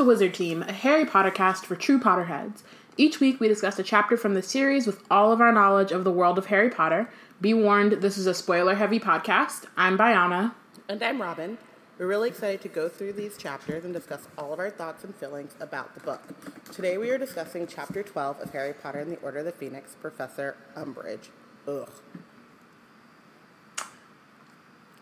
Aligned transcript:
To 0.00 0.06
Wizard 0.06 0.32
Team, 0.32 0.62
a 0.62 0.72
Harry 0.72 1.04
Potter 1.04 1.30
cast 1.30 1.66
for 1.66 1.76
true 1.76 2.00
Potterheads. 2.00 2.62
Each 2.96 3.20
week 3.20 3.38
we 3.38 3.48
discuss 3.48 3.78
a 3.78 3.82
chapter 3.82 4.16
from 4.16 4.32
the 4.32 4.40
series 4.40 4.86
with 4.86 5.04
all 5.10 5.30
of 5.30 5.42
our 5.42 5.52
knowledge 5.52 5.92
of 5.92 6.04
the 6.04 6.10
world 6.10 6.38
of 6.38 6.46
Harry 6.46 6.70
Potter. 6.70 7.10
Be 7.38 7.52
warned, 7.52 7.92
this 8.00 8.16
is 8.16 8.26
a 8.26 8.32
spoiler 8.32 8.76
heavy 8.76 8.98
podcast. 8.98 9.66
I'm 9.76 9.98
Biana. 9.98 10.54
And 10.88 11.02
I'm 11.02 11.20
Robin. 11.20 11.58
We're 11.98 12.06
really 12.06 12.30
excited 12.30 12.62
to 12.62 12.68
go 12.68 12.88
through 12.88 13.12
these 13.12 13.36
chapters 13.36 13.84
and 13.84 13.92
discuss 13.92 14.26
all 14.38 14.54
of 14.54 14.58
our 14.58 14.70
thoughts 14.70 15.04
and 15.04 15.14
feelings 15.16 15.54
about 15.60 15.92
the 15.92 16.00
book. 16.00 16.22
Today 16.72 16.96
we 16.96 17.10
are 17.10 17.18
discussing 17.18 17.66
Chapter 17.66 18.02
12 18.02 18.40
of 18.40 18.50
Harry 18.52 18.72
Potter 18.72 19.00
and 19.00 19.12
the 19.12 19.18
Order 19.18 19.40
of 19.40 19.44
the 19.44 19.52
Phoenix, 19.52 19.96
Professor 20.00 20.56
Umbridge. 20.78 21.28
Ugh. 21.68 21.90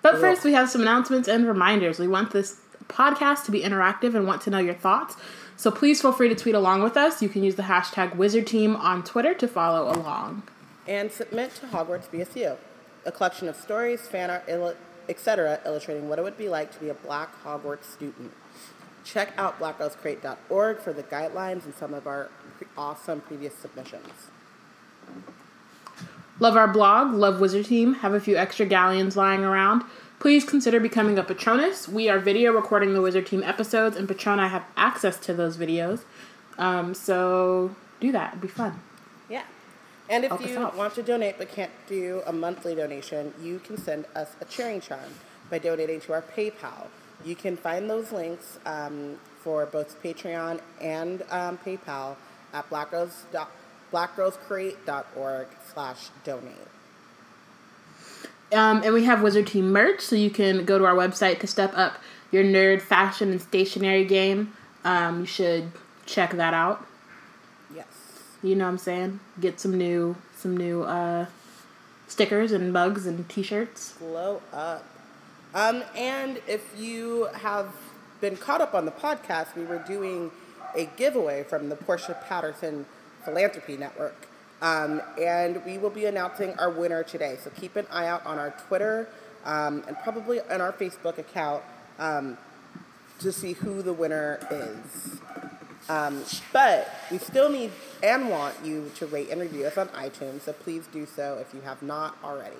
But 0.02 0.18
first, 0.18 0.42
we 0.42 0.54
have 0.54 0.68
some 0.68 0.80
announcements 0.80 1.28
and 1.28 1.46
reminders. 1.46 1.98
We 1.98 2.08
want 2.08 2.32
this 2.32 2.60
podcast 2.88 3.44
to 3.44 3.50
be 3.50 3.62
interactive 3.62 4.14
and 4.14 4.26
want 4.26 4.42
to 4.42 4.50
know 4.50 4.58
your 4.58 4.74
thoughts. 4.74 5.16
So 5.56 5.70
please 5.70 6.00
feel 6.00 6.12
free 6.12 6.28
to 6.28 6.34
tweet 6.34 6.54
along 6.54 6.82
with 6.82 6.96
us. 6.96 7.20
You 7.20 7.28
can 7.28 7.42
use 7.42 7.56
the 7.56 7.64
hashtag 7.64 8.16
WizardTeam 8.16 8.78
on 8.78 9.02
Twitter 9.02 9.34
to 9.34 9.48
follow 9.48 9.92
along. 9.92 10.44
And 10.86 11.10
submit 11.10 11.54
to 11.56 11.66
Hogwarts 11.66 12.08
BSU, 12.08 12.56
a 13.04 13.12
collection 13.12 13.48
of 13.48 13.56
stories, 13.56 14.06
fan 14.06 14.30
art, 14.30 14.44
il- 14.48 14.76
etc., 15.08 15.60
illustrating 15.66 16.08
what 16.08 16.18
it 16.18 16.22
would 16.22 16.38
be 16.38 16.48
like 16.48 16.72
to 16.72 16.78
be 16.78 16.88
a 16.88 16.94
black 16.94 17.30
Hogwarts 17.44 17.84
student. 17.84 18.32
Check 19.04 19.32
out 19.36 19.58
blackgirlscreate.org 19.58 20.78
for 20.80 20.92
the 20.92 21.02
guidelines 21.02 21.64
and 21.64 21.74
some 21.74 21.94
of 21.94 22.06
our 22.06 22.30
awesome 22.76 23.20
previous 23.22 23.54
submissions. 23.54 24.30
Love 26.40 26.56
our 26.56 26.68
blog, 26.68 27.14
love 27.14 27.40
Wizard 27.40 27.66
Team, 27.66 27.94
have 27.94 28.14
a 28.14 28.20
few 28.20 28.36
extra 28.36 28.64
galleons 28.64 29.16
lying 29.16 29.44
around. 29.44 29.82
Please 30.20 30.44
consider 30.44 30.80
becoming 30.80 31.16
a 31.16 31.22
Patronus. 31.22 31.86
We 31.86 32.08
are 32.08 32.18
video 32.18 32.52
recording 32.52 32.92
the 32.92 33.00
Wizard 33.00 33.26
Team 33.26 33.44
episodes, 33.44 33.96
and 33.96 34.08
Patrona 34.08 34.48
have 34.48 34.64
access 34.76 35.16
to 35.20 35.32
those 35.32 35.56
videos. 35.56 36.00
Um, 36.58 36.92
so 36.92 37.76
do 38.00 38.10
that; 38.10 38.30
it'd 38.30 38.40
be 38.40 38.48
fun. 38.48 38.80
Yeah. 39.28 39.44
And 40.10 40.24
if 40.24 40.30
Help 40.30 40.44
you 40.44 40.58
want 40.76 40.94
to 40.94 41.04
donate 41.04 41.38
but 41.38 41.52
can't 41.52 41.70
do 41.86 42.22
a 42.26 42.32
monthly 42.32 42.74
donation, 42.74 43.32
you 43.40 43.60
can 43.60 43.78
send 43.78 44.06
us 44.16 44.34
a 44.40 44.44
cheering 44.46 44.80
charm 44.80 45.14
by 45.50 45.58
donating 45.58 46.00
to 46.00 46.14
our 46.14 46.22
PayPal. 46.22 46.88
You 47.24 47.36
can 47.36 47.56
find 47.56 47.88
those 47.88 48.10
links 48.10 48.58
um, 48.66 49.18
for 49.40 49.66
both 49.66 50.02
Patreon 50.02 50.60
and 50.80 51.22
um, 51.30 51.58
PayPal 51.58 52.16
at 52.52 52.68
blackgirlscreate.org 52.70 55.46
slash 55.72 56.08
donate. 56.24 56.56
Um, 58.52 58.82
and 58.82 58.94
we 58.94 59.04
have 59.04 59.22
Wizard 59.22 59.46
Team 59.46 59.72
merch, 59.72 60.00
so 60.00 60.16
you 60.16 60.30
can 60.30 60.64
go 60.64 60.78
to 60.78 60.84
our 60.86 60.94
website 60.94 61.40
to 61.40 61.46
step 61.46 61.72
up 61.76 61.98
your 62.30 62.44
nerd 62.44 62.80
fashion 62.80 63.30
and 63.30 63.40
stationery 63.40 64.04
game. 64.04 64.54
Um, 64.84 65.20
you 65.20 65.26
should 65.26 65.72
check 66.06 66.32
that 66.32 66.54
out. 66.54 66.86
Yes. 67.74 67.86
You 68.42 68.54
know 68.54 68.64
what 68.64 68.70
I'm 68.70 68.78
saying? 68.78 69.20
Get 69.40 69.60
some 69.60 69.76
new 69.76 70.16
some 70.36 70.56
new 70.56 70.82
uh, 70.82 71.26
stickers 72.06 72.52
and 72.52 72.72
mugs 72.72 73.06
and 73.06 73.28
T-shirts. 73.28 73.94
Glow 73.98 74.40
up. 74.52 74.84
Um, 75.54 75.82
and 75.96 76.40
if 76.46 76.72
you 76.78 77.28
have 77.34 77.74
been 78.20 78.36
caught 78.36 78.60
up 78.60 78.74
on 78.74 78.84
the 78.84 78.92
podcast, 78.92 79.56
we 79.56 79.64
were 79.64 79.82
doing 79.86 80.30
a 80.76 80.84
giveaway 80.96 81.42
from 81.42 81.68
the 81.68 81.76
Portia 81.76 82.16
Patterson 82.28 82.86
Philanthropy 83.24 83.76
Network. 83.76 84.27
Um, 84.60 85.00
and 85.20 85.64
we 85.64 85.78
will 85.78 85.90
be 85.90 86.06
announcing 86.06 86.54
our 86.58 86.70
winner 86.70 87.02
today. 87.02 87.38
So 87.42 87.50
keep 87.50 87.76
an 87.76 87.86
eye 87.90 88.06
out 88.06 88.26
on 88.26 88.38
our 88.38 88.50
Twitter 88.66 89.08
um, 89.44 89.84
and 89.86 89.96
probably 90.00 90.40
on 90.40 90.60
our 90.60 90.72
Facebook 90.72 91.18
account 91.18 91.62
um, 91.98 92.36
to 93.20 93.32
see 93.32 93.52
who 93.52 93.82
the 93.82 93.92
winner 93.92 94.40
is. 94.50 95.20
Um, 95.88 96.22
but 96.52 96.92
we 97.10 97.18
still 97.18 97.48
need 97.48 97.70
and 98.02 98.28
want 98.28 98.54
you 98.62 98.90
to 98.96 99.06
rate 99.06 99.30
and 99.30 99.40
review 99.40 99.64
us 99.64 99.78
on 99.78 99.88
iTunes, 99.88 100.42
so 100.42 100.52
please 100.52 100.86
do 100.92 101.06
so 101.06 101.38
if 101.40 101.54
you 101.54 101.62
have 101.62 101.82
not 101.82 102.16
already. 102.22 102.56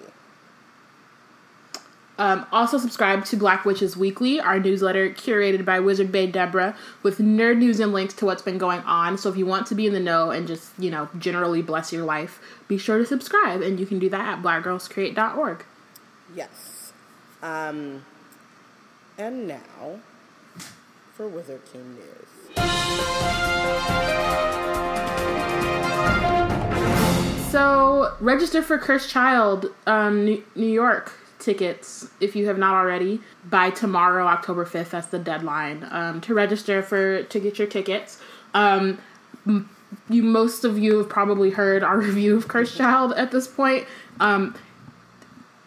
Um, 2.19 2.47
also, 2.51 2.79
subscribe 2.79 3.25
to 3.27 3.37
Black 3.37 3.65
Witches 3.65 3.97
Weekly, 3.97 4.41
our 4.41 4.59
newsletter 4.59 5.09
curated 5.11 5.65
by 5.65 5.79
Wizard 5.79 6.11
Bay 6.11 6.27
Deborah, 6.27 6.77
with 7.05 7.19
nerd 7.19 7.59
news 7.59 7.79
and 7.79 7.93
links 7.93 8.13
to 8.15 8.27
what's 8.27 8.43
been 8.43 8.59
going 8.59 8.81
on. 8.81 9.17
So, 9.17 9.31
if 9.31 9.37
you 9.37 9.47
want 9.47 9.69
to 9.69 9.77
be 9.77 9.87
in 9.87 9.93
the 9.93 10.01
know 10.01 10.33
and 10.33 10.49
just, 10.49 10.73
you 10.81 10.91
know, 10.91 11.09
generally 11.17 11.63
bless 11.63 11.93
your 11.93 12.05
life, 12.05 12.41
be 12.67 12.77
sure 12.77 12.99
to 12.99 13.07
subscribe. 13.07 13.63
And 13.63 13.79
you 13.79 13.87
can 13.87 14.01
do 14.01 14.09
that 14.09 14.39
at 14.39 14.43
blackgirlscreate.org. 14.43 15.65
Yes. 16.35 16.93
Um, 17.41 18.05
and 19.17 19.47
now 19.47 20.01
for 21.13 21.29
Wizard 21.29 21.63
Team 21.73 21.95
News. 21.95 22.59
So, 27.53 28.17
register 28.21 28.61
for 28.61 28.77
Cursed 28.77 29.09
Child 29.09 29.73
um, 29.87 30.25
New 30.25 30.43
York 30.57 31.13
tickets 31.53 32.07
if 32.21 32.37
you 32.37 32.47
have 32.47 32.59
not 32.59 32.75
already 32.75 33.21
by 33.49 33.71
tomorrow, 33.71 34.27
October 34.27 34.67
5th. 34.67 34.91
That's 34.91 35.07
the 35.07 35.19
deadline 35.19 35.87
um, 35.91 36.21
to 36.23 36.35
register 36.35 36.83
for 36.83 37.23
to 37.23 37.41
get 37.41 37.59
your 37.59 37.67
tickets. 37.69 38.21
Um, 38.53 38.99
you 40.11 40.23
most 40.23 40.65
of 40.65 40.79
you 40.79 40.99
have 40.99 41.09
probably 41.09 41.51
heard 41.51 41.83
our 41.83 41.97
review 42.09 42.37
of 42.37 42.49
Cursed 42.49 42.77
Child 42.77 43.13
at 43.15 43.31
this 43.31 43.49
point. 43.49 43.87
Um, 44.21 44.55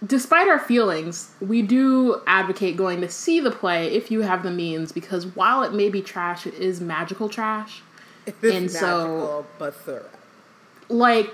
despite 0.05 0.47
our 0.47 0.59
feelings, 0.59 1.31
we 1.41 1.63
do 1.63 2.21
advocate 2.27 2.77
going 2.77 3.01
to 3.01 3.09
see 3.09 3.39
the 3.39 3.51
play 3.51 3.87
if 3.87 4.11
you 4.11 4.21
have 4.21 4.43
the 4.43 4.51
means 4.51 4.91
because 4.91 5.25
while 5.25 5.63
it 5.63 5.73
may 5.73 5.89
be 5.89 6.01
trash, 6.03 6.45
it 6.45 6.53
is 6.53 6.79
magical 6.79 7.27
trash. 7.27 7.81
This 8.39 8.53
And 8.55 8.69
so- 8.69 9.07
magical 9.07 9.47
but 9.57 9.75
thorough. 9.75 10.09
like 10.89 11.33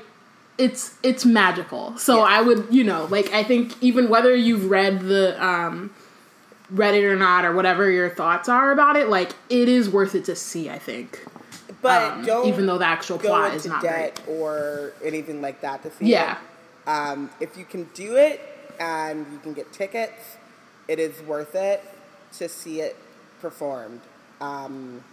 it's 0.57 0.95
it's 1.03 1.23
magical 1.25 1.95
so 1.97 2.17
Yeah. 2.17 2.23
i 2.23 2.41
would 2.41 2.67
you 2.71 2.83
know 2.83 3.05
like 3.11 3.31
i 3.33 3.43
think 3.43 3.73
even 3.81 4.09
whether 4.09 4.33
you've 4.35 4.69
read 4.69 5.01
the 5.01 5.41
um 5.43 5.91
read 6.71 6.95
it 6.95 7.05
or 7.05 7.15
not 7.15 7.45
or 7.45 7.53
whatever 7.53 7.89
your 7.89 8.09
thoughts 8.09 8.49
are 8.49 8.71
about 8.71 8.95
it 8.95 9.07
like 9.07 9.31
it 9.49 9.69
is 9.69 9.89
worth 9.89 10.15
it 10.15 10.25
to 10.25 10.35
see 10.35 10.69
i 10.69 10.79
think 10.79 11.23
But 11.81 12.11
um, 12.13 12.25
don't 12.25 12.47
even 12.47 12.65
though 12.65 12.77
the 12.79 12.87
actual 12.87 13.19
plot 13.19 13.53
is 13.53 13.65
not 13.65 13.81
debt 13.83 14.19
or 14.27 14.93
anything 15.03 15.41
like 15.41 15.61
that 15.61 15.83
to 15.83 15.91
see 15.91 16.05
Yeah. 16.11 16.33
it. 16.33 16.37
Um, 16.89 17.29
if 17.39 17.55
you 17.57 17.65
can 17.65 17.83
do 17.93 18.15
it 18.15 18.41
and 18.79 19.25
you 19.31 19.39
can 19.39 19.53
get 19.53 19.71
tickets, 19.73 20.37
it 20.87 20.99
is 20.99 21.21
worth 21.21 21.53
it 21.53 21.83
to 22.37 22.47
see 22.49 22.79
it 22.81 22.95
performed. 23.41 23.99
Um, 24.41 25.03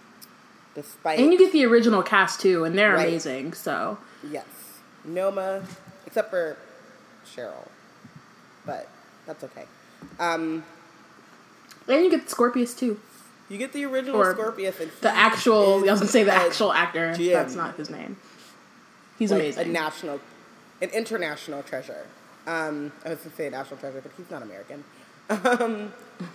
despite 0.75 1.19
and 1.19 1.33
you 1.33 1.39
get 1.39 1.53
the 1.53 1.65
original 1.67 2.03
cast 2.03 2.41
too 2.41 2.65
and 2.65 2.77
they're 2.79 2.95
Right. 2.95 3.09
amazing 3.09 3.53
so 3.55 3.99
yes, 4.31 4.47
Noma, 5.05 5.63
except 6.07 6.31
for 6.31 6.57
Cheryl, 7.27 7.69
but 8.65 8.89
that's 9.27 9.45
okay. 9.45 9.65
Um, 10.19 10.65
and 11.89 12.05
you 12.05 12.11
get 12.11 12.29
scorpius 12.31 12.75
too 12.75 13.01
you 13.51 13.59
get 13.59 13.75
the 13.75 13.85
original 13.85 14.17
Or 14.17 14.33
Scorpius 14.33 14.81
and 14.81 14.91
the 15.03 15.11
actual 15.11 15.79
i 15.89 15.93
was 15.93 16.01
gonna 16.01 16.07
say 16.07 16.25
the 16.25 16.33
actual 16.33 16.73
actor 16.73 17.15
that's 17.17 17.55
not 17.55 17.77
his 17.77 17.91
name 17.91 18.17
he's 19.19 19.31
like 19.31 19.41
amazing 19.41 19.69
a 19.69 19.73
national, 19.73 20.21
an 20.83 20.91
international 20.91 21.63
treasure. 21.63 22.07
Um, 22.47 22.93
I 23.05 23.11
was 23.11 23.19
gonna 23.19 23.35
say 23.37 23.47
a 23.47 23.51
national 23.51 23.79
treasure, 23.79 24.01
but 24.01 24.13
he's 24.17 24.31
not 24.31 24.43
American. 24.43 24.85
Um, 25.31 25.93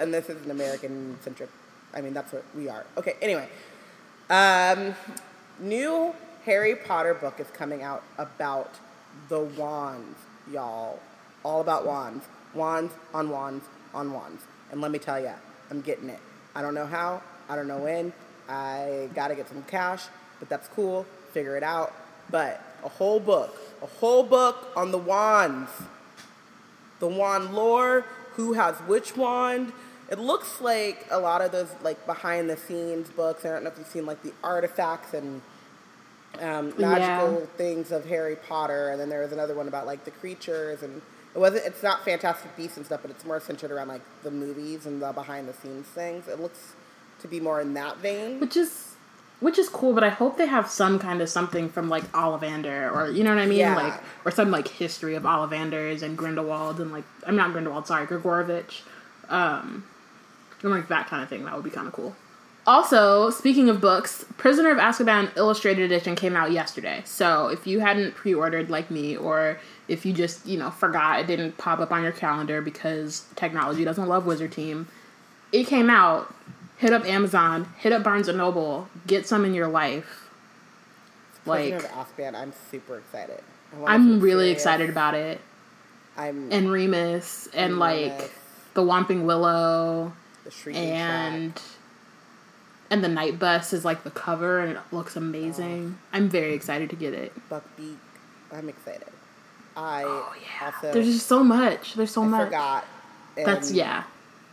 and 0.00 0.14
this 0.14 0.28
is 0.28 0.44
an 0.44 0.50
American 0.50 1.18
centric. 1.20 1.50
I 1.94 2.00
mean, 2.00 2.14
that's 2.14 2.32
what 2.32 2.44
we 2.56 2.68
are. 2.68 2.86
Okay. 2.96 3.14
Anyway, 3.20 3.48
um, 4.30 4.94
new 5.60 6.14
Harry 6.44 6.74
Potter 6.74 7.14
book 7.14 7.38
is 7.38 7.46
coming 7.48 7.82
out 7.82 8.02
about 8.18 8.74
the 9.28 9.40
wands, 9.40 10.18
y'all. 10.50 10.98
All 11.44 11.60
about 11.60 11.86
wands, 11.86 12.24
wands 12.54 12.92
on 13.14 13.30
wands 13.30 13.64
on 13.94 14.12
wands. 14.12 14.42
And 14.70 14.80
let 14.80 14.90
me 14.90 14.98
tell 14.98 15.20
you, 15.20 15.32
I'm 15.70 15.80
getting 15.80 16.08
it. 16.08 16.20
I 16.54 16.62
don't 16.62 16.74
know 16.74 16.86
how. 16.86 17.22
I 17.48 17.56
don't 17.56 17.68
know 17.68 17.78
when. 17.78 18.12
I 18.48 19.08
gotta 19.14 19.34
get 19.34 19.48
some 19.48 19.62
cash, 19.64 20.04
but 20.38 20.48
that's 20.48 20.68
cool. 20.68 21.06
Figure 21.32 21.56
it 21.56 21.62
out. 21.62 21.92
But 22.30 22.60
a 22.84 22.88
whole 22.88 23.20
book, 23.20 23.56
a 23.82 23.86
whole 23.86 24.22
book 24.22 24.68
on 24.76 24.90
the 24.90 24.98
wands 24.98 25.70
the 27.02 27.08
wand 27.08 27.52
lore, 27.52 28.04
who 28.36 28.52
has 28.52 28.76
which 28.86 29.16
wand. 29.16 29.72
It 30.08 30.20
looks 30.20 30.60
like 30.60 31.04
a 31.10 31.18
lot 31.18 31.40
of 31.40 31.50
those 31.50 31.68
like 31.82 32.06
behind 32.06 32.48
the 32.48 32.56
scenes 32.56 33.10
books. 33.10 33.44
I 33.44 33.48
don't 33.48 33.64
know 33.64 33.70
if 33.70 33.78
you've 33.78 33.88
seen 33.88 34.06
like 34.06 34.22
the 34.22 34.32
artifacts 34.44 35.12
and 35.12 35.42
um, 36.40 36.72
magical 36.78 37.40
Yeah. 37.40 37.46
things 37.56 37.92
of 37.92 38.04
Harry 38.06 38.36
Potter, 38.36 38.88
and 38.90 39.00
then 39.00 39.08
there 39.08 39.20
was 39.20 39.32
another 39.32 39.54
one 39.54 39.68
about 39.68 39.86
like 39.86 40.04
the 40.04 40.10
creatures 40.10 40.82
and 40.82 41.02
it 41.34 41.38
wasn't. 41.38 41.64
It's 41.66 41.82
not 41.82 42.04
Fantastic 42.04 42.54
Beasts 42.56 42.76
and 42.76 42.84
stuff, 42.86 43.00
but 43.02 43.10
it's 43.10 43.24
more 43.24 43.40
centered 43.40 43.70
around 43.70 43.88
like 43.88 44.02
the 44.22 44.30
movies 44.30 44.84
and 44.86 45.00
the 45.00 45.12
behind 45.12 45.48
the 45.48 45.54
scenes 45.54 45.86
things. 45.86 46.28
It 46.28 46.40
looks 46.40 46.74
to 47.20 47.28
be 47.28 47.40
more 47.40 47.60
in 47.60 47.74
that 47.74 47.98
vein. 47.98 48.40
which 48.40 48.56
is 48.56 48.88
which 49.40 49.58
is 49.58 49.68
cool 49.68 49.92
but 49.92 50.02
i 50.04 50.08
hope 50.08 50.36
they 50.36 50.46
have 50.46 50.68
some 50.68 50.98
kind 50.98 51.20
of 51.22 51.28
something 51.28 51.68
from 51.68 51.88
like 51.88 52.02
ollivander 52.12 52.92
or 52.94 53.10
you 53.10 53.22
know 53.24 53.30
what 53.34 53.38
i 53.40 53.46
mean 53.46 53.58
Yeah. 53.58 53.76
like 53.76 54.00
or 54.24 54.30
some 54.32 54.50
like 54.50 54.66
history 54.68 55.14
of 55.16 55.22
ollivanders 55.24 56.02
and 56.02 56.16
grindelwald 56.18 56.80
and 56.80 56.90
like 56.92 57.04
i'm 57.26 57.34
not 57.36 57.52
grindelwald 57.52 57.86
sorry 57.86 58.06
Gregorovitch 58.06 58.82
um 59.28 59.84
and 60.62 60.70
like 60.72 60.88
that 60.88 61.06
kind 61.08 61.22
of 61.22 61.28
thing 61.28 61.44
that 61.44 61.54
would 61.54 61.64
be 61.64 61.70
kind 61.70 61.86
of 61.86 61.92
cool 61.92 62.14
Also, 62.66 63.30
speaking 63.30 63.68
of 63.68 63.80
books, 63.80 64.24
Prisoner 64.36 64.70
of 64.70 64.78
Azkaban 64.78 65.36
Illustrated 65.36 65.84
Edition 65.84 66.14
came 66.14 66.36
out 66.36 66.52
yesterday. 66.52 67.02
So 67.04 67.48
if 67.48 67.66
you 67.66 67.80
hadn't 67.80 68.14
pre-ordered 68.14 68.70
like 68.70 68.90
me, 68.90 69.16
or 69.16 69.58
if 69.88 70.06
you 70.06 70.12
just 70.12 70.46
you 70.46 70.58
know 70.58 70.70
forgot 70.70 71.20
it 71.20 71.26
didn't 71.26 71.58
pop 71.58 71.80
up 71.80 71.90
on 71.90 72.02
your 72.02 72.12
calendar 72.12 72.62
because 72.62 73.26
technology 73.34 73.84
doesn't 73.84 74.08
love 74.08 74.26
Wizard 74.26 74.52
Team, 74.52 74.86
it 75.50 75.66
came 75.66 75.90
out. 75.90 76.34
Hit 76.78 76.92
up 76.92 77.04
Amazon, 77.04 77.68
hit 77.78 77.92
up 77.92 78.02
Barnes 78.02 78.26
and 78.26 78.38
Noble, 78.38 78.88
get 79.06 79.26
some 79.26 79.44
in 79.44 79.54
your 79.54 79.68
life. 79.68 80.28
Prisoner 81.44 81.76
Like 81.76 81.84
of 81.84 81.90
Azkaban, 81.90 82.34
I'm 82.34 82.52
super 82.70 82.98
excited. 82.98 83.40
I'm 83.86 84.20
really 84.20 84.46
serious. 84.46 84.58
excited 84.58 84.90
about 84.90 85.14
it. 85.14 85.40
I'm 86.16 86.52
And 86.52 86.70
Remus 86.70 87.48
and 87.54 87.72
And 87.72 87.78
like 87.78 88.32
the 88.74 88.82
Whomping 88.82 89.24
Willow 89.24 90.12
the 90.44 90.50
shrieking 90.50 90.90
and 90.90 91.56
Shack. 91.56 91.62
And 92.92 93.02
the 93.02 93.08
night 93.08 93.38
bus 93.38 93.72
is 93.72 93.86
like 93.86 94.04
the 94.04 94.10
cover 94.10 94.60
and 94.60 94.72
it 94.72 94.82
looks 94.92 95.16
amazing. 95.16 95.96
Oh. 95.98 96.16
I'm 96.16 96.28
very 96.28 96.52
excited 96.52 96.90
to 96.90 96.96
get 96.96 97.14
it. 97.14 97.32
Buckbeak. 97.50 97.96
I'm 98.52 98.68
excited. 98.68 99.08
I 99.74 100.02
Oh 100.04 100.34
yeah. 100.38 100.66
also 100.66 100.92
There's 100.92 101.06
just 101.06 101.26
so 101.26 101.42
much. 101.42 101.94
There's 101.94 102.10
so 102.10 102.22
I 102.22 102.26
much. 102.26 102.44
forgot. 102.44 102.84
That's 103.34 103.72
yeah. 103.72 104.04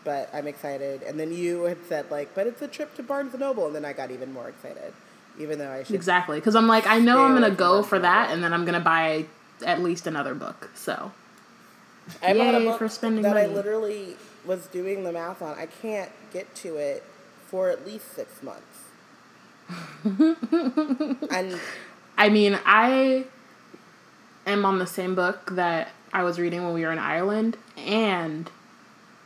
But 0.06 0.30
I'm 0.34 0.48
excited. 0.48 1.04
And 1.04 1.20
then 1.20 1.34
you 1.34 1.64
had 1.64 1.78
said 1.90 2.10
like, 2.10 2.34
but 2.34 2.48
it's 2.48 2.62
a 2.62 2.68
trip 2.70 2.96
to 2.96 3.04
Barnes 3.04 3.34
and 3.34 3.42
Noble, 3.42 3.68
and 3.68 3.76
then 3.76 3.84
I 3.84 3.92
got 3.92 4.10
even 4.10 4.32
more 4.32 4.48
excited, 4.48 4.94
even 5.38 5.60
though 5.60 5.70
I 5.70 5.84
should. 5.84 5.96
Exactly. 5.96 6.40
Cuz 6.40 6.56
I'm 6.56 6.68
like 6.68 6.88
I 6.88 6.98
know 6.98 7.22
I'm 7.22 7.38
going 7.38 7.50
to 7.52 7.56
go 7.56 7.84
for 7.84 7.96
and 7.96 8.06
that 8.06 8.32
and 8.32 8.42
then 8.42 8.54
I'm 8.54 8.64
going 8.64 8.76
to 8.76 8.80
buy 8.80 9.26
at 9.66 9.82
least 9.82 10.08
another 10.08 10.34
book. 10.34 10.70
So, 10.76 11.12
I 12.24 12.34
bought 12.34 12.56
a 12.56 12.60
Yay 12.60 12.66
book 12.66 12.80
for 12.80 12.88
spending 12.88 13.24
that 13.24 13.36
I 13.36 13.48
literally 13.48 14.16
was 14.46 14.68
doing 14.68 15.04
the 15.04 15.12
math 15.12 15.42
on. 15.42 15.60
I 15.60 15.66
can't 15.66 16.10
get 16.32 16.56
to 16.56 16.78
it 16.78 17.04
for 17.50 17.70
at 17.70 17.86
least 17.86 18.14
six 18.16 18.42
months. 18.44 18.64
and 21.32 21.60
I 22.18 22.30
mean, 22.30 22.60
I 22.66 23.26
am 24.46 24.66
on 24.66 24.80
the 24.80 24.88
same 24.88 25.16
book 25.16 25.52
that 25.52 25.90
I 26.12 26.24
was 26.24 26.40
reading 26.40 26.64
when 26.64 26.74
we 26.74 26.84
were 26.86 26.92
in 26.92 27.00
Ireland, 27.00 27.58
and 27.78 28.50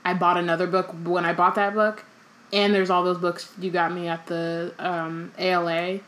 I 0.03 0.13
bought 0.13 0.37
another 0.37 0.67
book 0.67 0.93
when 1.03 1.25
I 1.25 1.33
bought 1.33 1.55
that 1.55 1.73
book, 1.73 2.03
and 2.51 2.73
there's 2.73 2.89
all 2.89 3.03
those 3.03 3.17
books 3.17 3.49
you 3.59 3.71
got 3.71 3.93
me 3.93 4.07
at 4.07 4.27
the 4.27 4.73
um, 4.79 5.31
ALA, 5.37 5.99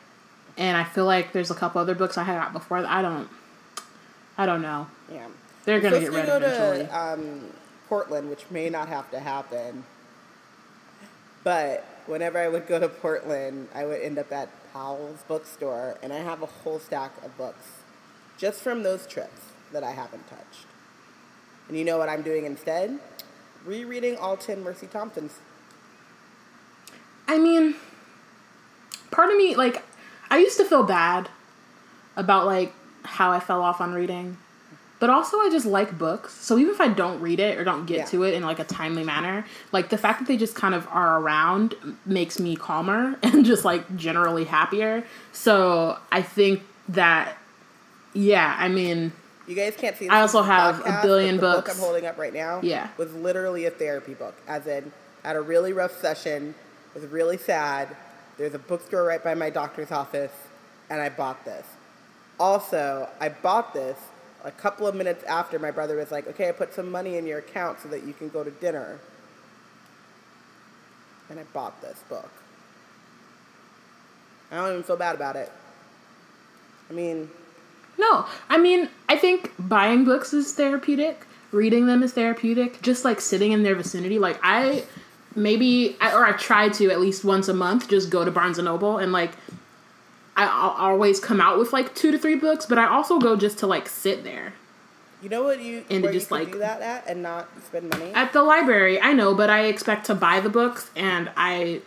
and 0.57 0.77
I 0.77 0.83
feel 0.83 1.05
like 1.05 1.31
there's 1.31 1.51
a 1.51 1.55
couple 1.55 1.79
other 1.81 1.95
books 1.95 2.17
I 2.17 2.23
had 2.23 2.35
got 2.39 2.53
before. 2.53 2.81
that 2.81 2.91
I 2.91 3.01
don't, 3.01 3.29
I 4.37 4.45
don't 4.45 4.61
know. 4.61 4.87
yeah, 5.11 5.27
They're 5.63 5.79
gonna 5.79 5.99
get 5.99 6.11
rid 6.11 6.25
to 6.25 6.35
eventually. 6.37 6.79
go 6.79 6.85
to 6.87 6.97
um, 6.97 7.41
Portland, 7.87 8.29
which 8.29 8.43
may 8.51 8.69
not 8.69 8.89
have 8.89 9.09
to 9.11 9.19
happen. 9.19 9.85
But 11.43 11.85
whenever 12.07 12.37
I 12.37 12.47
would 12.47 12.67
go 12.67 12.79
to 12.79 12.87
Portland, 12.87 13.69
I 13.73 13.85
would 13.85 14.01
end 14.01 14.17
up 14.17 14.31
at 14.31 14.49
Powell's 14.73 15.23
bookstore, 15.27 15.97
and 16.03 16.11
I 16.13 16.17
have 16.17 16.41
a 16.41 16.47
whole 16.47 16.79
stack 16.79 17.11
of 17.23 17.37
books 17.37 17.65
just 18.37 18.61
from 18.61 18.83
those 18.83 19.07
trips 19.07 19.41
that 19.71 19.83
I 19.83 19.91
haven't 19.91 20.27
touched. 20.27 20.67
And 21.67 21.77
you 21.77 21.85
know 21.85 21.97
what 21.97 22.09
I'm 22.09 22.21
doing 22.21 22.45
instead? 22.45 22.99
Rereading 23.65 24.17
all 24.17 24.37
10 24.37 24.63
Mercy 24.63 24.87
Thompsons. 24.87 25.39
I 27.27 27.39
mean, 27.39 27.75
part 29.11 29.31
of 29.31 29.37
me 29.37 29.55
like 29.55 29.83
I 30.29 30.37
used 30.37 30.57
to 30.57 30.65
feel 30.65 30.83
bad 30.83 31.29
about 32.15 32.45
like 32.45 32.73
how 33.03 33.31
I 33.31 33.39
fell 33.39 33.61
off 33.61 33.81
on 33.81 33.93
reading. 33.93 34.37
But 34.99 35.09
also 35.09 35.37
I 35.39 35.49
just 35.51 35.65
like 35.65 35.97
books. 35.97 36.33
So 36.33 36.57
even 36.57 36.73
if 36.73 36.79
I 36.79 36.87
don't 36.87 37.19
read 37.21 37.39
it 37.39 37.57
or 37.57 37.63
don't 37.65 37.85
get 37.85 37.97
Yeah. 37.97 38.05
to 38.05 38.23
it 38.23 38.33
in 38.33 38.43
like 38.43 38.59
a 38.59 38.63
timely 38.63 39.03
manner, 39.03 39.45
like 39.71 39.89
the 39.89 39.97
fact 39.97 40.19
that 40.19 40.27
they 40.27 40.37
just 40.37 40.55
kind 40.55 40.73
of 40.73 40.87
are 40.89 41.19
around 41.19 41.75
makes 42.05 42.39
me 42.39 42.55
calmer 42.55 43.15
and 43.23 43.45
just 43.45 43.65
like 43.65 43.95
generally 43.97 44.45
happier. 44.45 45.03
So 45.33 45.97
I 46.11 46.21
think 46.21 46.63
that 46.89 47.37
yeah, 48.13 48.55
I 48.57 48.69
mean, 48.69 49.11
You 49.47 49.55
guys 49.55 49.75
can't 49.75 49.97
see. 49.97 50.07
I 50.07 50.21
also 50.21 50.41
have 50.41 50.79
a 50.85 50.99
billion 51.03 51.35
the 51.35 51.41
book 51.41 51.65
books. 51.65 51.75
I'm 51.77 51.83
holding 51.83 52.05
up 52.05 52.17
right 52.17 52.33
now. 52.33 52.61
Yeah. 52.63 52.87
was 52.97 53.13
literally 53.13 53.65
a 53.65 53.71
therapy 53.71 54.13
book. 54.13 54.35
As 54.47 54.65
in, 54.65 54.93
had 55.23 55.35
a 55.35 55.41
really 55.41 55.73
rough 55.73 55.99
session, 55.99 56.55
was 56.93 57.03
really 57.07 57.37
sad. 57.37 57.89
There's 58.37 58.53
a 58.53 58.59
bookstore 58.59 59.03
right 59.03 59.21
by 59.21 59.35
my 59.35 59.49
doctor's 59.49 59.91
office, 59.91 60.31
and 60.89 61.01
I 61.01 61.09
bought 61.09 61.43
this. 61.43 61.65
Also, 62.39 63.09
I 63.19 63.27
bought 63.29 63.73
this 63.73 63.97
a 64.45 64.51
couple 64.51 64.87
of 64.87 64.95
minutes 64.95 65.23
after 65.25 65.59
my 65.59 65.71
brother 65.71 65.97
was 65.97 66.11
like, 66.11 66.27
"Okay, 66.27 66.47
I 66.47 66.51
put 66.53 66.73
some 66.73 66.89
money 66.89 67.17
in 67.17 67.25
your 67.25 67.39
account 67.39 67.81
so 67.81 67.89
that 67.89 68.03
you 68.03 68.13
can 68.13 68.29
go 68.29 68.43
to 68.43 68.51
dinner." 68.51 68.99
And 71.29 71.39
I 71.39 71.43
bought 71.51 71.81
this 71.81 72.03
book. 72.07 72.29
I 74.51 74.57
don't 74.57 74.69
even 74.69 74.83
feel 74.83 74.95
bad 74.95 75.15
about 75.15 75.35
it. 75.35 75.51
I 76.89 76.93
mean, 76.93 77.29
No, 77.97 78.25
I 78.49 78.57
mean, 78.57 78.89
I 79.07 79.15
think 79.17 79.53
buying 79.57 80.03
books 80.03 80.33
is 80.33 80.53
therapeutic. 80.53 81.25
Reading 81.51 81.87
them 81.87 82.03
is 82.03 82.11
therapeutic. 82.11 82.81
Just 82.81 83.05
like 83.05 83.21
sitting 83.21 83.53
in 83.53 83.63
their 83.63 83.73
vicinity, 83.75 84.19
like 84.19 84.37
I 84.43 84.83
maybe 85.33 85.97
or 86.01 86.25
I 86.25 86.33
try 86.33 86.69
to 86.69 86.91
at 86.91 86.99
least 86.99 87.23
once 87.23 87.47
a 87.47 87.53
month 87.53 87.89
just 87.89 88.09
go 88.09 88.25
to 88.25 88.31
Barnes 88.31 88.57
and 88.57 88.65
Noble 88.65 88.97
and 88.97 89.11
like 89.11 89.31
I, 90.37 90.45
I'll 90.47 90.89
always 90.91 91.19
come 91.19 91.39
out 91.39 91.57
with 91.57 91.71
like 91.73 91.95
two 91.95 92.11
to 92.11 92.17
three 92.17 92.35
books, 92.35 92.65
but 92.65 92.77
I 92.77 92.87
also 92.87 93.19
go 93.19 93.35
just 93.35 93.57
to 93.59 93.67
like 93.67 93.87
sit 93.87 94.23
there 94.23 94.53
You 95.21 95.29
know 95.29 95.43
what 95.43 95.61
you 95.61 95.85
And 95.89 96.03
where 96.03 96.11
just, 96.11 96.29
you 96.29 96.37
like- 96.37 96.51
do 96.51 96.59
that 96.59 96.81
at 96.81 97.07
and 97.07 97.23
not 97.23 97.47
spend 97.65 97.89
money? 97.89 98.11
at 98.13 98.33
the 98.33 98.43
library. 98.43 98.99
I 99.01 99.13
know, 99.13 99.33
but 99.33 99.49
I 99.49 99.61
expect 99.65 100.05
to 100.07 100.15
buy 100.15 100.39
the 100.41 100.49
books 100.49 100.91
and 100.95 101.31
I 101.37 101.81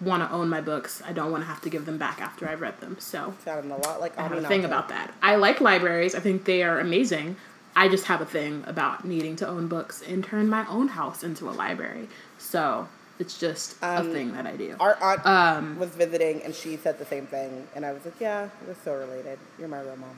want 0.00 0.22
to 0.22 0.30
own 0.34 0.48
my 0.48 0.60
books. 0.60 1.02
I 1.06 1.12
don't 1.12 1.30
want 1.30 1.42
to 1.42 1.48
have 1.48 1.60
to 1.62 1.68
give 1.70 1.84
them 1.84 1.98
back 1.98 2.22
after 2.22 2.48
I've 2.48 2.60
read 2.62 2.80
them. 2.80 2.96
So 3.00 3.34
Sounding 3.44 3.70
a 3.70 3.76
lot 3.76 4.00
like 4.00 4.16
I 4.18 4.22
have 4.22 4.32
a 4.32 4.40
thing 4.46 4.64
about 4.64 4.88
that. 4.88 5.12
I 5.22 5.34
like 5.36 5.60
libraries. 5.60 6.14
I 6.14 6.20
think 6.20 6.44
they 6.44 6.62
are 6.62 6.78
amazing. 6.80 7.36
I 7.76 7.88
just 7.88 8.06
have 8.06 8.20
a 8.20 8.24
thing 8.26 8.64
about 8.66 9.04
needing 9.04 9.36
to 9.36 9.46
own 9.48 9.68
books 9.68 10.02
and 10.02 10.24
turn 10.24 10.48
my 10.48 10.66
own 10.68 10.88
house 10.88 11.22
into 11.22 11.48
a 11.48 11.52
library. 11.52 12.08
So 12.38 12.88
it's 13.20 13.38
just 13.38 13.76
a 13.82 14.00
Um, 14.00 14.10
thing 14.12 14.32
that 14.32 14.46
I 14.46 14.56
do. 14.56 14.74
Our 14.80 14.96
aunt 15.00 15.24
Um, 15.26 15.78
was 15.78 15.90
visiting 15.90 16.42
and 16.42 16.54
she 16.54 16.76
said 16.76 16.98
the 16.98 17.04
same 17.04 17.26
thing, 17.26 17.68
and 17.76 17.86
I 17.86 17.92
was 17.92 18.04
like, 18.04 18.14
"Yeah, 18.18 18.48
we're 18.66 18.74
so 18.84 18.94
related. 18.94 19.38
You're 19.58 19.68
my 19.68 19.80
real 19.80 19.96
mom." 19.96 20.16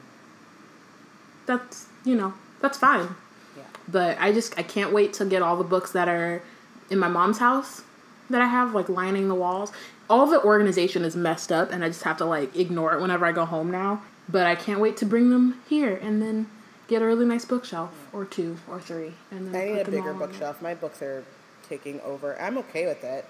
That's 1.47 1.87
you 2.05 2.15
know 2.15 2.35
that's 2.61 2.79
fine. 2.79 3.09
Yeah. 3.57 3.65
But 3.89 4.17
I 4.21 4.33
just 4.33 4.59
I 4.59 4.63
can't 4.63 4.93
wait 4.93 5.13
to 5.15 5.25
get 5.25 5.43
all 5.43 5.57
the 5.57 5.65
books 5.65 5.93
that 5.93 6.09
are 6.09 6.43
in 6.91 6.99
my 6.99 7.09
mom's 7.09 7.39
house 7.39 7.83
that 8.31 8.41
I 8.41 8.47
have 8.47 8.75
like 8.75 8.89
lining 8.89 9.29
the 9.29 9.35
walls. 9.35 9.73
All 10.09 10.27
the 10.27 10.43
organization 10.43 11.05
is 11.05 11.17
messed 11.17 11.51
up, 11.53 11.73
and 11.73 11.85
I 11.85 11.89
just 11.89 12.05
have 12.05 12.17
to 12.19 12.25
like 12.25 12.57
ignore 12.57 12.95
it 12.95 13.01
whenever 13.01 13.27
I 13.27 13.33
go 13.33 13.45
home 13.45 13.71
now. 13.71 14.03
But 14.29 14.47
I 14.47 14.55
can't 14.55 14.79
wait 14.81 14.97
to 14.99 15.07
bring 15.07 15.31
them 15.31 15.61
here 15.69 15.99
and 16.01 16.23
then 16.23 16.47
get 16.89 17.03
a 17.03 17.07
really 17.07 17.25
nice 17.27 17.45
bookshelf 17.45 17.91
or 18.13 18.25
two 18.25 18.59
or 18.69 18.79
three, 18.81 19.15
and 19.31 19.53
then 19.53 19.61
I 19.61 19.73
need 19.75 19.89
a 19.89 19.91
bigger 19.91 20.15
bookshelf. 20.15 20.63
My 20.63 20.75
books 20.75 21.03
are 21.03 21.25
taking 21.73 22.01
over. 22.03 22.39
I'm 22.39 22.59
okay 22.59 22.87
with 22.87 23.03
it. 23.03 23.25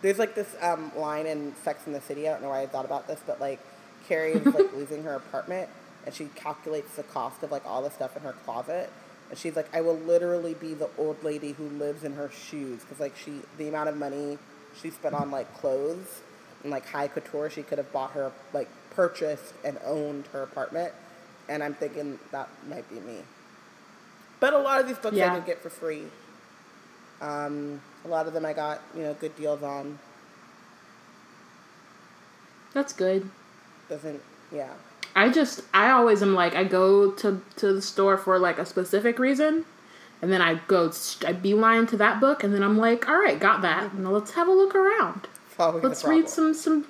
There's 0.00 0.18
like 0.18 0.36
this 0.36 0.54
um, 0.60 0.92
line 0.96 1.26
in 1.26 1.54
Sex 1.64 1.86
in 1.86 1.92
the 1.92 2.00
City. 2.00 2.28
I 2.28 2.32
don't 2.32 2.42
know 2.42 2.50
why 2.50 2.62
I 2.62 2.66
thought 2.66 2.84
about 2.84 3.08
this, 3.08 3.20
but 3.26 3.40
like 3.40 3.58
Carrie 4.06 4.32
is 4.34 4.46
like 4.54 4.72
losing 4.76 5.02
her 5.02 5.14
apartment, 5.14 5.68
and 6.06 6.14
she 6.14 6.26
calculates 6.36 6.94
the 6.94 7.02
cost 7.02 7.42
of 7.42 7.50
like 7.50 7.66
all 7.66 7.82
the 7.82 7.90
stuff 7.90 8.16
in 8.16 8.22
her 8.22 8.32
closet, 8.44 8.90
and 9.28 9.38
she's 9.38 9.56
like, 9.56 9.68
"I 9.74 9.80
will 9.80 9.96
literally 9.96 10.54
be 10.54 10.74
the 10.74 10.88
old 10.98 11.22
lady 11.24 11.52
who 11.52 11.64
lives 11.64 12.04
in 12.04 12.14
her 12.14 12.30
shoes 12.30 12.80
because 12.82 13.00
like 13.00 13.16
she 13.16 13.40
the 13.58 13.68
amount 13.68 13.88
of 13.88 13.96
money 13.96 14.38
she 14.80 14.90
spent 14.90 15.14
on 15.14 15.30
like 15.32 15.52
clothes 15.58 16.20
and 16.62 16.70
like 16.70 16.86
high 16.86 17.08
couture 17.08 17.50
she 17.50 17.62
could 17.64 17.78
have 17.78 17.92
bought 17.92 18.12
her 18.12 18.30
like 18.52 18.68
purchased 18.90 19.52
and 19.64 19.78
owned 19.84 20.26
her 20.32 20.42
apartment." 20.44 20.92
And 21.48 21.62
I'm 21.62 21.74
thinking 21.74 22.20
that 22.30 22.48
might 22.68 22.88
be 22.88 23.00
me. 23.00 23.18
But 24.38 24.54
a 24.54 24.58
lot 24.58 24.80
of 24.80 24.86
these 24.86 24.98
books 24.98 25.16
Yeah. 25.16 25.32
I 25.32 25.36
did 25.36 25.46
get 25.46 25.60
for 25.60 25.70
free. 25.70 26.04
Um, 27.22 27.80
a 28.04 28.08
lot 28.08 28.26
of 28.26 28.34
them 28.34 28.44
I 28.44 28.52
got, 28.52 28.82
you 28.96 29.02
know, 29.02 29.14
good 29.14 29.34
deals 29.36 29.62
on. 29.62 29.98
That's 32.74 32.92
good. 32.92 33.30
Doesn't, 33.88 34.20
yeah. 34.52 34.72
I 35.14 35.28
just 35.28 35.62
I 35.74 35.90
always 35.90 36.22
am 36.22 36.34
like 36.34 36.54
I 36.54 36.64
go 36.64 37.10
to 37.12 37.42
to 37.56 37.72
the 37.74 37.82
store 37.82 38.16
for 38.16 38.38
like 38.38 38.58
a 38.58 38.66
specific 38.66 39.18
reason, 39.18 39.66
and 40.22 40.32
then 40.32 40.40
I 40.40 40.54
go 40.66 40.90
I 41.26 41.32
beeline 41.32 41.86
to 41.88 41.96
that 41.98 42.20
book, 42.20 42.42
and 42.42 42.54
then 42.54 42.62
I'm 42.62 42.78
like, 42.78 43.08
all 43.08 43.18
right, 43.18 43.38
got 43.38 43.62
that. 43.62 43.94
Now 43.94 44.10
let's 44.10 44.32
have 44.32 44.48
a 44.48 44.52
look 44.52 44.74
around. 44.74 45.28
Following 45.48 45.82
Let's 45.82 46.04
read 46.04 46.28
some 46.28 46.54
some 46.54 46.86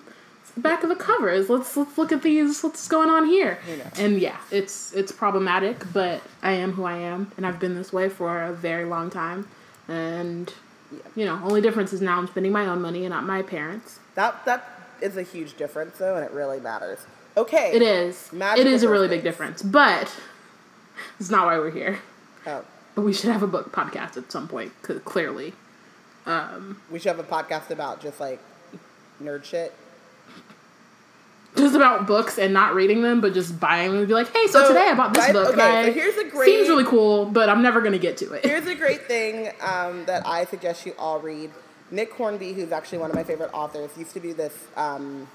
back 0.57 0.85
of 0.85 0.89
the 0.89 0.95
covers. 0.95 1.51
Let's 1.51 1.77
let's 1.77 1.99
look 1.99 2.13
at 2.13 2.23
these. 2.23 2.63
What's 2.63 2.87
going 2.87 3.11
on 3.11 3.27
here? 3.27 3.59
You 3.69 3.79
know. 3.79 3.91
And 3.97 4.21
yeah, 4.21 4.39
it's 4.53 4.93
it's 4.93 5.11
problematic, 5.11 5.93
but 5.93 6.23
I 6.43 6.53
am 6.53 6.73
who 6.73 6.85
I 6.85 6.99
am, 6.99 7.33
and 7.37 7.45
I've 7.45 7.59
been 7.59 7.75
this 7.75 7.93
way 7.93 8.09
for 8.09 8.43
a 8.43 8.53
very 8.53 8.85
long 8.85 9.11
time. 9.11 9.49
And 9.89 10.53
Yeah. 10.91 10.99
you 11.17 11.25
know, 11.25 11.41
only 11.45 11.61
difference 11.61 11.93
is 11.93 12.01
now 12.01 12.19
I'm 12.19 12.27
spending 12.27 12.53
my 12.53 12.67
own 12.67 12.81
money 12.83 13.05
and 13.05 13.11
not 13.11 13.25
my 13.25 13.43
parents. 13.43 13.99
That 14.15 14.45
that 14.45 14.69
is 15.01 15.17
a 15.17 15.23
huge 15.23 15.57
difference 15.57 15.99
though, 15.99 16.17
and 16.17 16.25
it 16.25 16.31
really 16.33 16.61
matters. 16.61 17.01
Okay. 17.37 17.73
It 17.73 17.83
is. 17.83 18.31
Magical 18.33 18.67
it 18.67 18.73
is 18.73 18.83
a 18.83 18.89
really 18.89 19.09
big 19.09 19.23
difference, 19.23 19.63
but 19.63 20.15
it's 21.19 21.31
not 21.31 21.47
why 21.47 21.59
we're 21.59 21.71
here. 21.71 21.99
Oh, 22.47 22.63
But 22.95 23.03
we 23.03 23.13
should 23.15 23.31
have 23.31 23.43
a 23.43 23.47
book 23.47 23.73
podcast 23.73 24.17
at 24.19 24.31
some 24.31 24.49
point, 24.49 24.73
clearly. 25.05 25.55
Um, 26.27 26.81
we 26.91 26.99
should 26.99 27.17
have 27.17 27.19
a 27.19 27.25
podcast 27.25 27.71
about 27.71 28.01
just 28.03 28.21
like 28.21 28.39
nerd 29.23 29.45
shit. 29.45 29.73
Just 31.57 31.75
about 31.75 32.07
books 32.07 32.39
and 32.39 32.53
not 32.55 32.75
reading 32.75 33.03
them, 33.03 33.21
but 33.21 33.35
just 33.35 33.59
buying 33.61 33.91
them 33.91 33.99
and 34.01 34.09
be 34.09 34.15
like, 34.15 34.29
hey, 34.35 34.47
so, 34.47 34.63
So, 34.63 34.69
today 34.69 34.89
I 34.89 34.95
bought 34.95 35.13
this 35.15 35.25
right, 35.25 35.33
book. 35.33 35.53
and 35.53 35.61
okay, 35.61 35.87
so 35.87 35.93
here's 35.93 36.17
a 36.17 36.25
great- 36.31 36.47
Seems 36.47 36.69
really 36.69 36.85
cool, 36.85 37.27
but 37.27 37.49
I'm 37.49 37.63
never 37.63 37.81
going 37.81 37.93
to 37.93 37.99
get 37.99 38.17
to 38.19 38.33
it. 38.33 38.45
Here's 38.45 38.67
a 38.67 38.75
great 38.75 39.03
thing 39.07 39.53
um, 39.61 40.05
that 40.07 40.27
I 40.27 40.45
suggest 40.47 40.87
you 40.87 40.95
all 40.99 41.19
read. 41.21 41.51
Nick 41.91 42.13
Hornby, 42.15 42.55
who's 42.55 42.73
actually 42.73 42.99
one 42.99 43.11
of 43.11 43.17
my 43.17 43.23
favorite 43.25 43.51
authors, 43.53 43.91
used 43.99 44.13
to 44.15 44.21
do 44.21 44.33
this 44.33 44.55
um, 44.77 45.29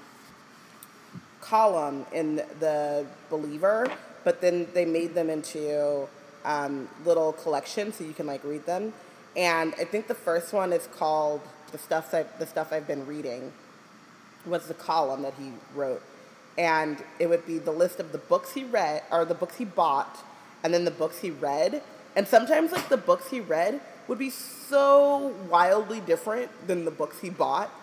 column 1.40 2.04
in 2.12 2.36
the 2.58 3.06
Believer, 3.30 3.86
but 4.24 4.40
then 4.40 4.66
they 4.74 4.84
made 4.84 5.14
them 5.14 5.30
into 5.30 6.08
um, 6.44 6.88
little 7.04 7.32
collections 7.32 7.96
so 7.96 8.04
you 8.04 8.12
can 8.12 8.26
like 8.26 8.42
read 8.44 8.66
them. 8.66 8.92
And 9.36 9.72
I 9.78 9.84
think 9.84 10.08
the 10.08 10.14
first 10.14 10.52
one 10.52 10.72
is 10.72 10.88
called 10.96 11.40
the 11.70 11.78
stuff 11.78 12.12
I, 12.12 12.24
the 12.38 12.46
stuff 12.46 12.72
I've 12.72 12.86
been 12.88 13.06
reading 13.06 13.52
was 14.48 14.66
the 14.66 14.74
column 14.74 15.22
that 15.22 15.34
he 15.38 15.52
wrote. 15.74 16.02
And 16.56 17.02
it 17.18 17.28
would 17.28 17.46
be 17.46 17.58
the 17.58 17.70
list 17.70 18.00
of 18.00 18.12
the 18.12 18.18
books 18.18 18.52
he 18.52 18.64
read, 18.64 19.02
or 19.12 19.24
the 19.24 19.34
books 19.34 19.56
he 19.56 19.64
bought, 19.64 20.18
and 20.64 20.74
then 20.74 20.84
the 20.84 20.90
books 20.90 21.20
he 21.20 21.30
read. 21.30 21.82
And 22.16 22.26
sometimes, 22.26 22.72
like, 22.72 22.88
the 22.88 22.96
books 22.96 23.30
he 23.30 23.40
read 23.40 23.80
would 24.08 24.18
be 24.18 24.30
so 24.30 25.34
wildly 25.48 26.00
different 26.00 26.50
than 26.66 26.84
the 26.84 26.90
books 26.90 27.20
he 27.20 27.30
bought. 27.30 27.70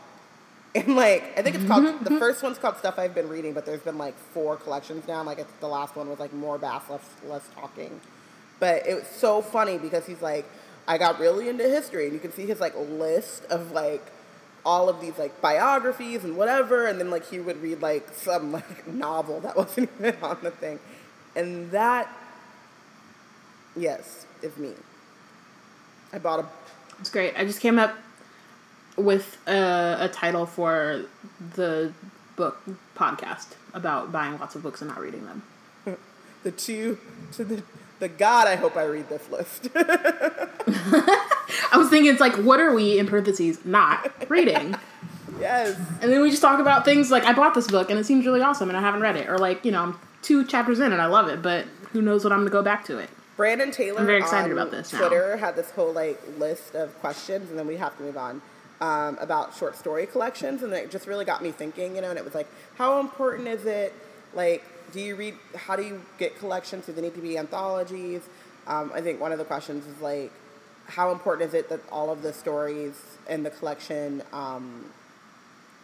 And, 0.75 0.97
like, 0.97 1.23
I 1.37 1.41
think 1.41 1.55
it's 1.55 1.65
called, 1.65 1.85
the 1.85 1.91
mm-hmm. 1.91 2.17
first 2.17 2.43
one's 2.43 2.57
called 2.57 2.75
Stuff 2.75 2.99
I've 2.99 3.15
Been 3.15 3.29
Reading, 3.29 3.53
but 3.53 3.65
there's 3.65 3.79
been, 3.79 3.97
like, 3.97 4.13
four 4.33 4.57
collections 4.57 5.07
now. 5.07 5.23
Like, 5.23 5.39
the 5.61 5.69
last 5.69 5.95
one 5.95 6.09
was, 6.09 6.19
like, 6.19 6.33
more 6.33 6.57
baths, 6.57 6.89
less, 6.89 7.09
less 7.25 7.47
talking. 7.55 8.01
But 8.59 8.85
it 8.85 8.95
was 8.95 9.07
so 9.07 9.41
funny 9.41 9.77
because 9.77 10.05
he's 10.05 10.21
like, 10.21 10.45
I 10.85 10.97
got 10.97 11.17
really 11.17 11.47
into 11.47 11.63
history, 11.63 12.03
and 12.03 12.13
you 12.13 12.19
can 12.19 12.33
see 12.33 12.45
his, 12.45 12.59
like, 12.59 12.73
list 12.75 13.45
of, 13.45 13.71
like, 13.71 14.03
all 14.65 14.89
of 14.89 14.99
these 14.99 15.17
like 15.17 15.39
biographies 15.41 16.23
and 16.23 16.35
whatever 16.35 16.87
and 16.87 16.99
then 16.99 17.09
like 17.11 17.25
he 17.29 17.39
would 17.39 17.61
read 17.61 17.81
like 17.81 18.09
some 18.13 18.51
like 18.51 18.87
novel 19.05 19.39
that 19.39 19.55
wasn't 19.55 19.89
even 19.99 20.15
on 20.23 20.37
the 20.41 20.51
thing 20.51 20.79
and 21.35 21.69
that 21.71 22.09
yes 23.75 24.25
is 24.41 24.57
me 24.57 24.71
i 26.13 26.17
bought 26.17 26.39
a 26.39 26.45
It's 26.99 27.09
great. 27.09 27.33
I 27.37 27.43
just 27.45 27.59
came 27.59 27.77
up 27.77 27.93
with 28.97 29.37
a, 29.47 29.97
a 30.01 30.09
title 30.09 30.45
for 30.45 31.03
the 31.55 31.91
book 32.37 32.57
podcast 32.95 33.47
about 33.73 34.11
buying 34.11 34.39
lots 34.39 34.55
of 34.55 34.63
books 34.63 34.81
and 34.81 34.89
not 34.89 34.99
reading 35.01 35.25
them. 35.25 35.43
the 36.43 36.51
two 36.51 36.97
to 37.33 37.43
the 37.43 37.63
the 37.99 38.07
god 38.09 38.47
i 38.47 38.55
hope 38.55 38.75
i 38.75 38.83
read 38.83 39.07
this 39.09 39.29
list 39.29 39.69
I 41.71 41.77
was 41.77 41.89
thinking, 41.89 42.11
it's 42.11 42.21
like, 42.21 42.35
what 42.35 42.59
are 42.59 42.73
we, 42.73 42.99
in 42.99 43.07
parentheses, 43.07 43.63
not 43.65 44.29
reading? 44.29 44.75
yes 45.39 45.77
And 46.01 46.11
then 46.11 46.21
we 46.21 46.29
just 46.29 46.41
talk 46.41 46.59
about 46.59 46.85
things 46.85 47.11
like, 47.11 47.23
I 47.23 47.33
bought 47.33 47.53
this 47.53 47.67
book 47.67 47.89
and 47.89 47.99
it 47.99 48.05
seems 48.05 48.25
really 48.25 48.41
awesome 48.41 48.69
and 48.69 48.77
I 48.77 48.81
haven't 48.81 49.01
read 49.01 49.15
it. 49.15 49.27
Or 49.27 49.37
like, 49.37 49.65
you 49.65 49.71
know, 49.71 49.81
I'm 49.81 49.99
two 50.21 50.45
chapters 50.45 50.79
in 50.79 50.91
and 50.91 51.01
I 51.01 51.07
love 51.07 51.27
it, 51.27 51.41
but 51.41 51.65
who 51.91 52.01
knows 52.01 52.23
when 52.23 52.33
I'm 52.33 52.39
going 52.39 52.49
to 52.49 52.53
go 52.53 52.63
back 52.63 52.85
to 52.85 52.97
it. 52.97 53.09
Brandon 53.37 53.71
Taylor 53.71 53.99
I'm 53.99 54.05
very 54.05 54.19
excited 54.19 54.51
on 54.51 54.57
about 54.57 54.71
this 54.71 54.93
now. 54.93 54.99
Twitter 54.99 55.37
had 55.37 55.55
this 55.55 55.71
whole 55.71 55.91
like 55.91 56.21
list 56.37 56.75
of 56.75 56.97
questions, 56.99 57.49
and 57.49 57.59
then 57.59 57.67
we 57.67 57.75
have 57.77 57.97
to 57.97 58.03
move 58.03 58.17
on 58.17 58.41
um, 58.81 59.17
about 59.19 59.55
short 59.55 59.75
story 59.75 60.05
collections, 60.05 60.63
and 60.63 60.71
it 60.73 60.89
just 60.89 61.07
really 61.07 61.25
got 61.25 61.43
me 61.43 61.51
thinking, 61.51 61.95
you 61.95 62.01
know. 62.01 62.09
And 62.09 62.17
it 62.17 62.23
was 62.23 62.33
like, 62.33 62.47
how 62.77 62.99
important 62.99 63.47
is 63.47 63.65
it? 63.65 63.93
Like, 64.33 64.63
do 64.93 65.01
you 65.01 65.15
read? 65.15 65.35
How 65.55 65.75
do 65.75 65.83
you 65.83 66.01
get 66.17 66.37
collections? 66.39 66.85
Do 66.85 66.93
they 66.93 67.01
need 67.01 67.15
to 67.15 67.21
be 67.21 67.37
anthologies? 67.37 68.21
Um, 68.67 68.91
I 68.93 69.01
think 69.01 69.19
one 69.19 69.31
of 69.31 69.37
the 69.37 69.45
questions 69.45 69.85
is 69.85 70.01
like, 70.01 70.31
how 70.87 71.11
important 71.11 71.49
is 71.49 71.53
it 71.53 71.69
that 71.69 71.81
all 71.91 72.09
of 72.09 72.21
the 72.21 72.33
stories 72.33 72.93
in 73.27 73.43
the 73.43 73.49
collection 73.49 74.21
um, 74.31 74.85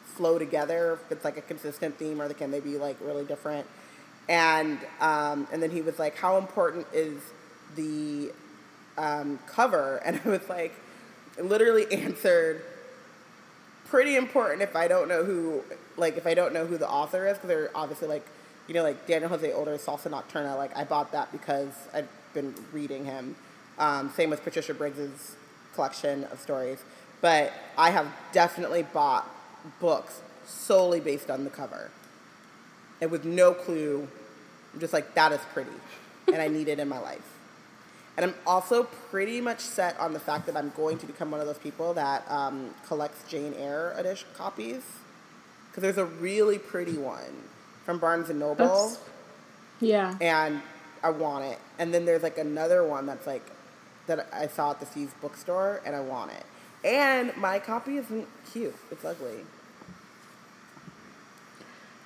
flow 0.05 0.37
together? 0.37 0.99
If 1.05 1.11
it's 1.11 1.25
like 1.25 1.37
a 1.37 1.41
consistent 1.41 1.97
theme, 1.97 2.21
or 2.21 2.31
can 2.33 2.51
they 2.51 2.59
be 2.59 2.77
like 2.77 2.97
really 3.01 3.25
different? 3.25 3.65
And 4.29 4.79
um, 4.99 5.47
and 5.51 5.61
then 5.61 5.71
he 5.71 5.81
was 5.81 5.97
like, 5.99 6.15
how 6.15 6.37
important 6.37 6.87
is 6.93 7.21
the 7.75 8.31
um, 8.97 9.39
cover? 9.47 10.01
And 10.05 10.19
I 10.23 10.29
was 10.29 10.47
like, 10.49 10.73
literally 11.41 11.91
answered, 11.91 12.61
pretty 13.85 14.15
important 14.15 14.61
if 14.61 14.75
I 14.75 14.87
don't 14.87 15.07
know 15.07 15.23
who, 15.23 15.63
like 15.97 16.17
if 16.17 16.25
I 16.27 16.33
don't 16.33 16.53
know 16.53 16.65
who 16.65 16.77
the 16.77 16.89
author 16.89 17.27
is, 17.27 17.37
because 17.37 17.47
they're 17.47 17.71
obviously 17.75 18.07
like, 18.07 18.25
you 18.67 18.73
know, 18.73 18.83
like 18.83 19.07
Daniel 19.07 19.29
Jose 19.29 19.51
Older's 19.51 19.83
Salsa 19.83 20.09
Nocturna. 20.09 20.55
Like 20.55 20.75
I 20.77 20.83
bought 20.83 21.11
that 21.11 21.31
because 21.31 21.73
I've 21.93 22.07
been 22.33 22.53
reading 22.71 23.05
him. 23.05 23.35
Um, 23.81 24.11
same 24.15 24.29
with 24.29 24.43
Patricia 24.43 24.73
Briggs's 24.73 25.35
collection 25.73 26.23
of 26.25 26.39
stories. 26.39 26.83
But 27.19 27.51
I 27.77 27.89
have 27.89 28.07
definitely 28.31 28.83
bought 28.83 29.27
books 29.79 30.21
solely 30.45 30.99
based 30.99 31.29
on 31.29 31.43
the 31.43 31.49
cover 31.49 31.89
and 33.01 33.11
with 33.11 33.25
no 33.25 33.53
clue. 33.53 34.07
I'm 34.73 34.79
just 34.79 34.93
like, 34.93 35.15
that 35.15 35.31
is 35.31 35.41
pretty, 35.53 35.71
and 36.27 36.37
I 36.37 36.47
need 36.47 36.67
it 36.67 36.79
in 36.79 36.87
my 36.87 36.99
life. 36.99 37.27
And 38.15 38.25
I'm 38.25 38.35
also 38.45 38.83
pretty 38.83 39.41
much 39.41 39.59
set 39.59 39.99
on 39.99 40.13
the 40.13 40.19
fact 40.19 40.45
that 40.45 40.55
I'm 40.55 40.71
going 40.75 40.97
to 40.99 41.05
become 41.05 41.31
one 41.31 41.39
of 41.39 41.47
those 41.47 41.57
people 41.57 41.93
that 41.95 42.29
um, 42.29 42.69
collects 42.87 43.23
Jane 43.29 43.53
Eyre 43.57 43.93
edition 43.97 44.27
copies. 44.35 44.83
Because 45.69 45.83
there's 45.83 45.97
a 45.97 46.05
really 46.05 46.59
pretty 46.59 46.97
one 46.97 47.33
from 47.85 47.97
Barnes 47.97 48.29
and 48.29 48.39
Noble, 48.39 48.89
That's, 48.89 48.99
yeah. 49.79 50.15
and 50.19 50.61
I 51.01 51.09
want 51.09 51.45
it. 51.45 51.57
And 51.79 51.93
then 51.93 52.05
there's 52.05 52.23
like 52.23 52.37
another 52.37 52.85
one 52.85 53.05
that's 53.05 53.25
like 53.25 53.43
that 54.07 54.27
I 54.33 54.47
saw 54.47 54.71
at 54.71 54.79
the 54.79 54.85
Seas 54.85 55.11
bookstore, 55.21 55.81
and 55.85 55.95
I 55.95 55.99
want 56.01 56.31
it. 56.31 56.43
And 56.83 57.35
my 57.37 57.59
copy 57.59 57.97
isn't 57.97 58.27
cute; 58.51 58.75
it's 58.91 59.05
ugly. 59.05 59.45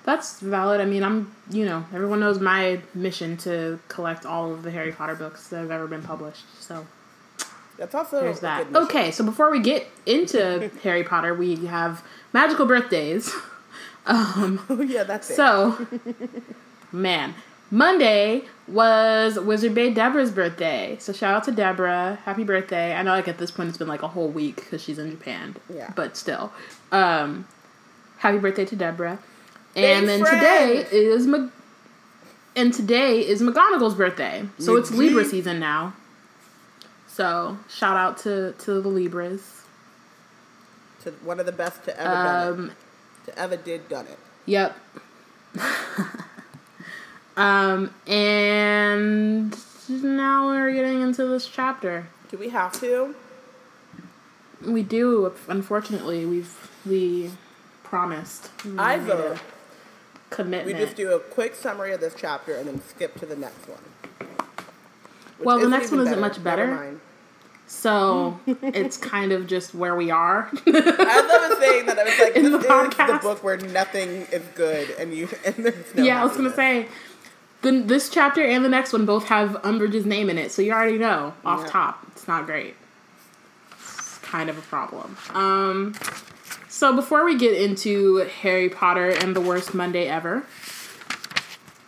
That's 0.04 0.38
valid. 0.40 0.80
I 0.80 0.84
mean, 0.84 1.02
I'm, 1.02 1.34
you 1.50 1.64
know, 1.64 1.84
everyone 1.92 2.20
knows 2.20 2.38
my 2.38 2.80
mission 2.94 3.36
to 3.38 3.80
collect 3.88 4.24
all 4.24 4.52
of 4.52 4.62
the 4.62 4.70
Harry 4.70 4.92
Potter 4.92 5.16
books 5.16 5.48
that 5.48 5.56
have 5.58 5.72
ever 5.72 5.88
been 5.88 6.02
published. 6.02 6.44
So 6.62 6.86
That's 7.76 7.92
also 7.92 8.20
there's 8.20 8.38
a 8.38 8.42
that. 8.42 8.66
Okay, 8.76 9.10
so 9.10 9.24
before 9.24 9.50
we 9.50 9.58
get 9.60 9.88
into 10.06 10.70
Harry 10.84 11.02
Potter, 11.02 11.34
we 11.34 11.66
have 11.66 12.04
magical 12.32 12.66
birthdays. 12.66 13.32
Um, 14.08 14.64
Oh 14.70 14.82
yeah, 14.82 15.02
that's 15.02 15.28
it. 15.30 15.34
so, 15.34 15.84
man, 16.92 17.34
Monday 17.70 18.44
was 18.68 19.38
Wizard 19.38 19.74
Bay 19.74 19.92
Deborah's 19.92 20.30
birthday. 20.30 20.96
So 21.00 21.12
shout 21.12 21.34
out 21.34 21.44
to 21.44 21.52
Deborah. 21.52 22.18
Happy 22.24 22.44
birthday. 22.44 22.94
I 22.94 23.02
know 23.02 23.10
like 23.10 23.28
at 23.28 23.38
this 23.38 23.50
point 23.50 23.68
it's 23.68 23.78
been 23.78 23.88
like 23.88 24.02
a 24.02 24.08
whole 24.08 24.28
week 24.28 24.56
because 24.56 24.82
she's 24.82 24.98
in 24.98 25.10
Japan. 25.10 25.56
Yeah. 25.72 25.92
But 25.94 26.16
still. 26.16 26.52
Um, 26.92 27.46
happy 28.18 28.38
birthday 28.38 28.64
to 28.66 28.76
Deborah. 28.76 29.18
And 29.74 30.02
Big 30.02 30.06
then 30.06 30.20
friend. 30.20 30.40
today 30.40 30.86
is 30.90 31.26
Mag- 31.26 31.50
and 32.54 32.72
today 32.72 33.20
is 33.20 33.42
McGonagall's 33.42 33.94
birthday. 33.94 34.46
So 34.58 34.76
it's 34.76 34.90
Libra 34.90 35.24
season 35.24 35.58
now. 35.60 35.94
So 37.08 37.58
shout 37.68 37.96
out 37.96 38.16
to, 38.18 38.52
to 38.52 38.80
the 38.80 38.88
Libras. 38.88 39.62
to 41.02 41.10
one 41.24 41.40
of 41.40 41.46
the 41.46 41.52
best 41.52 41.84
to 41.84 42.00
ever 42.00 42.10
done 42.14 42.48
Um, 42.60 42.70
it. 42.70 42.76
To 43.26 43.38
ever 43.38 43.56
did 43.56 43.88
done 43.88 44.06
it. 44.06 44.18
Yep. 44.46 44.76
um, 47.36 47.94
and 48.06 49.56
now 49.88 50.46
we're 50.48 50.72
getting 50.72 51.02
into 51.02 51.26
this 51.26 51.46
chapter. 51.46 52.08
Do 52.30 52.38
we 52.38 52.48
have 52.50 52.72
to? 52.80 53.14
We 54.64 54.82
do, 54.82 55.32
unfortunately. 55.48 56.26
We've 56.26 56.70
we 56.84 57.30
promised. 57.82 58.50
We 58.64 58.78
I 58.78 58.98
vote 58.98 59.38
we 60.38 60.72
just 60.72 60.96
do 60.96 61.12
a 61.12 61.20
quick 61.20 61.54
summary 61.54 61.92
of 61.92 62.00
this 62.00 62.14
chapter 62.16 62.54
and 62.54 62.68
then 62.68 62.82
skip 62.82 63.18
to 63.20 63.26
the 63.26 63.36
next 63.36 63.68
one. 63.68 63.78
Well, 65.42 65.58
the 65.58 65.68
next 65.68 65.90
one 65.90 66.00
isn't 66.00 66.12
better. 66.12 66.20
much 66.20 66.42
better. 66.42 67.00
So 67.66 68.38
it's 68.46 68.96
kind 68.96 69.32
of 69.32 69.46
just 69.46 69.74
where 69.74 69.94
we 69.96 70.10
are. 70.10 70.48
As 70.52 70.60
I 70.66 71.48
was 71.48 71.58
saying 71.58 71.86
that, 71.86 71.98
I 71.98 72.04
was 72.04 72.18
like, 72.18 72.36
In 72.36 72.44
this 72.44 72.64
the 72.64 72.88
is 72.88 72.96
the 72.96 73.18
book 73.22 73.42
where 73.42 73.56
nothing 73.56 74.08
is 74.32 74.42
good, 74.54 74.90
and 74.98 75.14
you 75.14 75.28
and 75.44 75.54
there's 75.56 75.94
no. 75.94 76.04
yeah, 76.04 76.20
I 76.20 76.24
was 76.24 76.36
gonna 76.36 76.54
say. 76.54 76.86
This 77.66 78.08
chapter 78.08 78.44
and 78.44 78.64
the 78.64 78.68
next 78.68 78.92
one 78.92 79.06
both 79.06 79.24
have 79.24 79.60
Umbridge's 79.62 80.06
name 80.06 80.30
in 80.30 80.38
it, 80.38 80.52
so 80.52 80.62
you 80.62 80.72
already 80.72 80.98
know 80.98 81.34
off 81.44 81.68
top 81.68 82.06
it's 82.12 82.28
not 82.28 82.46
great. 82.46 82.76
It's 83.72 84.18
kind 84.18 84.48
of 84.48 84.56
a 84.56 84.62
problem. 84.62 85.16
Um, 85.34 85.94
so 86.68 86.94
before 86.94 87.24
we 87.24 87.36
get 87.36 87.54
into 87.60 88.18
Harry 88.40 88.68
Potter 88.68 89.10
and 89.10 89.34
the 89.34 89.40
worst 89.40 89.74
Monday 89.74 90.06
ever, 90.06 90.44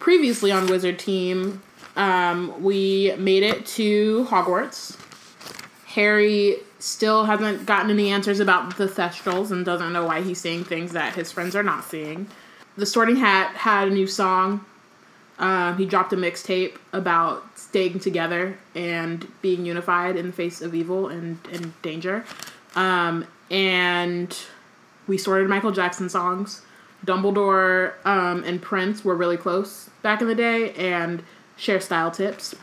previously 0.01 0.51
on 0.51 0.67
Wizard 0.67 0.99
Team, 0.99 1.63
um, 1.95 2.61
we 2.63 3.15
made 3.17 3.45
it 3.45 3.65
to 3.67 4.27
Hogwarts. 4.31 4.99
Harry 5.87 6.57
still 6.81 7.25
hasn't 7.25 7.67
gotten 7.67 7.91
any 7.91 8.11
answers 8.11 8.41
about 8.41 8.77
the 8.77 8.87
Thestrals 8.87 9.53
and 9.53 9.65
doesn't 9.65 9.93
know 9.93 10.07
why 10.07 10.23
he's 10.23 10.41
seeing 10.41 10.65
things 10.65 10.93
that 10.93 11.15
his 11.15 11.31
friends 11.31 11.55
are 11.55 11.63
not 11.63 11.85
seeing. 11.85 12.27
The 12.77 12.87
Sorting 12.87 13.17
Hat 13.17 13.55
had 13.55 13.89
a 13.89 13.91
new 13.93 14.07
song. 14.09 14.65
Um, 15.39 15.79
he 15.79 15.87
dropped 15.87 16.13
a 16.13 16.17
mixtape 16.17 16.77
about 16.93 17.45
staying 17.57 18.01
together 18.01 18.59
and 18.75 19.31
being 19.41 19.65
unified 19.65 20.17
in 20.17 20.29
the 20.29 20.33
face 20.33 20.61
of 20.61 20.75
evil 20.75 21.09
and, 21.09 21.39
and 21.53 21.81
danger. 21.83 22.25
Um, 22.75 23.25
and 23.51 24.37
we 25.07 25.17
sorted 25.17 25.49
Michael 25.49 25.71
Jackson 25.71 26.09
songs. 26.09 26.63
Dumbledore 27.07 27.95
um, 28.05 28.43
and 28.43 28.61
Prince 28.61 29.05
were 29.05 29.15
really 29.15 29.37
close 29.37 29.89
back 30.03 30.21
in 30.21 30.27
the 30.27 30.35
day 30.35 30.73
and 30.73 31.23
share 31.57 31.81
style 31.81 32.11
tips. 32.11 32.55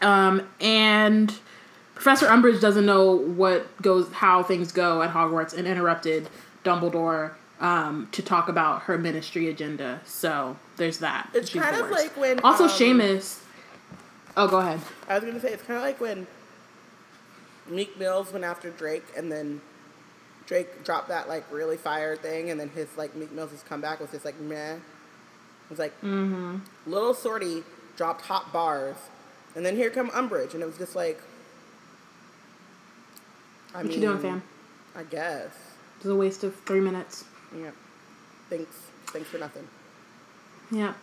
Um, 0.00 0.48
and 0.60 1.34
Professor 1.94 2.26
Umbridge 2.26 2.62
doesn't 2.62 2.86
know 2.86 3.12
what 3.12 3.80
goes, 3.82 4.10
how 4.12 4.42
things 4.42 4.72
go 4.72 5.02
at 5.02 5.12
Hogwarts, 5.12 5.52
and 5.52 5.68
interrupted 5.68 6.30
Dumbledore 6.64 7.32
um, 7.60 8.08
to 8.12 8.22
talk 8.22 8.48
about 8.48 8.82
her 8.82 8.96
ministry 8.98 9.48
agenda. 9.48 10.00
So 10.04 10.56
there's 10.76 10.98
that. 10.98 11.28
It's 11.34 11.50
She's 11.50 11.62
kind 11.62 11.76
of 11.76 11.90
like 11.90 12.16
when, 12.16 12.40
Also, 12.40 12.64
um, 12.64 12.70
Seamus. 12.70 13.40
Oh, 14.36 14.48
go 14.48 14.58
ahead. 14.58 14.80
I 15.08 15.14
was 15.18 15.24
gonna 15.24 15.40
say 15.40 15.52
it's 15.52 15.62
kind 15.62 15.76
of 15.76 15.82
like 15.82 16.00
when 16.00 16.26
Meek 17.68 17.98
Mills 17.98 18.32
went 18.32 18.44
after 18.44 18.70
Drake, 18.70 19.04
and 19.16 19.30
then 19.30 19.60
Drake 20.46 20.84
dropped 20.84 21.08
that 21.08 21.28
like 21.28 21.44
really 21.52 21.76
fire 21.76 22.16
thing, 22.16 22.50
and 22.50 22.58
then 22.58 22.70
his 22.70 22.88
like 22.96 23.14
Meek 23.14 23.32
Mill's 23.32 23.62
comeback 23.68 24.00
was 24.00 24.10
just 24.10 24.24
like 24.24 24.38
meh. 24.40 24.74
It 24.74 24.80
was 25.68 25.78
like 25.78 25.92
Mm-hmm. 26.00 26.58
little 26.86 27.14
sorty 27.14 27.62
dropped 27.96 28.22
hot 28.22 28.52
bars, 28.52 28.96
and 29.54 29.66
then 29.66 29.76
here 29.76 29.90
come 29.90 30.10
Umbridge, 30.10 30.54
and 30.54 30.62
it 30.62 30.66
was 30.66 30.78
just 30.78 30.96
like. 30.96 31.20
I 33.74 33.82
What 33.82 33.92
you 33.92 34.00
doing, 34.00 34.18
fam? 34.18 34.42
I 34.96 35.04
guess. 35.04 35.50
It's 35.98 36.06
a 36.06 36.14
waste 36.16 36.42
of 36.42 36.56
three 36.62 36.80
minutes. 36.80 37.24
Yeah. 37.56 37.70
Thanks. 38.48 38.74
Thanks 39.06 39.28
for 39.28 39.38
nothing. 39.38 39.66
Yeah. 40.70 40.94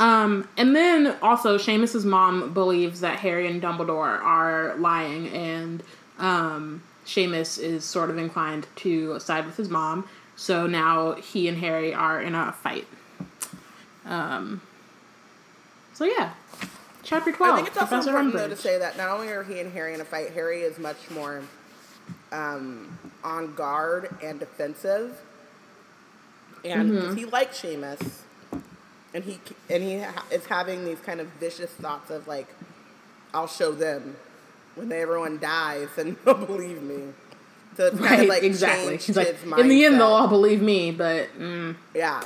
Um, 0.00 0.48
and 0.56 0.74
then 0.74 1.16
also, 1.22 1.56
Seamus's 1.56 2.04
mom 2.04 2.52
believes 2.52 3.00
that 3.00 3.18
Harry 3.20 3.46
and 3.46 3.62
Dumbledore 3.62 4.20
are 4.20 4.74
lying, 4.76 5.28
and 5.28 5.82
um, 6.18 6.82
Seamus 7.06 7.58
is 7.62 7.84
sort 7.84 8.10
of 8.10 8.18
inclined 8.18 8.66
to 8.76 9.20
side 9.20 9.46
with 9.46 9.56
his 9.56 9.68
mom. 9.68 10.08
So 10.36 10.66
now 10.66 11.12
he 11.14 11.46
and 11.46 11.58
Harry 11.58 11.94
are 11.94 12.20
in 12.20 12.34
a 12.34 12.52
fight. 12.52 12.86
Um, 14.04 14.60
so 15.92 16.04
yeah, 16.04 16.32
chapter 17.04 17.30
twelve. 17.30 17.54
I 17.54 17.56
think 17.56 17.68
it's 17.68 17.76
also 17.76 17.96
Professor 17.96 18.10
important 18.10 18.34
though 18.34 18.48
to 18.48 18.56
say 18.60 18.78
that 18.78 18.96
not 18.96 19.10
only 19.10 19.28
are 19.28 19.44
he 19.44 19.60
and 19.60 19.72
Harry 19.72 19.94
in 19.94 20.00
a 20.00 20.04
fight, 20.04 20.32
Harry 20.32 20.62
is 20.62 20.78
much 20.78 21.08
more 21.10 21.42
um, 22.32 22.98
on 23.22 23.54
guard 23.54 24.14
and 24.22 24.40
defensive, 24.40 25.20
and 26.64 26.90
Mm-hmm. 26.90 27.16
he 27.16 27.24
likes 27.26 27.60
Seamus, 27.60 28.20
and 29.12 29.24
he 29.24 29.38
and 29.70 29.82
he 29.82 30.00
ha- 30.00 30.24
is 30.30 30.46
having 30.46 30.84
these 30.84 31.00
kind 31.00 31.20
of 31.20 31.26
vicious 31.40 31.70
thoughts 31.70 32.10
of 32.10 32.26
like, 32.26 32.48
I'll 33.32 33.46
show 33.48 33.72
them 33.72 34.16
when 34.74 34.90
everyone 34.92 35.38
dies, 35.38 35.88
and 35.98 36.16
they'll 36.24 36.34
believe 36.34 36.82
me. 36.82 37.12
So 37.76 37.86
it's 37.86 37.98
kind 37.98 38.10
right, 38.10 38.20
of 38.20 38.28
like 38.28 38.42
exactly. 38.44 38.90
changed 38.90 39.06
He's 39.06 39.16
like, 39.16 39.36
in 39.58 39.68
the 39.68 39.84
end, 39.84 39.96
they'll 39.96 40.04
all 40.06 40.28
believe 40.28 40.62
me, 40.62 40.92
but 40.92 41.28
mm, 41.38 41.74
Yeah. 41.94 42.22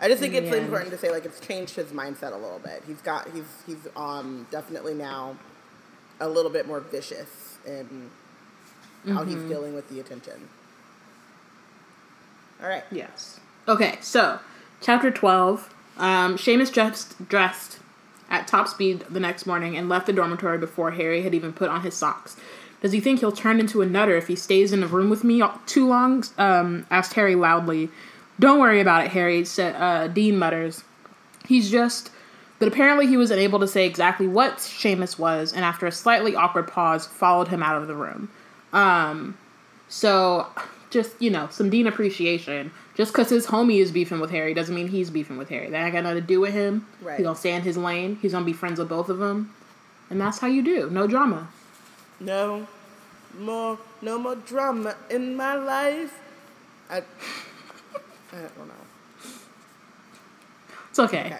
I 0.00 0.08
just 0.08 0.20
think 0.20 0.34
In 0.34 0.44
it's 0.44 0.54
important 0.54 0.90
to 0.90 0.98
say 0.98 1.10
like 1.12 1.24
it's 1.24 1.38
changed 1.40 1.76
his 1.76 1.92
mindset 1.92 2.32
a 2.32 2.36
little 2.36 2.58
bit. 2.58 2.82
He's 2.86 3.00
got 3.00 3.28
he's 3.30 3.44
he's 3.64 3.86
um 3.96 4.46
definitely 4.50 4.92
now 4.94 5.36
a 6.20 6.28
little 6.28 6.50
bit 6.50 6.66
more 6.66 6.80
vicious 6.80 7.56
in 7.64 8.10
how 9.06 9.20
Mm-hmm. 9.22 9.30
he's 9.30 9.48
dealing 9.48 9.74
with 9.74 9.88
the 9.88 10.00
attention. 10.00 10.48
All 12.62 12.68
right. 12.68 12.84
Yes. 12.90 13.38
Okay, 13.66 13.98
so 14.00 14.38
chapter 14.80 15.10
twelve. 15.10 15.74
Um, 15.96 16.36
Seamus 16.36 16.72
dressed 16.72 17.28
dressed 17.28 17.78
at 18.28 18.46
top 18.46 18.68
speed 18.68 19.00
the 19.08 19.20
next 19.20 19.46
morning 19.46 19.76
and 19.76 19.88
left 19.88 20.06
the 20.06 20.12
dormitory 20.12 20.58
before 20.58 20.90
Harry 20.90 21.22
had 21.22 21.34
even 21.34 21.52
put 21.52 21.70
on 21.70 21.82
his 21.82 21.94
socks. 21.94 22.36
Does 22.82 22.92
he 22.92 23.00
think 23.00 23.20
he'll 23.20 23.32
turn 23.32 23.60
into 23.60 23.80
a 23.80 23.86
nutter 23.86 24.16
if 24.16 24.26
he 24.26 24.36
stays 24.36 24.72
in 24.72 24.80
the 24.80 24.86
room 24.86 25.08
with 25.08 25.24
me 25.24 25.42
too 25.64 25.88
long? 25.88 26.24
Um, 26.36 26.86
asked 26.90 27.14
Harry 27.14 27.34
loudly. 27.34 27.88
Don't 28.38 28.58
worry 28.58 28.80
about 28.80 29.06
it, 29.06 29.12
Harry. 29.12 29.44
Said 29.44 29.74
uh, 29.76 30.08
Dean 30.08 30.38
mutters. 30.38 30.84
He's 31.46 31.70
just. 31.70 32.10
But 32.58 32.68
apparently 32.68 33.06
he 33.06 33.16
was 33.16 33.30
unable 33.30 33.58
to 33.60 33.68
say 33.68 33.86
exactly 33.86 34.26
what 34.26 34.58
Seamus 34.58 35.18
was, 35.18 35.52
and 35.52 35.64
after 35.64 35.86
a 35.86 35.92
slightly 35.92 36.36
awkward 36.36 36.68
pause, 36.68 37.06
followed 37.06 37.48
him 37.48 37.62
out 37.62 37.80
of 37.80 37.88
the 37.88 37.94
room. 37.94 38.30
Um, 38.72 39.36
so, 39.88 40.46
just, 40.90 41.20
you 41.20 41.30
know, 41.30 41.48
some 41.50 41.70
Dean 41.70 41.86
appreciation. 41.86 42.70
Just 42.96 43.12
because 43.12 43.28
his 43.28 43.46
homie 43.46 43.80
is 43.80 43.90
beefing 43.90 44.20
with 44.20 44.30
Harry 44.30 44.54
doesn't 44.54 44.74
mean 44.74 44.88
he's 44.88 45.10
beefing 45.10 45.36
with 45.36 45.48
Harry. 45.48 45.68
That 45.68 45.84
ain't 45.84 45.92
got 45.92 46.04
nothing 46.04 46.20
to 46.22 46.26
do 46.26 46.40
with 46.40 46.54
him. 46.54 46.86
Right. 47.02 47.16
He's 47.16 47.24
gonna 47.24 47.36
stay 47.36 47.52
in 47.52 47.62
his 47.62 47.76
lane. 47.76 48.18
He's 48.22 48.32
gonna 48.32 48.44
be 48.44 48.52
friends 48.52 48.78
with 48.78 48.88
both 48.88 49.08
of 49.08 49.18
them. 49.18 49.52
And 50.10 50.20
that's 50.20 50.38
how 50.38 50.46
you 50.46 50.62
do. 50.62 50.88
No 50.90 51.06
drama. 51.06 51.48
No 52.20 52.66
more 53.38 53.78
no 54.00 54.18
more 54.18 54.36
drama 54.36 54.94
in 55.10 55.34
my 55.36 55.54
life. 55.54 56.20
I 56.88 56.98
I 56.98 58.40
don't 58.56 58.68
know. 58.68 58.74
It's 60.90 60.98
okay. 60.98 61.36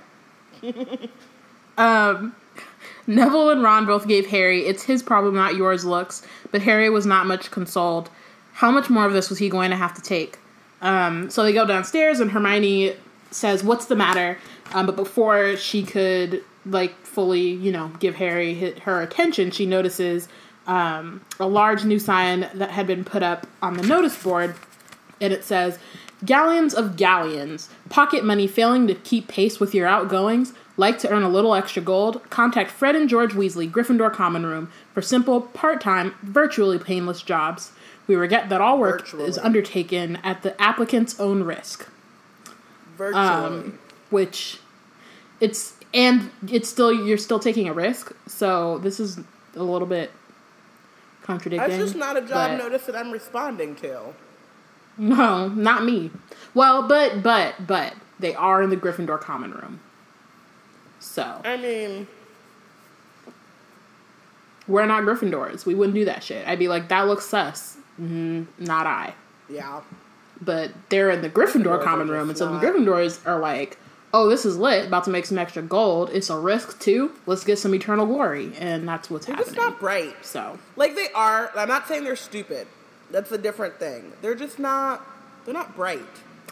Okay. 0.62 1.10
Um, 1.76 2.36
Neville 3.06 3.50
and 3.50 3.62
Ron 3.62 3.86
both 3.86 4.06
gave 4.06 4.26
Harry, 4.28 4.64
it's 4.64 4.84
his 4.84 5.02
problem, 5.02 5.34
not 5.34 5.56
yours, 5.56 5.84
looks, 5.84 6.22
but 6.50 6.62
Harry 6.62 6.88
was 6.88 7.04
not 7.04 7.26
much 7.26 7.50
consoled. 7.50 8.10
How 8.52 8.70
much 8.70 8.88
more 8.88 9.06
of 9.06 9.12
this 9.12 9.28
was 9.28 9.38
he 9.38 9.48
going 9.48 9.70
to 9.70 9.76
have 9.76 9.92
to 9.94 10.00
take? 10.00 10.38
Um, 10.84 11.30
so 11.30 11.42
they 11.42 11.52
go 11.52 11.66
downstairs, 11.66 12.20
and 12.20 12.30
Hermione 12.30 12.94
says, 13.32 13.64
What's 13.64 13.86
the 13.86 13.96
matter? 13.96 14.38
Um, 14.72 14.86
but 14.86 14.94
before 14.94 15.56
she 15.56 15.82
could, 15.82 16.44
like, 16.64 16.94
fully, 17.04 17.50
you 17.50 17.72
know, 17.72 17.90
give 17.98 18.14
Harry 18.16 18.54
her 18.80 19.00
attention, 19.00 19.50
she 19.50 19.66
notices 19.66 20.28
um, 20.66 21.24
a 21.40 21.46
large 21.46 21.84
new 21.84 21.98
sign 21.98 22.48
that 22.54 22.70
had 22.70 22.86
been 22.86 23.04
put 23.04 23.22
up 23.22 23.46
on 23.62 23.76
the 23.76 23.82
notice 23.82 24.20
board 24.22 24.54
and 25.20 25.32
it 25.32 25.44
says 25.44 25.78
galleons 26.24 26.74
of 26.74 26.96
galleons. 26.96 27.68
Pocket 27.88 28.24
money 28.24 28.46
failing 28.46 28.86
to 28.86 28.94
keep 28.94 29.28
pace 29.28 29.60
with 29.60 29.74
your 29.74 29.86
outgoings. 29.86 30.52
Like 30.76 30.98
to 31.00 31.10
earn 31.10 31.22
a 31.22 31.28
little 31.28 31.54
extra 31.54 31.82
gold? 31.82 32.28
Contact 32.30 32.70
fred 32.70 32.96
and 32.96 33.08
george 33.08 33.32
weasley 33.32 33.70
gryffindor 33.70 34.12
common 34.12 34.44
room 34.44 34.70
for 34.92 35.02
simple 35.02 35.40
part-time 35.40 36.14
virtually 36.22 36.78
painless 36.78 37.22
jobs 37.22 37.72
we 38.06 38.14
regret 38.14 38.48
that 38.48 38.60
all 38.60 38.78
work 38.78 39.02
Virtually. 39.02 39.24
is 39.24 39.38
undertaken 39.38 40.16
at 40.22 40.42
the 40.42 40.60
applicant's 40.60 41.18
own 41.20 41.42
risk 41.42 41.88
Virtually. 42.96 43.24
um, 43.24 43.78
which 44.10 44.60
it's 45.40 45.74
and 45.92 46.30
it's 46.48 46.68
still 46.68 46.92
you're 46.92 47.18
still 47.18 47.38
taking 47.38 47.68
a 47.68 47.72
risk 47.72 48.12
so 48.26 48.78
this 48.78 49.00
is 49.00 49.18
a 49.56 49.62
little 49.62 49.86
bit 49.88 50.10
contradicting 51.22 51.68
That's 51.68 51.82
just 51.82 51.96
not 51.96 52.16
a 52.16 52.22
job 52.22 52.58
notice 52.58 52.84
that 52.84 52.94
I'm 52.94 53.10
responding 53.10 53.74
to. 53.76 54.14
No, 54.96 55.48
not 55.48 55.84
me. 55.84 56.10
Well, 56.52 56.86
but 56.86 57.22
but 57.22 57.66
but 57.66 57.94
they 58.20 58.34
are 58.34 58.62
in 58.62 58.70
the 58.70 58.76
Gryffindor 58.76 59.20
common 59.20 59.52
room. 59.52 59.80
So 61.00 61.40
I 61.44 61.56
mean, 61.56 62.06
we're 64.68 64.86
not 64.86 65.02
Gryffindors. 65.02 65.66
We 65.66 65.74
wouldn't 65.74 65.94
do 65.94 66.04
that 66.04 66.22
shit. 66.22 66.46
I'd 66.46 66.58
be 66.58 66.68
like, 66.68 66.88
that 66.88 67.06
looks 67.06 67.26
sus. 67.26 67.78
Mm, 68.00 68.46
not 68.58 68.86
I. 68.86 69.14
yeah. 69.48 69.82
But 70.40 70.72
they're 70.88 71.10
in 71.10 71.22
the 71.22 71.30
Gryffindor 71.30 71.82
common 71.82 72.08
room, 72.08 72.28
and 72.28 72.36
so 72.36 72.52
the 72.52 72.58
Gryffindors 72.58 73.24
are 73.26 73.38
like, 73.38 73.78
oh, 74.12 74.28
this 74.28 74.44
is 74.44 74.56
lit. 74.58 74.86
About 74.86 75.04
to 75.04 75.10
make 75.10 75.26
some 75.26 75.38
extra 75.38 75.62
gold. 75.62 76.10
It's 76.12 76.28
a 76.28 76.36
risk 76.38 76.80
too. 76.80 77.12
Let's 77.26 77.44
get 77.44 77.58
some 77.58 77.74
eternal 77.74 78.04
glory, 78.04 78.52
and 78.58 78.86
that's 78.86 79.08
what's 79.08 79.26
They're 79.26 79.36
happening. 79.36 79.54
just 79.54 79.66
not 79.70 79.78
bright. 79.80 80.14
so 80.22 80.58
Like 80.76 80.96
they 80.96 81.06
are. 81.14 81.50
I'm 81.56 81.68
not 81.68 81.86
saying 81.86 82.02
they're 82.04 82.16
stupid. 82.16 82.66
That's 83.10 83.30
a 83.30 83.38
different 83.38 83.78
thing. 83.78 84.12
They're 84.22 84.34
just 84.34 84.58
not. 84.58 85.06
They're 85.44 85.54
not 85.54 85.76
bright. 85.76 86.00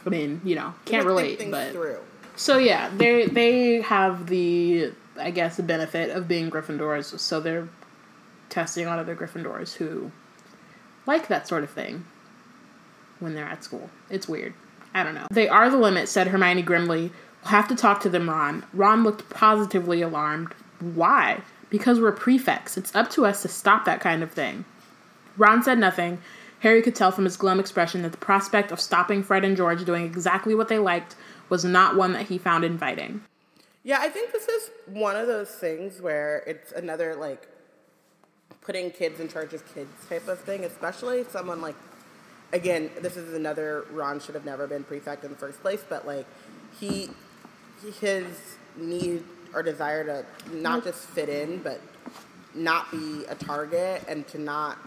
I 0.07 0.09
mean, 0.09 0.41
you 0.45 0.55
know, 0.55 0.75
can't 0.85 1.05
relate, 1.05 1.39
things 1.39 1.51
but 1.51 1.73
through. 1.73 1.99
So 2.37 2.59
yeah, 2.59 2.89
they 2.97 3.27
they 3.27 3.81
have 3.83 4.29
the 4.29 4.93
I 5.19 5.33
guess 5.33 5.57
the 5.57 5.65
benefit 5.65 6.11
of 6.11 6.29
being 6.29 6.51
Gryffindors, 6.51 7.19
so 7.19 7.41
they're 7.41 7.69
testing 8.49 8.87
on 8.87 8.99
other 9.01 9.17
Gryffindors 9.17 9.75
who 9.75 10.11
like 11.07 11.29
that 11.29 11.49
sort 11.49 11.65
of 11.65 11.71
thing 11.71 12.05
when 13.21 13.35
they're 13.35 13.45
at 13.45 13.65
school. 13.65 13.91
It's 14.11 14.29
weird. 14.29 14.55
I 14.95 15.03
don't 15.03 15.15
know. 15.15 15.27
They 15.31 15.49
are 15.49 15.71
the 15.71 15.77
limit, 15.77 16.09
said 16.09 16.29
Hermione 16.29 16.63
grimly. 16.63 17.13
We'll 17.43 17.51
have 17.51 17.69
to 17.69 17.75
talk 17.75 18.01
to 18.03 18.09
them, 18.09 18.29
Ron. 18.29 18.65
Ron 18.73 19.03
looked 19.05 19.31
positively 19.31 20.03
alarmed. 20.03 20.53
Why? 20.81 21.41
Because 21.71 22.01
we're 22.01 22.13
prefects. 22.13 22.77
It's 22.77 22.95
up 22.95 23.11
to 23.13 23.25
us 23.25 23.43
to 23.43 23.49
stop 23.49 23.85
that 23.85 24.01
kind 24.01 24.23
of 24.23 24.31
thing. 24.31 24.65
Ron 25.37 25.63
said 25.63 25.79
nothing. 25.79 26.19
Harry 26.61 26.83
could 26.83 26.95
tell 26.95 27.11
from 27.11 27.25
his 27.25 27.37
glum 27.37 27.59
expression 27.59 28.03
that 28.03 28.13
the 28.13 28.19
prospect 28.19 28.71
of 28.71 28.81
stopping 28.81 29.23
Fred 29.23 29.45
and 29.45 29.57
George 29.57 29.85
doing 29.85 30.05
exactly 30.05 30.55
what 30.55 30.69
they 30.69 30.79
liked 30.79 31.17
was 31.49 31.65
not 31.65 31.97
one 31.97 32.13
that 32.13 32.27
he 32.27 32.39
found 32.39 32.65
inviting. 32.65 33.23
Yeah, 33.83 33.99
I 34.01 34.09
think 34.09 34.33
this 34.33 34.47
is 34.47 34.71
one 34.87 35.17
of 35.17 35.27
those 35.27 35.51
things 35.51 36.01
where 36.01 36.45
it's 36.47 36.71
another 36.71 37.17
like 37.17 37.49
putting 38.65 38.91
kids 38.91 39.21
in 39.21 39.29
charge 39.29 39.53
of 39.53 39.75
kids 39.75 39.91
type 40.09 40.27
of 40.29 40.39
thing, 40.41 40.65
especially 40.65 41.25
someone 41.25 41.61
like 41.61 41.75
again, 42.53 42.91
this 43.01 43.17
is 43.17 43.35
another 43.35 43.87
Ron 43.91 44.21
should 44.21 44.35
have 44.35 44.45
never 44.45 44.67
been 44.67 44.85
prefect 44.85 45.25
in 45.25 45.31
the 45.31 45.37
first 45.37 45.61
place, 45.63 45.85
but 45.89 46.07
like 46.07 46.27
he 46.79 47.11
his 48.01 48.27
need 48.77 49.25
or 49.55 49.63
desire 49.63 50.05
to 50.05 50.57
not 50.57 50.81
mm. 50.81 50.85
just 50.85 51.01
fit 51.01 51.29
in, 51.29 51.59
but 51.59 51.81
not 52.55 52.91
be 52.91 53.25
a 53.29 53.35
target 53.35 54.05
and 54.09 54.27
to 54.29 54.39
not 54.39 54.79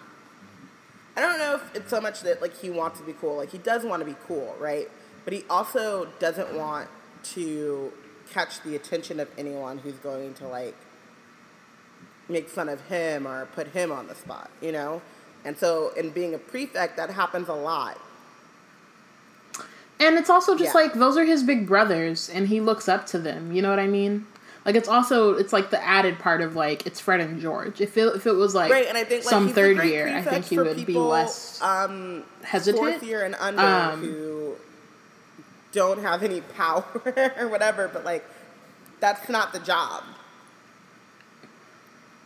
I 1.17 1.21
don't 1.21 1.39
know 1.39 1.55
if 1.55 1.75
it's 1.75 1.89
so 1.89 2.01
much 2.01 2.21
that 2.21 2.41
like 2.41 2.57
he 2.57 2.69
wants 2.69 2.99
to 2.99 3.05
be 3.05 3.13
cool. 3.13 3.37
Like 3.37 3.49
he 3.49 3.57
does 3.57 3.85
want 3.85 4.01
to 4.01 4.05
be 4.05 4.15
cool, 4.27 4.55
right? 4.59 4.89
But 5.23 5.33
he 5.33 5.43
also 5.49 6.07
doesn't 6.19 6.53
want 6.53 6.89
to 7.33 7.91
catch 8.31 8.61
the 8.63 8.75
attention 8.75 9.19
of 9.19 9.29
anyone 9.37 9.77
who's 9.77 9.95
going 9.95 10.33
to 10.35 10.47
like 10.47 10.75
make 12.29 12.49
fun 12.49 12.69
of 12.69 12.81
him 12.87 13.27
or 13.27 13.45
put 13.47 13.67
him 13.67 13.91
on 13.91 14.07
the 14.07 14.15
spot, 14.15 14.49
you 14.61 14.71
know? 14.71 15.01
And 15.43 15.57
so 15.57 15.91
in 15.95 16.09
being 16.09 16.33
a 16.33 16.37
prefect, 16.39 16.97
that 16.97 17.11
happens 17.11 17.47
a 17.49 17.53
lot. 17.53 17.99
And 19.99 20.17
it's 20.17 20.29
also 20.29 20.55
just 20.57 20.73
Yeah. 20.75 20.81
like 20.81 20.93
those 20.93 21.17
are 21.17 21.23
his 21.23 21.43
big 21.43 21.67
brothers 21.67 22.29
and 22.29 22.47
he 22.47 22.59
looks 22.59 22.89
up 22.89 23.05
to 23.07 23.19
them. 23.19 23.51
You 23.51 23.61
know 23.61 23.69
what 23.69 23.79
I 23.79 23.87
mean? 23.87 24.25
Like 24.65 24.75
it's 24.75 24.89
also 24.89 25.33
it's 25.35 25.53
like 25.53 25.69
the 25.69 25.81
added 25.83 26.17
part 26.19 26.41
of 26.41 26.55
like 26.55 26.85
it's 26.87 26.99
Fred 26.99 27.19
and 27.19 27.39
George. 27.39 27.79
If 27.79 27.95
it 27.97 28.15
if 28.15 28.25
it 28.25 28.33
was 28.33 28.55
like 28.55 28.71
Right, 28.71 28.87
and 28.87 28.97
I 28.97 29.03
think 29.03 29.23
like, 29.23 29.29
some 29.29 29.49
third 29.49 29.83
year, 29.85 30.07
I 30.07 30.21
think 30.23 30.45
he 30.45 30.57
would 30.57 30.85
be 30.85 30.93
less 30.95 31.61
um, 31.61 32.23
hesitant. 32.43 32.77
fourth 32.83 33.03
year 33.03 33.23
and 33.23 33.35
under 33.35 33.61
Um, 33.61 34.01
who 34.01 34.55
don't 35.71 36.01
have 36.01 36.23
any 36.23 36.41
power 36.41 36.83
or 37.39 37.47
whatever. 37.47 37.87
But 37.87 38.03
like, 38.03 38.25
that's 38.99 39.29
not 39.29 39.53
the 39.53 39.59
job. 39.59 40.03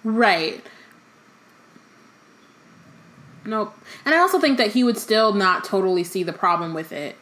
Right. 0.04 0.64
Nope. 3.46 3.74
And 4.06 4.14
I 4.14 4.20
also 4.20 4.40
think 4.40 4.58
that 4.58 4.72
he 4.72 4.84
would 4.84 4.98
still 4.98 5.34
not 5.34 5.64
totally 5.64 6.04
see 6.04 6.24
the 6.24 6.34
problem 6.34 6.74
with 6.74 6.92
it 6.92 7.16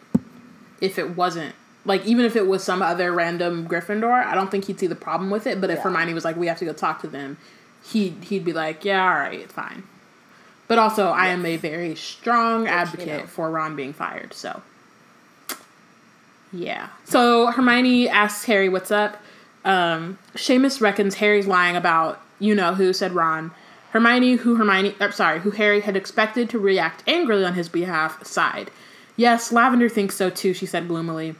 if 0.81 0.99
it 0.99 1.15
wasn't 1.15 1.55
like 1.85 2.05
even 2.05 2.25
if 2.25 2.35
it 2.35 2.45
was 2.47 2.63
some 2.63 2.81
other 2.81 3.13
random 3.13 3.67
Gryffindor, 3.67 4.11
I 4.25 4.35
don't 4.35 4.51
think 4.51 4.65
he'd 4.65 4.79
see 4.79 4.87
the 4.87 4.95
problem 4.95 5.29
with 5.29 5.47
it. 5.47 5.61
But 5.61 5.69
if 5.69 5.77
Yeah. 5.77 5.83
Hermione 5.83 6.13
was 6.13 6.25
like, 6.25 6.35
"We 6.35 6.47
have 6.47 6.59
to 6.59 6.65
go 6.65 6.73
talk 6.73 7.01
to 7.01 7.07
them," 7.07 7.37
he'd 7.83 8.25
he'd 8.25 8.43
be 8.43 8.51
like, 8.53 8.83
"Yeah, 8.83 9.01
all 9.01 9.17
right, 9.19 9.39
it's 9.39 9.53
fine." 9.53 9.83
But 10.67 10.77
also, 10.79 11.07
I 11.07 11.27
am 11.27 11.45
a 11.45 11.55
very 11.55 11.95
strong 11.95 12.63
Which, 12.63 12.71
you 12.71 12.75
advocate 12.75 13.21
know. 13.21 13.27
for 13.27 13.49
Ron 13.49 13.77
being 13.77 13.93
fired. 13.93 14.33
So, 14.33 14.61
yeah. 16.51 16.89
So 17.05 17.47
Hermione 17.51 18.09
asks 18.09 18.43
Harry, 18.45 18.67
"What's 18.67 18.91
up?" 18.91 19.17
Um, 19.63 20.17
Seamus 20.35 20.81
reckons 20.81 21.15
Harry's 21.15 21.47
lying 21.47 21.77
about 21.77 22.19
you 22.39 22.55
know 22.55 22.73
who 22.73 22.93
said 22.93 23.13
Ron. 23.13 23.51
Hermione, 23.91 24.35
who 24.35 24.55
Hermione, 24.55 24.95
uh, 24.99 25.11
sorry, 25.11 25.39
who 25.39 25.51
Harry 25.51 25.81
had 25.81 25.95
expected 25.95 26.49
to 26.49 26.59
react 26.59 27.03
angrily 27.07 27.45
on 27.45 27.53
his 27.53 27.69
behalf, 27.69 28.25
sighed. 28.25 28.69
Yes, 29.15 29.51
Lavender 29.51 29.89
thinks 29.89 30.15
so 30.15 30.29
too. 30.29 30.53
She 30.53 30.65
said 30.65 30.87
gloomily. 30.87 31.35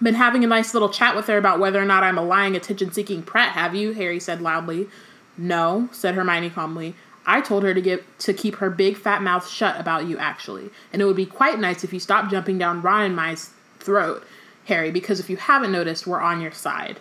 Been 0.00 0.14
having 0.14 0.44
a 0.44 0.46
nice 0.46 0.74
little 0.74 0.88
chat 0.88 1.16
with 1.16 1.26
her 1.26 1.36
about 1.36 1.58
whether 1.58 1.82
or 1.82 1.84
not 1.84 2.04
I'm 2.04 2.18
a 2.18 2.22
lying, 2.22 2.54
attention 2.54 2.92
seeking 2.92 3.22
prat, 3.22 3.52
have 3.52 3.74
you? 3.74 3.92
Harry 3.92 4.20
said 4.20 4.40
loudly. 4.40 4.88
No, 5.36 5.88
said 5.92 6.14
Hermione 6.14 6.50
calmly. 6.50 6.94
I 7.26 7.40
told 7.42 7.62
her 7.64 7.74
to 7.74 7.80
get 7.82 8.18
to 8.20 8.32
keep 8.32 8.56
her 8.56 8.70
big 8.70 8.96
fat 8.96 9.22
mouth 9.22 9.46
shut 9.46 9.78
about 9.78 10.06
you, 10.06 10.16
actually. 10.16 10.70
And 10.92 11.02
it 11.02 11.04
would 11.04 11.16
be 11.16 11.26
quite 11.26 11.58
nice 11.58 11.84
if 11.84 11.92
you 11.92 12.00
stopped 12.00 12.30
jumping 12.30 12.58
down 12.58 12.80
Ron 12.80 13.04
and 13.04 13.16
my 13.16 13.36
throat, 13.80 14.24
Harry, 14.66 14.90
because 14.90 15.20
if 15.20 15.28
you 15.28 15.36
haven't 15.36 15.72
noticed, 15.72 16.06
we're 16.06 16.20
on 16.20 16.40
your 16.40 16.52
side. 16.52 17.00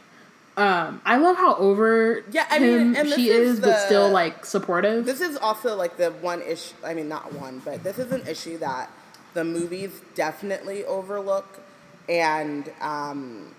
Um, 0.57 1.01
I 1.05 1.17
love 1.17 1.37
how 1.37 1.55
over 1.55 2.23
Yeah, 2.31 2.47
I 2.49 2.57
mean, 2.57 2.95
him 2.95 3.11
she 3.11 3.29
is 3.29 3.51
is, 3.51 3.59
but 3.59 3.85
still 3.85 4.09
like 4.09 4.43
supportive. 4.43 5.05
This 5.05 5.21
is 5.21 5.37
also 5.37 5.75
like 5.75 5.97
the 5.97 6.09
one 6.11 6.41
issue. 6.41 6.73
I 6.83 6.95
mean, 6.95 7.07
not 7.07 7.31
one, 7.33 7.61
but 7.63 7.83
this 7.83 7.99
is 7.99 8.11
an 8.11 8.27
issue 8.27 8.57
that 8.57 8.89
the 9.35 9.43
movies 9.43 10.01
definitely 10.15 10.83
overlook, 10.83 11.59
and 12.09 12.71
um, 12.81 13.53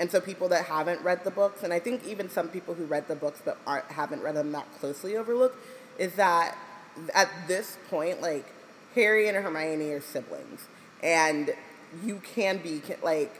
and 0.00 0.10
so 0.10 0.18
people 0.18 0.48
that 0.48 0.64
haven't 0.64 1.02
read 1.02 1.24
the 1.24 1.30
books, 1.30 1.62
and 1.62 1.74
I 1.74 1.78
think 1.78 2.06
even 2.06 2.30
some 2.30 2.48
people 2.48 2.72
who 2.72 2.86
read 2.86 3.06
the 3.06 3.14
books 3.14 3.42
but 3.44 3.58
aren't 3.66 3.84
haven't 3.92 4.22
read 4.22 4.34
them 4.34 4.50
that 4.52 4.66
closely 4.80 5.14
overlook, 5.14 5.54
is 5.98 6.14
that 6.14 6.56
at 7.14 7.28
this 7.48 7.76
point, 7.90 8.22
like 8.22 8.46
Harry 8.94 9.28
and 9.28 9.36
Hermione 9.36 9.92
are 9.92 10.00
siblings, 10.00 10.68
and 11.02 11.54
you 12.02 12.22
can 12.24 12.56
be 12.56 12.80
like 13.02 13.38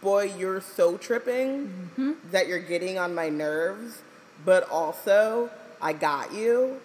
boy, 0.00 0.32
you're 0.38 0.60
so 0.60 0.96
tripping 0.96 2.16
that 2.30 2.48
you're 2.48 2.58
getting 2.58 2.98
on 2.98 3.14
my 3.14 3.28
nerves, 3.28 4.02
but 4.44 4.68
also 4.70 5.50
I 5.80 5.92
got 5.92 6.32
you. 6.34 6.80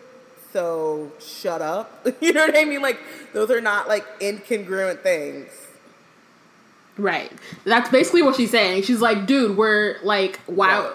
So 0.54 1.12
shut 1.20 1.62
up. 1.62 2.06
you 2.22 2.34
know 2.34 2.46
what 2.46 2.58
I 2.58 2.66
mean? 2.66 2.82
Like 2.82 3.00
those 3.34 3.50
are 3.52 3.62
not 3.62 3.88
like 3.88 4.06
incongruent 4.20 5.02
things. 5.02 5.50
Right. 6.98 7.32
That's 7.64 7.90
basically 7.90 8.22
what 8.22 8.36
she's 8.36 8.52
saying. 8.52 8.84
She's 8.84 9.00
like, 9.02 9.26
dude, 9.26 9.58
we're 9.58 9.98
like, 10.04 10.40
wow. 10.48 10.84
Right. 10.90 10.92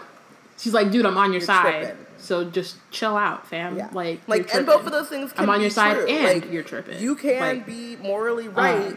She's 0.59 0.75
like, 0.75 0.91
dude, 0.91 1.07
I'm 1.07 1.17
on 1.17 1.33
your 1.33 1.41
You're 1.41 1.47
side. 1.47 1.85
tripping. 1.87 2.07
So 2.19 2.45
just 2.51 2.77
chill 2.91 3.17
out, 3.17 3.47
fam. 3.47 3.77
Yeah. 3.77 3.89
Like, 3.93 4.21
like 4.27 4.53
and 4.55 4.67
both 4.67 4.85
of 4.87 4.93
those 4.93 5.09
things 5.09 5.33
can 5.33 5.45
I'm 5.45 5.51
on 5.51 5.61
your 5.61 5.71
side 5.71 5.95
true. 5.97 6.07
and 6.07 6.43
Like, 6.43 6.53
you're 6.53 6.63
tripping. 6.63 7.01
You 7.01 7.15
can 7.15 7.41
Like, 7.41 7.63
uh. 7.63 7.67
be 7.67 7.97
morally 7.97 8.49
right 8.49 8.97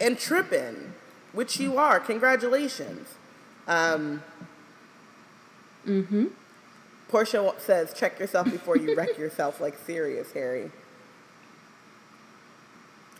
and 0.00 0.18
tripping, 0.18 0.83
which 1.34 1.58
you 1.60 1.76
are. 1.76 2.00
Congratulations. 2.00 3.08
Um, 3.68 4.22
Mm-hmm. 5.86 6.28
Portia 7.08 7.52
says, 7.58 7.92
"Check 7.92 8.18
yourself 8.18 8.50
before 8.50 8.78
you 8.78 8.96
wreck 8.96 9.18
yourself." 9.18 9.60
Like 9.60 9.76
serious, 9.84 10.32
Harry, 10.32 10.70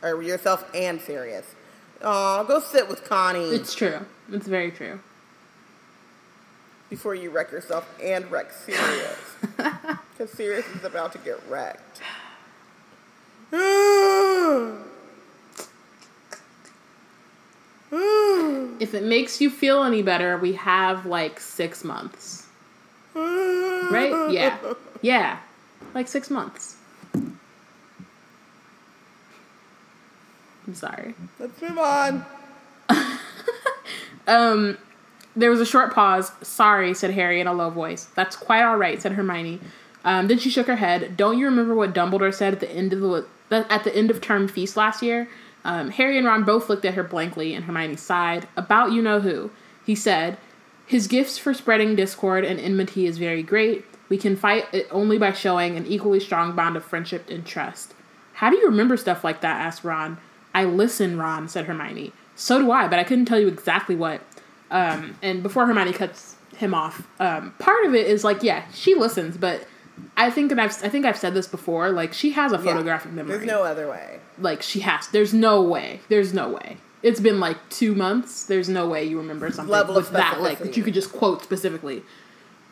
or 0.03 0.23
yourself 0.23 0.65
and 0.75 0.99
serious. 0.99 1.45
Oh, 2.01 2.43
go 2.45 2.61
sit 2.61 2.89
with 2.89 3.05
Connie 3.05 3.51
It's 3.51 3.75
true. 3.75 4.07
It's 4.33 4.47
very 4.47 4.71
true. 4.71 4.99
before 6.89 7.15
you 7.15 7.29
wreck 7.31 7.53
yourself 7.53 7.87
and 8.03 8.31
wreck 8.31 8.51
Sirius, 8.53 9.37
because 9.57 10.31
Sirius 10.33 10.67
is 10.75 10.85
about 10.85 11.13
to 11.13 11.19
get 11.19 11.39
wrecked. 11.49 12.01
If 18.81 18.95
it 18.95 19.03
makes 19.03 19.41
you 19.41 19.51
feel 19.51 19.85
any 19.85 20.03
better, 20.03 20.37
we 20.39 20.55
have 20.55 21.07
like 21.07 21.41
six 21.41 21.85
months. 21.85 22.47
Right? 23.15 24.31
Yeah. 24.31 24.59
Yeah. 25.01 25.39
Like 25.95 26.09
six 26.09 26.31
months. 26.31 26.77
I'm 30.67 30.75
sorry. 30.75 31.15
Let's 31.39 31.61
move 31.61 31.79
on. 31.79 32.25
Um, 34.27 34.79
there 35.37 35.51
was 35.51 35.61
a 35.61 35.67
short 35.67 35.93
pause. 35.93 36.33
Sorry, 36.43 36.95
said 36.95 37.11
Harry 37.13 37.41
in 37.41 37.47
a 37.47 37.53
low 37.53 37.71
voice. 37.71 38.07
That's 38.15 38.37
quite 38.37 38.63
all 38.63 38.77
right, 38.77 39.01
said 39.01 39.13
Hermione. 39.13 39.61
Um, 40.05 40.29
then 40.29 40.39
she 40.39 40.51
shook 40.51 40.67
her 40.67 40.77
head. 40.77 41.17
Don't 41.17 41.39
you 41.39 41.47
remember 41.47 41.75
what 41.75 41.95
Dumbledore 41.95 42.33
said 42.33 42.53
at 42.53 42.61
the 42.61 42.71
end 42.71 42.93
of 42.93 43.01
the 43.01 43.27
at 43.51 43.85
the 43.85 43.95
end 43.95 44.11
of 44.11 44.21
term 44.21 44.49
feast 44.49 44.77
last 44.77 45.03
year? 45.03 45.29
Um, 45.65 45.91
Harry 45.91 46.19
and 46.19 46.27
Ron 46.27 46.45
both 46.45 46.69
looked 46.69 46.85
at 46.85 46.95
her 46.95 47.03
blankly, 47.03 47.55
and 47.55 47.65
Hermione 47.65 47.97
sighed. 47.97 48.47
About 48.57 48.93
you 48.93 49.01
know 49.03 49.21
who. 49.21 49.51
He 49.85 49.95
said, 49.95 50.39
"His 50.87 51.07
gifts 51.07 51.39
for 51.39 51.55
spreading 51.55 51.97
discord 51.97 52.45
and 52.45 52.61
enmity 52.61 53.07
is 53.07 53.19
very 53.19 53.43
great. 53.43 53.85
We 54.09 54.19
can 54.19 54.37
fight 54.37 54.67
it 54.73 54.87
only 54.91 55.19
by 55.19 55.33
showing 55.33 55.77
an 55.77 55.87
equally 55.87 56.21
strong 56.21 56.55
bond 56.55 56.77
of 56.77 56.85
friendship 56.85 57.29
and 57.31 57.45
trust." 57.45 57.95
How 58.35 58.51
do 58.51 58.57
you 58.57 58.67
remember 58.67 58.97
stuff 58.97 59.25
like 59.25 59.41
that? 59.41 59.61
asked 59.61 59.85
Ron. 59.85 60.19
I 60.55 60.65
listen, 60.65 61.19
Ron, 61.19 61.49
said 61.49 61.67
Hermione. 61.67 62.13
So 62.35 62.59
do 62.59 62.71
I, 62.71 62.89
but 62.89 62.99
I 62.99 63.05
couldn't 63.05 63.27
tell 63.27 63.41
you 63.41 63.49
exactly 63.49 63.97
what. 63.97 64.21
Um, 64.71 65.17
and 65.23 65.43
before 65.43 65.67
Hermione 65.67 65.93
cuts 65.93 66.37
him 66.57 66.75
off, 66.75 67.07
um, 67.21 67.55
part 67.59 67.85
of 67.87 67.95
it 67.95 68.07
is 68.07 68.25
like, 68.25 68.43
yeah, 68.43 68.65
she 68.73 68.95
listens, 68.95 69.37
but 69.37 69.67
I 70.17 70.31
think 70.31 70.51
and 70.53 70.61
I've 70.61 70.71
I 70.85 70.89
think 70.89 71.05
I've 71.07 71.17
said 71.17 71.35
this 71.35 71.47
before. 71.47 71.91
Like, 71.91 72.13
she 72.13 72.33
has 72.33 72.53
a 72.53 72.57
Yeah. 72.57 72.63
photographic 72.63 73.13
memory. 73.13 73.37
There's 73.37 73.47
no 73.47 73.63
other 73.65 73.89
way. 73.89 74.21
like 74.39 74.63
she 74.63 74.81
has. 74.81 75.07
There's 75.09 75.33
no 75.33 75.63
way. 75.63 76.01
There's 76.09 76.35
no 76.35 76.49
way. 76.49 76.77
It's 77.03 77.21
been 77.21 77.39
like 77.39 77.57
two 77.69 77.95
months. 77.95 78.45
There's 78.45 78.69
no 78.69 78.89
way 78.89 79.05
you 79.05 79.19
remember 79.19 79.51
something 79.51 79.71
Level 79.73 79.95
with 79.95 80.11
that. 80.11 80.41
Like 80.41 80.59
that 80.61 80.77
you 80.77 80.83
could 80.83 80.95
just 80.95 81.13
quote 81.13 81.43
specifically. 81.43 82.03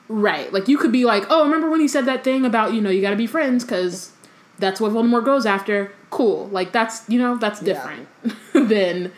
Right. 0.08 0.52
Like 0.52 0.68
you 0.68 0.78
could 0.78 0.90
be 0.92 1.04
like, 1.04 1.24
oh, 1.30 1.44
remember 1.44 1.70
when 1.70 1.80
he 1.80 1.88
said 1.88 2.06
that 2.06 2.24
thing 2.24 2.44
about 2.44 2.72
you 2.74 2.80
know 2.80 2.90
you 2.90 3.00
got 3.02 3.10
to 3.10 3.16
be 3.16 3.26
friends 3.26 3.62
because 3.64 4.10
that's 4.58 4.80
what 4.80 4.92
Voldemort 4.92 5.24
goes 5.24 5.46
after. 5.46 5.92
Cool. 6.10 6.48
Like 6.48 6.72
that's 6.72 7.08
you 7.08 7.18
know 7.18 7.36
that's 7.36 7.62
Yeah. 7.62 7.74
different 7.74 8.08
than 8.68 9.12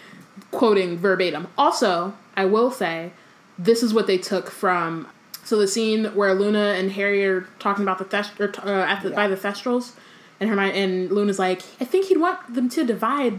quoting 0.50 0.98
verbatim. 0.98 1.46
Also, 1.56 2.14
I 2.36 2.44
will 2.44 2.70
say 2.70 3.12
this 3.58 3.82
is 3.82 3.94
what 3.94 4.06
they 4.06 4.18
took 4.18 4.50
from. 4.50 5.06
So 5.44 5.58
the 5.58 5.68
scene 5.68 6.06
where 6.14 6.34
Luna 6.34 6.74
and 6.78 6.92
Harry 6.92 7.24
are 7.26 7.46
talking 7.58 7.82
about 7.84 7.98
the 7.98 8.04
thest- 8.04 8.40
or, 8.40 8.52
uh, 8.64 8.86
at 8.86 9.02
the, 9.02 9.10
by 9.10 9.22
Yeah. 9.28 9.34
the 9.34 9.36
Thestrals, 9.36 9.92
and 10.40 10.48
Hermione 10.50 10.78
and 10.78 11.10
Luna's 11.12 11.38
like, 11.38 11.62
I 11.80 11.84
think 11.84 12.06
he'd 12.06 12.18
want 12.18 12.54
them 12.54 12.68
to 12.70 12.84
divide, 12.84 13.38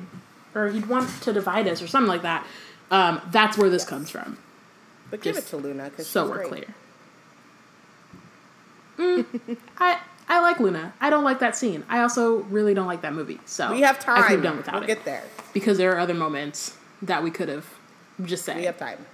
or 0.53 0.67
he'd 0.69 0.85
want 0.85 1.09
to 1.23 1.33
divide 1.33 1.67
us, 1.67 1.81
or 1.81 1.87
something 1.87 2.07
like 2.07 2.21
that. 2.21 2.45
Um, 2.91 3.21
that's 3.31 3.57
where 3.57 3.69
this 3.69 3.83
comes 3.85 4.09
from. 4.11 4.37
But 5.09 5.21
give 5.21 5.35
Just 5.35 5.47
it 5.47 5.49
to 5.51 5.57
Luna 5.57 5.85
because 5.89 6.07
So 6.07 6.27
we're 6.29 6.45
clear. 6.45 6.65
Mm, 8.97 9.25
I 9.77 9.99
I 10.27 10.39
like 10.39 10.59
Luna. 10.59 10.93
I 11.01 11.09
don't 11.09 11.23
like 11.23 11.39
that 11.39 11.55
scene. 11.55 11.83
I 11.89 11.99
also 12.01 12.37
really 12.43 12.73
don't 12.73 12.87
like 12.87 13.01
that 13.01 13.13
movie. 13.13 13.39
So 13.45 13.71
We 13.71 13.81
have 13.81 13.97
I 13.97 14.01
time. 14.01 14.23
could 14.23 14.31
have 14.33 14.43
done 14.43 14.57
without 14.57 14.73
we'll 14.75 14.83
it 14.83 14.87
get 14.87 15.05
there. 15.05 15.23
because 15.53 15.77
there 15.77 15.93
are 15.95 15.99
other 15.99 16.13
moments 16.13 16.77
that 17.01 17.21
we 17.23 17.29
could 17.31 17.49
have 17.49 17.65
just 18.23 18.45
said 18.45 18.57
We 18.57 18.63
have 18.65 18.77
time. 18.77 19.05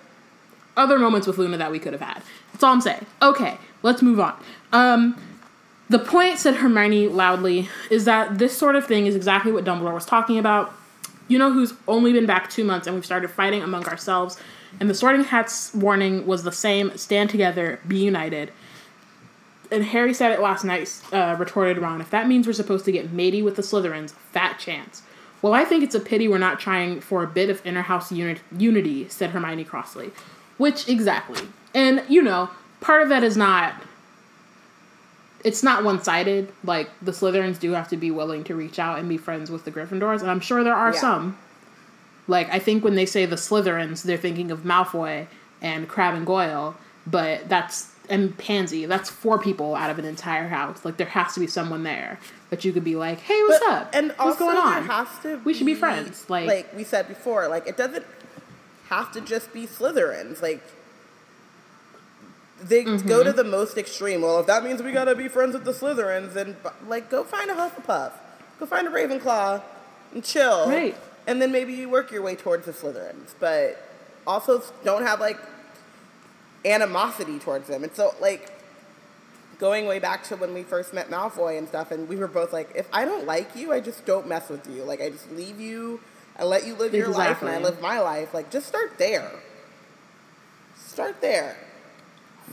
Other 0.77 0.97
moments 0.97 1.27
with 1.27 1.37
Luna 1.37 1.57
that 1.57 1.71
we 1.71 1.79
could 1.79 1.93
have 1.93 2.01
had. 2.01 2.21
That's 2.51 2.63
all 2.63 2.73
I'm 2.73 2.81
saying. 2.81 3.05
Okay, 3.21 3.57
let's 3.83 4.01
move 4.01 4.19
on. 4.19 4.35
Um, 4.71 5.15
The 5.89 5.99
point, 5.99 6.39
said 6.39 6.55
Hermione 6.55 7.09
loudly, 7.09 7.67
is 7.89 8.05
that 8.05 8.37
this 8.37 8.57
sort 8.57 8.77
of 8.77 8.85
thing 8.87 9.07
is 9.07 9.15
exactly 9.15 9.51
what 9.51 9.65
Dumbledore 9.65 9.93
was 9.93 10.05
talking 10.05 10.37
about. 10.37 10.73
You 11.27 11.37
know 11.37 11.51
who's 11.51 11.73
only 11.87 12.13
been 12.13 12.25
back 12.25 12.49
two 12.49 12.63
months 12.63 12.87
and 12.87 12.95
we've 12.95 13.05
started 13.05 13.29
fighting 13.29 13.61
among 13.61 13.85
ourselves, 13.87 14.37
and 14.79 14.89
the 14.89 14.93
Sorting 14.93 15.25
Hat's 15.25 15.73
warning 15.73 16.25
was 16.25 16.43
the 16.43 16.51
same 16.51 16.97
stand 16.97 17.29
together, 17.29 17.79
be 17.85 17.97
united. 17.97 18.51
And 19.69 19.83
Harry 19.83 20.13
said 20.13 20.31
it 20.31 20.39
last 20.39 20.63
night, 20.63 21.01
uh, 21.11 21.35
retorted 21.37 21.77
Ron. 21.77 21.99
If 21.99 22.09
that 22.09 22.27
means 22.27 22.47
we're 22.47 22.53
supposed 22.53 22.85
to 22.85 22.91
get 22.93 23.11
matey 23.11 23.41
with 23.41 23.55
the 23.57 23.61
Slytherins, 23.61 24.11
fat 24.31 24.59
chance. 24.59 25.01
Well, 25.41 25.53
I 25.53 25.65
think 25.65 25.83
it's 25.83 25.95
a 25.95 25.99
pity 25.99 26.27
we're 26.27 26.37
not 26.37 26.59
trying 26.59 27.01
for 27.01 27.23
a 27.23 27.27
bit 27.27 27.49
of 27.49 27.65
inner 27.65 27.81
house 27.81 28.11
uni- 28.11 28.39
unity, 28.57 29.09
said 29.09 29.31
Hermione 29.31 29.63
crossly. 29.65 30.11
Which, 30.61 30.87
exactly. 30.87 31.41
And, 31.73 32.03
you 32.07 32.21
know, 32.21 32.49
part 32.81 33.01
of 33.01 33.09
that 33.09 33.23
is 33.23 33.35
not. 33.35 33.73
It's 35.43 35.63
not 35.63 35.83
one 35.83 36.03
sided. 36.03 36.51
Like, 36.63 36.89
the 37.01 37.11
Slytherins 37.11 37.59
do 37.59 37.71
have 37.71 37.87
to 37.87 37.97
be 37.97 38.11
willing 38.11 38.43
to 38.43 38.53
reach 38.55 38.77
out 38.77 38.99
and 38.99 39.09
be 39.09 39.17
friends 39.17 39.49
with 39.49 39.65
the 39.65 39.71
Gryffindors, 39.71 40.21
and 40.21 40.29
I'm 40.29 40.39
sure 40.39 40.63
there 40.63 40.75
are 40.75 40.93
Yeah. 40.93 40.99
some. 40.99 41.37
Like, 42.27 42.47
I 42.53 42.59
think 42.59 42.83
when 42.83 42.93
they 42.93 43.07
say 43.07 43.25
the 43.25 43.37
Slytherins, 43.37 44.03
they're 44.03 44.17
thinking 44.17 44.51
of 44.51 44.59
Malfoy 44.59 45.25
and 45.63 45.87
Crabbe 45.87 46.13
and 46.15 46.25
Goyle, 46.27 46.75
but 47.07 47.49
that's. 47.49 47.87
And 48.09 48.37
Pansy, 48.37 48.85
that's 48.85 49.09
four 49.09 49.39
people 49.39 49.73
out 49.73 49.89
of 49.89 49.97
an 49.97 50.03
entire 50.05 50.49
house. 50.49 50.83
Like, 50.83 50.97
there 50.97 51.07
has 51.07 51.33
to 51.35 51.39
be 51.39 51.47
someone 51.47 51.83
there 51.83 52.19
that 52.49 52.65
you 52.65 52.73
could 52.73 52.83
be 52.83 52.95
like, 52.97 53.19
hey, 53.19 53.41
what's 53.47 53.63
But- 53.63 53.71
up? 53.71 53.89
And 53.93 54.07
what's 54.09 54.19
also 54.19 54.39
going 54.45 54.57
on? 54.57 54.73
there 54.73 54.81
has 54.83 55.07
to 55.23 55.39
We 55.45 55.53
should 55.53 55.65
be 55.65 55.75
friends, 55.75 56.25
like- 56.29 56.45
like 56.47 56.75
we 56.75 56.83
said 56.83 57.07
before, 57.07 57.47
like 57.47 57.67
it 57.67 57.77
doesn't 57.77 58.05
have 58.91 59.11
to 59.13 59.21
just 59.21 59.51
be 59.53 59.65
Slytherins. 59.65 60.41
Like 60.41 60.61
they 62.61 62.83
Mm-hmm. 62.83 63.07
go 63.07 63.23
to 63.23 63.33
the 63.33 63.43
most 63.43 63.77
extreme. 63.77 64.21
Well, 64.21 64.39
if 64.39 64.45
that 64.47 64.63
means 64.63 64.83
we 64.83 64.91
gotta 64.91 65.15
be 65.15 65.27
friends 65.27 65.53
with 65.53 65.63
the 65.65 65.71
Slytherins, 65.71 66.33
then 66.33 66.55
like 66.87 67.09
go 67.09 67.23
find 67.23 67.49
a 67.49 67.55
Hufflepuff, 67.55 68.11
go 68.59 68.65
find 68.67 68.87
a 68.87 68.91
Ravenclaw, 68.91 69.61
and 70.13 70.23
chill. 70.23 70.67
Right. 70.69 70.95
And 71.25 71.41
then 71.41 71.51
maybe 71.51 71.73
you 71.73 71.89
work 71.89 72.11
your 72.11 72.21
way 72.21 72.35
towards 72.35 72.65
the 72.65 72.73
Slytherins, 72.73 73.33
but 73.39 73.81
also 74.27 74.61
don't 74.83 75.03
have 75.03 75.19
like 75.19 75.39
animosity 76.65 77.39
towards 77.39 77.67
them. 77.67 77.83
And 77.83 77.93
so 77.95 78.13
like 78.19 78.51
going 79.59 79.85
way 79.85 79.99
back 79.99 80.23
to 80.25 80.35
when 80.35 80.53
we 80.53 80.63
first 80.63 80.93
met 80.93 81.09
Malfoy 81.09 81.57
and 81.57 81.67
stuff, 81.67 81.91
and 81.91 82.07
we 82.09 82.15
were 82.15 82.27
both 82.27 82.51
like, 82.51 82.69
if 82.75 82.87
I 82.91 83.05
don't 83.05 83.25
like 83.25 83.55
you, 83.55 83.71
I 83.71 83.79
just 83.79 84.05
don't 84.05 84.27
mess 84.27 84.49
with 84.49 84.67
you. 84.67 84.83
Like, 84.83 85.01
I 85.01 85.09
just 85.11 85.31
leave 85.31 85.59
you, 85.59 85.99
I 86.41 86.43
let 86.43 86.65
you 86.65 86.73
live 86.73 86.91
your 86.95 87.07
life, 87.09 87.41
and 87.43 87.51
I 87.51 87.59
live 87.59 87.79
my 87.81 87.99
life. 87.99 88.33
Like, 88.33 88.49
just 88.49 88.67
start 88.67 88.97
there. 88.97 89.31
Start 90.75 91.21
there. 91.21 91.55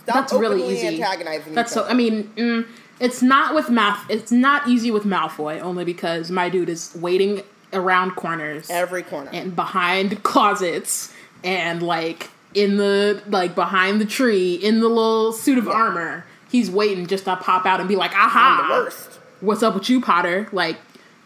Stop 0.03 0.15
That's 0.15 0.33
really 0.35 0.63
easy. 0.71 0.89
antagonizing 0.89 1.55
That's 1.55 1.73
so. 1.73 1.87
I 1.87 1.95
mean, 1.95 2.25
mm, 2.37 2.69
it's 3.01 3.23
not 3.23 3.55
with 3.55 3.67
Malf. 3.67 3.99
It's 4.11 4.31
not 4.31 4.69
easy 4.69 4.91
with 4.91 5.05
Malfoy 5.05 5.59
only 5.61 5.87
because 5.87 6.31
my 6.31 6.51
dude 6.51 6.69
is 6.69 6.95
waiting 7.01 7.43
around 7.73 8.11
corners 8.11 8.69
Every 8.69 9.03
corner. 9.03 9.31
and 9.33 9.57
behind 9.57 10.23
closets 10.23 11.13
and 11.43 11.83
like 11.83 12.31
in 12.55 12.77
the 12.77 13.23
like 13.29 13.55
behind 13.55 14.03
the 14.03 14.07
tree 14.07 14.55
in 14.55 14.81
the 14.81 14.89
little 14.89 15.33
suit 15.33 15.57
of 15.57 15.67
armor. 15.67 16.27
He's 16.51 16.71
waiting 16.71 17.07
just 17.07 17.25
to 17.25 17.37
pop 17.37 17.65
out 17.65 17.81
and 17.81 17.89
be 17.89 17.97
like, 17.97 18.13
"Aha!" 18.15 18.61
I'm 18.63 18.69
the 18.69 18.75
worst. 18.85 19.19
What's 19.41 19.63
up 19.63 19.75
with 19.75 19.89
you, 19.89 20.01
Potter? 20.01 20.49
Like, 20.53 20.77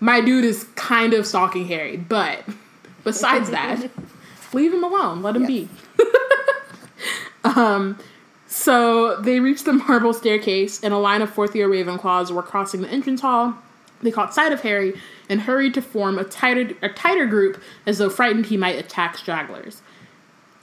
my 0.03 0.21
dude 0.21 0.45
is 0.45 0.65
kind 0.75 1.15
of 1.15 1.25
stalking 1.27 1.67
Harry, 1.69 1.97
but 1.97 2.45
besides 3.05 3.51
that, 3.57 3.89
leave 4.53 4.75
him 4.75 4.83
alone. 4.83 5.23
Let 5.23 5.37
him 5.37 5.43
Yes. 5.43 5.49
be. 5.49 5.69
Um, 7.45 7.99
So 8.47 9.17
they 9.21 9.41
reached 9.41 9.65
the 9.65 9.73
marble 9.73 10.13
staircase, 10.13 10.83
and 10.85 10.93
a 10.93 10.99
line 10.99 11.23
of 11.23 11.31
fourth 11.31 11.57
year 11.57 11.69
Ravenclaws 11.69 12.31
were 12.31 12.43
crossing 12.43 12.83
the 12.83 12.89
entrance 12.89 13.21
hall. 13.23 13.55
They 14.03 14.11
caught 14.11 14.35
sight 14.35 14.53
of 14.53 14.61
Harry 14.63 14.95
and 15.29 15.41
hurried 15.43 15.75
to 15.75 15.83
form 15.83 16.19
a 16.19 16.25
tighter, 16.25 16.75
a 16.83 16.89
tighter 16.89 17.25
group 17.27 17.63
as 17.87 17.99
though 17.99 18.11
frightened 18.11 18.47
he 18.47 18.57
might 18.57 18.77
attack 18.79 19.17
stragglers. 19.17 19.81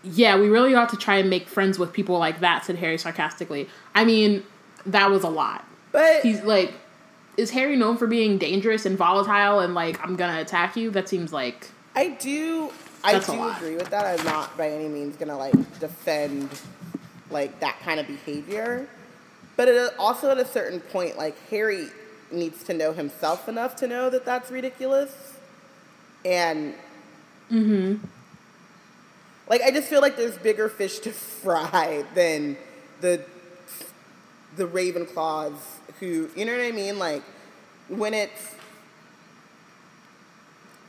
Yeah, 0.03 0.37
we 0.37 0.49
really 0.49 0.75
ought 0.75 0.89
to 0.89 0.97
try 0.97 1.17
and 1.17 1.29
make 1.29 1.47
friends 1.47 1.79
with 1.79 1.91
people 1.93 2.17
like 2.19 2.41
that, 2.41 2.65
said 2.65 2.75
Harry 2.77 2.97
sarcastically. 2.97 3.67
I 3.95 4.05
mean, 4.05 4.43
that 4.85 5.09
was 5.09 5.23
a 5.23 5.29
lot. 5.29 5.65
But 5.91 6.21
He's 6.21 6.41
like, 6.43 6.73
is 7.39 7.51
Harry 7.51 7.77
known 7.77 7.95
for 7.95 8.05
being 8.05 8.37
dangerous 8.37 8.85
and 8.85 8.97
volatile 8.97 9.61
and 9.61 9.73
like, 9.73 10.03
I'm 10.05 10.17
gonna 10.17 10.41
attack 10.41 10.75
you? 10.75 10.91
That 10.91 11.07
seems 11.07 11.31
like. 11.31 11.71
I 11.95 12.09
do, 12.09 12.71
I 13.01 13.17
do 13.19 13.49
agree 13.49 13.75
with 13.75 13.89
that. 13.91 14.05
I'm 14.19 14.25
not 14.25 14.55
by 14.57 14.69
any 14.69 14.89
means 14.89 15.15
gonna 15.15 15.37
like 15.37 15.79
defend 15.79 16.49
like 17.31 17.61
that 17.61 17.79
kind 17.79 17.99
of 17.99 18.07
behavior, 18.07 18.89
but 19.55 19.69
it, 19.69 19.93
also 19.97 20.29
at 20.29 20.37
a 20.37 20.45
certain 20.45 20.81
point, 20.81 21.17
like 21.17 21.39
Harry 21.49 21.87
needs 22.29 22.61
to 22.65 22.73
know 22.73 22.91
himself 22.91 23.47
enough 23.47 23.75
to 23.77 23.87
know 23.87 24.09
that 24.09 24.25
that's 24.25 24.51
ridiculous, 24.51 25.33
and 26.25 26.73
hmm 27.47 27.95
like 29.47 29.61
I 29.61 29.71
just 29.71 29.87
feel 29.87 30.01
like 30.01 30.17
there's 30.17 30.37
bigger 30.37 30.67
fish 30.67 30.99
to 30.99 31.11
fry 31.13 32.03
than 32.13 32.57
the 32.99 33.23
the 34.57 34.67
Ravenclaws 34.67 35.78
who 35.99 36.29
you 36.35 36.45
know 36.45 36.51
what 36.51 36.65
I 36.65 36.71
mean, 36.71 36.99
like 36.99 37.23
when 37.87 38.13
it's 38.13 38.55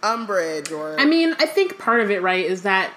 Umbridge 0.03 0.71
or 0.71 0.99
I 0.99 1.05
mean, 1.05 1.35
I 1.39 1.47
think 1.47 1.79
part 1.79 2.01
of 2.01 2.11
it, 2.11 2.23
right, 2.23 2.45
is 2.45 2.63
that. 2.63 2.93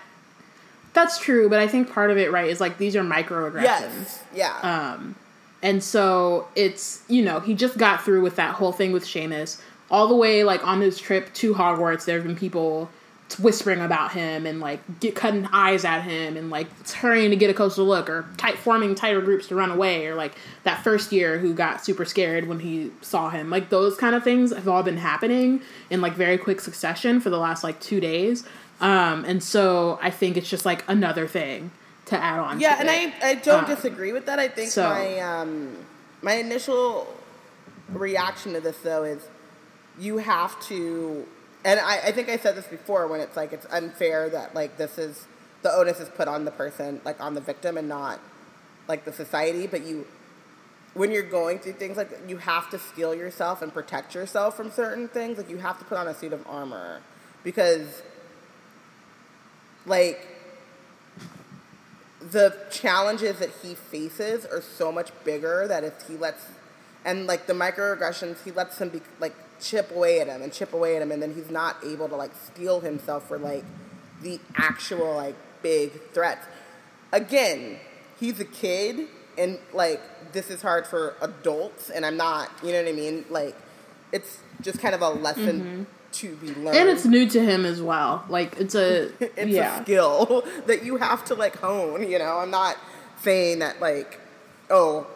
That's 0.94 1.18
true, 1.18 1.50
but 1.50 1.60
I 1.60 1.68
think 1.68 1.92
part 1.92 2.12
of 2.12 2.18
it, 2.20 2.32
right, 2.32 2.48
is 2.48 2.62
like 2.62 2.78
these 2.78 2.96
are 2.96 3.02
microaggressions. 3.02 3.64
Yes. 3.64 4.24
Yeah. 4.32 4.60
Um, 4.62 5.16
and 5.64 5.84
so 5.84 6.48
it's 6.56 7.04
you 7.08 7.24
know 7.24 7.40
he 7.40 7.56
just 7.56 7.78
got 7.78 8.04
through 8.04 8.22
with 8.22 8.36
that 8.36 8.54
whole 8.56 8.72
thing 8.72 8.92
with 8.92 9.04
Seamus 9.04 9.60
all 9.90 10.08
the 10.08 10.16
way 10.16 10.44
like 10.44 10.66
on 10.68 10.82
his 10.82 11.00
trip 11.00 11.34
to 11.36 11.56
Hogwarts. 11.56 12.06
There 12.06 12.18
have 12.18 12.28
been 12.28 12.36
people 12.36 12.90
whispering 13.40 13.80
about 13.82 14.12
him 14.12 14.46
and 14.46 14.60
like 14.60 15.00
get 15.00 15.16
cutting 15.16 15.48
eyes 15.52 15.84
at 15.86 16.02
him 16.02 16.38
and 16.38 16.50
like 16.52 16.68
hurrying 16.92 17.32
to 17.32 17.36
get 17.36 17.50
a 17.50 17.54
closer 17.54 17.82
look 17.82 18.08
or 18.10 18.26
tight 18.38 18.58
forming 18.60 18.94
tighter 18.94 19.22
groups 19.22 19.48
to 19.48 19.56
run 19.56 19.72
away 19.72 20.06
or 20.06 20.14
like 20.14 20.34
that 20.64 20.84
first 20.84 21.12
year 21.12 21.40
who 21.40 21.54
got 21.54 21.84
super 21.84 22.06
scared 22.06 22.48
when 22.48 22.60
he 22.60 22.92
saw 23.02 23.30
him. 23.32 23.50
Like 23.50 23.70
those 23.70 23.98
kind 23.98 24.14
of 24.14 24.24
things 24.24 24.54
have 24.54 24.68
all 24.68 24.84
been 24.84 24.98
happening 24.98 25.62
in 25.90 26.00
like 26.00 26.14
very 26.14 26.38
quick 26.38 26.62
succession 26.62 27.20
for 27.20 27.30
the 27.32 27.38
last 27.40 27.64
like 27.64 27.80
two 27.80 28.00
days. 28.00 28.44
Um, 28.82 29.26
and 29.26 29.42
so 29.42 29.98
I 30.02 30.10
think 30.12 30.38
it's 30.38 30.50
just 30.50 30.66
like 30.66 30.84
another 30.88 31.28
thing 31.28 31.72
to 32.06 32.18
add 32.22 32.40
on. 32.40 32.60
yeah, 32.60 32.76
and 32.80 32.90
it. 32.90 33.14
I, 33.24 33.30
I 33.30 33.36
don't 33.36 33.64
Um, 33.64 33.70
disagree 33.76 34.12
with 34.12 34.26
that. 34.28 34.38
I 34.38 34.48
think 34.50 34.70
so- 34.70 34.90
my 34.90 35.20
um, 35.20 35.78
my 36.22 36.34
initial 36.34 37.08
reaction 37.90 38.54
to 38.54 38.60
this 38.62 38.78
though 38.80 39.04
is 39.04 39.28
you 39.98 40.18
have 40.18 40.60
to 40.68 41.26
and 41.66 41.80
I, 41.80 42.00
I 42.08 42.12
think 42.12 42.30
I 42.30 42.38
said 42.38 42.56
this 42.56 42.68
before 42.68 43.08
when 43.08 43.22
it's 43.22 43.38
like 43.38 43.54
it's 43.54 43.66
unfair 43.72 44.30
that 44.30 44.54
like 44.54 44.78
this 44.78 44.98
is 44.98 45.28
the 45.62 45.72
onus 45.72 46.00
is 46.00 46.10
put 46.10 46.28
on 46.28 46.46
the 46.46 46.52
person, 46.52 47.02
like 47.06 47.20
on 47.22 47.34
the 47.34 47.42
victim 47.42 47.78
and 47.78 47.88
not 47.88 48.20
like 48.88 49.06
the 49.06 49.14
society, 49.14 49.68
but 49.68 49.86
you 49.86 50.06
when 50.94 51.12
you're 51.12 51.24
going 51.24 51.58
through 51.58 51.74
things 51.74 51.98
like 51.98 52.12
you 52.28 52.38
have 52.38 52.70
to 52.70 52.78
steel 52.78 53.16
yourself 53.16 53.62
and 53.62 53.74
protect 53.74 54.14
yourself 54.14 54.56
from 54.56 54.70
certain 54.72 55.08
things. 55.08 55.38
Like 55.38 55.50
you 55.50 55.58
have 55.58 55.80
to 55.80 55.86
put 55.86 55.98
on 55.98 56.08
a 56.08 56.14
suit 56.14 56.34
of 56.34 56.46
armor 56.48 57.02
because 57.44 58.04
like 59.86 60.28
the 62.22 62.56
challenges 62.72 63.40
that 63.40 63.50
he 63.62 63.76
faces 63.76 64.46
are 64.46 64.62
so 64.62 64.92
much 64.92 65.12
bigger 65.24 65.68
that 65.68 65.84
if 65.84 66.08
he 66.08 66.16
lets 66.16 66.46
and 67.06 67.28
like 67.28 67.48
the 67.48 67.54
microaggressions 67.54 68.44
he 68.44 68.52
lets 68.52 68.80
him 68.80 68.90
be 68.90 69.02
like 69.20 69.36
chip 69.64 69.92
away 69.92 70.20
at 70.20 70.28
him 70.28 70.42
and 70.42 70.52
chip 70.52 70.74
away 70.74 70.96
at 70.96 71.02
him 71.02 71.12
and 71.12 71.22
then 71.22 71.34
he's 71.34 71.50
not 71.50 71.78
able 71.84 72.10
to 72.10 72.16
like 72.16 72.32
steel 72.36 72.82
himself 72.82 73.28
for 73.28 73.38
like 73.38 73.64
the 74.22 74.40
actual 74.56 75.16
like 75.16 75.36
big 75.62 75.92
threats. 76.12 76.46
Again 77.12 77.78
he's 78.20 78.40
a 78.40 78.46
kid 78.46 79.08
and 79.38 79.58
like 79.74 80.02
this 80.34 80.50
is 80.50 80.62
hard 80.62 80.86
for 80.86 81.16
adults 81.22 81.90
and 81.90 82.06
i'm 82.06 82.16
not 82.16 82.50
you 82.64 82.72
know 82.72 82.82
what 82.82 82.90
i 82.90 82.92
mean? 82.92 83.26
Like 83.30 83.56
it's 84.12 84.40
just 84.62 84.80
kind 84.80 84.94
of 84.94 85.02
a 85.02 85.10
lesson 85.10 85.62
mm-hmm. 85.62 85.84
to 86.12 86.36
be 86.36 86.48
learned. 86.56 86.78
and 86.78 86.90
it's 86.90 87.06
new 87.06 87.28
to 87.28 87.44
him 87.44 87.66
as 87.66 87.82
well. 87.82 88.24
Like 88.30 88.58
it's 88.58 88.76
a 88.76 89.06
it's 89.20 89.48
yeah. 89.48 89.80
a 89.80 89.84
skill 89.84 90.46
that 90.68 90.84
you 90.84 90.98
have 90.98 91.26
to 91.26 91.36
like 91.36 91.56
hone 91.58 92.10
you 92.10 92.20
know? 92.20 92.38
I'm 92.38 92.52
not 92.52 92.78
saying 93.22 93.60
that 93.60 93.80
like 93.80 94.20
oh 94.70 95.08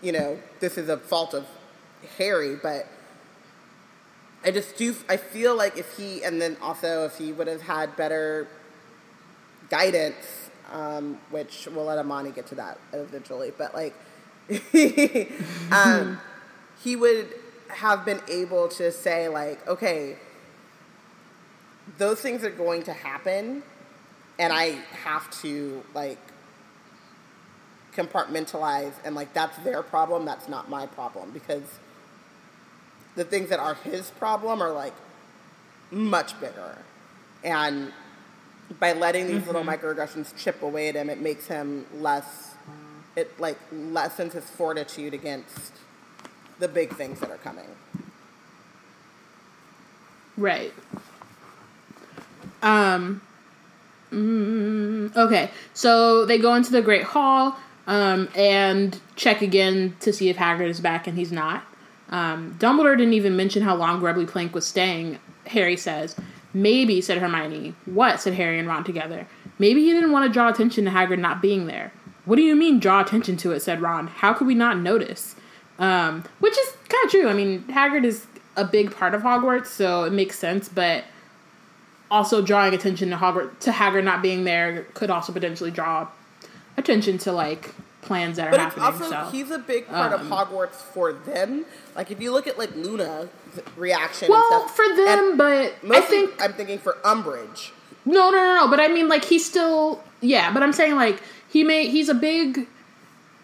you 0.00 0.12
know 0.12 0.38
this 0.60 0.78
is 0.78 0.88
a 0.88 0.96
fault 0.96 1.34
of 1.34 1.46
harry 2.18 2.54
but 2.54 2.86
i 4.44 4.50
just 4.50 4.76
do 4.76 4.94
i 5.08 5.16
feel 5.16 5.56
like 5.56 5.76
if 5.76 5.96
he 5.96 6.22
and 6.24 6.40
then 6.40 6.56
also 6.60 7.04
if 7.04 7.16
he 7.16 7.32
would 7.32 7.46
have 7.46 7.62
had 7.62 7.94
better 7.96 8.46
guidance 9.70 10.50
um, 10.72 11.18
which 11.30 11.68
we'll 11.70 11.84
let 11.84 11.98
amani 11.98 12.30
get 12.30 12.46
to 12.46 12.54
that 12.54 12.78
eventually 12.92 13.52
but 13.56 13.74
like 13.74 13.94
um, 15.72 16.20
he 16.82 16.96
would 16.96 17.28
have 17.68 18.04
been 18.04 18.20
able 18.28 18.68
to 18.68 18.90
say 18.90 19.28
like 19.28 19.66
okay 19.66 20.16
those 21.98 22.20
things 22.20 22.44
are 22.44 22.50
going 22.50 22.82
to 22.82 22.92
happen 22.92 23.62
and 24.38 24.52
i 24.52 24.78
have 25.04 25.30
to 25.30 25.82
like 25.94 26.18
compartmentalize 27.94 28.92
and 29.04 29.14
like 29.14 29.32
that's 29.32 29.56
their 29.58 29.82
problem, 29.82 30.24
that's 30.24 30.48
not 30.48 30.68
my 30.68 30.86
problem 30.86 31.30
because 31.30 31.78
the 33.16 33.24
things 33.24 33.48
that 33.50 33.60
are 33.60 33.74
his 33.74 34.10
problem 34.10 34.60
are 34.62 34.72
like 34.72 34.94
much 35.90 36.38
bigger. 36.40 36.78
And 37.42 37.92
by 38.80 38.92
letting 38.92 39.26
these 39.26 39.46
little 39.46 39.62
microaggressions 39.62 40.36
chip 40.36 40.62
away 40.62 40.88
at 40.88 40.94
him, 40.94 41.10
it 41.10 41.20
makes 41.20 41.46
him 41.46 41.86
less, 41.94 42.54
it 43.16 43.38
like 43.38 43.58
lessens 43.72 44.32
his 44.32 44.48
fortitude 44.50 45.14
against 45.14 45.72
the 46.58 46.68
big 46.68 46.94
things 46.94 47.20
that 47.20 47.30
are 47.30 47.36
coming. 47.38 47.66
Right. 50.36 50.72
Um. 52.62 53.20
mm, 54.10 55.14
okay, 55.14 55.50
so 55.74 56.24
they 56.24 56.38
go 56.38 56.54
into 56.54 56.72
the 56.72 56.80
Great 56.80 57.02
Hall 57.02 57.56
um, 57.86 58.28
and 58.34 58.98
check 59.16 59.42
again 59.42 59.96
to 60.00 60.12
see 60.12 60.30
if 60.30 60.38
Hagrid 60.38 60.68
is 60.68 60.80
back, 60.80 61.06
and 61.06 61.18
he's 61.18 61.30
not. 61.30 61.62
Um, 62.14 62.54
Dumbledore 62.60 62.96
didn't 62.96 63.14
even 63.14 63.34
mention 63.34 63.64
how 63.64 63.74
long 63.74 63.98
Grubbly 63.98 64.24
Plank 64.24 64.54
was 64.54 64.64
staying. 64.64 65.18
Harry 65.48 65.76
says, 65.76 66.14
"Maybe," 66.52 67.00
said 67.00 67.18
Hermione. 67.18 67.74
"What?" 67.86 68.20
said 68.20 68.34
Harry 68.34 68.56
and 68.60 68.68
Ron 68.68 68.84
together. 68.84 69.26
Maybe 69.58 69.82
he 69.82 69.92
didn't 69.92 70.12
want 70.12 70.24
to 70.24 70.32
draw 70.32 70.48
attention 70.48 70.84
to 70.84 70.92
Hagrid 70.92 71.18
not 71.18 71.42
being 71.42 71.66
there. 71.66 71.90
What 72.24 72.36
do 72.36 72.42
you 72.42 72.54
mean, 72.54 72.78
draw 72.78 73.00
attention 73.00 73.36
to 73.38 73.50
it? 73.50 73.60
said 73.60 73.82
Ron. 73.82 74.06
How 74.06 74.32
could 74.32 74.46
we 74.46 74.54
not 74.54 74.78
notice? 74.78 75.34
Um, 75.76 76.22
which 76.38 76.56
is 76.56 76.76
kind 76.88 77.04
of 77.04 77.10
true. 77.10 77.28
I 77.28 77.34
mean, 77.34 77.64
Hagrid 77.64 78.04
is 78.04 78.26
a 78.56 78.64
big 78.64 78.94
part 78.94 79.14
of 79.14 79.22
Hogwarts, 79.22 79.66
so 79.66 80.04
it 80.04 80.12
makes 80.12 80.38
sense. 80.38 80.68
But 80.68 81.02
also, 82.12 82.40
drawing 82.40 82.74
attention 82.74 83.10
to 83.10 83.16
Hogwarts 83.16 83.58
to 83.60 83.72
Hagrid 83.72 84.04
not 84.04 84.22
being 84.22 84.44
there 84.44 84.86
could 84.94 85.10
also 85.10 85.32
potentially 85.32 85.72
draw 85.72 86.06
attention 86.76 87.18
to 87.18 87.32
like 87.32 87.74
plans 88.04 88.36
that 88.36 88.48
are 88.48 88.50
But 88.50 88.60
it's 88.60 88.74
happening. 88.74 89.12
also 89.12 89.24
so. 89.26 89.30
he's 89.30 89.50
a 89.50 89.58
big 89.58 89.88
part 89.88 90.12
um, 90.12 90.20
of 90.20 90.26
Hogwarts 90.28 90.76
for 90.76 91.12
them. 91.12 91.64
Like 91.96 92.10
if 92.10 92.20
you 92.20 92.32
look 92.32 92.46
at 92.46 92.58
like 92.58 92.74
Luna's 92.74 93.28
reaction, 93.76 94.28
well, 94.28 94.42
and 94.52 94.70
stuff, 94.70 94.76
for 94.76 94.96
them, 94.96 95.36
but 95.36 95.74
I 95.90 96.00
think 96.00 96.40
I'm 96.42 96.52
thinking 96.52 96.78
for 96.78 96.94
Umbridge. 97.04 97.70
No, 98.06 98.30
no, 98.30 98.36
no, 98.36 98.54
no. 98.56 98.68
But 98.68 98.80
I 98.80 98.88
mean, 98.88 99.08
like, 99.08 99.24
he's 99.24 99.46
still, 99.46 100.04
yeah. 100.20 100.52
But 100.52 100.62
I'm 100.62 100.74
saying, 100.74 100.94
like, 100.94 101.22
he 101.48 101.64
may, 101.64 101.88
he's 101.88 102.10
a 102.10 102.14
big, 102.14 102.66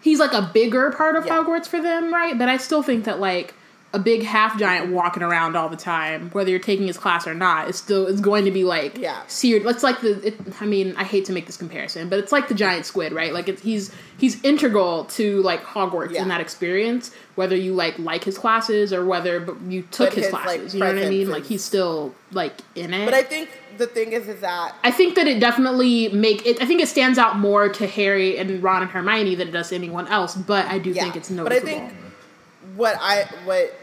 he's 0.01 0.19
like 0.19 0.33
a 0.33 0.49
bigger 0.53 0.91
part 0.91 1.15
of 1.15 1.25
Yeah. 1.25 1.37
Hogwarts 1.37 1.65
for 1.65 1.81
them, 1.81 2.13
right? 2.13 2.37
But 2.37 2.47
I 2.47 2.57
still 2.57 2.83
think 2.83 3.05
that 3.05 3.19
like 3.19 3.55
a 3.93 3.99
big 3.99 4.23
half 4.23 4.57
giant 4.57 4.91
walking 4.93 5.21
around 5.21 5.57
all 5.57 5.67
the 5.67 5.75
time, 5.75 6.29
whether 6.31 6.49
you're 6.49 6.59
taking 6.59 6.87
his 6.87 6.97
class 6.97 7.27
or 7.27 7.33
not, 7.33 7.67
it's 7.67 7.77
still 7.77 8.07
it's 8.07 8.21
going 8.21 8.45
to 8.45 8.51
be 8.51 8.63
like 8.63 8.97
Yeah. 8.97 9.21
seared. 9.27 9.65
It's 9.65 9.83
like 9.83 9.99
the, 9.99 10.27
it, 10.27 10.39
I 10.61 10.65
mean, 10.65 10.95
I 10.97 11.03
hate 11.03 11.25
to 11.25 11.33
make 11.33 11.45
this 11.45 11.57
comparison, 11.57 12.07
but 12.07 12.17
it's 12.17 12.31
like 12.31 12.47
the 12.47 12.53
giant 12.53 12.85
squid, 12.85 13.11
right? 13.11 13.33
Like 13.33 13.49
it's, 13.49 13.61
he's 13.61 13.93
he's 14.17 14.41
integral 14.43 15.03
to 15.05 15.41
like 15.41 15.61
Hogwarts 15.63 16.11
Yeah. 16.11 16.21
in 16.21 16.29
that 16.29 16.39
experience, 16.39 17.11
whether 17.35 17.55
you 17.55 17.73
like 17.73 17.99
like 17.99 18.23
his 18.23 18.37
classes 18.37 18.93
or 18.93 19.05
whether 19.05 19.45
you 19.67 19.81
took 19.83 20.09
But 20.09 20.15
his, 20.15 20.25
his, 20.25 20.33
like, 20.33 20.43
classes. 20.43 20.73
you 20.73 20.79
know 20.79 20.93
what 20.93 21.03
I 21.03 21.09
mean? 21.09 21.29
Like 21.29 21.43
he's 21.45 21.63
still 21.63 22.15
like 22.31 22.53
in 22.75 22.93
it. 22.93 23.03
But 23.03 23.13
I 23.13 23.23
think 23.23 23.49
the 23.77 23.87
thing 23.87 24.13
is, 24.13 24.29
is 24.29 24.39
that 24.39 24.73
I 24.85 24.91
think 24.91 25.15
that 25.15 25.27
it 25.27 25.41
definitely 25.41 26.07
make 26.09 26.45
it. 26.45 26.61
I 26.61 26.65
think 26.65 26.79
it 26.79 26.87
stands 26.87 27.17
out 27.17 27.39
more 27.39 27.67
to 27.67 27.87
Harry 27.87 28.37
and 28.37 28.63
Ron 28.63 28.83
and 28.83 28.91
Hermione 28.91 29.35
than 29.35 29.49
it 29.49 29.51
does 29.51 29.67
to 29.69 29.75
anyone 29.75 30.07
else. 30.07 30.33
But 30.37 30.67
I 30.67 30.79
do 30.79 30.91
yeah. 30.91 31.03
think 31.03 31.17
it's 31.17 31.29
noticeable. 31.29 31.65
but 31.67 31.75
I 31.75 31.87
think 31.89 31.93
what 32.75 32.95
I 33.01 33.23
what 33.43 33.75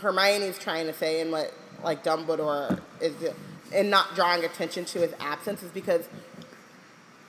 Hermione's 0.00 0.58
trying 0.58 0.86
to 0.86 0.92
say 0.92 1.20
and 1.20 1.30
what 1.32 1.52
like 1.82 2.04
Dumbledore 2.04 2.80
is 3.00 3.14
and 3.74 3.90
not 3.90 4.14
drawing 4.14 4.44
attention 4.44 4.84
to 4.86 5.00
his 5.00 5.12
absence 5.20 5.62
is 5.62 5.70
because 5.70 6.08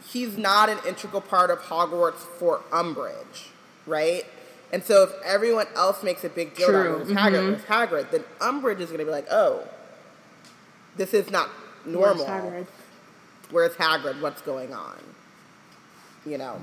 he's 0.06 0.38
not 0.38 0.70
an 0.70 0.78
integral 0.88 1.22
part 1.22 1.50
of 1.50 1.60
Hogwarts 1.60 2.16
for 2.40 2.60
Umbridge, 2.72 3.50
right? 3.86 4.24
And 4.72 4.84
so 4.84 5.04
if 5.04 5.12
everyone 5.24 5.68
else 5.76 6.04
makes 6.04 6.24
a 6.24 6.30
big 6.30 6.56
deal 6.56 6.68
True, 6.68 6.96
about 6.98 7.08
Hagrid, 7.08 7.34
mhm. 7.34 7.54
it's 7.54 7.66
Hagrid, 7.66 8.12
then 8.12 8.24
Umbridge 8.40 8.80
is 8.80 8.88
going 8.88 9.00
to 9.00 9.06
be 9.06 9.12
like, 9.12 9.28
oh, 9.32 9.68
this 10.98 11.14
is 11.14 11.32
not 11.32 11.50
normal. 11.86 12.26
Where's. 12.26 12.44
Hagrid? 12.44 12.68
Where's 13.52 13.74
Hagrid? 13.76 14.22
What's 14.22 14.42
going 14.42 14.74
on? 14.74 14.98
You 16.26 16.38
know, 16.38 16.62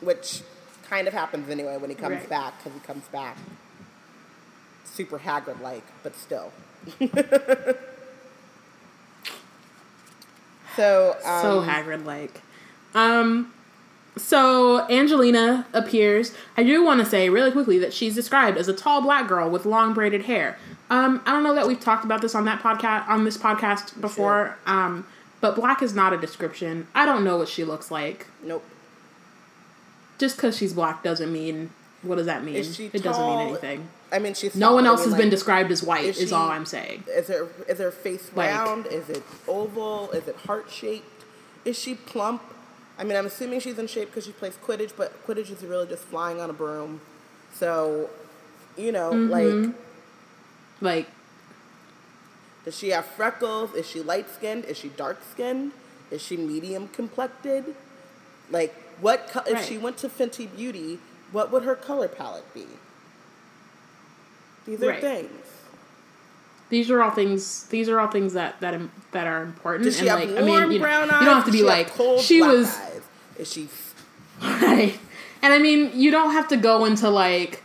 which 0.00 0.42
kind 0.88 1.08
of 1.08 1.14
happens 1.14 1.48
anyway 1.48 1.76
when 1.78 1.90
he 1.90 1.96
comes 1.96 2.16
Right. 2.16 2.28
back 2.28 2.58
because 2.58 2.78
he 2.78 2.86
comes 2.86 3.04
back 3.08 3.36
super 4.98 5.20
Hagrid 5.20 5.60
like, 5.60 5.84
but 6.02 6.16
still. 6.16 6.50
so, 10.76 11.16
um, 11.24 11.42
so 11.42 11.62
Hagrid 11.62 12.04
like. 12.04 12.42
Um, 12.96 13.52
so 14.16 14.88
Angelina 14.90 15.66
appears. 15.72 16.34
I 16.56 16.64
do 16.64 16.82
want 16.82 16.98
to 16.98 17.06
say 17.06 17.30
really 17.30 17.52
quickly 17.52 17.78
that 17.78 17.92
she's 17.92 18.16
described 18.16 18.58
as 18.58 18.66
a 18.66 18.72
tall 18.72 19.00
black 19.00 19.28
girl 19.28 19.48
with 19.48 19.64
long 19.64 19.94
braided 19.94 20.22
hair. 20.22 20.58
Um, 20.90 21.22
I 21.24 21.30
don't 21.30 21.44
know 21.44 21.54
that 21.54 21.68
we've 21.68 21.78
talked 21.78 22.04
about 22.04 22.22
this 22.22 22.34
on 22.34 22.44
that 22.46 22.60
podcast 22.60 23.08
on 23.08 23.24
this 23.24 23.38
podcast 23.38 24.00
before. 24.00 24.56
Um, 24.66 25.06
but 25.40 25.54
black 25.54 25.80
is 25.80 25.94
not 25.94 26.12
a 26.12 26.16
description. 26.18 26.88
I 26.92 27.06
don't 27.06 27.22
know 27.22 27.36
what 27.36 27.48
she 27.48 27.62
looks 27.62 27.92
like. 27.92 28.26
nope. 28.42 28.64
Just 30.18 30.34
because 30.34 30.56
she's 30.56 30.72
black 30.72 31.04
doesn't 31.04 31.32
mean. 31.32 31.70
What 32.02 32.16
does 32.16 32.26
that 32.26 32.42
mean? 32.42 32.56
It 32.56 33.02
doesn't 33.02 33.24
mean 33.24 33.48
anything. 33.48 33.88
I 34.10 34.18
mean, 34.18 34.34
she's 34.34 34.54
No 34.54 34.72
one 34.72 34.84
I 34.86 34.88
else 34.88 35.00
mean, 35.00 35.10
has 35.10 35.18
been 35.18 35.30
described 35.30 35.70
as 35.70 35.82
white. 35.82 36.04
is 36.04 36.18
Is, 36.18 36.28
she- 36.30 36.34
all 36.34 36.48
I'm 36.48 36.64
saying. 36.66 37.04
Is 37.08 37.28
her 37.28 37.48
is 37.68 37.78
her 37.78 37.90
face 37.90 38.30
Like- 38.34 38.50
round? 38.50 38.86
Is 38.86 39.08
it 39.10 39.22
oval? 39.46 40.10
Is 40.12 40.26
it 40.28 40.36
heart 40.46 40.70
shaped? 40.70 41.24
Is 41.64 41.78
she 41.78 41.94
plump? 41.94 42.42
I 42.98 43.04
mean, 43.04 43.16
I'm 43.16 43.26
assuming 43.26 43.60
she's 43.60 43.78
in 43.78 43.86
shape 43.86 44.08
because 44.08 44.24
she 44.24 44.32
plays 44.32 44.56
Quidditch, 44.64 44.92
but 44.96 45.24
Quidditch 45.26 45.50
is 45.50 45.62
really 45.62 45.86
just 45.86 46.04
flying 46.04 46.40
on 46.40 46.48
a 46.50 46.52
broom. 46.52 47.00
So, 47.52 48.08
you 48.76 48.90
know, 48.92 49.10
Mm-hmm. 49.12 49.30
like, 49.70 49.74
Like 50.80 51.08
does 52.64 52.76
she 52.78 52.88
have 52.90 53.06
freckles? 53.06 53.74
Is 53.74 53.88
she 53.88 54.00
light 54.00 54.28
skinned? 54.30 54.64
Is 54.64 54.76
she 54.76 54.88
dark 54.88 55.20
skinned? 55.30 55.72
Is 56.10 56.22
she 56.22 56.36
medium 56.36 56.88
complected? 56.88 57.74
Like, 58.50 58.74
what 59.00 59.28
co- 59.30 59.42
if 59.46 59.64
she 59.66 59.78
went 59.78 59.96
to 59.98 60.08
Fenty 60.08 60.46
Beauty? 60.54 60.98
What 61.32 61.50
would 61.52 61.62
her 61.64 61.74
color 61.74 62.08
palette 62.08 62.52
be? 62.54 62.66
These 64.68 64.82
are 64.82 64.88
Right. 64.88 65.00
things. 65.00 65.30
these 66.68 66.90
are 66.90 67.02
all 67.02 67.10
things. 67.10 67.64
These 67.68 67.88
are 67.88 67.98
all 67.98 68.08
things 68.08 68.34
that 68.34 68.60
that 68.60 68.78
that 69.12 69.26
are 69.26 69.42
important. 69.42 69.84
Does 69.84 69.96
she 69.98 70.06
and 70.06 70.20
have 70.20 70.20
like, 70.20 70.28
warm 70.46 70.60
I 70.60 70.60
mean, 70.66 70.72
you, 70.72 70.78
know, 70.78 70.84
brown 70.84 71.10
eyes? 71.10 71.20
you 71.20 71.26
don't 71.26 71.36
have 71.36 71.46
to 71.46 71.52
be 71.52 71.62
like 71.62 71.88
cold 71.88 72.20
she 72.20 72.42
was 72.42 72.76
eyes? 72.76 73.00
Is 73.38 73.50
she 73.52 73.68
right. 74.42 74.98
And 75.40 75.54
I 75.54 75.58
mean, 75.58 75.90
you 75.94 76.10
don't 76.10 76.32
have 76.32 76.48
to 76.48 76.56
go 76.58 76.84
into 76.84 77.08
like 77.08 77.62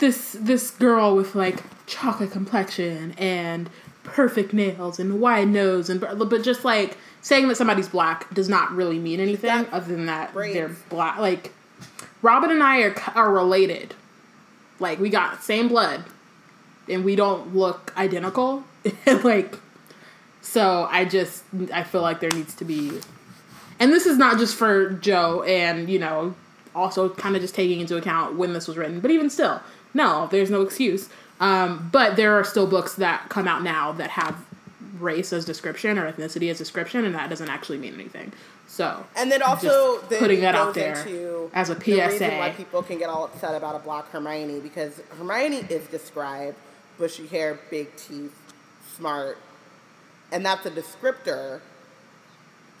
this 0.00 0.36
this 0.38 0.70
girl 0.70 1.16
with 1.16 1.34
like 1.34 1.60
chocolate 1.86 2.30
complexion 2.32 3.14
and 3.16 3.70
perfect 4.02 4.52
nails 4.52 4.98
and 5.00 5.18
wide 5.20 5.48
nose 5.48 5.88
and 5.88 5.98
but 6.00 6.42
just 6.42 6.62
like 6.64 6.98
saying 7.22 7.48
that 7.48 7.56
somebody's 7.56 7.88
black 7.88 8.32
does 8.34 8.50
not 8.50 8.70
really 8.72 8.98
mean 8.98 9.18
anything 9.18 9.48
got 9.48 9.72
other 9.72 9.94
than 9.94 10.04
that 10.04 10.34
braids. 10.34 10.52
they're 10.54 10.76
black. 10.90 11.16
Like 11.16 11.52
Robin 12.20 12.50
and 12.50 12.62
I 12.62 12.82
are 12.82 12.94
are 13.14 13.32
related. 13.32 13.94
Like 14.78 14.98
we 14.98 15.08
got 15.08 15.42
same 15.42 15.68
blood 15.68 16.04
and 16.88 17.04
we 17.04 17.16
don't 17.16 17.54
look 17.54 17.92
identical. 17.96 18.64
like 19.06 19.58
so 20.42 20.86
I 20.90 21.04
just 21.04 21.44
I 21.72 21.82
feel 21.84 22.02
like 22.02 22.20
there 22.20 22.30
needs 22.30 22.54
to 22.56 22.64
be 22.64 23.00
and 23.80 23.92
this 23.92 24.06
is 24.06 24.18
not 24.18 24.38
just 24.38 24.54
for 24.54 24.90
Joe 24.90 25.42
and, 25.42 25.88
you 25.88 25.98
know, 25.98 26.34
also 26.74 27.08
kind 27.08 27.36
of 27.36 27.42
just 27.42 27.54
taking 27.54 27.80
into 27.80 27.96
account 27.96 28.36
when 28.36 28.52
this 28.52 28.68
was 28.68 28.76
written, 28.76 29.00
but 29.00 29.10
even 29.10 29.30
still, 29.30 29.60
no, 29.92 30.28
there's 30.30 30.50
no 30.50 30.62
excuse. 30.62 31.08
Um, 31.40 31.88
but 31.92 32.16
there 32.16 32.38
are 32.38 32.44
still 32.44 32.66
books 32.66 32.94
that 32.94 33.28
come 33.28 33.48
out 33.48 33.62
now 33.62 33.92
that 33.92 34.10
have 34.10 34.36
race 34.98 35.32
as 35.32 35.44
description 35.44 35.98
or 35.98 36.10
ethnicity 36.10 36.50
as 36.50 36.58
description, 36.58 37.04
and 37.04 37.14
that 37.14 37.28
doesn't 37.28 37.48
actually 37.48 37.78
mean 37.78 37.94
anything. 37.94 38.32
So, 38.66 39.04
And 39.16 39.30
then 39.30 39.42
also 39.42 40.00
then 40.08 40.18
putting 40.18 40.40
that 40.40 40.54
out 40.54 40.74
there 40.74 40.96
as 41.52 41.70
a 41.70 41.74
The 41.74 41.92
reason 41.92 42.30
PSA. 42.30 42.38
why 42.38 42.50
people 42.50 42.82
can 42.82 42.98
get 42.98 43.08
all 43.08 43.24
upset 43.24 43.54
about 43.54 43.76
a 43.76 43.80
black 43.80 44.08
Hermione 44.10 44.60
because 44.60 45.00
Hermione 45.18 45.66
is 45.68 45.86
described 45.88 46.56
bushy 46.98 47.26
hair, 47.26 47.58
big 47.70 47.94
teeth, 47.96 48.34
smart, 48.96 49.38
and 50.32 50.44
that's 50.44 50.64
a 50.66 50.70
descriptor. 50.70 51.60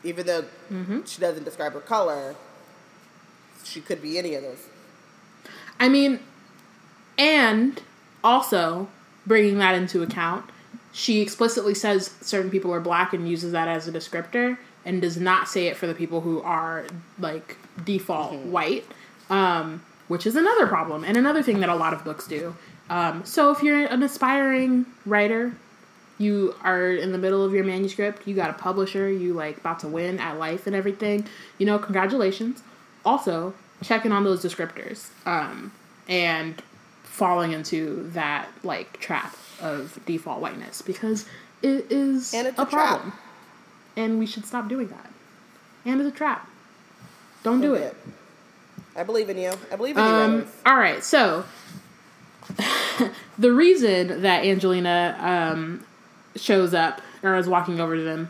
Even 0.02 0.26
though 0.26 0.44
Mm-hmm. 0.70 1.04
she 1.04 1.20
doesn't 1.20 1.44
describe 1.44 1.72
her 1.72 1.80
color, 1.80 2.34
she 3.64 3.80
could 3.80 4.02
be 4.02 4.18
any 4.18 4.34
of 4.34 4.42
those. 4.42 4.66
I 5.80 5.88
mean, 5.88 6.20
and 7.18 7.80
also 8.22 8.88
bringing 9.26 9.58
that 9.58 9.74
into 9.74 10.02
account, 10.02 10.44
she 10.92 11.20
explicitly 11.20 11.74
says 11.74 12.12
certain 12.20 12.50
people 12.50 12.72
are 12.72 12.80
black 12.80 13.12
and 13.12 13.28
uses 13.28 13.52
that 13.52 13.68
as 13.68 13.88
a 13.88 13.92
descriptor 13.92 14.58
and 14.84 15.00
does 15.00 15.16
not 15.16 15.48
say 15.48 15.66
it 15.68 15.76
for 15.76 15.86
the 15.86 15.94
people 15.94 16.20
who 16.20 16.40
are 16.42 16.84
like 17.18 17.56
default 17.84 18.34
white, 18.40 18.84
um, 19.30 19.82
which 20.08 20.26
is 20.26 20.36
another 20.36 20.66
problem 20.66 21.02
and 21.04 21.16
another 21.16 21.42
thing 21.42 21.60
that 21.60 21.68
a 21.70 21.74
lot 21.74 21.92
of 21.94 22.04
books 22.04 22.26
do. 22.26 22.54
Um, 22.90 23.24
so 23.24 23.50
if 23.50 23.62
you're 23.62 23.86
an 23.86 24.02
aspiring 24.02 24.86
writer, 25.06 25.52
you 26.18 26.54
are 26.62 26.90
in 26.90 27.12
the 27.12 27.18
middle 27.18 27.44
of 27.44 27.52
your 27.52 27.64
manuscript, 27.64 28.26
you 28.26 28.34
got 28.34 28.50
a 28.50 28.54
publisher, 28.54 29.10
you 29.10 29.32
like 29.32 29.56
about 29.58 29.80
to 29.80 29.88
win 29.88 30.18
at 30.20 30.38
life 30.38 30.66
and 30.66 30.76
everything, 30.76 31.26
you 31.58 31.66
know, 31.66 31.78
congratulations. 31.78 32.62
also 33.04 33.54
checking 33.82 34.12
on 34.12 34.24
those 34.24 34.42
descriptors 34.42 35.08
um, 35.26 35.72
and 36.08 36.62
falling 37.02 37.52
into 37.52 38.08
that 38.12 38.48
like 38.62 38.98
trap 39.00 39.34
of 39.60 39.98
default 40.06 40.40
whiteness 40.40 40.80
because 40.82 41.26
it 41.62 41.86
is 41.90 42.32
And 42.34 42.46
it's 42.46 42.58
a, 42.58 42.62
a 42.62 42.66
trap. 42.66 42.88
problem, 42.88 43.12
and 43.96 44.18
we 44.18 44.26
should 44.26 44.46
stop 44.46 44.68
doing 44.68 44.88
that. 44.88 45.10
And 45.84 46.00
it's 46.00 46.08
a 46.14 46.16
trap. 46.16 46.48
Don't 47.42 47.60
do 47.60 47.74
it. 47.74 47.94
I 48.96 49.02
believe 49.02 49.28
in 49.28 49.36
you. 49.38 49.52
I 49.72 49.76
believe 49.76 49.98
in 49.98 50.04
you. 50.04 50.10
Um, 50.10 50.46
all 50.64 50.76
right, 50.76 51.02
so 51.04 51.44
the 53.38 53.52
reason 53.52 54.22
that 54.22 54.44
Angelina 54.44 55.16
um, 55.20 55.84
shows 56.36 56.74
up 56.74 57.00
or 57.22 57.36
is 57.36 57.48
walking 57.48 57.80
over 57.80 57.96
to 57.96 58.02
them 58.02 58.28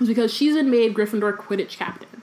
is 0.00 0.08
because 0.08 0.32
she's 0.32 0.54
been 0.54 0.70
made 0.70 0.94
Gryffindor 0.94 1.36
Quidditch 1.36 1.76
captain. 1.76 2.22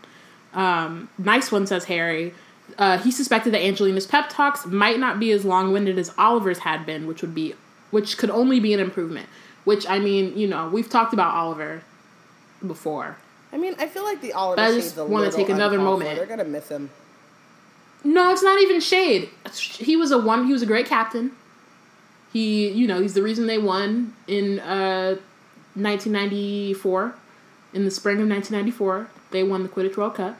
Um, 0.53 1.09
nice 1.17 1.51
one, 1.51 1.67
says 1.67 1.85
Harry. 1.85 2.33
Uh, 2.77 2.97
he 2.97 3.11
suspected 3.11 3.53
that 3.53 3.61
Angelina's 3.61 4.07
pep 4.07 4.29
talks 4.29 4.65
might 4.65 4.99
not 4.99 5.19
be 5.19 5.31
as 5.31 5.43
long-winded 5.43 5.97
as 5.97 6.11
Oliver's 6.17 6.59
had 6.59 6.85
been, 6.85 7.07
which 7.07 7.21
would 7.21 7.35
be, 7.35 7.53
which 7.91 8.17
could 8.17 8.29
only 8.29 8.59
be 8.59 8.73
an 8.73 8.79
improvement. 8.79 9.27
Which 9.63 9.87
I 9.87 9.99
mean, 9.99 10.37
you 10.37 10.47
know, 10.47 10.69
we've 10.69 10.89
talked 10.89 11.13
about 11.13 11.33
Oliver 11.33 11.83
before. 12.65 13.17
I 13.51 13.57
mean, 13.57 13.75
I 13.79 13.87
feel 13.87 14.03
like 14.03 14.21
the 14.21 14.33
Oliver 14.33 14.61
I 14.61 14.71
just 14.71 14.97
wanna 14.97 15.31
take 15.31 15.49
another 15.49 15.77
moment. 15.79 16.17
They're 16.17 16.25
gonna 16.25 16.43
miss 16.43 16.69
him. 16.69 16.89
No, 18.03 18.31
it's 18.31 18.43
not 18.43 18.59
even 18.61 18.79
shade. 18.79 19.29
He 19.53 19.95
was 19.95 20.11
a 20.11 20.17
one. 20.17 20.45
He 20.47 20.53
was 20.53 20.61
a 20.61 20.65
great 20.65 20.85
captain. 20.85 21.31
He, 22.31 22.69
you 22.69 22.87
know, 22.87 23.01
he's 23.01 23.13
the 23.13 23.23
reason 23.23 23.47
they 23.47 23.57
won 23.57 24.13
in 24.27 24.59
uh, 24.59 25.17
1994. 25.75 27.15
In 27.73 27.85
the 27.85 27.91
spring 27.91 28.21
of 28.21 28.27
1994, 28.27 29.09
they 29.31 29.43
won 29.43 29.63
the 29.63 29.69
Quidditch 29.69 29.97
World 29.97 30.15
Cup. 30.15 30.37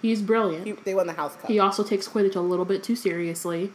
He's 0.00 0.20
brilliant. 0.20 0.66
He, 0.66 0.72
they 0.72 0.94
won 0.94 1.06
the 1.06 1.12
House 1.12 1.34
Cup. 1.36 1.46
He 1.46 1.58
also 1.58 1.82
takes 1.82 2.08
Quidditch 2.08 2.36
a 2.36 2.40
little 2.40 2.64
bit 2.64 2.82
too 2.82 2.96
seriously. 2.96 3.72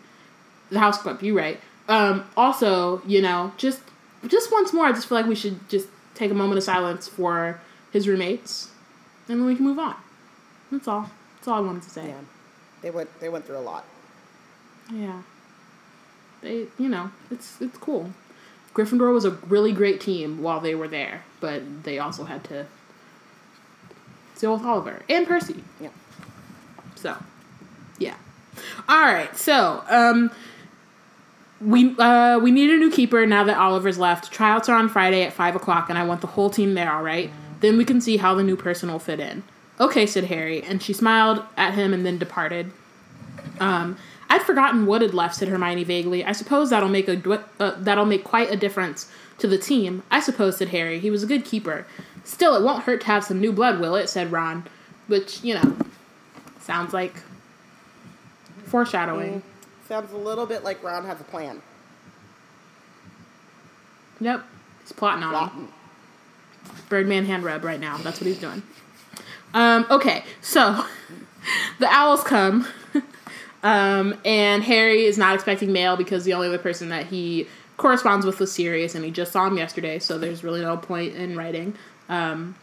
The 0.69 0.79
House 0.79 1.01
Cup, 1.01 1.23
you're 1.23 1.35
right. 1.35 1.59
Um, 1.87 2.25
also, 2.35 3.01
you 3.05 3.21
know, 3.21 3.53
just 3.57 3.81
just 4.27 4.51
once 4.51 4.73
more, 4.73 4.85
I 4.85 4.91
just 4.91 5.07
feel 5.07 5.17
like 5.17 5.27
we 5.27 5.35
should 5.35 5.69
just 5.69 5.87
take 6.15 6.31
a 6.31 6.33
moment 6.33 6.57
of 6.57 6.63
silence 6.63 7.07
for 7.07 7.61
his 7.91 8.07
roommates, 8.07 8.71
and 9.29 9.39
then 9.39 9.47
we 9.47 9.55
can 9.55 9.63
move 9.65 9.79
on. 9.79 9.95
That's 10.71 10.87
all. 10.87 11.09
That's 11.35 11.47
all 11.47 11.55
I 11.55 11.59
wanted 11.61 11.83
to 11.83 11.89
say. 11.89 12.07
yeah, 12.07 12.19
they 12.81 12.91
went. 12.91 13.19
They 13.19 13.29
went 13.29 13.45
through 13.45 13.57
a 13.57 13.59
lot. 13.59 13.85
Yeah. 14.93 15.21
They, 16.41 16.67
you 16.77 16.89
know, 16.89 17.11
it's 17.31 17.59
it's 17.61 17.77
cool. 17.77 18.11
Gryffindor 18.73 19.11
was 19.11 19.25
a 19.25 19.31
really 19.31 19.73
great 19.73 19.99
team 19.99 20.43
while 20.43 20.59
they 20.59 20.75
were 20.75 20.87
there, 20.87 21.23
but 21.39 21.83
they 21.83 21.97
also 21.97 22.25
had 22.25 22.43
to 22.45 22.67
deal 24.39 24.53
with 24.53 24.63
Oliver 24.63 25.01
and 25.09 25.25
Percy. 25.25 25.63
Yeah. 25.81 25.89
So, 26.95 27.17
yeah. 27.97 28.15
All 28.87 29.01
right. 29.01 29.35
So, 29.35 29.83
um, 29.89 30.31
we 31.59 31.95
uh 31.97 32.37
we 32.37 32.51
need 32.51 32.69
a 32.69 32.77
new 32.77 32.91
keeper 32.91 33.25
now 33.25 33.43
that 33.45 33.57
Oliver's 33.57 33.97
left. 33.97 34.31
Tryouts 34.31 34.69
are 34.69 34.77
on 34.77 34.89
Friday 34.89 35.23
at 35.23 35.33
five 35.33 35.55
o'clock, 35.55 35.89
and 35.89 35.97
I 35.97 36.05
want 36.05 36.21
the 36.21 36.27
whole 36.27 36.51
team 36.51 36.75
there. 36.75 36.91
All 36.91 37.03
right. 37.03 37.31
Then 37.61 37.77
we 37.77 37.85
can 37.85 37.99
see 37.99 38.17
how 38.17 38.35
the 38.35 38.43
new 38.43 38.55
person 38.55 38.91
will 38.91 38.99
fit 38.99 39.19
in. 39.19 39.41
Okay, 39.79 40.05
said 40.05 40.25
Harry, 40.25 40.63
and 40.63 40.81
she 40.81 40.93
smiled 40.93 41.43
at 41.55 41.75
him 41.75 41.93
and 41.93 42.05
then 42.05 42.17
departed. 42.17 42.71
Um, 43.59 43.97
I'd 44.29 44.41
forgotten 44.41 44.85
what 44.85 45.01
had 45.01 45.13
left," 45.13 45.35
said 45.35 45.47
Hermione 45.47 45.83
vaguely. 45.83 46.25
"I 46.25 46.31
suppose 46.31 46.69
that'll 46.69 46.89
make 46.89 47.07
a 47.07 47.15
dw- 47.15 47.43
uh, 47.59 47.73
that'll 47.77 48.05
make 48.05 48.23
quite 48.23 48.51
a 48.51 48.55
difference 48.55 49.09
to 49.37 49.47
the 49.47 49.57
team." 49.57 50.03
"I 50.09 50.19
suppose," 50.19 50.57
said 50.57 50.69
Harry. 50.69 50.99
"He 50.99 51.11
was 51.11 51.23
a 51.23 51.27
good 51.27 51.45
keeper. 51.45 51.85
Still, 52.23 52.55
it 52.55 52.63
won't 52.63 52.83
hurt 52.83 53.01
to 53.01 53.07
have 53.07 53.23
some 53.23 53.39
new 53.39 53.51
blood, 53.51 53.79
will 53.79 53.95
it?" 53.95 54.09
said 54.09 54.31
Ron. 54.31 54.65
Which 55.07 55.43
you 55.43 55.53
know, 55.53 55.77
sounds 56.59 56.93
like 56.93 57.21
foreshadowing. 58.65 59.43
Sounds 59.87 60.11
a 60.11 60.17
little 60.17 60.45
bit 60.45 60.63
like 60.63 60.83
Ron 60.83 61.05
has 61.05 61.21
a 61.21 61.23
plan. 61.23 61.61
Yep, 64.19 64.43
he's 64.81 64.91
plotting 64.91 65.23
on. 65.23 65.31
Plotting. 65.31 65.67
Birdman 66.89 67.25
hand 67.25 67.43
rub 67.43 67.63
right 67.63 67.79
now. 67.79 67.97
That's 67.97 68.19
what 68.19 68.27
he's 68.27 68.39
doing. 68.39 68.63
Um, 69.53 69.85
okay, 69.89 70.23
so 70.41 70.85
the 71.79 71.87
owls 71.87 72.23
come, 72.23 72.67
um, 73.63 74.17
and 74.25 74.63
Harry 74.63 75.05
is 75.05 75.17
not 75.17 75.35
expecting 75.35 75.71
mail 75.71 75.95
because 75.95 76.25
the 76.25 76.33
only 76.33 76.47
other 76.47 76.57
person 76.57 76.89
that 76.89 77.07
he 77.07 77.47
corresponds 77.77 78.25
with 78.25 78.39
was 78.39 78.51
Sirius, 78.51 78.95
and 78.95 79.05
he 79.05 79.11
just 79.11 79.31
saw 79.31 79.47
him 79.47 79.57
yesterday, 79.57 79.99
so 79.99 80.17
there's 80.17 80.43
really 80.43 80.61
no 80.61 80.77
point 80.77 81.15
in 81.15 81.37
writing. 81.37 81.75
Um, 82.09 82.55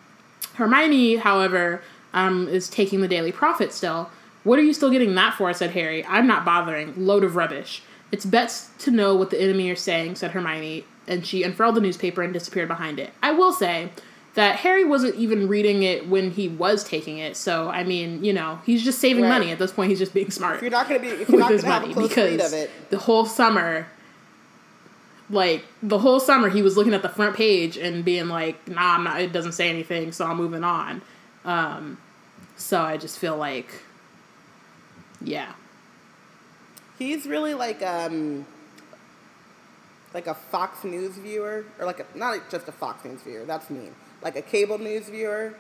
Hermione, 0.55 1.17
however, 1.17 1.83
um, 2.13 2.49
is 2.49 2.69
taking 2.69 3.01
the 3.01 3.09
Daily 3.09 3.33
Prophet 3.33 3.73
still. 3.73 4.11
What 4.45 4.59
are 4.59 4.63
you 4.63 4.73
still 4.75 4.91
getting 4.91 5.15
that 5.15 5.35
for? 5.35 5.53
said 5.53 5.71
Harry. 5.71 6.05
I'm 6.07 6.27
not 6.27 6.45
bothering. 6.45 6.95
Load 6.97 7.25
of 7.25 7.35
rubbish. 7.35 7.83
It's 8.13 8.25
best 8.25 8.79
to 8.81 8.91
know 8.91 9.17
what 9.17 9.31
the 9.31 9.41
enemy 9.41 9.71
are 9.71 9.77
saying, 9.77 10.17
said 10.17 10.33
Hermione, 10.33 10.85
and 11.09 11.27
she 11.27 11.43
unfurled 11.43 11.75
the 11.75 11.81
newspaper 11.81 12.23
and 12.23 12.33
disappeared 12.33 12.69
behind 12.69 13.01
it. 13.01 13.13
I 13.23 13.33
will 13.33 13.53
say 13.53 13.91
that 14.35 14.57
Harry 14.57 14.85
wasn't 14.85 15.15
even 15.15 15.47
reading 15.49 15.83
it 15.85 16.09
when 16.09 16.33
he 16.33 16.49
was 16.49 16.83
taking 16.85 17.19
it, 17.19 17.37
so 17.37 17.69
I 17.69 17.85
mean, 17.85 18.25
you 18.25 18.33
know, 18.33 18.61
he's 18.67 18.83
just 18.83 18.99
saving 18.99 19.23
Right. 19.25 19.29
money 19.29 19.51
at 19.51 19.59
this 19.59 19.73
point. 19.73 19.91
He's 19.91 19.99
just 19.99 20.13
being 20.15 20.31
smart 20.31 20.57
If 20.57 20.63
you're 20.63 20.71
not 20.71 20.89
gonna 20.89 21.01
be, 21.01 21.09
if 21.09 21.29
you're 21.29 21.29
with 21.37 21.41
not 21.41 21.51
his 21.53 21.63
gonna 21.63 21.75
have 21.75 21.83
a 21.85 21.87
money 21.87 22.09
close 22.09 22.17
read 22.17 22.41
of 22.41 22.53
it, 22.53 22.71
the 22.91 22.99
whole 22.99 23.27
summer 23.27 23.87
like 25.31 25.65
the 25.83 25.99
whole 25.99 26.21
summer 26.21 26.51
he 26.51 26.61
was 26.61 26.77
looking 26.77 26.93
at 26.93 27.01
the 27.01 27.09
front 27.09 27.35
page 27.35 27.79
and 27.79 28.05
being 28.05 28.29
like 28.29 28.69
nah 28.69 28.97
I'm 28.97 29.05
not 29.05 29.23
it 29.23 29.33
doesn't 29.33 29.53
say 29.53 29.71
anything 29.71 30.13
so 30.13 30.27
I'm 30.27 30.37
moving 30.37 30.63
on 30.63 31.01
um 31.47 31.97
so 32.57 32.83
I 32.83 32.99
just 32.99 33.19
feel 33.19 33.35
like 33.35 33.83
yeah 35.23 35.55
he's 36.99 37.27
really 37.27 37.55
like 37.55 37.83
um, 37.83 38.47
like 40.13 40.27
a 40.27 40.35
Fox 40.35 40.85
News 40.85 41.17
viewer, 41.17 41.65
or 41.79 41.87
like 41.87 42.01
a, 42.01 42.07
not 42.17 42.51
just 42.51 42.69
a 42.69 42.73
Fox 42.73 43.05
News 43.05 43.23
viewer. 43.23 43.45
That's 43.45 43.71
mean. 43.71 43.95
Like 44.25 44.37
a 44.37 44.43
cable 44.43 44.79
news 44.79 45.09
viewer, 45.09 45.55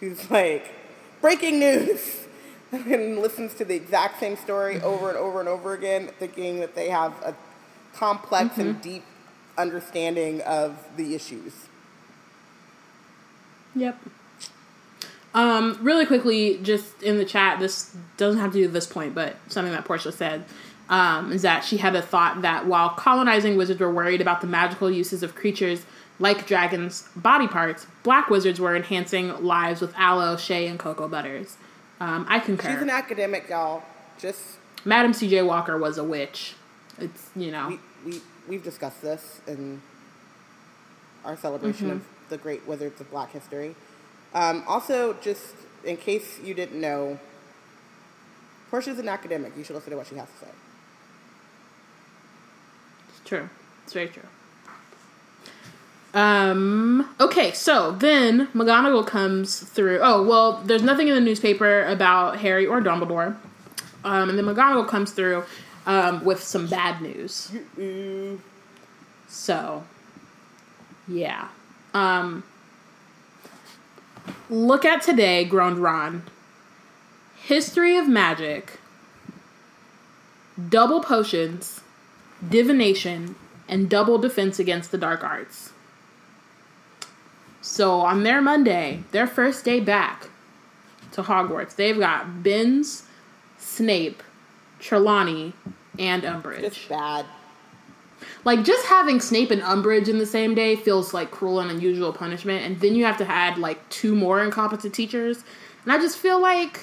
who's 0.00 0.30
like 0.30 0.74
breaking 1.20 1.60
news. 1.60 2.22
And 2.72 3.20
listens 3.20 3.54
to 3.54 3.64
the 3.64 3.76
exact 3.76 4.18
same 4.18 4.36
story 4.36 4.80
over 4.80 5.08
and 5.08 5.16
over 5.16 5.38
and 5.38 5.48
over 5.48 5.72
again, 5.72 6.10
thinking 6.18 6.58
that 6.58 6.74
they 6.74 6.90
have 6.90 7.12
a 7.22 7.32
complex 7.94 8.58
and 8.58 8.82
deep 8.82 9.04
understanding 9.56 10.40
of 10.42 10.84
the 10.96 11.14
issues. 11.14 11.52
Yep. 13.76 13.98
Um, 15.32 15.78
really 15.80 16.06
quickly, 16.06 16.58
just 16.62 17.02
in 17.02 17.18
the 17.18 17.24
chat, 17.24 17.60
this 17.60 17.94
doesn't 18.16 18.40
have 18.40 18.52
to 18.52 18.58
do 18.58 18.62
with 18.64 18.72
this 18.72 18.86
point, 18.86 19.14
but 19.14 19.36
something 19.48 19.72
that 19.72 19.84
Portia 19.84 20.10
said 20.10 20.44
um, 20.88 21.30
is 21.30 21.42
that 21.42 21.64
she 21.64 21.76
had 21.76 21.94
a 21.94 22.02
thought 22.02 22.42
that 22.42 22.66
while 22.66 22.90
colonizing 22.90 23.56
wizards 23.56 23.80
were 23.80 23.92
worried 23.92 24.20
about 24.20 24.40
the 24.40 24.46
magical 24.46 24.90
uses 24.90 25.22
of 25.22 25.34
creatures 25.34 25.84
like 26.18 26.46
dragons' 26.46 27.08
body 27.14 27.46
parts, 27.46 27.86
black 28.02 28.30
wizards 28.30 28.60
were 28.60 28.74
enhancing 28.74 29.44
lives 29.44 29.80
with 29.80 29.94
aloe, 29.96 30.36
shea, 30.36 30.66
and 30.66 30.78
cocoa 30.78 31.08
butters. 31.08 31.56
Um, 32.00 32.26
I 32.28 32.38
concur. 32.38 32.72
She's 32.72 32.82
an 32.82 32.90
academic, 32.90 33.48
y'all. 33.48 33.82
Just 34.18 34.58
Madam 34.84 35.12
C.J. 35.12 35.42
Walker 35.42 35.78
was 35.78 35.98
a 35.98 36.04
witch. 36.04 36.54
It's 36.98 37.30
you 37.36 37.50
know. 37.50 37.78
we 38.04 38.12
we 38.12 38.20
we've 38.48 38.62
discussed 38.62 39.02
this 39.02 39.40
in 39.46 39.82
our 41.24 41.36
celebration 41.36 41.90
of 41.90 42.04
the 42.28 42.38
great 42.38 42.66
wizards 42.66 43.00
of 43.00 43.10
Black 43.10 43.32
history. 43.32 43.74
Um, 44.34 44.64
also, 44.66 45.14
just 45.14 45.54
in 45.84 45.96
case 45.96 46.38
you 46.42 46.54
didn't 46.54 46.80
know, 46.80 47.18
Portia's 48.70 48.98
an 48.98 49.08
academic. 49.08 49.52
You 49.56 49.64
should 49.64 49.76
listen 49.76 49.90
to 49.90 49.96
what 49.96 50.06
she 50.06 50.16
has 50.16 50.28
to 50.28 50.46
say. 50.46 50.52
It's 53.08 53.28
true. 53.28 53.48
It's 53.84 53.92
very 53.92 54.08
true. 54.08 54.22
Um. 56.16 57.14
Okay, 57.20 57.52
so 57.52 57.92
then 57.92 58.48
McGonagall 58.48 59.06
comes 59.06 59.60
through. 59.60 60.00
Oh 60.02 60.22
well, 60.22 60.62
there's 60.64 60.82
nothing 60.82 61.08
in 61.08 61.14
the 61.14 61.20
newspaper 61.20 61.84
about 61.84 62.38
Harry 62.38 62.66
or 62.66 62.80
Dumbledore. 62.80 63.36
Um, 64.02 64.30
and 64.30 64.38
then 64.38 64.46
McGonagall 64.46 64.88
comes 64.88 65.12
through 65.12 65.44
um, 65.84 66.24
with 66.24 66.42
some 66.42 66.68
bad 66.68 67.02
news. 67.02 67.52
So, 69.28 69.84
yeah. 71.06 71.48
Um, 71.92 72.44
look 74.48 74.84
at 74.84 75.02
today, 75.02 75.44
groaned 75.44 75.78
Ron. 75.78 76.22
History 77.36 77.96
of 77.96 78.08
magic, 78.08 78.78
double 80.68 81.00
potions, 81.00 81.80
divination, 82.48 83.34
and 83.68 83.90
double 83.90 84.18
defense 84.18 84.58
against 84.58 84.90
the 84.92 84.98
dark 84.98 85.22
arts. 85.22 85.72
So 87.66 88.00
on 88.00 88.22
their 88.22 88.40
Monday, 88.40 89.02
their 89.10 89.26
first 89.26 89.64
day 89.64 89.80
back 89.80 90.28
to 91.12 91.22
Hogwarts, 91.22 91.74
they've 91.74 91.98
got 91.98 92.42
Binns, 92.42 93.02
Snape, 93.58 94.22
Trelawney, 94.78 95.52
and 95.98 96.22
Umbridge. 96.22 96.62
It's 96.62 96.86
bad. 96.86 97.26
Like 98.44 98.62
just 98.62 98.86
having 98.86 99.20
Snape 99.20 99.50
and 99.50 99.60
Umbridge 99.62 100.08
in 100.08 100.18
the 100.18 100.26
same 100.26 100.54
day 100.54 100.76
feels 100.76 101.12
like 101.12 101.32
cruel 101.32 101.58
and 101.58 101.70
unusual 101.70 102.12
punishment, 102.12 102.64
and 102.64 102.80
then 102.80 102.94
you 102.94 103.04
have 103.04 103.18
to 103.18 103.28
add 103.28 103.58
like 103.58 103.86
two 103.90 104.14
more 104.14 104.42
incompetent 104.42 104.94
teachers, 104.94 105.42
and 105.82 105.92
I 105.92 105.98
just 105.98 106.16
feel 106.18 106.40
like 106.40 106.80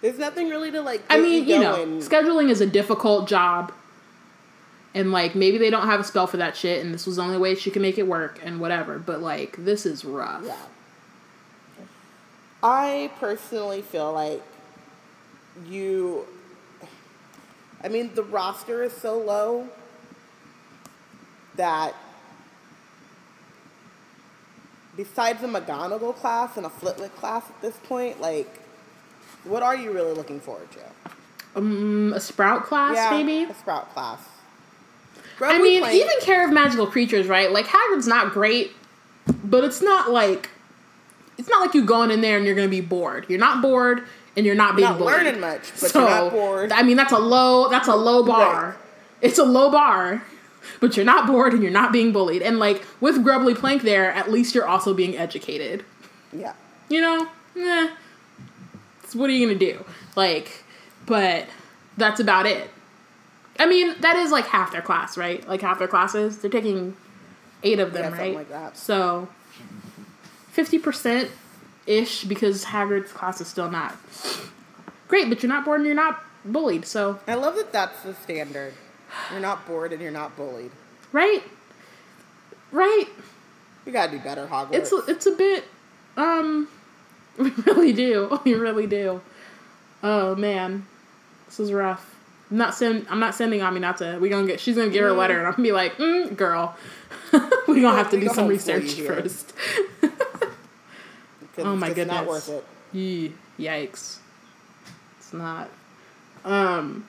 There's 0.00 0.18
nothing 0.18 0.48
really 0.48 0.70
to 0.72 0.80
like. 0.80 1.02
I 1.10 1.20
mean, 1.20 1.46
you 1.46 1.60
know, 1.60 1.76
scheduling 2.00 2.50
is 2.50 2.62
a 2.62 2.66
difficult 2.66 3.28
job. 3.28 3.72
And 4.94 5.10
like 5.10 5.34
maybe 5.34 5.58
they 5.58 5.70
don't 5.70 5.86
have 5.86 6.00
a 6.00 6.04
spell 6.04 6.26
for 6.26 6.36
that 6.36 6.56
shit 6.56 6.84
and 6.84 6.94
this 6.94 7.06
was 7.06 7.16
the 7.16 7.22
only 7.22 7.38
way 7.38 7.56
she 7.56 7.70
can 7.70 7.82
make 7.82 7.98
it 7.98 8.06
work 8.06 8.38
and 8.44 8.60
whatever, 8.60 8.98
but 8.98 9.20
like 9.20 9.56
this 9.64 9.84
is 9.86 10.04
rough. 10.04 10.44
Yeah. 10.44 10.56
I 12.62 13.10
personally 13.20 13.82
feel 13.82 14.12
like 14.12 14.42
you. 15.66 16.26
I 17.82 17.88
mean, 17.88 18.14
the 18.14 18.22
roster 18.22 18.82
is 18.82 18.94
so 18.94 19.18
low 19.18 19.68
that 21.56 21.94
besides 24.96 25.42
a 25.42 25.46
McGonagall 25.46 26.14
class 26.16 26.56
and 26.56 26.64
a 26.64 26.70
Flitwick 26.70 27.14
class 27.16 27.44
at 27.48 27.60
this 27.60 27.76
point, 27.84 28.20
like, 28.20 28.48
what 29.44 29.62
are 29.62 29.76
you 29.76 29.92
really 29.92 30.14
looking 30.14 30.40
forward 30.40 30.68
to? 30.72 30.80
Um, 31.56 32.12
a 32.14 32.20
sprout 32.20 32.64
class 32.64 33.10
maybe? 33.10 33.44
a 33.50 33.54
Sprout 33.54 33.92
class. 33.92 34.20
I 35.40 35.60
mean, 35.60 35.80
playing- 35.82 36.00
even 36.00 36.20
care 36.20 36.44
of 36.46 36.52
magical 36.52 36.86
creatures, 36.86 37.26
right? 37.26 37.50
Like 37.50 37.66
Hagrid's 37.66 38.06
not 38.06 38.32
great, 38.32 38.72
but 39.44 39.64
it's 39.64 39.82
not 39.82 40.10
like 40.10 40.50
it's 41.38 41.48
not 41.48 41.60
like 41.60 41.74
you 41.74 41.84
going 41.84 42.10
in 42.10 42.20
there 42.20 42.36
and 42.36 42.46
you're 42.46 42.54
gonna 42.54 42.68
be 42.68 42.80
bored. 42.80 43.26
You're 43.28 43.40
not 43.40 43.60
bored 43.62 44.04
and 44.36 44.44
you're 44.46 44.54
not 44.54 44.76
being 44.76 44.88
not 44.88 44.98
bullied. 44.98 45.14
learning 45.16 45.40
much, 45.40 45.72
but 45.80 45.94
you're 45.94 46.02
not 46.08 46.30
bored. 46.32 46.72
I 46.72 46.82
mean, 46.82 46.96
that's 46.96 47.12
a 47.12 47.18
low 47.18 47.68
that's 47.68 47.88
a 47.88 47.94
low 47.96 48.24
bar. 48.24 48.64
Right. 48.64 48.74
It's 49.20 49.38
a 49.38 49.44
low 49.44 49.70
bar, 49.70 50.22
but 50.80 50.96
you're 50.96 51.06
not 51.06 51.26
bored 51.26 51.52
and 51.54 51.62
you're 51.62 51.72
not 51.72 51.92
being 51.92 52.12
bullied. 52.12 52.42
And 52.42 52.58
like 52.58 52.84
with 53.00 53.22
Grubbly 53.24 53.54
Plank 53.54 53.82
there, 53.82 54.10
at 54.12 54.30
least 54.30 54.54
you're 54.54 54.66
also 54.66 54.94
being 54.94 55.16
educated. 55.16 55.84
yeah. 56.32 56.52
You 56.88 57.00
know, 57.00 57.28
eh. 57.56 57.88
So 59.08 59.18
what 59.18 59.30
are 59.30 59.32
you 59.32 59.46
gonna 59.46 59.58
do? 59.58 59.84
Like, 60.16 60.64
but 61.06 61.46
that's 61.96 62.20
about 62.20 62.46
it. 62.46 62.68
I 63.58 63.66
mean, 63.66 63.94
that 64.00 64.16
is 64.16 64.30
like 64.30 64.46
half 64.46 64.72
their 64.72 64.82
class, 64.82 65.16
right? 65.16 65.46
Like 65.48 65.60
half 65.62 65.78
their 65.78 65.88
classes. 65.88 66.38
They're 66.38 66.50
taking 66.50 66.96
eight 67.62 67.78
of 67.78 67.92
them, 67.92 68.02
Yeah, 68.02 68.08
right? 68.10 68.16
something 68.16 68.34
like 68.34 68.48
that. 68.50 68.76
So 68.76 69.28
fifty 70.50 70.78
percent 70.78 71.30
ish 71.86 72.24
because 72.24 72.64
Hagrid's 72.64 73.12
class 73.12 73.40
is 73.40 73.46
still 73.48 73.70
not 73.70 73.94
great, 75.08 75.28
but 75.28 75.42
you're 75.42 75.52
not 75.52 75.64
bored 75.64 75.80
and 75.80 75.86
you're 75.86 75.94
not 75.94 76.22
bullied. 76.44 76.84
So 76.86 77.20
I 77.28 77.34
love 77.34 77.56
that 77.56 77.72
that's 77.72 78.02
the 78.02 78.14
standard. 78.14 78.74
You're 79.30 79.40
not 79.40 79.66
bored 79.66 79.92
and 79.92 80.02
you're 80.02 80.10
not 80.10 80.36
bullied. 80.36 80.72
right, 81.12 81.42
right. 82.72 83.06
We 83.86 83.92
gotta 83.92 84.12
do 84.12 84.18
better, 84.18 84.46
Hogwarts. 84.46 84.72
It's 84.74 84.92
a, 84.92 84.96
it's 85.08 85.26
a 85.26 85.32
bit. 85.32 85.64
Um, 86.16 86.68
we 87.38 87.50
really 87.66 87.92
do. 87.92 88.40
We 88.44 88.54
really 88.54 88.86
do. 88.86 89.20
Oh 90.02 90.34
man, 90.34 90.86
this 91.46 91.60
is 91.60 91.72
rough. 91.72 92.13
I'm 92.50 92.56
not 92.58 92.74
send. 92.74 93.06
I'm 93.08 93.20
not 93.20 93.34
sending 93.34 93.60
Aminata. 93.60 94.20
We 94.20 94.28
gonna 94.28 94.46
get. 94.46 94.60
She's 94.60 94.76
gonna 94.76 94.90
get 94.90 95.02
her 95.02 95.08
a 95.08 95.14
letter, 95.14 95.38
and 95.38 95.46
I'm 95.46 95.52
gonna 95.52 95.62
be 95.62 95.72
like, 95.72 95.96
mm, 95.96 96.36
"Girl, 96.36 96.76
we 97.68 97.80
gonna 97.80 97.96
have 97.96 98.10
to 98.10 98.20
do 98.20 98.28
some 98.28 98.48
research 98.48 98.94
first. 99.00 99.52
oh 101.58 101.76
my 101.76 101.88
goodness. 101.88 102.06
not 102.14 102.26
worth 102.26 102.48
it. 102.48 102.64
Yee, 102.92 103.32
yikes. 103.58 104.18
It's 105.18 105.32
not. 105.32 105.68
Um. 106.44 107.08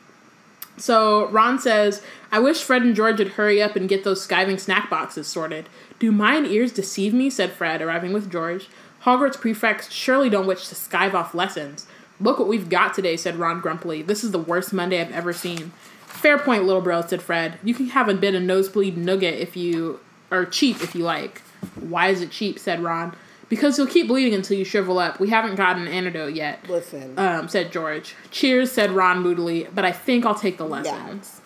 So 0.77 1.27
Ron 1.27 1.59
says, 1.59 2.01
"I 2.31 2.39
wish 2.39 2.63
Fred 2.63 2.81
and 2.81 2.95
George 2.95 3.19
would 3.19 3.29
hurry 3.29 3.61
up 3.61 3.75
and 3.75 3.89
get 3.89 4.03
those 4.03 4.25
skiving 4.25 4.59
snack 4.59 4.89
boxes 4.89 5.27
sorted." 5.27 5.67
Do 5.99 6.11
mine 6.11 6.45
ears 6.45 6.73
deceive 6.73 7.13
me? 7.13 7.29
said 7.29 7.53
Fred, 7.53 7.81
arriving 7.81 8.11
with 8.11 8.29
George. 8.31 8.67
Hogwarts 9.03 9.39
prefects 9.39 9.91
surely 9.91 10.29
don't 10.29 10.47
wish 10.47 10.67
to 10.67 10.75
skive 10.75 11.13
off 11.13 11.33
lessons. 11.33 11.87
Look 12.19 12.39
what 12.39 12.47
we've 12.47 12.69
got 12.69 12.93
today, 12.93 13.17
said 13.17 13.35
Ron 13.37 13.59
grumpily. 13.61 14.01
This 14.01 14.23
is 14.23 14.31
the 14.31 14.39
worst 14.39 14.71
Monday 14.73 15.01
I've 15.01 15.11
ever 15.11 15.33
seen. 15.33 15.71
Fair 16.05 16.37
point, 16.37 16.63
little 16.63 16.81
bro, 16.81 17.01
said 17.05 17.21
Fred. 17.21 17.59
You 17.63 17.73
can 17.73 17.87
have 17.87 18.07
a 18.07 18.13
bit 18.13 18.35
of 18.35 18.41
nosebleed 18.41 18.97
nougat 18.97 19.33
if 19.33 19.57
you 19.57 19.99
or 20.31 20.45
cheap 20.45 20.81
if 20.81 20.95
you 20.95 21.03
like. 21.03 21.41
Why 21.79 22.07
is 22.09 22.21
it 22.21 22.31
cheap? 22.31 22.57
said 22.59 22.81
Ron. 22.81 23.15
Because 23.49 23.77
you'll 23.77 23.85
keep 23.87 24.07
bleeding 24.07 24.33
until 24.33 24.57
you 24.57 24.65
shrivel 24.65 24.97
up. 24.97 25.19
We 25.19 25.29
haven't 25.29 25.55
got 25.55 25.77
an 25.77 25.87
antidote 25.87 26.33
yet. 26.33 26.67
Listen. 26.69 27.17
Um, 27.19 27.47
said 27.47 27.71
George. 27.71 28.15
Cheers, 28.31 28.71
said 28.71 28.91
Ron 28.91 29.21
moodily, 29.21 29.67
but 29.73 29.85
I 29.85 29.91
think 29.91 30.25
I'll 30.25 30.33
take 30.35 30.57
the 30.57 30.65
lessons. 30.65 31.41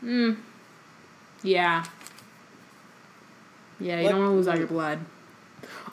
Hmm. 0.00 0.32
Yeah. 1.42 1.84
Yeah, 3.78 3.98
you 3.98 4.04
What- 4.04 4.10
don't 4.12 4.20
want 4.20 4.30
to 4.30 4.36
lose 4.36 4.48
all 4.48 4.56
your 4.56 4.66
blood. 4.66 5.00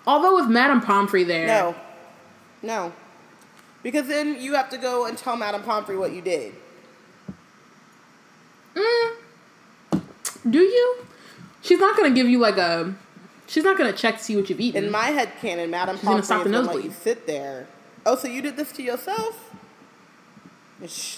Although 0.05 0.35
with 0.35 0.47
Madame 0.47 0.79
Pomfrey 0.81 1.23
there. 1.25 1.47
no. 1.47 1.75
No. 2.61 2.93
Because 3.83 4.07
then 4.07 4.41
you 4.41 4.53
have 4.53 4.69
to 4.69 4.77
go 4.77 5.05
and 5.05 5.17
tell 5.17 5.37
Madame 5.37 5.63
Pomfrey 5.63 5.97
what 5.97 6.11
you 6.11 6.21
did. 6.21 6.53
Do 10.49 10.59
you? 10.59 11.05
She's 11.61 11.79
not 11.79 11.97
going 11.97 12.09
to 12.13 12.15
give 12.15 12.29
you 12.29 12.39
like 12.39 12.57
a. 12.57 12.93
She's 13.47 13.63
not 13.63 13.77
going 13.77 13.91
to 13.91 13.97
check 13.97 14.17
to 14.17 14.23
see 14.23 14.35
what 14.35 14.49
you've 14.49 14.59
eaten. 14.59 14.85
In 14.85 14.91
my 14.91 15.07
head 15.07 15.31
canon, 15.41 15.69
Madame 15.69 15.95
gonna 15.95 16.21
Pomfrey 16.21 16.25
stop 16.25 16.45
is 16.45 16.51
the 16.51 16.57
let 16.57 16.65
nosebleed. 16.65 16.85
you 16.85 16.91
sit 16.91 17.27
there. 17.27 17.67
Oh, 18.05 18.15
so 18.15 18.27
you 18.27 18.41
did 18.41 18.57
this 18.57 18.71
to 18.73 18.83
yourself? 18.83 19.53
Sh- 20.85 21.17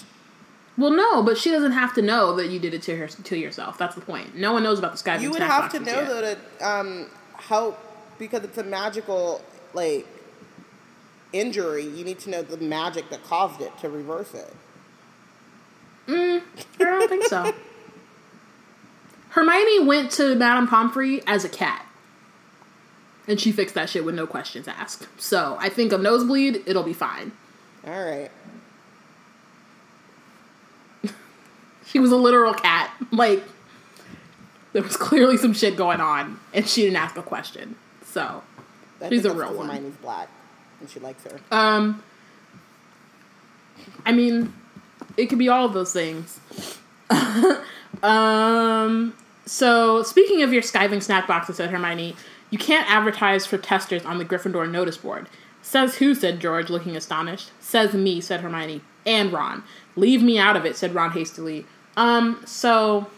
well, 0.78 0.90
no, 0.90 1.22
but 1.22 1.36
she 1.36 1.50
doesn't 1.50 1.72
have 1.72 1.94
to 1.94 2.02
know 2.02 2.34
that 2.36 2.48
you 2.48 2.58
did 2.58 2.72
it 2.72 2.82
to 2.82 2.96
her 2.96 3.06
to 3.06 3.36
yourself. 3.36 3.76
That's 3.78 3.94
the 3.94 4.00
point. 4.00 4.34
No 4.36 4.52
one 4.52 4.62
knows 4.62 4.78
about 4.78 4.92
the 4.92 4.98
sky. 4.98 5.18
You 5.18 5.30
would 5.30 5.42
have 5.42 5.70
to 5.72 5.80
know 5.80 5.92
yet. 5.92 6.08
though 6.08 6.34
to 6.34 6.66
um, 6.68 7.06
help 7.34 7.78
because 8.18 8.42
it's 8.44 8.58
a 8.58 8.64
magical 8.64 9.42
like 9.74 10.06
injury. 11.32 11.84
You 11.84 12.04
need 12.04 12.18
to 12.20 12.30
know 12.30 12.42
the 12.42 12.56
magic 12.56 13.10
that 13.10 13.22
caused 13.24 13.60
it 13.60 13.76
to 13.78 13.88
reverse 13.88 14.34
it. 14.34 14.54
Mm, 16.06 16.42
I 16.80 16.84
don't 16.84 17.08
think 17.08 17.24
so. 17.24 17.54
Hermione 19.30 19.84
went 19.84 20.10
to 20.12 20.34
Madame 20.34 20.66
Pomfrey 20.66 21.22
as 21.26 21.44
a 21.44 21.48
cat. 21.48 21.86
And 23.28 23.40
she 23.40 23.52
fixed 23.52 23.76
that 23.76 23.88
shit 23.88 24.04
with 24.04 24.14
no 24.16 24.26
questions 24.26 24.66
asked. 24.66 25.06
So 25.20 25.56
I 25.60 25.68
think 25.68 25.92
a 25.92 25.98
nosebleed, 25.98 26.64
it'll 26.66 26.82
be 26.82 26.92
fine. 26.92 27.32
All 27.86 28.04
right. 28.04 28.30
She 31.86 31.98
was 31.98 32.12
a 32.12 32.16
literal 32.16 32.54
cat. 32.54 32.92
Like, 33.10 33.42
there 34.72 34.82
was 34.82 34.96
clearly 34.96 35.36
some 35.36 35.52
shit 35.52 35.76
going 35.76 36.00
on, 36.00 36.38
and 36.54 36.68
she 36.68 36.82
didn't 36.82 36.98
ask 36.98 37.16
a 37.16 37.22
question. 37.22 37.74
So, 38.04 38.44
I 39.02 39.08
She's 39.08 39.24
a 39.24 39.34
real 39.34 39.54
one. 39.54 39.68
Hermione's 39.68 39.96
black, 39.96 40.28
and 40.80 40.90
she 40.90 41.00
likes 41.00 41.24
her. 41.24 41.40
um, 41.50 42.02
I 44.04 44.12
mean, 44.12 44.52
it 45.16 45.26
could 45.26 45.38
be 45.38 45.48
all 45.48 45.64
of 45.66 45.72
those 45.72 45.92
things. 45.92 46.40
um, 48.02 49.14
so 49.46 50.02
speaking 50.02 50.42
of 50.42 50.52
your 50.52 50.62
skiving 50.62 51.02
snack 51.02 51.26
boxes, 51.26 51.56
said 51.56 51.70
Hermione, 51.70 52.16
you 52.50 52.58
can't 52.58 52.90
advertise 52.90 53.46
for 53.46 53.58
testers 53.58 54.04
on 54.04 54.18
the 54.18 54.24
Gryffindor 54.24 54.70
notice 54.70 54.96
board. 54.96 55.28
Says 55.62 55.96
who? 55.96 56.14
said 56.14 56.40
George, 56.40 56.70
looking 56.70 56.96
astonished. 56.96 57.50
Says 57.60 57.92
me, 57.94 58.20
said 58.20 58.40
Hermione, 58.40 58.80
and 59.06 59.32
Ron. 59.32 59.62
Leave 59.96 60.22
me 60.22 60.38
out 60.38 60.56
of 60.56 60.64
it, 60.64 60.76
said 60.76 60.94
Ron 60.94 61.12
hastily. 61.12 61.66
Um, 61.96 62.42
so, 62.46 63.08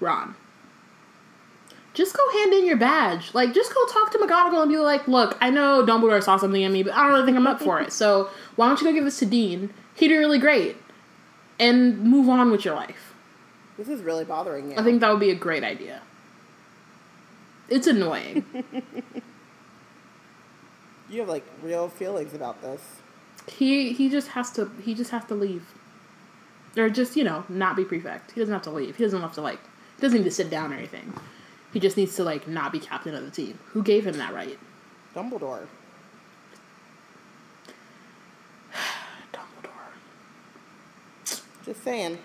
Ron. 0.00 0.34
Just 1.94 2.16
go 2.16 2.22
hand 2.38 2.52
in 2.52 2.66
your 2.66 2.76
badge. 2.76 3.32
Like, 3.34 3.54
just 3.54 3.72
go 3.72 3.86
talk 3.86 4.10
to 4.12 4.18
McGonagall 4.18 4.62
and 4.62 4.70
be 4.70 4.78
like, 4.78 5.06
look, 5.06 5.38
I 5.40 5.50
know 5.50 5.86
Dumbledore 5.86 6.22
saw 6.22 6.36
something 6.36 6.60
in 6.60 6.72
me, 6.72 6.82
but 6.82 6.92
I 6.92 7.04
don't 7.04 7.12
really 7.12 7.24
think 7.24 7.36
I'm 7.36 7.46
up 7.46 7.62
for 7.62 7.80
it. 7.80 7.92
So, 7.92 8.28
why 8.56 8.66
don't 8.66 8.80
you 8.80 8.88
go 8.88 8.92
give 8.92 9.04
this 9.04 9.20
to 9.20 9.26
Dean? 9.26 9.72
He'd 9.94 10.08
be 10.08 10.16
really 10.16 10.40
great. 10.40 10.76
And 11.58 12.00
move 12.00 12.28
on 12.28 12.50
with 12.50 12.64
your 12.64 12.74
life. 12.74 13.14
This 13.78 13.88
is 13.88 14.02
really 14.02 14.24
bothering 14.24 14.72
you. 14.72 14.76
I 14.76 14.82
think 14.82 15.00
that 15.00 15.10
would 15.10 15.20
be 15.20 15.30
a 15.30 15.36
great 15.36 15.62
idea. 15.62 16.02
It's 17.68 17.86
annoying. 17.86 18.44
you 21.08 21.20
have 21.20 21.28
like 21.28 21.44
real 21.62 21.88
feelings 21.88 22.34
about 22.34 22.60
this. 22.60 22.80
he 23.46 23.92
he 23.92 24.08
just 24.08 24.28
has 24.28 24.50
to 24.52 24.70
he 24.82 24.94
just 24.94 25.10
has 25.10 25.24
to 25.26 25.34
leave. 25.34 25.66
Or 26.76 26.88
just, 26.90 27.16
you 27.16 27.22
know, 27.22 27.44
not 27.48 27.76
be 27.76 27.84
prefect. 27.84 28.32
He 28.32 28.40
doesn't 28.40 28.52
have 28.52 28.62
to 28.62 28.70
leave. 28.70 28.96
He 28.96 29.04
doesn't 29.04 29.20
have 29.20 29.34
to 29.34 29.40
like 29.40 29.60
he 29.96 30.02
doesn't 30.02 30.18
need 30.18 30.24
to 30.24 30.30
sit 30.30 30.50
down 30.50 30.72
or 30.72 30.76
anything. 30.76 31.14
He 31.74 31.80
just 31.80 31.96
needs 31.96 32.14
to 32.16 32.24
like 32.24 32.46
not 32.46 32.70
be 32.70 32.78
captain 32.78 33.16
of 33.16 33.24
the 33.24 33.32
team. 33.32 33.58
Who 33.72 33.82
gave 33.82 34.06
him 34.06 34.16
that 34.18 34.32
right? 34.32 34.56
Dumbledore. 35.12 35.66
Dumbledore. 39.32 39.90
Just 41.66 41.82
saying. 41.82 42.18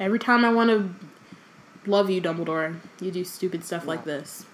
Every 0.00 0.18
time 0.18 0.44
I 0.44 0.52
want 0.52 0.70
to 0.70 0.92
love 1.88 2.10
you, 2.10 2.20
Dumbledore, 2.20 2.74
you 3.00 3.12
do 3.12 3.22
stupid 3.24 3.64
stuff 3.64 3.86
like 3.86 4.02
this. 4.02 4.44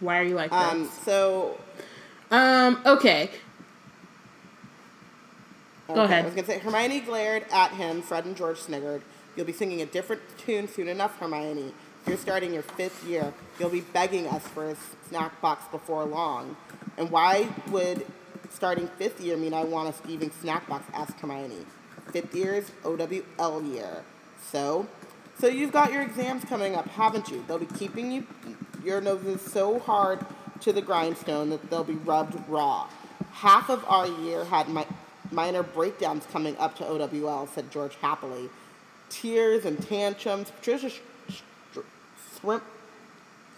Why 0.00 0.18
are 0.18 0.24
you 0.24 0.34
like 0.34 0.50
that? 0.50 0.72
Um. 0.72 0.82
this? 0.82 0.92
So. 1.04 1.60
Um, 2.32 2.82
okay. 2.84 3.30
Okay, 5.90 6.00
ahead. 6.04 6.24
I 6.24 6.26
was 6.26 6.34
gonna 6.34 6.46
say 6.46 6.58
Hermione 6.58 7.00
glared 7.00 7.44
at 7.50 7.72
him. 7.72 8.02
Fred 8.02 8.24
and 8.24 8.36
George 8.36 8.58
sniggered. 8.58 9.02
You'll 9.36 9.46
be 9.46 9.52
singing 9.52 9.80
a 9.82 9.86
different 9.86 10.22
tune 10.38 10.68
soon 10.68 10.88
enough, 10.88 11.18
Hermione. 11.18 11.72
You're 12.06 12.16
starting 12.16 12.52
your 12.52 12.62
fifth 12.62 13.06
year. 13.06 13.32
You'll 13.58 13.70
be 13.70 13.80
begging 13.80 14.26
us 14.26 14.46
for 14.48 14.70
a 14.70 14.76
snack 15.08 15.40
box 15.40 15.64
before 15.70 16.04
long. 16.04 16.56
And 16.96 17.10
why 17.10 17.48
would 17.70 18.06
starting 18.50 18.88
fifth 18.98 19.20
year 19.20 19.36
mean 19.36 19.54
I 19.54 19.64
want 19.64 19.88
a 19.88 19.92
skiving 20.02 20.32
snack 20.40 20.68
box? 20.68 20.84
Asked 20.94 21.20
Hermione. 21.20 21.66
Fifth 22.12 22.34
year 22.34 22.54
is 22.54 22.70
OWL 22.84 23.62
year. 23.62 24.02
So, 24.50 24.88
so 25.38 25.46
you've 25.46 25.72
got 25.72 25.92
your 25.92 26.02
exams 26.02 26.44
coming 26.44 26.74
up, 26.74 26.88
haven't 26.88 27.28
you? 27.28 27.44
They'll 27.46 27.58
be 27.58 27.66
keeping 27.66 28.10
you 28.10 28.26
your 28.84 29.00
noses 29.00 29.40
so 29.42 29.78
hard 29.78 30.24
to 30.60 30.72
the 30.72 30.80
grindstone 30.82 31.50
that 31.50 31.68
they'll 31.70 31.84
be 31.84 31.94
rubbed 31.94 32.36
raw. 32.48 32.88
Half 33.32 33.68
of 33.68 33.84
our 33.86 34.06
year 34.06 34.44
had 34.46 34.68
mi- 34.68 34.86
minor 35.30 35.62
breakdowns 35.62 36.24
coming 36.32 36.56
up 36.58 36.76
to 36.76 36.86
OWL, 36.86 37.46
said 37.46 37.70
George 37.70 37.94
happily. 38.00 38.48
Tears 39.10 39.64
and 39.64 39.80
tantrums. 39.86 40.50
Patricia 40.50 40.90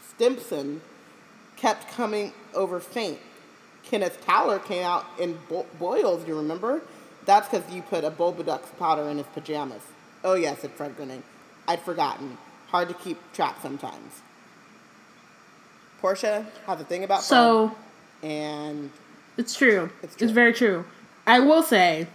Stimpson 0.09 0.81
kept 1.57 1.91
coming 1.93 2.33
over 2.55 2.81
faint. 2.81 3.19
Kenneth 3.83 4.25
Towler 4.25 4.59
came 4.59 4.85
out 4.85 5.05
in 5.19 5.39
bo- 5.49 5.67
boils, 5.79 6.27
you 6.27 6.37
remember? 6.37 6.83
That's 7.27 7.49
because 7.49 7.71
you 7.73 7.83
put 7.83 8.05
a 8.05 8.11
Bulbadox 8.11 8.77
powder 8.79 9.09
in 9.09 9.19
his 9.19 9.27
pajamas. 9.29 9.83
Oh, 10.23 10.35
yes, 10.35 10.61
said 10.61 10.71
Fred 10.73 10.97
grinning. 10.97 11.23
I'd 11.67 11.81
forgotten. 11.81 12.39
Hard 12.69 12.89
to 12.89 12.95
keep 12.95 13.19
track 13.33 13.57
sometimes. 13.63 14.21
Portia 16.01 16.47
has 16.67 16.81
a 16.81 16.85
thing 16.85 17.05
about 17.05 17.23
So 17.23 17.75
Fred, 18.21 18.31
and 18.31 18.91
it's 19.37 19.55
true. 19.55 19.91
It's 20.03 20.17
It's, 20.21 20.33
very 20.33 20.53
true. 20.53 20.85
I 21.31 21.39
will 21.39 21.63
say, 21.63 22.09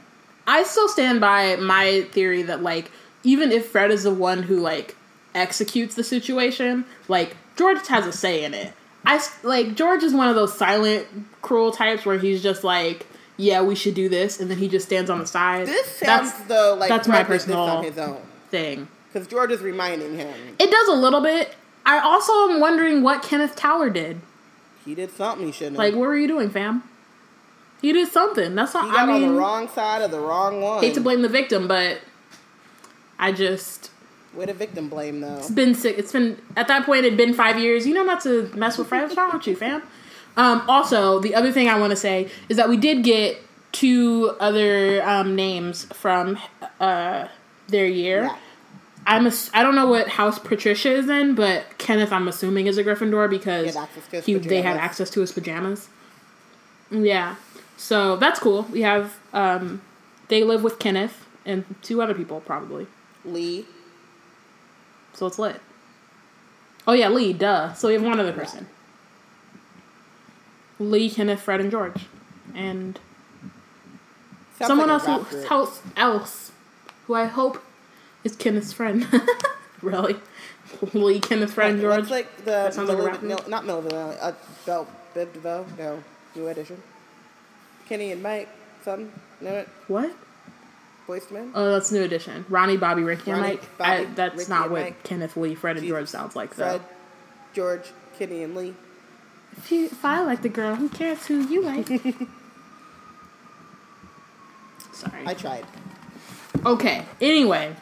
I 0.45 0.63
still 0.63 0.89
stand 0.89 1.21
by 1.21 1.55
my 1.55 2.01
theory 2.11 2.41
that 2.43 2.61
like 2.61 2.91
even 3.23 3.51
if 3.53 3.67
Fred 3.67 3.89
is 3.89 4.03
the 4.03 4.13
one 4.13 4.43
who 4.43 4.57
like 4.59 4.97
executes 5.33 5.95
the 5.95 6.03
situation, 6.03 6.83
like 7.07 7.37
George 7.55 7.87
has 7.87 8.05
a 8.05 8.11
say 8.11 8.43
in 8.43 8.53
it. 8.53 8.73
I 9.05 9.23
like 9.43 9.75
George 9.75 10.03
is 10.03 10.13
one 10.13 10.27
of 10.27 10.35
those 10.35 10.57
silent, 10.57 11.07
cruel 11.41 11.71
types 11.71 12.05
where 12.05 12.17
he's 12.19 12.43
just 12.43 12.65
like, 12.65 13.05
"Yeah, 13.37 13.61
we 13.61 13.73
should 13.75 13.93
do 13.93 14.09
this," 14.09 14.41
and 14.41 14.51
then 14.51 14.57
he 14.57 14.67
just 14.67 14.85
stands 14.85 15.09
on 15.09 15.19
the 15.19 15.27
side. 15.27 15.67
this 15.67 15.87
sounds 15.87 16.31
That's 16.33 16.43
though 16.49 16.75
like 16.77 16.89
that's 16.89 17.07
my 17.07 17.23
Fred 17.23 17.27
personal- 17.27 17.59
on 17.61 17.83
his 17.85 17.97
own 17.97 18.17
thing. 18.51 18.89
because 19.13 19.27
George 19.27 19.51
is 19.51 19.61
reminding 19.61 20.17
him 20.17 20.33
It 20.59 20.69
does 20.69 20.87
a 20.89 20.93
little 20.95 21.21
bit. 21.21 21.55
I 21.85 21.99
also 21.99 22.33
am 22.49 22.59
wondering 22.59 23.01
what 23.01 23.21
Kenneth 23.23 23.55
Towler 23.55 23.89
did. 23.89 24.19
he 24.83 24.93
did 24.93 25.11
something 25.15 25.45
he 25.45 25.53
shouldn't. 25.53 25.77
Like, 25.77 25.93
what 25.93 26.01
were 26.01 26.17
you 26.17 26.27
doing, 26.27 26.49
fam? 26.49 26.83
He 27.85 27.93
did 27.93 28.11
something. 28.11 28.55
That's 28.55 28.73
not. 28.73 28.85
he 28.85 28.91
got 28.93 29.07
I 29.07 29.13
mean, 29.13 29.23
on 29.25 29.35
the 29.35 29.39
wrong 29.39 29.69
side 29.69 30.01
of 30.01 30.09
the 30.09 30.19
wrong 30.19 30.59
one. 30.59 30.83
hate 30.83 30.95
to 30.95 31.01
blame 31.01 31.21
the 31.21 31.29
victim, 31.29 31.67
but 31.67 31.99
I 33.19 33.31
just 33.31 33.91
Way 34.33 34.45
the 34.45 34.55
victim 34.55 34.89
blame 34.89 35.21
though. 35.21 35.37
it's 35.37 35.51
been 35.51 35.75
sick. 35.75 35.95
It's 35.99 36.11
been 36.11 36.41
at 36.57 36.67
that 36.67 36.87
point. 36.87 37.05
It'd 37.05 37.15
been 37.15 37.35
five 37.35 37.59
years. 37.59 37.85
You 37.85 37.93
know 37.93 38.03
not 38.03 38.23
to 38.23 38.51
mess 38.55 38.79
with 38.79 38.87
friends. 38.87 39.09
What's 39.09 39.17
wrong 39.17 39.37
with 39.37 39.45
you, 39.45 39.55
fam? 39.55 39.83
Um, 40.35 40.63
also, 40.67 41.19
the 41.19 41.35
other 41.35 41.51
thing 41.51 41.69
I 41.69 41.77
want 41.77 41.91
to 41.91 41.95
say 41.95 42.31
is 42.49 42.57
that 42.57 42.69
we 42.69 42.75
did 42.75 43.03
get 43.03 43.37
two 43.71 44.35
other 44.39 45.07
um, 45.07 45.35
names 45.35 45.83
from 45.93 46.39
uh, 46.79 47.27
their 47.67 47.85
year. 47.85 48.23
Yeah. 48.23 48.37
I'm 49.05 49.27
a, 49.27 49.31
I 49.53 49.61
don't 49.61 49.75
know 49.75 49.85
what 49.85 50.07
house 50.07 50.39
Patricia 50.39 50.91
is 50.91 51.07
in, 51.07 51.35
but 51.35 51.77
Kenneth 51.77 52.11
I'm 52.11 52.27
assuming 52.27 52.65
is 52.65 52.79
a 52.79 52.83
Gryffindor 52.83 53.29
because 53.29 53.67
He 53.67 53.71
had 53.73 53.83
access 53.83 54.07
to 54.07 54.15
his 54.15 54.25
he, 54.25 54.33
they 54.39 54.63
had 54.63 54.77
access 54.77 55.11
to 55.11 55.21
his 55.21 55.31
pajamas. 55.31 55.87
Yeah, 56.89 57.35
so 57.77 58.15
that's 58.15 58.39
cool. 58.39 58.63
We 58.63 58.81
have 58.81 59.17
um, 59.33 59.81
they 60.27 60.43
live 60.43 60.63
with 60.63 60.79
Kenneth 60.79 61.25
and 61.45 61.63
two 61.81 62.01
other 62.01 62.13
people 62.13 62.41
probably. 62.41 62.87
Lee. 63.23 63.65
So 65.13 65.27
it's 65.27 65.39
lit. 65.39 65.61
Oh 66.87 66.93
yeah, 66.93 67.09
Lee. 67.09 67.33
Duh. 67.33 67.73
So 67.73 67.87
we 67.87 67.95
have 67.95 68.03
one 68.03 68.19
other 68.19 68.33
person. 68.33 68.67
Lee, 70.77 71.09
Kenneth, 71.09 71.41
Fred, 71.41 71.61
and 71.61 71.71
George, 71.71 72.05
and 72.53 72.99
Sounds 74.57 74.67
someone 74.67 74.89
like 74.89 75.07
else 75.07 75.31
who, 75.31 75.45
else 75.47 75.81
else 75.95 76.51
who 77.07 77.13
I 77.13 77.25
hope 77.25 77.63
is 78.23 78.35
Kenneth's 78.35 78.73
friend. 78.73 79.07
really, 79.81 80.17
Lee, 80.93 81.19
Kenneth, 81.19 81.53
Fred, 81.53 81.71
and 81.71 81.81
George. 81.81 81.99
What's 81.99 82.11
like 82.11 82.37
the 82.39 82.51
That 82.51 82.73
sounds 82.73 82.89
like 82.89 82.97
a 82.97 83.01
rap 83.01 83.21
Mil- 83.21 83.39
not 83.47 83.63
Milli 83.63 84.17
uh, 84.21 84.33
Bell 84.65 84.87
Biv 85.15 85.33
DeVoe? 85.33 85.65
No, 85.77 86.03
New 86.35 86.47
Edition. 86.49 86.81
Kenny 87.87 88.11
and 88.11 88.21
Mike, 88.23 88.49
something. 88.83 89.11
Know 89.41 89.51
it? 89.51 89.69
what? 89.87 90.15
Boyz 91.07 91.31
II 91.31 91.37
Men. 91.37 91.51
Oh, 91.53 91.71
that's 91.71 91.91
New 91.91 92.01
Edition. 92.03 92.45
Ronnie, 92.49 92.77
Bobby, 92.77 93.03
Ricky, 93.03 93.31
and 93.31 93.41
Mike. 93.41 93.77
Bobby, 93.77 93.91
I, 93.91 94.05
that's 94.05 94.37
Ricky, 94.37 94.49
not 94.49 94.63
and 94.63 94.71
what 94.71 94.81
Mike. 94.81 95.03
Kenneth, 95.03 95.37
Lee, 95.37 95.53
Fred, 95.55 95.77
and 95.77 95.87
George 95.87 96.07
sounds 96.07 96.35
like. 96.35 96.53
Fred, 96.53 96.79
Though. 96.81 96.85
George, 97.53 97.91
Kenny, 98.17 98.41
and 98.43 98.55
Lee. 98.55 98.73
If, 99.57 99.71
you, 99.71 99.85
if 99.85 100.03
I 100.03 100.21
like 100.21 100.41
the 100.41 100.49
girl, 100.49 100.75
who 100.75 100.89
cares 100.89 101.25
who 101.27 101.47
you 101.47 101.61
like? 101.61 101.87
Sorry. 104.93 105.25
I 105.25 105.33
tried. 105.33 105.65
Okay. 106.65 107.05
Anyway, 107.21 107.75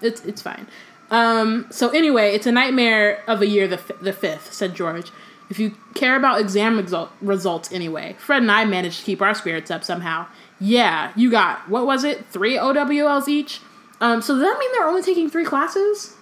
it's 0.00 0.24
it's 0.24 0.42
fine. 0.42 0.66
Um. 1.10 1.66
So 1.70 1.88
anyway, 1.90 2.32
it's 2.34 2.46
a 2.46 2.52
nightmare 2.52 3.22
of 3.26 3.42
a 3.42 3.46
year. 3.46 3.66
The 3.66 3.78
f- 3.78 3.90
the 4.00 4.12
fifth," 4.12 4.52
said 4.52 4.74
George. 4.74 5.10
If 5.50 5.58
you 5.58 5.74
care 5.94 6.16
about 6.16 6.40
exam 6.40 6.76
result- 6.78 7.10
results 7.20 7.72
anyway, 7.72 8.14
Fred 8.18 8.42
and 8.42 8.50
I 8.52 8.64
managed 8.64 9.00
to 9.00 9.04
keep 9.04 9.20
our 9.20 9.34
spirits 9.34 9.70
up 9.70 9.82
somehow. 9.84 10.26
Yeah, 10.60 11.12
you 11.16 11.30
got 11.30 11.68
what 11.68 11.86
was 11.86 12.04
it? 12.04 12.24
Three 12.26 12.56
OWLs 12.56 13.26
each. 13.28 13.60
Um. 14.00 14.22
So 14.22 14.34
does 14.34 14.42
that 14.42 14.56
mean 14.58 14.70
they're 14.72 14.86
only 14.86 15.02
taking 15.02 15.28
three 15.28 15.44
classes? 15.44 16.14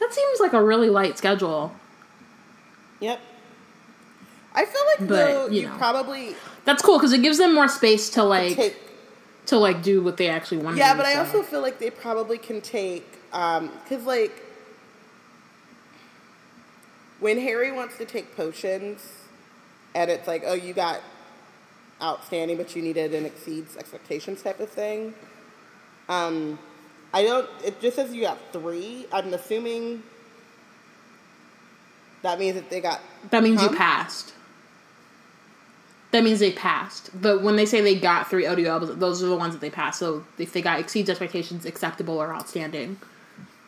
That 0.00 0.12
seems 0.12 0.40
like 0.40 0.52
a 0.52 0.62
really 0.62 0.90
light 0.90 1.16
schedule. 1.16 1.72
Yep. 3.00 3.20
I 4.54 4.64
feel 4.64 4.82
like 4.98 5.08
But, 5.08 5.16
though 5.16 5.46
you 5.48 5.62
you, 5.62 5.68
know. 5.68 5.76
probably 5.76 6.34
That's 6.64 6.82
cool 6.82 6.98
because 6.98 7.12
it 7.12 7.22
gives 7.22 7.38
them 7.38 7.54
more 7.54 7.68
space 7.68 8.10
to 8.10 8.22
like 8.24 8.56
take. 8.56 8.76
to 9.46 9.58
like 9.58 9.82
do 9.82 10.02
what 10.02 10.16
they 10.16 10.28
actually 10.28 10.58
want. 10.58 10.76
Yeah, 10.78 10.88
to 10.88 10.94
do, 10.94 10.96
but 10.98 11.06
I 11.06 11.14
also 11.18 11.42
feel 11.42 11.60
like 11.60 11.78
they 11.78 11.90
probably 11.90 12.38
can 12.38 12.60
take 12.60 13.06
because 13.30 14.04
like 14.04 14.42
when 17.20 17.38
Harry 17.40 17.72
wants 17.72 17.96
to 17.98 18.04
take 18.04 18.36
potions, 18.36 19.00
and 19.94 20.10
it's 20.10 20.26
like, 20.26 20.42
oh, 20.46 20.54
you 20.54 20.74
got 20.74 21.00
outstanding, 22.02 22.56
but 22.56 22.76
you 22.76 22.82
needed 22.82 23.14
an 23.14 23.24
exceeds 23.24 23.76
expectations 23.76 24.42
type 24.42 24.60
of 24.60 24.68
thing. 24.68 25.14
Um, 26.08 26.58
I 27.14 27.22
don't. 27.22 27.48
It 27.64 27.80
just 27.80 27.96
says 27.96 28.12
you 28.14 28.22
got 28.22 28.38
three. 28.52 29.06
I'm 29.12 29.32
assuming 29.32 30.02
that 32.22 32.38
means 32.38 32.54
that 32.56 32.68
they 32.70 32.80
got. 32.80 33.00
That 33.30 33.42
means 33.42 33.60
Huh? 33.60 33.68
you 33.70 33.76
passed. 33.76 34.32
That 36.12 36.22
means 36.24 36.38
they 36.40 36.52
passed. 36.52 37.10
But 37.20 37.42
when 37.42 37.56
they 37.56 37.66
say 37.66 37.80
they 37.80 37.98
got 37.98 38.30
three 38.30 38.44
OWLs, 38.44 38.98
those 38.98 39.22
are 39.22 39.26
the 39.26 39.36
ones 39.36 39.54
that 39.54 39.60
they 39.60 39.70
passed. 39.70 39.98
So 39.98 40.24
if 40.38 40.52
they 40.52 40.62
got 40.62 40.78
exceeds 40.80 41.10
expectations, 41.10 41.64
acceptable 41.66 42.16
or 42.18 42.32
outstanding. 42.34 42.98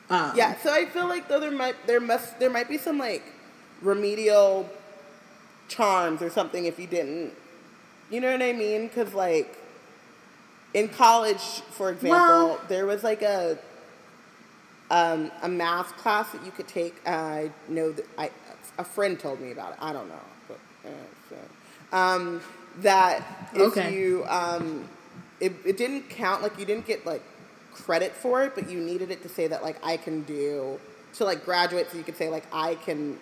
Um, 0.08 0.32
Yeah, 0.34 0.56
so 0.58 0.72
I 0.72 0.86
feel 0.86 1.06
like 1.08 1.28
though 1.28 1.40
there 1.40 1.50
might 1.50 1.74
there 1.86 2.00
must 2.00 2.38
there 2.38 2.48
might 2.50 2.68
be 2.68 2.78
some 2.78 2.98
like 2.98 3.22
remedial 3.82 4.68
charms 5.68 6.22
or 6.22 6.30
something 6.30 6.64
if 6.64 6.78
you 6.78 6.86
didn't, 6.86 7.32
you 8.10 8.20
know 8.20 8.32
what 8.32 8.42
I 8.42 8.52
mean? 8.52 8.88
Because 8.88 9.14
like 9.14 9.56
in 10.74 10.88
college, 10.88 11.42
for 11.70 11.90
example, 11.90 12.18
Well- 12.18 12.60
there 12.68 12.86
was 12.86 13.02
like 13.04 13.22
a 13.22 13.58
um, 14.90 15.30
a 15.42 15.48
math 15.48 15.96
class 15.98 16.30
that 16.32 16.44
you 16.46 16.50
could 16.50 16.66
take. 16.68 17.06
I 17.06 17.50
know 17.68 17.92
that 17.92 18.06
I 18.16 18.30
a 18.78 18.84
friend 18.84 19.18
told 19.20 19.40
me 19.40 19.52
about 19.52 19.72
it. 19.72 19.78
I 19.82 19.92
don't 19.92 20.08
know, 20.08 20.20
but 20.48 20.58
uh, 20.86 20.90
so, 21.28 21.96
um, 21.96 22.40
that 22.80 23.50
if 23.54 23.60
Okay. 23.72 23.92
you 23.92 24.24
um, 24.28 24.88
it, 25.40 25.52
it 25.66 25.76
didn't 25.76 26.08
count 26.08 26.42
like 26.42 26.58
you 26.58 26.64
didn't 26.64 26.86
get 26.86 27.04
like 27.04 27.22
credit 27.74 28.12
for 28.12 28.42
it, 28.44 28.54
but 28.54 28.70
you 28.70 28.80
needed 28.80 29.10
it 29.10 29.22
to 29.22 29.28
say 29.28 29.46
that 29.46 29.62
like 29.62 29.76
I 29.84 29.98
can 29.98 30.22
do 30.22 30.80
to 31.16 31.24
like 31.24 31.44
graduate, 31.44 31.88
so 31.90 31.98
you 31.98 32.04
could 32.04 32.16
say 32.16 32.30
like 32.30 32.44
I 32.50 32.76
can, 32.76 33.18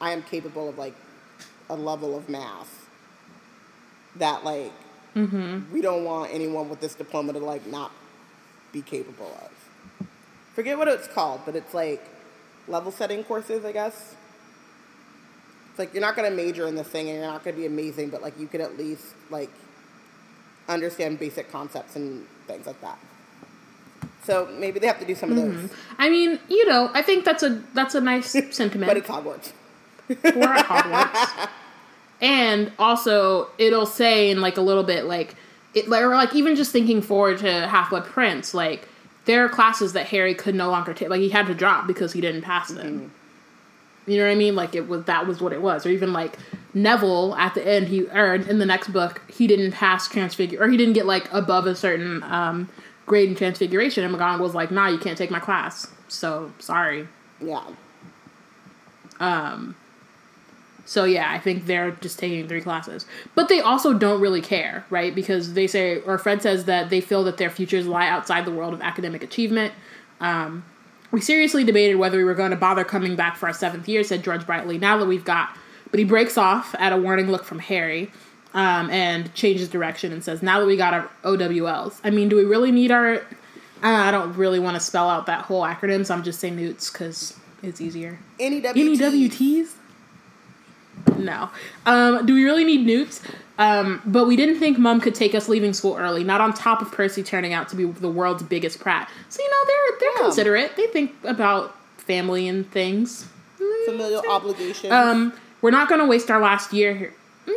I 0.00 0.12
am 0.12 0.22
capable 0.22 0.68
of 0.68 0.78
like 0.78 0.94
a 1.70 1.76
level 1.76 2.16
of 2.16 2.28
math 2.28 2.88
that 4.16 4.44
like 4.44 4.72
mm-hmm. 5.14 5.72
we 5.72 5.80
don't 5.80 6.04
want 6.04 6.32
anyone 6.32 6.68
with 6.68 6.80
this 6.80 6.94
diploma 6.94 7.32
to 7.32 7.38
like 7.38 7.66
not 7.66 7.92
be 8.72 8.82
capable 8.82 9.38
of. 9.42 10.06
Forget 10.54 10.78
what 10.78 10.88
it's 10.88 11.06
called, 11.06 11.42
but 11.44 11.56
it's 11.56 11.74
like 11.74 12.04
level 12.66 12.90
setting 12.90 13.24
courses, 13.24 13.64
I 13.64 13.72
guess. 13.72 14.14
It's 15.70 15.78
like 15.78 15.94
you're 15.94 16.00
not 16.00 16.16
gonna 16.16 16.30
major 16.30 16.66
in 16.66 16.74
this 16.74 16.88
thing 16.88 17.08
and 17.08 17.18
you're 17.18 17.26
not 17.26 17.44
gonna 17.44 17.56
be 17.56 17.66
amazing, 17.66 18.10
but 18.10 18.22
like 18.22 18.38
you 18.38 18.46
could 18.46 18.60
at 18.60 18.76
least 18.76 19.14
like 19.30 19.50
understand 20.68 21.18
basic 21.18 21.50
concepts 21.50 21.96
and 21.96 22.26
things 22.46 22.66
like 22.66 22.80
that. 22.80 22.98
So 24.24 24.46
maybe 24.58 24.78
they 24.78 24.86
have 24.86 25.00
to 25.00 25.06
do 25.06 25.14
some 25.14 25.32
of 25.32 25.38
mm-hmm. 25.38 25.62
those. 25.62 25.70
I 25.96 26.10
mean, 26.10 26.38
you 26.48 26.66
know, 26.68 26.90
I 26.92 27.02
think 27.02 27.24
that's 27.24 27.42
a 27.42 27.62
that's 27.72 27.94
a 27.94 28.00
nice 28.00 28.30
sentiment. 28.50 28.88
But 28.88 28.96
it's 28.96 29.08
Hogwarts. 29.08 29.52
We're 30.08 30.54
at 30.54 30.66
Hogwarts. 30.66 31.48
and 32.20 32.72
also, 32.78 33.48
it'll 33.58 33.86
say 33.86 34.30
in 34.30 34.40
like 34.40 34.56
a 34.56 34.62
little 34.62 34.84
bit, 34.84 35.04
like 35.04 35.34
it, 35.74 35.88
or 35.88 36.14
like 36.14 36.34
even 36.34 36.56
just 36.56 36.72
thinking 36.72 37.02
forward 37.02 37.38
to 37.38 37.66
Half 37.68 37.90
Blood 37.90 38.04
Prince, 38.04 38.54
like 38.54 38.88
there 39.24 39.44
are 39.44 39.48
classes 39.48 39.92
that 39.92 40.06
Harry 40.06 40.34
could 40.34 40.54
no 40.54 40.70
longer 40.70 40.94
take, 40.94 41.10
like 41.10 41.20
he 41.20 41.28
had 41.28 41.46
to 41.46 41.54
drop 41.54 41.86
because 41.86 42.12
he 42.12 42.20
didn't 42.20 42.42
pass 42.42 42.68
them. 42.68 43.12
You 44.06 44.16
know 44.16 44.24
what 44.24 44.32
I 44.32 44.36
mean? 44.36 44.56
Like 44.56 44.74
it 44.74 44.88
was 44.88 45.04
that 45.04 45.26
was 45.26 45.40
what 45.40 45.52
it 45.52 45.60
was. 45.60 45.84
Or 45.84 45.90
even 45.90 46.14
like 46.14 46.38
Neville 46.72 47.34
at 47.34 47.54
the 47.54 47.66
end, 47.66 47.88
he 47.88 48.08
or 48.08 48.36
in 48.36 48.58
the 48.58 48.66
next 48.66 48.88
book, 48.88 49.20
he 49.30 49.46
didn't 49.46 49.72
pass 49.72 50.08
transfigure 50.08 50.62
or 50.62 50.68
he 50.68 50.78
didn't 50.78 50.94
get 50.94 51.04
like 51.04 51.30
above 51.30 51.66
a 51.66 51.76
certain 51.76 52.22
um, 52.22 52.70
grade 53.04 53.28
in 53.28 53.34
transfiguration, 53.34 54.04
and 54.04 54.14
McGonagall 54.14 54.40
was 54.40 54.54
like, 54.54 54.70
"Nah, 54.70 54.88
you 54.88 54.98
can't 54.98 55.18
take 55.18 55.30
my 55.30 55.40
class." 55.40 55.88
So 56.08 56.52
sorry. 56.58 57.06
Yeah. 57.40 57.64
Um. 59.20 59.76
So 60.88 61.04
yeah, 61.04 61.30
I 61.30 61.38
think 61.38 61.66
they're 61.66 61.90
just 61.90 62.18
taking 62.18 62.48
three 62.48 62.62
classes, 62.62 63.04
but 63.34 63.50
they 63.50 63.60
also 63.60 63.92
don't 63.92 64.22
really 64.22 64.40
care, 64.40 64.86
right? 64.88 65.14
Because 65.14 65.52
they 65.52 65.66
say, 65.66 66.00
or 66.00 66.16
Fred 66.16 66.40
says 66.40 66.64
that 66.64 66.88
they 66.88 67.02
feel 67.02 67.24
that 67.24 67.36
their 67.36 67.50
futures 67.50 67.86
lie 67.86 68.08
outside 68.08 68.46
the 68.46 68.50
world 68.50 68.72
of 68.72 68.80
academic 68.80 69.22
achievement. 69.22 69.74
Um, 70.18 70.64
we 71.10 71.20
seriously 71.20 71.62
debated 71.62 71.96
whether 71.96 72.16
we 72.16 72.24
were 72.24 72.34
going 72.34 72.52
to 72.52 72.56
bother 72.56 72.84
coming 72.84 73.16
back 73.16 73.36
for 73.36 73.48
our 73.48 73.52
seventh 73.52 73.86
year, 73.86 74.02
said 74.02 74.24
George 74.24 74.46
brightly. 74.46 74.78
Now 74.78 74.96
that 74.96 75.04
we've 75.04 75.26
got, 75.26 75.54
but 75.90 75.98
he 75.98 76.04
breaks 76.04 76.38
off 76.38 76.74
at 76.78 76.94
a 76.94 76.96
warning 76.96 77.30
look 77.30 77.44
from 77.44 77.58
Harry, 77.58 78.10
um, 78.54 78.88
and 78.88 79.32
changes 79.34 79.68
direction 79.68 80.10
and 80.10 80.24
says, 80.24 80.42
"Now 80.42 80.58
that 80.58 80.64
we 80.64 80.78
got 80.78 80.94
our 80.94 81.10
OWLs, 81.22 82.00
I 82.02 82.08
mean, 82.08 82.30
do 82.30 82.36
we 82.36 82.44
really 82.44 82.72
need 82.72 82.90
our?" 82.90 83.20
I 83.82 84.10
don't 84.10 84.34
really 84.38 84.58
want 84.58 84.76
to 84.76 84.80
spell 84.80 85.10
out 85.10 85.26
that 85.26 85.42
whole 85.42 85.64
acronym, 85.64 86.06
so 86.06 86.14
I'm 86.14 86.24
just 86.24 86.40
saying 86.40 86.56
newts 86.56 86.90
because 86.90 87.38
it's 87.62 87.82
easier. 87.82 88.18
Any 88.40 88.66
Any 88.66 88.96
WTs? 88.96 89.74
No. 91.18 91.50
Um, 91.86 92.26
do 92.26 92.34
we 92.34 92.44
really 92.44 92.64
need 92.64 92.86
newts? 92.86 93.20
Um, 93.58 94.00
but 94.06 94.26
we 94.26 94.36
didn't 94.36 94.58
think 94.60 94.78
mom 94.78 95.00
could 95.00 95.14
take 95.16 95.34
us 95.34 95.48
leaving 95.48 95.72
school 95.72 95.96
early, 95.96 96.22
not 96.22 96.40
on 96.40 96.52
top 96.54 96.80
of 96.80 96.92
Percy 96.92 97.22
turning 97.24 97.52
out 97.52 97.68
to 97.70 97.76
be 97.76 97.84
the 97.86 98.08
world's 98.08 98.42
biggest 98.44 98.78
prat. 98.78 99.10
So, 99.28 99.42
you 99.42 99.50
know, 99.50 99.56
they're 99.66 99.98
they're 100.00 100.12
Yeah. 100.16 100.22
considerate. 100.28 100.76
They 100.76 100.86
think 100.86 101.12
about 101.24 101.74
family 101.96 102.46
and 102.48 102.70
things. 102.70 103.26
familial 103.86 104.22
obligations. 104.30 104.92
Um, 104.92 105.32
we're 105.62 105.70
not 105.72 105.88
going 105.88 106.00
to 106.00 106.06
waste 106.06 106.30
our 106.30 106.40
last 106.40 106.72
year 106.72 106.94
here. 106.94 107.14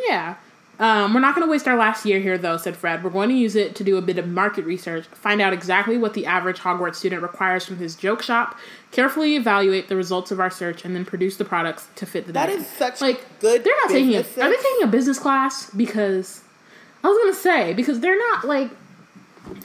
Yeah. 0.08 0.36
Um, 0.80 1.14
we're 1.14 1.20
not 1.20 1.36
going 1.36 1.46
to 1.46 1.52
waste 1.52 1.68
our 1.68 1.76
last 1.78 2.06
year 2.08 2.20
here, 2.20 2.40
though, 2.40 2.58
said 2.58 2.76
Fred. 2.76 3.04
We're 3.04 3.12
going 3.12 3.30
to 3.30 3.36
use 3.36 3.56
it 3.56 3.76
to 3.76 3.84
do 3.84 3.98
a 3.98 4.02
bit 4.02 4.18
of 4.18 4.28
market 4.28 4.66
research, 4.66 5.06
find 5.08 5.40
out 5.40 5.54
exactly 5.54 5.96
what 5.96 6.16
the 6.16 6.26
average 6.26 6.58
Hogwarts 6.60 6.96
student 6.96 7.22
requires 7.22 7.64
from 7.66 7.78
his 7.78 7.96
joke 7.96 8.24
shop, 8.24 8.58
carefully 8.92 9.36
evaluate 9.36 9.90
the 9.90 9.96
results 9.96 10.32
of 10.32 10.40
our 10.40 10.50
search, 10.50 10.84
and 10.84 10.96
then 10.96 11.06
produce 11.06 11.38
the 11.38 11.46
products 11.46 11.88
to 11.98 12.08
fit 12.08 12.26
the 12.26 12.34
That 12.34 12.48
demand. 12.48 12.66
is 12.66 12.72
such 12.72 13.00
like 13.00 13.24
good 13.40 13.64
They're 13.64 13.76
not 13.84 13.90
taking 13.92 14.16
a. 14.16 14.22
business 14.24 14.38
Are 14.44 14.50
they 14.50 14.56
taking 14.56 14.84
a 14.84 14.88
business 14.88 15.20
class? 15.20 15.70
Because 15.70 16.42
I 17.04 17.08
was 17.10 17.18
going 17.20 17.34
to 17.34 17.40
say 17.40 17.74
because 17.74 18.00
they're 18.00 18.18
not 18.18 18.46
like. 18.46 18.72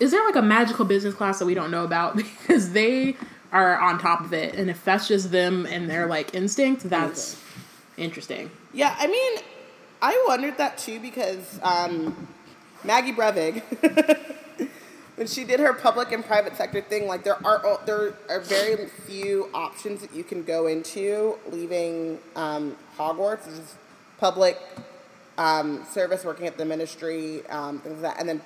Is 0.01 0.11
there 0.11 0.25
like 0.27 0.37
a 0.37 0.43
magical 0.43 0.85
business 0.85 1.15
class 1.15 1.39
that 1.39 1.47
we 1.47 1.55
don't 1.55 1.71
know 1.71 1.85
about? 1.85 2.17
Because 2.47 2.73
they 2.73 3.17
are 3.53 3.79
on 3.81 3.99
top 3.99 4.21
of 4.21 4.35
it, 4.35 4.55
and 4.55 4.69
if 4.69 4.85
that's 4.85 5.09
just 5.09 5.31
them 5.33 5.65
and 5.67 5.89
their 5.89 6.07
like 6.07 6.35
instinct, 6.35 6.91
that's 6.91 7.41
interesting. 7.97 8.51
Yeah, 8.75 8.95
I 8.99 9.07
mean, 9.07 9.33
I 10.01 10.25
wondered 10.27 10.59
that 10.59 10.79
too 10.79 11.01
because 11.01 11.59
um, 11.63 12.29
Maggie 12.85 13.13
Brevig, 13.13 13.63
when 15.17 15.27
she 15.27 15.45
did 15.45 15.61
her 15.61 15.73
public 15.73 16.13
and 16.13 16.25
private 16.25 16.57
sector 16.57 16.81
thing, 16.81 17.07
like 17.07 17.25
there 17.25 17.45
are 17.47 17.81
there 17.87 18.15
are 18.29 18.41
very 18.41 18.87
few 18.87 19.49
options 19.55 20.01
that 20.03 20.15
you 20.15 20.25
can 20.25 20.43
go 20.43 20.67
into 20.67 21.39
leaving 21.51 22.19
um, 22.35 22.77
Hogwarts. 22.99 23.45
There's 23.45 23.75
public 24.19 24.59
um, 25.39 25.85
service, 25.91 26.25
working 26.25 26.47
at 26.47 26.59
the 26.59 26.65
ministry, 26.65 27.47
um, 27.49 27.81
things 27.81 28.03
like 28.03 28.15
that, 28.15 28.21
and 28.21 28.29
then 28.29 28.43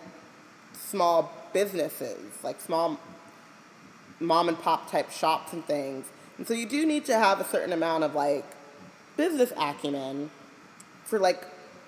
small 0.73 1.33
businesses 1.53 2.19
like 2.43 2.61
small 2.61 2.99
mom 4.21 4.49
and 4.49 4.61
pop 4.61 4.91
type 4.91 5.11
shops 5.11 5.53
and 5.53 5.65
things. 5.65 6.07
And 6.39 6.47
so 6.47 6.55
you 6.55 6.67
do 6.67 6.87
need 6.87 7.05
to 7.07 7.15
have 7.15 7.41
a 7.41 7.45
certain 7.45 7.73
amount 7.73 8.05
of 8.05 8.15
like 8.15 8.45
business 9.17 9.53
acumen 9.57 10.31
for 11.11 11.19
like 11.19 11.47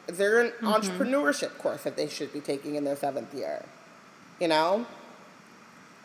is 0.08 0.18
there 0.18 0.40
an 0.40 0.50
Mm-hmm. 0.50 0.66
entrepreneurship 0.66 1.56
course 1.58 1.84
that 1.84 1.96
they 1.96 2.08
should 2.08 2.32
be 2.32 2.40
taking 2.40 2.74
in 2.74 2.84
their 2.84 2.96
seventh 2.96 3.32
year? 3.34 3.64
You 4.40 4.48
know? 4.48 4.86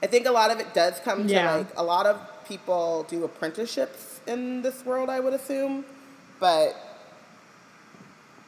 I 0.03 0.07
think 0.07 0.27
a 0.27 0.31
lot 0.31 0.51
of 0.51 0.59
it 0.59 0.73
does 0.75 0.99
come 0.99 1.27
to 1.27 1.33
like 1.57 1.67
a 1.75 1.83
lot 1.83 2.05
of 2.05 2.21
people 2.47 3.05
do 3.09 3.23
apprenticeships 3.23 4.21
in 4.27 4.61
this 4.61 4.85
world, 4.85 5.09
I 5.09 5.19
would 5.19 5.33
assume. 5.33 5.83
But 6.39 6.75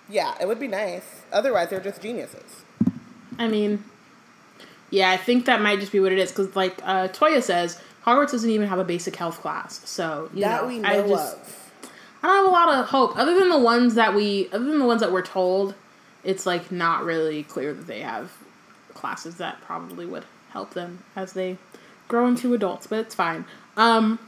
yeah, 0.08 0.36
it 0.40 0.48
would 0.48 0.60
be 0.60 0.68
nice. 0.68 1.24
Otherwise 1.34 1.70
they're 1.72 1.80
just 1.80 2.02
geniuses. 2.02 2.64
I 3.40 3.48
mean, 3.48 3.84
yeah, 4.92 5.10
I 5.12 5.18
think 5.18 5.46
that 5.46 5.62
might 5.62 5.80
just 5.80 5.92
be 5.92 6.00
what 6.00 6.12
it 6.12 6.20
is. 6.20 6.30
Because, 6.32 6.56
like 6.56 6.80
uh, 6.84 7.08
Toya 7.08 7.42
says, 7.42 7.80
Hogwarts 8.06 8.32
doesn't 8.32 8.50
even 8.50 8.68
have 8.68 8.80
a 8.80 8.84
basic 8.84 9.16
health 9.16 9.40
class. 9.42 9.82
So, 9.90 10.30
you 10.34 10.42
that 10.42 10.62
know, 10.62 10.68
we 10.68 10.80
know 10.80 10.90
I 10.90 11.08
just, 11.08 11.38
of. 11.38 11.69
I 12.22 12.28
don't 12.28 12.36
have 12.38 12.46
a 12.46 12.50
lot 12.50 12.70
of 12.70 12.86
hope. 12.88 13.18
Other 13.18 13.38
than 13.38 13.50
the 13.50 13.60
ones 13.60 13.96
that 13.96 14.14
we, 14.14 14.50
other 14.52 14.66
than 14.66 14.80
the 14.80 14.86
ones 14.86 15.02
that 15.02 15.12
we're 15.12 15.22
told, 15.22 15.74
it's 16.24 16.46
like 16.46 16.72
not 16.72 17.04
really 17.04 17.44
clear 17.44 17.74
that 17.74 17.88
they 17.88 18.02
have 18.02 18.32
classes 18.94 19.36
that 19.36 19.62
probably 19.62 20.06
would 20.06 20.26
help 20.52 20.74
them 20.74 21.04
as 21.16 21.34
they 21.34 21.58
grow 22.08 22.28
into 22.28 22.54
adults. 22.54 22.88
But 22.88 23.00
it's 23.00 23.16
fine. 23.16 23.46
Um, 23.78 24.20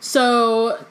so, 0.00 0.84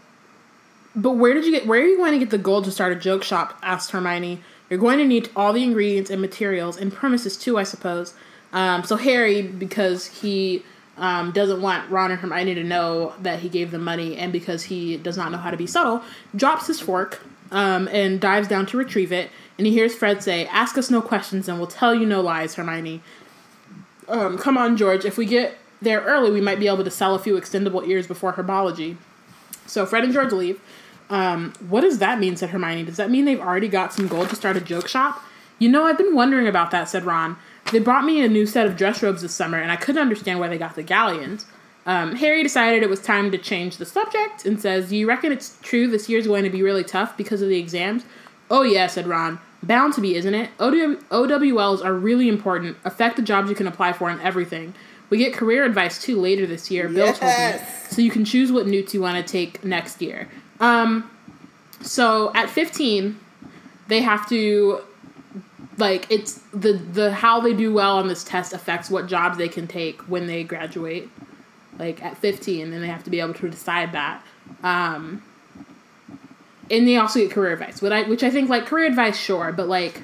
but 0.95 1.11
where 1.11 1.33
did 1.33 1.45
you 1.45 1.51
get? 1.51 1.65
Where 1.65 1.81
are 1.81 1.85
you 1.85 1.97
going 1.97 2.13
to 2.13 2.19
get 2.19 2.29
the 2.29 2.37
gold 2.37 2.65
to 2.65 2.71
start 2.71 2.91
a 2.91 2.95
joke 2.95 3.23
shop? 3.23 3.57
asked 3.63 3.91
Hermione. 3.91 4.41
You're 4.69 4.79
going 4.79 4.97
to 4.97 5.05
need 5.05 5.29
all 5.35 5.53
the 5.53 5.63
ingredients 5.63 6.09
and 6.09 6.19
materials 6.21 6.77
and 6.77 6.91
premises 6.91 7.37
too, 7.37 7.57
I 7.57 7.63
suppose. 7.63 8.13
Um, 8.51 8.83
so 8.83 8.95
Harry, 8.95 9.41
because 9.41 10.07
he 10.07 10.63
um, 10.97 11.31
doesn't 11.31 11.61
want 11.61 11.89
Ron 11.89 12.11
and 12.11 12.19
Hermione 12.19 12.55
to 12.55 12.63
know 12.63 13.13
that 13.21 13.39
he 13.39 13.49
gave 13.49 13.71
them 13.71 13.83
money, 13.83 14.17
and 14.17 14.31
because 14.31 14.63
he 14.63 14.97
does 14.97 15.17
not 15.17 15.31
know 15.31 15.37
how 15.37 15.51
to 15.51 15.57
be 15.57 15.67
subtle, 15.67 16.01
drops 16.35 16.67
his 16.67 16.79
fork 16.79 17.21
um, 17.51 17.87
and 17.89 18.19
dives 18.19 18.47
down 18.47 18.65
to 18.67 18.77
retrieve 18.77 19.11
it. 19.11 19.29
And 19.57 19.67
he 19.67 19.73
hears 19.73 19.95
Fred 19.95 20.23
say, 20.23 20.45
"Ask 20.47 20.77
us 20.77 20.89
no 20.89 21.01
questions, 21.01 21.47
and 21.47 21.57
we'll 21.57 21.67
tell 21.67 21.93
you 21.93 22.05
no 22.05 22.21
lies, 22.21 22.55
Hermione." 22.55 23.01
Um, 24.07 24.37
come 24.37 24.57
on, 24.57 24.77
George. 24.77 25.05
If 25.05 25.17
we 25.17 25.25
get 25.25 25.57
there 25.81 26.01
early, 26.01 26.31
we 26.31 26.41
might 26.41 26.59
be 26.59 26.67
able 26.67 26.83
to 26.83 26.91
sell 26.91 27.15
a 27.15 27.19
few 27.19 27.35
extendable 27.35 27.85
ears 27.87 28.07
before 28.07 28.33
herbology. 28.33 28.97
So 29.65 29.85
Fred 29.85 30.03
and 30.03 30.13
George 30.13 30.31
leave. 30.31 30.61
Um, 31.09 31.53
what 31.67 31.81
does 31.81 31.99
that 31.99 32.19
mean? 32.19 32.35
said 32.35 32.49
Hermione. 32.49 32.83
Does 32.83 32.97
that 32.97 33.09
mean 33.09 33.25
they've 33.25 33.39
already 33.39 33.67
got 33.67 33.93
some 33.93 34.07
gold 34.07 34.29
to 34.29 34.35
start 34.35 34.57
a 34.57 34.61
joke 34.61 34.87
shop? 34.87 35.21
You 35.59 35.69
know, 35.69 35.85
I've 35.85 35.97
been 35.97 36.15
wondering 36.15 36.47
about 36.47 36.71
that, 36.71 36.89
said 36.89 37.05
Ron. 37.05 37.37
They 37.71 37.79
brought 37.79 38.05
me 38.05 38.23
a 38.23 38.27
new 38.27 38.45
set 38.45 38.67
of 38.67 38.77
dress 38.77 39.01
robes 39.01 39.21
this 39.21 39.33
summer, 39.33 39.57
and 39.57 39.71
I 39.71 39.75
couldn't 39.75 40.01
understand 40.01 40.39
why 40.39 40.47
they 40.47 40.57
got 40.57 40.75
the 40.75 40.83
galleons. 40.83 41.45
Um, 41.87 42.15
Harry 42.15 42.41
decided 42.41 42.81
it 42.81 42.89
was 42.89 42.99
time 42.99 43.31
to 43.31 43.37
change 43.37 43.77
the 43.77 43.85
subject 43.85 44.45
and 44.45 44.59
says, 44.59 44.89
Do 44.89 44.97
you 44.97 45.07
reckon 45.07 45.31
it's 45.31 45.57
true 45.61 45.87
this 45.87 46.09
year's 46.09 46.27
going 46.27 46.43
to 46.43 46.49
be 46.49 46.63
really 46.63 46.83
tough 46.83 47.15
because 47.15 47.41
of 47.41 47.49
the 47.49 47.59
exams? 47.59 48.03
Oh, 48.49 48.63
yeah, 48.63 48.87
said 48.87 49.07
Ron. 49.07 49.39
Bound 49.61 49.93
to 49.95 50.01
be, 50.01 50.15
isn't 50.15 50.33
it? 50.33 50.49
OW- 50.59 50.97
OWLs 51.11 51.83
are 51.83 51.93
really 51.93 52.27
important, 52.27 52.77
affect 52.85 53.15
the 53.15 53.21
jobs 53.21 53.49
you 53.49 53.55
can 53.55 53.67
apply 53.67 53.93
for 53.93 54.09
and 54.09 54.21
everything. 54.21 54.73
We 55.09 55.17
get 55.19 55.33
career 55.33 55.63
advice 55.63 56.01
too 56.01 56.19
later 56.19 56.47
this 56.47 56.69
year, 56.71 56.87
Bill 56.89 57.13
told 57.13 57.31
me. 57.31 57.59
So 57.89 58.01
you 58.01 58.09
can 58.11 58.25
choose 58.25 58.51
what 58.51 58.67
newts 58.67 58.93
you 58.93 59.01
want 59.01 59.23
to 59.25 59.31
take 59.31 59.63
next 59.63 60.01
year. 60.01 60.27
Um, 60.59 61.09
so 61.81 62.31
at 62.33 62.49
15, 62.49 63.19
they 63.87 64.01
have 64.01 64.27
to 64.29 64.81
like 65.77 66.09
it's 66.09 66.39
the 66.53 66.73
the 66.73 67.11
how 67.13 67.41
they 67.41 67.53
do 67.53 67.73
well 67.73 67.97
on 67.97 68.07
this 68.07 68.23
test 68.23 68.53
affects 68.53 68.89
what 68.89 69.07
jobs 69.07 69.37
they 69.37 69.49
can 69.49 69.67
take 69.67 70.01
when 70.03 70.27
they 70.27 70.43
graduate. 70.43 71.09
Like 71.77 72.01
at 72.01 72.17
15, 72.17 72.71
and 72.71 72.81
they 72.81 72.87
have 72.87 73.03
to 73.03 73.09
be 73.09 73.19
able 73.19 73.33
to 73.33 73.49
decide 73.49 73.91
that. 73.91 74.23
Um, 74.63 75.21
and 76.71 76.87
they 76.87 76.95
also 76.95 77.19
get 77.19 77.31
career 77.31 77.51
advice, 77.51 77.81
which 77.81 77.91
I 77.91 78.03
which 78.03 78.23
I 78.23 78.29
think 78.29 78.49
like 78.49 78.65
career 78.65 78.85
advice, 78.85 79.17
sure, 79.19 79.51
but 79.51 79.67
like 79.67 80.03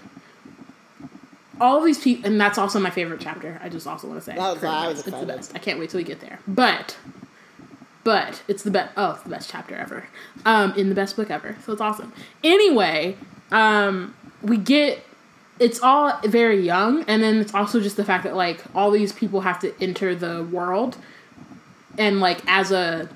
all 1.62 1.82
these 1.82 2.00
people, 2.00 2.30
and 2.30 2.42
that's 2.42 2.58
also 2.58 2.80
my 2.80 2.90
favorite 2.90 3.22
chapter. 3.22 3.60
I 3.64 3.70
just 3.70 3.88
also 3.88 4.08
want 4.08 4.20
to 4.20 4.26
say 4.26 4.36
That 4.36 4.54
was- 4.56 4.64
I 4.64 4.88
was. 4.88 5.08
It's 5.08 5.18
the 5.20 5.26
best. 5.26 5.52
I 5.56 5.60
can't 5.60 5.80
wait 5.80 5.92
till 5.92 6.00
we 6.00 6.04
get 6.04 6.20
there. 6.20 6.40
But 6.48 6.98
but 8.04 8.42
it's 8.48 8.64
the 8.64 8.72
best. 8.72 8.92
Oh, 8.98 9.12
it's 9.12 9.24
the 9.24 9.30
best 9.30 9.50
chapter 9.50 9.76
ever, 9.76 10.08
um, 10.46 10.74
in 10.74 10.90
the 10.90 10.96
best 10.96 11.16
book 11.16 11.30
ever. 11.32 11.56
So 11.66 11.72
it's 11.72 11.82
awesome. 11.82 12.12
Anyway, 12.44 13.16
um, 13.52 14.14
we 14.42 14.58
get 14.58 15.04
it's 15.62 15.80
all 15.80 16.20
very 16.26 16.60
young, 16.60 17.04
and 17.04 17.22
then 17.22 17.38
it's 17.38 17.54
also 17.54 17.80
just 17.80 17.96
the 17.96 18.04
fact 18.04 18.24
that 18.24 18.36
like 18.36 18.64
all 18.74 18.90
these 18.90 19.14
people 19.14 19.42
have 19.42 19.60
to 19.60 19.74
enter 19.80 20.16
the 20.16 20.44
world, 20.44 20.98
and 22.00 22.20
like 22.20 22.42
as 22.48 22.72
a 22.72 23.08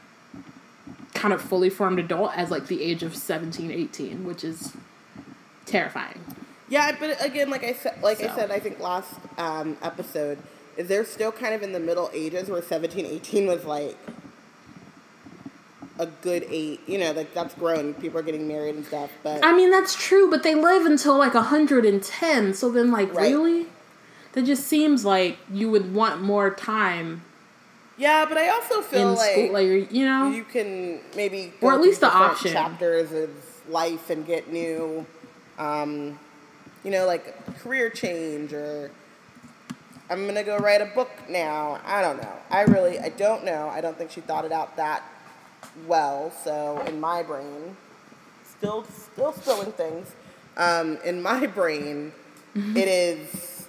kind 1.16 1.34
of 1.34 1.42
fully 1.42 1.72
formed 1.72 1.98
adult 1.98 2.32
as 2.38 2.52
like 2.52 2.68
the 2.68 2.84
age 2.84 3.02
of 3.02 3.16
17 3.16 3.72
18 3.72 4.26
which 4.26 4.44
is 4.44 4.74
terrifying. 5.66 6.20
Yeah, 6.70 6.96
but 7.00 7.24
again, 7.24 7.50
like 7.50 7.64
I 7.64 7.74
said, 7.74 8.02
like 8.04 8.22
I 8.22 8.36
said, 8.36 8.52
I 8.52 8.60
think 8.60 8.80
last 8.80 9.14
um, 9.38 9.78
episode, 9.82 10.38
is 10.78 10.88
they're 10.88 11.06
still 11.06 11.32
kind 11.32 11.56
of 11.56 11.64
in 11.64 11.72
the 11.72 11.80
middle 11.80 12.12
ages 12.14 12.50
where 12.50 12.62
17, 12.62 13.06
18 13.06 13.48
was 13.48 13.66
like 13.66 13.98
a 16.00 16.06
good 16.08 16.46
eight. 16.50 16.82
You 16.88 16.98
know, 16.98 17.12
like 17.14 17.34
that's 17.34 17.54
grown. 17.56 17.94
People 17.96 18.20
are 18.20 18.24
getting 18.24 18.48
married 18.48 18.76
and 18.76 18.86
stuff. 18.86 19.10
But 19.24 19.44
i 19.46 19.56
mean 19.56 19.72
that's 19.72 19.96
true 19.96 20.30
but 20.30 20.44
they 20.44 20.56
live 20.56 20.86
until 20.86 21.18
like 21.18 21.34
110 21.34 22.54
so 22.54 22.70
then 22.70 22.92
like 22.92 23.14
Right. 23.14 23.32
really 23.32 23.68
that 24.34 24.44
just 24.44 24.66
seems 24.68 25.06
like 25.06 25.38
you 25.52 25.70
would 25.72 25.94
want 25.94 26.22
more 26.22 26.50
time 26.54 27.22
Yeah, 27.98 28.26
but 28.28 28.38
I 28.38 28.50
also 28.50 28.82
feel 28.82 29.12
in 29.12 29.16
like, 29.16 29.32
school, 29.32 29.52
like 29.54 29.66
you're- 29.66 30.04
know, 30.06 30.30
you 30.30 30.44
can 30.44 31.00
maybe 31.16 31.54
Or 31.62 31.72
at 31.74 31.80
least 31.82 32.02
the 32.02 32.12
option. 32.14 32.52
chapters 32.52 33.12
of 33.14 33.30
life 33.70 34.10
and 34.10 34.26
get 34.28 34.52
new, 34.52 35.06
um, 35.58 36.20
you 36.84 36.92
know, 36.92 37.06
like 37.06 37.26
career 37.60 37.90
change 37.90 38.52
or 38.52 38.92
I'm 40.10 40.26
gonna 40.28 40.44
go 40.44 40.58
write 40.58 40.82
a 40.82 40.86
book 40.94 41.10
now. 41.30 41.80
I 41.86 42.02
don't 42.02 42.22
know. 42.22 42.34
I 42.52 42.62
really, 42.64 43.00
I 43.00 43.10
don't 43.10 43.44
know. 43.46 43.70
I 43.70 43.80
don't 43.82 43.98
think 43.98 44.12
she 44.12 44.20
thought 44.22 44.44
it 44.46 44.52
out 44.52 44.76
that 44.76 45.02
well. 45.88 46.32
So 46.44 46.82
in 46.88 47.00
my 47.00 47.24
brain, 47.24 47.76
still, 48.44 48.84
still 48.86 49.34
spilling 49.34 49.72
things. 49.74 50.12
Um, 50.58 50.98
in 51.04 51.22
my 51.22 51.46
brain, 51.60 52.12
it 52.56 52.88
is 52.88 53.68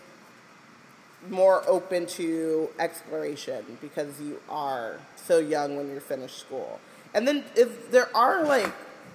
more 1.28 1.64
open 1.68 2.06
to 2.06 2.68
exploration 2.78 3.64
because 3.80 4.20
you 4.20 4.40
are 4.48 5.00
so 5.16 5.38
young 5.38 5.76
when 5.76 5.88
you're 5.90 6.00
finished 6.00 6.38
school. 6.38 6.78
And 7.14 7.26
then 7.26 7.44
if 7.56 7.90
there 7.90 8.14
are 8.16 8.44
like 8.44 8.72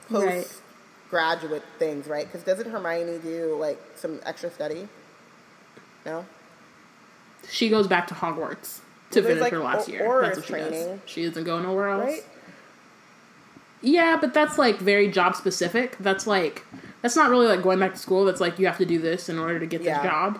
post 0.09 0.61
graduate 1.09 1.63
things, 1.79 2.07
right? 2.07 2.25
Because 2.25 2.43
doesn't 2.43 2.69
Hermione 2.69 3.19
do 3.19 3.55
like 3.59 3.79
some 3.95 4.19
extra 4.25 4.49
study? 4.51 4.87
No. 6.05 6.25
she 7.47 7.69
goes 7.69 7.87
back 7.87 8.07
to 8.07 8.13
Hogwarts 8.15 8.79
to 9.11 9.19
Well, 9.21 9.27
finish 9.29 9.41
like, 9.41 9.51
her 9.53 9.59
last 9.59 9.87
o- 9.87 9.91
year. 9.91 10.21
That's 10.21 10.37
what 10.37 10.45
she 10.47 10.53
does. 10.53 10.99
She 11.05 11.25
doesn't 11.25 11.43
go 11.43 11.61
nowhere 11.61 11.89
else. 11.89 12.03
Right? 12.05 12.25
Yeah, 13.81 14.17
but 14.19 14.33
that's 14.33 14.57
like 14.57 14.77
very 14.77 15.07
job 15.09 15.35
specific. 15.35 15.97
That's 15.99 16.27
like 16.27 16.65
that's 17.01 17.15
not 17.15 17.29
really 17.29 17.47
like 17.47 17.63
going 17.63 17.79
back 17.79 17.93
to 17.93 17.99
school. 17.99 18.25
That's 18.25 18.39
like 18.41 18.59
you 18.59 18.67
have 18.67 18.77
to 18.77 18.85
do 18.85 18.99
this 18.99 19.27
in 19.29 19.39
order 19.39 19.59
to 19.59 19.65
get 19.65 19.81
Yeah. 19.81 20.01
this 20.01 20.09
job. 20.11 20.39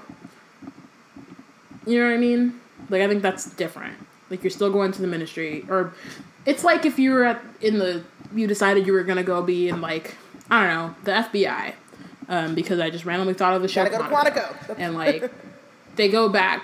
You 1.85 1.99
know 1.99 2.07
what 2.07 2.13
I 2.13 2.17
mean? 2.17 2.59
Like 2.89 3.01
I 3.01 3.07
think 3.07 3.21
that's 3.23 3.45
different. 3.51 3.95
Like 4.29 4.43
you're 4.43 4.51
still 4.51 4.71
going 4.71 4.91
to 4.91 5.01
the 5.01 5.07
ministry, 5.07 5.65
or 5.69 5.93
it's 6.45 6.63
like 6.63 6.85
if 6.85 6.99
you 6.99 7.11
were 7.11 7.25
at 7.25 7.41
in 7.61 7.79
the 7.79 8.03
you 8.33 8.47
decided 8.47 8.85
you 8.87 8.93
were 8.93 9.03
gonna 9.03 9.23
go 9.23 9.41
be 9.41 9.67
in 9.69 9.81
like 9.81 10.15
I 10.49 10.65
don't 10.67 10.69
know 10.75 10.95
the 11.03 11.11
FBI, 11.11 11.73
um, 12.29 12.55
because 12.55 12.79
I 12.79 12.89
just 12.89 13.05
randomly 13.05 13.33
thought 13.33 13.53
of 13.55 13.61
the 13.61 13.67
show 13.67 13.83
Gotta 13.89 13.97
go 13.97 14.03
to. 14.23 14.31
Quantico. 14.31 14.75
and 14.77 14.93
like 15.03 15.31
they 15.95 16.07
go 16.09 16.29
back, 16.29 16.63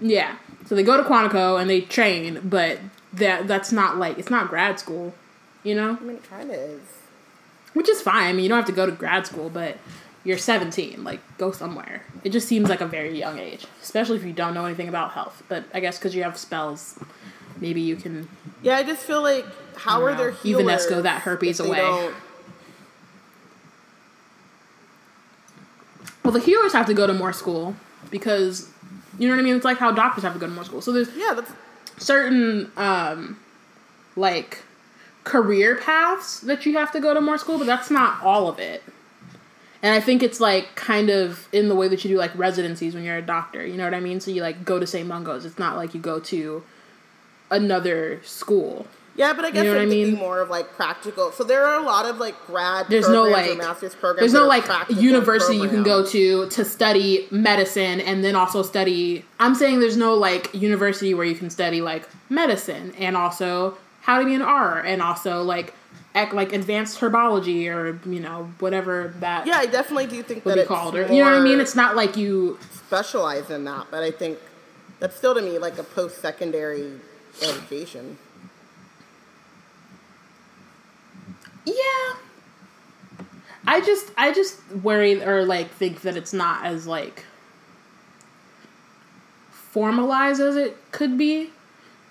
yeah. 0.00 0.36
So 0.66 0.74
they 0.76 0.82
go 0.84 0.96
to 0.96 1.02
Quantico 1.02 1.60
and 1.60 1.68
they 1.68 1.80
train, 1.80 2.40
but 2.44 2.78
that 3.14 3.48
that's 3.48 3.72
not 3.72 3.96
like 3.98 4.18
it's 4.18 4.30
not 4.30 4.48
grad 4.48 4.78
school, 4.78 5.12
you 5.62 5.74
know 5.74 5.96
I 6.00 6.04
mean, 6.04 6.16
it 6.16 6.24
kind 6.28 6.50
of 6.50 6.56
is. 6.56 6.80
which 7.74 7.88
is 7.88 8.00
fine. 8.02 8.24
I 8.28 8.32
mean, 8.32 8.42
you 8.44 8.48
don't 8.48 8.58
have 8.58 8.66
to 8.66 8.72
go 8.72 8.86
to 8.86 8.92
grad 8.92 9.26
school, 9.26 9.48
but 9.50 9.76
you're 10.24 10.38
17. 10.38 11.02
Like, 11.04 11.20
go 11.38 11.50
somewhere. 11.52 12.02
It 12.24 12.30
just 12.30 12.46
seems 12.48 12.68
like 12.68 12.80
a 12.82 12.86
very 12.86 13.18
young 13.18 13.38
age, 13.38 13.66
especially 13.82 14.16
if 14.18 14.24
you 14.24 14.32
don't 14.32 14.52
know 14.54 14.66
anything 14.66 14.88
about 14.88 15.12
health. 15.12 15.42
But 15.48 15.64
I 15.72 15.80
guess 15.80 15.98
because 15.98 16.14
you 16.14 16.22
have 16.24 16.36
spells, 16.36 16.98
maybe 17.60 17.80
you 17.80 17.96
can. 17.96 18.28
Yeah, 18.62 18.76
I 18.76 18.82
just 18.82 19.02
feel 19.02 19.22
like 19.22 19.46
how 19.76 20.02
are 20.02 20.08
don't 20.10 20.18
there 20.18 20.30
know, 20.32 20.36
healers? 20.36 20.86
Evanesco 20.86 21.02
that 21.04 21.22
herpes 21.22 21.58
away. 21.60 21.78
don't- 21.78 22.14
Well, 26.22 26.32
the 26.32 26.40
healers 26.40 26.72
have 26.74 26.86
to 26.86 26.94
go 26.94 27.06
to 27.06 27.14
more 27.14 27.32
school 27.32 27.74
because 28.10 28.68
you 29.18 29.26
know 29.28 29.34
what 29.34 29.40
I 29.40 29.44
mean. 29.44 29.56
It's 29.56 29.64
like 29.64 29.78
how 29.78 29.90
doctors 29.90 30.22
have 30.24 30.34
to 30.34 30.38
go 30.38 30.46
to 30.46 30.52
more 30.52 30.64
school. 30.64 30.80
So 30.82 30.92
there's 30.92 31.08
Yeah, 31.16 31.32
that's 31.34 31.52
certain 31.96 32.70
um, 32.76 33.38
like 34.16 34.62
career 35.30 35.76
paths 35.76 36.40
that 36.40 36.66
you 36.66 36.76
have 36.76 36.90
to 36.90 36.98
go 36.98 37.14
to 37.14 37.20
more 37.20 37.38
school, 37.38 37.56
but 37.56 37.66
that's 37.66 37.88
not 37.88 38.20
all 38.20 38.48
of 38.48 38.58
it. 38.58 38.82
And 39.80 39.94
I 39.94 40.00
think 40.00 40.24
it's 40.24 40.40
like 40.40 40.74
kind 40.74 41.08
of 41.08 41.48
in 41.52 41.68
the 41.68 41.76
way 41.76 41.86
that 41.86 42.04
you 42.04 42.10
do 42.10 42.18
like 42.18 42.36
residencies 42.36 42.94
when 42.94 43.04
you're 43.04 43.16
a 43.16 43.22
doctor. 43.22 43.64
You 43.64 43.76
know 43.76 43.84
what 43.84 43.94
I 43.94 44.00
mean? 44.00 44.18
So 44.20 44.32
you 44.32 44.42
like 44.42 44.64
go 44.64 44.80
to 44.80 44.86
St. 44.86 45.06
Mungo's. 45.06 45.44
It's 45.44 45.58
not 45.58 45.76
like 45.76 45.94
you 45.94 46.00
go 46.00 46.18
to 46.18 46.64
another 47.48 48.20
school. 48.24 48.88
yeah, 49.14 49.32
but 49.32 49.44
I 49.44 49.52
guess 49.52 49.64
know 49.64 49.72
what 49.72 49.80
I 49.80 49.86
mean? 49.86 50.16
more 50.16 50.40
of 50.40 50.50
like 50.50 50.72
practical. 50.72 51.30
So 51.30 51.44
there 51.44 51.64
are 51.64 51.80
a 51.80 51.84
lot 51.84 52.06
of 52.06 52.18
like 52.18 52.34
grad. 52.46 52.86
There's 52.88 53.08
no 53.08 53.22
programs 53.22 53.48
like 53.48 53.58
master's 53.58 53.94
programs. 53.94 54.32
there's 54.32 54.32
no 54.32 54.48
like 54.48 54.90
university 54.90 55.58
you 55.58 55.68
can 55.68 55.84
go 55.84 56.04
to 56.06 56.48
to 56.48 56.64
study 56.64 57.28
medicine 57.30 58.00
and 58.00 58.24
then 58.24 58.34
also 58.34 58.64
study 58.64 59.24
I'm 59.38 59.54
saying 59.54 59.78
there's 59.78 59.96
no 59.96 60.14
like 60.14 60.52
university 60.54 61.14
where 61.14 61.24
you 61.24 61.36
can 61.36 61.50
study 61.50 61.80
like 61.80 62.08
medicine 62.28 62.94
and 62.98 63.16
also 63.16 63.78
how 64.10 64.18
to 64.18 64.24
be 64.24 64.34
an 64.34 64.40
Auror 64.40 64.84
and 64.84 65.00
also 65.00 65.42
like 65.42 65.72
ec- 66.16 66.32
like 66.32 66.52
advanced 66.52 66.98
herbology 66.98 67.72
or 67.72 68.00
you 68.08 68.18
know 68.18 68.52
whatever 68.58 69.14
that 69.20 69.46
Yeah, 69.46 69.58
I 69.58 69.66
definitely 69.66 70.06
do 70.06 70.20
think 70.24 70.44
would 70.44 70.56
that 70.56 70.62
be 70.62 70.66
called 70.66 70.96
or 70.96 71.02
you 71.02 71.22
know 71.22 71.30
what 71.30 71.34
I 71.34 71.40
mean 71.40 71.60
it's 71.60 71.76
not 71.76 71.94
like 71.94 72.16
you 72.16 72.58
specialize 72.72 73.50
in 73.50 73.64
that, 73.64 73.86
but 73.88 74.02
I 74.02 74.10
think 74.10 74.38
that's 74.98 75.16
still 75.16 75.32
to 75.34 75.40
me 75.40 75.58
like 75.58 75.78
a 75.78 75.84
post 75.84 76.20
secondary 76.20 76.98
education. 77.40 78.18
Yeah. 81.64 81.74
I 83.68 83.80
just 83.80 84.10
I 84.18 84.32
just 84.32 84.58
worry 84.82 85.22
or 85.22 85.44
like 85.44 85.70
think 85.70 86.00
that 86.00 86.16
it's 86.16 86.32
not 86.32 86.64
as 86.64 86.84
like 86.88 87.24
formalized 89.52 90.40
as 90.40 90.56
it 90.56 90.76
could 90.90 91.16
be. 91.16 91.50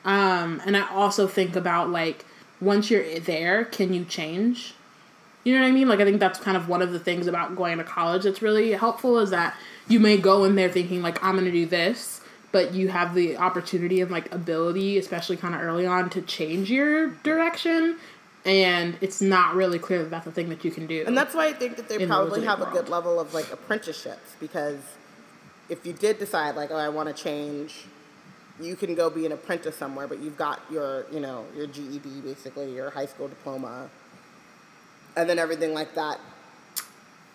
Um 0.05 0.61
and 0.65 0.75
I 0.77 0.87
also 0.89 1.27
think 1.27 1.55
about 1.55 1.89
like 1.89 2.25
once 2.61 2.91
you're 2.91 3.19
there, 3.19 3.65
can 3.65 3.93
you 3.93 4.05
change? 4.05 4.73
You 5.43 5.55
know 5.55 5.61
what 5.61 5.67
I 5.67 5.71
mean? 5.71 5.87
Like 5.87 5.99
I 5.99 6.05
think 6.05 6.19
that's 6.19 6.39
kind 6.39 6.57
of 6.57 6.67
one 6.67 6.81
of 6.81 6.91
the 6.91 6.99
things 6.99 7.27
about 7.27 7.55
going 7.55 7.77
to 7.77 7.83
college 7.83 8.23
that's 8.23 8.41
really 8.41 8.71
helpful 8.71 9.19
is 9.19 9.29
that 9.29 9.55
you 9.87 9.99
may 9.99 10.17
go 10.17 10.43
in 10.43 10.55
there 10.55 10.69
thinking 10.69 11.01
like 11.01 11.23
I'm 11.23 11.33
going 11.33 11.45
to 11.45 11.51
do 11.51 11.65
this, 11.65 12.21
but 12.51 12.73
you 12.73 12.89
have 12.89 13.15
the 13.15 13.37
opportunity 13.37 14.01
and 14.01 14.11
like 14.11 14.33
ability, 14.33 14.97
especially 14.97 15.37
kind 15.37 15.55
of 15.55 15.61
early 15.61 15.85
on 15.85 16.09
to 16.11 16.21
change 16.21 16.69
your 16.69 17.07
direction 17.23 17.97
and 18.45 18.97
it's 19.01 19.21
not 19.21 19.55
really 19.55 19.79
clear 19.79 20.03
that 20.03 20.09
that's 20.09 20.27
a 20.27 20.31
thing 20.31 20.49
that 20.49 20.63
you 20.63 20.71
can 20.71 20.87
do. 20.87 21.03
And 21.05 21.17
that's 21.17 21.35
why 21.35 21.47
I 21.47 21.53
think 21.53 21.75
that 21.75 21.89
they 21.89 21.97
the 21.97 22.07
probably 22.07 22.41
legitimate 22.41 22.57
have 22.57 22.67
a 22.67 22.71
good 22.71 22.89
level 22.89 23.19
of 23.19 23.33
like 23.33 23.51
apprenticeships 23.51 24.35
because 24.39 24.79
if 25.67 25.85
you 25.85 25.93
did 25.93 26.19
decide 26.19 26.55
like, 26.55 26.71
oh, 26.71 26.75
I 26.75 26.89
want 26.89 27.15
to 27.15 27.23
change, 27.23 27.85
you 28.61 28.75
can 28.75 28.95
go 28.95 29.09
be 29.09 29.25
an 29.25 29.31
apprentice 29.31 29.75
somewhere, 29.75 30.07
but 30.07 30.19
you've 30.19 30.37
got 30.37 30.61
your, 30.71 31.05
you 31.11 31.19
know, 31.19 31.45
your 31.55 31.67
GED 31.67 32.21
basically, 32.21 32.73
your 32.73 32.89
high 32.89 33.05
school 33.05 33.27
diploma, 33.27 33.89
and 35.15 35.29
then 35.29 35.39
everything 35.39 35.73
like 35.73 35.95
that 35.95 36.19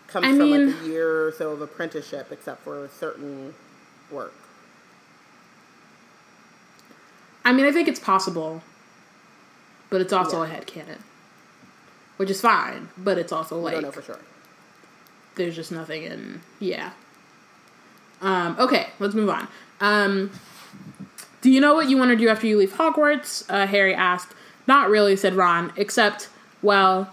comes 0.09 0.27
I 0.27 0.31
from 0.31 0.39
mean- 0.51 0.73
like 0.73 0.83
a 0.83 0.87
year 0.87 1.27
or 1.27 1.33
so 1.33 1.51
of 1.53 1.61
apprenticeship, 1.63 2.29
except 2.31 2.63
for 2.63 2.85
a 2.85 2.89
certain 2.89 3.55
work. 4.11 4.35
I 7.45 7.53
mean, 7.53 7.67
I 7.67 7.73
think 7.73 7.89
it's 7.89 8.01
possible, 8.01 8.63
but 9.91 10.01
it's 10.01 10.13
also 10.13 10.43
Yeah. 10.43 10.53
a 10.53 10.61
headcanon. 10.61 10.99
Which 12.17 12.31
is 12.31 12.41
fine, 12.41 12.91
but 12.97 13.19
it's 13.19 13.33
also 13.33 13.59
like. 13.59 13.73
I 13.73 13.75
don't 13.81 13.83
know 13.85 13.91
for 13.91 14.03
sure. 14.03 14.19
there's 15.35 15.57
just 15.57 15.73
nothing 15.73 16.05
in 16.05 16.41
yeah. 16.61 16.93
Um, 18.23 18.55
okay, 18.59 18.91
let's 19.01 19.15
move 19.15 19.29
on. 19.29 19.49
Um, 19.81 20.31
do 21.45 21.51
you 21.51 21.61
know 21.61 21.75
what 21.75 21.91
you 21.91 21.99
want 21.99 22.11
to 22.11 22.17
do 22.17 22.27
after 22.31 22.47
you 22.47 22.57
leave 22.57 22.73
Hogwarts? 22.73 23.45
Uh, 23.51 23.67
Harry 23.67 23.95
asked. 23.95 24.33
Not 24.67 24.89
really, 24.89 25.15
said 25.15 25.35
Ron. 25.35 25.75
Except, 25.77 26.31
well, 26.63 27.13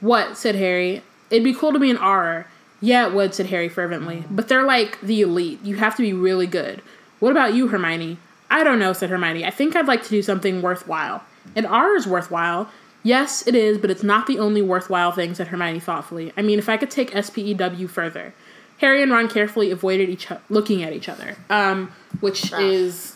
what? 0.00 0.36
said 0.36 0.54
Harry. 0.54 1.02
It'd 1.30 1.42
be 1.42 1.54
cool 1.54 1.72
to 1.72 1.78
be 1.78 1.90
an 1.90 1.96
Auror. 1.96 2.44
Yeah, 2.82 3.06
it 3.06 3.14
would, 3.14 3.34
said 3.34 3.46
Harry 3.46 3.70
fervently. 3.70 4.24
But 4.30 4.48
they're 4.48 4.66
like 4.66 5.00
the 5.00 5.22
elite. 5.22 5.60
You 5.64 5.76
have 5.76 5.96
to 5.96 6.02
be 6.02 6.12
really 6.12 6.46
good. 6.46 6.82
What 7.20 7.30
about 7.30 7.54
you, 7.54 7.68
Hermione? 7.68 8.18
I 8.50 8.64
don't 8.64 8.78
know, 8.78 8.92
said 8.92 9.08
Hermione. 9.08 9.46
I 9.46 9.50
think 9.50 9.74
I'd 9.74 9.88
like 9.88 10.02
to 10.02 10.10
do 10.10 10.20
something 10.20 10.60
worthwhile. 10.60 11.24
An 11.56 11.64
Auror 11.64 11.96
is 11.96 12.06
worthwhile. 12.06 12.68
Yes, 13.02 13.46
it 13.46 13.54
is, 13.54 13.78
but 13.78 13.88
it's 13.88 14.02
not 14.02 14.26
the 14.26 14.38
only 14.38 14.60
worthwhile 14.60 15.12
thing, 15.12 15.34
said 15.34 15.48
Hermione 15.48 15.80
thoughtfully. 15.80 16.34
I 16.36 16.42
mean, 16.42 16.58
if 16.58 16.68
I 16.68 16.76
could 16.76 16.90
take 16.90 17.12
SPEW 17.12 17.88
further. 17.88 18.34
Harry 18.78 19.02
and 19.02 19.10
Ron 19.10 19.28
carefully 19.28 19.70
avoided 19.70 20.10
each 20.10 20.28
looking 20.50 20.82
at 20.82 20.92
each 20.92 21.08
other, 21.08 21.36
um, 21.48 21.90
which 22.20 22.52
is 22.52 23.13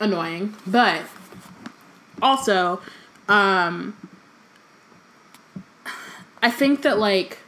annoying. 0.00 0.54
But 0.66 1.02
also, 2.22 2.80
um, 3.28 3.96
I 6.42 6.50
think 6.50 6.82
that 6.82 6.98
like, 6.98 7.38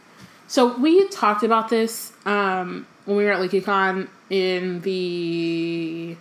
so 0.47 0.76
we 0.78 1.07
talked 1.09 1.42
about 1.42 1.68
this 1.68 2.12
um, 2.24 2.86
when 3.05 3.16
we 3.16 3.24
were 3.24 3.32
at 3.32 3.40
LeakyCon 3.40 4.09
in 4.30 4.80
the 4.80 6.16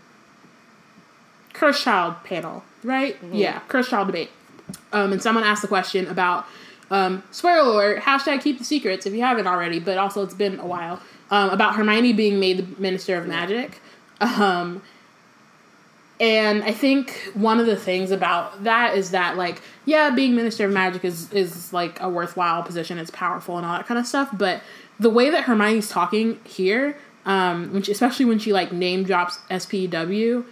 Cursed 1.53 1.84
Child 1.84 2.23
panel, 2.23 2.63
right? 2.84 3.17
Yeah, 3.32 3.59
Cursed 3.67 3.89
Child 3.89 4.07
debate. 4.07 4.30
Um, 4.91 5.11
and 5.13 5.21
someone 5.21 5.43
asked 5.43 5.61
the 5.61 5.67
question 5.67 6.07
about 6.07 6.45
um, 6.91 7.23
spoiler 7.32 7.59
alert, 7.59 8.01
hashtag 8.01 8.41
keep 8.41 8.57
the 8.57 8.65
secrets 8.65 9.05
if 9.05 9.13
you 9.13 9.21
haven't 9.21 9.47
already, 9.47 9.80
but 9.80 9.97
also 9.97 10.23
it's 10.23 10.34
been 10.34 10.59
a 10.59 10.65
while 10.65 11.01
um, 11.32 11.49
about 11.49 11.76
Hermione 11.76 12.13
being 12.13 12.39
made 12.39 12.57
the 12.57 12.82
Minister 12.82 13.17
of 13.17 13.28
Magic. 13.28 13.80
Um, 14.21 14.82
and 16.20 16.63
I 16.63 16.72
think 16.72 17.32
one 17.34 17.59
of 17.59 17.66
the 17.66 17.76
things 17.76 18.11
about 18.11 18.63
that 18.63 18.97
is 18.97 19.11
that 19.11 19.38
like 19.38 19.61
yeah, 19.86 20.09
being 20.09 20.36
Minister 20.36 20.66
of 20.66 20.72
Magic 20.72 21.03
is 21.05 21.32
is 21.32 21.74
like 21.74 22.01
a 22.01 22.09
worthwhile 22.09 22.63
position. 22.63 22.97
It's 22.97 23.11
powerful 23.11 23.57
and 23.57 23.66
all 23.66 23.78
that 23.78 23.86
kind 23.86 23.99
of 23.99 24.07
stuff. 24.07 24.30
But 24.34 24.61
the 24.99 25.09
way 25.09 25.30
that 25.30 25.43
Hermione's 25.43 25.89
talking 25.89 26.39
here, 26.43 26.97
um, 27.26 27.82
she, 27.84 27.91
especially 27.91 28.26
when 28.26 28.39
she 28.39 28.53
like 28.53 28.72
name 28.72 29.03
drops 29.03 29.39
SPEW, 29.49 30.45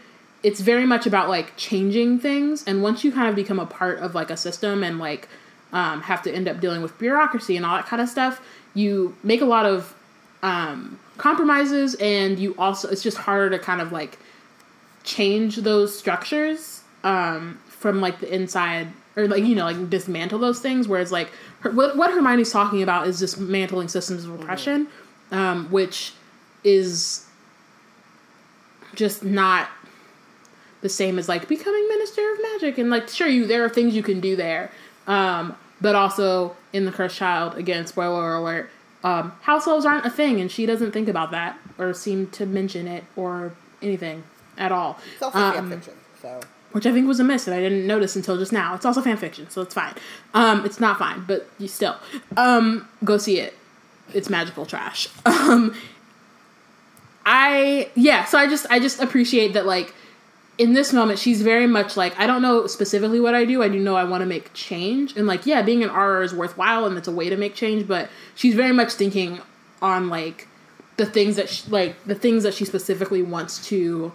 it's 0.43 0.59
very 0.59 0.85
much 0.85 1.05
about 1.05 1.29
like 1.29 1.55
changing 1.55 2.19
things 2.19 2.63
and 2.67 2.83
once 2.83 3.03
you 3.03 3.11
kind 3.11 3.29
of 3.29 3.35
become 3.35 3.59
a 3.59 3.65
part 3.65 3.99
of 3.99 4.13
like 4.13 4.29
a 4.29 4.37
system 4.37 4.83
and 4.83 4.99
like 4.99 5.29
um, 5.71 6.01
have 6.01 6.21
to 6.21 6.31
end 6.31 6.47
up 6.47 6.59
dealing 6.59 6.81
with 6.81 6.97
bureaucracy 6.99 7.55
and 7.55 7.65
all 7.65 7.77
that 7.77 7.85
kind 7.85 8.01
of 8.01 8.09
stuff 8.09 8.45
you 8.73 9.15
make 9.23 9.41
a 9.41 9.45
lot 9.45 9.65
of 9.65 9.95
um, 10.43 10.99
compromises 11.17 11.95
and 11.95 12.37
you 12.37 12.53
also 12.57 12.89
it's 12.89 13.01
just 13.01 13.17
harder 13.17 13.49
to 13.49 13.57
kind 13.57 13.81
of 13.81 13.91
like 13.91 14.19
change 15.03 15.57
those 15.57 15.97
structures 15.97 16.81
um, 17.03 17.59
from 17.67 17.99
like 18.01 18.19
the 18.19 18.33
inside 18.33 18.87
or 19.15 19.27
like 19.27 19.43
you 19.43 19.55
know 19.55 19.65
like 19.65 19.89
dismantle 19.89 20.39
those 20.39 20.59
things 20.59 20.87
whereas 20.87 21.11
like 21.11 21.31
her, 21.59 21.71
what, 21.71 21.95
what 21.97 22.11
hermione's 22.11 22.51
talking 22.51 22.81
about 22.81 23.07
is 23.07 23.19
dismantling 23.19 23.87
systems 23.87 24.25
of 24.25 24.33
oppression 24.39 24.87
um, 25.31 25.69
which 25.69 26.13
is 26.63 27.25
just 28.95 29.23
not 29.23 29.69
the 30.81 30.89
same 30.89 31.17
as 31.17 31.27
like 31.27 31.47
becoming 31.47 31.87
minister 31.87 32.33
of 32.33 32.39
magic 32.53 32.77
and 32.77 32.89
like 32.89 33.09
sure 33.09 33.27
you 33.27 33.45
there 33.45 33.63
are 33.63 33.69
things 33.69 33.95
you 33.95 34.03
can 34.03 34.19
do 34.19 34.35
there 34.35 34.71
um, 35.07 35.55
but 35.81 35.95
also 35.95 36.55
in 36.71 36.85
the 36.85 36.91
cursed 36.91 37.17
child 37.17 37.55
again 37.55 37.85
spoiler 37.85 38.35
alert 38.35 38.69
um, 39.03 39.33
house 39.41 39.67
elves 39.67 39.85
aren't 39.85 40.05
a 40.05 40.09
thing 40.09 40.39
and 40.39 40.49
she 40.49 40.65
doesn't 40.65 40.91
think 40.91 41.09
about 41.09 41.31
that 41.31 41.57
or 41.77 41.93
seem 41.93 42.27
to 42.27 42.45
mention 42.45 42.87
it 42.87 43.03
or 43.15 43.53
anything 43.81 44.23
at 44.57 44.71
all 44.71 44.99
It's 45.13 45.21
also 45.23 45.37
Um, 45.39 45.53
fan 45.53 45.69
fiction, 45.81 45.93
so 46.21 46.39
which 46.71 46.87
I 46.87 46.91
think 46.91 47.07
was 47.07 47.19
a 47.19 47.23
miss 47.23 47.45
that 47.45 47.55
I 47.55 47.59
didn't 47.61 47.85
notice 47.85 48.15
until 48.15 48.35
just 48.37 48.51
now. 48.51 48.73
It's 48.73 48.83
also 48.85 48.99
fan 49.01 49.17
fiction, 49.17 49.47
so 49.49 49.61
it's 49.61 49.75
fine. 49.75 49.93
Um, 50.33 50.65
it's 50.65 50.79
not 50.79 50.97
fine, 50.97 51.23
but 51.27 51.47
you 51.59 51.67
still 51.67 51.95
um, 52.35 52.87
go 53.03 53.17
see 53.17 53.39
it. 53.39 53.53
It's 54.13 54.29
magical 54.29 54.65
trash. 54.65 55.07
Um, 55.25 55.75
I 57.25 57.89
yeah, 57.95 58.25
so 58.25 58.37
I 58.37 58.47
just 58.47 58.65
I 58.69 58.79
just 58.79 58.99
appreciate 58.99 59.53
that 59.53 59.65
like 59.65 59.93
in 60.57 60.73
this 60.73 60.91
moment 60.91 61.19
she's 61.19 61.41
very 61.41 61.67
much 61.67 61.95
like 61.95 62.17
I 62.19 62.27
don't 62.27 62.41
know 62.41 62.67
specifically 62.67 63.19
what 63.19 63.33
I 63.33 63.45
do. 63.45 63.63
I 63.63 63.69
do 63.69 63.79
know 63.79 63.95
I 63.95 64.03
want 64.03 64.21
to 64.21 64.25
make 64.25 64.53
change 64.53 65.15
and 65.15 65.25
like 65.25 65.45
yeah, 65.45 65.61
being 65.61 65.83
an 65.83 65.89
Auror 65.89 66.23
is 66.23 66.33
worthwhile 66.33 66.85
and 66.85 66.97
it's 66.97 67.07
a 67.07 67.11
way 67.11 67.29
to 67.29 67.37
make 67.37 67.55
change, 67.55 67.87
but 67.87 68.09
she's 68.35 68.55
very 68.55 68.73
much 68.73 68.93
thinking 68.93 69.39
on 69.81 70.09
like 70.09 70.47
the 70.97 71.05
things 71.05 71.35
that 71.37 71.49
she, 71.49 71.69
like 71.69 71.95
the 72.05 72.15
things 72.15 72.43
that 72.43 72.53
she 72.53 72.65
specifically 72.65 73.21
wants 73.21 73.65
to 73.67 74.11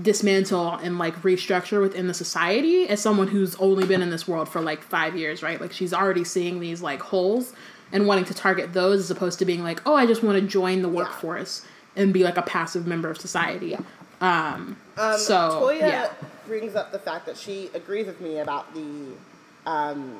dismantle 0.00 0.74
and 0.74 0.98
like 0.98 1.14
restructure 1.22 1.80
within 1.80 2.06
the 2.06 2.14
society 2.14 2.88
as 2.88 3.00
someone 3.00 3.28
who's 3.28 3.54
only 3.56 3.86
been 3.86 4.02
in 4.02 4.10
this 4.10 4.26
world 4.26 4.48
for 4.48 4.60
like 4.60 4.82
five 4.82 5.16
years, 5.16 5.42
right? 5.42 5.60
Like 5.60 5.72
she's 5.72 5.92
already 5.92 6.24
seeing 6.24 6.60
these 6.60 6.80
like 6.80 7.00
holes 7.00 7.52
and 7.92 8.06
wanting 8.06 8.24
to 8.26 8.34
target 8.34 8.72
those 8.72 9.00
as 9.00 9.10
opposed 9.10 9.38
to 9.40 9.44
being 9.44 9.62
like, 9.62 9.82
oh, 9.86 9.94
I 9.94 10.06
just 10.06 10.22
want 10.22 10.40
to 10.40 10.46
join 10.46 10.82
the 10.82 10.88
workforce 10.88 11.64
and 11.96 12.12
be 12.12 12.22
like 12.22 12.36
a 12.36 12.42
passive 12.42 12.86
member 12.86 13.10
of 13.10 13.18
society. 13.18 13.76
Um, 14.20 14.76
Um, 14.96 15.18
so 15.18 15.60
Toya 15.62 15.80
yeah, 15.80 16.12
brings 16.46 16.74
up 16.74 16.92
the 16.92 16.98
fact 16.98 17.26
that 17.26 17.36
she 17.36 17.70
agrees 17.74 18.06
with 18.06 18.20
me 18.20 18.38
about 18.38 18.72
the 18.74 19.12
um, 19.66 20.16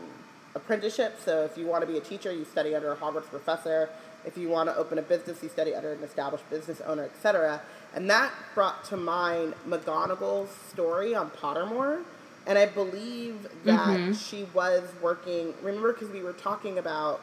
apprenticeship. 0.55 1.19
So 1.25 1.45
if 1.45 1.57
you 1.59 1.67
want 1.67 1.83
to 1.83 1.87
be 1.87 1.99
a 1.99 2.01
teacher, 2.01 2.33
you 2.33 2.45
study 2.45 2.75
under 2.75 2.93
a 2.93 2.97
Hogwarts 2.97 3.29
professor. 3.29 3.91
If 4.25 4.37
you 4.37 4.49
want 4.49 4.69
to 4.69 4.77
open 4.77 4.99
a 4.99 5.03
business, 5.03 5.43
you 5.43 5.49
study 5.49 5.75
under 5.75 5.93
an 5.93 6.03
established 6.03 6.49
business 6.51 6.81
owner, 6.83 7.05
etc. 7.05 7.61
And 7.95 8.09
that 8.11 8.33
brought 8.55 8.85
to 8.87 8.97
mind 8.97 9.55
McGonagall's 9.69 10.51
story 10.71 11.15
on 11.15 11.31
Pottermore. 11.31 12.03
And 12.47 12.57
I 12.59 12.67
believe 12.67 13.43
that 13.65 13.89
Mm-hmm. 13.89 14.13
she 14.13 14.45
was 14.55 14.89
working. 15.03 15.55
Remember, 15.63 15.93
because 15.93 16.09
we 16.11 16.23
were 16.23 16.33
talking 16.33 16.79
about, 16.79 17.21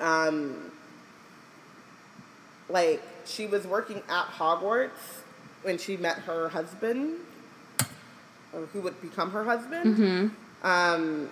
um, 0.00 0.70
like 2.68 3.02
she 3.24 3.46
was 3.46 3.66
working 3.66 4.02
at 4.08 4.26
Hogwarts 4.26 5.20
when 5.62 5.78
she 5.78 5.96
met 5.96 6.18
her 6.20 6.48
husband, 6.48 7.14
or 8.52 8.66
who 8.72 8.80
would 8.80 9.00
become 9.00 9.30
her 9.32 9.44
husband. 9.44 9.96
Mm-hmm. 9.96 10.66
Um, 10.66 11.28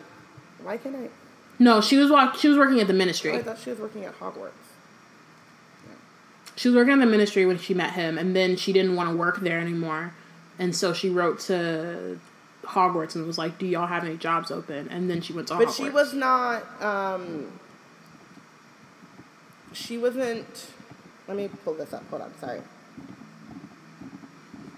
why 0.62 0.76
can't 0.76 0.97
I? 0.97 1.09
no, 1.59 1.80
she 1.80 1.97
was 1.97 2.11
walk- 2.11 2.36
she 2.36 2.49
was 2.49 2.59
working 2.59 2.80
at 2.80 2.86
the 2.88 2.92
Oh, 2.95 3.38
I 3.38 3.42
thought 3.42 3.59
she 3.59 3.70
was 3.70 3.78
working 3.78 4.05
at 4.05 4.18
Hogwarts. 4.18 4.51
She 6.57 6.69
was 6.69 6.77
working 6.77 6.93
in 6.93 7.01
the 7.01 7.07
ministry 7.07 7.47
when 7.47 7.59
she 7.59 7.75
met 7.75 7.93
him, 7.93 8.17
and 8.19 8.35
then 8.35 8.57
she 8.57 8.73
didn't 8.73 8.95
want 8.97 9.11
to 9.11 9.17
work 9.17 9.41
there 9.41 9.59
anymore, 9.59 10.15
and 10.59 10.75
so 10.75 10.93
she 10.93 11.11
wrote 11.11 11.41
to 11.41 12.19
Hogwarts 12.65 13.15
and 13.17 13.27
was 13.27 13.39
like, 13.39 13.59
"Do 13.59 13.67
y'all 13.67 13.87
have 13.87 14.05
any 14.05 14.17
jobs 14.17 14.51
open?" 14.51 14.89
And 14.89 15.11
then 15.11 15.21
she 15.21 15.33
went 15.33 15.49
to 15.49 15.55
But 15.57 15.69
Hogwarts. 15.69 15.77
she 15.77 15.91
was 15.91 16.15
not. 16.15 16.83
Um, 16.83 17.53
she 19.73 19.99
wasn't. 19.99 20.71
Let 21.27 21.37
me 21.37 21.49
pull 21.65 21.75
this 21.75 21.93
up. 21.93 22.09
Hold 22.11 22.23
on. 22.23 22.39
Sorry. 22.39 22.61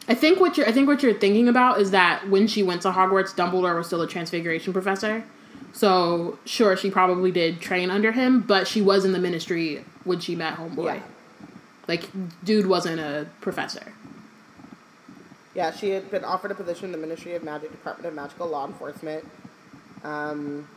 I 0.08 0.14
think 0.14 0.38
what 0.40 0.56
you're 0.56 0.66
I 0.68 0.72
think 0.72 0.86
what 0.88 1.02
you're 1.02 1.14
thinking 1.14 1.48
about 1.48 1.80
is 1.80 1.90
that 1.90 2.28
when 2.30 2.46
she 2.46 2.62
went 2.62 2.82
to 2.82 2.90
Hogwarts, 2.92 3.34
Dumbledore 3.34 3.76
was 3.76 3.88
still 3.88 4.02
a 4.02 4.06
transfiguration 4.06 4.72
professor. 4.72 5.24
So 5.72 6.38
sure, 6.44 6.76
she 6.76 6.90
probably 6.90 7.32
did 7.32 7.60
train 7.60 7.90
under 7.90 8.12
him, 8.12 8.40
but 8.40 8.66
she 8.66 8.80
was 8.80 9.04
in 9.04 9.12
the 9.12 9.18
ministry 9.18 9.84
when 10.04 10.20
she 10.20 10.34
met 10.36 10.56
Homeboy. 10.56 10.96
Yeah. 10.96 11.02
Like, 11.88 12.10
dude 12.44 12.66
wasn't 12.66 13.00
a 13.00 13.28
professor. 13.40 13.92
Yeah, 15.54 15.72
she 15.72 15.90
had 15.90 16.10
been 16.10 16.24
offered 16.24 16.50
a 16.50 16.54
position 16.54 16.86
in 16.86 16.92
the 16.92 16.98
Ministry 16.98 17.34
of 17.34 17.42
Magic, 17.42 17.70
Department 17.70 18.08
of 18.08 18.14
Magical 18.14 18.46
Law 18.48 18.66
Enforcement. 18.66 19.24
Um, 20.04 20.68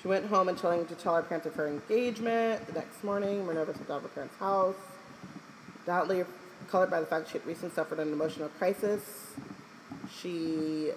she 0.00 0.08
went 0.08 0.26
home 0.26 0.48
and 0.48 0.56
telling 0.56 0.86
to 0.86 0.94
tell 0.94 1.14
her 1.14 1.22
parents 1.22 1.46
of 1.46 1.54
her 1.56 1.68
engagement. 1.68 2.66
The 2.66 2.72
next 2.72 3.04
morning, 3.04 3.46
Minerva 3.46 3.72
out 3.72 3.90
of 3.90 4.02
her 4.02 4.08
parents' 4.08 4.36
house. 4.36 4.76
Doubtly 5.84 6.24
colored 6.70 6.90
by 6.90 7.00
the 7.00 7.06
fact 7.06 7.28
she 7.28 7.34
had 7.34 7.46
recently 7.46 7.74
suffered 7.74 7.98
an 7.98 8.12
emotional 8.12 8.48
crisis. 8.48 9.34
She 10.10 10.90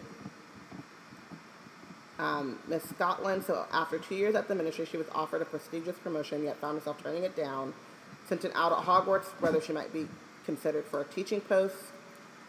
um, 2.19 2.57
Scotland. 2.89 3.43
So 3.43 3.65
after 3.71 3.99
two 3.99 4.15
years 4.15 4.35
at 4.35 4.47
the 4.47 4.55
ministry, 4.55 4.85
she 4.85 4.97
was 4.97 5.07
offered 5.13 5.41
a 5.41 5.45
prestigious 5.45 5.97
promotion, 5.97 6.43
yet 6.43 6.57
found 6.57 6.77
herself 6.77 7.01
turning 7.03 7.23
it 7.23 7.35
down. 7.35 7.73
Sent 8.41 8.55
out 8.55 8.71
at 8.71 8.79
Hogwarts 8.79 9.25
whether 9.39 9.61
she 9.61 9.73
might 9.73 9.93
be 9.93 10.07
considered 10.45 10.85
for 10.85 11.01
a 11.01 11.05
teaching 11.05 11.41
post, 11.41 11.75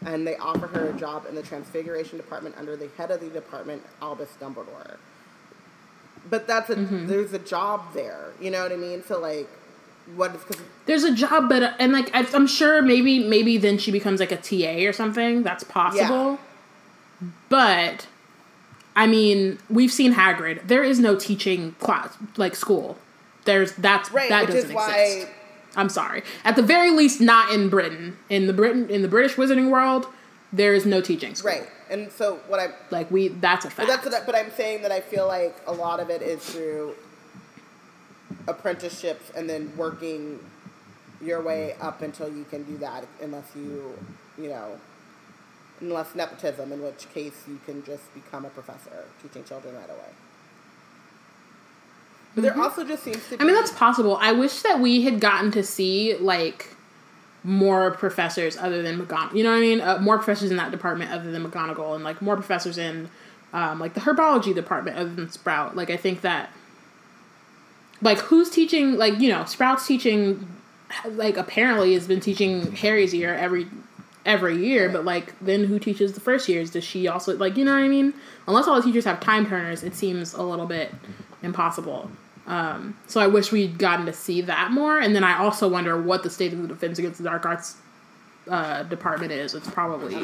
and 0.05 0.25
they 0.25 0.35
offer 0.37 0.67
her 0.67 0.89
a 0.89 0.93
job 0.93 1.25
in 1.27 1.35
the 1.35 1.43
Transfiguration 1.43 2.17
department 2.17 2.55
under 2.57 2.75
the 2.75 2.89
head 2.97 3.11
of 3.11 3.19
the 3.19 3.29
department, 3.29 3.83
Albus 4.01 4.29
Dumbledore. 4.39 4.97
But 6.29 6.47
that's 6.47 6.69
a 6.69 6.75
mm-hmm. 6.75 7.07
there's 7.07 7.33
a 7.33 7.39
job 7.39 7.93
there, 7.93 8.31
you 8.41 8.49
know 8.49 8.63
what 8.63 8.71
I 8.71 8.77
mean? 8.77 9.03
So 9.03 9.19
like, 9.19 9.47
what 10.15 10.33
is 10.35 10.41
because 10.43 10.61
There's 10.85 11.03
a 11.03 11.13
job, 11.13 11.49
but 11.49 11.63
uh, 11.63 11.73
and 11.79 11.93
like 11.93 12.09
I, 12.15 12.25
I'm 12.33 12.47
sure 12.47 12.81
maybe 12.81 13.27
maybe 13.27 13.57
then 13.57 13.77
she 13.77 13.91
becomes 13.91 14.19
like 14.19 14.31
a 14.31 14.37
TA 14.37 14.87
or 14.87 14.93
something. 14.93 15.43
That's 15.43 15.63
possible. 15.63 16.39
But 17.49 18.07
I 18.95 19.07
mean, 19.07 19.59
we've 19.69 19.91
seen 19.91 20.13
Hagrid. 20.13 20.67
There 20.67 20.83
is 20.83 20.99
no 20.99 21.15
teaching 21.15 21.73
class 21.73 22.17
like 22.37 22.55
school. 22.55 22.97
There's 23.45 23.73
that's 23.73 24.11
right, 24.11 24.29
that 24.29 24.47
which 24.47 24.55
doesn't 24.55 24.69
is 24.71 24.75
why 24.75 24.97
exist. 24.97 25.31
I'm 25.75 25.89
sorry. 25.89 26.23
At 26.43 26.55
the 26.55 26.61
very 26.63 26.91
least, 26.91 27.19
not 27.21 27.51
in 27.53 27.69
Britain. 27.69 28.17
In 28.29 28.47
the 28.47 28.53
Britain 28.53 28.89
in 28.89 29.01
the 29.01 29.07
British 29.07 29.35
wizarding 29.35 29.69
world, 29.69 30.07
there 30.53 30.73
is 30.73 30.85
no 30.85 31.01
teaching 31.01 31.35
school. 31.35 31.51
right. 31.51 31.69
And 31.89 32.11
so 32.11 32.37
what 32.47 32.59
I'm 32.59 32.73
Like 32.91 33.11
we, 33.11 33.27
that's 33.27 33.65
a 33.65 33.67
But 33.67 33.73
fact. 33.75 33.89
that's 33.89 34.05
what 34.05 34.13
I, 34.15 34.25
but 34.25 34.35
I'm 34.35 34.51
saying 34.51 34.81
that 34.83 34.91
I 34.91 35.01
feel 35.01 35.27
like 35.27 35.55
a 35.67 35.71
lot 35.71 35.99
of 35.99 36.09
it 36.09 36.21
is 36.23 36.43
through 36.43 36.95
apprenticeships 38.47 39.31
and 39.35 39.49
then 39.49 39.71
working 39.77 40.39
your 41.21 41.41
way 41.41 41.75
up 41.79 42.01
until 42.01 42.27
you 42.35 42.43
can 42.45 42.63
do 42.63 42.77
that 42.77 43.05
unless 43.21 43.45
you 43.55 43.93
you 44.37 44.49
know 44.49 44.77
unless 45.81 46.13
nepotism 46.15 46.71
in 46.71 46.81
which 46.81 47.07
case 47.13 47.43
you 47.47 47.59
can 47.65 47.83
just 47.83 48.13
become 48.13 48.45
a 48.45 48.49
professor 48.49 49.05
teaching 49.21 49.43
children 49.43 49.73
right 49.75 49.89
away 49.89 50.09
but 52.35 52.41
there 52.41 52.59
also 52.59 52.83
just 52.83 53.03
seems 53.03 53.17
to 53.17 53.21
be 53.21 53.35
Mm-hmm. 53.35 53.41
I 53.41 53.45
mean, 53.45 53.55
that's 53.55 53.71
possible. 53.71 54.17
I 54.17 54.33
wish 54.33 54.61
that 54.61 54.79
we 54.79 55.01
had 55.03 55.19
gotten 55.19 55.51
to 55.51 55.63
see 55.63 56.15
like 56.17 56.75
more 57.43 57.91
professors 57.91 58.57
other 58.57 58.81
than 58.81 58.99
McGonagall. 58.99 59.35
You 59.35 59.43
know 59.43 59.51
what 59.51 59.57
I 59.57 59.61
mean? 59.61 59.81
Uh, 59.81 59.97
more 59.99 60.17
professors 60.17 60.51
in 60.51 60.57
that 60.57 60.71
department 60.71 61.11
other 61.11 61.31
than 61.31 61.45
McGonagall, 61.45 61.95
and 61.95 62.03
like 62.03 62.21
more 62.21 62.35
professors 62.35 62.77
in 62.77 63.09
um, 63.53 63.79
like 63.79 63.93
the 63.93 64.01
herbology 64.01 64.53
department 64.53 64.97
other 64.97 65.13
than 65.13 65.31
Sprout. 65.31 65.75
Like 65.75 65.89
I 65.89 65.97
think 65.97 66.21
that 66.21 66.49
like 68.01 68.17
who's 68.19 68.49
teaching? 68.49 68.97
Like 68.97 69.19
you 69.19 69.29
know, 69.29 69.45
Sprout's 69.45 69.87
teaching. 69.87 70.47
Like 71.05 71.35
apparently 71.35 71.93
has 71.93 72.07
been 72.07 72.19
teaching 72.19 72.71
Harry's 72.73 73.13
year 73.13 73.33
every 73.33 73.67
every 74.25 74.57
year, 74.57 74.89
but 74.89 75.05
like 75.05 75.37
then 75.39 75.65
who 75.65 75.79
teaches 75.79 76.13
the 76.13 76.19
first 76.19 76.49
years? 76.49 76.71
Does 76.71 76.83
she 76.83 77.07
also 77.07 77.35
like 77.37 77.57
you 77.57 77.63
know 77.63 77.73
what 77.73 77.83
I 77.83 77.87
mean? 77.87 78.13
Unless 78.47 78.67
all 78.67 78.75
the 78.75 78.81
teachers 78.81 79.05
have 79.05 79.19
time 79.19 79.45
turners, 79.45 79.83
it 79.83 79.95
seems 79.95 80.33
a 80.33 80.43
little 80.43 80.65
bit 80.65 80.93
impossible. 81.41 82.11
Um, 82.47 82.95
so 83.07 83.19
I 83.21 83.27
wish 83.27 83.51
we'd 83.51 83.77
gotten 83.79 84.05
to 84.05 84.13
see 84.13 84.41
that 84.41 84.71
more. 84.71 84.99
And 84.99 85.15
then 85.15 85.23
I 85.23 85.37
also 85.39 85.67
wonder 85.67 85.99
what 85.99 86.23
the 86.23 86.29
state 86.29 86.53
of 86.53 86.61
the 86.61 86.67
Defense 86.67 86.99
Against 86.99 87.17
the 87.17 87.23
Dark 87.23 87.45
Arts 87.45 87.75
uh, 88.49 88.83
department 88.83 89.31
is. 89.31 89.53
It's 89.55 89.67
probably 89.69 90.15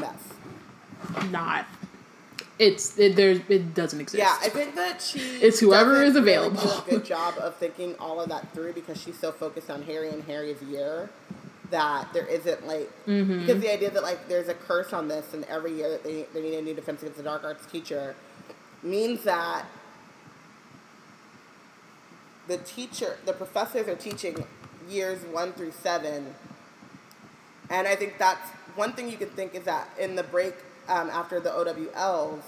not. 1.32 1.66
It's 2.60 2.98
it, 3.00 3.16
there's 3.16 3.40
it 3.50 3.74
doesn't 3.74 4.00
exist. 4.00 4.20
yeah 4.20 4.38
i 4.40 4.48
think 4.48 4.76
that 4.76 5.02
she 5.02 5.18
It's 5.20 5.60
whoever 5.60 6.04
is 6.04 6.14
really 6.14 6.20
available. 6.34 6.62
do 6.62 6.68
a 6.88 6.90
good 6.98 7.06
job 7.06 7.34
of 7.40 7.56
thinking 7.56 7.96
all 8.00 8.22
of 8.22 8.30
that 8.30 8.54
through 8.54 8.74
because 8.74 9.02
she's 9.02 9.18
so 9.18 9.32
focused 9.32 9.72
on 9.72 9.82
harry 9.82 10.10
and 10.10 10.24
harry's 10.26 10.62
year 10.62 11.10
that 11.72 12.14
there 12.14 12.28
isn't 12.28 12.68
like 12.68 12.92
Mm-hmm. 13.08 13.40
because 13.40 13.62
the 13.64 13.74
idea 13.74 13.90
that 13.90 14.04
like 14.04 14.28
there's 14.28 14.48
a 14.48 14.54
curse 14.54 14.94
on 14.94 15.08
this 15.08 15.34
and 15.34 15.44
every 15.46 15.74
year 15.74 15.90
that 15.90 16.04
they, 16.04 16.28
they 16.36 16.42
need 16.44 16.54
a 16.54 16.62
new 16.62 16.76
defense 16.76 17.02
against 17.02 17.18
the 17.18 17.24
dark 17.24 17.44
arts 17.44 17.66
teacher 17.66 18.16
means 18.84 19.24
that 19.24 19.66
the 22.48 22.58
teacher 22.58 23.18
the 23.26 23.34
professors 23.34 23.88
are 23.88 23.96
teaching 23.96 24.46
years 24.90 25.24
one 25.26 25.54
through 25.54 25.72
seven 25.72 26.34
and 27.72 27.88
I 27.88 27.96
think 27.96 28.18
that's 28.18 28.50
one 28.76 28.94
thing 28.94 29.10
you 29.10 29.18
can 29.18 29.30
think 29.30 29.56
is 29.56 29.64
that 29.64 29.90
in 29.98 30.16
the 30.16 30.24
break 30.24 30.56
um, 30.90 31.10
after 31.10 31.40
the 31.40 31.50
OWLs, 31.50 32.44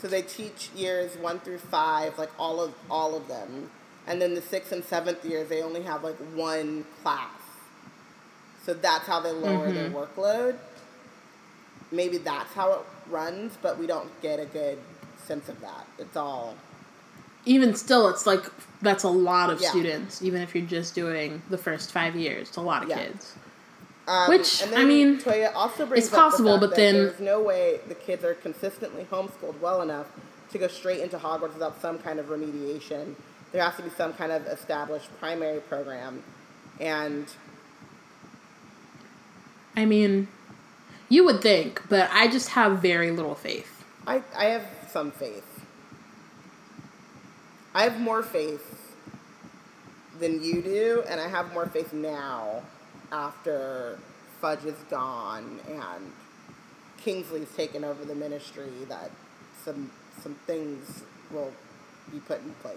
so 0.00 0.08
they 0.08 0.22
teach 0.22 0.70
years 0.74 1.16
one 1.16 1.38
through 1.40 1.58
five, 1.58 2.18
like 2.18 2.30
all 2.38 2.60
of 2.60 2.74
all 2.90 3.16
of 3.16 3.28
them, 3.28 3.70
and 4.06 4.20
then 4.20 4.34
the 4.34 4.42
sixth 4.42 4.72
and 4.72 4.84
seventh 4.84 5.24
years 5.24 5.48
they 5.48 5.62
only 5.62 5.82
have 5.82 6.02
like 6.02 6.16
one 6.34 6.84
class. 7.02 7.30
So 8.64 8.74
that's 8.74 9.06
how 9.06 9.20
they 9.20 9.30
lower 9.30 9.70
their 9.72 9.90
workload. 9.90 10.56
Maybe 11.90 12.18
that's 12.18 12.52
how 12.52 12.72
it 12.72 12.80
runs, 13.08 13.56
but 13.62 13.78
we 13.78 13.86
don't 13.86 14.10
get 14.20 14.40
a 14.40 14.44
good 14.44 14.78
sense 15.24 15.48
of 15.48 15.60
that. 15.60 15.86
It's 15.98 16.16
all 16.16 16.56
Even 17.44 17.74
still, 17.74 18.08
it's 18.08 18.26
like 18.26 18.44
that's 18.82 19.04
a 19.04 19.08
lot 19.08 19.50
of 19.50 19.60
Yeah. 19.60 19.70
students. 19.70 20.22
Even 20.22 20.42
if 20.42 20.54
you're 20.54 20.66
just 20.66 20.94
doing 20.94 21.42
the 21.50 21.58
first 21.58 21.92
five 21.92 22.14
years, 22.14 22.48
it's 22.48 22.56
a 22.56 22.60
lot 22.60 22.82
of 22.84 22.88
Yeah. 22.88 22.98
kids. 23.06 23.34
Um, 24.06 24.28
Which, 24.30 24.62
I 24.74 24.84
mean, 24.84 25.20
Toya 25.20 25.52
also 25.54 25.84
brings 25.84 26.04
it's 26.04 26.10
the 26.10 26.16
possible, 26.16 26.52
fact 26.58 26.60
but 26.70 26.76
then- 26.76 26.94
there's 26.94 27.20
no 27.20 27.40
way 27.40 27.80
the 27.88 27.94
kids 27.94 28.24
are 28.24 28.34
consistently 28.34 29.06
homeschooled 29.10 29.60
well 29.60 29.82
enough 29.82 30.06
to 30.52 30.58
go 30.58 30.66
straight 30.68 31.00
into 31.00 31.18
Hogwarts 31.18 31.52
without 31.54 31.80
some 31.82 31.98
kind 31.98 32.18
of 32.18 32.26
remediation. 32.26 33.14
There 33.52 33.62
has 33.62 33.76
to 33.76 33.82
be 33.82 33.90
some 33.90 34.14
kind 34.14 34.32
of 34.32 34.46
established 34.46 35.08
primary 35.20 35.60
program, 35.60 36.22
and 36.80 37.26
I 39.76 39.84
mean, 39.84 40.28
you 41.08 41.24
would 41.24 41.40
think, 41.42 41.82
but 41.88 42.08
I 42.12 42.28
just 42.28 42.50
have 42.50 42.78
very 42.78 43.10
little 43.10 43.34
faith. 43.34 43.84
I 44.06 44.22
I 44.36 44.46
have 44.46 44.66
some 44.90 45.10
faith. 45.10 45.44
I 47.74 47.84
have 47.84 48.00
more 48.00 48.22
faith 48.22 48.96
than 50.18 50.42
you 50.42 50.62
do, 50.62 51.04
and 51.08 51.20
I 51.20 51.28
have 51.28 51.52
more 51.52 51.66
faith 51.66 51.92
now 51.92 52.62
after 53.12 53.98
Fudge 54.40 54.64
is 54.64 54.76
gone 54.90 55.60
and 55.68 56.12
Kingsley's 56.98 57.50
taken 57.56 57.84
over 57.84 58.04
the 58.04 58.14
ministry 58.14 58.70
that 58.88 59.10
some 59.64 59.90
some 60.22 60.34
things 60.46 61.04
will 61.30 61.52
be 62.10 62.18
put 62.20 62.40
in 62.42 62.50
place. 62.54 62.76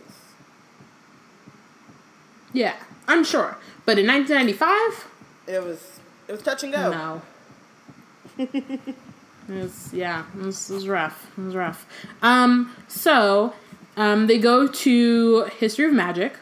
Yeah, 2.54 2.76
I'm 3.08 3.24
sure. 3.24 3.58
But 3.86 3.98
in 3.98 4.08
1995, 4.08 5.08
It 5.48 5.64
was 5.64 6.00
it 6.28 6.32
was 6.32 6.42
touch 6.42 6.64
and 6.64 6.74
go. 6.74 6.92
no. 6.92 7.22
it 8.38 8.96
was, 9.50 9.94
yeah, 9.94 10.24
it 10.38 10.46
was, 10.46 10.70
was 10.70 10.88
rough. 10.88 11.32
It 11.38 11.42
was 11.42 11.56
rough. 11.56 11.86
Um, 12.22 12.74
so, 12.88 13.54
um, 13.98 14.28
they 14.28 14.38
go 14.38 14.68
to 14.68 15.44
History 15.60 15.86
of 15.86 15.94
Magic, 15.94 16.36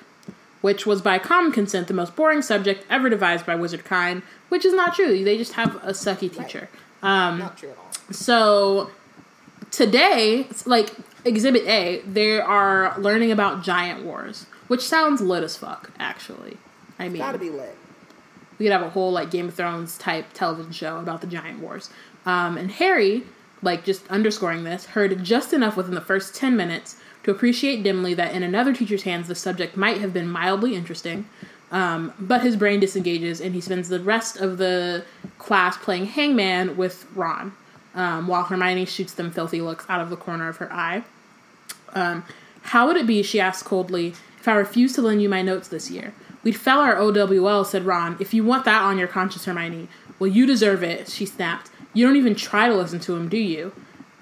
which 0.61 0.85
was 0.85 1.01
by 1.01 1.19
common 1.19 1.51
consent 1.51 1.87
the 1.87 1.93
most 1.93 2.15
boring 2.15 2.41
subject 2.41 2.85
ever 2.89 3.09
devised 3.09 3.45
by 3.45 3.55
Wizard 3.55 3.85
Kind, 3.85 4.21
which 4.49 4.65
is 4.65 4.73
not 4.73 4.95
true. 4.95 5.23
They 5.23 5.37
just 5.37 5.53
have 5.53 5.75
a 5.77 5.91
sucky 5.91 6.31
teacher. 6.35 6.69
Um, 7.01 7.39
Not 7.39 7.57
true 7.57 7.69
at 7.69 7.77
all. 7.77 7.91
So 8.11 8.91
today, 9.71 10.47
like 10.65 10.91
Exhibit 11.25 11.65
A, 11.67 12.01
they 12.01 12.39
are 12.39 12.97
learning 12.99 13.31
about 13.31 13.63
giant 13.63 14.03
wars, 14.03 14.45
which 14.67 14.81
sounds 14.81 15.21
lit 15.21 15.43
as 15.43 15.55
fuck. 15.57 15.91
Actually, 15.99 16.57
I 16.97 17.07
mean, 17.09 17.19
Gotta 17.19 17.37
be 17.37 17.49
lit. 17.49 17.75
we 18.57 18.65
could 18.65 18.73
have 18.73 18.81
a 18.81 18.89
whole 18.89 19.11
like 19.11 19.31
Game 19.31 19.47
of 19.47 19.53
Thrones 19.53 19.97
type 19.97 20.27
television 20.33 20.71
show 20.71 20.97
about 20.99 21.21
the 21.21 21.27
giant 21.27 21.59
wars. 21.59 21.89
Um, 22.25 22.57
and 22.57 22.69
Harry, 22.71 23.23
like 23.61 23.85
just 23.85 24.05
underscoring 24.07 24.63
this, 24.65 24.87
heard 24.87 25.23
just 25.23 25.53
enough 25.53 25.77
within 25.77 25.95
the 25.95 26.01
first 26.01 26.35
ten 26.35 26.57
minutes 26.57 26.98
to 27.23 27.31
appreciate 27.31 27.83
dimly 27.83 28.13
that 28.13 28.33
in 28.33 28.43
another 28.43 28.73
teacher's 28.73 29.03
hands 29.03 29.27
the 29.27 29.35
subject 29.35 29.75
might 29.75 29.99
have 29.99 30.13
been 30.13 30.29
mildly 30.29 30.75
interesting. 30.75 31.27
Um, 31.71 32.13
but 32.19 32.41
his 32.41 32.55
brain 32.55 32.79
disengages 32.79 33.39
and 33.39 33.53
he 33.53 33.61
spends 33.61 33.89
the 33.89 33.99
rest 33.99 34.37
of 34.37 34.57
the 34.57 35.05
class 35.37 35.77
playing 35.77 36.07
hangman 36.07 36.77
with 36.77 37.05
Ron, 37.13 37.53
um, 37.93 38.27
while 38.27 38.43
Hermione 38.43 38.85
shoots 38.85 39.13
them 39.13 39.31
filthy 39.31 39.61
looks 39.61 39.85
out 39.87 40.01
of 40.01 40.09
the 40.09 40.17
corner 40.17 40.49
of 40.49 40.57
her 40.57 40.71
eye. 40.73 41.03
Um, 41.93 42.25
how 42.63 42.87
would 42.87 42.97
it 42.97 43.05
be, 43.07 43.21
she 43.23 43.39
asked 43.39 43.65
coldly, 43.65 44.15
if 44.39 44.47
I 44.47 44.53
refused 44.53 44.95
to 44.95 45.01
lend 45.01 45.21
you 45.21 45.29
my 45.29 45.41
notes 45.41 45.67
this 45.67 45.91
year? 45.91 46.13
We'd 46.43 46.55
fell 46.55 46.79
our 46.79 46.97
OWL, 46.97 47.65
said 47.65 47.85
Ron. 47.85 48.17
If 48.19 48.33
you 48.33 48.43
want 48.43 48.65
that 48.65 48.81
on 48.81 48.97
your 48.97 49.07
conscience, 49.07 49.45
Hermione. 49.45 49.89
Well, 50.17 50.29
you 50.29 50.45
deserve 50.45 50.83
it, 50.83 51.09
she 51.09 51.25
snapped. 51.25 51.69
You 51.93 52.05
don't 52.05 52.15
even 52.15 52.35
try 52.35 52.67
to 52.67 52.75
listen 52.75 52.99
to 53.01 53.15
him, 53.15 53.29
do 53.29 53.37
you? 53.37 53.73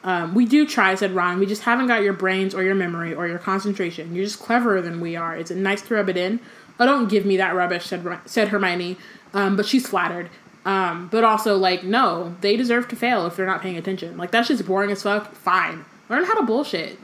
Um, 0.08 0.34
we 0.34 0.46
do 0.46 0.66
try, 0.66 0.96
said 0.96 1.12
Ron. 1.12 1.38
We 1.38 1.46
just 1.46 1.64
haven't 1.64 1.88
got 1.88 2.02
your 2.02 2.14
brains 2.14 2.56
or 2.56 2.64
your 2.64 2.76
memory 2.76 3.14
or 3.14 3.28
your 3.28 3.40
concentration. 3.40 4.16
You're 4.16 4.24
just 4.24 4.40
cleverer 4.40 4.82
than 4.82 5.02
we 5.02 5.18
are. 5.18 5.36
Is 5.36 5.52
it 5.52 5.58
nice 5.58 5.82
to 5.82 5.96
rub 5.96 6.08
it 6.08 6.16
in? 6.16 6.40
Oh, 6.80 6.86
don't 6.86 7.10
give 7.10 7.26
me 7.26 7.36
that 7.36 7.54
rubbish, 7.54 7.88
said, 7.88 8.08
said 8.26 8.48
Hermione. 8.48 8.96
Um, 9.34 9.58
but 9.58 9.66
she's 9.66 9.86
flattered. 9.86 10.30
Um, 10.64 11.10
but 11.12 11.26
also, 11.26 11.58
like, 11.58 11.84
no, 11.84 12.38
they 12.40 12.56
deserve 12.56 12.88
to 12.88 12.96
fail 12.96 13.26
if 13.26 13.36
they're 13.36 13.46
not 13.46 13.62
paying 13.62 13.76
attention. 13.76 14.18
Like, 14.18 14.32
that's 14.32 14.48
just 14.48 14.66
boring 14.66 14.92
as 14.92 15.04
fuck. 15.04 15.36
Fine. 15.36 15.84
Learn 16.08 16.24
how 16.24 16.36
to 16.36 16.44
bullshit. 16.44 16.98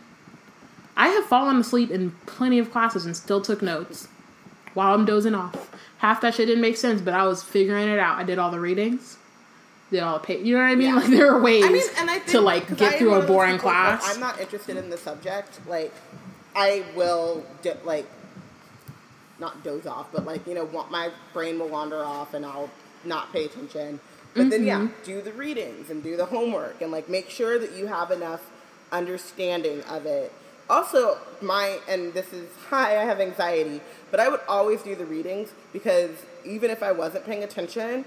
I 0.95 1.09
have 1.09 1.25
fallen 1.25 1.57
asleep 1.57 1.91
in 1.91 2.11
plenty 2.25 2.57
of 2.57 2.71
classes 2.71 3.05
and 3.05 3.17
still 3.17 3.41
took 3.41 3.61
notes 3.61 4.07
while 4.75 4.93
I'm 4.93 5.03
dozing 5.03 5.35
off. 5.35 5.75
Half 5.97 6.21
that 6.21 6.35
shit 6.35 6.47
didn't 6.47 6.61
make 6.61 6.77
sense, 6.77 7.01
but 7.01 7.13
I 7.13 7.25
was 7.25 7.43
figuring 7.43 7.89
it 7.89 7.99
out. 7.99 8.17
I 8.17 8.23
did 8.23 8.39
all 8.39 8.49
the 8.51 8.61
readings, 8.61 9.17
did 9.93 10.03
all 10.03 10.19
the 10.19 10.25
pa- 10.27 10.33
You 10.43 10.55
know 10.57 10.63
what 10.63 10.69
I 10.71 10.75
mean? 10.75 10.87
Yeah. 10.89 10.95
Like 10.95 11.07
there 11.09 11.31
are 11.33 11.39
ways 11.41 11.63
I 11.63 11.69
mean, 11.69 11.83
and 11.97 12.09
I 12.09 12.15
think 12.19 12.29
to 12.31 12.41
like 12.41 12.75
get 12.75 12.93
am 12.93 12.99
through 12.99 13.13
a 13.15 13.25
boring 13.25 13.53
people, 13.55 13.69
like, 13.69 13.99
class. 13.99 14.13
I'm 14.13 14.19
not 14.19 14.39
interested 14.41 14.75
in 14.77 14.89
the 14.89 14.97
subject. 14.97 15.59
Like, 15.67 15.93
I 16.55 16.83
will 16.95 17.45
di- 17.61 17.73
like 17.85 18.05
not 19.39 19.63
doze 19.63 19.85
off, 19.85 20.11
but 20.11 20.25
like 20.25 20.45
you 20.47 20.53
know, 20.53 20.65
want 20.65 20.91
my 20.91 21.09
brain 21.33 21.59
will 21.59 21.69
wander 21.69 22.03
off, 22.03 22.33
and 22.33 22.45
I'll 22.45 22.69
not 23.05 23.31
pay 23.33 23.45
attention. 23.45 23.99
But 24.35 24.49
then, 24.49 24.65
yeah, 24.65 24.79
Mm-hmm. 24.79 25.03
do 25.05 25.21
the 25.21 25.31
readings 25.33 25.91
and 25.91 26.01
do 26.01 26.17
the 26.17 26.25
homework, 26.25 26.81
and 26.81 26.91
like 26.91 27.07
make 27.07 27.29
sure 27.29 27.59
that 27.59 27.73
you 27.73 27.85
have 27.87 28.09
enough 28.11 28.41
understanding 28.91 29.81
of 29.83 30.05
it. 30.05 30.31
Also, 30.69 31.17
my 31.41 31.79
and 31.87 32.13
this 32.13 32.31
is 32.33 32.49
hi, 32.69 32.99
I 32.99 33.03
have 33.05 33.19
anxiety, 33.19 33.81
but 34.11 34.19
I 34.19 34.29
would 34.29 34.39
always 34.47 34.81
do 34.81 34.95
the 34.95 35.05
readings 35.05 35.49
because 35.71 36.11
even 36.45 36.71
if 36.71 36.81
I 36.81 36.91
wasn't 36.91 37.25
paying 37.25 37.43
attention, 37.43 38.05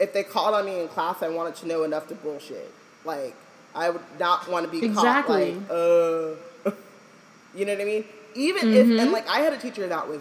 if 0.00 0.12
they 0.12 0.22
called 0.22 0.54
on 0.54 0.64
me 0.64 0.80
in 0.80 0.88
class, 0.88 1.22
I 1.22 1.28
wanted 1.28 1.56
to 1.56 1.66
know 1.66 1.84
enough 1.84 2.08
to 2.08 2.14
bullshit. 2.14 2.72
Like 3.04 3.34
I 3.74 3.90
would 3.90 4.02
not 4.18 4.48
want 4.48 4.64
to 4.66 4.70
be 4.70 4.84
Exactly. 4.84 5.54
caught 5.68 5.70
like, 6.64 6.72
uh, 6.72 6.72
you 7.54 7.64
know 7.64 7.72
what 7.72 7.80
I 7.80 7.84
mean? 7.84 8.04
Even 8.34 8.72
if 8.72 9.00
and 9.00 9.12
like 9.12 9.28
I 9.28 9.40
had 9.40 9.52
a 9.52 9.58
teacher 9.58 9.86
that 9.88 10.08
was 10.08 10.20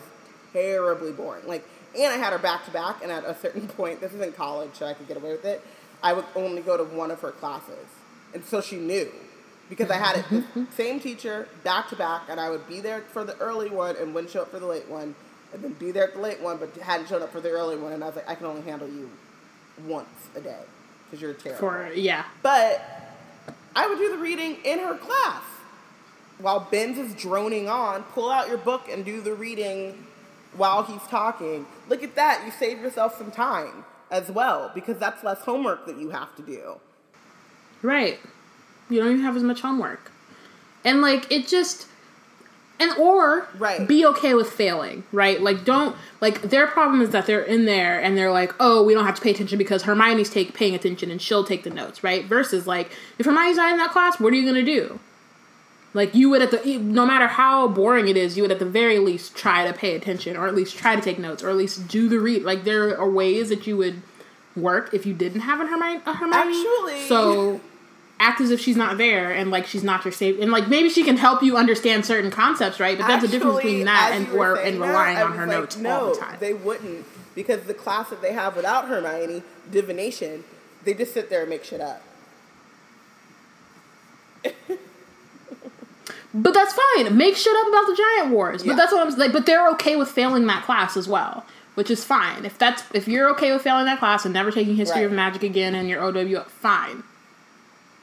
terribly 0.53 1.11
boring. 1.11 1.45
Like, 1.47 1.67
and 1.97 2.13
I 2.13 2.17
had 2.17 2.33
her 2.33 2.39
back 2.39 2.65
to 2.65 2.71
back, 2.71 3.01
and 3.03 3.11
at 3.11 3.23
a 3.25 3.35
certain 3.35 3.67
point, 3.79 4.01
this 4.01 4.13
is 4.13 4.21
in 4.21 4.31
college, 4.33 4.71
so 4.73 4.85
I 4.85 4.93
could 4.93 5.07
get 5.07 5.17
away 5.17 5.31
with 5.31 5.45
it. 5.45 5.61
I 6.01 6.13
would 6.13 6.25
only 6.35 6.61
go 6.61 6.77
to 6.77 6.83
one 6.83 7.11
of 7.11 7.21
her 7.21 7.31
classes, 7.31 7.87
and 8.33 8.43
so 8.45 8.61
she 8.61 8.77
knew 8.77 9.11
because 9.69 9.89
I 9.89 9.95
had 9.97 10.17
it 10.17 10.25
the 10.53 10.67
same 10.75 10.99
teacher 10.99 11.47
back 11.63 11.89
to 11.89 11.95
back, 11.95 12.23
and 12.29 12.39
I 12.39 12.49
would 12.49 12.67
be 12.67 12.79
there 12.79 13.01
for 13.01 13.23
the 13.23 13.35
early 13.37 13.69
one 13.69 13.95
and 13.97 14.13
wouldn't 14.13 14.31
show 14.31 14.43
up 14.43 14.51
for 14.51 14.59
the 14.59 14.65
late 14.67 14.87
one, 14.87 15.15
and 15.53 15.63
then 15.63 15.73
be 15.73 15.91
there 15.91 16.03
at 16.05 16.13
the 16.13 16.19
late 16.21 16.39
one, 16.39 16.57
but 16.57 16.75
hadn't 16.77 17.09
shown 17.09 17.21
up 17.21 17.31
for 17.31 17.41
the 17.41 17.49
early 17.49 17.75
one, 17.77 17.93
and 17.93 18.03
I 18.03 18.07
was 18.07 18.15
like, 18.15 18.29
I 18.29 18.35
can 18.35 18.45
only 18.45 18.61
handle 18.61 18.87
you 18.87 19.09
once 19.85 20.29
a 20.35 20.41
day 20.41 20.61
because 21.05 21.21
you're 21.21 21.33
terrible. 21.33 21.59
For 21.59 21.91
yeah, 21.93 22.25
But 22.41 22.81
I 23.75 23.87
would 23.87 23.97
do 23.97 24.09
the 24.11 24.17
reading 24.17 24.57
in 24.63 24.79
her 24.79 24.95
class. 24.95 25.43
While 26.39 26.67
Ben's 26.71 26.97
is 26.97 27.15
droning 27.15 27.67
on, 27.67 28.03
pull 28.03 28.29
out 28.29 28.47
your 28.47 28.57
book 28.57 28.87
and 28.91 29.03
do 29.03 29.21
the 29.21 29.33
reading 29.33 30.05
while 30.55 30.83
he's 30.83 31.01
talking. 31.09 31.65
Look 31.89 32.03
at 32.03 32.15
that. 32.15 32.43
You 32.45 32.51
save 32.51 32.79
yourself 32.79 33.17
some 33.17 33.31
time 33.31 33.85
as 34.11 34.29
well 34.29 34.71
because 34.75 34.97
that's 34.97 35.23
less 35.23 35.39
homework 35.39 35.85
that 35.87 35.97
you 35.97 36.09
have 36.11 36.35
to 36.35 36.41
do. 36.41 36.79
right. 37.81 38.19
You 38.89 39.01
don't 39.01 39.11
even 39.11 39.23
have 39.25 39.35
as 39.35 39.43
much 39.43 39.59
homework, 39.61 40.11
and 40.85 41.01
like 41.01 41.29
it 41.29 41.47
just. 41.47 41.87
And 42.79 42.91
or 42.99 43.47
Right. 43.57 43.87
be 43.87 44.05
okay 44.05 44.35
with 44.35 44.49
failing, 44.51 45.03
right? 45.11 45.41
Like 45.41 45.65
don't 45.65 45.95
like 46.21 46.41
their 46.43 46.67
problem 46.67 47.01
is 47.01 47.09
that 47.09 47.25
they're 47.25 47.41
in 47.41 47.65
there 47.65 47.99
and 47.99 48.15
they're 48.15 48.31
like, 48.31 48.53
oh, 48.59 48.83
we 48.83 48.93
don't 48.93 49.05
have 49.05 49.15
to 49.15 49.21
pay 49.21 49.31
attention 49.31 49.57
because 49.57 49.83
Hermione's 49.83 50.29
take 50.29 50.53
paying 50.53 50.75
attention 50.75 51.09
and 51.09 51.19
she'll 51.21 51.43
take 51.43 51.63
the 51.63 51.71
notes, 51.71 52.03
right? 52.03 52.25
Versus 52.25 52.67
like 52.67 52.91
if 53.17 53.25
Hermione's 53.25 53.57
not 53.57 53.71
in 53.71 53.77
that 53.77 53.91
class, 53.91 54.19
what 54.19 54.31
are 54.31 54.35
you 54.35 54.45
gonna 54.45 54.63
do? 54.63 54.99
Like 55.95 56.13
you 56.13 56.29
would 56.29 56.43
at 56.43 56.51
the 56.51 56.77
no 56.77 57.05
matter 57.05 57.25
how 57.25 57.67
boring 57.67 58.07
it 58.09 58.17
is, 58.17 58.37
you 58.37 58.43
would 58.43 58.51
at 58.51 58.59
the 58.59 58.65
very 58.65 58.99
least 58.99 59.35
try 59.35 59.65
to 59.65 59.73
pay 59.73 59.95
attention, 59.95 60.37
or 60.37 60.47
at 60.47 60.53
least 60.53 60.77
try 60.77 60.95
to 60.95 61.01
take 61.01 61.17
notes, 61.17 61.41
or 61.43 61.49
at 61.49 61.55
least 61.55 61.87
do 61.87 62.07
the 62.07 62.19
read. 62.19 62.43
Like 62.43 62.63
there 62.63 62.99
are 62.99 63.09
ways 63.09 63.49
that 63.49 63.65
you 63.65 63.75
would 63.77 64.03
work 64.55 64.93
if 64.93 65.05
you 65.07 65.13
didn't 65.15 65.41
have 65.41 65.59
a 65.59 65.65
Hermione. 65.65 66.01
A 66.05 66.13
Hermione. 66.13 66.57
Actually- 66.59 67.07
so 67.07 67.61
act 68.19 68.41
as 68.41 68.51
if 68.51 68.59
she's 68.59 68.75
not 68.77 68.97
there 68.97 69.31
and 69.31 69.51
like 69.51 69.65
she's 69.67 69.83
not 69.83 70.03
your 70.05 70.11
safe, 70.11 70.39
and 70.41 70.51
like 70.51 70.67
maybe 70.67 70.89
she 70.89 71.03
can 71.03 71.17
help 71.17 71.43
you 71.43 71.57
understand 71.57 72.05
certain 72.05 72.31
concepts, 72.31 72.79
right? 72.79 72.97
But 72.97 73.07
that's 73.07 73.23
the 73.23 73.27
difference 73.29 73.57
between 73.57 73.85
that 73.85 74.11
and 74.13 74.29
or 74.29 74.55
and 74.55 74.79
relying 74.79 75.17
I 75.17 75.23
on 75.23 75.31
her 75.33 75.45
like, 75.47 75.57
notes 75.57 75.77
no, 75.77 75.89
all 75.99 76.13
the 76.13 76.19
time. 76.19 76.37
They 76.39 76.53
wouldn't 76.53 77.05
because 77.35 77.63
the 77.63 77.73
class 77.73 78.09
that 78.09 78.21
they 78.21 78.33
have 78.33 78.55
without 78.55 78.87
Hermione, 78.87 79.43
divination, 79.71 80.43
they 80.83 80.93
just 80.93 81.13
sit 81.13 81.29
there 81.29 81.41
and 81.41 81.49
make 81.49 81.63
shit 81.63 81.81
up. 81.81 82.01
But 86.33 86.53
that's 86.53 86.73
fine. 86.73 87.17
Make 87.17 87.35
shit 87.35 87.55
up 87.55 87.67
about 87.67 87.87
the 87.87 87.95
giant 87.95 88.31
wars. 88.31 88.61
But 88.61 88.71
Yeah. 88.71 88.75
that's 88.75 88.91
what 88.91 89.07
I'm 89.07 89.17
like. 89.17 89.33
But 89.33 89.45
they're 89.45 89.67
okay 89.71 89.95
with 89.95 90.09
failing 90.09 90.45
that 90.47 90.63
class 90.65 90.95
as 90.95 91.07
well, 91.07 91.45
which 91.73 91.89
is 91.89 92.03
fine. 92.03 92.45
If 92.45 92.59
that's 92.59 92.83
if 92.93 93.07
you're 93.07 93.29
okay 93.31 93.51
with 93.51 93.63
failing 93.63 93.85
that 93.85 93.97
class 93.97 94.23
and 94.25 94.33
never 94.33 94.51
taking 94.51 94.75
history 94.75 95.03
of 95.03 95.11
magic 95.11 95.41
again 95.41 95.73
in 95.73 95.87
your 95.87 96.03
OW, 96.03 96.37
up, 96.41 96.51
fine. 96.51 97.03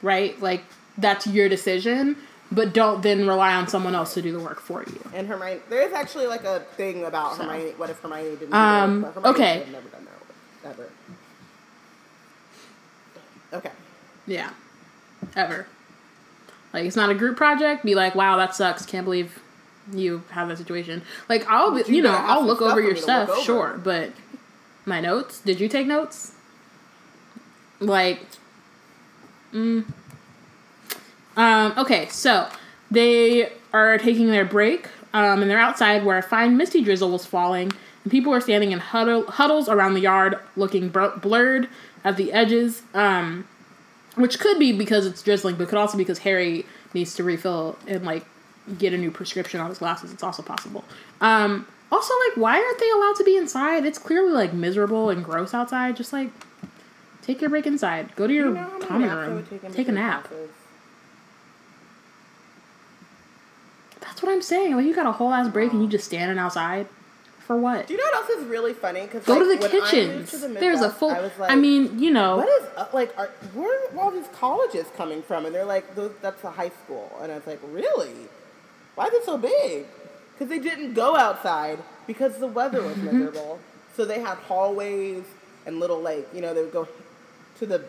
Right? 0.05 0.39
Like 0.39 0.63
that's 0.97 1.25
your 1.27 1.49
decision. 1.49 2.15
But 2.51 2.73
don't 2.73 3.01
then 3.01 3.27
rely 3.27 3.55
on 3.55 3.67
someone 3.67 3.95
else 3.95 4.13
to 4.13 4.21
do 4.21 4.31
the 4.31 4.39
work 4.39 4.61
for 4.61 4.83
you. 4.83 5.01
And 5.15 5.27
Hermione, 5.27 5.61
there 5.67 5.81
is 5.81 5.93
actually 5.93 6.27
like 6.27 6.43
a 6.43 6.59
thing 6.77 7.03
about 7.03 7.35
So. 7.35 7.43
Hermione. 7.43 7.71
What 7.71 7.89
if 7.89 7.99
Hermione 7.99 8.35
didn't? 8.35 8.53
Um, 8.53 8.99
do 8.99 9.01
that? 9.01 9.13
Hermione 9.15 9.35
okay. 9.35 9.57
have 9.59 9.71
never 9.71 9.89
done 9.89 10.07
that. 10.63 10.69
Ever. 10.69 10.89
Okay. 13.53 13.71
Yeah. 14.27 14.51
Ever. 15.35 15.67
Like 16.71 16.85
it's 16.85 16.95
not 16.95 17.09
a 17.09 17.15
group 17.15 17.35
project. 17.35 17.83
Be 17.83 17.95
like, 17.95 18.13
wow, 18.13 18.37
that 18.37 18.53
sucks. 18.53 18.85
Can't 18.85 19.05
believe 19.05 19.39
you 19.91 20.23
have 20.31 20.47
that 20.49 20.57
situation. 20.57 21.01
Like 21.27 21.49
I'll 21.49 21.71
be, 21.71 21.83
you 21.87 21.97
you 21.97 22.01
know, 22.03 22.15
I'll 22.15 22.45
look 22.45 22.61
over 22.61 22.79
your 22.79 22.95
stuff, 22.95 23.29
over. 23.29 23.41
sure, 23.41 23.81
but 23.83 24.11
my 24.85 25.01
notes. 25.01 25.39
Did 25.39 25.59
you 25.59 25.67
take 25.67 25.87
notes? 25.87 26.33
Like, 27.79 28.21
mm. 29.55 29.85
um, 31.37 31.73
okay, 31.77 32.07
so 32.09 32.47
they 32.91 33.51
are 33.73 33.97
taking 33.97 34.27
their 34.27 34.45
break, 34.45 34.87
um, 35.13 35.41
and 35.41 35.49
they're 35.49 35.59
outside 35.59 36.03
where 36.05 36.17
a 36.17 36.23
fine 36.23 36.57
misty 36.57 36.83
drizzle 36.83 37.11
was 37.11 37.25
falling, 37.25 37.71
and 38.03 38.11
people 38.11 38.33
are 38.33 38.41
standing 38.41 38.71
in 38.71 38.79
huddle, 38.79 39.25
huddles 39.25 39.69
around 39.69 39.93
the 39.93 40.01
yard, 40.01 40.37
looking 40.55 40.89
br- 40.89 41.17
blurred 41.21 41.69
at 42.03 42.17
the 42.17 42.31
edges. 42.33 42.83
Um, 42.93 43.47
which 44.15 44.39
could 44.39 44.57
be 44.57 44.71
because 44.71 45.05
it's 45.05 45.21
drizzling, 45.21 45.55
but 45.55 45.67
could 45.67 45.77
also 45.77 45.97
be 45.97 46.03
because 46.03 46.19
Harry 46.19 46.65
needs 46.93 47.15
to 47.15 47.23
refill 47.23 47.77
and 47.87 48.05
like 48.05 48.25
get 48.77 48.93
a 48.93 48.97
new 48.97 49.11
prescription 49.11 49.59
on 49.59 49.69
his 49.69 49.79
glasses. 49.79 50.11
It's 50.11 50.23
also 50.23 50.41
possible. 50.41 50.83
Um, 51.21 51.67
also, 51.91 52.13
like, 52.27 52.37
why 52.37 52.57
aren't 52.57 52.79
they 52.79 52.89
allowed 52.89 53.15
to 53.17 53.23
be 53.23 53.37
inside? 53.37 53.85
It's 53.85 53.99
clearly 53.99 54.31
like 54.31 54.53
miserable 54.53 55.09
and 55.09 55.23
gross 55.23 55.53
outside. 55.53 55.95
Just 55.95 56.11
like 56.11 56.29
take 57.25 57.41
your 57.41 57.49
break 57.49 57.65
inside. 57.65 58.15
Go 58.15 58.27
to 58.27 58.33
your 58.33 58.47
You 58.47 58.53
know 58.53 58.79
common 58.81 59.09
room. 59.09 59.47
take 59.73 59.87
a 59.87 59.91
nap. 59.91 60.25
classes? 60.25 60.49
That's 64.01 64.21
what 64.21 64.31
I'm 64.31 64.41
saying. 64.41 64.75
Like, 64.75 64.85
you 64.85 64.93
got 64.95 65.05
a 65.07 65.11
whole 65.11 65.33
ass 65.33 65.49
break 65.49 65.71
and 65.73 65.81
you 65.81 65.89
just 65.89 66.05
standing 66.05 66.37
outside 66.37 66.87
for 67.39 67.57
what? 67.57 67.87
Do 67.87 67.93
you 67.93 67.97
know 67.99 68.05
what 68.11 68.29
else 68.29 68.29
is 68.41 68.45
really 68.47 68.73
funny? 68.73 69.01
Because 69.01 69.25
Go 69.25 69.33
like, 69.33 69.41
to 69.41 69.45
the 69.47 69.55
when 69.57 69.71
I 69.71 69.73
moved 69.73 69.85
kitchens. 69.85 70.31
to 70.31 70.37
the 70.37 70.47
There's 70.47 70.81
a 70.81 70.89
full. 70.89 71.11
I, 71.11 71.19
was 71.21 71.31
like, 71.39 71.51
I 71.51 71.55
mean, 71.55 71.99
you 71.99 72.11
know. 72.11 72.37
what 72.37 72.47
is 72.61 72.67
uh, 72.77 72.87
like? 72.93 73.17
Are, 73.17 73.27
where 73.53 73.89
are 73.89 73.99
all 73.99 74.11
these 74.11 74.27
colleges 74.33 74.85
coming 74.95 75.21
from? 75.23 75.45
And 75.45 75.53
they're 75.55 75.65
like, 75.65 75.95
those, 75.95 76.11
that's 76.21 76.43
a 76.43 76.51
high 76.51 76.69
school. 76.83 77.11
And 77.21 77.31
I 77.31 77.35
was 77.35 77.47
like, 77.47 77.59
really? 77.71 78.13
Why 78.95 79.07
is 79.07 79.13
it 79.13 79.25
so 79.25 79.37
big? 79.37 79.85
Because 80.33 80.49
they 80.49 80.59
didn't 80.59 80.93
go 80.93 81.15
outside 81.15 81.79
because 82.07 82.37
the 82.37 82.47
weather 82.47 82.81
was 82.83 82.95
Mm-hmm. 82.97 83.05
miserable. 83.05 83.59
So 83.95 84.05
they 84.05 84.19
had 84.19 84.37
hallways 84.39 85.23
and 85.65 85.79
little 85.79 85.99
like 86.01 86.27
you 86.33 86.41
know 86.41 86.53
they 86.53 86.61
would 86.61 86.73
go 86.73 86.87
to 87.59 87.65
the 87.65 87.81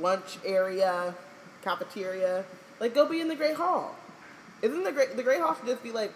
lunch 0.00 0.38
area, 0.44 1.14
cafeteria. 1.62 2.44
Like 2.80 2.94
go 2.94 3.08
be 3.08 3.20
in 3.20 3.28
the 3.28 3.36
Great 3.36 3.56
Hall. 3.56 3.94
Isn't 4.62 4.84
the 4.84 4.92
Great 4.92 5.16
the 5.16 5.22
Great 5.22 5.40
Hall 5.40 5.54
should 5.54 5.66
just 5.66 5.82
be 5.82 5.92
like 5.92 6.12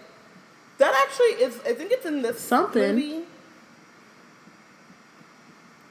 that? 0.79 0.95
Actually, 1.07 1.45
is 1.45 1.61
I 1.67 1.75
think 1.75 1.93
it's 1.93 2.07
in 2.07 2.23
this 2.23 2.41
Something. 2.41 2.95
movie. 2.95 3.25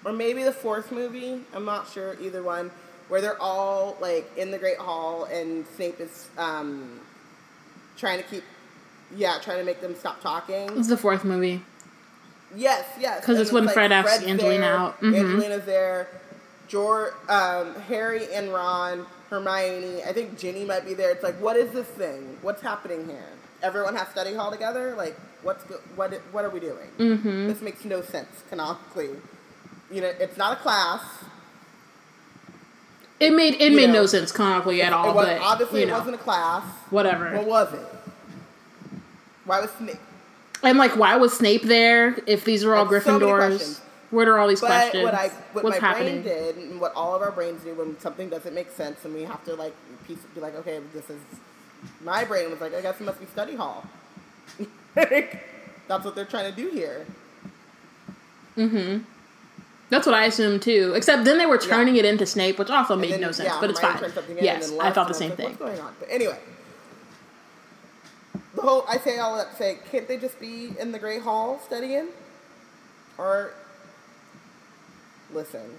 Or 0.06 0.14
maybe 0.14 0.44
the 0.44 0.54
fourth 0.54 0.92
movie. 0.92 1.42
I'm 1.54 1.66
not 1.66 1.90
sure 1.90 2.16
either 2.22 2.42
one. 2.44 2.72
Where 3.10 3.22
they're 3.22 3.42
all 3.42 3.98
like 4.02 4.30
in 4.38 4.52
the 4.52 4.58
Great 4.58 4.78
Hall 4.78 5.26
and 5.26 5.66
Snape 5.76 6.00
is 6.00 6.28
um, 6.38 7.00
trying 7.96 8.18
to 8.22 8.24
keep, 8.28 8.44
yeah, 9.16 9.38
trying 9.42 9.60
to 9.60 9.64
make 9.64 9.80
them 9.82 9.96
stop 9.96 10.22
talking. 10.22 10.78
It's 10.78 10.90
the 10.90 10.98
fourth 10.98 11.24
movie. 11.24 11.62
Yes, 12.56 12.86
yes. 13.00 13.22
Because 13.22 13.40
it's 13.40 13.52
when 13.52 13.68
Fred 13.70 13.92
asks 13.92 14.10
Fred's 14.12 14.26
Angelina 14.30 14.62
there, 14.62 14.74
out. 14.76 15.02
Mhm. 15.02 15.18
Angelina's 15.20 15.66
there. 15.66 16.08
George, 16.68 17.14
um, 17.30 17.74
Harry 17.88 18.34
and 18.34 18.52
Ron, 18.54 19.06
Hermione. 19.30 20.04
I 20.04 20.14
think 20.14 20.38
Ginny 20.38 20.66
might 20.66 20.86
be 20.86 20.94
there. 20.94 21.12
It's 21.12 21.24
like, 21.24 21.36
what 21.42 21.56
is 21.56 21.72
this 21.72 21.88
thing? 21.88 22.38
What's 22.42 22.62
happening 22.62 23.06
here? 23.08 23.24
Everyone 23.64 23.96
has 23.96 24.08
study 24.10 24.34
hall 24.36 24.52
together. 24.52 24.94
Like, 24.96 25.18
what's 25.44 25.64
go- 25.64 25.80
what? 25.96 26.14
What 26.32 26.46
are 26.46 26.50
we 26.50 26.60
doing? 26.60 26.90
Mm-hmm. 27.00 27.48
This 27.48 27.62
makes 27.62 27.84
no 27.86 28.02
sense 28.02 28.44
canonically. 28.50 29.10
You 29.92 30.02
know, 30.02 30.12
it's 30.20 30.38
not 30.38 30.54
a 30.54 30.62
class. 30.62 31.02
It 33.20 33.34
made 33.34 33.56
it 33.56 33.72
You 33.72 33.76
made 33.78 33.88
know, 33.88 34.02
no 34.02 34.06
sense 34.06 34.32
canonically 34.32 34.82
at 34.82 34.94
all. 34.94 35.16
was, 35.16 35.26
but 35.26 35.42
obviously 35.42 35.82
it 35.84 35.88
know, 35.88 35.98
wasn't 35.98 36.16
a 36.16 36.20
class. 36.20 36.64
whatever. 36.92 37.32
What 37.38 37.48
was 37.48 37.74
it? 37.74 37.86
Why 39.46 39.62
was 39.62 39.72
Snape? 39.72 39.96
And 40.64 40.78
like, 40.78 40.96
why 40.98 41.16
was 41.16 41.36
Snape 41.36 41.64
there? 41.64 42.16
If 42.28 42.44
these 42.46 42.64
are 42.64 42.76
all 42.76 42.86
so 42.86 42.92
many 42.92 43.02
Gryffindors, 43.04 43.48
questions. 43.48 43.82
What 44.12 44.28
are 44.28 44.38
all 44.38 44.48
these 44.48 44.62
But 44.62 44.68
questions? 44.68 45.04
what 45.04 45.14
I 45.14 45.28
what 45.54 45.64
What's 45.66 45.82
my 45.82 45.88
happening? 45.88 46.22
brain 46.22 46.36
did 46.36 46.56
and 46.58 46.80
what 46.82 46.94
all 46.96 47.16
of 47.16 47.22
our 47.22 47.32
brains 47.32 47.64
do 47.64 47.74
when 47.74 48.00
something 48.00 48.30
doesn't 48.30 48.54
make 48.54 48.72
sense 48.72 49.04
and 49.06 49.14
we 49.14 49.24
have 49.24 49.44
to 49.46 49.56
like 49.56 49.76
piece 50.08 50.20
be 50.34 50.42
like, 50.42 50.56
okay, 50.56 50.80
this 50.94 51.10
is 51.10 51.20
my 52.04 52.24
brain 52.24 52.50
was 52.50 52.62
like, 52.62 52.74
I 52.74 52.82
guess 52.82 53.00
it 53.00 53.04
must 53.04 53.20
be 53.20 53.26
study 53.28 53.56
hall. 53.56 53.86
That's 54.96 56.04
what 56.06 56.16
they're 56.16 56.26
trying 56.26 56.50
to 56.54 56.56
do 56.56 56.70
here. 56.70 57.06
Mm-hmm. 58.58 59.04
That's 59.90 60.06
what 60.06 60.16
I 60.16 60.26
assumed 60.26 60.62
too. 60.64 60.94
Except 60.96 61.24
then 61.24 61.38
they 61.38 61.46
were 61.46 61.58
turning 61.58 61.96
it 61.96 62.04
into 62.06 62.26
Snape, 62.26 62.60
which 62.60 62.70
also 62.70 62.96
made 62.96 63.14
then, 63.14 63.22
no 63.22 63.32
sense. 63.32 63.50
yeah, 63.50 63.58
but 63.62 63.70
it's 63.70 63.80
fine. 63.80 63.98
turned 63.98 64.14
something 64.14 64.38
in 64.38 64.44
Yes, 64.44 64.72
I 64.80 64.92
thought 64.92 65.08
the 65.08 65.14
same 65.14 65.30
like, 65.30 65.38
thing. 65.38 65.46
What's 65.48 65.58
going 65.60 65.80
on? 65.80 65.94
But 66.00 66.10
anyway, 66.12 66.38
the 68.56 68.62
whole 68.62 68.84
I 68.90 68.98
say 68.98 69.18
all 69.20 69.38
that 69.38 69.52
to 69.52 69.56
say, 69.56 69.78
can't 69.92 70.08
they 70.08 70.18
just 70.18 70.40
be 70.42 70.74
in 70.80 70.92
the 70.92 71.00
Great 71.00 71.22
Hall 71.22 71.62
studying? 71.66 72.08
Or 73.18 73.54
listen, 75.34 75.70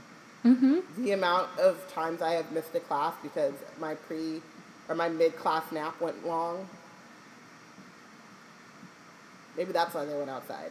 Mm-hmm. 0.45 1.03
the 1.05 1.11
amount 1.13 1.49
of 1.59 1.77
times 1.93 2.23
I 2.23 2.33
have 2.35 2.53
missed 2.53 2.73
a 2.75 2.81
class 2.81 3.13
because 3.23 3.55
my 3.81 3.95
pre 3.97 4.41
or 4.89 4.95
my 4.95 5.09
mid 5.09 5.37
class 5.37 5.71
nap 5.73 6.01
went 6.01 6.25
long. 6.27 6.69
Maybe 9.57 9.73
that's 9.73 9.93
why 9.95 10.05
they 10.05 10.15
went 10.17 10.31
outside. 10.31 10.71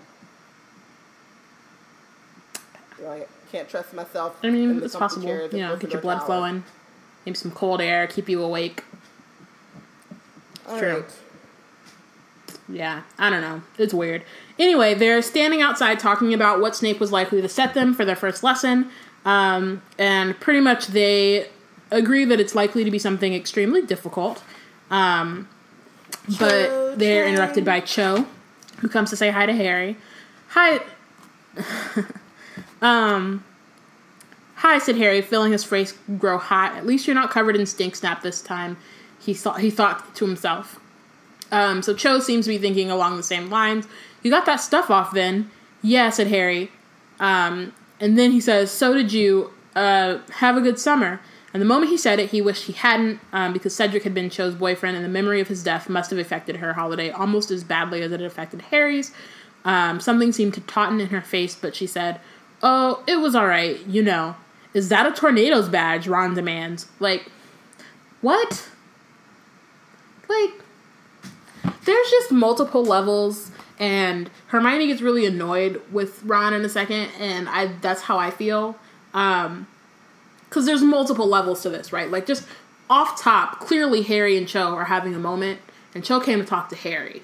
Like, 3.01 3.29
can't 3.51 3.67
trust 3.69 3.93
myself. 3.93 4.37
I 4.43 4.49
mean, 4.49 4.81
it's 4.81 4.95
possible. 4.95 5.27
You 5.51 5.59
know, 5.59 5.75
get 5.75 5.91
your 5.91 6.01
blood 6.01 6.19
Tower. 6.19 6.25
flowing. 6.25 6.63
Maybe 7.25 7.35
some 7.35 7.51
cold 7.51 7.81
air, 7.81 8.07
keep 8.07 8.29
you 8.29 8.41
awake. 8.41 8.83
All 10.67 10.79
True. 10.79 10.95
right. 11.01 11.11
Yeah, 12.69 13.03
I 13.17 13.29
don't 13.29 13.41
know. 13.41 13.61
It's 13.77 13.93
weird. 13.93 14.23
Anyway, 14.59 14.93
they're 14.93 15.21
standing 15.21 15.61
outside 15.61 15.99
talking 15.99 16.33
about 16.33 16.59
what 16.59 16.75
Snape 16.75 16.99
was 16.99 17.11
likely 17.11 17.41
to 17.41 17.49
set 17.49 17.73
them 17.73 17.93
for 17.93 18.03
their 18.03 18.15
first 18.15 18.43
lesson. 18.43 18.89
Um, 19.25 19.81
and 19.97 20.39
pretty 20.39 20.59
much 20.59 20.87
they 20.87 21.49
agree 21.91 22.25
that 22.25 22.39
it's 22.39 22.55
likely 22.55 22.83
to 22.83 22.91
be 22.91 22.99
something 22.99 23.33
extremely 23.33 23.81
difficult. 23.81 24.43
Um, 24.89 25.47
Cho 26.31 26.37
but 26.39 26.99
they're 26.99 27.25
Chang. 27.25 27.33
interrupted 27.33 27.65
by 27.65 27.79
Cho, 27.79 28.25
who 28.79 28.89
comes 28.89 29.09
to 29.11 29.15
say 29.17 29.31
hi 29.31 29.45
to 29.45 29.53
Harry. 29.53 29.97
Hi. 30.49 30.79
um. 32.81 33.43
Hi, 34.61 34.79
said 34.79 34.95
Harry, 34.97 35.21
feeling 35.21 35.51
his 35.51 35.63
face 35.63 35.93
grow 36.17 36.39
hot. 36.39 36.75
At 36.75 36.85
least 36.85 37.05
you're 37.05 37.13
not 37.13 37.29
covered 37.29 37.55
in 37.55 37.61
Stinksap 37.61 38.23
this 38.23 38.41
time. 38.41 38.77
He 39.19 39.33
thought 39.35 39.59
he 39.59 39.69
thought 39.69 40.15
to 40.15 40.25
himself. 40.25 40.79
Um, 41.51 41.81
so 41.81 41.93
Cho 41.93 42.19
seems 42.19 42.45
to 42.45 42.49
be 42.49 42.57
thinking 42.57 42.91
along 42.91 43.17
the 43.17 43.23
same 43.23 43.49
lines. 43.49 43.87
You 44.23 44.31
got 44.31 44.45
that 44.45 44.57
stuff 44.57 44.89
off 44.89 45.13
then? 45.13 45.49
Yeah, 45.81 46.09
said 46.09 46.27
Harry. 46.27 46.71
Um, 47.19 47.73
and 47.99 48.17
then 48.17 48.31
he 48.31 48.41
says, 48.41 48.71
So 48.71 48.93
did 48.93 49.13
you. 49.13 49.51
Uh, 49.75 50.21
have 50.31 50.57
a 50.57 50.61
good 50.61 50.79
summer. 50.79 51.21
And 51.53 51.61
the 51.61 51.65
moment 51.65 51.91
he 51.91 51.97
said 51.97 52.19
it, 52.19 52.31
he 52.31 52.41
wished 52.41 52.63
he 52.63 52.73
hadn't, 52.73 53.19
um, 53.31 53.53
because 53.53 53.75
Cedric 53.75 54.01
had 54.01 54.13
been 54.13 54.27
Cho's 54.27 54.55
boyfriend, 54.55 54.95
and 54.95 55.05
the 55.05 55.09
memory 55.09 55.39
of 55.39 55.49
his 55.49 55.63
death 55.63 55.87
must 55.87 56.09
have 56.09 56.17
affected 56.17 56.55
her 56.55 56.73
holiday 56.73 57.11
almost 57.11 57.51
as 57.51 57.63
badly 57.63 58.01
as 58.01 58.11
it 58.11 58.19
affected 58.19 58.63
Harry's. 58.63 59.13
Um, 59.65 59.99
something 59.99 60.31
seemed 60.31 60.55
to 60.55 60.61
tauten 60.61 60.99
in 60.99 61.09
her 61.09 61.21
face, 61.21 61.53
but 61.53 61.75
she 61.75 61.85
said, 61.85 62.19
Oh, 62.63 63.03
it 63.05 63.17
was 63.17 63.35
alright, 63.35 63.85
you 63.85 64.01
know. 64.01 64.35
Is 64.73 64.89
that 64.89 65.05
a 65.05 65.11
tornado's 65.11 65.69
badge? 65.69 66.07
Ron 66.07 66.33
demands. 66.33 66.87
Like, 66.99 67.31
what? 68.21 68.67
Like, 70.27 70.53
there's 71.85 72.09
just 72.11 72.31
multiple 72.31 72.83
levels 72.83 73.51
and 73.79 74.29
Hermione 74.47 74.87
gets 74.87 75.01
really 75.01 75.25
annoyed 75.25 75.81
with 75.91 76.23
Ron 76.23 76.53
in 76.53 76.63
a 76.65 76.69
second 76.69 77.09
and 77.19 77.47
I 77.49 77.67
that's 77.81 78.01
how 78.03 78.17
I 78.17 78.31
feel 78.31 78.77
um 79.13 79.67
cuz 80.49 80.65
there's 80.65 80.81
multiple 80.81 81.27
levels 81.27 81.61
to 81.63 81.69
this, 81.69 81.91
right? 81.93 82.09
Like 82.09 82.25
just 82.25 82.47
off 82.89 83.21
top, 83.21 83.59
clearly 83.59 84.01
Harry 84.03 84.37
and 84.37 84.47
Cho 84.47 84.73
are 84.75 84.85
having 84.85 85.13
a 85.13 85.19
moment 85.19 85.59
and 85.93 86.03
Cho 86.03 86.19
came 86.19 86.39
to 86.39 86.45
talk 86.45 86.69
to 86.69 86.75
Harry. 86.75 87.21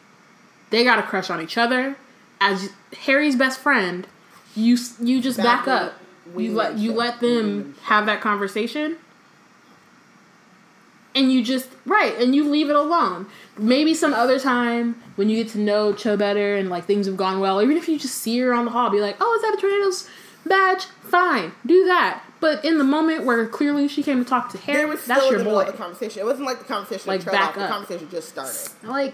They 0.69 0.83
got 0.83 0.99
a 0.99 1.03
crush 1.03 1.29
on 1.29 1.41
each 1.41 1.57
other 1.57 1.95
as 2.41 2.69
Harry's 3.05 3.35
best 3.35 3.59
friend. 3.59 4.07
you 4.55 4.77
you 4.99 5.21
just 5.21 5.37
Bad 5.37 5.43
back 5.43 5.67
up. 5.67 5.93
wing- 6.33 6.45
You 6.45 6.51
let 6.53 6.77
you 6.77 6.91
let 6.93 7.19
them 7.21 7.75
have 7.83 8.05
that 8.07 8.21
conversation, 8.21 8.97
and 11.15 11.31
you 11.31 11.43
just 11.43 11.69
right, 11.85 12.15
and 12.19 12.35
you 12.35 12.49
leave 12.49 12.69
it 12.69 12.75
alone. 12.75 13.27
Maybe 13.57 13.93
some 13.93 14.13
other 14.13 14.39
time 14.39 15.01
when 15.15 15.29
you 15.29 15.43
get 15.43 15.51
to 15.53 15.59
know 15.59 15.93
Cho 15.93 16.17
better 16.17 16.55
and 16.55 16.69
like 16.69 16.85
things 16.85 17.05
have 17.07 17.17
gone 17.17 17.39
well, 17.39 17.61
even 17.61 17.77
if 17.77 17.87
you 17.87 17.99
just 17.99 18.15
see 18.15 18.39
her 18.39 18.53
on 18.53 18.65
the 18.65 18.71
hall, 18.71 18.89
be 18.89 18.99
like, 18.99 19.17
"Oh, 19.19 19.35
is 19.35 19.41
that 19.41 19.57
a 19.57 19.61
tornadoes 19.61 20.09
badge?" 20.45 20.85
Fine, 21.03 21.51
do 21.65 21.85
that. 21.85 22.23
But 22.39 22.65
in 22.65 22.77
the 22.77 22.83
moment 22.83 23.23
where 23.23 23.47
clearly 23.47 23.87
she 23.87 24.03
came 24.03 24.21
to 24.21 24.29
talk 24.29 24.49
to 24.49 24.57
Harry, 24.57 24.97
still 24.97 25.15
that's 25.15 25.31
your 25.31 25.43
boy. 25.43 25.65
the 25.65 25.73
conversation. 25.73 26.21
It 26.21 26.25
wasn't 26.25 26.45
like 26.45 26.59
the 26.59 26.65
conversation 26.65 27.07
Like, 27.07 27.23
back 27.23 27.49
off. 27.49 27.55
The 27.55 27.67
conversation 27.67 28.09
just 28.09 28.29
started. 28.29 28.71
Like, 28.83 29.13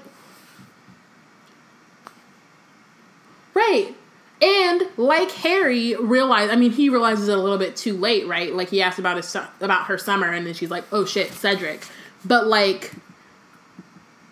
right. 3.53 3.93
And 4.41 4.83
like 4.95 5.31
Harry 5.31 5.95
realized, 5.95 6.51
I 6.51 6.55
mean, 6.55 6.71
he 6.71 6.89
realizes 6.89 7.27
it 7.27 7.37
a 7.37 7.41
little 7.41 7.57
bit 7.57 7.75
too 7.75 7.97
late, 7.97 8.25
right? 8.27 8.53
Like 8.53 8.69
he 8.69 8.81
asked 8.81 8.97
about 8.99 9.17
his 9.17 9.35
about 9.35 9.87
her 9.87 9.97
summer, 9.97 10.31
and 10.31 10.47
then 10.47 10.53
she's 10.53 10.71
like, 10.71 10.85
"Oh 10.93 11.03
shit, 11.05 11.31
Cedric." 11.33 11.85
But 12.23 12.47
like, 12.47 12.93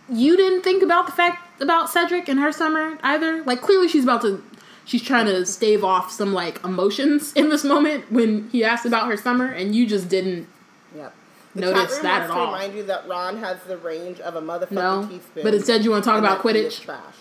you 0.09 0.38
didn't 0.38 0.61
think 0.61 0.81
about 0.84 1.05
the 1.07 1.11
fact 1.11 1.61
about 1.61 1.89
Cedric 1.89 2.29
and 2.29 2.39
her 2.39 2.51
summer 2.51 2.97
either. 3.03 3.43
Like, 3.43 3.61
clearly 3.61 3.88
she's 3.89 4.03
about 4.03 4.21
to, 4.21 4.41
she's 4.85 5.01
trying 5.01 5.25
to 5.25 5.45
stave 5.45 5.84
off 5.84 6.11
some 6.11 6.34
like 6.34 6.63
emotions 6.63 7.34
in 7.35 7.49
this 7.49 7.63
moment 7.65 8.09
when 8.11 8.49
he 8.49 8.63
asked 8.63 8.85
about 8.85 9.07
her 9.07 9.17
summer, 9.17 9.47
and 9.47 9.75
you 9.75 9.85
just 9.85 10.07
didn't 10.09 10.47
Yep. 10.95 11.13
The 11.55 11.61
Notice 11.61 11.97
that 11.99 12.23
at 12.23 12.27
to 12.27 12.34
all. 12.34 12.45
remind 12.47 12.75
you 12.75 12.84
that 12.84 13.07
Ron 13.07 13.38
has 13.38 13.57
the 13.63 13.77
range 13.77 14.19
of 14.19 14.35
a 14.35 14.41
motherfucking 14.41 14.71
know. 14.71 15.07
teaspoon. 15.09 15.43
But 15.43 15.53
instead, 15.55 15.84
you 15.84 15.91
want 15.91 16.03
to 16.03 16.09
talk 16.09 16.19
about 16.19 16.43
that 16.43 16.55
he 16.55 16.61
is 16.61 16.75
Quidditch. 16.75 16.81
Trash. 16.84 17.15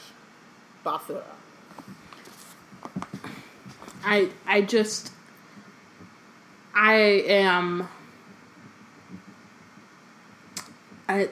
Basura. 0.85 1.23
I 4.07 4.31
I 4.47 4.63
just 4.63 5.13
I 6.75 6.95
am 6.95 7.89
I 11.09 11.29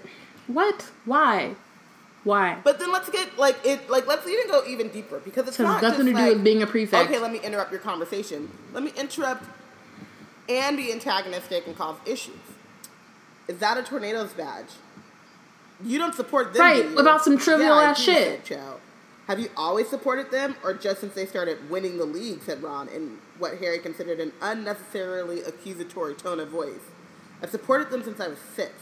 what? 0.47 0.91
Why? 1.05 1.55
Why? 2.25 2.59
But 2.65 2.79
then 2.79 2.91
let's 2.91 3.09
get 3.11 3.39
like 3.39 3.57
it. 3.65 3.89
Like 3.89 4.07
let's 4.07 4.27
even 4.27 4.49
go 4.49 4.65
even 4.67 4.89
deeper 4.89 5.21
because 5.21 5.47
it's 5.47 5.59
not 5.59 5.83
nothing 5.83 6.07
to 6.07 6.13
do 6.13 6.19
like, 6.19 6.35
with 6.35 6.45
being 6.45 6.63
a 6.63 6.67
prefect. 6.67 7.09
Okay, 7.09 7.21
let 7.21 7.33
me 7.33 7.39
interrupt 7.41 7.71
your 7.71 7.81
conversation. 7.81 8.51
Let 8.73 8.83
me 8.83 8.93
interrupt 8.97 9.45
and 10.49 10.77
be 10.77 10.93
antagonistic 10.93 11.67
and 11.67 11.77
cause 11.77 11.97
issues. 12.05 12.35
Is 13.47 13.59
that 13.59 13.77
a 13.79 13.83
tornado's 13.83 14.33
badge? 14.33 14.69
You 15.83 15.99
don't 15.99 16.15
support 16.15 16.55
them, 16.55 16.63
Right, 16.63 16.83
do 16.83 16.99
about 16.99 17.23
some 17.23 17.37
trivial 17.37 17.77
Yeah, 17.81 17.91
ass 17.91 18.01
shit. 18.01 18.45
Have 19.27 19.41
you 19.41 19.49
always 19.57 19.89
supported 19.89 20.31
them, 20.31 20.55
or 20.63 20.75
just 20.75 21.01
since 21.01 21.15
they 21.15 21.25
started 21.25 21.71
winning 21.71 21.97
the 21.97 22.05
league? 22.05 22.43
Said 22.43 22.63
Ron 22.63 22.89
in 22.89 23.19
what 23.39 23.57
Harry 23.59 23.79
considered 23.79 24.21
an 24.21 24.33
unnecessarily 24.43 25.41
accusatory 25.41 26.15
tone 26.15 26.41
of 26.41 26.49
voice. 26.49 26.81
I've 27.43 27.51
supported 27.51 27.91
them 27.91 28.03
since 28.05 28.21
I 28.21 28.29
was 28.29 28.39
six. 28.39 28.73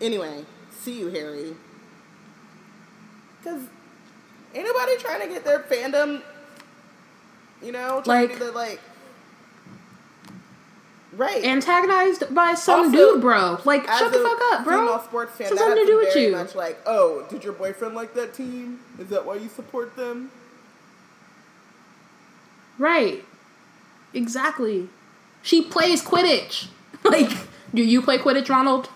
Anyway, 0.00 0.44
see 0.70 0.98
you, 0.98 1.08
Harry. 1.08 1.54
Because 3.38 3.62
ain't 4.54 4.66
nobody 4.66 4.96
trying 4.98 5.20
to 5.20 5.28
get 5.28 5.44
their 5.44 5.60
fandom, 5.60 6.22
you 7.62 7.70
know, 7.72 8.02
trying 8.04 8.28
Like- 8.28 8.32
to 8.32 8.38
do 8.38 8.44
the, 8.46 8.52
like. 8.52 8.80
Right. 11.16 11.42
Antagonized 11.44 12.34
by 12.34 12.52
some 12.54 12.86
Also, 12.86 12.92
dude, 12.92 13.20
bro. 13.22 13.58
Like, 13.64 13.86
shut 13.86 14.12
the 14.12 14.18
fuck 14.18 14.38
up, 14.52 14.64
bro. 14.64 14.80
Female 14.86 15.00
sports 15.02 15.36
fan, 15.36 15.48
that 15.48 15.54
nothing 15.54 15.76
to 15.76 15.86
do 15.86 15.96
with 15.96 16.14
you. 16.14 16.32
much 16.32 16.54
like, 16.54 16.78
oh, 16.84 17.24
did 17.30 17.42
your 17.42 17.54
boyfriend 17.54 17.94
like 17.94 18.12
that 18.14 18.34
team? 18.34 18.80
Is 18.98 19.08
that 19.08 19.24
why 19.24 19.36
you 19.36 19.48
support 19.48 19.96
them? 19.96 20.30
Right. 22.78 23.24
Exactly. 24.12 24.88
She 25.42 25.62
plays 25.62 26.02
Quidditch. 26.02 26.68
Like, 27.04 27.30
do 27.72 27.82
you 27.84 28.02
play 28.02 28.18
Quidditch, 28.18 28.48
Ronald? 28.48 28.88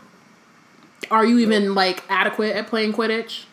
Are 1.13 1.25
you 1.25 1.39
even 1.39 1.77
like 1.77 2.03
adequate 2.09 2.57
at 2.57 2.67
playing 2.67 2.93
Quidditch? 2.93 3.45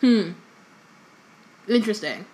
Hmm. 0.00 0.30
Interesting. 1.68 2.24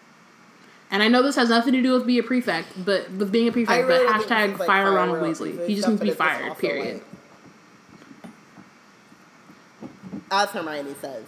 And 0.94 1.02
I 1.02 1.08
know 1.08 1.24
this 1.24 1.34
has 1.34 1.48
nothing 1.48 1.72
to 1.72 1.82
do 1.82 1.92
with 1.94 2.06
being 2.06 2.20
a 2.20 2.22
prefect, 2.22 2.68
but 2.84 3.10
with 3.10 3.32
being 3.32 3.48
a 3.48 3.52
prefect, 3.52 3.88
really 3.88 4.06
but 4.06 4.14
hashtag 4.14 4.50
like, 4.50 4.56
fire 4.58 4.66
fire 4.84 4.92
Ronald 4.92 5.18
Weasley. 5.18 5.66
He 5.66 5.74
just 5.74 5.88
needs 5.88 5.98
to 6.00 6.04
be 6.04 6.10
except 6.12 6.18
that 6.18 6.36
it's 6.42 6.44
fired. 6.44 6.58
Period. 6.58 7.02
like- 8.22 8.30
As 10.30 10.50
Hermione 10.50 10.94
says, 11.00 11.24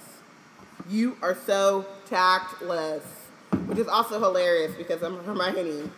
you 0.88 1.16
are 1.20 1.34
so 1.46 1.84
tactless, 2.08 3.02
which 3.66 3.78
is 3.78 3.88
also 3.88 4.20
hilarious 4.20 4.72
because 4.76 5.02
I'm 5.02 5.18
Hermione. 5.24 5.90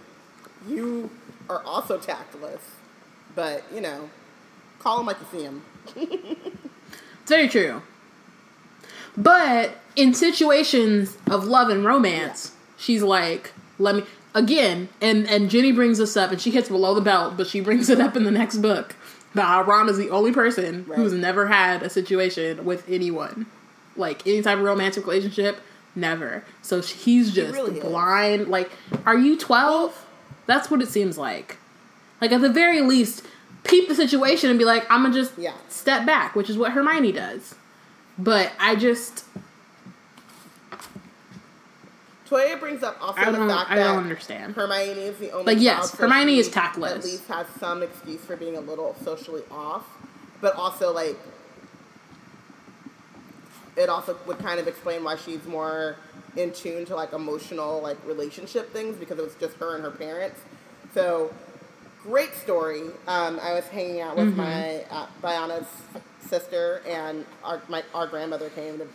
You 0.67 1.11
are 1.51 1.63
also 1.65 1.99
tactless, 1.99 2.63
but 3.35 3.65
you 3.75 3.83
know, 3.83 4.09
call 4.79 5.01
him 5.01 5.05
like 5.07 5.19
you 5.21 5.39
see 5.39 5.45
him. 5.45 5.63
It's 7.21 7.35
very 7.37 7.49
true. 7.51 7.83
But 9.19 9.77
in 9.97 10.15
situations 10.15 11.19
of 11.31 11.45
love 11.45 11.69
and 11.69 11.85
romance, 11.85 12.53
she's 12.79 13.03
like, 13.03 13.53
let 13.79 13.95
me 13.97 14.03
again, 14.35 14.89
and 15.01 15.29
and 15.29 15.51
Ginny 15.51 15.73
brings 15.73 15.99
this 15.99 16.17
up, 16.17 16.31
and 16.33 16.41
she 16.41 16.51
hits 16.51 16.69
below 16.69 16.95
the 16.95 17.01
belt, 17.01 17.37
but 17.37 17.47
she 17.47 17.61
brings 17.61 17.89
it 17.89 18.01
up 18.01 18.17
in 18.17 18.25
the 18.25 18.31
next 18.31 18.59
book 18.59 18.95
That 19.35 19.67
Ron 19.67 19.89
is 19.89 19.97
the 19.99 20.11
only 20.11 20.33
person 20.33 20.85
Right. 20.87 20.97
who's 20.99 21.13
never 21.13 21.47
had 21.49 21.83
a 21.83 21.91
situation 21.91 22.65
with 22.65 22.89
anyone, 22.89 23.47
like 23.97 24.27
any 24.27 24.43
type 24.43 24.59
of 24.59 24.65
romantic 24.65 25.07
relationship, 25.07 25.61
never. 25.95 26.45
So 26.63 26.81
he's 26.81 27.33
just 27.33 27.55
really 27.55 27.79
is. 27.79 27.85
blind. 27.85 28.49
Like, 28.49 28.71
are 29.07 29.17
you 29.17 29.37
twelve? 29.39 30.05
That's 30.47 30.71
what 30.71 30.81
it 30.83 30.89
seems 30.89 31.19
like. 31.19 31.57
Like 32.21 32.33
at 32.33 32.41
the 32.41 32.49
very 32.49 32.81
least, 32.81 33.23
peep 33.65 33.87
the 33.89 33.95
situation 33.95 34.49
and 34.51 34.59
be 34.59 34.65
like, 34.65 34.91
I'm 34.91 35.03
gonna 35.03 35.15
just 35.15 35.33
Yeah. 35.39 35.53
step 35.69 36.07
back, 36.07 36.35
which 36.35 36.49
is 36.51 36.57
what 36.57 36.73
Hermione 36.73 37.13
does. 37.13 37.55
But 38.19 38.51
I 38.59 38.75
just 38.75 39.25
Toya 42.29 42.59
brings 42.61 42.83
up 42.83 42.97
also 43.01 43.19
the 43.33 43.39
fact 43.49 43.71
I 43.71 43.77
that 43.77 43.85
don't 43.85 43.99
understand. 43.99 44.55
Hermione 44.55 45.01
is 45.01 45.17
the 45.19 45.31
only 45.31 45.45
one. 45.45 45.55
Like, 45.55 45.63
yes, 45.63 45.77
child, 45.77 45.91
so 45.91 45.97
Hermione 46.09 46.39
is 46.39 46.49
tactless. 46.51 46.93
At 46.99 47.05
least 47.05 47.27
has 47.29 47.47
some 47.59 47.83
excuse 47.83 48.21
for 48.21 48.37
being 48.37 48.57
a 48.57 48.61
little 48.61 48.95
socially 49.03 49.43
off, 49.51 49.85
but 50.41 50.55
also 50.57 50.93
like 50.93 51.17
it 53.77 53.89
also 53.89 54.17
would 54.27 54.39
kind 54.41 54.59
of 54.59 54.67
explain 54.67 55.05
why 55.05 55.17
she's 55.17 55.45
more 55.47 55.97
in 56.37 56.53
tune 56.53 56.85
to 56.87 56.95
like 56.95 57.13
emotional 57.13 57.81
like 57.81 57.97
relationship 58.07 58.73
things 58.73 58.97
because 58.97 59.19
it 59.19 59.23
was 59.25 59.35
just 59.37 59.57
her 59.57 59.75
and 59.77 59.85
her 59.85 59.91
parents. 59.91 60.41
So 60.95 61.33
great 62.03 62.35
story. 62.35 62.83
Um, 63.07 63.39
I 63.41 63.55
was 63.55 63.65
hanging 63.67 64.01
out 64.01 64.17
with 64.17 64.29
Mm-hmm. 64.29 64.37
my 64.37 64.85
uh, 64.91 65.07
Biana's 65.23 65.67
sister 66.21 66.83
and 66.87 67.25
our 67.45 67.63
my 67.69 67.83
our 67.95 68.07
grandmother 68.07 68.51
came 68.51 68.79
to 68.79 68.87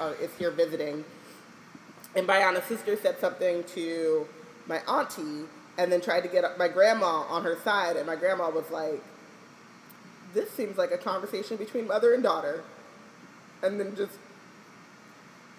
or 0.00 0.14
is 0.14 0.30
here 0.38 0.50
visiting 0.50 1.04
and 2.14 2.26
Biana's 2.26 2.64
sister 2.64 2.96
said 2.96 3.18
something 3.20 3.64
to 3.74 4.26
my 4.66 4.78
auntie 4.88 5.46
and 5.78 5.90
then 5.90 6.00
tried 6.00 6.22
to 6.22 6.28
get 6.28 6.58
my 6.58 6.68
grandma 6.68 7.22
on 7.28 7.44
her 7.44 7.56
side. 7.62 7.96
And 7.96 8.06
my 8.06 8.16
grandma 8.16 8.50
was 8.50 8.70
like 8.70 9.02
this 10.32 10.50
seems 10.52 10.78
like 10.78 10.92
a 10.92 10.98
conversation 10.98 11.56
between 11.56 11.88
mother 11.88 12.14
and 12.14 12.22
daughter. 12.22 12.62
And 13.62 13.78
then 13.78 13.94
just 13.96 14.12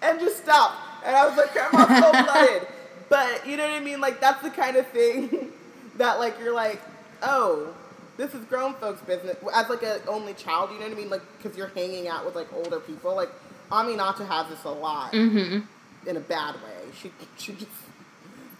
and 0.02 0.20
just 0.20 0.42
stopped. 0.42 0.76
And 1.04 1.16
i 1.16 1.26
was 1.26 1.36
like 1.36 1.52
grandma's 1.52 1.98
so 1.98 2.10
blooded. 2.24 2.68
But 3.08 3.46
you 3.46 3.56
know 3.56 3.66
what 3.66 3.74
i 3.74 3.80
mean? 3.80 4.00
Like 4.00 4.20
that's 4.20 4.42
the 4.42 4.50
kind 4.50 4.76
of 4.76 4.86
thing 4.88 5.52
that 5.96 6.18
like 6.18 6.38
you're 6.38 6.54
like 6.54 6.80
oh 7.22 7.74
this 8.18 8.34
is 8.34 8.44
grown 8.44 8.74
folks 8.74 9.00
business. 9.02 9.36
As 9.54 9.70
like 9.70 9.82
an 9.82 10.00
only 10.06 10.34
child 10.34 10.70
you 10.70 10.78
know 10.78 10.84
what 10.84 10.92
i 10.92 11.00
mean? 11.00 11.10
Like 11.10 11.22
because 11.38 11.56
you're 11.56 11.68
hanging 11.68 12.08
out 12.08 12.26
with 12.26 12.34
like 12.34 12.52
older 12.52 12.80
people. 12.80 13.14
Like 13.14 13.30
aminata 13.70 14.26
has 14.28 14.48
this 14.48 14.64
a 14.64 14.70
lot. 14.70 15.12
Mm-hmm. 15.12 15.60
In 16.06 16.16
a 16.16 16.20
bad 16.20 16.54
way. 16.56 16.90
She 17.00 17.12
she 17.38 17.52
just 17.52 17.70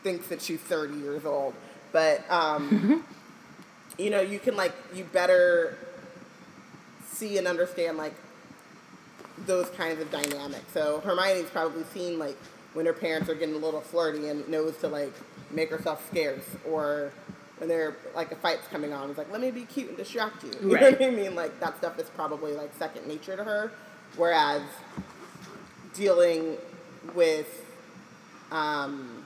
thinks 0.03 0.29
that 0.29 0.43
she's 0.43 0.61
thirty 0.61 0.97
years 0.97 1.25
old, 1.25 1.55
but 1.93 2.25
um, 2.31 3.05
you 3.99 4.11
know, 4.11 4.21
you 4.21 4.39
can 4.39 4.57
like 4.57 4.75
you 4.95 5.05
better 5.05 5.77
see 7.11 7.39
and 7.39 7.47
understand 7.47 7.99
like 7.99 8.15
those 9.47 9.69
kinds 9.71 10.01
of 10.01 10.11
dynamics. 10.11 10.73
So 10.73 11.01
Hermione's 11.01 11.51
probably 11.51 11.85
seen 11.93 12.19
like 12.19 12.37
when 12.75 12.87
her 12.87 12.93
parents 12.93 13.29
are 13.29 13.35
getting 13.35 13.55
a 13.55 13.59
little 13.59 13.81
flirty 13.81 14.29
and 14.29 14.49
knows 14.49 14.77
to 14.79 14.89
like 14.89 15.13
make 15.51 15.71
herself 15.71 16.07
scarce 16.09 16.45
or 16.69 17.13
when 17.59 17.69
they're 17.69 17.97
like 18.15 18.33
a 18.33 18.37
fight's 18.37 18.67
coming 18.69 18.93
on, 18.93 19.09
it's 19.11 19.19
like 19.19 19.31
let 19.31 19.41
me 19.41 19.51
be 19.51 19.65
cute 19.65 19.89
and 19.89 19.97
distract 19.97 20.43
you. 20.43 20.51
You 20.63 20.77
know 20.77 20.91
what 20.91 21.03
I 21.03 21.11
mean? 21.11 21.35
Like 21.35 21.61
that 21.61 21.77
stuff 21.79 21.99
is 21.99 22.09
probably 22.11 22.55
like 22.55 22.73
second 22.79 23.07
nature 23.07 23.37
to 23.37 23.45
her, 23.45 23.73
whereas 24.17 24.63
dealing 25.95 26.57
with 27.15 27.65
um, 28.51 29.25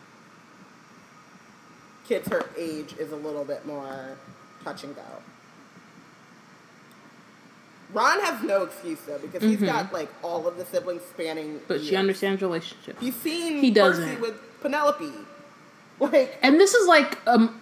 kids 2.09 2.29
her 2.29 2.45
age 2.57 2.95
is 2.99 3.13
a 3.13 3.17
little 3.17 3.45
bit 3.45 3.67
more 3.67 4.17
touch 4.65 4.85
and 4.85 4.95
go. 4.95 5.03
Ron 7.93 8.21
has 8.21 8.43
no 8.43 8.65
excuse 8.65 9.01
though 9.07 9.19
because 9.19 9.43
he's 9.43 9.61
got 9.63 9.93
like 9.93 10.09
all 10.23 10.47
of 10.49 10.57
the 10.57 10.65
siblings 10.67 11.03
spanning. 11.03 11.55
Mm-hmm. 11.55 11.65
But 11.69 11.83
she 11.83 11.95
understands 11.97 12.43
relationships. 12.43 13.01
He's 13.01 13.15
seen 13.15 13.59
He 13.59 13.71
doesn't. 13.71 14.21
with 14.21 14.35
Penelope. 14.61 15.11
Like, 15.99 16.37
and 16.43 16.61
this 16.61 16.75
is 16.75 16.87
like 16.89 17.19
um 17.27 17.59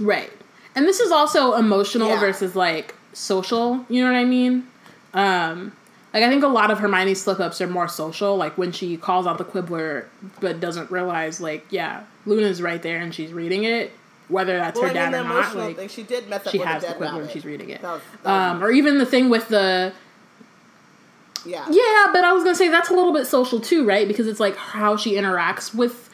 right 0.00 0.32
and 0.74 0.86
this 0.86 0.98
is 0.98 1.12
also 1.12 1.54
emotional 1.54 2.08
Yeah. 2.08 2.20
versus 2.20 2.56
like 2.56 2.94
social 3.12 3.84
you 3.88 4.02
know 4.02 4.10
what 4.10 4.18
i 4.18 4.24
mean 4.24 4.66
um 5.12 5.72
like 6.14 6.22
i 6.22 6.28
think 6.30 6.42
a 6.44 6.48
lot 6.48 6.70
of 6.70 6.78
hermione's 6.78 7.20
slip 7.20 7.40
ups 7.40 7.60
are 7.60 7.66
more 7.66 7.88
social 7.88 8.36
like 8.36 8.56
when 8.56 8.72
she 8.72 8.96
calls 8.96 9.26
out 9.26 9.36
the 9.36 9.44
quibbler 9.44 10.08
but 10.40 10.60
doesn't 10.60 10.90
realize 10.90 11.40
like 11.40 11.66
yeah 11.70 12.04
luna's 12.24 12.62
right 12.62 12.82
there 12.82 12.98
and 13.00 13.14
she's 13.14 13.32
reading 13.32 13.64
it 13.64 13.92
whether 14.28 14.56
that's 14.56 14.78
well, 14.80 14.88
her 14.88 14.94
dad 14.94 15.12
the 15.12 15.20
or 15.20 15.24
not 15.24 15.54
like 15.56 15.76
thing, 15.76 15.88
she 15.88 16.02
did 16.02 16.26
mess 16.30 16.46
up 16.46 16.52
she 16.52 16.58
with 16.58 16.66
has 16.68 16.82
a 16.84 16.86
the 16.86 16.92
quibbler 16.94 17.20
and 17.22 17.30
she's 17.30 17.44
reading 17.44 17.68
it 17.68 17.82
That 17.82 17.92
was, 17.92 18.02
that 18.22 18.30
was- 18.30 18.56
um 18.56 18.64
or 18.64 18.70
even 18.70 18.96
the 18.98 19.04
thing 19.06 19.28
with 19.28 19.48
the 19.48 19.92
yeah. 21.46 21.66
yeah, 21.68 22.06
but 22.10 22.24
I 22.24 22.32
was 22.32 22.42
gonna 22.42 22.54
say 22.56 22.68
that's 22.70 22.88
a 22.88 22.94
little 22.94 23.12
bit 23.12 23.26
social 23.26 23.60
too, 23.60 23.84
right? 23.86 24.08
Because 24.08 24.26
it's 24.26 24.40
like 24.40 24.56
how 24.56 24.96
she 24.96 25.12
interacts 25.12 25.74
with 25.74 26.08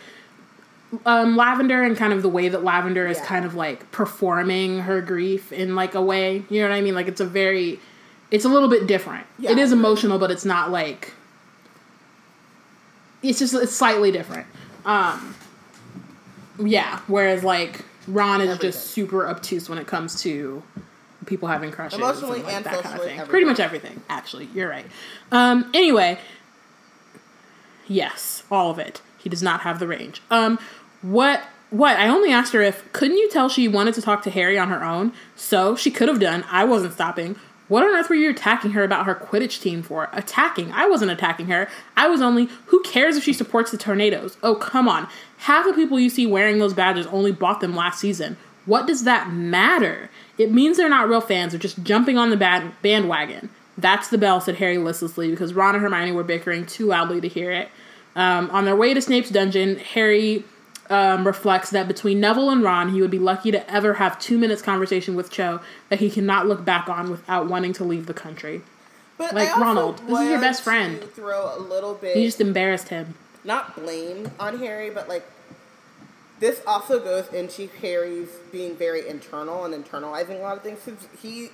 um, 1.07 1.37
Lavender 1.37 1.85
and 1.85 1.97
kind 1.97 2.13
of 2.13 2.23
the 2.23 2.29
way 2.29 2.49
that 2.49 2.65
Lavender 2.65 3.07
is 3.07 3.19
Yeah. 3.19 3.27
kind 3.27 3.45
of 3.45 3.55
like 3.55 3.93
performing 3.93 4.81
her 4.81 5.01
grief 5.01 5.53
in 5.53 5.77
like 5.77 5.95
a 5.95 6.03
way. 6.03 6.43
You 6.51 6.63
know 6.63 6.69
what 6.69 6.75
I 6.75 6.81
mean? 6.81 6.97
Like 6.97 7.07
it's 7.07 7.21
a 7.21 7.25
very, 7.25 7.79
it's 8.31 8.45
a 8.45 8.49
little 8.49 8.69
bit 8.69 8.87
different. 8.87 9.27
Yeah. 9.39 9.53
It 9.53 9.59
is 9.59 9.73
emotional, 9.73 10.19
but 10.19 10.31
it's 10.31 10.45
not 10.45 10.71
like. 10.71 11.13
It's 13.23 13.39
just 13.39 13.55
it's 13.55 13.75
slightly 13.75 14.11
different. 14.11 14.47
Um, 14.85 15.35
yeah. 16.59 17.01
Whereas 17.07 17.45
like 17.45 17.85
Ron 18.09 18.41
is 18.41 18.49
Everything. 18.49 18.71
just 18.73 18.87
super 18.91 19.29
obtuse 19.29 19.69
when 19.69 19.79
it 19.79 19.87
comes 19.87 20.23
to 20.23 20.63
people 21.27 21.49
having 21.49 21.71
crushes, 21.71 21.99
Emotionally 21.99 22.43
like 22.43 22.55
and 22.55 22.65
that 22.65 22.83
kind 22.83 22.87
of 22.95 23.03
thing. 23.03 23.11
everything. 23.11 23.27
Pretty 23.29 23.47
much 23.47 23.61
everything. 23.61 24.01
Actually, 24.09 24.49
you're 24.55 24.69
right. 24.71 24.87
Um, 25.31 25.71
anyway, 25.75 26.19
yes, 27.87 28.43
all 28.51 28.71
of 28.71 28.79
it. 28.79 29.03
He 29.19 29.29
does 29.29 29.43
not 29.43 29.61
have 29.61 29.79
the 29.79 29.87
range. 29.87 30.23
Um, 30.31 30.59
what? 31.03 31.43
What? 31.69 31.99
I 31.99 32.09
only 32.09 32.33
asked 32.33 32.53
her 32.55 32.63
if 32.63 32.91
couldn't 32.93 33.19
you 33.19 33.29
tell 33.31 33.49
she 33.51 33.69
wanted 33.69 33.95
to 33.95 34.03
talk 34.03 34.23
to 34.23 34.31
Harry 34.31 34.59
on 34.59 34.71
her 34.71 34.83
own? 34.83 35.13
So 35.37 35.77
she 35.77 35.91
could 35.91 36.09
have 36.09 36.19
done. 36.21 36.45
I 36.51 36.65
wasn't 36.65 36.95
stopping. 36.95 37.37
What 37.71 37.85
on 37.85 37.95
earth 37.95 38.09
were 38.09 38.17
you 38.17 38.31
attacking 38.31 38.73
her 38.73 38.83
about 38.83 39.07
her 39.07 39.15
Quidditch 39.15 39.63
team 39.63 39.85
for? 39.85 40.09
Attacking? 40.13 40.73
I 40.73 40.89
wasn't 40.89 41.13
attacking 41.13 41.47
her. 41.47 41.69
I 41.97 42.09
was 42.09 42.21
only. 42.21 42.49
Who 42.67 42.83
cares 42.83 43.17
if 43.17 43.23
she 43.23 43.33
supports 43.33 43.71
the 43.71 43.79
Tornadoes? 43.79 44.37
Oh 44.43 44.57
come 44.57 44.89
on. 44.89 45.07
Half 45.39 45.67
the 45.67 45.73
people 45.73 46.01
you 46.01 46.11
see 46.11 46.27
wearing 46.27 46.59
those 46.59 46.75
badges 46.75 47.07
only 47.07 47.31
bought 47.31 47.61
them 47.61 47.77
last 47.77 48.01
season. 48.01 48.37
What 48.67 48.89
does 48.89 49.05
that 49.05 49.33
matter? 49.33 50.11
It 50.37 50.51
means 50.51 50.79
they're 50.79 50.89
not 50.89 51.09
real 51.09 51.21
fans. 51.21 51.53
They're 51.53 51.61
just 51.61 51.85
jumping 51.85 52.19
on 52.19 52.31
the 52.31 52.37
bad 52.37 52.73
bandwagon. 52.83 53.51
That's 53.79 54.09
the 54.09 54.19
bell, 54.19 54.41
said 54.41 54.57
Harry 54.57 54.77
listlessly, 54.77 55.31
because 55.31 55.55
Ron 55.55 55.77
and 55.77 55.83
Hermione 55.83 56.11
were 56.11 56.25
bickering 56.25 56.67
too 56.67 56.87
loudly 56.87 57.21
to 57.21 57.29
hear 57.29 57.53
it. 57.53 57.69
Um, 58.17 58.51
on 58.51 58.65
their 58.65 58.75
way 58.75 58.95
to 58.95 59.01
Snape's 59.01 59.31
dungeon, 59.31 59.77
Harry 59.79 60.45
um, 60.91 61.27
reflects 61.27 61.71
that 61.71 61.89
between 61.89 62.21
Neville 62.21 62.51
and 62.51 62.63
Ron, 62.63 62.93
he 62.93 63.01
would 63.01 63.11
be 63.11 63.19
lucky 63.19 63.51
to 63.53 63.71
ever 63.73 63.95
have 63.95 64.19
two 64.19 64.37
minutes 64.37 64.61
conversation 64.61 65.15
with 65.15 65.31
Cho 65.31 65.61
that 65.89 66.01
he 66.01 66.11
cannot 66.11 66.47
look 66.47 66.65
back 66.65 66.89
on 66.89 67.11
without 67.11 67.49
wanting 67.49 67.73
to 67.75 67.85
leave 67.85 68.07
the 68.07 68.15
country. 68.15 68.63
But 69.17 69.35
Like, 69.35 69.57
Ronald, 69.57 69.99
this 70.07 70.19
is 70.21 70.29
your 70.29 70.41
best 70.41 70.63
friend. 70.63 71.03
Throw 71.15 71.57
a 71.57 71.61
little 71.61 71.95
bit, 71.95 72.17
He 72.17 72.25
just 72.25 72.41
embarrassed 72.41 72.89
him. 72.89 73.15
not 73.45 73.77
blame 73.77 74.31
on 74.41 74.59
Harry, 74.59 74.91
but 74.91 75.09
like 75.09 75.25
this 76.41 76.63
also 76.67 76.99
goes 76.99 77.29
into 77.33 77.69
Harry's 77.81 78.31
being 78.51 78.75
very 78.75 79.07
internal 79.07 79.65
and 79.65 79.75
internalizing 79.75 80.39
a 80.39 80.43
lot 80.43 80.57
of 80.57 80.63
things. 80.63 80.81
he, 81.21 81.51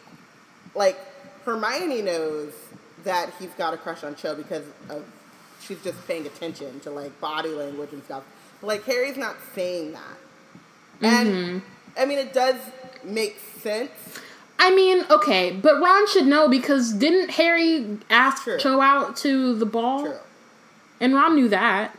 like, 0.76 0.96
Hermione 1.44 2.02
knows 2.02 2.52
that 3.02 3.32
he's 3.38 3.50
got 3.50 3.74
a 3.74 3.76
crush 3.76 4.04
on 4.04 4.14
Cho 4.14 4.34
because 4.34 4.64
of 4.88 5.04
she's 5.60 5.82
just 5.82 6.06
paying 6.06 6.26
attention 6.26 6.80
to 6.80 6.90
like 6.90 7.20
body 7.20 7.50
language 7.50 7.92
and 7.92 8.02
stuff. 8.04 8.22
Like 8.66 8.84
Harry's 8.84 9.16
not 9.16 9.36
saying 9.54 9.92
that, 9.92 10.18
and 11.00 11.28
Mm-hmm. 11.28 11.58
I 11.98 12.04
mean 12.04 12.18
it 12.18 12.32
does 12.32 12.56
make 13.04 13.38
sense. 13.60 13.90
I 14.58 14.74
mean, 14.74 15.04
okay, 15.10 15.52
but 15.52 15.80
Ron 15.80 16.08
should 16.08 16.26
know 16.26 16.48
because 16.48 16.92
didn't 16.94 17.30
Harry 17.32 17.98
ask 18.08 18.42
True. 18.44 18.58
Cho 18.58 18.80
out 18.80 19.16
to 19.18 19.54
the 19.54 19.66
ball? 19.66 20.04
True. 20.04 20.18
And 21.00 21.14
Ron 21.14 21.34
knew 21.34 21.48
that. 21.48 21.96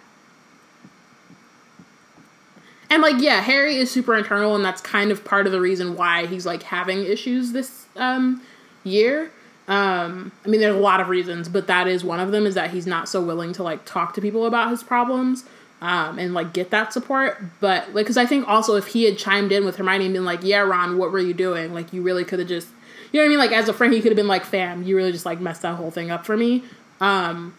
And 2.89 3.01
like, 3.01 3.21
yeah, 3.21 3.41
Harry 3.41 3.75
is 3.75 3.91
super 3.91 4.15
internal, 4.15 4.55
and 4.55 4.63
that's 4.63 4.81
kind 4.81 5.11
of 5.11 5.23
part 5.23 5.45
of 5.45 5.51
the 5.51 5.61
reason 5.61 5.95
why 5.95 6.25
he's 6.25 6.45
like 6.45 6.63
having 6.63 7.03
issues 7.03 7.51
this 7.51 7.85
um, 7.95 8.41
year. 8.83 9.31
Um, 9.67 10.31
I 10.45 10.47
mean, 10.47 10.61
there's 10.61 10.75
a 10.75 10.79
lot 10.79 11.01
of 11.01 11.09
reasons, 11.09 11.49
but 11.49 11.67
that 11.67 11.87
is 11.87 12.03
one 12.03 12.19
of 12.19 12.31
them. 12.31 12.45
Is 12.45 12.55
that 12.55 12.71
he's 12.71 12.87
not 12.87 13.09
so 13.09 13.21
willing 13.21 13.51
to 13.53 13.63
like 13.63 13.85
talk 13.85 14.13
to 14.15 14.21
people 14.21 14.45
about 14.45 14.71
his 14.71 14.83
problems 14.83 15.43
um, 15.81 16.19
and 16.19 16.33
like 16.33 16.53
get 16.53 16.71
that 16.71 16.93
support. 16.93 17.41
But 17.59 17.93
like, 17.93 18.05
because 18.05 18.17
I 18.17 18.25
think 18.25 18.47
also 18.47 18.75
if 18.75 18.87
he 18.87 19.03
had 19.03 19.17
chimed 19.17 19.51
in 19.51 19.65
with 19.65 19.77
Hermione 19.77 20.05
and 20.05 20.13
been 20.13 20.25
like, 20.25 20.43
"Yeah, 20.43 20.59
Ron, 20.59 20.97
what 20.97 21.11
were 21.11 21.19
you 21.19 21.33
doing? 21.33 21.73
Like, 21.73 21.93
you 21.93 22.01
really 22.01 22.23
could 22.25 22.39
have 22.39 22.47
just." 22.47 22.69
You 23.11 23.21
know 23.21 23.23
what 23.23 23.27
I 23.27 23.29
mean? 23.29 23.39
Like 23.39 23.51
as 23.51 23.69
a 23.69 23.73
friend, 23.73 23.93
he 23.93 24.01
could 24.01 24.11
have 24.11 24.17
been 24.17 24.27
like, 24.27 24.43
"Fam, 24.43 24.83
you 24.83 24.95
really 24.95 25.11
just 25.11 25.25
like 25.25 25.39
messed 25.39 25.61
that 25.61 25.75
whole 25.75 25.91
thing 25.91 26.11
up 26.11 26.25
for 26.25 26.35
me." 26.35 26.63
Um, 26.99 27.55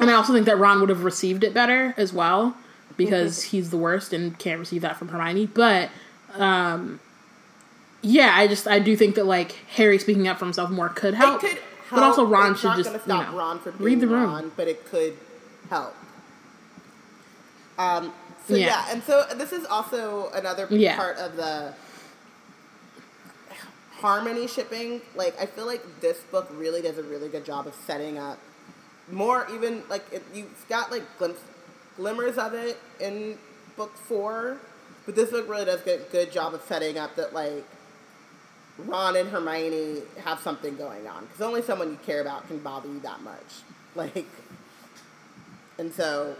and 0.00 0.10
I 0.10 0.14
also 0.14 0.32
think 0.32 0.46
that 0.46 0.58
Ron 0.58 0.80
would 0.80 0.88
have 0.88 1.04
received 1.04 1.44
it 1.44 1.54
better 1.54 1.94
as 1.96 2.12
well 2.12 2.56
because 2.96 3.44
he's 3.44 3.70
the 3.70 3.76
worst 3.76 4.12
and 4.12 4.38
can't 4.38 4.58
receive 4.58 4.82
that 4.82 4.96
from 4.96 5.08
Hermione. 5.08 5.46
But 5.46 5.90
um, 6.34 7.00
yeah, 8.02 8.32
I 8.34 8.48
just 8.48 8.66
I 8.66 8.78
do 8.78 8.96
think 8.96 9.14
that 9.14 9.24
like 9.24 9.52
Harry 9.70 9.98
speaking 9.98 10.28
up 10.28 10.38
for 10.38 10.44
himself 10.44 10.70
more 10.70 10.88
could 10.88 11.14
help. 11.14 11.40
Could 11.40 11.58
but 11.90 12.02
also. 12.02 12.26
Ron 12.26 12.54
should 12.54 12.76
just 12.76 12.92
you 12.92 12.98
stop 12.98 13.30
know 13.30 13.38
Ron 13.38 13.60
read 13.78 14.00
the 14.00 14.06
being 14.06 14.10
room. 14.10 14.30
Ron, 14.30 14.52
but 14.56 14.68
it 14.68 14.84
could 14.86 15.16
help. 15.70 15.94
Um. 17.78 18.12
So 18.46 18.54
Yeah. 18.54 18.66
yeah. 18.66 18.92
and 18.92 19.02
so 19.04 19.24
this 19.36 19.52
is 19.52 19.64
also 19.66 20.30
another 20.30 20.66
Yeah. 20.70 20.96
part 20.96 21.16
of 21.18 21.36
the 21.36 21.74
harmony 24.00 24.46
shipping. 24.46 25.00
Like 25.14 25.38
I 25.40 25.46
feel 25.46 25.66
like 25.66 25.82
this 26.00 26.18
book 26.30 26.48
really 26.52 26.82
does 26.82 26.98
a 26.98 27.02
really 27.02 27.28
good 27.28 27.44
job 27.44 27.66
of 27.66 27.74
setting 27.86 28.18
up 28.18 28.38
more. 29.10 29.46
Even 29.52 29.82
like 29.88 30.04
it, 30.12 30.24
you've 30.32 30.66
got 30.68 30.90
like 30.90 31.02
glimpse, 31.18 31.40
glimmers 31.96 32.38
of 32.38 32.54
it 32.54 32.78
in 33.00 33.38
book 33.76 33.96
four, 33.96 34.58
but 35.06 35.14
this 35.14 35.30
book 35.30 35.48
really 35.48 35.64
does 35.64 35.80
a 35.86 35.98
good 36.10 36.32
job 36.32 36.54
of 36.54 36.62
setting 36.62 36.98
up 36.98 37.16
that 37.16 37.32
like 37.32 37.64
Ron 38.78 39.16
and 39.16 39.28
Hermione 39.30 40.02
have 40.24 40.38
something 40.40 40.76
going 40.76 41.06
on 41.08 41.26
because 41.26 41.40
only 41.40 41.62
someone 41.62 41.90
you 41.90 41.98
care 42.06 42.20
about 42.20 42.46
can 42.48 42.58
bother 42.58 42.88
you 42.88 43.00
that 43.00 43.20
much. 43.22 43.62
Like, 43.96 44.26
and 45.78 45.92
so, 45.92 46.36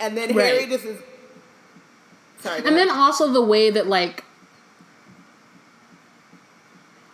and 0.00 0.16
then 0.16 0.30
Harry 0.30 0.58
Right. 0.60 0.68
just 0.68 0.84
is. 0.84 1.00
Sorry. 2.40 2.58
And 2.64 2.76
then 2.76 2.90
also 2.90 3.30
the 3.32 3.42
way 3.42 3.70
that 3.70 3.86
like 3.86 4.24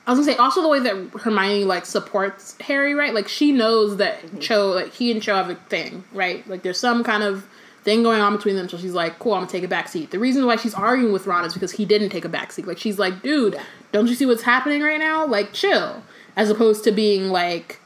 I 0.07 0.13
was 0.13 0.21
gonna 0.21 0.33
say 0.33 0.39
also 0.39 0.63
the 0.63 0.69
way 0.69 0.79
that 0.81 1.21
Hermione 1.21 1.65
like 1.65 1.85
supports 1.85 2.57
Harry, 2.61 2.95
right? 2.95 3.13
Like 3.13 3.27
she 3.29 3.51
knows 3.53 3.97
that 3.97 4.23
Mm-hmm. 4.23 4.39
Cho, 4.39 4.69
like 4.69 4.93
he 4.95 5.11
and 5.11 5.21
Cho 5.23 5.35
have 5.35 5.51
a 5.51 5.57
thing, 5.57 6.05
right? 6.13 6.47
Like 6.49 6.63
there's 6.63 6.79
some 6.79 7.03
kind 7.03 7.23
of 7.25 7.45
thing 7.83 8.03
going 8.05 8.21
on 8.21 8.37
between 8.37 8.55
them. 8.57 8.69
So 8.69 8.77
she's 8.79 8.93
like, 8.95 9.19
"Cool, 9.19 9.35
I'm 9.35 9.41
gonna 9.41 9.51
take 9.51 9.65
a 9.65 9.69
back 9.69 9.89
seat." 9.89 10.13
The 10.13 10.19
reason 10.21 10.47
why 10.47 10.57
she's 10.57 10.75
arguing 10.75 11.13
with 11.13 11.27
Ron 11.27 11.45
is 11.45 11.55
because 11.55 11.73
he 11.73 11.85
didn't 11.85 12.11
take 12.11 12.25
a 12.25 12.29
back 12.29 12.53
seat. 12.53 12.67
Like 12.69 12.79
she's 12.79 12.99
like, 12.99 13.21
"Dude, 13.23 13.59
don't 13.93 14.07
you 14.07 14.15
see 14.15 14.27
what's 14.27 14.43
happening 14.43 14.81
right 14.83 14.99
now? 15.01 15.27
Like 15.27 15.53
chill." 15.53 16.03
As 16.37 16.51
opposed 16.51 16.85
to 16.85 16.93
being 16.93 17.31
like, 17.31 17.81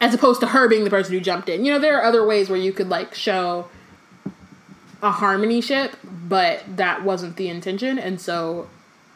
as 0.00 0.14
opposed 0.14 0.40
to 0.40 0.46
her 0.48 0.68
being 0.68 0.84
the 0.84 0.90
person 0.90 1.12
who 1.14 1.20
jumped 1.20 1.48
in. 1.48 1.64
You 1.66 1.72
know, 1.72 1.78
there 1.80 1.98
are 1.98 2.04
other 2.04 2.24
ways 2.24 2.48
where 2.48 2.58
you 2.58 2.72
could 2.72 2.88
like 2.88 3.14
show 3.14 3.68
a 5.02 5.10
harmony 5.10 5.60
ship, 5.60 5.96
but 6.04 6.62
that 6.76 7.04
wasn't 7.04 7.36
the 7.36 7.48
intention, 7.48 7.98
and 7.98 8.20
so 8.20 8.68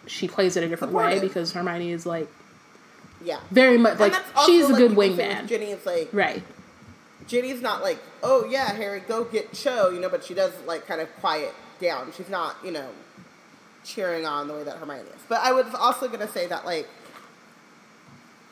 she 0.06 0.28
plays 0.28 0.56
it 0.56 0.64
a 0.64 0.68
different 0.68 0.92
way 0.92 1.20
because 1.20 1.52
Hermione 1.52 1.90
is 1.90 2.06
like 2.06 2.28
yeah. 3.24 3.40
very 3.50 3.78
much 3.78 3.98
like 3.98 4.14
she's 4.46 4.64
a 4.64 4.68
like, 4.68 4.78
good 4.78 4.90
you 4.90 4.96
can 4.96 4.96
say 4.96 5.10
with 5.10 5.18
wingman, 5.18 5.48
Ginny 5.48 5.70
is 5.70 5.86
like 5.86 6.08
right? 6.12 6.42
Ginny's 7.26 7.62
not 7.62 7.82
like, 7.82 7.98
oh 8.22 8.46
yeah, 8.48 8.72
Harry, 8.72 9.00
go 9.00 9.24
get 9.24 9.52
Cho, 9.52 9.90
you 9.90 10.00
know, 10.00 10.08
but 10.08 10.24
she 10.24 10.34
does 10.34 10.52
like 10.66 10.86
kind 10.86 11.00
of 11.00 11.14
quiet 11.16 11.54
down. 11.80 12.12
She's 12.16 12.28
not, 12.28 12.56
you 12.64 12.70
know, 12.70 12.88
cheering 13.84 14.26
on 14.26 14.48
the 14.48 14.54
way 14.54 14.64
that 14.64 14.76
Hermione 14.76 15.08
is. 15.08 15.22
But 15.28 15.40
I 15.40 15.52
was 15.52 15.66
also 15.74 16.08
gonna 16.08 16.28
say 16.28 16.46
that 16.48 16.64
like, 16.64 16.88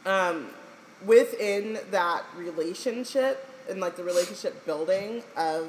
um, 0.07 0.49
within 1.05 1.79
that 1.91 2.25
relationship 2.37 3.47
and 3.69 3.81
like 3.81 3.97
the 3.97 4.05
relationship 4.05 4.65
building 4.67 5.23
of 5.37 5.69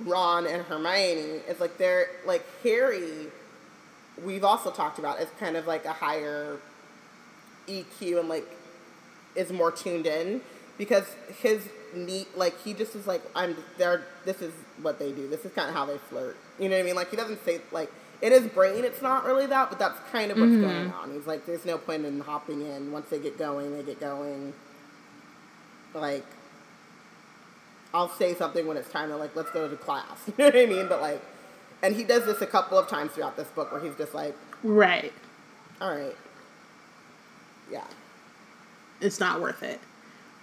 Ron 0.00 0.46
and 0.46 0.62
Hermione 0.62 1.40
is 1.48 1.60
like 1.60 1.78
they're 1.78 2.08
like 2.24 2.44
Harry. 2.62 3.28
We've 4.24 4.44
also 4.44 4.70
talked 4.70 4.98
about 4.98 5.20
is 5.20 5.28
kind 5.38 5.56
of 5.56 5.66
like 5.66 5.84
a 5.84 5.92
higher 5.92 6.58
EQ 7.66 8.20
and 8.20 8.28
like 8.28 8.46
is 9.34 9.52
more 9.52 9.70
tuned 9.70 10.06
in 10.06 10.40
because 10.78 11.04
his 11.40 11.68
neat 11.94 12.36
like 12.36 12.58
he 12.62 12.74
just 12.74 12.94
is 12.94 13.06
like 13.06 13.22
I'm 13.34 13.56
there. 13.78 14.04
This 14.24 14.42
is 14.42 14.52
what 14.82 14.98
they 14.98 15.12
do. 15.12 15.28
This 15.28 15.44
is 15.44 15.52
kind 15.52 15.68
of 15.68 15.74
how 15.74 15.86
they 15.86 15.98
flirt. 15.98 16.36
You 16.58 16.68
know 16.68 16.76
what 16.76 16.82
I 16.82 16.86
mean? 16.86 16.96
Like 16.96 17.10
he 17.10 17.16
doesn't 17.16 17.44
say 17.44 17.60
like 17.72 17.90
in 18.22 18.32
his 18.32 18.46
brain 18.46 18.84
it's 18.84 19.02
not 19.02 19.24
really 19.24 19.46
that, 19.46 19.70
but 19.70 19.78
that's 19.78 19.98
kind 20.10 20.30
of 20.30 20.38
what's 20.38 20.50
going 20.50 20.62
mm-hmm. 20.62 20.98
on. 20.98 21.12
He's 21.12 21.26
like, 21.26 21.46
there's 21.46 21.64
no 21.64 21.78
point 21.78 22.04
in 22.04 22.20
hopping 22.20 22.62
in. 22.62 22.92
Once 22.92 23.08
they 23.08 23.18
get 23.18 23.38
going, 23.38 23.76
they 23.76 23.82
get 23.82 24.00
going. 24.00 24.52
Like 25.94 26.26
I'll 27.96 28.08
say 28.10 28.34
something 28.34 28.66
when 28.66 28.76
it's 28.76 28.90
time 28.90 29.08
to 29.08 29.16
like 29.16 29.34
let's 29.34 29.50
go 29.50 29.68
to 29.68 29.76
class. 29.76 30.06
You 30.28 30.34
know 30.38 30.44
what 30.46 30.56
I 30.56 30.66
mean? 30.66 30.88
But 30.88 31.00
like, 31.00 31.22
and 31.82 31.94
he 31.94 32.04
does 32.04 32.24
this 32.26 32.40
a 32.42 32.46
couple 32.46 32.78
of 32.78 32.88
times 32.88 33.12
throughout 33.12 33.36
this 33.36 33.48
book 33.48 33.72
where 33.72 33.80
he's 33.80 33.94
just 33.96 34.14
like, 34.14 34.34
Right. 34.62 35.12
all 35.80 35.94
right, 35.96 36.16
yeah, 37.70 37.84
It's 39.00 39.20
not 39.20 39.40
worth 39.40 39.62
it. 39.62 39.80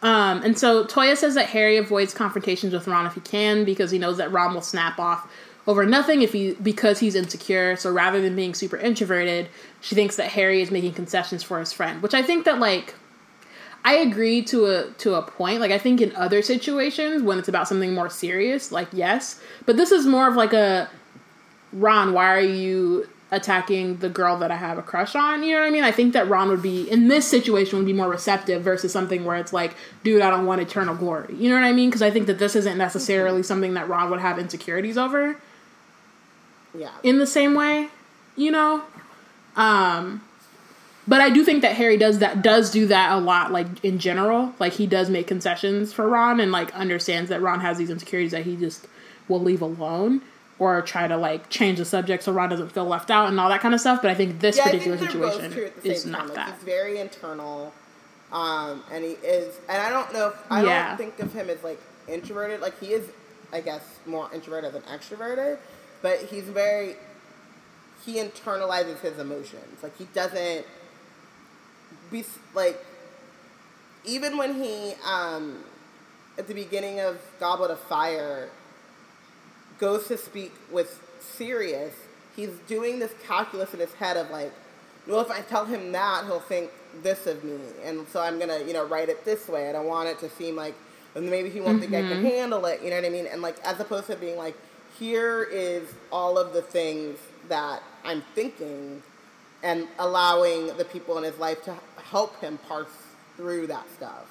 Um, 0.02 0.42
and 0.44 0.58
so 0.60 0.84
Toya 0.86 1.16
says 1.16 1.36
that 1.36 1.48
Harry 1.50 1.78
avoids 1.78 2.14
confrontations 2.14 2.74
with 2.74 2.88
Ron 2.88 3.06
if 3.06 3.14
he 3.14 3.22
can 3.22 3.64
because 3.64 3.90
he 3.92 3.98
knows 3.98 4.18
that 4.18 4.32
Ron 4.34 4.54
will 4.54 4.62
snap 4.62 5.00
off 5.00 5.32
over 5.66 5.86
nothing 5.86 6.22
if 6.22 6.34
he 6.34 6.54
because 6.56 7.00
he's 7.00 7.16
insecure. 7.16 7.78
So 7.78 7.90
rather 7.92 8.22
than 8.22 8.36
being 8.36 8.54
super 8.54 8.76
introverted, 8.76 9.48
she 9.80 9.96
thinks 9.96 10.18
that 10.18 10.30
Harry 10.32 10.62
is 10.62 10.72
making 10.72 10.94
concessions 10.94 11.42
for 11.42 11.60
his 11.60 11.72
friend, 11.72 12.02
which 12.04 12.14
I 12.14 12.22
think 12.22 12.44
that 12.46 12.60
like 12.60 12.96
I 13.86 13.96
agree 13.96 14.42
to 14.44 14.66
a 14.66 14.92
to 15.00 15.16
a 15.16 15.22
point. 15.22 15.60
Like 15.60 15.72
I 15.72 15.78
think 15.78 16.02
in 16.02 16.16
other 16.16 16.42
situations 16.42 17.22
when 17.22 17.38
it's 17.38 17.48
about 17.48 17.68
something 17.68 17.94
more 17.94 18.10
serious, 18.10 18.72
like 18.72 18.88
yes, 18.92 19.42
but 19.66 19.78
this 19.78 19.92
is 19.92 20.06
more 20.06 20.28
of 20.28 20.36
like 20.36 20.54
a 20.54 20.90
Ron, 21.74 22.14
why 22.14 22.34
are 22.34 22.40
you 22.40 23.10
attacking 23.32 23.98
the 23.98 24.10
girl 24.10 24.38
that 24.38 24.52
I 24.52 24.56
have 24.56 24.78
a 24.78 24.84
crush 24.84 25.16
on? 25.16 25.44
You 25.44 25.54
know 25.54 25.62
what 25.62 25.68
I 25.68 25.72
mean? 25.72 25.84
I 25.84 25.92
think 25.92 26.14
that 26.14 26.28
Ron 26.30 26.50
would 26.50 26.62
be 26.62 26.90
in 26.90 27.08
this 27.08 27.28
situation 27.28 27.80
would 27.80 27.88
be 27.88 27.94
more 27.94 28.08
receptive 28.08 28.62
versus 28.62 28.94
something 28.94 29.26
where 29.26 29.38
it's 29.38 29.52
like, 29.52 29.76
dude, 30.04 30.22
I 30.22 30.30
don't 30.30 30.46
want 30.46 30.62
eternal 30.62 30.96
glory. 30.96 31.34
You 31.36 31.50
know 31.50 31.56
what 31.56 31.64
I 31.64 31.74
mean? 31.74 31.90
Because 31.90 32.04
I 32.04 32.12
think 32.12 32.28
that 32.28 32.38
this 32.38 32.56
isn't 32.56 32.78
necessarily 32.78 33.42
something 33.42 33.74
that 33.74 33.90
Ron 33.90 34.12
would 34.12 34.20
have 34.20 34.38
insecurities 34.38 34.98
over 34.98 35.36
yeah. 36.78 36.92
in 37.02 37.18
the 37.18 37.28
same 37.28 37.56
way, 37.56 37.90
you 38.36 38.52
know. 38.52 38.84
Um, 39.56 40.22
but 41.08 41.20
I 41.22 41.30
do 41.30 41.44
think 41.44 41.62
that 41.64 41.76
Harry 41.76 41.98
does 41.98 42.20
that 42.20 42.42
does 42.42 42.72
do 42.72 42.88
that 42.88 43.12
a 43.12 43.20
lot, 43.20 43.52
like 43.52 43.68
in 43.84 44.00
general. 44.00 44.54
Like 44.60 44.74
he 44.74 44.88
does 44.88 45.10
make 45.10 45.28
concessions 45.28 45.92
for 45.94 46.08
Ron 46.08 46.40
and 46.40 46.52
like 46.52 46.74
understands 46.74 47.30
that 47.30 47.42
Ron 47.42 47.60
has 47.60 47.78
these 47.78 47.90
insecurities 47.90 48.32
that 48.32 48.44
he 48.46 48.56
just 48.56 48.88
will 49.28 49.42
leave 49.42 49.62
alone 49.62 50.22
or 50.60 50.82
try 50.82 51.08
to 51.08 51.18
like 51.18 51.50
change 51.50 51.78
the 51.80 51.86
subject 51.86 52.24
so 52.24 52.32
Ron 52.32 52.50
doesn't 52.50 52.72
feel 52.72 52.86
left 52.86 53.10
out 53.12 53.28
and 53.28 53.40
all 53.40 53.50
that 53.50 53.60
kind 53.60 53.74
of 53.74 53.82
stuff. 53.82 54.02
But 54.02 54.12
I 54.12 54.16
think 54.16 54.40
this 54.40 54.56
yeah, 54.58 54.66
particular 54.66 54.98
think 54.98 55.12
situation 55.12 55.52
true 55.52 55.66
at 55.66 55.82
the 55.84 55.92
is 55.92 56.06
not 56.06 56.20
time. 56.20 56.28
Like, 56.28 56.36
that. 56.36 56.54
he's 56.56 56.64
very 56.64 57.00
internal, 57.00 57.74
um, 58.32 58.84
and 58.92 59.04
he 59.04 59.12
is. 59.12 59.56
And 59.68 59.82
I 59.82 59.90
don't 59.90 60.14
know. 60.14 60.28
If, 60.30 60.36
I 60.50 60.64
Yeah. 60.64 60.88
don't 60.90 60.98
think 60.98 61.20
of 61.20 61.34
him 61.34 61.50
as 61.50 61.64
like 61.64 61.82
introverted. 62.08 62.62
Like 62.62 62.80
he 62.80 62.94
is, 62.94 63.10
I 63.52 63.60
guess, 63.62 63.82
more 64.06 64.30
introverted 64.34 64.74
than 64.74 64.84
extroverted. 64.84 65.58
But 66.02 66.20
he's 66.22 66.46
very. 66.46 66.96
He 68.06 68.16
internalizes 68.16 69.00
his 69.00 69.18
emotions. 69.20 69.82
Like 69.84 69.98
he 69.98 70.06
doesn't. 70.14 70.66
Be 72.14 72.24
like. 72.56 72.78
Even 74.06 74.38
when 74.38 74.62
he, 74.62 74.96
um, 75.06 75.64
at 76.38 76.46
the 76.50 76.54
beginning 76.54 77.00
of 77.00 77.22
Goblet 77.40 77.72
of 77.72 77.80
Fire, 77.80 78.50
goes 79.80 80.10
to 80.10 80.18
speak 80.18 80.52
with 80.70 81.02
Sirius, 81.22 81.94
he's 82.36 82.50
doing 82.68 83.00
this 83.00 83.14
calculus 83.26 83.74
in 83.74 83.80
his 83.80 83.94
head 83.94 84.18
of 84.18 84.30
like, 84.30 84.52
well, 85.08 85.22
if 85.22 85.32
I 85.32 85.40
tell 85.40 85.64
him 85.64 85.94
that, 85.94 86.26
he'll 86.26 86.42
think 86.42 86.70
this 87.02 87.28
of 87.28 87.46
me, 87.46 87.58
and 87.86 88.06
so 88.10 88.20
I'm 88.20 88.40
gonna, 88.40 88.60
you 88.60 88.74
know, 88.74 88.86
write 88.86 89.08
it 89.08 89.24
this 89.24 89.48
way. 89.48 89.70
I 89.70 89.72
don't 89.72 89.88
want 89.88 90.10
it 90.10 90.20
to 90.20 90.30
seem 90.30 90.58
like, 90.58 90.76
and 91.16 91.30
maybe 91.30 91.50
he 91.50 91.62
won't 91.62 91.80
think 91.80 91.94
I 91.94 92.02
can 92.02 92.24
handle 92.26 92.66
it. 92.66 92.82
You 92.84 92.90
know 92.90 92.98
what 92.98 93.06
I 93.06 93.10
mean? 93.10 93.28
And 93.28 93.42
like, 93.42 93.58
as 93.64 93.80
opposed 93.80 94.08
to 94.08 94.18
being 94.18 94.38
like, 94.38 94.58
here 95.00 95.44
is 95.44 95.88
all 96.12 96.38
of 96.38 96.52
the 96.52 96.62
things 96.62 97.20
that 97.48 97.82
I'm 98.04 98.22
thinking, 98.36 99.02
and 99.64 99.88
allowing 99.98 100.68
the 100.78 100.86
people 100.86 101.18
in 101.18 101.24
his 101.24 101.38
life 101.40 101.64
to 101.64 101.76
help 102.04 102.40
him 102.42 102.60
parse 102.68 102.88
through 103.38 103.66
that 103.68 103.86
stuff. 103.96 104.26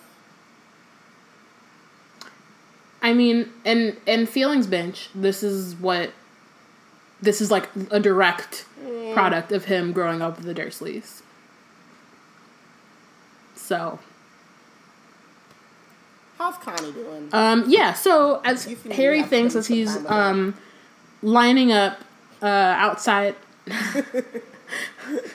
I 3.01 3.13
mean, 3.15 3.51
and 3.65 3.97
and 4.07 4.29
feelings 4.29 4.67
bench. 4.67 5.09
This 5.15 5.43
is 5.43 5.75
what. 5.75 6.13
This 7.21 7.41
is 7.41 7.51
like 7.53 7.69
a 7.91 7.99
direct 8.01 8.65
product 9.15 9.53
of 9.53 9.67
him 9.67 9.93
growing 9.93 10.21
up 10.23 10.37
with 10.39 10.45
the 10.47 10.55
Dursleys. 10.55 11.23
So, 13.55 14.01
How's 16.39 16.57
Connie 16.57 16.91
doing? 16.91 17.29
um, 17.33 17.65
yeah. 17.69 17.93
So 17.93 18.41
as 18.45 18.67
You 18.69 18.75
seem 18.77 18.91
to 18.91 18.97
Harry 18.97 19.23
thinks 19.23 19.55
as 19.55 19.69
he's 19.69 19.93
time 19.95 20.03
with 20.03 20.11
her. 20.13 20.21
um, 20.21 20.55
lining 21.23 21.71
up 21.71 22.01
uh, 22.43 22.47
outside, 22.47 23.37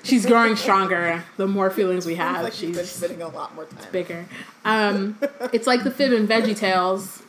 she's 0.04 0.26
growing 0.26 0.56
stronger. 0.56 1.24
The 1.38 1.48
more 1.48 1.70
feelings 1.70 2.06
we 2.06 2.16
have, 2.16 2.44
like 2.44 2.60
you've 2.62 2.74
been 2.76 2.86
she's 2.86 2.96
spending 2.96 3.22
a 3.22 3.28
lot 3.28 3.54
more 3.56 3.66
time. 3.66 3.78
It's 3.78 3.86
bigger. 3.88 4.26
Um, 4.66 5.18
it's 5.54 5.68
like 5.68 5.84
the 5.84 5.92
Fib 5.92 6.12
and 6.14 6.28
Veggie 6.28 6.56
Tales. 6.58 7.22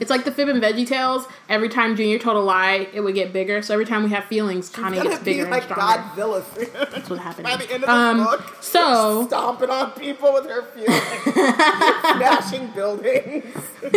It's 0.00 0.10
like 0.10 0.24
the 0.24 0.32
Fib 0.32 0.48
and 0.48 0.60
Veggie 0.60 0.86
Tales. 0.86 1.24
Every 1.48 1.68
time 1.68 1.94
Junior 1.94 2.18
told 2.18 2.36
a 2.36 2.40
lie, 2.40 2.88
it 2.92 3.00
would 3.00 3.14
get 3.14 3.32
bigger. 3.32 3.62
So 3.62 3.74
every 3.74 3.86
time 3.86 4.02
we 4.02 4.10
have 4.10 4.24
feelings, 4.24 4.68
Connie 4.70 5.00
gets 5.00 5.18
be 5.20 5.24
bigger 5.34 5.46
and 5.46 5.62
stronger. 5.62 6.02
Godzilla 6.16 6.90
That's 6.90 7.08
what's 7.08 7.22
happening. 7.22 7.44
by 7.52 7.56
the 7.56 7.72
end 7.72 7.84
of 7.84 7.88
the 7.88 7.92
Um, 7.92 8.24
book. 8.24 8.56
so- 8.60 9.26
stomping 9.26 9.70
on 9.70 9.92
people 9.92 10.32
with 10.32 10.46
her 10.46 10.62
feelings, 10.62 11.34
smashing 12.16 12.68
buildings. 12.68 13.44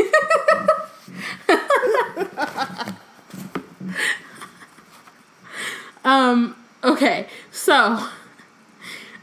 Um. 6.03 6.55
Okay. 6.83 7.27
So, 7.51 8.07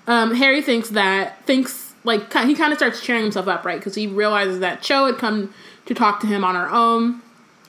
um, 0.06 0.34
Harry 0.34 0.62
thinks 0.62 0.90
that 0.90 1.44
thinks 1.44 1.94
like 2.04 2.32
he 2.32 2.54
kind 2.54 2.72
of 2.72 2.78
starts 2.78 3.00
cheering 3.00 3.22
himself 3.22 3.48
up, 3.48 3.64
right? 3.64 3.78
Because 3.78 3.94
he 3.94 4.06
realizes 4.06 4.60
that 4.60 4.82
Cho 4.82 5.06
had 5.06 5.18
come 5.18 5.52
to 5.86 5.94
talk 5.94 6.20
to 6.20 6.26
him 6.26 6.44
on 6.44 6.54
her 6.54 6.70
own. 6.70 7.20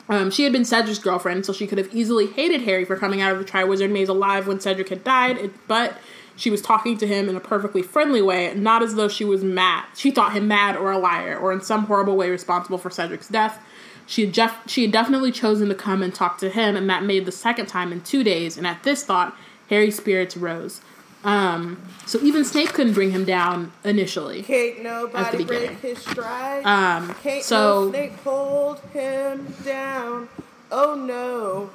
Um, 0.07 0.31
she 0.31 0.43
had 0.43 0.51
been 0.51 0.65
Cedric's 0.65 0.99
girlfriend, 0.99 1.45
so 1.45 1.53
she 1.53 1.67
could 1.67 1.77
have 1.77 1.93
easily 1.93 2.27
hated 2.27 2.61
Harry 2.61 2.83
for 2.83 2.95
coming 2.95 3.21
out 3.21 3.31
of 3.31 3.37
the 3.37 3.45
Triwizard 3.45 3.91
Maze 3.91 4.09
alive 4.09 4.47
when 4.47 4.59
Cedric 4.59 4.89
had 4.89 5.03
died. 5.03 5.37
It, 5.37 5.67
but 5.67 5.97
she 6.35 6.49
was 6.49 6.61
talking 6.61 6.97
to 6.97 7.05
him 7.05 7.29
in 7.29 7.35
a 7.35 7.39
perfectly 7.39 7.81
friendly 7.81 8.21
way, 8.21 8.53
not 8.55 8.81
as 8.81 8.95
though 8.95 9.07
she 9.07 9.25
was 9.25 9.43
mad. 9.43 9.85
She 9.95 10.09
thought 10.09 10.33
him 10.33 10.47
mad 10.47 10.75
or 10.77 10.91
a 10.91 10.97
liar, 10.97 11.37
or 11.37 11.51
in 11.51 11.61
some 11.61 11.85
horrible 11.85 12.15
way 12.15 12.29
responsible 12.29 12.77
for 12.77 12.89
Cedric's 12.89 13.27
death. 13.27 13.59
She 14.07 14.25
had, 14.25 14.33
jef- 14.33 14.63
she 14.65 14.83
had 14.83 14.91
definitely 14.91 15.31
chosen 15.31 15.69
to 15.69 15.75
come 15.75 16.01
and 16.01 16.15
talk 16.15 16.39
to 16.39 16.49
him, 16.49 16.75
and 16.75 16.89
that 16.89 17.03
made 17.03 17.25
the 17.25 17.31
second 17.31 17.67
time 17.67 17.91
in 17.91 18.01
two 18.01 18.23
days. 18.23 18.57
And 18.57 18.65
at 18.65 18.81
this 18.81 19.03
thought, 19.03 19.37
Harry's 19.69 19.97
spirits 19.97 20.35
rose. 20.35 20.81
Um, 21.23 21.81
so 22.05 22.19
even 22.21 22.45
Snape 22.45 22.69
couldn't 22.69 22.93
bring 22.93 23.11
him 23.11 23.25
down 23.25 23.71
initially. 23.83 24.41
Can't 24.43 24.81
nobody 24.83 25.43
break 25.43 25.79
his 25.79 25.97
stride. 25.99 26.65
Um, 26.65 27.13
Can't 27.21 27.43
so- 27.43 27.85
no 27.85 27.89
snake 27.91 28.13
hold 28.23 28.79
him 28.93 29.53
down. 29.65 30.29
Oh 30.71 30.95
no. 30.95 31.71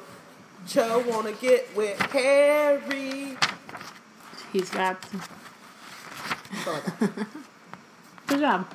Cho 0.67 1.05
wanna 1.07 1.33
get 1.33 1.75
with 1.77 2.01
Harry. 2.13 3.37
He's 4.53 4.71
got 4.71 5.01
that. 6.65 7.27
Good 8.27 8.41
job. 8.41 8.67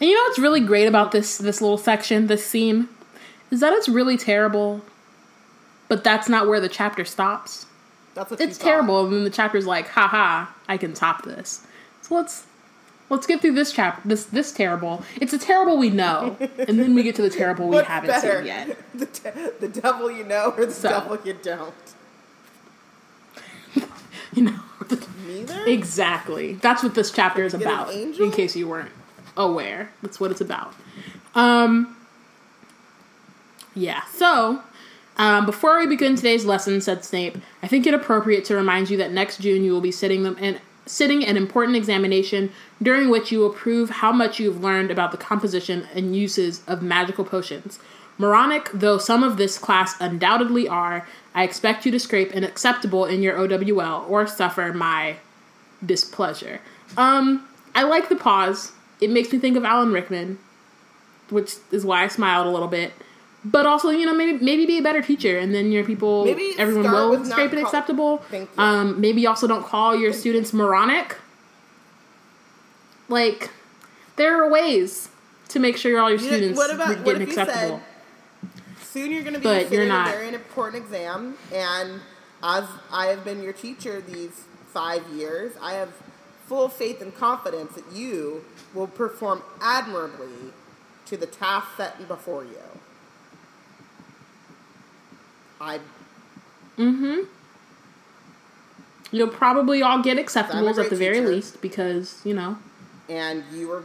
And 0.00 0.08
you 0.08 0.16
know 0.16 0.22
what's 0.22 0.38
really 0.38 0.60
great 0.60 0.86
about 0.86 1.12
this 1.12 1.36
this 1.38 1.60
little 1.60 1.76
section, 1.76 2.28
this 2.28 2.46
scene, 2.46 2.88
is 3.50 3.60
that 3.60 3.74
it's 3.74 3.88
really 3.88 4.16
terrible, 4.16 4.80
but 5.88 6.02
that's 6.02 6.28
not 6.28 6.48
where 6.48 6.60
the 6.60 6.68
chapter 6.68 7.04
stops. 7.04 7.66
That's 8.14 8.32
It's 8.32 8.40
you 8.42 8.48
thought. 8.48 8.60
terrible, 8.64 9.04
and 9.06 9.12
then 9.14 9.24
the 9.24 9.30
chapter's 9.30 9.66
like, 9.66 9.88
haha, 9.88 10.46
I 10.68 10.76
can 10.76 10.92
top 10.94 11.24
this. 11.24 11.66
So 12.02 12.14
let's 12.14 12.44
let's 13.08 13.26
get 13.26 13.40
through 13.40 13.52
this 13.54 13.72
chapter. 13.72 14.06
This 14.08 14.24
this 14.24 14.52
terrible. 14.52 15.02
It's 15.20 15.32
a 15.32 15.38
terrible 15.38 15.78
we 15.78 15.90
know, 15.90 16.36
and 16.58 16.78
then 16.78 16.94
we 16.94 17.02
get 17.02 17.14
to 17.16 17.22
the 17.22 17.30
terrible 17.30 17.68
we 17.68 17.76
haven't 17.78 18.08
better, 18.10 18.38
seen 18.38 18.46
yet. 18.46 18.78
The, 18.94 19.06
de- 19.06 19.52
the 19.60 19.68
devil 19.80 20.10
you 20.10 20.24
know 20.24 20.52
or 20.56 20.66
the 20.66 20.72
So. 20.72 20.88
devil 20.90 21.18
you 21.24 21.32
don't? 21.42 21.74
You 24.34 24.44
know, 24.44 24.60
Neither? 25.26 25.66
exactly. 25.66 26.54
That's 26.54 26.82
what 26.82 26.94
this 26.94 27.10
chapter 27.10 27.44
is 27.44 27.52
an 27.52 27.60
about. 27.62 27.90
angel? 27.92 28.24
In 28.24 28.30
case 28.32 28.56
you 28.56 28.66
weren't 28.66 28.90
aware, 29.36 29.90
that's 30.00 30.18
what 30.18 30.30
it's 30.30 30.40
about. 30.40 30.72
Um, 31.34 31.94
yeah. 33.74 34.04
So, 34.14 34.62
um, 35.16 35.46
before 35.46 35.78
we 35.78 35.86
begin 35.86 36.16
today's 36.16 36.44
lesson, 36.44 36.80
said 36.80 37.04
Snape, 37.04 37.38
I 37.62 37.68
think 37.68 37.86
it 37.86 37.94
appropriate 37.94 38.44
to 38.46 38.56
remind 38.56 38.90
you 38.90 38.96
that 38.98 39.12
next 39.12 39.38
June 39.38 39.62
you 39.62 39.72
will 39.72 39.80
be 39.80 39.92
sitting 39.92 40.22
them 40.22 40.36
and 40.40 40.60
sitting 40.86 41.24
an 41.24 41.36
important 41.36 41.76
examination 41.76 42.50
during 42.82 43.08
which 43.08 43.30
you 43.30 43.38
will 43.38 43.50
prove 43.50 43.90
how 43.90 44.12
much 44.12 44.40
you 44.40 44.50
have 44.50 44.62
learned 44.62 44.90
about 44.90 45.12
the 45.12 45.18
composition 45.18 45.86
and 45.94 46.16
uses 46.16 46.62
of 46.66 46.82
magical 46.82 47.24
potions. 47.24 47.78
Moronic 48.18 48.70
though 48.72 48.98
some 48.98 49.22
of 49.22 49.36
this 49.36 49.58
class 49.58 49.94
undoubtedly 50.00 50.68
are, 50.68 51.06
I 51.34 51.44
expect 51.44 51.86
you 51.86 51.92
to 51.92 52.00
scrape 52.00 52.32
an 52.32 52.44
acceptable 52.44 53.04
in 53.04 53.22
your 53.22 53.36
OWL 53.36 54.06
or 54.08 54.26
suffer 54.26 54.72
my 54.72 55.16
displeasure. 55.84 56.60
Um, 56.96 57.48
I 57.74 57.84
like 57.84 58.08
the 58.08 58.16
pause. 58.16 58.72
It 59.00 59.10
makes 59.10 59.32
me 59.32 59.38
think 59.38 59.56
of 59.56 59.64
Alan 59.64 59.92
Rickman, 59.92 60.38
which 61.30 61.54
is 61.70 61.84
why 61.84 62.04
I 62.04 62.08
smiled 62.08 62.46
a 62.46 62.50
little 62.50 62.68
bit. 62.68 62.92
But 63.44 63.66
also, 63.66 63.90
you 63.90 64.06
know, 64.06 64.14
maybe 64.14 64.38
maybe 64.44 64.66
be 64.66 64.78
a 64.78 64.82
better 64.82 65.02
teacher, 65.02 65.36
and 65.38 65.52
then 65.52 65.72
your 65.72 65.84
people, 65.84 66.24
Maybe 66.24 66.54
everyone 66.58 66.92
will 66.92 67.24
scrape 67.24 67.50
an 67.52 67.58
call- 67.58 67.64
acceptable. 67.66 68.18
Thank 68.30 68.48
you. 68.56 68.62
Um, 68.62 69.00
maybe 69.00 69.26
also 69.26 69.48
don't 69.48 69.64
call 69.64 69.96
your 69.96 70.12
students 70.12 70.52
moronic. 70.52 71.16
Like, 73.08 73.50
there 74.16 74.42
are 74.42 74.48
ways 74.48 75.08
to 75.48 75.58
make 75.58 75.76
sure 75.76 75.98
all 76.00 76.08
your 76.10 76.20
You- 76.20 76.26
students 76.26 76.56
what 76.56 76.72
about- 76.72 76.88
get 76.88 76.96
what 76.98 77.04
getting 77.06 77.22
if 77.22 77.34
you 77.34 77.40
acceptable. 77.42 77.82
Soon 78.80 79.10
you're 79.10 79.22
going 79.22 79.34
to 79.34 79.40
be 79.40 79.44
But 79.44 79.72
you're 79.72 79.82
in 79.82 79.88
not. 79.88 80.08
a 80.08 80.10
very 80.12 80.34
important 80.34 80.84
exam, 80.84 81.36
and 81.52 82.00
as 82.42 82.64
I 82.92 83.06
have 83.06 83.24
been 83.24 83.42
your 83.42 83.52
teacher 83.54 84.00
these 84.06 84.42
five 84.72 85.02
years, 85.08 85.52
I 85.60 85.72
have 85.74 85.88
full 86.46 86.68
faith 86.68 87.00
and 87.02 87.14
confidence 87.16 87.72
that 87.74 87.90
you 87.92 88.44
will 88.74 88.86
perform 88.86 89.42
admirably 89.60 90.52
to 91.06 91.16
the 91.16 91.26
task 91.26 91.68
set 91.76 92.06
before 92.06 92.44
you. 92.44 92.71
I 95.62 95.78
Mm-hmm. 96.76 97.28
You'll 99.14 99.28
probably 99.28 99.82
all 99.82 100.02
get 100.02 100.16
acceptables 100.16 100.82
at 100.82 100.88
the 100.90 100.96
very 100.96 101.18
teacher. 101.18 101.28
least 101.28 101.60
because 101.60 102.20
you 102.24 102.34
know 102.34 102.56
and 103.08 103.44
you 103.52 103.68
were 103.68 103.84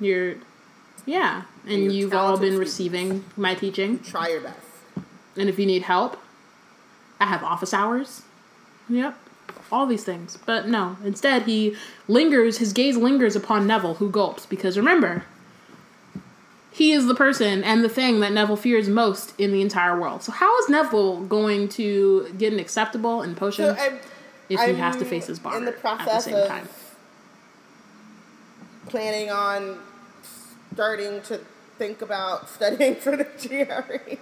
you're, 0.00 0.34
yeah, 1.06 1.42
and 1.66 1.84
you're 1.84 1.92
you've 1.92 2.14
all 2.14 2.32
been 2.32 2.52
students. 2.54 2.58
receiving 2.58 3.24
my 3.36 3.54
teaching. 3.54 4.00
try 4.00 4.28
your 4.28 4.40
best. 4.40 4.58
And 5.36 5.48
if 5.48 5.58
you 5.58 5.66
need 5.66 5.82
help, 5.82 6.18
I 7.20 7.26
have 7.26 7.42
office 7.42 7.72
hours. 7.72 8.22
Yep. 8.88 9.16
All 9.72 9.86
these 9.86 10.04
things. 10.04 10.36
But 10.44 10.68
no, 10.68 10.96
instead 11.04 11.42
he 11.42 11.76
lingers, 12.08 12.58
his 12.58 12.72
gaze 12.72 12.96
lingers 12.96 13.36
upon 13.36 13.66
Neville, 13.66 13.94
who 13.94 14.10
gulps, 14.10 14.46
because 14.46 14.76
remember, 14.76 15.24
he 16.76 16.92
is 16.92 17.06
the 17.06 17.14
person 17.14 17.64
and 17.64 17.82
the 17.82 17.88
thing 17.88 18.20
that 18.20 18.32
Neville 18.32 18.56
fears 18.56 18.86
most 18.86 19.32
in 19.40 19.50
the 19.50 19.62
entire 19.62 19.98
world. 19.98 20.22
So 20.22 20.30
how 20.30 20.58
is 20.58 20.68
Neville 20.68 21.22
going 21.22 21.70
to 21.70 22.30
get 22.36 22.52
an 22.52 22.58
acceptable 22.58 23.22
in 23.22 23.32
So 23.32 23.38
potions 23.38 23.78
I'm, 23.80 23.98
if 24.50 24.60
he 24.60 24.74
has 24.74 24.94
to 24.96 25.06
face 25.06 25.26
his 25.26 25.38
bar 25.38 25.56
in 25.56 25.64
the 25.64 25.72
at 25.88 26.04
the 26.04 26.20
same 26.20 26.34
of 26.34 26.48
time? 26.48 26.68
planning 28.88 29.30
on 29.30 29.78
starting 30.74 31.22
to 31.22 31.40
think 31.78 32.02
about 32.02 32.46
studying 32.56 32.96
for 32.96 33.16
the 33.16 33.24
GRE. 33.24 34.18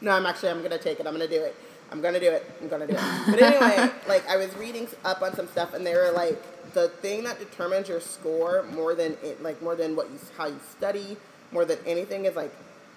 no, 0.00 0.12
I'm 0.12 0.24
actually 0.24 0.50
I'm 0.50 0.62
gonna 0.62 0.78
take 0.78 1.00
it. 1.00 1.06
I'm 1.08 1.14
gonna 1.14 1.26
do 1.26 1.42
it. 1.42 1.56
I'm 1.90 2.00
gonna 2.00 2.20
do 2.20 2.30
it. 2.30 2.48
I'm 2.62 2.68
gonna 2.68 2.86
do 2.86 2.94
it. 2.94 3.00
But 3.26 3.42
anyway, 3.42 3.90
like 4.08 4.24
I 4.28 4.36
was 4.36 4.54
reading 4.54 4.86
up 5.04 5.20
on 5.20 5.34
some 5.34 5.48
stuff, 5.48 5.74
and 5.74 5.84
they 5.84 5.94
were 5.94 6.12
like 6.14 6.40
the 6.74 6.90
thing 6.90 7.24
that 7.24 7.40
determines 7.40 7.88
your 7.88 8.00
score 8.00 8.62
more 8.72 8.94
than 8.94 9.16
it, 9.24 9.42
like 9.42 9.60
more 9.62 9.74
than 9.74 9.96
what 9.96 10.08
you 10.10 10.20
how 10.38 10.46
you 10.46 10.60
study, 10.70 11.16
more 11.52 11.64
than 11.64 11.78
anything 11.86 12.24
is 12.24 12.36
like 12.36 12.52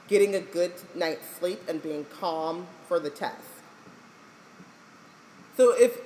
getting 0.08 0.36
a 0.36 0.40
good 0.40 0.74
night's 0.96 1.28
sleep 1.38 1.62
and 1.68 1.82
being 1.84 2.06
calm 2.20 2.68
for 2.88 3.00
the 3.00 3.10
test. 3.10 3.44
So 5.56 5.72
if 5.76 5.98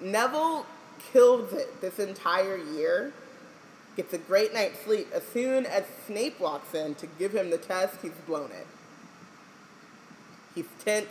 Neville 0.00 0.66
kills 1.12 1.52
it 1.52 1.80
this 1.80 1.98
entire 1.98 2.56
year, 2.56 3.12
gets 3.96 4.12
a 4.12 4.18
great 4.18 4.52
night's 4.52 4.80
sleep, 4.80 5.08
as 5.14 5.22
soon 5.22 5.66
as 5.66 5.84
Snape 6.06 6.40
walks 6.40 6.74
in 6.74 6.94
to 6.96 7.06
give 7.06 7.32
him 7.34 7.50
the 7.50 7.58
test, 7.58 7.96
he's 8.02 8.10
blown 8.26 8.50
it. 8.50 8.66
He's 10.54 10.66
tense, 10.84 11.08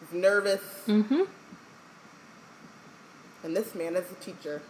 he's 0.00 0.20
nervous, 0.20 0.60
Mm-hmm. 0.86 1.22
and 3.44 3.56
this 3.56 3.74
man 3.74 3.96
is 3.96 4.04
a 4.10 4.14
teacher. 4.16 4.60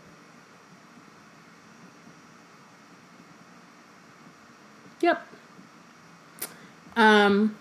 Yep. 5.01 5.27
Um, 6.97 7.56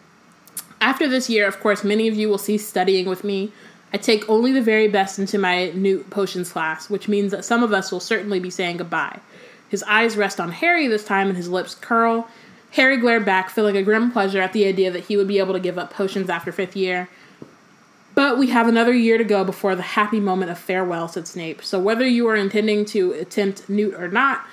after 0.81 1.07
this 1.07 1.29
year, 1.29 1.47
of 1.47 1.59
course, 1.59 1.83
many 1.83 2.07
of 2.07 2.15
you 2.15 2.29
will 2.29 2.37
cease 2.37 2.67
studying 2.67 3.07
with 3.07 3.23
me. 3.23 3.51
I 3.91 3.97
take 3.97 4.29
only 4.29 4.51
the 4.51 4.61
very 4.61 4.87
best 4.87 5.17
into 5.17 5.37
my 5.37 5.71
new 5.71 6.03
potions 6.05 6.51
class, 6.51 6.89
which 6.89 7.07
means 7.07 7.31
that 7.31 7.45
some 7.45 7.63
of 7.63 7.73
us 7.73 7.91
will 7.91 7.99
certainly 7.99 8.39
be 8.39 8.49
saying 8.49 8.77
goodbye. 8.77 9.19
His 9.67 9.83
eyes 9.83 10.17
rest 10.17 10.39
on 10.39 10.51
Harry 10.51 10.87
this 10.87 11.05
time 11.05 11.27
and 11.27 11.37
his 11.37 11.49
lips 11.49 11.75
curl. 11.75 12.27
Harry 12.71 12.97
glared 12.97 13.25
back, 13.25 13.49
feeling 13.49 13.77
a 13.77 13.83
grim 13.83 14.11
pleasure 14.11 14.41
at 14.41 14.53
the 14.53 14.65
idea 14.65 14.91
that 14.91 15.05
he 15.05 15.17
would 15.17 15.27
be 15.27 15.39
able 15.39 15.53
to 15.53 15.59
give 15.59 15.77
up 15.77 15.91
potions 15.91 16.29
after 16.29 16.51
fifth 16.51 16.75
year. 16.75 17.09
But 18.13 18.37
we 18.37 18.47
have 18.47 18.67
another 18.67 18.93
year 18.93 19.17
to 19.17 19.23
go 19.23 19.43
before 19.43 19.75
the 19.75 19.81
happy 19.81 20.19
moment 20.19 20.51
of 20.51 20.59
farewell, 20.59 21.07
said 21.07 21.27
Snape. 21.27 21.63
So 21.63 21.79
whether 21.79 22.05
you 22.05 22.27
are 22.27 22.35
intending 22.35 22.85
to 22.85 23.13
attempt 23.13 23.69
Newt 23.69 23.93
or 23.95 24.07
not, 24.07 24.45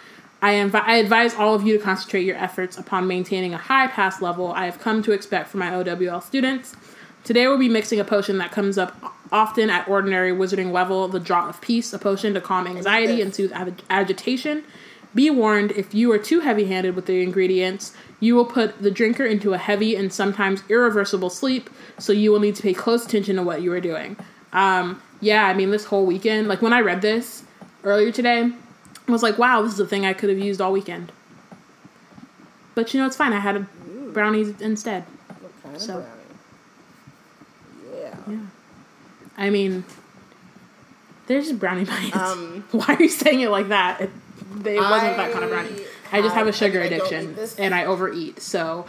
I, 0.47 0.61
I 0.61 0.97
advise 0.99 1.35
all 1.35 1.57
of 1.57 1.67
you 1.67 1.77
to 1.77 1.83
concentrate 1.83 2.25
your 2.25 2.37
efforts 2.37 2.79
upon 2.79 3.09
maintaining 3.09 3.53
a 3.53 3.59
high 3.59 3.89
pass 3.89 4.23
level 4.23 4.53
I 4.53 4.67
have 4.67 4.79
come 4.79 5.03
to 5.03 5.11
expect 5.11 5.49
from 5.49 5.59
my 5.59 5.75
OWL 5.75 6.21
students. 6.21 6.77
Today 7.25 7.49
we'll 7.49 7.59
be 7.59 7.69
mixing 7.69 7.99
a 7.99 8.05
potion 8.05 8.39
that 8.39 8.53
comes 8.53 8.79
up 8.79 8.95
often 9.33 9.71
at 9.71 9.89
ordinary 9.89 10.31
wizarding 10.31 10.71
level, 10.71 11.09
the 11.09 11.19
Draught 11.19 11.49
of 11.49 11.61
Peace, 11.61 11.93
a 11.93 11.99
potion 11.99 12.33
to 12.35 12.41
calm 12.41 12.69
anxiety 12.69 13.21
and 13.21 13.35
soothe 13.35 13.53
ag- 13.53 13.83
agitation. 13.91 14.63
Be 15.17 15.31
warned, 15.31 15.73
if 15.73 15.93
you 15.93 16.13
are 16.13 16.19
too 16.19 16.39
heavy 16.39 16.67
handed 16.67 16.95
with 16.95 17.07
the 17.07 17.23
ingredients, 17.23 17.97
you 18.21 18.37
will 18.37 18.45
put 18.45 18.81
the 18.81 18.91
drinker 18.93 19.25
into 19.25 19.53
a 19.53 19.59
heavy 19.59 19.97
and 19.97 20.13
sometimes 20.13 20.63
irreversible 20.69 21.31
sleep, 21.31 21.69
so 21.99 22.13
you 22.13 22.31
will 22.31 22.39
need 22.39 22.55
to 22.55 22.63
pay 22.63 22.75
close 22.75 23.05
attention 23.05 23.35
to 23.35 23.43
what 23.43 23.63
you 23.63 23.73
are 23.73 23.81
doing. 23.81 24.17
Um, 24.53 25.03
yeah, 25.21 25.47
I 25.47 25.55
mean, 25.55 25.73
this 25.73 25.87
whole 25.87 26.07
weekend, 26.07 26.47
like 26.47 26.63
when 26.63 26.73
I 26.73 26.83
read 26.83 27.03
this 27.03 27.43
earlier 27.83 28.13
today, 28.13 28.53
I 29.09 29.13
was 29.13 29.23
like, 29.23 29.39
wow, 29.39 29.63
this 29.63 29.73
is 29.75 29.81
a 29.81 29.87
thing 29.87 30.05
I 30.05 30.13
could 30.13 30.29
have 30.31 30.39
used 30.39 30.61
all 30.61 30.73
weekend. 30.73 31.13
But 32.75 32.93
you 32.93 33.01
know, 33.01 33.07
it's 33.07 33.17
fine. 33.17 33.33
I 33.33 33.39
had 33.39 33.57
a 33.57 33.61
brownies 34.13 34.61
instead. 34.61 35.05
What 35.41 35.53
kind 35.63 35.81
So- 35.81 35.99
of 35.99 36.05
brownie? 36.05 38.03
Yeah. 38.03 38.17
Yeah. 38.29 38.39
I 39.39 39.51
mean, 39.51 39.85
there's 41.27 41.49
just 41.49 41.61
brownie 41.61 41.85
bites. 41.85 42.17
Um, 42.17 42.65
Why 42.73 42.87
are 42.95 43.03
you 43.03 43.09
saying 43.09 43.41
it 43.41 43.51
like 43.51 43.69
that? 43.69 44.01
It, 44.01 44.11
it 44.65 44.81
wasn't 44.81 45.17
that 45.17 45.33
kind 45.33 45.45
of 45.45 45.51
brownie. 45.51 45.83
I 46.13 46.23
just 46.23 46.35
have 46.35 46.47
a 46.47 46.53
sugar 46.53 46.81
I 46.81 46.85
addiction 46.85 47.37
and 47.59 47.75
I 47.75 47.85
overeat. 47.85 48.41
So 48.41 48.87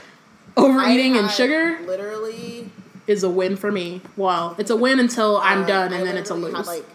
overeating 0.55 1.17
and 1.17 1.29
sugar 1.31 1.79
Literally, 1.85 2.69
is 3.07 3.23
a 3.23 3.29
win 3.29 3.55
for 3.55 3.71
me. 3.71 4.01
Well, 4.15 4.55
it's 4.57 4.69
a 4.69 4.75
win 4.75 4.99
until 4.99 5.37
I'm 5.37 5.65
done 5.65 5.93
I 5.93 5.97
and 5.97 6.07
then 6.07 6.15
it's 6.17 6.29
a 6.29 6.35
lose. 6.35 6.55
Had 6.55 6.65
like 6.67 6.85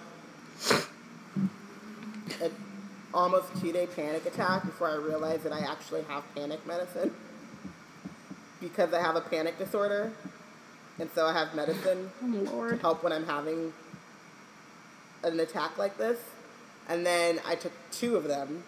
almost 3.15 3.49
two 3.61 3.73
day 3.73 3.87
panic 3.87 4.27
attack 4.27 4.65
before 4.65 4.89
I 4.89 4.95
realized 4.95 5.43
that 5.45 5.53
I 5.53 5.61
actually 5.61 6.03
have 6.03 6.25
panic 6.35 6.67
medicine 6.67 7.15
because 8.61 8.95
I 8.95 9.01
have 9.01 9.17
a 9.17 9.21
panic 9.21 9.59
disorder, 9.59 10.13
and 10.99 11.11
so 11.15 11.27
I 11.27 11.33
have 11.33 11.55
medicine 11.55 12.11
oh 12.23 12.27
lord. 12.27 12.81
help 12.81 13.03
when 13.03 13.13
I'm 13.13 13.27
having 13.27 13.73
an 15.25 15.39
attack 15.41 15.79
like 15.79 15.99
this. 15.99 16.19
And 16.89 17.07
then 17.07 17.41
I 17.47 17.55
took 17.55 17.73
two 17.91 18.17
of 18.17 18.25
them. 18.25 18.65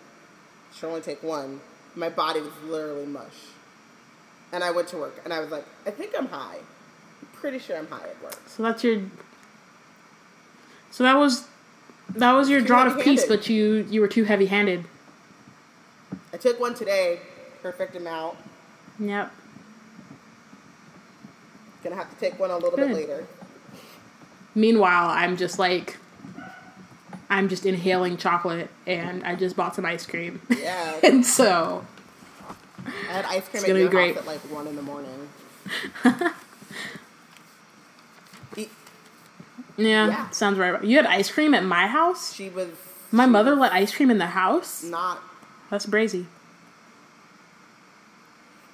Should 0.75 0.89
only 0.89 1.01
take 1.01 1.23
one. 1.23 1.61
My 1.95 2.09
body 2.09 2.41
was 2.41 2.53
literally 2.65 3.07
mush. 3.07 3.35
And 4.53 4.63
I 4.63 4.71
went 4.71 4.89
to 4.89 4.97
work 4.97 5.21
and 5.25 5.33
I 5.33 5.41
was 5.41 5.51
like, 5.51 5.65
I 5.87 5.91
think 5.91 6.13
I'm 6.17 6.27
high. 6.27 6.59
I'm 6.59 7.29
pretty 7.33 7.59
sure 7.59 7.77
I'm 7.77 7.89
high 7.89 8.09
at 8.09 8.23
work. 8.23 8.41
So 8.47 8.63
that's 8.63 8.85
your. 8.85 9.03
So 10.91 11.03
that 11.03 11.15
was, 11.15 11.49
that 12.11 12.33
was 12.33 12.49
your 12.49 12.61
draught 12.61 12.87
of 12.87 13.01
peace, 13.01 13.25
but 13.27 13.49
you 13.49 13.87
you 13.91 14.01
were 14.01 14.09
too 14.09 14.25
heavy 14.25 14.47
handed. 14.47 14.85
I 16.33 16.37
took 16.37 16.59
one 16.61 16.75
today, 16.75 17.21
perfect 17.63 17.97
amount. 17.97 18.37
Yep. 18.99 19.33
Gonna 21.83 21.97
have 21.97 22.11
to 22.11 22.17
take 22.17 22.39
one 22.39 22.51
a 22.51 22.55
little 22.55 22.71
Good. 22.71 22.89
bit 22.89 22.95
later. 22.97 23.27
Meanwhile, 24.55 25.11
I'm 25.11 25.37
just 25.37 25.59
like, 25.59 25.97
I'm 27.29 27.49
just 27.49 27.67
inhaling 27.67 28.17
chocolate, 28.17 28.71
and 28.87 29.23
I 29.25 29.35
just 29.35 29.57
bought 29.57 29.75
some 29.75 29.85
ice 29.85 30.07
cream, 30.07 30.41
Yeah. 30.57 30.95
and 31.03 31.27
so 31.27 31.85
I 32.87 32.91
had 33.13 33.25
ice 33.27 33.49
cream 33.49 33.63
It's 33.63 33.65
at 33.65 33.67
gonna 33.67 33.79
your 33.81 33.89
be 33.89 33.93
great. 33.97 34.17
at 34.17 34.27
like 34.27 34.41
one 34.53 34.67
in 34.67 34.77
the 34.77 34.83
morning. 34.83 35.29
Yeah, 39.77 40.07
Yeah. 40.09 40.31
sounds 40.31 40.59
right. 40.59 40.83
You 40.85 40.97
had 40.97 41.07
ice 41.07 41.31
cream 41.31 41.55
at 41.55 41.65
my 41.65 41.87
house. 41.87 42.33
she 42.33 42.49
was 42.49 42.69
My 43.11 43.25
she 43.25 43.31
mother 43.31 43.51
was 43.53 43.61
let 43.61 43.73
ice 43.73 43.95
cream 43.95 44.11
in 44.11 44.19
the 44.19 44.27
house. 44.27 44.83
not 44.85 45.21
That's 45.71 45.87
brazy. 45.87 46.27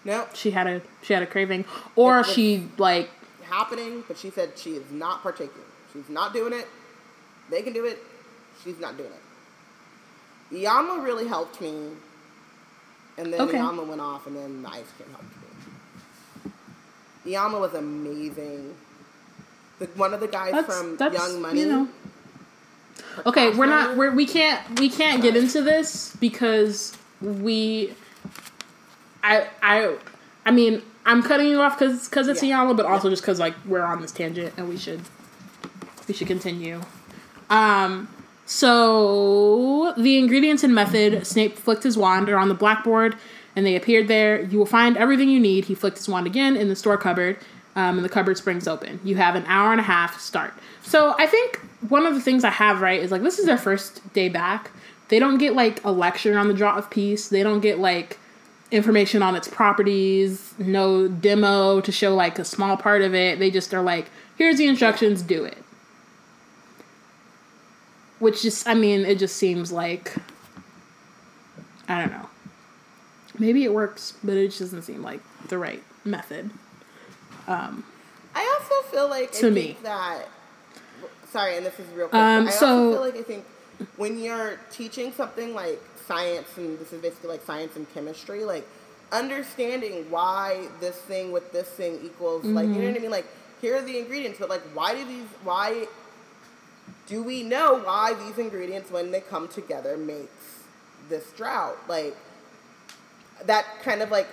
no 0.04 0.26
She 0.34 0.50
had 0.50 0.66
a 0.66 0.82
she 1.02 1.12
had 1.14 1.22
a 1.22 1.26
craving, 1.26 1.64
or 1.96 2.24
she 2.24 2.68
like 2.78 3.10
happening, 3.44 4.04
but 4.06 4.16
she 4.18 4.30
said 4.30 4.52
she 4.58 4.72
is 4.76 4.90
not 4.90 5.22
partaking. 5.22 5.62
She's 5.92 6.08
not 6.08 6.32
doing 6.32 6.52
it. 6.52 6.68
They 7.50 7.62
can 7.62 7.72
do 7.72 7.84
it. 7.84 7.98
She's 8.62 8.78
not 8.78 8.96
doing 8.96 9.10
it. 9.10 10.54
Iyanla 10.54 11.02
really 11.04 11.26
helped 11.28 11.60
me, 11.60 11.90
and 13.18 13.32
then 13.32 13.40
Okay. 13.40 13.58
Iyanla 13.58 13.86
went 13.86 14.00
off, 14.00 14.26
and 14.26 14.36
then 14.36 14.62
the 14.62 14.68
ice 14.68 14.84
cream 14.96 15.08
helped 15.10 15.24
me. 17.24 17.32
Iyanla 17.32 17.60
was 17.60 17.74
amazing. 17.74 18.74
The, 19.80 19.86
one 19.96 20.14
of 20.14 20.20
the 20.20 20.28
guys 20.28 20.52
that's 20.52 20.66
from 20.78 20.96
that's 20.96 21.14
Young 21.16 21.42
Money. 21.42 21.60
you 21.60 21.66
know. 21.66 21.88
Okay, 23.26 23.50
we're 23.50 23.66
not 23.66 23.96
we're 23.96 24.12
we 24.12 24.26
can't 24.26 24.78
we 24.78 24.88
can't 24.88 25.20
get 25.22 25.34
into 25.36 25.60
this 25.62 26.14
because 26.20 26.96
we. 27.20 27.94
I 29.24 29.48
I 29.62 29.96
I 30.46 30.50
mean 30.52 30.82
I'm 31.04 31.22
cutting 31.22 31.48
you 31.48 31.60
off 31.60 31.78
because 31.78 32.08
because 32.08 32.28
it's 32.28 32.42
Yeah. 32.42 32.58
Iyanla, 32.60 32.76
but 32.76 32.86
also 32.86 33.10
just 33.10 33.22
because 33.22 33.40
like 33.40 33.54
we're 33.66 33.82
on 33.82 34.00
this 34.00 34.12
tangent 34.12 34.54
and 34.56 34.68
we 34.68 34.76
should 34.76 35.00
we 36.06 36.14
should 36.14 36.28
continue. 36.28 36.80
Um, 37.48 38.08
So 38.46 39.94
the 39.96 40.18
ingredients 40.18 40.62
and 40.62 40.74
method: 40.74 41.26
Snape 41.26 41.56
flicked 41.56 41.82
his 41.84 41.96
wand 41.96 42.28
are 42.28 42.36
on 42.38 42.48
the 42.48 42.54
blackboard, 42.54 43.16
and 43.56 43.64
they 43.64 43.76
appeared 43.76 44.08
there. 44.08 44.42
You 44.42 44.58
will 44.58 44.66
find 44.66 44.96
everything 44.96 45.28
you 45.30 45.40
need. 45.40 45.64
He 45.66 45.74
flicked 45.74 45.98
his 45.98 46.08
wand 46.08 46.26
again 46.26 46.56
in 46.56 46.68
the 46.68 46.76
store 46.76 46.96
cupboard, 46.98 47.38
um, 47.76 47.96
and 47.96 48.04
the 48.04 48.08
cupboard 48.08 48.36
springs 48.36 48.66
open. 48.66 49.00
You 49.04 49.16
have 49.16 49.34
an 49.34 49.44
hour 49.46 49.72
and 49.72 49.80
a 49.80 49.84
half 49.84 50.20
start. 50.20 50.54
So 50.82 51.14
I 51.18 51.26
think 51.26 51.58
one 51.88 52.06
of 52.06 52.14
the 52.14 52.20
things 52.20 52.44
I 52.44 52.50
have 52.50 52.80
right 52.80 53.00
is 53.00 53.10
like 53.10 53.22
this 53.22 53.38
is 53.38 53.46
their 53.46 53.58
first 53.58 54.12
day 54.12 54.28
back. 54.28 54.70
They 55.08 55.18
don't 55.18 55.38
get 55.38 55.54
like 55.54 55.84
a 55.84 55.90
lecture 55.90 56.38
on 56.38 56.48
the 56.48 56.54
Draught 56.54 56.78
of 56.78 56.90
Peace. 56.90 57.28
They 57.28 57.42
don't 57.42 57.60
get 57.60 57.78
like 57.78 58.18
information 58.70 59.22
on 59.22 59.34
its 59.34 59.48
properties, 59.48 60.54
no 60.58 61.08
demo 61.08 61.80
to 61.80 61.92
show 61.92 62.14
like 62.14 62.38
a 62.38 62.44
small 62.44 62.76
part 62.76 63.02
of 63.02 63.14
it. 63.14 63.38
They 63.38 63.50
just 63.50 63.74
are 63.74 63.82
like, 63.82 64.10
here's 64.36 64.58
the 64.58 64.66
instructions, 64.66 65.22
do 65.22 65.44
it. 65.44 65.58
Which 68.18 68.42
just, 68.42 68.68
I 68.68 68.74
mean, 68.74 69.00
it 69.00 69.18
just 69.18 69.36
seems 69.36 69.72
like, 69.72 70.14
I 71.88 72.00
don't 72.00 72.12
know. 72.12 72.28
Maybe 73.38 73.64
it 73.64 73.72
works, 73.72 74.14
but 74.22 74.36
it 74.36 74.48
just 74.48 74.60
doesn't 74.60 74.82
seem 74.82 75.02
like 75.02 75.20
the 75.48 75.58
right 75.58 75.82
method. 76.04 76.50
Um, 77.48 77.84
I 78.34 78.58
also 78.60 78.88
feel 78.90 79.08
like 79.08 79.32
To 79.32 79.46
I 79.48 79.50
me. 79.50 79.62
think 79.62 79.82
that 79.82 80.28
sorry, 81.30 81.56
and 81.56 81.64
this 81.66 81.78
is 81.78 81.86
real 81.94 82.08
quick. 82.08 82.20
Um, 82.20 82.48
I 82.48 82.50
so- 82.50 82.66
also 82.66 82.92
feel 82.92 83.00
like 83.00 83.16
I 83.16 83.22
think 83.22 83.44
when 83.96 84.18
you're 84.18 84.58
teaching 84.70 85.12
something 85.12 85.54
like 85.54 85.80
science 86.06 86.48
and 86.56 86.78
this 86.78 86.92
is 86.92 87.00
basically 87.00 87.30
like 87.30 87.42
science 87.44 87.76
and 87.76 87.92
chemistry, 87.94 88.44
like 88.44 88.66
understanding 89.12 90.08
why 90.10 90.68
this 90.80 90.96
thing 90.96 91.32
with 91.32 91.50
this 91.52 91.68
thing 91.68 91.98
equals 92.04 92.44
like 92.44 92.68
you 92.68 92.74
know 92.74 92.88
what 92.88 92.96
I 92.96 93.00
mean? 93.00 93.10
Like 93.10 93.26
here 93.60 93.76
are 93.76 93.82
the 93.82 93.98
ingredients, 93.98 94.38
but 94.38 94.48
like 94.48 94.62
why 94.74 94.94
do 94.94 95.04
these 95.04 95.26
why 95.42 95.86
do 97.06 97.22
we 97.22 97.42
know 97.42 97.80
why 97.80 98.14
these 98.14 98.38
ingredients 98.38 98.90
when 98.90 99.10
they 99.10 99.20
come 99.20 99.48
together 99.48 99.96
makes 99.96 100.60
this 101.08 101.30
drought? 101.32 101.76
Like 101.88 102.16
that 103.46 103.64
kind 103.82 104.02
of 104.02 104.10
like 104.10 104.28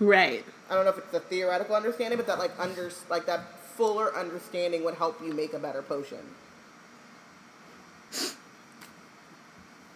right. 0.00 0.44
I 0.70 0.74
don't 0.74 0.84
know 0.84 0.92
if 0.92 0.98
it's 0.98 1.14
a 1.14 1.20
theoretical 1.20 1.74
understanding, 1.74 2.16
but 2.16 2.26
that 2.28 2.38
like 2.38 2.52
under 2.58 2.90
like 3.10 3.26
that 3.26 3.58
fuller 3.76 4.14
understanding 4.16 4.84
would 4.84 4.94
help 4.94 5.20
you 5.24 5.32
make 5.32 5.52
a 5.52 5.58
better 5.58 5.82
potion. 5.82 6.18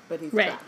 But 0.08 0.20
he's 0.20 0.32
Right. 0.32 0.48
trash. 0.48 0.60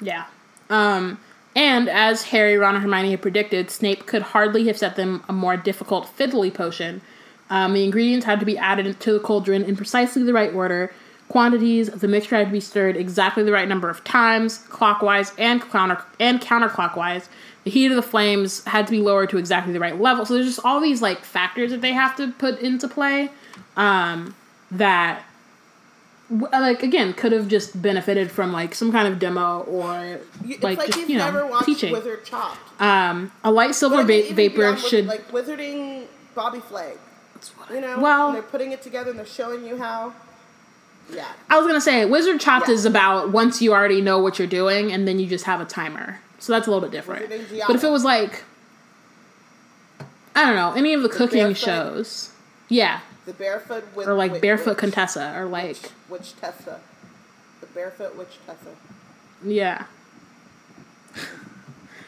Yeah. 0.00 0.24
Um, 0.68 1.18
and 1.54 1.88
as 1.88 2.24
Harry, 2.24 2.56
Ron, 2.56 2.74
and 2.74 2.82
Hermione 2.82 3.10
had 3.10 3.22
predicted, 3.22 3.70
Snape 3.70 4.06
could 4.06 4.22
hardly 4.22 4.66
have 4.66 4.78
set 4.78 4.96
them 4.96 5.22
a 5.28 5.32
more 5.32 5.56
difficult 5.56 6.08
fiddly 6.16 6.52
potion. 6.52 7.02
Um, 7.50 7.74
the 7.74 7.84
ingredients 7.84 8.24
had 8.26 8.40
to 8.40 8.46
be 8.46 8.56
added 8.56 8.98
to 9.00 9.12
the 9.12 9.20
cauldron 9.20 9.62
in 9.64 9.76
precisely 9.76 10.22
the 10.22 10.32
right 10.32 10.52
order. 10.54 10.92
Quantities, 11.28 11.88
the 11.90 12.08
mixture 12.08 12.36
had 12.36 12.46
to 12.46 12.52
be 12.52 12.60
stirred 12.60 12.96
exactly 12.96 13.42
the 13.42 13.52
right 13.52 13.68
number 13.68 13.88
of 13.90 14.02
times, 14.04 14.58
clockwise 14.70 15.32
and 15.38 15.60
counter 15.62 16.02
and 16.18 16.40
counterclockwise. 16.40 17.28
The 17.64 17.70
heat 17.70 17.86
of 17.86 17.96
the 17.96 18.02
flames 18.02 18.64
had 18.64 18.86
to 18.86 18.90
be 18.90 19.00
lowered 19.00 19.30
to 19.30 19.38
exactly 19.38 19.72
the 19.72 19.78
right 19.80 19.98
level. 20.00 20.26
So 20.26 20.34
there's 20.34 20.46
just 20.46 20.60
all 20.64 20.80
these 20.80 21.00
like 21.00 21.24
factors 21.24 21.70
that 21.70 21.80
they 21.80 21.92
have 21.92 22.16
to 22.16 22.32
put 22.32 22.58
into 22.60 22.88
play 22.88 23.30
um, 23.76 24.34
that 24.72 25.22
like 26.30 26.82
again 26.82 27.12
could 27.12 27.30
have 27.32 27.46
just 27.46 27.80
benefited 27.82 28.30
from 28.30 28.52
like 28.52 28.74
some 28.74 28.90
kind 28.90 29.06
of 29.06 29.18
demo 29.18 29.60
or 29.60 30.18
like, 30.60 30.78
like, 30.78 30.86
just 30.86 30.98
you've 31.00 31.10
you 31.10 31.18
know 31.18 31.26
never 31.26 31.46
watched 31.46 31.66
teaching. 31.66 31.92
Wizard 31.92 32.24
Chopped. 32.24 32.58
Um, 32.80 33.30
a 33.44 33.52
light 33.52 33.74
silver 33.74 34.02
va- 34.02 34.32
vapor 34.32 34.76
should. 34.76 35.06
like 35.06 35.30
wizarding 35.30 36.06
Bobby 36.34 36.60
Flay. 36.60 36.94
You 37.70 37.80
know, 37.80 37.98
Well- 37.98 38.28
And 38.28 38.36
they're 38.36 38.42
putting 38.42 38.72
it 38.72 38.82
together 38.82 39.10
and 39.10 39.18
they're 39.18 39.26
showing 39.26 39.66
you 39.66 39.76
how. 39.76 40.14
Yeah, 41.12 41.26
I 41.50 41.58
was 41.58 41.66
gonna 41.66 41.80
say 41.80 42.04
Wizard 42.06 42.40
Chopped 42.40 42.68
Yeah. 42.68 42.74
is 42.74 42.84
about 42.86 43.30
once 43.30 43.60
you 43.60 43.72
already 43.72 44.00
know 44.00 44.18
what 44.18 44.38
you're 44.38 44.48
doing 44.48 44.92
and 44.92 45.06
then 45.06 45.18
you 45.18 45.26
just 45.26 45.44
have 45.44 45.60
a 45.60 45.64
timer. 45.64 46.20
So 46.42 46.52
that's 46.52 46.66
a 46.66 46.70
little 46.72 46.80
bit 46.80 46.90
different. 46.90 47.28
But 47.68 47.76
if 47.76 47.84
it 47.84 47.88
was 47.88 48.02
like, 48.02 48.42
I 50.34 50.44
don't 50.44 50.56
know, 50.56 50.72
any 50.72 50.92
of 50.92 51.04
the 51.04 51.08
cooking 51.08 51.38
Barefoot- 51.38 51.56
shows, 51.56 52.30
yeah, 52.68 52.98
the 53.26 53.32
barefoot 53.32 53.84
with 53.94 54.08
or 54.08 54.14
like 54.14 54.40
Barefoot 54.40 54.70
witch, 54.70 54.78
Contessa, 54.78 55.34
or 55.38 55.44
like 55.46 55.92
witch 56.08 56.34
Tessa, 56.40 56.80
the 57.60 57.66
barefoot 57.68 58.16
witch 58.16 58.38
Tessa. 58.44 58.70
yeah, 59.44 59.84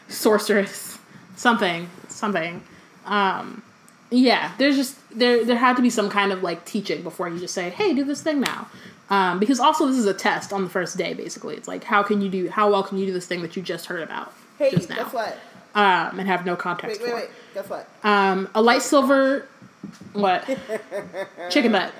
sorceress, 0.09 0.99
something, 1.37 1.89
something. 2.09 2.61
Um, 3.05 3.63
yeah, 4.09 4.51
there's 4.57 4.75
just 4.75 4.97
there 5.17 5.45
there 5.45 5.55
had 5.55 5.77
to 5.77 5.81
be 5.81 5.89
some 5.89 6.09
kind 6.09 6.33
of 6.33 6.43
like 6.43 6.65
teaching 6.65 7.03
before 7.03 7.29
you 7.29 7.39
just 7.39 7.53
say, 7.53 7.69
hey, 7.69 7.93
do 7.93 8.03
this 8.03 8.21
thing 8.21 8.41
now. 8.41 8.67
Um, 9.09 9.39
because 9.39 9.59
also 9.59 9.85
this 9.87 9.97
is 9.97 10.05
a 10.07 10.13
test 10.13 10.51
on 10.51 10.63
the 10.63 10.69
first 10.69 10.97
day. 10.97 11.13
Basically, 11.13 11.55
it's 11.55 11.67
like 11.67 11.83
how 11.83 12.01
can 12.03 12.21
you 12.21 12.29
do 12.29 12.49
how 12.49 12.71
well 12.71 12.81
can 12.83 12.97
you 12.97 13.05
do 13.05 13.13
this 13.13 13.27
thing 13.27 13.41
that 13.43 13.55
you 13.55 13.61
just 13.61 13.85
heard 13.85 14.01
about 14.01 14.33
Hey, 14.57 14.71
just 14.71 14.89
now, 14.89 14.95
guess 15.03 15.13
what? 15.13 15.37
um, 15.75 16.19
and 16.19 16.27
have 16.27 16.45
no 16.45 16.55
context 16.55 17.01
Wait, 17.01 17.13
wait, 17.13 17.15
wait. 17.23 17.29
Guess 17.53 17.69
what? 17.69 17.87
Um, 18.03 18.49
a 18.55 18.61
light 18.61 18.81
silver, 18.81 19.47
what? 20.13 20.43
Chicken 21.51 21.71
butt. 21.71 21.93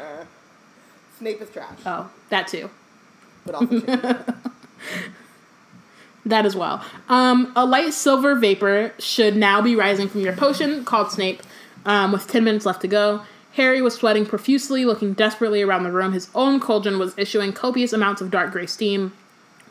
Snape 1.20 1.42
is 1.42 1.50
trash, 1.50 1.78
Oh, 1.86 2.10
that 2.30 2.48
too. 2.48 2.70
but 3.46 3.56
also. 3.56 4.26
That 6.28 6.46
as 6.48 6.56
well. 6.56 6.84
Um, 7.08 7.54
a 7.56 7.66
light 7.68 7.94
silver 7.94 8.34
vapor 8.34 8.94
should 8.98 9.36
now 9.36 9.62
be 9.62 9.76
rising 9.76 10.08
from 10.10 10.22
your 10.22 10.34
potion 10.34 10.84
called 10.84 11.12
Snape. 11.12 11.44
Um, 11.86 12.12
with 12.12 12.28
ten 12.28 12.44
minutes 12.44 12.66
left 12.66 12.82
to 12.82 12.88
go, 12.88 13.22
Harry 13.56 13.82
was 13.82 13.96
sweating 13.96 14.26
profusely, 14.26 14.84
looking 14.84 15.14
desperately 15.14 15.62
around 15.62 15.84
the 15.84 15.92
room. 15.92 16.12
His 16.12 16.30
own 16.36 16.60
cauldron 16.60 17.00
was 17.00 17.18
issuing 17.18 17.54
copious 17.54 17.94
amounts 17.94 18.22
of 18.22 18.30
dark 18.30 18.52
gray 18.52 18.66
steam. 18.66 19.14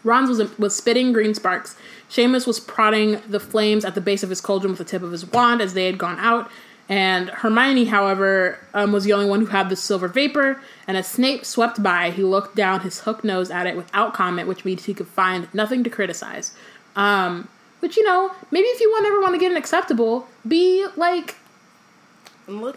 Ron's 0.03 0.31
was 0.31 0.59
was 0.59 0.75
spitting 0.75 1.13
green 1.13 1.35
sparks. 1.35 1.77
Seamus 2.11 2.47
was 2.47 2.61
prodding 2.61 3.21
the 3.29 3.41
flames 3.41 3.85
at 3.85 3.95
the 3.95 4.01
base 4.01 4.23
of 4.23 4.31
his 4.31 4.41
cauldron 4.41 4.73
with 4.73 4.79
the 4.79 4.85
tip 4.85 5.03
of 5.03 5.13
his 5.13 5.31
wand 5.31 5.61
as 5.61 5.75
they 5.75 5.87
had 5.87 5.99
gone 5.99 6.19
out. 6.19 6.51
And 6.89 7.31
Hermione, 7.31 7.87
however, 7.87 8.59
um, 8.75 8.93
was 8.93 9.05
the 9.05 9.13
only 9.15 9.29
one 9.29 9.41
who 9.41 9.47
had 9.47 9.71
the 9.71 9.77
silver 9.77 10.09
vapor. 10.09 10.61
And 10.87 10.97
as 10.97 11.07
Snape 11.07 11.45
swept 11.45 11.83
by, 11.83 12.11
he 12.11 12.23
looked 12.23 12.57
down 12.57 12.81
his 12.81 13.01
hooked 13.01 13.25
nose 13.25 13.51
at 13.51 13.67
it 13.67 13.77
without 13.77 14.13
comment, 14.13 14.49
which 14.49 14.67
means 14.67 14.85
he 14.85 14.93
could 14.93 15.09
find 15.09 15.49
nothing 15.55 15.83
to 15.85 15.91
criticize. 15.91 16.55
Um, 16.95 17.49
which 17.81 17.97
you 17.97 18.05
know, 18.05 18.33
maybe 18.51 18.67
if 18.69 18.81
you 18.81 18.91
want 18.91 19.07
ever 19.07 19.21
want 19.21 19.35
to 19.35 19.39
get 19.39 19.51
an 19.51 19.59
acceptable, 19.59 20.29
be 20.47 20.87
like 20.97 21.37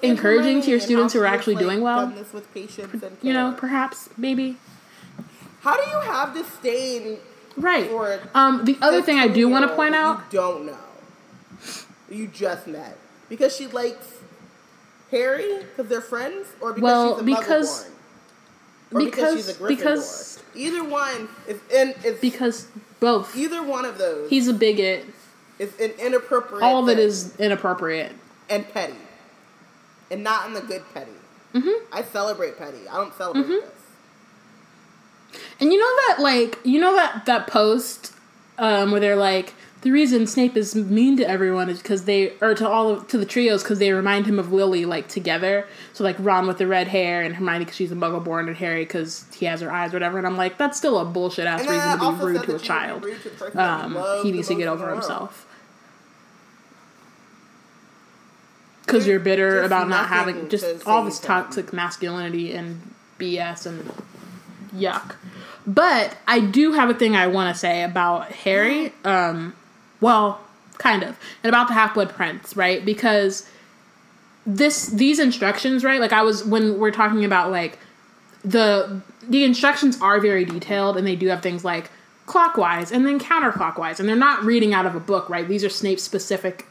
Encouraging 0.01 0.61
to 0.61 0.69
your 0.69 0.79
students 0.79 1.13
who 1.13 1.19
are 1.21 1.25
actually 1.25 1.55
like, 1.55 1.63
doing 1.65 1.81
well. 1.81 2.01
done 2.07 2.15
this 2.15 2.31
with 2.33 2.51
patience 2.53 3.03
and 3.03 3.17
you 3.21 3.33
know, 3.33 3.53
perhaps 3.57 4.09
maybe 4.17 4.57
How 5.61 5.75
do 5.75 5.89
you 5.89 5.99
have 6.11 6.33
disdain 6.33 7.17
right. 7.57 7.87
for 7.89 8.19
Um, 8.33 8.63
the 8.65 8.77
other 8.81 9.01
thing 9.01 9.19
I 9.19 9.27
do 9.27 9.49
want 9.49 9.67
to 9.69 9.75
point 9.75 9.93
out 9.95 10.19
You 10.31 10.39
don't 10.39 10.65
know. 10.65 10.77
You 12.09 12.27
just 12.27 12.67
met. 12.67 12.97
Because 13.29 13.53
she 13.55 13.67
likes 13.67 14.07
Harry? 15.11 15.57
Because 15.59 15.87
they're 15.89 15.99
friends? 16.01 16.47
Or 16.61 16.71
because 16.71 16.83
Well, 16.83 17.13
she's 17.15 17.21
a 17.21 17.23
because-? 17.25 17.89
Or 18.93 18.99
because, 19.03 19.35
she's 19.35 19.49
a 19.49 19.53
because- 19.53 19.59
Gryffindor? 19.59 19.77
because- 19.77 20.43
either 20.55 20.83
one 20.85 21.27
is 21.47 21.59
in 21.71 21.93
is 22.05 22.19
because 22.19 22.67
both 22.99 23.35
either 23.37 23.61
one 23.61 23.85
of 23.85 23.97
those 23.99 24.27
he's 24.29 24.47
a 24.47 24.53
bigot. 24.53 25.05
is 25.59 25.71
an 25.79 25.91
inappropriate 25.99 26.63
All 26.63 26.81
of 26.81 26.89
it 26.89 26.95
thing 26.95 27.05
is 27.05 27.35
inappropriate. 27.37 28.13
and 28.49 28.67
petty. 28.73 28.95
And 30.09 30.23
not 30.23 30.47
in 30.47 30.53
the 30.53 30.61
good 30.61 30.83
petty. 30.93 31.11
Mm-hmm. 31.53 31.85
I 31.95 32.01
celebrate 32.03 32.57
petty. 32.57 32.87
I 32.89 32.95
don't 32.95 33.13
celebrate 33.15 33.43
Mm-hmm. 33.43 33.51
this. 33.53 35.41
And 35.59 35.73
you 35.73 35.79
know 35.79 35.93
that 36.07 36.21
like 36.21 36.59
you 36.63 36.79
know 36.79 36.95
that 36.95 37.25
that 37.25 37.47
post 37.47 38.13
um, 38.57 38.91
where 38.91 38.99
they're 38.99 39.15
like 39.15 39.53
the 39.81 39.91
reason 39.91 40.25
Snape 40.25 40.57
is 40.57 40.73
mean 40.75 41.17
to 41.17 41.29
everyone 41.29 41.69
is 41.69 41.81
because 41.81 42.05
they 42.05 42.31
or 42.41 42.55
to 42.55 42.67
all 42.67 42.89
of, 42.89 43.07
to 43.09 43.17
the 43.17 43.25
trios 43.25 43.61
because 43.63 43.77
they 43.79 43.91
remind 43.91 44.25
him 44.25 44.39
of 44.39 44.51
Lily 44.51 44.85
like 44.85 45.07
together. 45.07 45.67
So 45.93 46.03
like 46.03 46.15
Ron 46.19 46.47
with 46.47 46.57
the 46.57 46.65
red 46.67 46.87
hair 46.87 47.21
and 47.21 47.35
Hermione 47.35 47.65
because 47.65 47.75
she's 47.75 47.91
a 47.91 47.95
Muggle-born 47.95 48.47
and 48.47 48.57
Harry 48.57 48.83
because 48.85 49.25
he 49.35 49.45
has 49.45 49.61
her 49.61 49.71
eyes, 49.71 49.91
or 49.93 49.97
whatever. 49.97 50.17
And 50.17 50.25
I'm 50.25 50.37
like, 50.37 50.57
that's 50.57 50.77
still 50.77 50.97
a 50.97 51.05
bullshit 51.05 51.45
ass 51.45 51.61
reason 51.61 51.99
to 51.99 52.17
be 52.17 52.23
rude 52.25 52.33
to 52.33 52.39
a 52.39 52.41
that 52.41 52.47
you 52.47 52.53
would 52.53 52.61
be 52.61 52.67
child. 52.67 53.05
rude 53.05 53.21
to 53.21 53.29
the 53.29 53.35
person 53.35 53.57
that 53.57 53.89
you 53.89 53.97
Um, 53.99 54.23
he 54.25 54.31
needs 54.31 54.47
to 54.47 54.55
get 54.55 54.67
over 54.67 54.89
himself. 54.91 55.46
Because 58.87 59.05
you're 59.05 59.19
bitter 59.19 59.61
about 59.61 59.89
not 59.89 60.07
having 60.07 60.49
just 60.49 60.87
all 60.87 61.03
this 61.03 61.19
toxic 61.19 61.73
masculinity 61.73 62.53
and 62.53 62.81
BS 63.19 63.65
and 63.65 63.91
yuck. 64.73 65.15
But 65.67 66.17
I 66.25 66.39
do 66.39 66.71
have 66.71 66.89
a 66.89 66.93
thing 66.93 67.15
I 67.15 67.27
want 67.27 67.53
to 67.53 67.59
say 67.59 67.83
about 67.83 68.31
Harry. 68.31 68.93
Um, 69.03 69.53
well, 69.99 70.39
kind 70.77 71.03
of, 71.03 71.19
and 71.43 71.49
about 71.49 71.67
the 71.67 71.73
Half 71.73 71.93
Blood 71.95 72.09
Prince, 72.09 72.55
right? 72.55 72.83
Because 72.83 73.47
this 74.45 74.87
these 74.87 75.19
instructions, 75.19 75.83
right? 75.83 75.99
Like 75.99 76.13
I 76.13 76.21
was 76.21 76.45
when 76.45 76.79
we're 76.79 76.91
talking 76.91 77.25
about 77.25 77.51
like 77.51 77.77
the 78.45 79.01
the 79.27 79.43
instructions 79.43 79.99
are 80.01 80.21
very 80.21 80.45
detailed, 80.45 80.95
and 80.95 81.05
they 81.05 81.17
do 81.17 81.27
have 81.27 81.41
things 81.43 81.65
like 81.65 81.91
clockwise 82.25 82.91
and 82.91 83.05
then 83.05 83.19
counterclockwise, 83.19 83.99
and 83.99 84.07
they're 84.07 84.15
not 84.15 84.43
reading 84.43 84.73
out 84.73 84.85
of 84.85 84.95
a 84.95 84.99
book, 84.99 85.29
right? 85.29 85.47
These 85.47 85.65
are 85.65 85.69
Snape 85.69 85.99
specific 85.99 86.65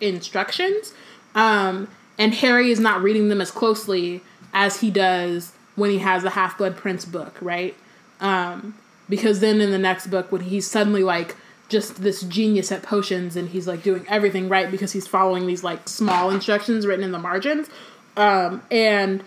instructions, 0.00 0.92
um, 1.36 1.88
and 2.18 2.34
Harry 2.34 2.72
is 2.72 2.80
not 2.80 3.02
reading 3.02 3.28
them 3.28 3.40
as 3.40 3.52
closely 3.52 4.22
as 4.52 4.80
he 4.80 4.90
does 4.90 5.52
when 5.76 5.90
he 5.90 5.98
has 5.98 6.22
the 6.22 6.30
Half 6.30 6.58
Blood 6.58 6.76
Prince 6.76 7.04
book, 7.04 7.36
right? 7.40 7.76
Um, 8.20 8.74
because 9.08 9.40
then 9.40 9.60
in 9.60 9.70
the 9.70 9.78
next 9.78 10.08
book, 10.08 10.32
when 10.32 10.40
he's 10.40 10.68
suddenly 10.68 11.04
like 11.04 11.36
just 11.68 12.02
this 12.02 12.22
genius 12.22 12.72
at 12.72 12.82
potions 12.82 13.36
and 13.36 13.50
he's 13.50 13.66
like 13.66 13.82
doing 13.82 14.04
everything 14.08 14.48
right 14.48 14.70
because 14.70 14.92
he's 14.92 15.06
following 15.06 15.46
these 15.46 15.62
like 15.62 15.88
small 15.88 16.30
instructions 16.30 16.86
written 16.86 17.04
in 17.04 17.12
the 17.12 17.18
margins. 17.18 17.68
Um, 18.16 18.62
and 18.70 19.22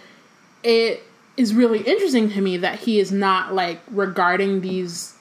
it 0.64 1.04
is 1.38 1.54
really 1.54 1.82
interesting 1.82 2.32
to 2.32 2.42
me 2.42 2.58
that 2.58 2.80
he 2.80 3.00
is 3.00 3.12
not 3.12 3.54
like 3.54 3.80
regarding 3.92 4.62
these 4.62 5.16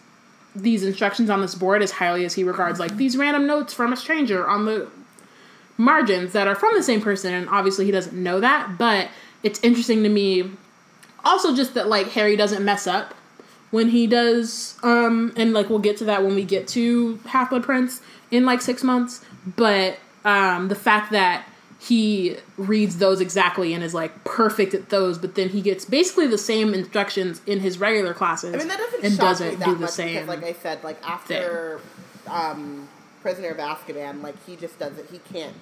these 0.56 0.82
instructions 0.82 1.30
on 1.30 1.40
this 1.40 1.54
board 1.54 1.82
as 1.82 1.92
highly 1.92 2.24
as 2.24 2.34
he 2.34 2.42
regards 2.42 2.80
like 2.80 2.96
these 2.96 3.16
random 3.16 3.46
notes 3.46 3.72
from 3.72 3.92
a 3.92 3.96
stranger 3.96 4.48
on 4.48 4.64
the 4.64 4.88
margins 5.78 6.32
that 6.32 6.46
are 6.46 6.56
from 6.56 6.74
the 6.74 6.82
same 6.82 7.00
person 7.00 7.32
and 7.32 7.48
obviously 7.48 7.84
he 7.84 7.90
doesn't 7.90 8.20
know 8.20 8.40
that 8.40 8.76
but 8.76 9.08
it's 9.42 9.62
interesting 9.62 10.02
to 10.02 10.08
me 10.08 10.50
also 11.24 11.54
just 11.54 11.74
that 11.74 11.88
like 11.88 12.08
harry 12.08 12.36
doesn't 12.36 12.64
mess 12.64 12.86
up 12.86 13.14
when 13.70 13.88
he 13.88 14.06
does 14.06 14.76
um 14.82 15.32
and 15.36 15.52
like 15.52 15.70
we'll 15.70 15.78
get 15.78 15.96
to 15.96 16.04
that 16.04 16.22
when 16.24 16.34
we 16.34 16.42
get 16.42 16.66
to 16.66 17.16
half 17.26 17.50
blood 17.50 17.62
prince 17.62 18.00
in 18.30 18.44
like 18.44 18.60
six 18.60 18.82
months 18.82 19.24
but 19.56 19.96
um 20.24 20.68
the 20.68 20.74
fact 20.74 21.12
that 21.12 21.46
he 21.80 22.36
reads 22.56 22.98
those 22.98 23.20
exactly 23.20 23.72
and 23.72 23.84
is 23.84 23.94
like 23.94 24.24
perfect 24.24 24.74
at 24.74 24.88
those 24.88 25.16
but 25.16 25.36
then 25.36 25.48
he 25.48 25.60
gets 25.60 25.84
basically 25.84 26.26
the 26.26 26.36
same 26.38 26.74
instructions 26.74 27.40
in 27.46 27.60
his 27.60 27.78
regular 27.78 28.12
classes 28.12 28.52
I 28.52 28.58
mean, 28.58 28.66
that 28.66 28.78
doesn't 28.78 29.04
and 29.04 29.16
doesn't 29.16 29.64
do 29.64 29.76
the 29.76 29.86
same 29.86 30.14
because, 30.14 30.28
like 30.28 30.42
I 30.42 30.52
said, 30.54 30.82
like 30.82 31.00
after 31.08 31.80
um, 32.26 32.88
Prisoner 33.28 33.50
of 33.50 33.58
Azkaban, 33.58 34.22
like 34.22 34.42
he 34.46 34.56
just 34.56 34.78
doesn't, 34.78 35.10
he 35.10 35.18
can't 35.18 35.54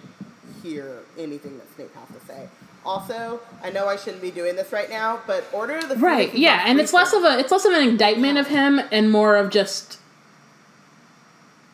hear 0.62 1.01
anything 1.18 1.59
that 1.59 1.66
Snape 1.74 1.93
has 1.97 2.09
to 2.16 2.24
say. 2.24 2.48
Also, 2.84 3.40
I 3.60 3.70
know 3.70 3.88
I 3.88 3.97
shouldn't 3.97 4.22
be 4.22 4.30
doing 4.30 4.55
this 4.55 4.70
right 4.70 4.88
now, 4.88 5.18
but 5.26 5.44
Order 5.52 5.78
of 5.78 5.88
the 5.88 5.97
right 5.97 6.32
yeah 6.32 6.62
and 6.64 6.78
it's 6.78 6.93
less 6.93 7.12
of 7.12 7.24
a 7.24 7.40
it's 7.40 7.51
less 7.51 7.64
of 7.64 7.72
an 7.72 7.88
indictment 7.88 8.38
of 8.38 8.47
him 8.47 8.80
and 8.93 9.10
more 9.10 9.34
of 9.34 9.51
just 9.51 9.98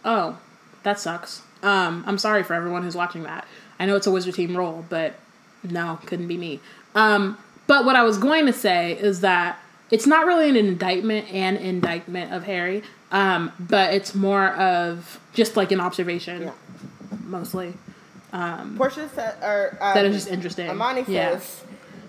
oh 0.02 0.38
that 0.82 0.98
sucks. 0.98 1.42
Um 1.62 2.04
i'm 2.06 2.16
sorry 2.16 2.42
for 2.42 2.54
everyone 2.54 2.84
who's 2.84 2.96
watching 2.96 3.24
that. 3.24 3.46
I 3.78 3.84
know 3.84 3.94
it's 3.94 4.06
a 4.06 4.10
wizard 4.10 4.34
team 4.34 4.56
role 4.56 4.86
but 4.88 5.16
no 5.62 5.98
couldn't 6.06 6.28
be 6.28 6.38
me. 6.38 6.60
Um 6.94 7.36
but 7.66 7.84
what 7.84 7.96
i 7.96 8.02
was 8.02 8.16
going 8.16 8.46
to 8.46 8.52
say 8.54 8.92
is 8.92 9.20
that 9.20 9.58
it's 9.92 10.06
not 10.06 10.26
really 10.26 10.48
an 10.48 10.56
indictment 10.56 11.30
and 11.32 11.56
indictment 11.58 12.32
of 12.32 12.42
harry 12.44 12.82
um 13.12 13.52
but 13.60 13.94
it's 13.94 14.14
more 14.14 14.48
of 14.54 15.20
just 15.34 15.56
like 15.56 15.70
an 15.70 15.80
observation 15.80 16.42
Yeah. 16.42 16.50
mostly 17.24 17.74
Portia 18.32 19.10
said, 19.14 19.34
or 19.42 19.76
um, 19.80 19.94
That 19.94 20.06
is 20.06 20.14
just 20.24 20.28
interesting. 20.28 20.70
Amani 20.70 21.04
Yeah. 21.06 21.38
says, 21.38 21.62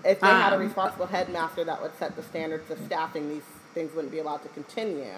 if 0.04 0.20
they 0.20 0.26
had 0.26 0.52
a 0.52 0.56
Um, 0.56 0.62
responsible 0.62 1.06
headmaster 1.06 1.64
that 1.64 1.82
would 1.82 1.92
set 1.98 2.16
the 2.16 2.22
standards 2.22 2.70
of 2.70 2.78
staffing, 2.86 3.28
these 3.28 3.42
things 3.74 3.94
wouldn't 3.94 4.10
be 4.12 4.20
allowed 4.20 4.42
to 4.42 4.48
continue. 4.48 5.12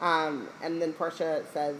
Um, 0.00 0.48
and 0.62 0.80
then 0.80 0.92
Portia 0.92 1.42
says, 1.52 1.76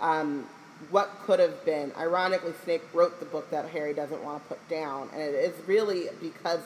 um, 0.00 0.46
what 0.90 1.10
could 1.26 1.40
have 1.40 1.64
been? 1.64 1.90
Ironically, 1.98 2.52
Snape 2.64 2.82
wrote 2.92 3.18
the 3.18 3.26
book 3.26 3.50
that 3.50 3.68
Harry 3.70 3.94
doesn't 3.94 4.22
want 4.22 4.42
to 4.42 4.48
put 4.48 4.68
down, 4.68 5.08
and 5.12 5.20
it 5.20 5.34
is 5.34 5.54
really 5.66 6.08
because 6.20 6.60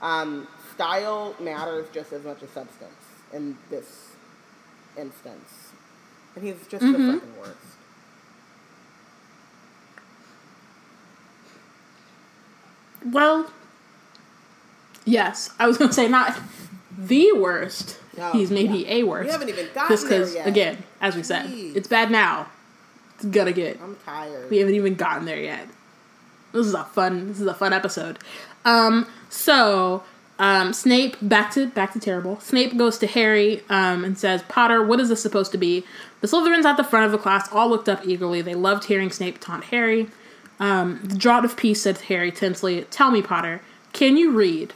um, 0.00 0.48
style 0.74 1.34
matters 1.40 1.86
just 1.92 2.12
as 2.12 2.24
much 2.24 2.42
as 2.42 2.50
substance 2.50 2.92
in 3.32 3.56
this 3.70 4.08
instance. 4.98 5.70
And 6.34 6.44
he's 6.44 6.66
just 6.68 6.84
Mm-hmm. 6.84 7.06
the 7.06 7.12
fucking 7.14 7.38
worst. 7.38 7.56
Well, 13.04 13.50
yes, 15.04 15.50
I 15.58 15.66
was 15.66 15.76
gonna 15.78 15.92
say 15.92 16.08
not 16.08 16.38
the 16.96 17.32
worst. 17.32 17.98
No, 18.16 18.30
He's 18.32 18.50
maybe 18.50 18.78
yeah. 18.80 18.94
a 18.96 19.02
worst. 19.04 19.26
We 19.26 19.32
haven't 19.32 19.48
even 19.48 19.68
gotten 19.74 19.88
Just 19.96 20.08
there 20.08 20.28
yet. 20.28 20.46
again, 20.46 20.82
as 21.00 21.16
we 21.16 21.22
said, 21.22 21.46
Jeez. 21.46 21.74
it's 21.76 21.88
bad 21.88 22.10
now. 22.10 22.46
It's 23.16 23.24
gonna 23.24 23.52
get. 23.52 23.80
I'm 23.82 23.96
tired. 24.04 24.50
We 24.50 24.58
haven't 24.58 24.74
even 24.74 24.94
gotten 24.94 25.24
there 25.24 25.40
yet. 25.40 25.66
This 26.52 26.66
is 26.66 26.74
a 26.74 26.84
fun. 26.84 27.28
This 27.28 27.40
is 27.40 27.46
a 27.46 27.54
fun 27.54 27.72
episode. 27.72 28.18
Um. 28.64 29.06
So. 29.30 30.04
Um, 30.38 30.72
Snape 30.72 31.16
back 31.22 31.52
to 31.52 31.68
back 31.68 31.92
to 31.92 32.00
terrible. 32.00 32.40
Snape 32.40 32.76
goes 32.76 32.98
to 32.98 33.06
Harry 33.06 33.62
um, 33.68 34.04
and 34.04 34.18
says, 34.18 34.42
"Potter, 34.48 34.84
what 34.84 34.98
is 34.98 35.08
this 35.08 35.22
supposed 35.22 35.52
to 35.52 35.58
be?" 35.58 35.84
The 36.20 36.26
Slytherins 36.26 36.64
at 36.64 36.76
the 36.76 36.84
front 36.84 37.06
of 37.06 37.12
the 37.12 37.18
class 37.18 37.48
all 37.52 37.68
looked 37.68 37.88
up 37.88 38.06
eagerly. 38.06 38.42
They 38.42 38.54
loved 38.54 38.84
hearing 38.84 39.10
Snape 39.10 39.40
taunt 39.40 39.64
Harry. 39.64 40.08
Um, 40.58 41.00
the 41.04 41.16
draught 41.16 41.44
of 41.44 41.56
peace 41.56 41.82
said 41.82 41.98
Harry 41.98 42.30
tensely, 42.30 42.86
"Tell 42.90 43.10
me, 43.10 43.22
Potter, 43.22 43.60
can 43.92 44.16
you 44.16 44.32
read?" 44.32 44.72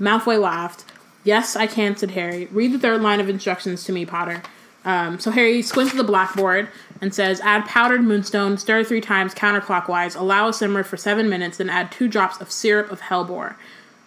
Malfoy 0.00 0.40
laughed. 0.40 0.84
Yes, 1.22 1.54
I 1.54 1.66
can," 1.66 1.96
said 1.96 2.12
Harry. 2.12 2.48
"Read 2.50 2.72
the 2.72 2.78
third 2.78 3.00
line 3.00 3.20
of 3.20 3.28
instructions 3.28 3.84
to 3.84 3.92
me, 3.92 4.04
Potter." 4.04 4.42
Um, 4.84 5.18
so 5.18 5.30
Harry 5.30 5.62
squints 5.62 5.92
at 5.92 5.96
the 5.96 6.04
blackboard 6.04 6.68
and 7.00 7.14
says, 7.14 7.40
"Add 7.42 7.64
powdered 7.64 8.02
moonstone, 8.02 8.58
stir 8.58 8.84
three 8.84 9.00
times 9.00 9.34
counterclockwise, 9.34 10.18
allow 10.18 10.48
a 10.48 10.52
simmer 10.52 10.82
for 10.82 10.96
seven 10.96 11.28
minutes, 11.28 11.56
then 11.56 11.70
add 11.70 11.90
two 11.90 12.08
drops 12.08 12.40
of 12.40 12.50
syrup 12.50 12.90
of 12.90 13.02
hellebore." 13.02 13.54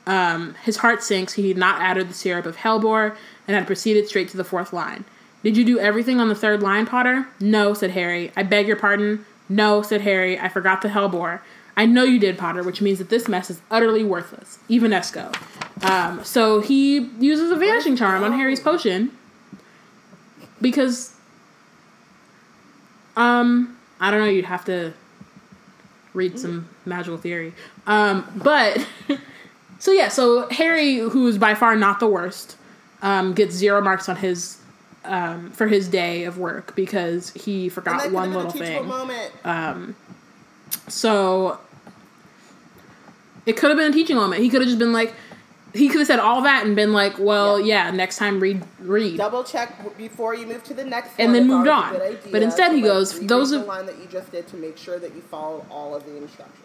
Um, 0.08 0.56
his 0.64 0.78
heart 0.78 1.04
sinks. 1.04 1.34
He 1.34 1.50
had 1.50 1.58
not 1.58 1.82
added 1.82 2.10
the 2.10 2.14
syrup 2.14 2.46
of 2.46 2.58
hellebore 2.58 3.16
and 3.48 3.56
had 3.56 3.68
proceeded 3.68 4.08
straight 4.08 4.30
to 4.30 4.38
the 4.38 4.44
fourth 4.44 4.74
line. 4.74 5.06
Did 5.44 5.56
you 5.58 5.66
do 5.66 5.80
everything 5.80 6.20
on 6.20 6.30
the 6.30 6.36
third 6.36 6.64
line, 6.64 6.86
Potter? 6.86 7.28
No, 7.40 7.74
said 7.74 7.92
Harry. 7.92 8.32
I 8.36 8.44
beg 8.44 8.68
your 8.68 8.78
pardon. 8.78 9.26
No, 9.50 9.82
said 9.82 10.02
Harry. 10.02 10.40
I 10.40 10.50
forgot 10.50 10.82
the 10.82 10.88
hellebore. 10.88 11.42
I 11.76 11.86
know 11.86 12.04
you 12.04 12.20
did, 12.20 12.38
Potter, 12.38 12.64
which 12.64 12.82
means 12.82 12.98
that 12.98 13.10
this 13.10 13.28
mess 13.28 13.52
is 13.52 13.62
utterly 13.70 14.04
worthless. 14.04 14.58
Evanesco. 14.70 15.36
Um, 15.84 16.24
so 16.24 16.60
he 16.60 16.98
uses 17.20 17.52
a 17.52 17.56
vanishing 17.56 17.96
charm 17.96 18.24
on 18.24 18.32
Harry's 18.32 18.60
potion 18.60 19.12
because, 20.60 21.14
um, 23.16 23.78
I 24.00 24.10
don't 24.10 24.22
know. 24.22 24.26
You'd 24.26 24.46
have 24.46 24.66
to 24.66 24.94
read 26.14 26.40
some 26.40 26.68
magical 26.84 27.18
theory. 27.18 27.54
Um, 27.86 28.28
but 28.36 28.88
so 29.80 29.92
yeah, 29.92 30.08
so 30.10 30.48
Harry, 30.50 30.98
who 30.98 31.28
is 31.28 31.38
by 31.38 31.54
far 31.56 31.76
not 31.76 32.00
the 32.00 32.08
worst, 32.08 32.56
um, 33.02 33.34
gets 33.34 33.56
zero 33.56 33.82
marks 33.82 34.10
on 34.10 34.16
his 34.18 34.58
um, 35.06 35.52
for 35.52 35.68
his 35.68 35.88
day 35.88 36.26
of 36.26 36.38
work 36.38 36.76
because 36.76 37.32
he 37.32 37.70
forgot 37.70 38.12
one 38.12 38.34
little 38.34 38.52
thing. 38.52 38.86
moment. 38.88 39.32
So 40.88 41.60
it 43.46 43.54
could 43.58 43.70
have 43.70 43.78
been 43.78 43.92
a 43.92 43.94
teaching 43.94 44.16
moment. 44.16 44.42
He 44.42 44.50
could 44.50 44.62
have 44.62 44.68
just 44.68 44.80
been 44.80 44.92
like, 44.94 45.14
he 45.74 45.88
could 45.88 46.00
have 46.00 46.08
said 46.08 46.20
all 46.20 46.42
that 46.42 46.66
and 46.66 46.76
been 46.76 46.92
like, 46.94 47.18
well, 47.20 47.60
yeah, 47.60 47.92
next 47.92 48.18
time 48.18 48.40
read 48.40 48.64
read. 48.80 49.18
Double 49.18 49.44
check 49.44 49.98
before 49.98 50.36
you 50.36 50.46
move 50.46 50.64
to 50.66 50.74
the 50.74 50.84
next 50.84 51.12
And 51.18 51.34
then 51.34 51.48
moved 51.48 51.68
on. 51.68 51.98
But 52.32 52.42
instead 52.42 52.74
he 52.74 52.82
goes, 52.82 53.20
those 53.20 53.52
the 53.52 53.62
of- 53.62 53.68
line 53.68 53.86
that 53.86 53.98
you 54.00 54.08
just 54.08 54.32
did 54.32 54.48
to 54.50 54.58
make 54.58 54.78
sure 54.78 55.00
that 55.00 55.16
you 55.16 55.22
follow 55.22 55.66
all 55.70 55.96
of 55.96 56.06
the 56.06 56.18
instructions. 56.18 56.64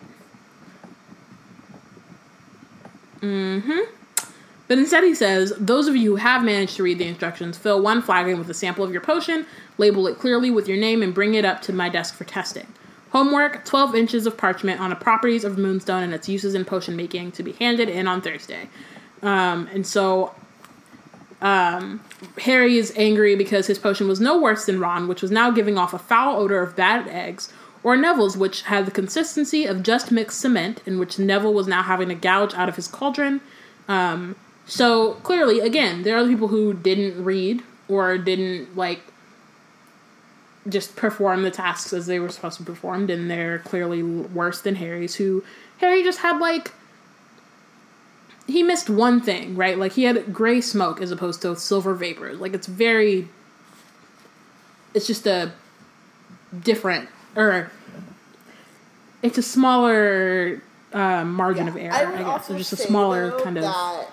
But 4.69 4.79
instead, 4.79 5.05
he 5.05 5.15
says, 5.15 5.53
Those 5.59 5.87
of 5.87 5.97
you 5.97 6.13
who 6.13 6.17
have 6.17 6.45
managed 6.45 6.77
to 6.77 6.83
read 6.83 6.99
the 6.99 7.07
instructions, 7.07 7.59
fill 7.59 7.83
one 7.83 8.01
flagon 8.01 8.39
with 8.39 8.49
a 8.49 8.55
sample 8.55 8.85
of 8.85 8.93
your 8.93 9.01
potion, 9.01 9.47
label 9.79 10.07
it 10.07 10.19
clearly 10.19 10.51
with 10.51 10.67
your 10.67 10.79
name, 10.79 11.03
and 11.03 11.15
bring 11.15 11.35
it 11.35 11.45
up 11.45 11.61
to 11.63 11.73
my 11.73 11.89
desk 11.89 12.15
for 12.15 12.25
testing. 12.25 12.67
Homework 13.11 13.67
12 13.67 13.95
inches 13.95 14.27
of 14.27 14.39
parchment 14.39 14.81
on 14.81 14.89
the 14.89 14.97
properties 14.97 15.45
of 15.45 15.59
Moonstone 15.59 16.03
and 16.03 16.15
its 16.15 16.29
uses 16.29 16.55
in 16.55 16.65
potion 16.65 16.97
making 16.97 17.33
to 17.33 17.43
be 17.43 17.53
handed 17.53 17.91
in 17.91 18.09
on 18.09 18.23
Thursday. 18.23 18.71
Um, 19.21 19.69
and 19.75 19.87
so 19.87 20.35
um, 21.43 22.01
Harry 22.39 22.79
is 22.79 22.93
angry 22.97 23.37
because 23.37 23.67
his 23.67 23.79
potion 23.79 24.09
was 24.09 24.21
no 24.21 24.41
worse 24.41 24.65
than 24.65 24.81
Ron, 24.81 25.09
which 25.09 25.21
was 25.21 25.31
now 25.31 25.51
giving 25.51 25.77
off 25.77 25.93
a 25.93 25.99
foul 25.99 26.41
odor 26.41 26.63
of 26.63 26.75
bad 26.75 27.07
eggs, 27.09 27.53
or 27.85 27.97
Neville's, 27.97 28.37
which 28.37 28.63
had 28.63 28.87
the 28.87 28.91
consistency 28.91 29.67
of 29.67 29.83
just 29.83 30.13
mixed 30.13 30.41
cement, 30.41 30.81
in 30.87 30.99
which 30.99 31.19
Neville 31.19 31.55
was 31.55 31.67
now 31.67 31.83
having 31.83 32.09
to 32.09 32.15
gouge 32.15 32.55
out 32.55 32.69
of 32.69 32.77
his 32.77 32.87
cauldron. 32.87 33.41
Um, 33.89 34.37
so 34.67 35.15
clearly, 35.23 35.61
again, 35.61 36.03
there 36.03 36.17
are 36.17 36.27
people 36.27 36.49
who 36.49 36.73
didn't 36.73 37.23
read 37.23 37.63
or 37.89 38.17
didn't 38.19 38.77
like 38.77 39.01
just 40.69 40.95
perform 40.95 41.43
the 41.43 41.51
tasks 41.51 41.93
as 41.93 42.07
they 42.07 42.21
were 42.21 42.29
supposed 42.29 42.59
to 42.59 42.63
be 42.63 42.67
performed, 42.67 43.11
and 43.11 43.31
they're 43.31 43.59
clearly 43.61 44.03
worse 44.03 44.61
than 44.61 44.77
Harry's. 44.77 45.17
Who 45.17 45.45
Harry 45.79 46.05
just 46.05 46.21
had 46.21 46.39
like 46.39 46.73
he 48.47 48.63
missed 48.63 48.91
one 48.91 49.21
thing, 49.21 49.57
right? 49.57 49.79
Like 49.79 49.93
he 49.93 50.05
had 50.05 50.33
gray 50.33 50.61
smoke 50.61 51.01
as 51.01 51.11
opposed 51.11 51.43
to 51.43 51.57
silver 51.57 51.95
vapor. 51.95 52.35
Like 52.35 52.55
it's 52.55 52.67
very, 52.67 53.29
it's 54.95 55.07
just 55.07 55.27
a 55.27 55.53
different 56.63 57.09
or 57.37 57.71
it's 59.23 59.39
a 59.39 59.43
smaller 59.43 60.63
uh, 60.93 61.25
margin 61.25 61.69
of 61.69 61.77
error, 61.77 61.93
I 61.93 62.15
I, 62.15 62.23
guess. 62.23 62.47
So 62.47 62.57
just 62.57 62.73
a 62.73 62.77
smaller 62.77 63.31
though, 63.31 63.41
kind 63.45 63.59
of 63.59 64.07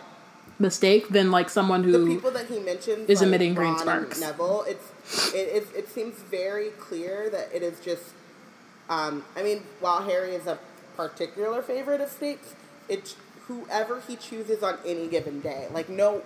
mistake 0.59 1.09
than 1.09 1.31
like 1.31 1.49
someone 1.49 1.83
who 1.83 1.91
the 1.91 2.15
people 2.15 2.31
that 2.31 2.47
he 2.47 2.59
mentions 2.59 3.09
is 3.09 3.19
like 3.19 3.27
emitting 3.27 3.53
green 3.53 3.73
Ron 3.73 3.81
and 3.81 4.13
sparks. 4.13 4.21
Neville, 4.21 4.65
it's 4.67 5.33
it, 5.33 5.37
it, 5.37 5.67
it 5.75 5.89
seems 5.89 6.15
very 6.15 6.69
clear 6.71 7.29
that 7.29 7.49
it 7.53 7.63
is 7.63 7.79
just. 7.79 8.13
Um, 8.89 9.23
I 9.35 9.43
mean, 9.43 9.61
while 9.79 10.01
Harry 10.01 10.33
is 10.33 10.47
a 10.47 10.57
particular 10.97 11.61
favorite 11.61 12.01
of 12.01 12.09
Snape's, 12.09 12.55
it's 12.87 13.15
whoever 13.47 14.01
he 14.01 14.15
chooses 14.15 14.63
on 14.63 14.79
any 14.83 15.07
given 15.07 15.41
day, 15.41 15.67
like 15.71 15.89
no 15.89 16.23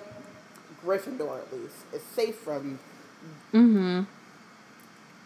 Gryffindor 0.85 1.39
at 1.39 1.53
least, 1.53 1.75
is 1.93 2.01
safe 2.01 2.35
from 2.35 2.79
Mm-hmm. 3.53 4.03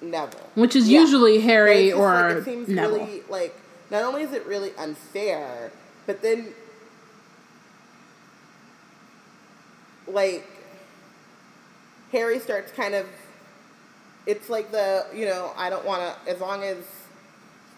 Neville. 0.02 0.50
Which 0.56 0.76
is 0.76 0.88
Yeah. 0.90 1.02
usually 1.02 1.40
Harry 1.42 1.92
or 1.92 2.12
like, 2.12 2.38
it 2.38 2.46
seems 2.46 2.68
Neville. 2.70 3.00
really 3.00 3.24
like 3.30 3.56
not 3.90 4.04
only 4.04 4.22
is 4.24 4.34
it 4.34 4.46
really 4.46 4.72
unfair, 4.78 5.72
but 6.06 6.22
then 6.22 6.54
like 10.08 10.46
Harry 12.12 12.40
starts 12.40 12.72
kind 12.72 12.94
of 12.96 13.06
it's 14.26 14.50
like 14.50 14.72
the 14.72 15.06
you 15.14 15.26
know 15.26 15.52
I 15.58 15.70
don't 15.70 15.86
want 15.86 16.02
to 16.02 16.32
as 16.32 16.40
long 16.40 16.64
as 16.64 16.78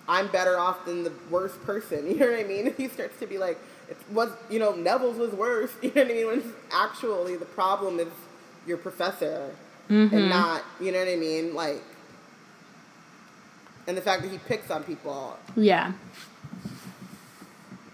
I'm 0.07 0.27
better 0.27 0.57
off 0.57 0.85
than 0.85 1.03
the 1.03 1.11
worst 1.29 1.63
person. 1.63 2.07
You 2.09 2.15
know 2.17 2.31
what 2.31 2.39
I 2.39 2.43
mean? 2.43 2.73
He 2.77 2.87
starts 2.87 3.19
to 3.19 3.27
be 3.27 3.37
like 3.37 3.57
it 3.89 3.97
was 4.11 4.29
you 4.49 4.59
know 4.59 4.73
Neville's 4.73 5.17
was 5.17 5.31
worse. 5.31 5.71
You 5.81 5.91
know 5.95 6.03
what 6.03 6.11
I 6.11 6.13
mean? 6.13 6.27
When 6.27 6.53
actually 6.71 7.35
the 7.37 7.45
problem 7.45 7.99
is 7.99 8.07
your 8.67 8.77
professor 8.77 9.51
Mm-hmm. 9.89 10.15
and 10.15 10.29
not 10.29 10.61
you 10.79 10.91
know 10.91 10.99
what 10.99 11.07
I 11.07 11.15
mean 11.15 11.55
like 11.55 11.81
and 13.89 13.97
the 13.97 14.01
fact 14.01 14.21
that 14.21 14.31
he 14.31 14.37
picks 14.37 14.69
on 14.69 14.83
people. 14.83 15.37
Yeah. 15.57 15.93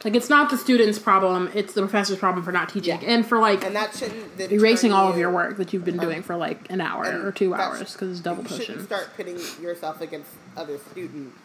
Like 0.04 0.14
it's 0.14 0.30
not 0.30 0.52
the 0.52 0.58
student's 0.58 1.00
problem; 1.00 1.50
it's 1.56 1.74
the 1.74 1.82
professor's 1.82 2.20
problem 2.20 2.46
for 2.46 2.52
not 2.52 2.70
teaching 2.70 3.02
Yeah. 3.02 3.10
and 3.10 3.26
for 3.26 3.40
like 3.40 3.64
And 3.64 3.76
that 3.76 3.96
shouldn't 3.96 4.40
erasing 4.52 4.92
all 4.92 5.10
of 5.10 5.18
your 5.18 5.32
work 5.32 5.58
that 5.58 5.74
you've 5.74 5.84
been 5.86 5.98
doing 5.98 6.22
for 6.22 6.36
like 6.36 6.70
an 6.70 6.80
hour 6.80 7.26
or 7.26 7.32
two 7.32 7.56
hours 7.56 7.94
because 7.94 8.12
it's 8.12 8.20
double 8.20 8.44
you 8.44 8.64
shouldn't 8.64 8.86
start 8.86 9.10
pitting 9.18 9.40
yourself 9.60 10.02
against 10.02 10.30
other 10.56 10.78
students. 10.92 11.36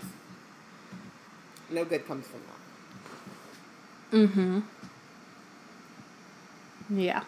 No 1.71 1.87
good 1.87 2.07
comes 2.07 2.27
from 2.27 2.41
that. 4.11 4.29
Mm-hmm. 4.29 4.61
Yeah. 6.99 7.23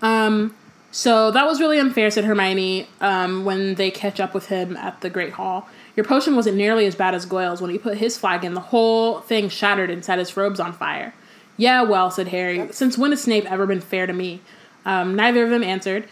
Um. 0.00 0.54
So 0.92 1.30
that 1.30 1.44
was 1.46 1.60
really 1.60 1.78
unfair, 1.78 2.10
said 2.10 2.24
Hermione. 2.24 2.88
Um, 3.00 3.44
when 3.44 3.74
they 3.74 3.90
catch 3.90 4.18
up 4.20 4.32
with 4.32 4.46
him 4.46 4.76
at 4.76 5.02
the 5.02 5.10
Great 5.10 5.32
Hall, 5.34 5.68
your 6.00 6.06
potion 6.06 6.34
wasn't 6.34 6.56
nearly 6.56 6.86
as 6.86 6.94
bad 6.94 7.14
as 7.14 7.26
Goyle's. 7.26 7.60
When 7.60 7.70
he 7.70 7.76
put 7.76 7.98
his 7.98 8.16
flag 8.16 8.42
in, 8.42 8.54
the 8.54 8.60
whole 8.60 9.20
thing 9.20 9.50
shattered 9.50 9.90
and 9.90 10.02
set 10.02 10.18
his 10.18 10.34
robes 10.34 10.58
on 10.58 10.72
fire. 10.72 11.12
Yeah, 11.58 11.82
well, 11.82 12.10
said 12.10 12.28
Harry. 12.28 12.72
Since 12.72 12.96
when 12.96 13.10
has 13.10 13.20
Snape 13.20 13.44
ever 13.52 13.66
been 13.66 13.82
fair 13.82 14.06
to 14.06 14.14
me? 14.14 14.40
Um, 14.86 15.14
neither 15.14 15.44
of 15.44 15.50
them 15.50 15.62
answered. 15.62 16.08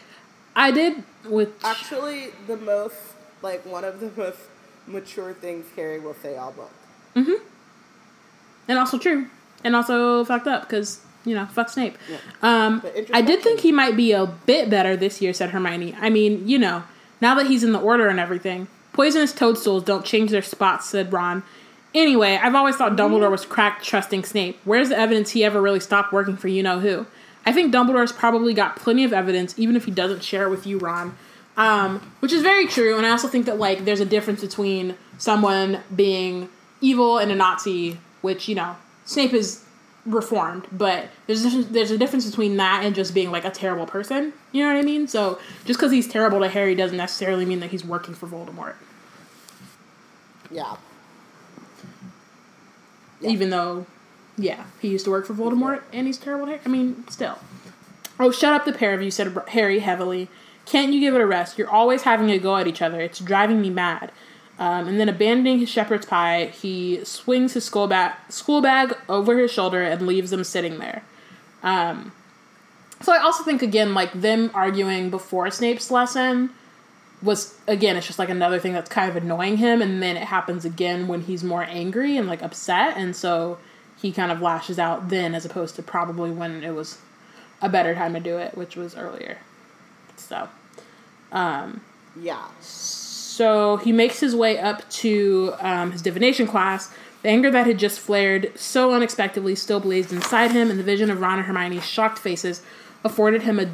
I 0.54 0.72
did 0.72 1.04
with 1.24 1.64
Actually, 1.64 2.32
the 2.46 2.58
most 2.58 2.96
like 3.40 3.64
one 3.64 3.82
of 3.82 4.00
the 4.00 4.10
most 4.14 4.40
mature 4.86 5.32
things 5.32 5.64
Harry 5.74 5.98
will 5.98 6.12
say 6.12 6.36
all 6.36 6.52
book. 6.52 6.70
Mm-hmm. 7.16 7.42
And 8.68 8.78
also 8.78 8.98
true, 8.98 9.28
and 9.64 9.74
also 9.74 10.22
fucked 10.26 10.48
up 10.48 10.64
because 10.64 11.00
you 11.24 11.34
know 11.34 11.46
fuck 11.46 11.70
Snape. 11.70 11.96
Yeah. 12.10 12.18
Um, 12.42 12.82
I 13.14 13.22
did 13.22 13.40
think 13.42 13.60
he 13.60 13.72
might 13.72 13.96
be 13.96 14.12
a 14.12 14.26
bit 14.26 14.68
better 14.68 14.98
this 14.98 15.22
year, 15.22 15.32
said 15.32 15.48
Hermione. 15.48 15.96
I 15.98 16.10
mean, 16.10 16.46
you 16.46 16.58
know, 16.58 16.82
now 17.22 17.34
that 17.36 17.46
he's 17.46 17.64
in 17.64 17.72
the 17.72 17.80
Order 17.80 18.08
and 18.08 18.20
everything, 18.20 18.68
poisonous 18.92 19.32
toadstools 19.32 19.84
don't 19.84 20.04
change 20.04 20.30
their 20.30 20.42
spots, 20.42 20.88
said 20.88 21.12
Ron. 21.12 21.42
Anyway, 21.94 22.38
I've 22.40 22.54
always 22.54 22.76
thought 22.76 22.96
Dumbledore 22.96 23.30
was 23.30 23.46
cracked 23.46 23.84
trusting 23.84 24.24
Snape. 24.24 24.58
Where's 24.64 24.90
the 24.90 24.98
evidence 24.98 25.30
he 25.30 25.44
ever 25.44 25.60
really 25.60 25.80
stopped 25.80 26.12
working 26.12 26.36
for 26.36 26.48
you 26.48 26.62
know 26.62 26.80
who? 26.80 27.06
I 27.46 27.52
think 27.52 27.72
Dumbledore's 27.72 28.12
probably 28.12 28.52
got 28.52 28.76
plenty 28.76 29.04
of 29.04 29.12
evidence, 29.12 29.58
even 29.58 29.74
if 29.74 29.86
he 29.86 29.90
doesn't 29.90 30.22
share 30.22 30.44
it 30.44 30.50
with 30.50 30.66
you, 30.66 30.78
Ron. 30.78 31.16
Um, 31.56 32.12
which 32.20 32.32
is 32.32 32.42
very 32.42 32.66
true, 32.66 32.96
and 32.96 33.06
I 33.06 33.10
also 33.10 33.26
think 33.26 33.46
that 33.46 33.58
like 33.58 33.84
there's 33.84 34.00
a 34.00 34.04
difference 34.04 34.42
between 34.42 34.94
someone 35.16 35.80
being 35.94 36.48
evil 36.80 37.18
and 37.18 37.32
a 37.32 37.34
Nazi, 37.34 37.98
which 38.20 38.48
you 38.48 38.54
know 38.54 38.76
Snape 39.04 39.32
is 39.32 39.64
reformed, 40.08 40.66
but 40.72 41.08
there's 41.26 41.44
a, 41.44 41.62
there's 41.64 41.90
a 41.90 41.98
difference 41.98 42.26
between 42.28 42.56
that 42.56 42.84
and 42.84 42.94
just 42.94 43.14
being 43.14 43.30
like 43.30 43.44
a 43.44 43.50
terrible 43.50 43.86
person. 43.86 44.32
You 44.52 44.64
know 44.64 44.72
what 44.72 44.78
I 44.78 44.82
mean? 44.82 45.06
So 45.06 45.38
just 45.64 45.78
because 45.78 45.92
he's 45.92 46.08
terrible 46.08 46.40
to 46.40 46.48
Harry 46.48 46.74
doesn't 46.74 46.96
necessarily 46.96 47.44
mean 47.44 47.60
that 47.60 47.70
he's 47.70 47.84
working 47.84 48.14
for 48.14 48.26
Voldemort, 48.26 48.74
Yeah. 50.50 50.76
even 53.20 53.50
though, 53.50 53.86
yeah, 54.36 54.64
he 54.80 54.88
used 54.88 55.04
to 55.04 55.10
work 55.10 55.26
for 55.26 55.34
Voldemort 55.34 55.82
and 55.92 56.06
he's 56.06 56.18
terrible 56.18 56.46
to 56.46 56.52
Harry. 56.52 56.62
I 56.64 56.68
mean, 56.68 57.04
still. 57.08 57.38
Oh, 58.20 58.30
shut 58.30 58.52
up, 58.52 58.64
the 58.64 58.72
pair 58.72 58.94
of 58.94 59.02
you," 59.02 59.10
said 59.10 59.36
Harry 59.48 59.78
heavily. 59.80 60.28
"Can't 60.66 60.92
you 60.92 61.00
give 61.00 61.14
it 61.14 61.20
a 61.20 61.26
rest? 61.26 61.56
You're 61.58 61.70
always 61.70 62.02
having 62.02 62.30
a 62.30 62.38
go 62.38 62.56
at 62.56 62.66
each 62.66 62.82
other. 62.82 63.00
It's 63.00 63.20
driving 63.20 63.60
me 63.60 63.70
mad." 63.70 64.10
Um, 64.58 64.88
and 64.88 64.98
then, 64.98 65.08
abandoning 65.08 65.60
his 65.60 65.68
shepherd's 65.68 66.04
pie, 66.06 66.46
he 66.46 67.04
swings 67.04 67.54
his 67.54 67.64
school, 67.64 67.86
ba- 67.86 68.16
school 68.28 68.60
bag 68.60 68.96
over 69.08 69.38
his 69.38 69.52
shoulder 69.52 69.82
and 69.82 70.06
leaves 70.06 70.30
them 70.30 70.42
sitting 70.42 70.78
there. 70.78 71.04
Um, 71.62 72.12
so 73.00 73.12
I 73.12 73.18
also 73.18 73.44
think 73.44 73.62
again, 73.62 73.94
like 73.94 74.12
them 74.12 74.50
arguing 74.54 75.10
before 75.10 75.50
Snape's 75.50 75.90
lesson 75.90 76.50
was 77.22 77.56
again, 77.66 77.96
it's 77.96 78.06
just 78.06 78.18
like 78.18 78.28
another 78.28 78.58
thing 78.58 78.72
that's 78.72 78.90
kind 78.90 79.08
of 79.08 79.16
annoying 79.16 79.58
him, 79.58 79.80
and 79.80 80.02
then 80.02 80.16
it 80.16 80.24
happens 80.24 80.64
again 80.64 81.08
when 81.08 81.22
he's 81.22 81.44
more 81.44 81.62
angry 81.62 82.16
and 82.16 82.26
like 82.26 82.42
upset, 82.42 82.96
and 82.96 83.14
so 83.14 83.58
he 84.00 84.12
kind 84.12 84.30
of 84.30 84.40
lashes 84.40 84.78
out 84.78 85.08
then, 85.08 85.34
as 85.34 85.44
opposed 85.44 85.76
to 85.76 85.82
probably 85.82 86.30
when 86.30 86.62
it 86.62 86.70
was 86.74 86.98
a 87.60 87.68
better 87.68 87.94
time 87.94 88.14
to 88.14 88.20
do 88.20 88.38
it, 88.38 88.56
which 88.56 88.76
was 88.76 88.96
earlier. 88.96 89.38
So. 90.16 90.48
Yeah. 92.20 92.46
So 93.38 93.76
he 93.76 93.92
makes 93.92 94.18
his 94.18 94.34
way 94.34 94.58
up 94.58 94.90
to 94.90 95.54
um, 95.60 95.92
his 95.92 96.02
divination 96.02 96.48
class. 96.48 96.92
The 97.22 97.28
anger 97.28 97.52
that 97.52 97.68
had 97.68 97.78
just 97.78 98.00
flared 98.00 98.50
so 98.58 98.92
unexpectedly 98.92 99.54
still 99.54 99.78
blazed 99.78 100.12
inside 100.12 100.50
him, 100.50 100.70
and 100.70 100.78
the 100.78 100.82
vision 100.82 101.08
of 101.08 101.20
Ron 101.20 101.38
and 101.38 101.46
Hermione's 101.46 101.86
shocked 101.86 102.18
faces 102.18 102.62
afforded 103.04 103.42
him 103.42 103.60
a 103.60 103.68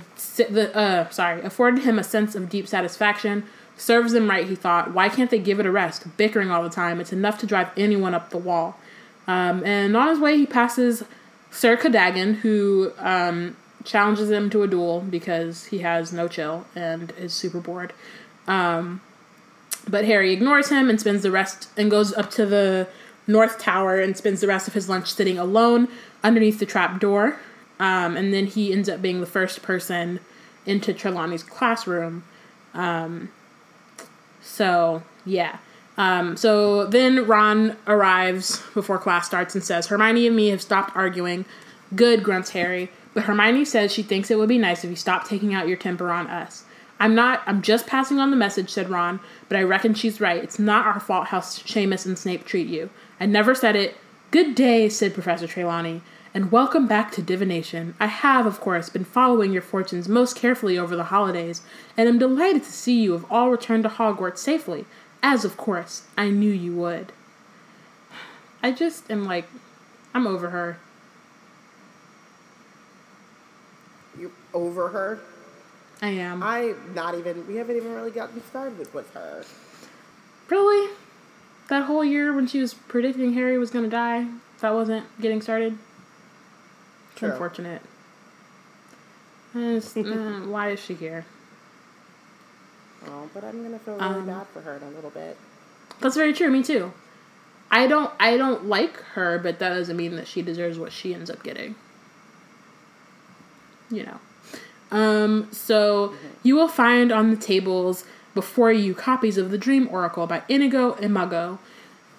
uh, 0.76 1.08
sorry 1.08 1.40
afforded 1.40 1.84
him 1.84 1.98
a 1.98 2.04
sense 2.04 2.34
of 2.34 2.50
deep 2.50 2.68
satisfaction. 2.68 3.44
Serves 3.78 4.12
them 4.12 4.28
right, 4.28 4.46
he 4.46 4.54
thought. 4.54 4.92
Why 4.92 5.08
can't 5.08 5.30
they 5.30 5.38
give 5.38 5.58
it 5.58 5.64
a 5.64 5.70
rest? 5.70 6.14
Bickering 6.18 6.50
all 6.50 6.62
the 6.62 6.68
time, 6.68 7.00
it's 7.00 7.14
enough 7.14 7.38
to 7.38 7.46
drive 7.46 7.70
anyone 7.74 8.14
up 8.14 8.28
the 8.28 8.36
wall. 8.36 8.78
Um, 9.26 9.64
and 9.64 9.96
on 9.96 10.08
his 10.08 10.18
way, 10.18 10.36
he 10.36 10.44
passes 10.44 11.04
Sir 11.50 11.78
Cadogan, 11.78 12.34
who 12.34 12.92
um, 12.98 13.56
challenges 13.82 14.30
him 14.30 14.50
to 14.50 14.62
a 14.62 14.68
duel 14.68 15.00
because 15.00 15.64
he 15.64 15.78
has 15.78 16.12
no 16.12 16.28
chill 16.28 16.66
and 16.76 17.14
is 17.18 17.32
super 17.32 17.60
bored. 17.60 17.94
Um, 18.46 19.00
but 19.88 20.04
Harry 20.04 20.32
ignores 20.32 20.68
him 20.68 20.88
and 20.88 21.00
spends 21.00 21.22
the 21.22 21.30
rest 21.30 21.68
and 21.76 21.90
goes 21.90 22.12
up 22.14 22.30
to 22.32 22.46
the 22.46 22.88
North 23.26 23.58
Tower 23.58 24.00
and 24.00 24.16
spends 24.16 24.40
the 24.40 24.46
rest 24.46 24.68
of 24.68 24.74
his 24.74 24.88
lunch 24.88 25.12
sitting 25.12 25.38
alone 25.38 25.88
underneath 26.22 26.58
the 26.58 26.66
trap 26.66 27.00
door. 27.00 27.38
Um, 27.80 28.16
and 28.16 28.32
then 28.32 28.46
he 28.46 28.72
ends 28.72 28.88
up 28.88 29.02
being 29.02 29.20
the 29.20 29.26
first 29.26 29.62
person 29.62 30.20
into 30.66 30.92
Trelawney's 30.92 31.42
classroom. 31.42 32.24
Um, 32.72 33.30
so 34.42 35.02
yeah. 35.24 35.58
Um, 35.96 36.36
so 36.36 36.86
then 36.86 37.26
Ron 37.26 37.76
arrives 37.86 38.62
before 38.74 38.98
class 38.98 39.26
starts 39.26 39.54
and 39.54 39.62
says, 39.62 39.86
Hermione 39.86 40.26
and 40.26 40.36
me 40.36 40.48
have 40.48 40.62
stopped 40.62 40.96
arguing. 40.96 41.44
Good, 41.94 42.22
grunts 42.24 42.50
Harry. 42.50 42.90
But 43.12 43.24
Hermione 43.24 43.64
says 43.64 43.92
she 43.92 44.02
thinks 44.02 44.30
it 44.30 44.38
would 44.38 44.48
be 44.48 44.58
nice 44.58 44.82
if 44.82 44.90
you 44.90 44.96
stopped 44.96 45.28
taking 45.28 45.54
out 45.54 45.68
your 45.68 45.76
temper 45.76 46.10
on 46.10 46.26
us. 46.26 46.64
I'm 47.00 47.14
not, 47.14 47.42
I'm 47.46 47.60
just 47.60 47.86
passing 47.86 48.18
on 48.18 48.30
the 48.30 48.36
message, 48.36 48.70
said 48.70 48.88
Ron, 48.88 49.20
but 49.48 49.58
I 49.58 49.62
reckon 49.62 49.94
she's 49.94 50.20
right. 50.20 50.42
It's 50.42 50.58
not 50.58 50.86
our 50.86 51.00
fault 51.00 51.28
how 51.28 51.40
Seamus 51.40 52.06
and 52.06 52.18
Snape 52.18 52.44
treat 52.44 52.68
you. 52.68 52.90
I 53.18 53.26
never 53.26 53.54
said 53.54 53.76
it. 53.76 53.96
Good 54.30 54.54
day, 54.54 54.88
said 54.88 55.14
Professor 55.14 55.46
Trelawney, 55.46 56.02
and 56.32 56.50
welcome 56.50 56.86
back 56.86 57.12
to 57.12 57.22
divination. 57.22 57.94
I 58.00 58.06
have, 58.06 58.46
of 58.46 58.60
course, 58.60 58.88
been 58.88 59.04
following 59.04 59.52
your 59.52 59.62
fortunes 59.62 60.08
most 60.08 60.36
carefully 60.36 60.78
over 60.78 60.96
the 60.96 61.04
holidays, 61.04 61.62
and 61.96 62.08
am 62.08 62.18
delighted 62.18 62.64
to 62.64 62.72
see 62.72 63.02
you 63.02 63.12
have 63.12 63.30
all 63.30 63.50
returned 63.50 63.84
to 63.84 63.88
Hogwarts 63.88 64.38
safely, 64.38 64.84
as, 65.22 65.44
of 65.44 65.56
course, 65.56 66.04
I 66.16 66.30
knew 66.30 66.50
you 66.50 66.74
would. 66.74 67.12
I 68.62 68.72
just 68.72 69.10
am 69.10 69.24
like, 69.24 69.46
I'm 70.14 70.26
over 70.26 70.50
her. 70.50 70.78
You 74.18 74.32
over 74.52 74.88
her? 74.88 75.20
I 76.04 76.08
am. 76.08 76.42
I 76.42 76.74
not 76.94 77.14
even. 77.14 77.46
We 77.46 77.56
haven't 77.56 77.76
even 77.78 77.94
really 77.94 78.10
gotten 78.10 78.44
started 78.44 78.92
with, 78.92 79.10
her. 79.14 79.42
Really? 80.50 80.94
That 81.70 81.84
whole 81.84 82.04
year 82.04 82.34
when 82.34 82.46
she 82.46 82.60
was 82.60 82.74
predicting 82.74 83.32
Harry 83.32 83.56
was 83.56 83.70
gonna 83.70 83.88
die, 83.88 84.26
that 84.60 84.74
wasn't 84.74 85.06
getting 85.18 85.40
started? 85.40 85.78
It's 87.10 87.20
True. 87.20 87.30
unfortunate. 87.30 87.80
Uh, 89.56 89.78
why 90.48 90.70
is 90.70 90.80
she 90.80 90.94
here? 90.94 91.24
Oh, 93.06 93.30
but 93.32 93.44
I'm 93.44 93.62
gonna 93.62 93.78
feel 93.78 93.94
really 93.94 94.06
Um, 94.06 94.26
bad 94.26 94.48
for 94.48 94.60
her 94.62 94.74
in 94.78 94.82
a 94.82 94.90
little 94.90 95.10
bit. 95.10 95.36
That's 96.00 96.16
very 96.16 96.32
true. 96.32 96.50
Me 96.50 96.60
too. 96.64 96.92
I 97.70 97.86
don't. 97.86 98.10
I 98.18 98.36
don't 98.36 98.66
like 98.66 98.96
her, 99.14 99.38
but 99.38 99.60
that 99.60 99.68
doesn't 99.68 99.96
mean 99.96 100.16
that 100.16 100.26
she 100.26 100.42
deserves 100.42 100.76
what 100.76 100.90
she 100.90 101.14
ends 101.14 101.30
up 101.30 101.44
getting. 101.44 101.76
You 103.92 104.06
know. 104.06 104.18
Um. 104.94 105.48
So 105.52 106.14
you 106.42 106.54
will 106.56 106.68
find 106.68 107.12
on 107.12 107.30
the 107.30 107.36
tables 107.36 108.04
before 108.34 108.72
you 108.72 108.94
copies 108.94 109.38
of 109.38 109.50
the 109.50 109.58
Dream 109.58 109.88
Oracle 109.90 110.26
by 110.26 110.42
Inigo 110.48 110.94
Imago. 110.94 111.58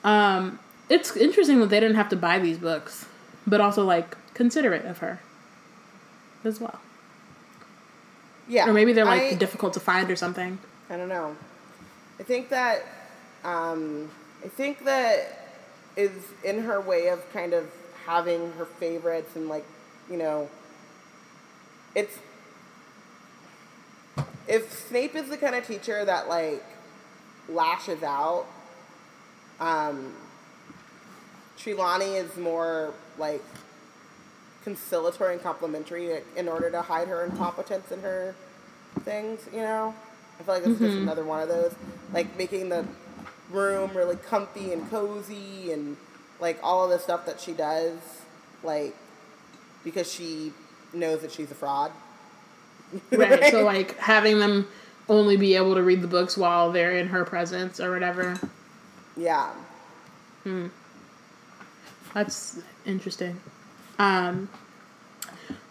Um. 0.04 0.60
It's 0.88 1.16
interesting 1.18 1.60
that 1.62 1.70
they 1.70 1.80
didn't 1.80 1.96
have 1.96 2.10
to 2.10 2.16
buy 2.16 2.38
these 2.38 2.60
books, 2.60 3.06
but 3.48 3.60
also 3.60 3.84
like 3.84 4.16
considerate 4.36 4.86
of 4.86 5.00
her 5.00 5.20
as 6.44 6.60
well. 6.60 6.80
Yeah. 8.48 8.70
Or 8.70 8.74
maybe 8.74 8.94
they're 8.94 9.06
like 9.06 9.22
I- 9.24 9.34
difficult 9.34 9.74
to 9.74 9.80
find 9.80 10.12
or 10.12 10.16
something. 10.16 10.60
I 10.90 10.98
don't 10.98 11.10
know. 11.10 11.36
I 12.20 12.24
think 12.24 12.50
that 12.50 12.84
um, 13.44 14.10
I 14.44 14.48
think 14.48 14.86
that 14.86 15.48
is 15.96 16.12
in 16.44 16.64
her 16.64 16.80
way 16.80 17.08
of 17.08 17.32
kind 17.34 17.54
of 17.54 17.72
having 18.06 18.52
her 18.54 18.66
favorites 18.66 19.36
and 19.36 19.48
like 19.50 19.66
you 20.12 20.18
know 20.18 20.48
it's 21.96 22.20
if 24.48 24.88
Snape 24.88 25.16
is 25.16 25.30
the 25.30 25.38
kind 25.38 25.56
of 25.56 25.66
teacher 25.66 26.06
that 26.06 26.28
like 26.28 26.64
lashes 27.50 28.04
out, 28.04 28.46
um, 29.60 30.14
Trelawney 31.58 32.16
is 32.16 32.36
more 32.38 32.94
like 33.18 33.44
conciliatory 34.64 35.34
and 35.34 35.44
complimentary 35.44 36.22
in 36.36 36.48
order 36.48 36.70
to 36.72 36.82
hide 36.82 37.08
her 37.08 37.24
incompetence 37.24 37.92
in 37.92 38.02
her 38.02 38.36
things, 39.02 39.48
you 39.54 39.60
know? 39.60 39.94
I 40.40 40.44
feel 40.44 40.56
like 40.56 40.66
it's 40.66 40.80
just 40.80 40.98
another 40.98 41.24
one 41.24 41.42
of 41.42 41.48
those. 41.48 41.74
Like 42.14 42.38
making 42.38 42.70
the 42.70 42.86
room 43.50 43.92
really 43.96 44.18
comfy 44.18 44.74
and 44.74 44.90
cozy 44.90 45.72
and 45.72 45.96
like 46.40 46.60
all 46.62 46.84
of 46.84 46.90
the 46.90 47.00
stuff 47.00 47.26
that 47.26 47.40
she 47.40 47.54
does, 47.54 47.98
like 48.64 48.96
because 49.84 50.12
she 50.12 50.52
knows 50.94 51.22
that 51.22 51.32
she's 51.32 51.52
a 51.52 51.56
fraud. 51.56 51.92
Right. 53.12 53.52
so 53.52 53.64
like 53.64 53.98
having 53.98 54.40
them 54.40 54.68
only 55.08 55.38
be 55.38 55.56
able 55.56 55.76
to 55.76 55.84
read 55.84 56.02
the 56.02 56.08
books 56.08 56.38
while 56.38 56.72
they're 56.72 56.96
in 56.96 57.08
her 57.08 57.26
presence 57.26 57.80
or 57.80 57.92
whatever. 57.92 58.40
Yeah. 59.16 59.52
That's 62.14 62.60
interesting. 62.86 63.40
Um, 64.00 64.50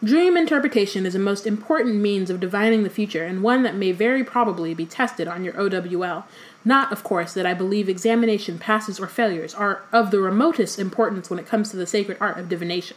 dream 0.02 0.36
interpretation 0.36 1.06
is 1.06 1.14
a 1.14 1.18
most 1.18 1.46
important 1.46 1.96
means 1.96 2.30
of 2.30 2.40
divining 2.40 2.82
the 2.82 2.90
future 2.90 3.24
and 3.24 3.42
one 3.42 3.62
that 3.62 3.74
may 3.74 3.92
very 3.92 4.22
probably 4.22 4.74
be 4.74 4.86
tested 4.86 5.26
on 5.28 5.44
your 5.44 5.55
OWL. 5.55 6.26
Not, 6.64 6.92
of 6.92 7.05
course, 7.05 7.34
that 7.34 7.46
I 7.46 7.55
believe 7.55 7.88
examination 7.88 8.59
passes 8.59 8.98
or 8.98 9.06
failures 9.06 9.55
are 9.55 9.82
of 9.92 10.10
the 10.10 10.20
remotest 10.20 10.78
importance 10.78 11.28
when 11.28 11.38
it 11.38 11.46
comes 11.46 11.70
to 11.70 11.76
the 11.76 11.86
sacred 11.86 12.18
art 12.20 12.38
of 12.38 12.48
divination. 12.48 12.96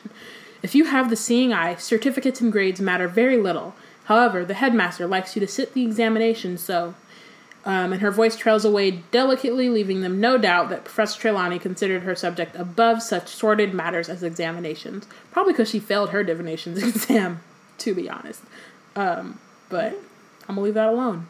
If 0.63 0.73
you 0.73 0.85
have 0.85 1.09
the 1.09 1.15
seeing 1.15 1.53
eye, 1.53 1.75
certificates 1.75 2.41
and 2.41 2.51
grades 2.51 2.81
matter 2.81 3.07
very 3.07 3.37
little. 3.37 3.75
However, 4.07 4.43
the 4.43 4.55
headmaster 4.55 5.05
likes 5.05 5.35
you 5.35 5.39
to 5.41 5.47
sit 5.47 5.73
the 5.73 5.83
examination 5.83 6.57
so 6.57 6.95
um, 7.67 7.91
and 7.91 8.01
her 8.01 8.11
voice 8.11 8.37
trails 8.37 8.63
away 8.63 9.03
delicately, 9.11 9.67
leaving 9.67 9.99
them 9.99 10.21
no 10.21 10.37
doubt 10.37 10.69
that 10.69 10.85
Professor 10.85 11.19
Trelawney 11.19 11.59
considered 11.59 12.03
her 12.03 12.15
subject 12.15 12.55
above 12.55 13.03
such 13.03 13.27
sordid 13.27 13.73
matters 13.73 14.07
as 14.07 14.23
examinations. 14.23 15.05
Probably 15.31 15.51
because 15.51 15.69
she 15.69 15.81
failed 15.81 16.11
her 16.11 16.23
divinations 16.23 16.81
exam, 16.83 17.41
to 17.79 17.93
be 17.93 18.09
honest. 18.09 18.41
Um, 18.95 19.39
but 19.67 19.99
I'm 20.47 20.55
gonna 20.55 20.61
leave 20.61 20.75
that 20.75 20.87
alone. 20.87 21.27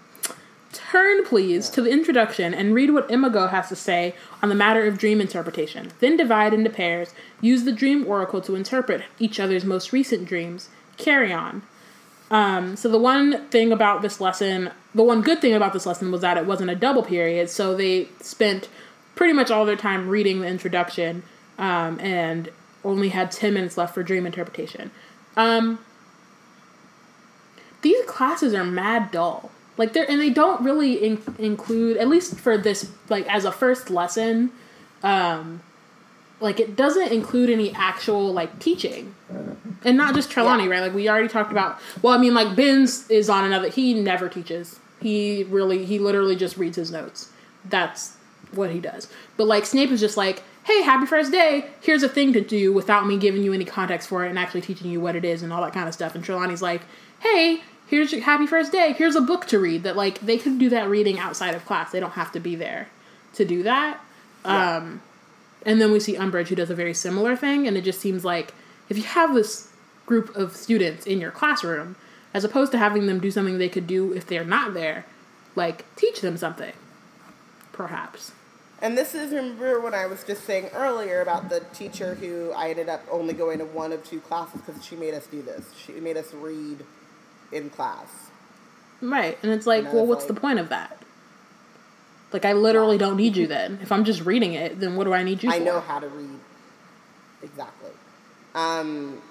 Turn, 0.72 1.26
please, 1.26 1.72
to 1.72 1.82
the 1.82 1.90
introduction 1.90 2.54
and 2.54 2.76
read 2.76 2.92
what 2.92 3.10
Imago 3.10 3.48
has 3.48 3.70
to 3.70 3.76
say 3.76 4.14
on 4.44 4.50
the 4.50 4.56
matter 4.56 4.86
of 4.86 5.00
dream 5.00 5.20
interpretation. 5.20 5.92
Then 6.02 6.18
divide 6.18 6.54
into 6.54 6.70
pairs. 6.70 7.16
Use 7.42 7.64
the 7.64 7.72
dream 7.72 8.06
oracle 8.06 8.42
to 8.42 8.54
interpret 8.54 9.02
each 9.18 9.40
other's 9.40 9.66
most 9.66 9.92
recent 9.92 10.28
dreams. 10.28 10.70
Carry 10.98 11.34
on. 11.34 11.64
Um, 12.30 12.76
so 12.76 12.90
the 12.90 12.98
one 12.98 13.48
thing 13.48 13.72
about 13.72 14.02
this 14.02 14.20
lesson, 14.20 14.72
the 14.94 15.04
one 15.04 15.22
good 15.22 15.40
thing 15.40 15.54
about 15.54 15.74
this 15.74 15.86
lesson 15.86 16.12
was 16.12 16.22
that 16.22 16.38
it 16.38 16.46
wasn't 16.46 16.70
a 16.70 16.76
double 16.76 17.04
period, 17.04 17.50
so 17.50 17.76
they 17.76 18.10
spent 18.22 18.68
pretty 19.16 19.34
much 19.34 19.50
all 19.50 19.66
their 19.66 19.78
time 19.78 20.10
reading 20.10 20.42
the 20.42 20.48
introduction 20.48 21.24
um, 21.58 22.00
and 22.00 22.50
only 22.84 23.10
had 23.10 23.32
10 23.32 23.54
minutes 23.54 23.78
left 23.78 23.94
for 23.94 24.04
dream 24.04 24.26
interpretation. 24.26 24.92
Um, 25.36 25.80
these 27.82 28.04
classes 28.06 28.54
are 28.54 28.64
mad 28.64 29.12
dull. 29.12 29.52
Like 29.78 29.94
they're 29.94 30.10
and 30.10 30.20
they 30.20 30.32
don't 30.32 30.62
really 30.64 30.94
in- 30.94 31.36
include 31.38 31.98
at 31.98 32.08
least 32.08 32.40
for 32.40 32.58
this 32.58 32.92
like 33.10 33.28
as 33.28 33.46
a 33.46 33.52
first 33.52 33.92
lesson 33.92 34.52
um 35.04 35.62
like 36.40 36.60
it 36.60 36.76
doesn't 36.76 37.12
include 37.12 37.50
any 37.50 37.74
actual 37.74 38.32
like 38.34 38.60
teaching 38.60 39.16
and 39.84 39.98
not 39.98 40.14
just 40.16 40.30
Trelawney, 40.32 40.64
Yeah. 40.66 40.70
right? 40.70 40.80
Like 40.82 40.94
we 40.94 41.10
already 41.10 41.28
talked 41.28 41.52
about. 41.52 41.80
Well, 42.02 42.14
I 42.14 42.18
mean, 42.18 42.34
like 42.34 42.56
Binns 42.56 43.10
is 43.10 43.30
on 43.30 43.44
another. 43.44 43.70
He 43.70 43.94
never 43.94 44.30
teaches. 44.30 44.80
He 45.02 45.44
really, 45.46 45.86
he 45.86 46.00
literally 46.00 46.36
just 46.36 46.58
reads 46.58 46.76
his 46.78 46.92
notes. 46.92 47.32
That's 47.66 48.16
what 48.52 48.72
he 48.72 48.80
does. 48.80 49.08
But 49.36 49.48
like 49.48 49.66
Snape 49.66 49.92
is 49.92 50.00
just 50.00 50.18
like, 50.18 50.42
hey, 50.64 50.82
happy 50.82 51.06
first 51.06 51.32
day. 51.32 51.66
Here's 51.82 52.04
a 52.04 52.10
thing 52.10 52.34
to 52.34 52.42
do 52.42 52.74
without 52.74 53.06
me 53.08 53.18
giving 53.18 53.44
you 53.44 53.54
any 53.54 53.66
context 53.66 54.08
for 54.08 54.26
it 54.26 54.30
and 54.30 54.38
actually 54.40 54.62
teaching 54.62 54.90
you 54.90 55.00
what 55.00 55.16
it 55.16 55.24
is 55.26 55.44
and 55.44 55.52
all 55.54 55.62
that 55.62 55.74
kind 55.74 55.88
of 55.88 55.94
stuff. 55.94 56.16
And 56.16 56.24
Trelawney's 56.24 56.62
like, 56.62 56.82
hey, 57.20 57.62
here's 57.88 58.12
your 58.12 58.22
happy 58.22 58.48
first 58.48 58.72
day. 58.72 58.94
Here's 58.94 59.16
a 59.16 59.22
book 59.22 59.46
to 59.48 59.60
read. 59.60 59.84
That 59.84 59.96
like 59.96 60.20
they 60.22 60.38
could 60.38 60.60
do 60.60 60.70
that 60.70 60.90
reading 60.90 61.20
outside 61.20 61.56
of 61.56 61.66
class. 61.66 61.92
They 61.92 62.00
don't 62.00 62.12
have 62.12 62.32
to 62.34 62.40
be 62.40 62.56
there 62.56 62.88
to 63.36 63.46
do 63.46 63.64
that. 63.64 64.00
Yeah. 64.46 64.78
Um, 64.78 65.02
and 65.68 65.82
then 65.82 65.92
we 65.92 66.00
see 66.00 66.16
Umbridge 66.16 66.48
who 66.48 66.56
does 66.56 66.70
a 66.70 66.76
very 66.76 66.94
similar 66.94 67.36
thing, 67.36 67.68
and 67.68 67.76
it 67.76 67.84
just 67.84 68.00
seems 68.00 68.24
like 68.24 68.54
if 68.90 68.98
you 68.98 69.04
have 69.04 69.36
this 69.36 69.70
group 70.06 70.34
of 70.34 70.56
students 70.56 71.06
in 71.06 71.20
your 71.20 71.30
classroom, 71.30 71.98
as 72.34 72.46
opposed 72.46 72.72
to 72.72 72.78
having 72.78 73.06
them 73.06 73.20
do 73.20 73.30
something 73.30 73.58
they 73.58 73.68
could 73.68 73.86
do 73.86 74.14
if 74.14 74.26
they're 74.26 74.46
not 74.46 74.74
there, 74.74 75.06
like 75.56 75.84
teach 75.98 76.22
them 76.22 76.38
something, 76.38 76.72
perhaps. 77.74 78.32
And 78.82 78.98
this 78.98 79.14
is 79.14 79.32
remember 79.32 79.82
when 79.82 79.94
I 79.94 80.06
was 80.06 80.24
just 80.24 80.46
saying 80.46 80.70
earlier 80.74 81.20
about 81.22 81.50
the 81.50 81.60
teacher 81.74 82.16
who 82.16 82.52
I 82.56 82.70
ended 82.70 82.88
up 82.88 83.04
only 83.12 83.34
going 83.34 83.60
to 83.60 83.66
one 83.66 83.92
of 83.92 84.06
two 84.06 84.22
classes 84.22 84.62
because 84.66 84.86
she 84.86 84.96
made 84.96 85.16
us 85.16 85.28
do 85.28 85.42
this. 85.42 85.66
She 85.76 85.94
made 85.94 86.16
us 86.16 86.34
read 86.34 86.86
in 87.52 87.70
class. 87.72 88.30
Right, 89.02 89.38
and 89.44 89.52
it's 89.52 89.68
like, 89.68 89.84
And 89.86 89.94
well, 89.94 90.06
what's 90.06 90.26
the 90.26 90.34
point 90.34 90.60
of 90.60 90.70
that? 90.70 90.97
Like, 92.34 92.46
I 92.46 92.54
literally 92.54 92.98
don't 92.98 93.16
need 93.16 93.38
you 93.38 93.48
then. 93.48 93.80
If 93.82 93.92
I'm 93.92 94.04
just 94.04 94.26
reading 94.26 94.54
it, 94.54 94.80
then 94.80 94.96
what 94.96 95.06
do 95.06 95.14
I 95.14 95.24
need 95.24 95.44
you 95.44 95.50
for? 95.50 95.56
I 95.56 95.60
for? 95.60 95.66
know 95.66 95.80
how 95.80 96.00
to 96.00 96.08
read. 96.08 96.40
Exactly. 97.42 97.92
Um, 98.54 99.22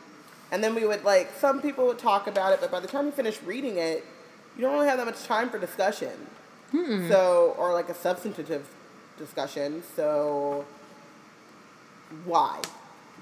and 0.50 0.62
then 0.62 0.74
we 0.74 0.86
would 0.86 1.04
like 1.04 1.32
some 1.38 1.60
people 1.60 1.86
would 1.86 1.98
talk 1.98 2.26
about 2.26 2.52
it, 2.52 2.60
but 2.60 2.70
by 2.70 2.80
the 2.80 2.86
time 2.86 3.06
you 3.06 3.12
finish 3.12 3.42
reading 3.42 3.76
it, 3.76 4.04
you 4.56 4.62
don't 4.62 4.72
really 4.72 4.86
have 4.86 4.98
that 4.98 5.04
much 5.06 5.24
time 5.24 5.50
for 5.50 5.58
discussion. 5.58 6.12
So 7.08 7.54
or 7.58 7.72
like 7.72 7.88
a 7.88 7.94
substantive 7.94 8.68
discussion. 9.18 9.82
So 9.94 10.66
why? 12.24 12.60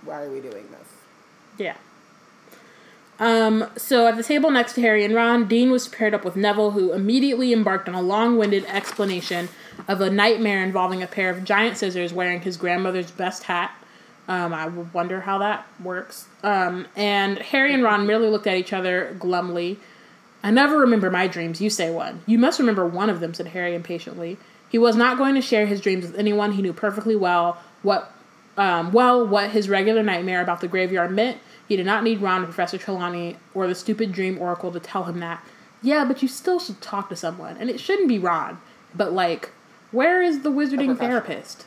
Why 0.05 0.23
are 0.25 0.31
we 0.31 0.41
doing 0.41 0.67
this? 0.71 0.89
Yeah. 1.57 1.77
Um, 3.19 3.67
so 3.77 4.07
at 4.07 4.17
the 4.17 4.25
table 4.25 4.51
next 4.51 4.75
to 4.75 4.81
Harry 4.81 5.05
and 5.05 5.15
Ron, 5.15 5.47
Dean 5.47 5.71
was 5.71 5.87
paired 5.87 6.15
up 6.15 6.25
with 6.25 6.35
Neville, 6.37 6.73
who 6.73 6.93
immediately 6.93 7.53
embarked 7.53 7.89
on 7.89 7.95
a 7.95 8.03
long-winded 8.03 8.65
explanation 8.67 9.49
of 9.87 10.01
a 10.01 10.11
nightmare 10.11 10.63
involving 10.63 11.03
a 11.03 11.07
pair 11.07 11.31
of 11.31 11.45
giant 11.45 11.77
scissors 11.77 12.13
wearing 12.13 12.41
his 12.41 12.57
grandmother's 12.57 13.11
best 13.11 13.45
hat. 13.45 13.73
Um, 14.27 14.53
I 14.55 14.69
wonder 14.69 15.21
how 15.21 15.39
that 15.39 15.67
works. 15.83 16.27
Um, 16.43 16.87
and 16.97 17.39
Harry 17.39 17.75
and 17.75 17.83
Ron 17.83 18.07
merely 18.07 18.29
looked 18.29 18.47
at 18.47 18.57
each 18.57 18.73
other 18.73 19.15
glumly. 19.19 19.79
I 20.43 20.51
never 20.51 20.79
remember 20.79 21.11
my 21.11 21.27
dreams. 21.27 21.61
You 21.61 21.71
say 21.71 21.91
one. 21.91 22.23
You 22.27 22.39
must 22.39 22.59
remember 22.59 22.87
one 22.87 23.11
of 23.11 23.21
them," 23.21 23.35
said 23.35 23.49
Harry 23.49 23.75
impatiently. 23.75 24.39
He 24.69 24.79
was 24.79 24.97
not 24.97 25.19
going 25.19 25.35
to 25.35 25.41
share 25.43 25.67
his 25.67 25.81
dreams 25.81 26.05
with 26.07 26.19
anyone. 26.19 26.53
He 26.53 26.63
knew 26.63 26.73
perfectly 26.73 27.15
well 27.15 27.59
what, 27.83 28.13
um, 28.57 28.93
well, 28.93 29.27
what 29.27 29.51
his 29.51 29.69
regular 29.69 30.03
nightmare 30.03 30.43
about 30.43 30.61
the 30.61 30.69
graveyard 30.69 31.13
meant. 31.13 31.39
He 31.69 31.77
did 31.77 31.87
not 31.87 32.05
need 32.05 32.21
Ron 32.21 32.39
and 32.39 32.47
Professor 32.47 32.79
Trelawney 32.79 33.37
or 33.55 33.67
the 33.67 33.75
stupid 33.75 34.13
dream 34.13 34.39
oracle 34.39 34.71
to 34.73 34.81
tell 34.81 35.05
him 35.05 35.21
that. 35.21 35.45
Yeah, 35.83 36.05
but 36.05 36.23
you 36.23 36.29
still 36.29 36.59
should 36.59 36.81
talk 36.81 37.09
to 37.11 37.17
someone, 37.17 37.57
and 37.59 37.69
it 37.71 37.81
shouldn't 37.81 38.09
be 38.09 38.19
Ron. 38.19 38.59
But 38.95 39.13
like, 39.13 39.51
where 39.91 40.23
is 40.23 40.43
the 40.43 40.51
wizarding 40.51 40.99
therapist? 40.99 41.67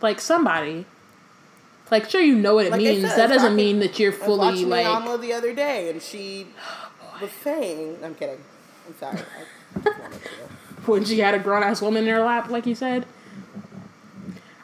Like 0.00 0.20
somebody. 0.20 0.86
Like, 1.90 2.08
sure, 2.08 2.22
you 2.22 2.34
know 2.34 2.54
what 2.54 2.66
it 2.66 2.72
Like 2.72 2.80
means. 2.80 3.06
said, 3.08 3.18
that 3.18 3.26
doesn't 3.34 3.52
I 3.52 3.54
mean 3.54 3.80
that 3.80 3.98
you're 3.98 4.12
I 4.14 4.16
was 4.16 4.24
fully 4.24 4.38
watching 4.38 4.68
like. 4.70 4.86
Iyanla 4.86 5.20
the 5.20 5.32
other 5.34 5.54
day, 5.54 5.90
and 5.90 6.00
she 6.00 6.46
oh, 7.02 7.18
was 7.20 7.30
saying, 7.30 7.98
"I'm 8.02 8.14
kidding. 8.14 8.38
I'm 8.88 8.96
sorry. 8.98 9.18
I 9.76 9.80
just 9.84 9.98
wanted 10.00 10.22
to." 10.22 10.28
when 10.86 11.04
she 11.04 11.20
had 11.20 11.34
a 11.34 11.38
grown 11.38 11.62
ass 11.62 11.80
woman 11.80 12.04
in 12.04 12.10
her 12.10 12.20
lap, 12.20 12.48
like 12.50 12.66
you 12.66 12.74
said. 12.74 13.06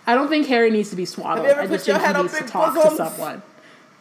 I 0.07 0.15
don't 0.15 0.29
think 0.29 0.47
Harry 0.47 0.71
needs 0.71 0.89
to 0.91 0.97
be 0.97 1.05
swaddled. 1.05 1.47
Have 1.47 1.57
you 1.57 1.63
ever 1.63 1.73
I 1.73 1.77
just 1.77 1.85
think 1.85 2.01
he 2.01 2.23
needs 2.23 2.39
to 2.39 2.45
talk 2.45 2.75
to 2.75 2.97
someone. 2.97 3.43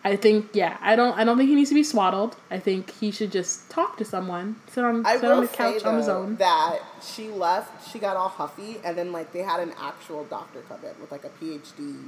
I 0.08 0.16
think 0.16 0.50
yeah, 0.54 0.78
I 0.82 0.96
don't 0.96 1.18
I 1.18 1.24
don't 1.26 1.38
think 1.38 1.50
he 1.50 1.56
needs 1.56 1.70
to 1.70 1.76
be 1.76 1.84
swaddled. 1.84 2.38
I 2.50 2.60
think 2.60 2.92
he 2.92 3.12
should 3.12 3.32
just 3.32 3.70
talk 3.70 3.98
to 3.98 4.06
someone. 4.06 4.56
Sit 4.72 4.84
on 4.86 5.06
I 5.06 5.18
sit 5.20 5.30
on 5.30 5.42
the 5.42 5.48
couch 5.50 5.84
on 5.84 5.98
his 5.98 6.08
own. 6.08 6.38
that 6.38 6.80
she 7.02 7.28
left. 7.28 7.92
She 7.92 8.00
got 8.00 8.16
all 8.16 8.30
huffy, 8.30 8.78
and 8.86 8.98
then 8.98 9.12
like 9.12 9.34
they 9.34 9.42
had 9.42 9.60
an 9.60 9.74
actual 9.80 10.24
doctor 10.26 10.62
come 10.70 10.80
in 10.84 11.00
with 11.02 11.12
like 11.12 11.26
a 11.26 11.30
PhD, 11.44 12.06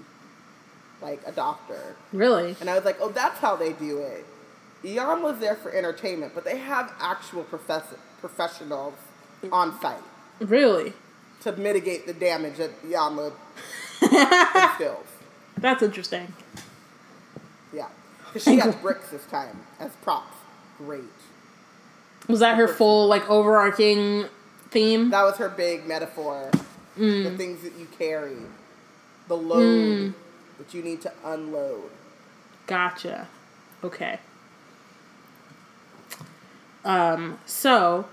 like 1.01 1.21
a 1.25 1.33
doctor, 1.33 1.95
Really? 2.13 2.55
and 2.61 2.69
I 2.69 2.75
was 2.75 2.85
like, 2.85 2.97
oh, 3.01 3.09
that's 3.09 3.39
how 3.39 3.55
they 3.57 3.73
do 3.73 3.99
it. 3.99 4.25
Eon 4.85 5.21
was 5.21 5.39
there 5.39 5.55
for 5.55 5.69
entertainment, 5.73 6.31
but 6.33 6.45
they 6.45 6.57
have 6.57 6.93
actual 7.01 7.43
professor 7.43 7.97
professionals 8.21 8.93
on 9.51 9.77
site 9.81 9.97
Really? 10.39 10.93
to 11.41 11.51
mitigate 11.53 12.07
the 12.07 12.13
damage 12.13 12.55
that 12.57 12.71
Iyanla 12.83 13.33
instills. 14.71 15.05
That's 15.57 15.83
interesting. 15.83 16.33
Because 18.29 18.43
she 18.43 18.57
had 18.57 18.79
bricks 18.81 19.09
this 19.09 19.25
time 19.25 19.59
as 19.79 19.91
props. 19.97 20.35
Great. 20.77 21.03
Was 22.27 22.39
that 22.39 22.57
her 22.57 22.67
full 22.67 23.07
like 23.07 23.27
overarching 23.29 24.25
theme? 24.69 25.09
That 25.09 25.23
was 25.23 25.37
her 25.37 25.49
big 25.49 25.87
metaphor. 25.87 26.51
Mm. 26.97 27.23
The 27.23 27.37
things 27.37 27.63
that 27.63 27.73
you 27.77 27.87
carry, 27.97 28.37
the 29.27 29.37
load 29.37 30.13
that 30.57 30.73
you 30.73 30.83
need 30.83 31.01
to 31.01 31.11
unload. 31.23 31.89
Gotcha. 32.67 33.27
Okay. 33.83 34.19
Um, 36.85 37.39
so, 37.45 38.07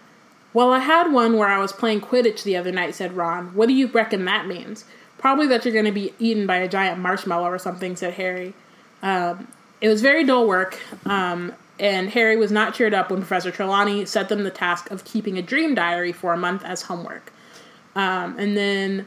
well, 0.52 0.72
I 0.72 0.78
had 0.78 1.12
one 1.12 1.36
where 1.36 1.48
I 1.48 1.58
was 1.58 1.72
playing 1.72 2.00
Quidditch 2.00 2.42
the 2.42 2.56
other 2.56 2.72
night, 2.72 2.94
said 2.94 3.16
Ron. 3.16 3.54
What 3.54 3.66
do 3.68 3.74
you 3.74 3.88
reckon 3.88 4.24
that 4.24 4.46
means? 4.46 4.84
Probably 5.18 5.46
that 5.48 5.64
you're 5.64 5.72
going 5.72 5.84
to 5.86 5.92
be 5.92 6.14
eaten 6.18 6.46
by 6.46 6.56
a 6.56 6.68
giant 6.68 7.00
marshmallow 7.00 7.48
or 7.48 7.58
something, 7.58 7.96
said 7.96 8.14
Harry. 8.14 8.54
Um, 9.02 9.48
it 9.80 9.88
was 9.88 10.02
very 10.02 10.24
dull 10.24 10.46
work, 10.46 10.78
um, 11.04 11.52
and 11.78 12.08
Harry 12.10 12.36
was 12.36 12.50
not 12.50 12.74
cheered 12.74 12.94
up 12.94 13.10
when 13.10 13.20
Professor 13.20 13.50
Trelawney 13.50 14.06
set 14.06 14.28
them 14.28 14.44
the 14.44 14.50
task 14.50 14.90
of 14.90 15.04
keeping 15.04 15.36
a 15.36 15.42
dream 15.42 15.74
diary 15.74 16.12
for 16.12 16.32
a 16.32 16.36
month 16.36 16.64
as 16.64 16.82
homework. 16.82 17.32
Um, 17.94 18.38
and 18.38 18.56
then 18.56 19.06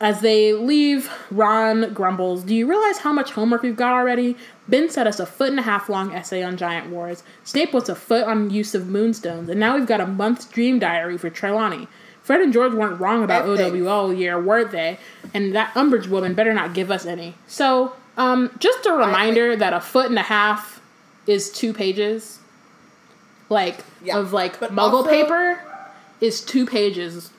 as 0.00 0.20
they 0.20 0.52
leave, 0.52 1.10
Ron 1.30 1.92
grumbles, 1.92 2.44
Do 2.44 2.54
you 2.54 2.68
realize 2.68 2.98
how 2.98 3.12
much 3.12 3.32
homework 3.32 3.62
we've 3.62 3.76
got 3.76 3.94
already? 3.94 4.36
Binns 4.68 4.94
set 4.94 5.06
us 5.06 5.18
a 5.18 5.26
foot 5.26 5.50
and 5.50 5.58
a 5.58 5.62
half 5.62 5.88
long 5.88 6.12
essay 6.12 6.42
on 6.42 6.56
giant 6.56 6.90
wars. 6.90 7.22
Snape 7.42 7.72
wants 7.72 7.88
a 7.88 7.94
foot 7.94 8.24
on 8.24 8.50
use 8.50 8.74
of 8.74 8.86
moonstones, 8.86 9.48
and 9.48 9.58
now 9.58 9.76
we've 9.76 9.86
got 9.86 10.00
a 10.00 10.06
month's 10.06 10.46
dream 10.46 10.78
diary 10.78 11.18
for 11.18 11.30
Trelawney. 11.30 11.88
Fred 12.22 12.42
and 12.42 12.52
George 12.52 12.74
weren't 12.74 13.00
wrong 13.00 13.24
about. 13.24 13.46
OWL 13.46 14.12
year, 14.12 14.40
were 14.40 14.64
they? 14.64 14.98
And 15.32 15.54
that 15.54 15.72
Umbridge 15.74 16.08
woman 16.08 16.34
better 16.34 16.52
not 16.52 16.74
give 16.74 16.90
us 16.90 17.06
any. 17.06 17.34
So, 17.46 17.94
um, 18.18 18.50
just 18.58 18.84
a 18.86 18.92
reminder 18.92 19.56
that 19.56 19.72
a 19.72 19.80
foot 19.80 20.06
and 20.10 20.18
a 20.18 20.22
half 20.22 20.80
is 21.26 21.50
two 21.50 21.72
pages. 21.72 22.38
Like, 23.48 23.78
Yeah. 24.02 24.18
of 24.18 24.32
like 24.34 24.60
But 24.60 24.72
muggle 24.72 24.92
also- 25.04 25.08
paper 25.10 25.62
is 26.20 26.42
two 26.42 26.66
pages 26.66 27.30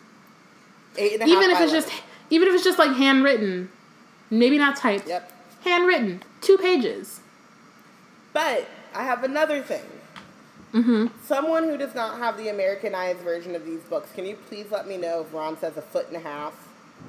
Eight 0.97 1.13
and 1.13 1.21
a 1.21 1.25
half 1.25 1.33
even 1.33 1.49
if 1.51 1.61
it's 1.61 1.71
just 1.71 1.91
even 2.31 2.47
if 2.47 2.53
it's 2.55 2.63
just 2.63 2.79
like 2.79 2.91
handwritten 2.95 3.69
maybe 4.31 4.57
not 4.57 4.75
typed 4.77 5.07
Yep. 5.07 5.31
handwritten 5.65 6.23
two 6.41 6.57
pages 6.57 7.19
But 8.33 8.67
I 8.95 9.03
have 9.03 9.23
another 9.23 9.61
thing. 9.61 9.83
Mm-hmm. 10.73 11.07
Someone 11.25 11.63
who 11.65 11.77
does 11.77 11.93
not 11.95 12.17
have 12.19 12.37
the 12.37 12.49
Americanized 12.49 13.19
version 13.19 13.55
of 13.55 13.65
these 13.65 13.81
books, 13.81 14.11
can 14.13 14.25
you 14.25 14.35
please 14.47 14.67
let 14.71 14.87
me 14.87 14.97
know 14.97 15.21
if 15.21 15.33
Ron 15.33 15.57
says 15.59 15.77
a 15.77 15.81
foot 15.81 16.07
and 16.07 16.15
a 16.15 16.19
half, 16.19 16.53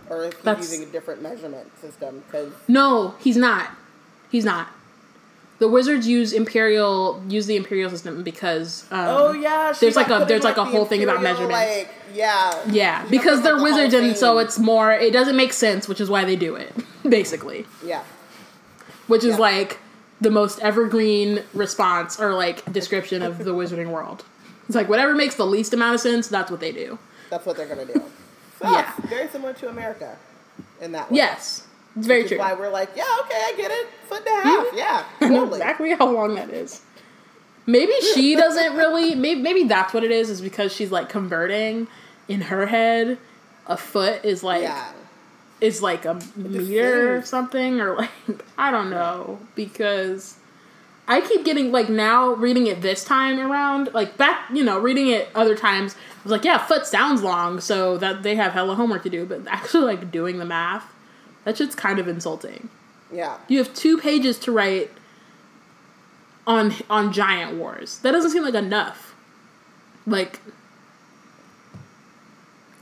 or 0.08 0.24
he's 0.24 0.34
That's- 0.42 0.70
using 0.72 0.88
a 0.88 0.90
different 0.92 1.22
measurement 1.22 1.68
system? 1.80 2.22
Because 2.26 2.52
no 2.68 3.14
he's 3.20 3.36
not 3.36 3.70
he's 4.30 4.44
not 4.44 4.68
the 5.58 5.68
wizards 5.68 6.06
use 6.08 6.32
imperial 6.32 7.22
use 7.28 7.44
the 7.46 7.54
imperial 7.56 7.90
system 7.90 8.22
because 8.22 8.84
um, 8.90 9.06
oh 9.08 9.32
yeah, 9.32 9.72
there's 9.78 9.94
like 9.96 10.08
a- 10.08 10.24
there's 10.26 10.42
like 10.44 10.56
a 10.56 10.64
whole 10.64 10.86
thing 10.86 11.02
about 11.02 11.22
measurements. 11.22 11.52
Like, 11.52 11.90
yeah, 12.14 12.58
yeah 12.70 13.04
She 13.04 13.10
because 13.10 13.42
they're 13.42 13.56
like, 13.56 13.64
wizards 13.72 13.94
and 13.94 14.16
so 14.16 14.38
it's 14.38 14.58
more 14.58 14.90
it 14.92 15.12
doesn't 15.12 15.36
make 15.36 15.52
sense 15.52 15.86
which 15.86 16.00
is 16.00 16.08
why 16.10 16.24
they 16.24 16.34
do 16.36 16.54
it 16.56 16.72
basically 17.08 17.66
yeah. 17.84 18.02
which 19.06 19.22
is 19.22 19.32
Yeah. 19.34 19.36
like 19.36 19.78
the 20.20 20.30
most 20.30 20.58
evergreen 20.60 21.42
response 21.54 22.18
or 22.18 22.34
like 22.34 22.70
description 22.72 23.22
of 23.22 23.38
the 23.44 23.52
wizarding 23.54 23.90
world 23.90 24.24
it's 24.66 24.74
like 24.74 24.88
whatever 24.88 25.14
makes 25.14 25.34
the 25.36 25.46
least 25.46 25.72
amount 25.74 25.94
of 25.94 26.00
sense 26.00 26.26
that's 26.28 26.50
what 26.50 26.60
they 26.60 26.72
do 26.72 26.98
That's 27.28 27.44
what 27.46 27.56
they're 27.56 27.66
gonna 27.68 27.84
do. 27.86 28.02
So 28.60 28.70
Yeah. 28.70 28.92
very 29.08 29.28
similar 29.28 29.54
to 29.54 29.68
America 29.68 30.16
in 30.80 30.92
that 30.92 31.10
way. 31.10 31.16
yes 31.16 31.66
it's 31.96 32.06
very 32.06 32.24
true 32.24 32.38
why 32.38 32.54
we're 32.54 32.70
like, 32.70 32.90
yeah, 32.94 33.04
okay, 33.22 33.34
I 33.34 33.54
get 33.56 33.70
it. 33.70 33.88
Foot 34.08 34.18
and 34.18 34.28
a 34.28 34.30
mm-hmm. 34.30 34.48
half, 34.48 34.66
yeah, 34.74 35.04
I 35.20 35.28
know 35.28 35.40
totally. 35.40 35.58
exactly 35.58 35.94
how 35.94 36.08
long 36.10 36.34
that 36.36 36.50
is. 36.50 36.82
Maybe 37.66 37.92
she 38.14 38.36
doesn't 38.36 38.76
really. 38.76 39.14
Maybe, 39.14 39.40
maybe 39.40 39.64
that's 39.64 39.92
what 39.92 40.04
it 40.04 40.10
is. 40.10 40.30
Is 40.30 40.40
because 40.40 40.72
she's 40.72 40.90
like 40.92 41.08
converting 41.08 41.88
in 42.28 42.42
her 42.42 42.66
head. 42.66 43.18
A 43.66 43.76
foot 43.76 44.24
is 44.24 44.42
like 44.42 44.62
Yeah, 44.62 44.92
is 45.60 45.82
like 45.82 46.04
a 46.04 46.18
meter 46.36 47.16
or 47.16 47.22
something, 47.22 47.80
or 47.80 47.96
like 47.96 48.10
I 48.58 48.70
don't 48.70 48.90
know. 48.90 49.38
Because 49.54 50.36
I 51.10 51.20
keep 51.20 51.44
getting 51.44 51.72
like 51.72 51.88
now 51.88 52.34
reading 52.34 52.68
it 52.68 52.82
this 52.82 53.04
time 53.04 53.40
around. 53.40 53.92
Like 53.92 54.16
back, 54.16 54.48
you 54.52 54.62
know, 54.62 54.78
reading 54.78 55.08
it 55.08 55.28
other 55.34 55.56
times. 55.56 55.94
I 55.94 56.22
was 56.22 56.30
like, 56.30 56.44
yeah, 56.44 56.56
foot 56.56 56.86
sounds 56.86 57.22
long, 57.22 57.60
so 57.60 57.98
that 57.98 58.22
they 58.22 58.36
have 58.36 58.52
hella 58.52 58.76
homework 58.76 59.02
to 59.02 59.10
do. 59.10 59.26
But 59.26 59.46
actually, 59.48 59.84
like 59.84 60.12
doing 60.12 60.38
the 60.38 60.44
math, 60.44 60.84
that 61.44 61.58
shit's 61.58 61.74
kind 61.74 61.98
of 61.98 62.06
insulting. 62.06 62.68
yeah. 63.12 63.38
You 63.48 63.58
have 63.58 63.74
two 63.74 63.98
pages 63.98 64.38
to 64.38 64.52
write 64.52 64.92
on 66.46 66.74
on 66.88 67.12
giant 67.12 67.56
wars. 67.58 67.98
That 67.98 68.12
doesn't 68.12 68.30
seem 68.30 68.44
like 68.44 68.54
enough. 68.54 69.14
Like 70.06 70.38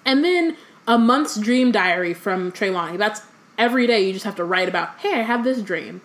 and 0.05 0.23
then 0.23 0.57
a 0.87 0.99
month's 0.99 1.39
dream 1.39 1.73
diary 1.73 2.13
from 2.15 2.53
Trelawney. 2.53 2.99
That's 2.99 3.23
every 3.57 3.87
day 3.87 4.07
you 4.07 4.13
just 4.13 4.25
have 4.25 4.37
to 4.37 4.45
write 4.45 4.69
about, 4.69 4.99
hey, 4.99 5.15
I 5.15 5.23
have 5.23 5.45
this 5.45 5.61
dream. 5.63 6.01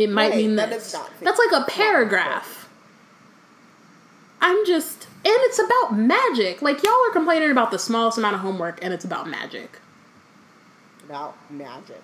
It 0.00 0.08
might 0.08 0.30
Right, 0.30 0.36
mean 0.38 0.56
that 0.56 0.70
this. 0.70 0.96
That's 1.20 1.38
like 1.38 1.62
a 1.62 1.66
paragraph. 1.66 2.70
I'm 4.40 4.64
just 4.64 5.04
and 5.04 5.34
it's 5.40 5.58
about 5.58 5.94
magic. 5.94 6.62
Like 6.62 6.82
y'all 6.82 6.94
are 7.06 7.12
complaining 7.12 7.50
about 7.50 7.70
the 7.70 7.78
smallest 7.78 8.16
amount 8.16 8.34
of 8.36 8.40
homework 8.40 8.82
and 8.82 8.94
it's 8.94 9.04
about 9.04 9.28
magic. 9.28 9.78
About 11.04 11.36
magic. 11.50 12.00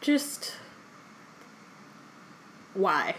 Just 0.00 0.54
why? 2.74 3.16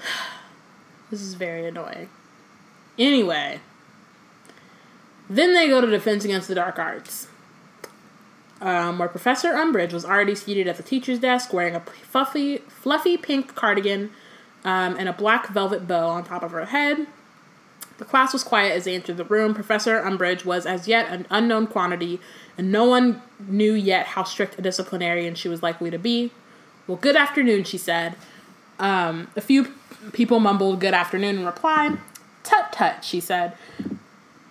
This 1.08 1.22
is 1.22 1.34
very 1.34 1.64
annoying. 1.68 2.08
Anyway, 2.98 3.60
then 5.28 5.54
they 5.54 5.68
go 5.68 5.80
to 5.80 5.86
Defense 5.86 6.24
Against 6.24 6.48
the 6.48 6.54
Dark 6.54 6.78
Arts, 6.78 7.28
um, 8.60 8.98
where 8.98 9.08
Professor 9.08 9.52
Umbridge 9.52 9.92
was 9.92 10.04
already 10.04 10.34
seated 10.34 10.66
at 10.66 10.76
the 10.76 10.82
teacher's 10.82 11.18
desk 11.18 11.52
wearing 11.52 11.74
a 11.74 11.80
fluffy, 11.80 12.58
fluffy 12.68 13.16
pink 13.16 13.54
cardigan 13.54 14.10
um, 14.64 14.96
and 14.98 15.08
a 15.08 15.12
black 15.12 15.48
velvet 15.48 15.86
bow 15.86 16.08
on 16.08 16.24
top 16.24 16.42
of 16.42 16.52
her 16.52 16.66
head. 16.66 17.06
The 17.98 18.04
class 18.04 18.32
was 18.32 18.44
quiet 18.44 18.72
as 18.76 18.84
they 18.84 18.94
entered 18.94 19.16
the 19.16 19.24
room. 19.24 19.54
Professor 19.54 20.02
Umbridge 20.02 20.44
was 20.44 20.66
as 20.66 20.86
yet 20.86 21.08
an 21.08 21.26
unknown 21.30 21.66
quantity, 21.66 22.20
and 22.58 22.70
no 22.70 22.84
one 22.84 23.22
knew 23.38 23.72
yet 23.72 24.08
how 24.08 24.24
strict 24.24 24.58
a 24.58 24.62
disciplinarian 24.62 25.34
she 25.34 25.48
was 25.48 25.62
likely 25.62 25.90
to 25.90 25.98
be. 25.98 26.30
Well, 26.86 26.98
good 26.98 27.16
afternoon, 27.16 27.64
she 27.64 27.78
said. 27.78 28.14
Um, 28.78 29.28
a 29.34 29.40
few 29.40 29.72
people 30.12 30.40
mumbled 30.40 30.80
good 30.80 30.94
afternoon 30.94 31.38
in 31.38 31.46
reply. 31.46 31.96
Tut 32.42 32.72
tut, 32.72 33.02
she 33.02 33.18
said. 33.18 33.54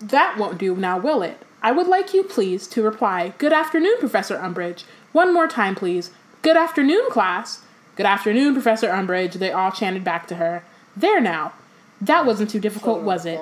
That 0.10 0.38
won't 0.38 0.58
do 0.60 0.76
now, 0.76 0.98
will 1.00 1.24
it? 1.24 1.40
I 1.64 1.72
would 1.72 1.88
like 1.88 2.14
you, 2.14 2.24
please, 2.24 2.68
to 2.68 2.84
reply, 2.84 3.34
Good 3.40 3.54
afternoon, 3.54 3.98
Professor 4.00 4.38
Umbridge. 4.38 4.84
One 5.14 5.34
more 5.34 5.48
time, 5.48 5.74
please. 5.74 6.12
Good 6.44 6.56
afternoon, 6.58 7.10
class. 7.10 7.64
Good 7.96 8.06
afternoon, 8.06 8.54
Professor 8.54 8.90
Umbridge. 8.90 9.34
They 9.34 9.52
all 9.52 9.72
chanted 9.72 10.04
back 10.04 10.28
to 10.28 10.36
her. 10.36 10.64
There 10.96 11.20
now. 11.20 11.54
That 12.00 12.26
wasn't 12.26 12.52
too 12.52 12.60
difficult, 12.60 13.02
was 13.02 13.26
it? 13.26 13.40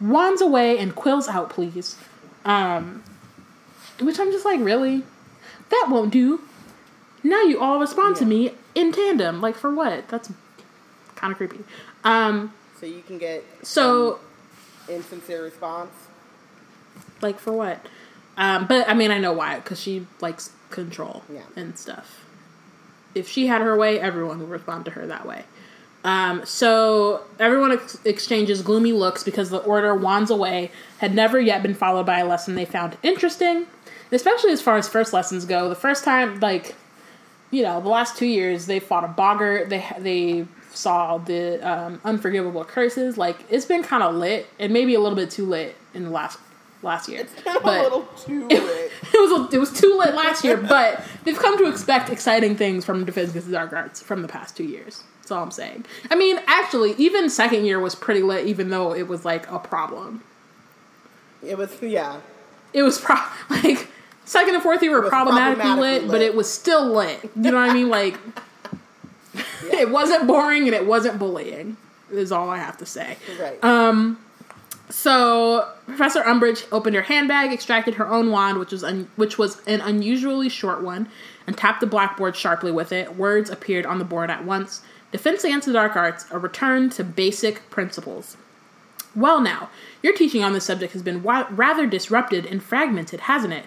Wands 0.00 0.40
away 0.40 0.78
and 0.78 0.94
quills 0.94 1.26
out, 1.28 1.50
please. 1.50 1.96
Um, 2.44 3.02
which 4.00 4.20
I'm 4.20 4.30
just 4.30 4.44
like, 4.44 4.60
really? 4.60 5.02
That 5.70 5.88
won't 5.90 6.12
do. 6.12 6.42
Now 7.24 7.42
you 7.42 7.60
all 7.60 7.80
respond 7.80 8.16
to 8.16 8.24
me 8.24 8.52
in 8.74 8.92
tandem. 8.92 9.40
Like, 9.40 9.56
for 9.56 9.74
what? 9.74 10.06
That's 10.08 10.30
kind 11.16 11.32
of 11.32 11.38
creepy. 11.38 11.64
Um, 12.04 12.52
So 12.78 12.86
you 12.86 13.02
can 13.02 13.18
get 13.18 13.44
so, 13.62 14.20
insincere 14.88 15.42
response. 15.42 15.90
like, 17.20 17.38
for 17.38 17.52
what? 17.52 17.84
Um, 18.36 18.66
but 18.66 18.88
I 18.88 18.94
mean, 18.94 19.10
I 19.10 19.18
know 19.18 19.32
why, 19.32 19.56
because 19.56 19.80
she 19.80 20.06
likes 20.20 20.50
control 20.70 21.22
Yeah. 21.32 21.42
and 21.56 21.78
stuff. 21.78 22.24
If 23.14 23.28
she 23.28 23.46
had 23.46 23.60
her 23.60 23.76
way, 23.76 24.00
everyone 24.00 24.40
would 24.40 24.48
respond 24.50 24.84
to 24.86 24.90
her 24.92 25.06
that 25.06 25.26
way. 25.26 25.44
Um, 26.04 26.44
so 26.44 27.20
everyone 27.38 27.72
ex- 27.72 27.98
exchanges 28.04 28.62
gloomy 28.62 28.92
looks 28.92 29.22
because 29.22 29.50
the 29.50 29.58
order 29.58 29.94
wands 29.94 30.30
away 30.30 30.72
had 30.98 31.14
never 31.14 31.38
yet 31.38 31.62
been 31.62 31.74
followed 31.74 32.06
by 32.06 32.18
a 32.18 32.26
lesson 32.26 32.54
they 32.56 32.64
found 32.64 32.96
interesting, 33.04 33.66
especially 34.10 34.50
as 34.50 34.60
far 34.60 34.76
as 34.78 34.88
first 34.88 35.12
lessons 35.12 35.44
go. 35.44 35.68
The 35.68 35.76
first 35.76 36.02
time, 36.02 36.40
like, 36.40 36.74
you 37.52 37.62
know, 37.62 37.80
the 37.80 37.88
last 37.88 38.16
two 38.16 38.26
years 38.26 38.66
they 38.66 38.80
fought 38.80 39.04
a 39.04 39.08
boggart. 39.08 39.68
They 39.68 39.84
they 39.98 40.46
saw 40.74 41.18
the 41.18 41.60
um, 41.68 42.00
unforgivable 42.04 42.64
curses. 42.64 43.16
Like 43.16 43.44
it's 43.50 43.66
been 43.66 43.82
kind 43.82 44.02
of 44.02 44.14
lit, 44.14 44.46
and 44.58 44.72
maybe 44.72 44.94
a 44.94 45.00
little 45.00 45.16
bit 45.16 45.30
too 45.30 45.46
lit 45.46 45.76
in 45.94 46.04
the 46.04 46.10
last 46.10 46.38
last 46.82 47.08
year. 47.08 47.20
It's 47.20 47.32
a 47.46 47.58
little 47.66 48.02
too 48.18 48.48
lit. 48.48 48.92
it 49.02 49.30
was 49.30 49.54
it 49.54 49.58
was 49.58 49.72
too 49.72 49.96
lit 49.98 50.14
last 50.14 50.44
year, 50.44 50.56
but 50.56 51.02
they've 51.24 51.38
come 51.38 51.58
to 51.58 51.68
expect 51.68 52.10
exciting 52.10 52.56
things 52.56 52.84
from 52.84 53.04
Defense 53.04 53.30
Against 53.30 53.48
the 53.48 53.52
Dark 53.52 53.72
Arts 53.72 54.02
from 54.02 54.22
the 54.22 54.28
past 54.28 54.56
two 54.56 54.64
years. 54.64 55.02
That's 55.20 55.30
all 55.30 55.42
I'm 55.42 55.50
saying. 55.52 55.84
I 56.10 56.16
mean, 56.16 56.40
actually, 56.46 56.94
even 56.98 57.30
second 57.30 57.64
year 57.64 57.78
was 57.78 57.94
pretty 57.94 58.22
lit, 58.22 58.46
even 58.46 58.70
though 58.70 58.94
it 58.94 59.06
was 59.06 59.24
like 59.24 59.50
a 59.50 59.58
problem. 59.58 60.22
It 61.42 61.58
was 61.58 61.80
yeah. 61.80 62.20
it 62.72 62.82
was 62.82 63.00
pro- 63.00 63.16
like 63.50 63.88
second 64.24 64.54
and 64.54 64.62
fourth 64.62 64.82
year 64.82 64.92
were 64.92 65.08
problematically, 65.08 65.62
problematically 65.62 66.00
lit, 66.00 66.10
but 66.10 66.20
it 66.22 66.34
was 66.34 66.52
still 66.52 66.86
lit. 66.86 67.20
You 67.36 67.50
know 67.50 67.54
what 67.54 67.70
I 67.70 67.74
mean? 67.74 67.88
Like 67.88 68.18
it 69.72 69.90
wasn't 69.90 70.26
boring 70.26 70.64
and 70.66 70.74
it 70.74 70.86
wasn't 70.86 71.18
bullying. 71.18 71.76
Is 72.10 72.30
all 72.30 72.50
I 72.50 72.58
have 72.58 72.76
to 72.78 72.86
say. 72.86 73.16
Right. 73.40 73.62
Um, 73.64 74.18
So 74.90 75.66
Professor 75.86 76.20
Umbridge 76.22 76.66
opened 76.70 76.94
her 76.94 77.02
handbag, 77.02 77.50
extracted 77.52 77.94
her 77.94 78.06
own 78.06 78.30
wand, 78.30 78.58
which 78.58 78.70
was 78.72 78.84
un- 78.84 79.08
which 79.16 79.38
was 79.38 79.62
an 79.66 79.80
unusually 79.80 80.50
short 80.50 80.82
one, 80.82 81.08
and 81.46 81.56
tapped 81.56 81.80
the 81.80 81.86
blackboard 81.86 82.36
sharply 82.36 82.70
with 82.70 82.92
it. 82.92 83.16
Words 83.16 83.48
appeared 83.48 83.86
on 83.86 83.98
the 83.98 84.04
board 84.04 84.30
at 84.30 84.44
once: 84.44 84.82
"Defense 85.10 85.44
Against 85.44 85.66
the 85.66 85.72
Dark 85.72 85.96
Arts: 85.96 86.26
A 86.30 86.38
Return 86.38 86.90
to 86.90 87.04
Basic 87.04 87.68
Principles." 87.70 88.36
Well, 89.14 89.40
now 89.40 89.70
your 90.02 90.12
teaching 90.14 90.42
on 90.44 90.52
this 90.52 90.64
subject 90.64 90.92
has 90.92 91.02
been 91.02 91.22
wa- 91.22 91.46
rather 91.50 91.86
disrupted 91.86 92.44
and 92.44 92.62
fragmented, 92.62 93.20
hasn't 93.20 93.54
it? 93.54 93.64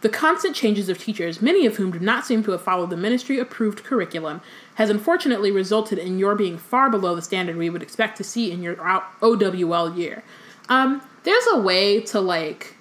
The 0.00 0.08
constant 0.08 0.54
changes 0.54 0.88
of 0.88 0.98
teachers, 0.98 1.42
many 1.42 1.66
of 1.66 1.76
whom 1.76 1.90
do 1.90 1.98
not 1.98 2.24
seem 2.24 2.44
to 2.44 2.52
have 2.52 2.62
followed 2.62 2.90
the 2.90 2.96
ministry 2.96 3.38
approved 3.38 3.82
curriculum, 3.84 4.40
has 4.78 4.90
unfortunately 4.90 5.50
resulted 5.50 5.98
in 5.98 6.20
your 6.20 6.36
being 6.36 6.56
far 6.56 6.88
below 6.88 7.16
the 7.16 7.20
standard 7.20 7.56
we 7.56 7.68
would 7.68 7.82
expect 7.82 8.16
to 8.16 8.22
see 8.22 8.52
in 8.52 8.62
your 8.62 8.76
OWL 9.20 9.98
year. 9.98 10.22
Um, 10.68 11.02
there's 11.24 11.44
a 11.50 11.58
way 11.58 12.00
to 12.02 12.20
like 12.20 12.76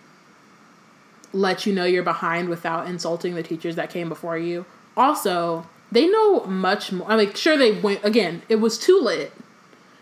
let 1.34 1.66
you 1.66 1.74
know 1.74 1.86
you're 1.86 2.04
behind 2.04 2.50
without 2.50 2.86
insulting 2.88 3.34
the 3.34 3.42
teachers 3.42 3.76
that 3.78 3.90
came 3.90 4.10
before 4.10 4.38
you. 4.38 4.64
Also, 4.96 5.66
they 5.92 6.08
know 6.08 6.46
much 6.46 6.92
more. 6.92 7.12
I 7.12 7.16
Like, 7.16 7.36
sure, 7.36 7.58
they 7.58 7.72
went 7.72 8.06
again. 8.06 8.44
It 8.48 8.58
was 8.58 8.78
too 8.78 9.00
lit, 9.02 9.34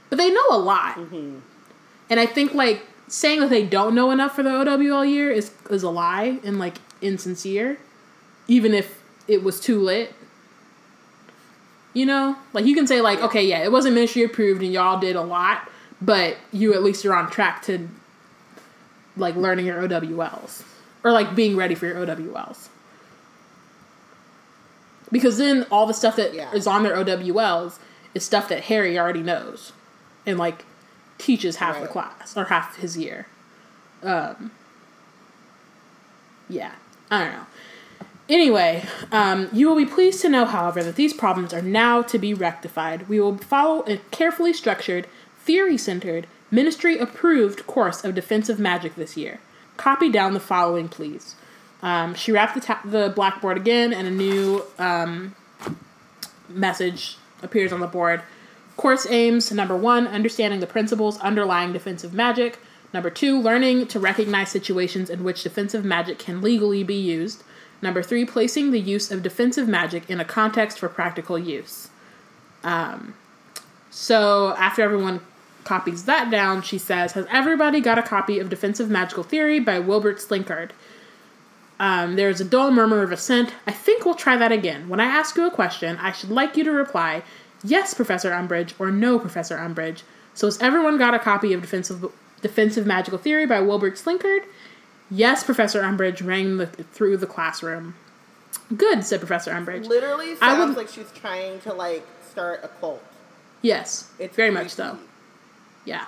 but 0.09 0.17
they 0.17 0.29
know 0.29 0.47
a 0.51 0.59
lot. 0.59 0.97
And 2.09 2.19
I 2.19 2.25
think 2.25 2.53
like 2.53 2.85
saying 3.07 3.39
that 3.39 3.49
they 3.49 3.65
don't 3.65 3.95
know 3.95 4.11
enough 4.11 4.35
for 4.35 4.43
the 4.43 4.49
OWL 4.49 5.05
year 5.05 5.31
is 5.31 5.53
is 5.69 5.83
a 5.83 5.89
lie 5.89 6.39
and 6.43 6.59
like 6.59 6.75
insincere, 7.01 7.77
even 8.49 8.73
if 8.73 9.01
it 9.29 9.43
was 9.43 9.61
too 9.61 9.79
lit. 9.79 10.13
You 11.95 12.05
know, 12.05 12.35
like 12.53 12.65
you 12.65 12.75
can 12.75 12.85
say 12.87 12.99
like, 13.01 13.21
okay, 13.21 13.43
yeah, 13.47 13.63
it 13.63 13.71
wasn't 13.71 13.95
ministry 13.95 14.21
approved 14.23 14.61
and 14.61 14.71
y'all 14.71 14.99
did 14.99 15.15
a 15.15 15.21
lot, 15.21 15.69
but 16.01 16.35
you 16.51 16.73
at 16.73 16.83
least 16.83 17.05
are 17.05 17.15
on 17.15 17.31
track 17.31 17.63
to 17.63 17.87
like 19.15 19.35
learning 19.35 19.65
your 19.65 19.81
OWLs 19.87 20.63
or 21.05 21.11
like 21.13 21.33
being 21.35 21.55
ready 21.55 21.73
for 21.73 21.85
your 21.85 21.95
OWLs. 22.05 22.67
Because 25.11 25.37
then 25.37 25.65
all 25.71 25.85
the 25.87 25.93
stuff 25.93 26.17
that 26.17 26.31
is 26.53 26.65
Yeah. 26.65 26.71
on 26.73 26.83
their 26.83 26.95
OWLs 26.97 27.79
is 28.13 28.25
stuff 28.25 28.49
that 28.49 28.65
Harry 28.65 28.99
already 28.99 29.23
knows 29.23 29.71
and 30.25 30.37
like 30.37 30.65
teaches 31.17 31.55
half 31.57 31.79
the 31.79 31.87
class 31.87 32.35
or 32.35 32.45
half 32.45 32.75
his 32.77 32.97
year. 32.97 33.27
Um 34.03 34.51
yeah, 36.49 36.73
I 37.09 37.23
don't 37.23 37.31
know. 37.33 37.45
Anyway, 38.27 38.83
um, 39.11 39.49
you 39.53 39.69
will 39.69 39.75
be 39.75 39.85
pleased 39.85 40.21
to 40.21 40.29
know, 40.29 40.45
however, 40.45 40.83
that 40.83 40.95
these 40.95 41.13
problems 41.13 41.53
are 41.53 41.61
now 41.61 42.01
to 42.01 42.17
be 42.17 42.33
rectified. 42.33 43.07
We 43.07 43.19
will 43.19 43.37
follow 43.37 43.83
a 43.85 43.97
carefully 44.09 44.51
structured, 44.51 45.07
theory 45.39 45.77
centered, 45.77 46.25
ministry 46.49 46.97
approved 46.97 47.67
course 47.67 48.03
of 48.03 48.15
defensive 48.15 48.59
magic 48.59 48.95
this 48.95 49.15
year. 49.15 49.39
Copy 49.77 50.09
down 50.09 50.33
the 50.33 50.39
following, 50.39 50.89
please. 50.89 51.35
Um, 51.83 52.15
she 52.15 52.31
wrapped 52.31 52.55
the, 52.55 52.61
ta- 52.61 52.81
the 52.83 53.13
blackboard 53.15 53.57
again, 53.57 53.93
and 53.93 54.07
a 54.07 54.11
new 54.11 54.63
um, 54.79 55.35
message 56.49 57.17
appears 57.43 57.71
on 57.71 57.79
the 57.79 57.87
board. 57.87 58.23
Course 58.75 59.05
aims 59.07 59.51
number 59.51 59.75
one, 59.75 60.07
understanding 60.07 60.61
the 60.61 60.67
principles 60.67 61.19
underlying 61.19 61.73
defensive 61.73 62.13
magic. 62.13 62.57
Number 62.91 63.09
two, 63.09 63.39
learning 63.39 63.87
to 63.87 63.99
recognize 63.99 64.49
situations 64.49 65.09
in 65.09 65.23
which 65.23 65.43
defensive 65.43 65.85
magic 65.85 66.17
can 66.17 66.41
legally 66.41 66.83
be 66.83 66.95
used. 66.95 67.43
Number 67.85 68.01
three, 68.01 68.25
placing 68.25 68.71
the 68.71 68.79
use 68.79 69.11
of 69.11 69.21
defensive 69.21 69.67
magic 69.67 70.09
in 70.09 70.19
a 70.19 70.25
context 70.25 70.79
for 70.79 70.89
practical 70.89 71.37
use. 71.37 71.89
Um, 72.63 73.13
so 73.91 74.55
after 74.57 74.81
everyone 74.81 75.21
copies 75.65 76.05
that 76.05 76.31
down, 76.31 76.63
she 76.63 76.79
says, 76.79 77.11
Has 77.11 77.27
everybody 77.29 77.79
got 77.79 77.99
a 77.99 78.01
copy 78.01 78.39
of 78.39 78.49
Defensive 78.49 78.89
Magical 78.89 79.21
Theory 79.21 79.59
by 79.59 79.77
Wilbert 79.77 80.17
Slinkhard? 80.17 80.71
Um, 81.79 82.15
there's 82.15 82.41
a 82.41 82.45
dull 82.45 82.71
murmur 82.71 83.03
of 83.03 83.11
assent. 83.11 83.53
I 83.67 83.71
think 83.71 84.03
we'll 84.03 84.15
try 84.15 84.35
that 84.35 84.51
again. 84.51 84.89
When 84.89 84.99
I 84.99 85.05
ask 85.05 85.35
you 85.35 85.45
a 85.45 85.51
question, 85.51 85.95
I 85.97 86.11
should 86.11 86.31
like 86.31 86.57
you 86.57 86.63
to 86.63 86.71
reply, 86.71 87.21
Yes, 87.63 87.93
Professor 87.93 88.31
Umbridge, 88.31 88.73
or 88.79 88.89
No, 88.89 89.19
Professor 89.19 89.57
Umbridge. 89.57 90.01
So 90.33 90.47
has 90.47 90.59
everyone 90.59 90.97
got 90.97 91.13
a 91.13 91.19
copy 91.19 91.53
of 91.53 91.61
Defensive 91.61 92.11
Defensive 92.41 92.87
Magical 92.87 93.19
Theory 93.19 93.45
by 93.45 93.61
Wilbert 93.61 93.93
Slinkhard? 93.93 94.45
Yes, 95.11 95.43
Professor 95.43 95.81
Umbridge 95.81 96.25
rang 96.25 96.57
the, 96.57 96.65
through 96.67 97.17
the 97.17 97.27
classroom. 97.27 97.95
Good, 98.75 99.03
said 99.03 99.19
Professor 99.19 99.51
Umbridge. 99.51 99.85
Literally 99.87 100.31
I 100.33 100.35
sounds 100.55 100.69
would- 100.75 100.77
like 100.77 100.89
she's 100.93 101.11
trying 101.11 101.59
to 101.61 101.73
like 101.73 102.05
start 102.29 102.61
a 102.63 102.67
cult. 102.67 103.03
Yes, 103.61 104.09
It's 104.19 104.35
very 104.35 104.51
much 104.51 104.69
so. 104.71 104.97
Yeah. 105.85 106.05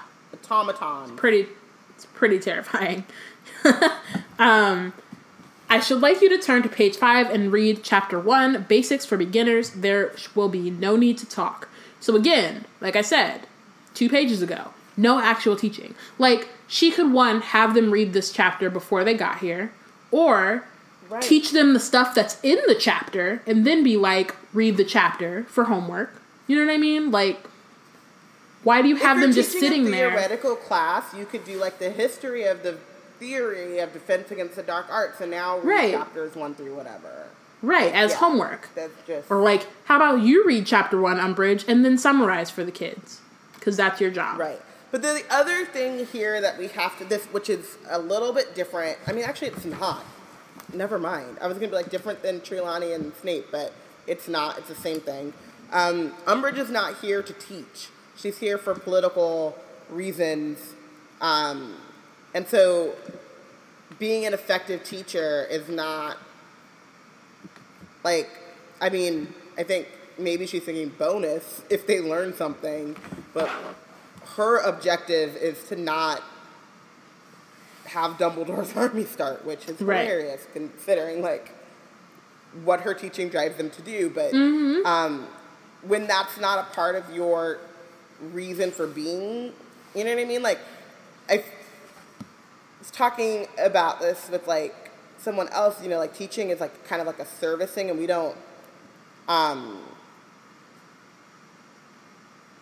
Automaton. 0.49 1.15
pretty 1.15 1.47
it's 1.95 2.05
pretty 2.07 2.39
terrifying. 2.39 3.05
um 4.39 4.93
I 5.69 5.79
should 5.81 5.99
like 6.01 6.21
you 6.21 6.29
to 6.29 6.37
turn 6.37 6.63
to 6.63 6.69
page 6.69 6.95
5 6.95 7.29
and 7.29 7.51
read 7.51 7.83
chapter 7.83 8.17
1, 8.19 8.65
Basics 8.69 9.05
for 9.05 9.17
Beginners. 9.17 9.71
There 9.71 10.13
will 10.33 10.47
be 10.47 10.69
no 10.71 10.95
need 10.95 11.17
to 11.17 11.25
talk. 11.25 11.67
So 11.99 12.15
again, 12.15 12.63
like 12.79 12.95
I 12.95 13.01
said, 13.01 13.41
2 13.95 14.07
pages 14.09 14.41
ago, 14.41 14.69
no 14.97 15.19
actual 15.19 15.55
teaching. 15.55 15.93
Like 16.19 16.49
she 16.67 16.91
could 16.91 17.11
one 17.13 17.41
have 17.41 17.73
them 17.73 17.91
read 17.91 18.13
this 18.13 18.31
chapter 18.31 18.69
before 18.69 19.03
they 19.03 19.13
got 19.13 19.39
here 19.39 19.71
or 20.11 20.63
Right. 21.09 21.21
teach 21.21 21.51
them 21.51 21.73
the 21.73 21.79
stuff 21.79 22.13
that's 22.13 22.37
in 22.43 22.57
the 22.67 22.75
chapter 22.75 23.41
and 23.47 23.65
then 23.65 23.81
be 23.81 23.95
like 23.95 24.35
read 24.53 24.75
the 24.75 24.83
chapter 24.83 25.43
for 25.47 25.63
homework. 25.65 26.11
You 26.47 26.57
know 26.59 26.65
what 26.65 26.73
I 26.73 26.77
mean? 26.77 27.11
Like 27.11 27.39
why 28.63 28.81
do 28.81 28.89
you 28.89 28.97
have 28.97 29.17
if 29.17 29.21
them 29.21 29.29
you're 29.31 29.43
just 29.43 29.51
sitting 29.53 29.87
a 29.87 29.91
there? 29.91 30.09
theoretical 30.09 30.55
class, 30.57 31.13
you 31.13 31.25
could 31.25 31.45
do 31.45 31.57
like 31.57 31.79
the 31.79 31.89
history 31.89 32.43
of 32.43 32.63
the 32.63 32.77
theory 33.19 33.79
of 33.79 33.93
defense 33.93 34.29
against 34.31 34.55
the 34.57 34.63
dark 34.63 34.87
arts, 34.91 35.21
and 35.21 35.31
now 35.31 35.57
read 35.59 35.65
Right. 35.67 35.93
chapters 35.93 36.35
one 36.35 36.53
through 36.53 36.75
whatever. 36.75 37.27
Right, 37.63 37.91
as 37.93 38.11
Yeah. 38.11 38.17
homework. 38.17 38.67
That's 38.75 38.93
just 39.07 39.31
Or 39.31 39.37
like, 39.41 39.65
how 39.85 39.95
about 39.95 40.19
you 40.21 40.45
read 40.45 40.65
chapter 40.67 40.99
one 41.01 41.17
Umbridge 41.17 41.65
and 41.67 41.83
then 41.85 41.97
summarize 41.97 42.51
for 42.51 42.63
the 42.63 42.71
kids? 42.71 43.21
Because 43.55 43.77
that's 43.77 43.99
your 44.01 44.11
job. 44.11 44.39
right. 44.39 44.61
But 44.91 45.01
the 45.01 45.23
other 45.29 45.65
thing 45.65 46.05
here 46.05 46.39
that 46.39 46.57
we 46.57 46.67
have 46.69 46.97
to 46.99 47.05
this, 47.05 47.25
which 47.25 47.49
is 47.49 47.77
a 47.89 47.99
little 47.99 48.31
bit 48.31 48.55
different. 48.55 48.97
I 49.05 49.11
mean, 49.11 49.25
actually, 49.25 49.49
it's 49.49 49.65
not. 49.65 50.03
Never 50.73 50.97
mind. 50.97 51.37
I 51.41 51.47
was 51.47 51.57
gonna 51.57 51.67
be 51.67 51.75
like 51.75 51.89
different 51.89 52.21
than 52.21 52.41
Trelawney 52.41 52.93
and 52.93 53.13
Snape, 53.15 53.47
but 53.51 53.73
it's 54.05 54.27
not. 54.27 54.57
It's 54.57 54.69
the 54.69 54.75
same 54.75 54.99
thing. 54.99 55.33
Um, 55.71 56.13
Umbridge 56.25 56.57
is 56.57 56.69
not 56.69 56.99
here 56.99 57.21
to 57.21 57.33
teach. 57.33 57.89
She's 58.15 58.37
here 58.37 58.57
for 58.57 58.73
political 58.73 59.57
reasons, 59.89 60.73
um, 61.21 61.75
and 62.33 62.47
so 62.47 62.95
being 63.99 64.25
an 64.25 64.33
effective 64.33 64.83
teacher 64.83 65.45
is 65.49 65.67
not 65.67 66.17
like. 68.03 68.29
I 68.79 68.89
mean, 68.89 69.33
I 69.57 69.63
think 69.63 69.87
maybe 70.17 70.45
she's 70.45 70.63
thinking 70.63 70.89
bonus 70.97 71.63
if 71.69 71.87
they 71.87 71.99
learn 71.99 72.33
something, 72.33 72.95
but 73.33 73.49
her 74.35 74.57
objective 74.59 75.35
is 75.37 75.63
to 75.69 75.75
not 75.75 76.21
have 77.85 78.11
Dumbledore's 78.17 78.73
army 78.75 79.05
start, 79.05 79.45
which 79.45 79.67
is 79.67 79.79
Right. 79.81 80.01
hilarious 80.05 80.45
considering 80.53 81.21
like 81.21 81.51
what 82.63 82.81
her 82.81 82.93
teaching 82.93 83.29
drives 83.29 83.57
them 83.57 83.69
to 83.71 83.81
do. 83.81 84.09
But 84.09 84.33
um, 84.85 85.27
when 85.83 86.07
that's 86.07 86.39
not 86.39 86.59
a 86.59 86.73
part 86.75 86.95
of 86.95 87.13
your 87.15 87.59
reason 88.33 88.71
for 88.71 88.87
being, 88.87 89.53
you 89.95 90.03
know 90.03 90.13
what 90.13 90.21
I 90.21 90.25
mean? 90.25 90.41
Like 90.43 90.59
I 91.29 91.43
was 92.79 92.91
talking 92.91 93.47
about 93.57 93.99
this 93.99 94.29
with 94.29 94.47
like 94.47 94.91
someone 95.17 95.47
else. 95.49 95.81
You 95.81 95.89
know, 95.89 95.97
like 95.97 96.15
teaching 96.15 96.49
is 96.49 96.59
like 96.59 96.85
kind 96.87 97.01
of 97.01 97.07
like 97.07 97.19
a 97.19 97.25
service 97.25 97.71
thing, 97.71 97.89
and 97.89 97.99
we 97.99 98.07
don't. 98.07 98.35
Um, 99.27 99.79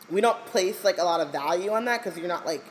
we 0.10 0.22
don't 0.22 0.44
place 0.48 0.84
like 0.84 0.98
a 0.98 1.04
lot 1.04 1.22
of 1.22 1.32
value 1.32 1.72
on 1.72 1.86
that 1.86 2.04
because 2.04 2.18
you're 2.18 2.28
not 2.28 2.46
like 2.46 2.64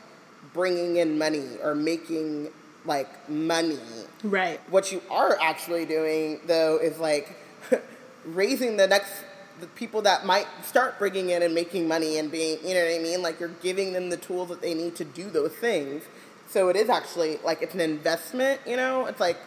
bringing 0.53 0.97
in 0.97 1.17
money 1.17 1.57
or 1.63 1.75
making 1.75 2.49
like 2.85 3.29
money. 3.29 3.79
Right. 4.23 4.59
What 4.69 4.91
you 4.91 5.01
are 5.09 5.37
actually 5.41 5.85
doing 5.85 6.39
though 6.47 6.77
is 6.77 6.99
like 6.99 7.35
raising 8.25 8.77
the 8.77 8.87
next 8.87 9.11
the 9.59 9.67
people 9.67 10.01
that 10.01 10.25
might 10.25 10.47
start 10.63 10.99
bringing 10.99 11.29
in 11.29 11.41
and 11.41 11.55
making 11.55 11.87
money 11.87 12.17
and 12.17 12.29
being 12.29 12.57
you 12.65 12.73
know 12.73 12.83
what 12.83 12.93
I 12.93 12.99
mean 12.99 13.21
like 13.21 13.39
you're 13.39 13.49
giving 13.61 13.93
them 13.93 14.09
the 14.09 14.17
tools 14.17 14.49
that 14.49 14.61
they 14.61 14.73
need 14.73 14.95
to 14.97 15.05
do 15.05 15.29
those 15.29 15.53
things. 15.53 16.03
So 16.47 16.69
it 16.69 16.75
is 16.75 16.89
actually 16.89 17.39
like 17.43 17.61
it's 17.61 17.73
an 17.73 17.81
investment, 17.81 18.61
you 18.65 18.77
know? 18.77 19.07
It's 19.07 19.19
like 19.19 19.37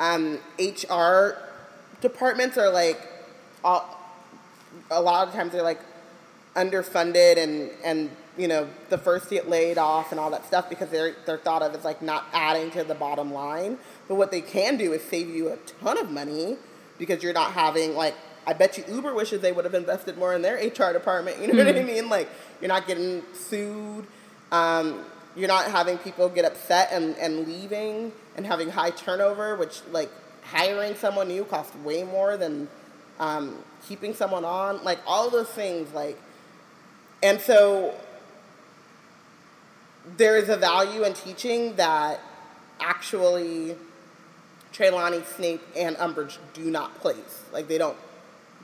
um, 0.00 0.38
HR 0.58 1.38
departments 2.00 2.58
are 2.58 2.70
like 2.70 3.00
all, 3.64 3.98
a 4.90 5.00
lot 5.00 5.28
of 5.28 5.34
times 5.34 5.52
they're 5.52 5.62
like 5.62 5.80
underfunded 6.56 7.38
and 7.38 7.70
and 7.84 8.10
you 8.38 8.48
know, 8.48 8.68
the 8.90 8.98
first 8.98 9.28
to 9.30 9.36
get 9.36 9.48
laid 9.48 9.78
off 9.78 10.10
and 10.10 10.20
all 10.20 10.30
that 10.30 10.44
stuff 10.46 10.68
because 10.68 10.90
they're 10.90 11.14
they're 11.24 11.38
thought 11.38 11.62
of 11.62 11.74
as 11.74 11.84
like 11.84 12.02
not 12.02 12.26
adding 12.32 12.70
to 12.72 12.84
the 12.84 12.94
bottom 12.94 13.32
line. 13.32 13.78
But 14.08 14.16
what 14.16 14.30
they 14.30 14.40
can 14.40 14.76
do 14.76 14.92
is 14.92 15.02
save 15.02 15.28
you 15.28 15.48
a 15.48 15.56
ton 15.80 15.98
of 15.98 16.10
money 16.10 16.56
because 16.98 17.22
you're 17.22 17.32
not 17.32 17.52
having 17.52 17.94
like 17.94 18.14
I 18.46 18.52
bet 18.52 18.78
you 18.78 18.84
Uber 18.88 19.14
wishes 19.14 19.40
they 19.40 19.52
would 19.52 19.64
have 19.64 19.74
invested 19.74 20.18
more 20.18 20.34
in 20.34 20.42
their 20.42 20.56
HR 20.56 20.92
department. 20.92 21.38
You 21.40 21.48
know 21.48 21.54
mm-hmm. 21.54 21.66
what 21.66 21.76
I 21.76 21.78
mm-hmm. 21.78 21.86
mean? 21.86 22.08
Like 22.08 22.28
you're 22.60 22.68
not 22.68 22.86
getting 22.86 23.22
sued. 23.34 24.06
Um, 24.52 25.04
you're 25.34 25.48
not 25.48 25.70
having 25.70 25.98
people 25.98 26.28
get 26.28 26.44
upset 26.44 26.88
and, 26.92 27.14
and 27.16 27.46
leaving 27.46 28.12
and 28.36 28.46
having 28.46 28.70
high 28.70 28.90
turnover, 28.90 29.56
which 29.56 29.80
like 29.90 30.10
hiring 30.42 30.94
someone 30.94 31.28
new 31.28 31.44
costs 31.44 31.76
way 31.76 32.04
more 32.04 32.36
than 32.36 32.68
um, 33.18 33.56
keeping 33.86 34.14
someone 34.14 34.44
on. 34.44 34.82
Like 34.82 34.98
all 35.06 35.28
those 35.28 35.48
things, 35.48 35.92
like, 35.92 36.18
and 37.22 37.40
so 37.40 37.94
there 40.16 40.36
is 40.36 40.48
a 40.48 40.56
value 40.56 41.02
in 41.02 41.12
teaching 41.14 41.76
that 41.76 42.20
actually 42.80 43.76
Trelawney, 44.72 45.22
Snape, 45.36 45.62
and 45.74 45.96
Umbridge 45.96 46.36
do 46.52 46.70
not 46.70 46.94
place. 47.00 47.44
Like 47.52 47.68
they 47.68 47.78
don't 47.78 47.96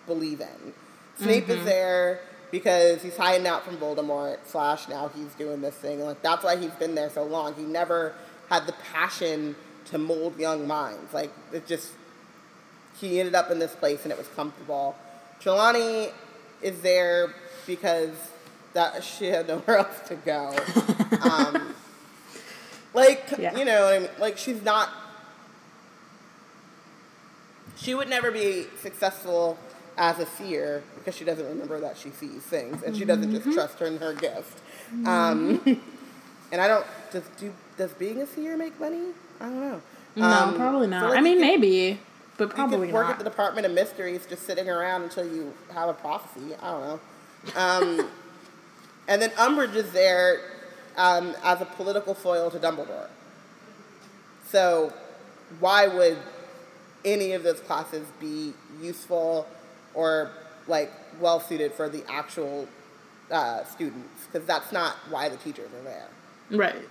believe 0.07 0.41
in. 0.41 0.73
Snape 1.19 1.45
mm-hmm. 1.45 1.53
is 1.53 1.65
there 1.65 2.21
because 2.51 3.03
he's 3.03 3.17
hiding 3.17 3.47
out 3.47 3.65
from 3.65 3.79
Voldemort. 3.79 4.39
Slash, 4.47 4.89
now 4.89 5.11
he's 5.15 5.33
doing 5.35 5.61
this 5.61 5.75
thing. 5.75 6.01
Like 6.01 6.23
that's 6.23 6.45
why 6.45 6.57
he's 6.57 6.73
been 6.73 6.95
there 6.95 7.11
so 7.11 7.25
long. 7.25 7.55
He 7.55 7.63
never 7.63 8.15
had 8.49 8.67
the 8.67 8.75
passion 8.93 9.57
to 9.87 9.99
mold 9.99 10.39
young 10.39 10.67
minds. 10.67 11.13
Like 11.15 11.33
it 11.53 11.67
just 11.67 11.93
he 13.01 13.19
ended 13.19 13.35
up 13.35 13.51
in 13.51 13.59
this 13.59 13.75
place 13.75 14.03
and 14.03 14.13
it 14.13 14.19
was 14.19 14.29
comfortable. 14.29 14.95
Trelawney 15.41 16.11
is 16.61 16.81
there 16.83 17.35
because 17.67 18.32
that 18.75 19.03
she 19.05 19.27
had 19.27 19.49
nowhere 19.49 19.79
else 19.79 20.01
to 20.09 20.15
go. 20.17 20.55
um, 21.31 21.75
like 22.95 23.35
yeah. 23.39 23.57
you 23.57 23.65
know, 23.65 23.89
I 23.89 23.99
mean? 24.01 24.09
like 24.19 24.39
she's 24.39 24.63
not. 24.63 24.91
She 27.77 27.95
would 27.95 28.09
never 28.09 28.31
be 28.31 28.67
successful 28.81 29.59
as 29.97 30.19
a 30.19 30.27
seer 30.27 30.83
because 30.97 31.17
she 31.17 31.25
doesn't 31.25 31.47
remember 31.47 31.81
that 31.81 31.97
she 31.97 32.11
sees 32.11 32.43
things 32.43 32.83
and 32.83 32.97
she 32.97 33.05
doesn't 33.05 33.31
just 33.31 33.43
mm-hmm. 33.43 33.55
trust 33.55 33.79
her 33.79 33.87
in 33.87 33.99
her 33.99 34.15
gift. 34.15 34.59
Mm-hmm. 34.93 35.07
Um, 35.07 35.61
and 36.53 36.61
I 36.61 36.69
don't 36.69 36.87
does 37.11 37.25
do 37.39 37.53
does 37.77 37.93
being 37.93 38.21
a 38.21 38.27
seer 38.27 38.57
make 38.57 38.79
money? 38.79 39.09
I 39.41 39.47
don't 39.47 39.61
know. 39.61 39.83
No, 40.15 40.27
um, 40.27 40.55
probably 40.55 40.87
not. 40.87 41.03
So 41.03 41.09
like 41.09 41.19
I 41.19 41.23
mean, 41.23 41.41
maybe, 41.41 41.99
but 42.37 42.51
probably 42.51 42.89
you 42.89 42.95
work 42.95 43.05
not. 43.05 43.13
at 43.13 43.19
the 43.19 43.25
Department 43.25 43.67
of 43.67 43.73
Mysteries, 43.73 44.27
just 44.27 44.47
sitting 44.47 44.69
around 44.69 45.03
until 45.03 45.25
you 45.25 45.53
have 45.73 45.89
a 45.89 45.95
prophecy. 45.95 46.55
I 46.61 46.71
don't 46.71 46.83
know. 46.87 47.01
Um, 47.57 48.09
and 49.09 49.21
then 49.21 49.31
Umbridge 49.31 49.75
is 49.75 49.91
there 49.93 50.41
um, 50.97 51.35
as 51.43 51.61
a 51.61 51.65
political 51.65 52.15
foil 52.15 52.51
to 52.51 52.59
Dumbledore. 52.59 53.09
So, 54.49 54.93
why 55.61 55.87
would 55.87 56.19
any 57.05 57.33
of 57.33 57.43
those 57.43 57.61
classes 57.61 58.07
be 58.21 58.55
useful 58.81 59.47
or 59.95 60.31
like 60.67 60.93
well 61.21 61.41
suited 61.41 61.73
for 61.73 61.89
the 61.89 62.05
actual 62.09 62.69
uh, 63.31 63.65
students? 63.65 64.27
Because 64.27 64.47
that's 64.47 64.73
not 64.73 64.97
why 65.11 65.29
the 65.29 65.37
teachers 65.37 65.71
are 65.81 65.85
there. 65.85 66.09
Right. 66.51 66.89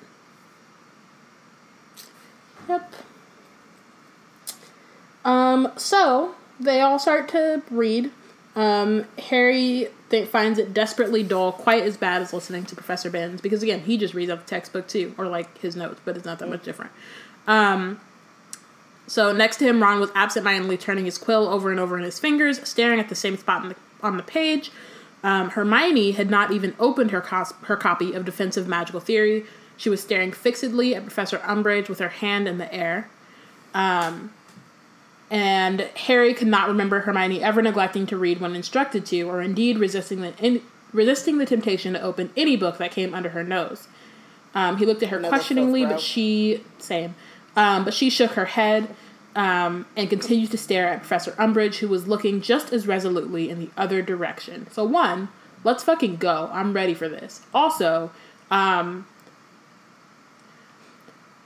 Yep. 2.67 2.93
Um, 5.23 5.71
so 5.77 6.35
they 6.59 6.81
all 6.81 6.99
start 6.99 7.27
to 7.29 7.61
read. 7.69 8.11
Um, 8.55 9.05
Harry 9.17 9.87
th- 10.09 10.27
finds 10.27 10.59
it 10.59 10.73
desperately 10.73 11.23
dull, 11.23 11.53
quite 11.53 11.83
as 11.83 11.95
bad 11.95 12.21
as 12.21 12.33
listening 12.33 12.65
to 12.65 12.75
Professor 12.75 13.09
Binns, 13.09 13.39
because 13.39 13.63
again, 13.63 13.81
he 13.81 13.97
just 13.97 14.13
reads 14.13 14.31
out 14.31 14.39
the 14.39 14.49
textbook 14.49 14.87
too, 14.87 15.15
or 15.17 15.27
like 15.27 15.57
his 15.59 15.75
notes, 15.75 16.01
but 16.03 16.17
it's 16.17 16.25
not 16.25 16.39
that 16.39 16.49
much 16.49 16.63
different. 16.63 16.91
Um, 17.47 18.01
so 19.07 19.31
next 19.31 19.57
to 19.57 19.65
him, 19.65 19.81
Ron 19.81 19.99
was 19.99 20.11
absentmindedly 20.15 20.77
turning 20.77 21.05
his 21.05 21.17
quill 21.17 21.47
over 21.47 21.71
and 21.71 21.79
over 21.79 21.97
in 21.97 22.03
his 22.03 22.19
fingers, 22.19 22.67
staring 22.67 22.99
at 22.99 23.09
the 23.09 23.15
same 23.15 23.37
spot 23.37 23.63
on 23.63 23.69
the, 23.69 23.75
on 24.03 24.17
the 24.17 24.23
page. 24.23 24.71
Um, 25.23 25.51
Hermione 25.51 26.11
had 26.11 26.29
not 26.29 26.51
even 26.51 26.75
opened 26.79 27.11
her, 27.11 27.21
cos- 27.21 27.53
her 27.63 27.77
copy 27.77 28.13
of 28.13 28.25
Defensive 28.25 28.67
Magical 28.67 28.99
Theory. 28.99 29.45
She 29.77 29.89
was 29.89 30.01
staring 30.01 30.31
fixedly 30.31 30.93
at 30.95 31.03
Professor 31.03 31.37
Umbridge 31.39 31.89
with 31.89 31.99
her 31.99 32.09
hand 32.09 32.47
in 32.47 32.57
the 32.57 32.73
air. 32.73 33.09
Um, 33.73 34.33
and 35.31 35.79
Harry 35.95 36.33
could 36.33 36.49
not 36.49 36.67
remember 36.67 36.99
Hermione 36.99 37.41
ever 37.41 37.61
neglecting 37.61 38.05
to 38.07 38.17
read 38.17 38.41
when 38.41 38.53
instructed 38.53 39.05
to, 39.07 39.23
or 39.23 39.41
indeed 39.41 39.79
resisting 39.79 40.19
the 40.19 40.33
in, 40.39 40.61
resisting 40.91 41.37
the 41.37 41.45
temptation 41.45 41.93
to 41.93 42.01
open 42.01 42.31
any 42.35 42.57
book 42.57 42.77
that 42.77 42.91
came 42.91 43.13
under 43.13 43.29
her 43.29 43.43
nose. 43.43 43.87
Um, 44.53 44.75
he 44.75 44.85
looked 44.85 45.01
at 45.01 45.09
her 45.09 45.17
Another 45.17 45.29
questioningly, 45.29 45.85
but 45.85 46.01
she 46.01 46.65
same, 46.79 47.15
um, 47.55 47.85
but 47.85 47.93
she 47.93 48.09
shook 48.09 48.31
her 48.31 48.43
head 48.43 48.93
um, 49.33 49.85
and 49.95 50.09
continued 50.09 50.51
to 50.51 50.57
stare 50.57 50.89
at 50.89 50.99
Professor 50.99 51.31
Umbridge, 51.31 51.77
who 51.77 51.87
was 51.87 52.09
looking 52.09 52.41
just 52.41 52.73
as 52.73 52.85
resolutely 52.85 53.49
in 53.49 53.57
the 53.57 53.69
other 53.77 54.01
direction. 54.01 54.67
So 54.69 54.83
one, 54.83 55.29
let's 55.63 55.85
fucking 55.85 56.17
go. 56.17 56.49
I'm 56.51 56.73
ready 56.73 56.93
for 56.93 57.07
this. 57.07 57.39
Also, 57.53 58.11
um, 58.49 59.07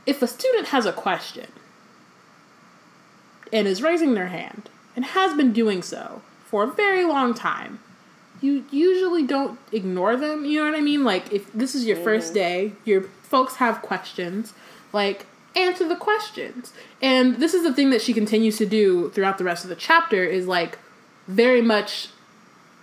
if 0.07 0.23
a 0.23 0.27
student 0.27 0.69
has 0.69 0.87
a 0.87 0.91
question 0.91 1.49
and 3.51 3.67
is 3.67 3.81
raising 3.81 4.13
their 4.13 4.27
hand 4.27 4.69
and 4.95 5.05
has 5.05 5.35
been 5.35 5.53
doing 5.53 5.81
so 5.81 6.21
for 6.45 6.63
a 6.63 6.67
very 6.67 7.03
long 7.03 7.33
time, 7.33 7.79
you 8.41 8.65
usually 8.71 9.25
don't 9.25 9.59
ignore 9.71 10.15
them. 10.15 10.45
You 10.45 10.63
know 10.63 10.71
what 10.71 10.77
I 10.77 10.81
mean? 10.81 11.03
Like, 11.03 11.31
if 11.31 11.51
this 11.53 11.75
is 11.75 11.85
your 11.85 11.95
mm-hmm. 11.95 12.05
first 12.05 12.33
day, 12.33 12.73
your 12.83 13.01
folks 13.01 13.55
have 13.55 13.81
questions, 13.81 14.53
like, 14.93 15.25
answer 15.55 15.87
the 15.87 15.95
questions. 15.95 16.73
And 17.01 17.37
this 17.37 17.53
is 17.53 17.63
the 17.63 17.73
thing 17.73 17.89
that 17.89 18.01
she 18.01 18.13
continues 18.13 18.57
to 18.57 18.65
do 18.65 19.09
throughout 19.11 19.37
the 19.37 19.43
rest 19.43 19.63
of 19.63 19.69
the 19.69 19.75
chapter 19.75 20.23
is 20.23 20.47
like 20.47 20.77
very 21.27 21.61
much 21.61 22.09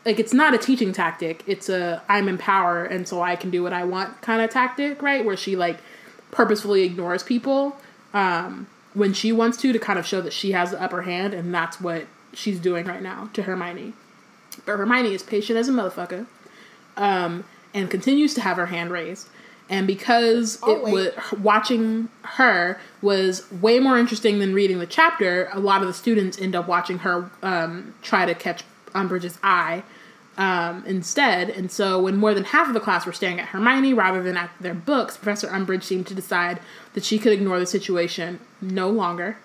like 0.04 0.18
it's 0.18 0.32
not 0.32 0.52
a 0.52 0.58
teaching 0.58 0.92
tactic 0.92 1.44
it's 1.46 1.68
a 1.68 2.02
i'm 2.08 2.28
in 2.28 2.36
power 2.36 2.84
and 2.84 3.06
so 3.06 3.22
i 3.22 3.36
can 3.36 3.50
do 3.50 3.62
what 3.62 3.72
i 3.72 3.84
want 3.84 4.20
kind 4.20 4.42
of 4.42 4.50
tactic 4.50 5.00
right 5.00 5.24
where 5.24 5.36
she 5.36 5.54
like 5.54 5.78
purposefully 6.32 6.82
ignores 6.82 7.22
people 7.22 7.76
um, 8.14 8.66
when 8.94 9.12
she 9.12 9.32
wants 9.32 9.56
to 9.58 9.72
to 9.72 9.78
kind 9.78 9.98
of 9.98 10.06
show 10.06 10.20
that 10.20 10.32
she 10.32 10.52
has 10.52 10.70
the 10.70 10.82
upper 10.82 11.02
hand, 11.02 11.34
and 11.34 11.54
that's 11.54 11.80
what 11.80 12.06
she's 12.32 12.58
doing 12.58 12.86
right 12.86 13.02
now 13.02 13.30
to 13.34 13.42
Hermione. 13.42 13.94
But 14.66 14.76
Hermione 14.76 15.14
is 15.14 15.22
patient 15.22 15.58
as 15.58 15.68
a 15.68 15.72
motherfucker, 15.72 16.26
um, 16.96 17.44
and 17.74 17.90
continues 17.90 18.34
to 18.34 18.40
have 18.40 18.56
her 18.56 18.66
hand 18.66 18.90
raised. 18.90 19.28
And 19.70 19.86
because 19.86 20.58
oh, 20.62 20.72
it 20.72 20.82
was 20.82 21.12
watching 21.40 22.10
her 22.22 22.78
was 23.00 23.50
way 23.50 23.78
more 23.78 23.98
interesting 23.98 24.38
than 24.38 24.52
reading 24.52 24.78
the 24.78 24.86
chapter, 24.86 25.48
a 25.52 25.60
lot 25.60 25.80
of 25.80 25.86
the 25.86 25.94
students 25.94 26.38
end 26.38 26.54
up 26.54 26.68
watching 26.68 26.98
her 26.98 27.30
um, 27.42 27.94
try 28.02 28.26
to 28.26 28.34
catch 28.34 28.64
Umbridge's 28.94 29.38
eye 29.42 29.82
um, 30.38 30.84
instead. 30.86 31.50
And 31.50 31.70
so, 31.70 32.00
when 32.00 32.16
more 32.16 32.34
than 32.34 32.44
half 32.44 32.68
of 32.68 32.74
the 32.74 32.80
class 32.80 33.06
were 33.06 33.12
staring 33.12 33.40
at 33.40 33.48
Hermione 33.48 33.94
rather 33.94 34.22
than 34.22 34.36
at 34.36 34.50
their 34.60 34.74
books, 34.74 35.16
Professor 35.16 35.48
Umbridge 35.48 35.82
seemed 35.82 36.06
to 36.08 36.14
decide 36.14 36.60
that 36.94 37.04
she 37.04 37.18
could 37.18 37.32
ignore 37.32 37.58
the 37.58 37.66
situation 37.66 38.40
no 38.60 38.88
longer. 38.88 39.38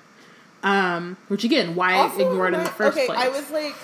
Um, 0.63 1.17
which 1.27 1.43
again, 1.43 1.75
why 1.75 1.93
also, 1.93 2.29
ignore 2.29 2.47
it 2.47 2.53
in 2.53 2.63
the 2.63 2.69
first 2.69 2.97
okay, 2.97 3.07
place? 3.07 3.19
I 3.19 3.29
was 3.29 3.51
like, 3.51 3.75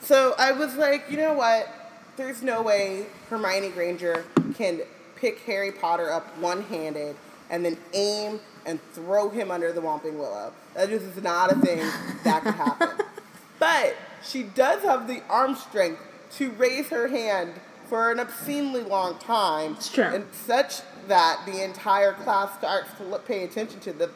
so 0.00 0.34
I 0.38 0.52
was 0.52 0.76
like, 0.76 1.04
you 1.10 1.16
know 1.16 1.34
what? 1.34 1.68
There's 2.16 2.42
no 2.42 2.62
way 2.62 3.06
Hermione 3.28 3.70
Granger 3.70 4.24
can 4.54 4.80
pick 5.16 5.40
Harry 5.40 5.70
Potter 5.70 6.10
up 6.10 6.36
one 6.38 6.62
handed 6.62 7.16
and 7.50 7.64
then 7.64 7.76
aim 7.92 8.40
and 8.66 8.80
throw 8.92 9.28
him 9.28 9.50
under 9.50 9.72
the 9.72 9.80
Whomping 9.80 10.14
Willow. 10.14 10.52
That 10.74 10.88
just 10.88 11.04
is 11.04 11.22
not 11.22 11.52
a 11.52 11.56
thing 11.56 11.78
that 12.24 12.42
could 12.42 12.54
happen. 12.54 12.88
but 13.58 13.96
she 14.22 14.42
does 14.42 14.82
have 14.82 15.06
the 15.06 15.22
arm 15.28 15.54
strength 15.54 16.00
to 16.32 16.50
raise 16.50 16.88
her 16.88 17.08
hand 17.08 17.54
for 17.88 18.12
an 18.12 18.20
obscenely 18.20 18.82
long 18.82 19.18
time. 19.18 19.72
It's 19.72 19.90
true. 19.90 20.04
And 20.04 20.26
such 20.32 20.80
that 21.08 21.42
the 21.44 21.62
entire 21.62 22.12
class 22.12 22.56
starts 22.56 22.92
to 22.98 23.04
look, 23.04 23.26
pay 23.26 23.44
attention 23.44 23.80
to 23.80 23.92
the 23.92 24.10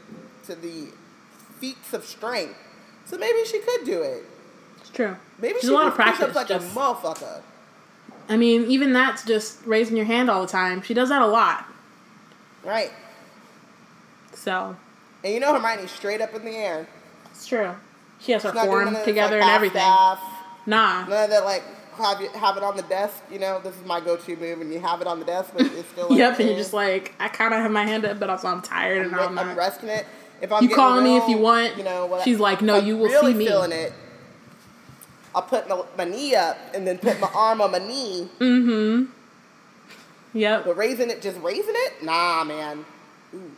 to 0.47 0.55
the 0.55 0.89
feats 1.59 1.93
of 1.93 2.05
strength. 2.05 2.56
So 3.05 3.18
maybe 3.18 3.44
she 3.44 3.59
could 3.60 3.85
do 3.85 4.02
it. 4.02 4.24
It's 4.78 4.90
true. 4.90 5.16
Maybe 5.39 5.55
She's 5.55 5.68
she 5.68 5.74
a 5.74 5.76
lot 5.76 5.89
of 5.89 5.94
practice. 5.94 6.35
like 6.35 6.48
just, 6.48 6.74
a 6.74 6.78
motherfucker. 6.78 7.43
I 8.28 8.36
mean, 8.36 8.70
even 8.70 8.93
that's 8.93 9.24
just 9.24 9.64
raising 9.66 9.97
your 9.97 10.06
hand 10.06 10.31
all 10.31 10.40
the 10.43 10.48
time. 10.48 10.82
She 10.82 10.94
does 10.94 11.09
that 11.09 11.20
a 11.20 11.26
lot. 11.26 11.66
Right. 12.62 12.93
So. 14.32 14.76
And 15.22 15.35
you 15.35 15.40
know 15.40 15.52
Hermione's 15.52 15.90
straight 15.90 16.20
up 16.20 16.35
in 16.35 16.44
the 16.44 16.52
air. 16.52 16.86
It's 17.31 17.47
true. 17.47 17.74
She 18.24 18.32
has 18.32 18.42
her 18.42 18.52
form 18.52 18.96
together 19.05 19.38
like, 19.38 19.44
and 19.44 19.51
everything. 19.51 19.82
Staff. 19.82 20.20
Nah. 20.66 21.05
None 21.06 21.24
of 21.24 21.30
that 21.30 21.44
like 21.44 21.62
have 21.96 22.20
you 22.20 22.28
have 22.30 22.56
it 22.56 22.62
on 22.62 22.76
the 22.76 22.82
desk. 22.82 23.22
You 23.30 23.38
know, 23.38 23.60
this 23.60 23.76
is 23.76 23.84
my 23.84 24.01
go-to 24.01 24.36
move, 24.36 24.60
and 24.60 24.72
you 24.72 24.80
have 24.80 25.01
it 25.01 25.06
on 25.06 25.18
the 25.18 25.26
desk, 25.26 25.52
but 25.52 25.66
it's 25.66 25.88
still. 25.90 26.09
Like, 26.09 26.18
yep, 26.18 26.38
and 26.38 26.48
you're 26.48 26.59
just 26.59 26.72
like, 26.72 27.14
I 27.20 27.28
kind 27.28 27.52
of 27.55 27.60
have 27.60 27.70
my 27.70 27.84
hand 27.84 28.05
up, 28.05 28.18
but 28.18 28.30
also 28.30 28.48
I'm 28.48 28.62
tired 28.62 28.98
I'm, 28.98 29.12
and 29.12 29.16
I'm, 29.16 29.34
not. 29.34 29.46
I'm 29.46 29.56
resting 29.56 29.90
it. 29.90 30.06
If 30.40 30.52
I'm 30.52 30.62
you 30.62 30.74
call 30.74 31.01
me 31.01 31.16
if 31.16 31.28
you 31.28 31.38
want. 31.38 31.76
You 31.76 31.84
know, 31.84 32.20
she's 32.24 32.40
like, 32.40 32.62
no, 32.62 32.76
I'm 32.76 32.86
you 32.86 32.96
will 32.96 33.09
really 33.09 33.32
see 33.32 33.38
me. 33.38 33.46
Feeling 33.46 33.72
it. 33.72 33.92
I'll 35.34 35.42
put 35.42 35.68
my, 35.68 35.82
my 35.98 36.05
knee 36.05 36.34
up 36.34 36.56
and 36.74 36.86
then 36.86 36.98
put 36.98 37.20
my 37.20 37.30
arm 37.34 37.60
on 37.60 37.72
my 37.72 37.78
knee. 37.78 38.28
Mm-hmm. 38.38 39.10
Yep. 40.32 40.64
But 40.64 40.76
raising 40.76 41.10
it, 41.10 41.22
just 41.22 41.40
raising 41.40 41.74
it, 41.74 42.02
nah, 42.02 42.44
man. 42.44 42.84
Ooh. 43.34 43.51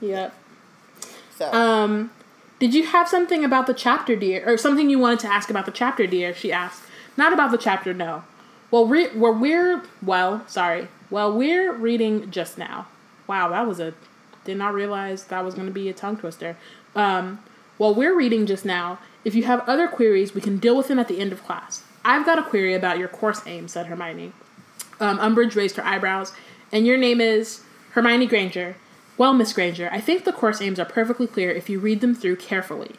Yep. 0.00 0.34
So 1.36 1.52
Um, 1.52 2.10
did 2.58 2.74
you 2.74 2.86
have 2.86 3.08
something 3.08 3.44
about 3.44 3.66
the 3.66 3.74
chapter, 3.74 4.16
dear, 4.16 4.42
or 4.46 4.56
something 4.56 4.88
you 4.88 4.98
wanted 4.98 5.20
to 5.20 5.32
ask 5.32 5.50
about 5.50 5.66
the 5.66 5.72
chapter, 5.72 6.06
dear? 6.06 6.34
She 6.34 6.52
asked. 6.52 6.82
Not 7.16 7.32
about 7.32 7.50
the 7.50 7.58
chapter, 7.58 7.92
no. 7.94 8.24
Well, 8.70 8.86
re- 8.86 9.10
we're 9.14 9.82
well, 10.02 10.42
sorry. 10.46 10.88
Well, 11.10 11.32
we're 11.32 11.72
reading 11.72 12.30
just 12.30 12.58
now. 12.58 12.86
Wow, 13.26 13.48
that 13.48 13.66
was 13.66 13.80
a. 13.80 13.94
Did 14.44 14.58
not 14.58 14.74
realize 14.74 15.24
that 15.24 15.44
was 15.44 15.54
going 15.54 15.66
to 15.66 15.72
be 15.72 15.88
a 15.88 15.92
tongue 15.92 16.16
twister. 16.16 16.56
Um, 16.94 17.40
well, 17.78 17.94
we're 17.94 18.14
reading 18.16 18.46
just 18.46 18.64
now. 18.64 18.98
If 19.24 19.34
you 19.34 19.42
have 19.44 19.68
other 19.68 19.88
queries, 19.88 20.34
we 20.34 20.40
can 20.40 20.58
deal 20.58 20.76
with 20.76 20.88
them 20.88 20.98
at 20.98 21.08
the 21.08 21.18
end 21.18 21.32
of 21.32 21.44
class. 21.44 21.82
I've 22.04 22.24
got 22.24 22.38
a 22.38 22.42
query 22.42 22.74
about 22.74 22.98
your 22.98 23.08
course 23.08 23.42
aim," 23.46 23.68
said 23.68 23.86
Hermione. 23.86 24.32
Um, 25.00 25.18
Umbridge 25.18 25.56
raised 25.56 25.76
her 25.76 25.84
eyebrows. 25.84 26.32
And 26.72 26.86
your 26.86 26.96
name 26.96 27.20
is 27.20 27.62
Hermione 27.90 28.26
Granger. 28.26 28.76
Well, 29.18 29.32
Miss 29.32 29.52
Granger, 29.52 29.88
I 29.92 30.00
think 30.00 30.24
the 30.24 30.32
course 30.32 30.60
aims 30.60 30.78
are 30.78 30.84
perfectly 30.84 31.26
clear 31.26 31.50
if 31.50 31.70
you 31.70 31.78
read 31.78 32.00
them 32.00 32.14
through 32.14 32.36
carefully. 32.36 32.96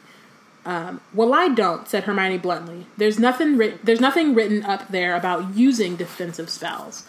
Um, 0.66 1.00
well, 1.14 1.34
I 1.34 1.48
don't," 1.48 1.88
said 1.88 2.04
Hermione 2.04 2.40
bluntly. 2.40 2.88
"There's 2.98 3.20
nothing 3.20 3.58
writ- 3.58 3.86
There's 3.86 4.02
nothing 4.02 4.36
written 4.36 4.66
up 4.66 4.90
there 4.90 5.16
about 5.16 5.56
using 5.56 5.96
defensive 5.96 6.50
spells." 6.50 7.04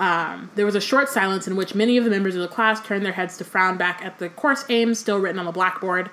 Um, 0.00 0.50
there 0.56 0.66
was 0.66 0.74
a 0.74 0.80
short 0.80 1.08
silence 1.08 1.46
in 1.46 1.54
which 1.54 1.74
many 1.74 1.96
of 1.96 2.04
the 2.04 2.10
members 2.10 2.34
of 2.34 2.40
the 2.40 2.48
class 2.48 2.80
turned 2.80 3.04
their 3.04 3.12
heads 3.12 3.36
to 3.36 3.44
frown 3.44 3.76
back 3.76 4.04
at 4.04 4.18
the 4.18 4.28
course 4.28 4.64
aims 4.68 4.98
still 4.98 5.18
written 5.20 5.38
on 5.38 5.44
the 5.44 5.52
blackboard. 5.52 6.10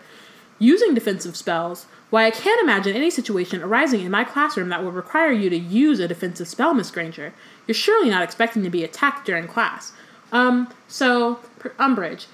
Using 0.60 0.94
defensive 0.94 1.36
spells? 1.36 1.86
Why, 2.10 2.26
I 2.26 2.32
can't 2.32 2.62
imagine 2.62 2.96
any 2.96 3.10
situation 3.10 3.62
arising 3.62 4.02
in 4.02 4.12
my 4.12 4.24
classroom 4.24 4.70
that 4.70 4.84
would 4.84 4.94
require 4.94 5.32
you 5.32 5.50
to 5.50 5.58
use 5.58 6.00
a 6.00 6.08
defensive 6.08 6.48
spell, 6.48 6.74
Miss 6.74 6.92
Granger. 6.92 7.34
You're 7.66 7.76
surely 7.76 8.10
not 8.10 8.24
expecting 8.24 8.64
to 8.64 8.70
be 8.70 8.84
attacked 8.84 9.26
during 9.26 9.48
class. 9.48 9.94
Um, 10.32 10.70
so, 10.88 11.40
Umbridge. 11.60 12.26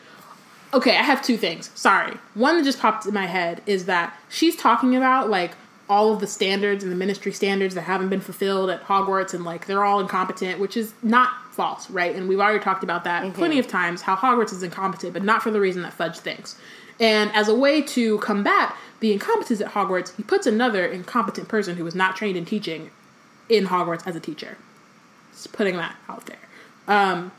Okay, 0.74 0.98
I 0.98 1.04
have 1.04 1.22
two 1.22 1.38
things. 1.38 1.70
Sorry. 1.76 2.18
One 2.34 2.58
that 2.58 2.64
just 2.64 2.80
popped 2.80 3.06
in 3.06 3.14
my 3.14 3.28
head 3.28 3.62
is 3.66 3.86
that 3.86 4.18
she's 4.30 4.56
talking 4.56 4.96
about, 4.96 5.30
like, 5.30 5.52
all 5.90 6.14
of 6.14 6.20
the 6.20 6.28
standards 6.28 6.84
and 6.84 6.92
the 6.92 6.96
ministry 6.96 7.32
standards 7.32 7.76
that 7.76 7.82
haven't 7.82 8.10
been 8.10 8.22
fulfilled 8.22 8.70
at 8.70 8.84
Hogwarts 8.84 9.34
and, 9.34 9.44
like, 9.44 9.68
they're 9.68 9.84
all 9.84 10.00
incompetent, 10.00 10.60
which 10.60 10.76
is 10.76 10.94
not 11.04 11.30
false, 11.52 11.90
right? 11.92 12.16
And 12.16 12.28
we've 12.28 12.40
already 12.40 12.64
talked 12.64 12.84
about 12.84 13.04
that 13.04 13.34
plenty 13.36 13.60
of 13.60 13.68
times 13.68 14.02
how 14.02 14.16
Hogwarts 14.16 14.52
is 14.52 14.64
incompetent, 14.64 15.14
but 15.14 15.24
not 15.24 15.44
for 15.44 15.52
the 15.52 15.60
reason 15.60 15.84
that 15.84 15.94
Fudge 15.94 16.18
thinks. 16.18 16.58
And 17.00 17.32
as 17.34 17.48
a 17.48 17.56
way 17.56 17.82
to 17.82 18.18
combat 18.20 18.76
the 19.00 19.12
incompetence 19.14 19.62
at 19.62 19.74
Hogwarts, 19.74 20.16
he 20.16 20.24
puts 20.24 20.48
another 20.48 20.86
incompetent 20.86 21.48
person 21.48 21.76
who 21.76 21.84
was 21.84 21.94
not 21.94 22.16
trained 22.16 22.38
in 22.38 22.46
teaching 22.46 22.90
in 23.50 23.66
Hogwarts 23.66 24.08
as 24.08 24.16
a 24.16 24.20
teacher. 24.20 24.58
Just 25.32 25.52
putting 25.54 25.76
that 25.78 25.96
out 26.08 26.26
there. 26.26 26.38
Um, 26.88 27.32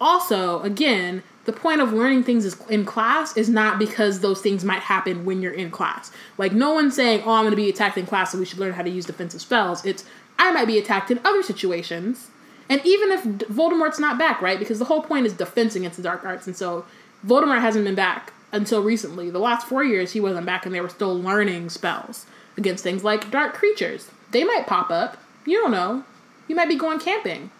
also, 0.00 0.62
again, 0.62 1.22
the 1.44 1.52
point 1.52 1.80
of 1.80 1.92
learning 1.92 2.24
things 2.24 2.44
is 2.44 2.56
in 2.68 2.84
class 2.84 3.36
is 3.36 3.48
not 3.48 3.78
because 3.78 4.20
those 4.20 4.40
things 4.40 4.64
might 4.64 4.82
happen 4.82 5.24
when 5.24 5.42
you're 5.42 5.52
in 5.52 5.70
class. 5.70 6.10
Like, 6.38 6.52
no 6.52 6.72
one's 6.72 6.94
saying, 6.94 7.22
oh, 7.24 7.32
I'm 7.32 7.42
going 7.42 7.50
to 7.50 7.56
be 7.56 7.68
attacked 7.68 7.98
in 7.98 8.06
class, 8.06 8.32
so 8.32 8.38
we 8.38 8.44
should 8.44 8.58
learn 8.58 8.72
how 8.72 8.82
to 8.82 8.90
use 8.90 9.06
defensive 9.06 9.40
spells. 9.40 9.84
It's, 9.84 10.04
I 10.38 10.52
might 10.52 10.66
be 10.66 10.78
attacked 10.78 11.10
in 11.10 11.20
other 11.24 11.42
situations. 11.42 12.28
And 12.68 12.80
even 12.84 13.10
if 13.10 13.24
Voldemort's 13.24 13.98
not 13.98 14.18
back, 14.18 14.40
right? 14.40 14.58
Because 14.58 14.78
the 14.78 14.84
whole 14.84 15.02
point 15.02 15.26
is 15.26 15.32
defense 15.32 15.74
against 15.74 15.96
the 15.96 16.02
dark 16.02 16.24
arts. 16.24 16.46
And 16.46 16.56
so 16.56 16.84
Voldemort 17.26 17.60
hasn't 17.60 17.84
been 17.84 17.94
back 17.94 18.32
until 18.52 18.82
recently. 18.82 19.28
The 19.30 19.38
last 19.38 19.66
four 19.66 19.82
years, 19.82 20.12
he 20.12 20.20
wasn't 20.20 20.46
back, 20.46 20.64
and 20.64 20.74
they 20.74 20.80
were 20.80 20.88
still 20.88 21.20
learning 21.20 21.70
spells 21.70 22.26
against 22.56 22.84
things 22.84 23.02
like 23.02 23.30
dark 23.30 23.54
creatures. 23.54 24.10
They 24.30 24.44
might 24.44 24.66
pop 24.66 24.90
up. 24.90 25.16
You 25.46 25.58
don't 25.58 25.72
know. 25.72 26.04
You 26.48 26.54
might 26.54 26.68
be 26.68 26.76
going 26.76 27.00
camping. 27.00 27.50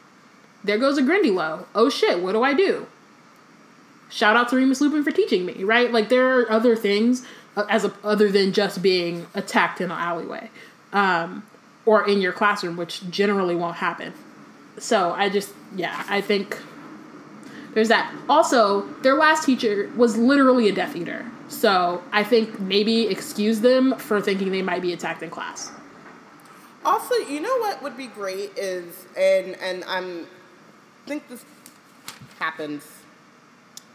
There 0.62 0.78
goes 0.78 0.98
a 0.98 1.02
Grindylow. 1.02 1.66
Oh 1.74 1.88
shit, 1.88 2.22
what 2.22 2.32
do 2.32 2.42
I 2.42 2.54
do? 2.54 2.86
Shout 4.10 4.36
out 4.36 4.48
to 4.48 4.56
Remus 4.56 4.80
Lupin 4.80 5.04
for 5.04 5.12
teaching 5.12 5.46
me, 5.46 5.62
right? 5.64 5.92
Like 5.92 6.08
there 6.08 6.40
are 6.40 6.50
other 6.50 6.74
things 6.74 7.24
uh, 7.56 7.64
as 7.68 7.84
a, 7.84 7.92
other 8.02 8.30
than 8.30 8.52
just 8.52 8.82
being 8.82 9.26
attacked 9.34 9.80
in 9.80 9.90
an 9.90 9.98
alleyway, 9.98 10.50
um, 10.92 11.44
or 11.86 12.06
in 12.08 12.20
your 12.20 12.32
classroom, 12.32 12.76
which 12.76 13.08
generally 13.10 13.54
won't 13.54 13.76
happen. 13.76 14.12
So 14.78 15.12
I 15.12 15.28
just, 15.28 15.52
yeah, 15.76 16.04
I 16.08 16.20
think 16.20 16.58
there's 17.74 17.88
that. 17.88 18.12
Also, 18.28 18.82
their 19.02 19.14
last 19.14 19.44
teacher 19.44 19.90
was 19.96 20.16
literally 20.16 20.68
a 20.68 20.72
Death 20.72 20.96
Eater, 20.96 21.24
so 21.48 22.02
I 22.12 22.24
think 22.24 22.58
maybe 22.58 23.06
excuse 23.06 23.60
them 23.60 23.96
for 23.96 24.20
thinking 24.20 24.50
they 24.50 24.62
might 24.62 24.82
be 24.82 24.92
attacked 24.92 25.22
in 25.22 25.30
class. 25.30 25.70
Also, 26.84 27.14
you 27.14 27.40
know 27.40 27.56
what 27.58 27.82
would 27.82 27.96
be 27.96 28.06
great 28.06 28.56
is, 28.56 29.06
and 29.16 29.54
and 29.56 29.84
I'm 29.84 30.26
think 31.06 31.28
this 31.28 31.44
happens. 32.38 32.86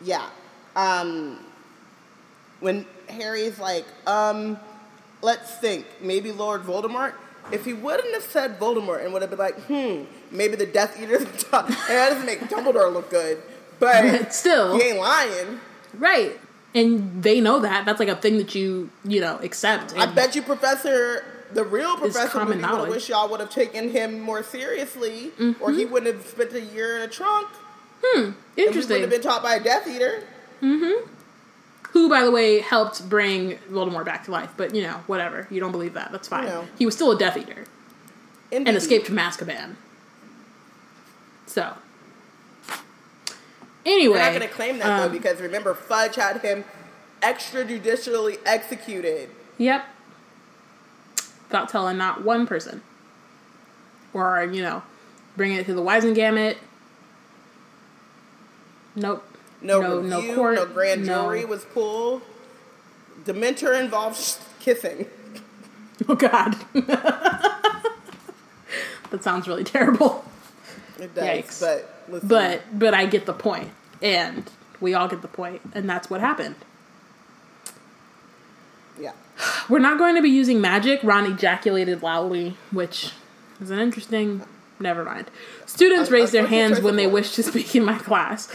Yeah, 0.03 0.27
um, 0.75 1.39
when 2.59 2.85
Harry's 3.09 3.59
like, 3.59 3.85
um, 4.05 4.59
let's 5.21 5.55
think, 5.57 5.85
maybe 6.01 6.31
Lord 6.31 6.63
Voldemort. 6.63 7.13
If 7.51 7.63
he 7.63 7.73
wouldn't 7.73 8.13
have 8.13 8.23
said 8.23 8.59
Voldemort 8.59 9.03
and 9.03 9.13
would 9.13 9.21
have 9.21 9.29
been 9.29 9.39
like, 9.39 9.59
hmm, 9.65 10.03
maybe 10.31 10.55
the 10.55 10.65
Death 10.65 10.99
Eater's 10.99 11.21
and 11.21 11.33
that 11.51 11.87
doesn't 11.87 12.25
make 12.25 12.39
Dumbledore 12.41 12.91
look 12.91 13.09
good, 13.09 13.41
but 13.79 14.01
But 14.19 14.33
still, 14.33 14.77
he 14.77 14.83
ain't 14.89 14.99
lying. 14.99 15.59
Right. 15.97 16.39
And 16.73 17.23
they 17.23 17.39
know 17.39 17.59
that. 17.59 17.85
That's 17.85 17.99
like 17.99 18.09
a 18.09 18.15
thing 18.15 18.37
that 18.37 18.53
you, 18.53 18.89
you 19.05 19.21
know, 19.21 19.37
accept. 19.37 19.95
I 19.97 20.07
bet 20.07 20.35
you 20.35 20.41
Professor, 20.41 21.23
the 21.55 21.63
real 21.63 21.97
professor, 21.97 22.27
common 22.27 22.49
would 22.49 22.61
knowledge. 22.61 22.91
wish 22.91 23.09
y'all 23.09 23.29
would 23.29 23.39
have 23.39 23.49
taken 23.49 23.89
him 23.89 24.19
more 24.19 24.43
seriously, 24.43 25.31
or 25.59 25.71
he 25.71 25.85
wouldn't 25.85 26.13
have 26.13 26.25
spent 26.25 26.53
a 26.53 26.61
year 26.61 26.97
in 26.97 27.01
a 27.01 27.07
trunk. 27.07 27.47
And 28.15 28.23
we 28.23 28.23
would 28.25 28.35
Interesting. 28.67 29.01
have 29.01 29.09
been 29.09 29.21
taught 29.21 29.41
by 29.41 29.55
a 29.55 29.63
Death 29.63 29.87
Eater. 29.87 30.23
Mm-hmm. 30.61 31.09
Who, 31.91 32.09
by 32.09 32.23
the 32.23 32.31
way, 32.31 32.59
helped 32.59 33.09
bring 33.09 33.57
Voldemort 33.71 34.05
back 34.05 34.25
to 34.25 34.31
life. 34.31 34.51
But, 34.57 34.75
you 34.75 34.83
know, 34.83 35.01
whatever. 35.07 35.47
You 35.49 35.59
don't 35.61 35.71
believe 35.71 35.93
that. 35.93 36.11
That's 36.11 36.27
fine. 36.27 36.43
You 36.43 36.49
know. 36.49 36.67
He 36.77 36.85
was 36.85 36.93
still 36.93 37.11
a 37.11 37.17
Death 37.17 37.37
Eater 37.37 37.65
and 38.51 38.67
escaped 38.67 39.07
from 39.07 39.15
Azkaban. 39.15 39.75
So. 41.45 41.73
Anyway. 43.85 44.15
We're 44.15 44.19
not 44.19 44.33
going 44.33 44.41
to 44.41 44.53
claim 44.53 44.77
that 44.79 44.99
though, 44.99 45.05
um, 45.05 45.11
because 45.11 45.39
remember, 45.39 45.73
Fudge 45.73 46.15
had 46.15 46.41
him 46.41 46.65
extrajudicially 47.21 48.39
executed. 48.45 49.29
Yep. 49.57 49.85
Without 51.47 51.69
telling 51.69 51.97
not 51.97 52.23
one 52.23 52.45
person. 52.47 52.81
Or, 54.13 54.43
you 54.51 54.61
know, 54.61 54.81
bring 55.35 55.53
it 55.53 55.65
to 55.67 55.73
the 55.73 55.81
Wizengamot. 55.81 56.57
Nope. 58.95 59.23
No, 59.61 59.81
No- 59.81 59.95
review, 59.97 60.09
no 60.09 60.21
no, 60.21 60.35
court, 60.35 60.73
grand 60.73 61.05
no- 61.05 61.23
jury 61.23 61.45
was 61.45 61.65
pulled. 61.65 62.21
Dementor 63.23 63.79
involved 63.79 64.37
kissing. 64.59 65.07
Oh 66.09 66.15
God. 66.15 66.53
that 66.73 67.83
sounds 69.21 69.47
really 69.47 69.63
terrible. 69.63 70.25
It 70.99 71.15
does, 71.15 71.23
Yikes. 71.23 71.61
but 71.61 72.03
listen, 72.09 72.27
But 72.27 72.61
but 72.77 72.93
I 72.93 73.05
get 73.05 73.25
the 73.25 73.31
point. 73.33 73.69
And 74.01 74.43
we 74.81 74.93
all 74.93 75.07
get 75.07 75.21
the 75.21 75.29
point, 75.29 75.61
and 75.73 75.89
that's 75.89 76.09
what 76.09 76.19
happened. 76.19 76.55
We're 79.69 79.79
not 79.79 79.97
going 79.97 80.15
to 80.15 80.21
be 80.21 80.29
using 80.29 80.61
magic. 80.61 81.01
Ron 81.03 81.25
ejaculated 81.31 82.01
loudly, 82.03 82.55
which 82.71 83.11
is 83.59 83.69
an 83.69 83.79
interesting. 83.79 84.43
Never 84.79 85.03
mind. 85.03 85.29
Students 85.65 86.09
I- 86.09 86.13
raise 86.13 86.31
their 86.31 86.43
what's 86.43 86.51
your 86.51 86.59
hands 86.61 86.79
when 86.81 86.95
they 86.95 87.07
wish 87.07 87.33
to 87.35 87.43
speak 87.43 87.75
in 87.75 87.83
my 87.85 87.97
class. 87.97 88.53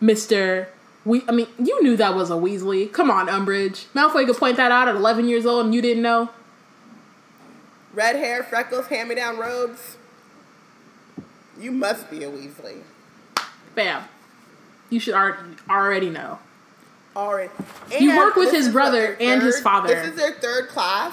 Mister, 0.00 0.68
we. 1.04 1.22
I 1.28 1.32
mean, 1.32 1.48
you 1.58 1.82
knew 1.82 1.96
that 1.96 2.14
was 2.14 2.30
a 2.30 2.34
Weasley. 2.34 2.90
Come 2.92 3.10
on, 3.10 3.26
Umbridge. 3.28 3.86
Malfoy 3.94 4.26
could 4.26 4.36
point 4.36 4.56
that 4.56 4.70
out 4.72 4.88
at 4.88 4.96
11 4.96 5.28
years 5.28 5.44
old, 5.46 5.66
and 5.66 5.74
you 5.74 5.82
didn't 5.82 6.02
know. 6.02 6.30
red 7.94 8.16
hair, 8.16 8.42
freckles, 8.44 8.86
hand-me-down 8.86 9.38
robes. 9.38 9.96
You 11.58 11.72
must 11.72 12.10
be 12.10 12.22
a 12.22 12.30
Weasley. 12.30 12.82
Bam. 13.74 14.04
You 14.90 15.00
should 15.00 15.14
already 15.14 15.56
already 15.68 16.10
know. 16.10 16.38
Already. 17.18 17.50
You 17.98 18.16
work 18.16 18.36
with 18.36 18.52
his 18.52 18.68
brother 18.68 19.16
and 19.18 19.42
his 19.42 19.58
father. 19.58 19.88
This 19.88 20.10
is 20.10 20.14
their 20.14 20.34
third 20.34 20.68
class. 20.68 21.12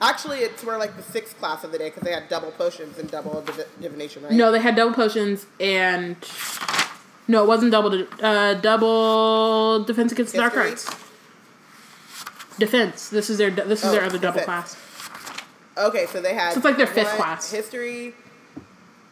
Actually, 0.00 0.38
it's 0.38 0.64
more 0.64 0.78
like 0.78 0.96
the 0.96 1.02
sixth 1.02 1.38
class 1.38 1.62
of 1.64 1.70
the 1.70 1.76
day 1.76 1.90
because 1.90 2.02
they 2.02 2.12
had 2.12 2.30
double 2.30 2.50
potions 2.52 2.98
and 2.98 3.10
double 3.10 3.42
div- 3.42 3.68
divination, 3.80 4.22
right? 4.22 4.32
No, 4.32 4.50
they 4.50 4.58
had 4.58 4.74
double 4.74 4.94
potions 4.94 5.44
and 5.60 6.16
no, 7.28 7.44
it 7.44 7.46
wasn't 7.46 7.72
double. 7.72 8.06
Uh, 8.22 8.54
double 8.54 9.84
defense 9.84 10.12
against 10.12 10.32
the 10.32 10.38
dark 10.38 10.56
arts. 10.56 10.86
Defense. 12.58 13.10
This 13.10 13.28
is 13.28 13.36
their. 13.36 13.50
This 13.50 13.84
is 13.84 13.90
Oh, 13.90 13.92
their 13.92 14.04
other 14.04 14.18
double 14.18 14.40
class. 14.40 14.76
Okay, 15.76 16.06
so 16.06 16.22
they 16.22 16.32
had. 16.34 16.52
So 16.52 16.58
it's 16.58 16.64
like 16.64 16.78
their 16.78 16.86
fifth 16.86 17.08
one 17.08 17.16
class. 17.16 17.50
History, 17.50 18.14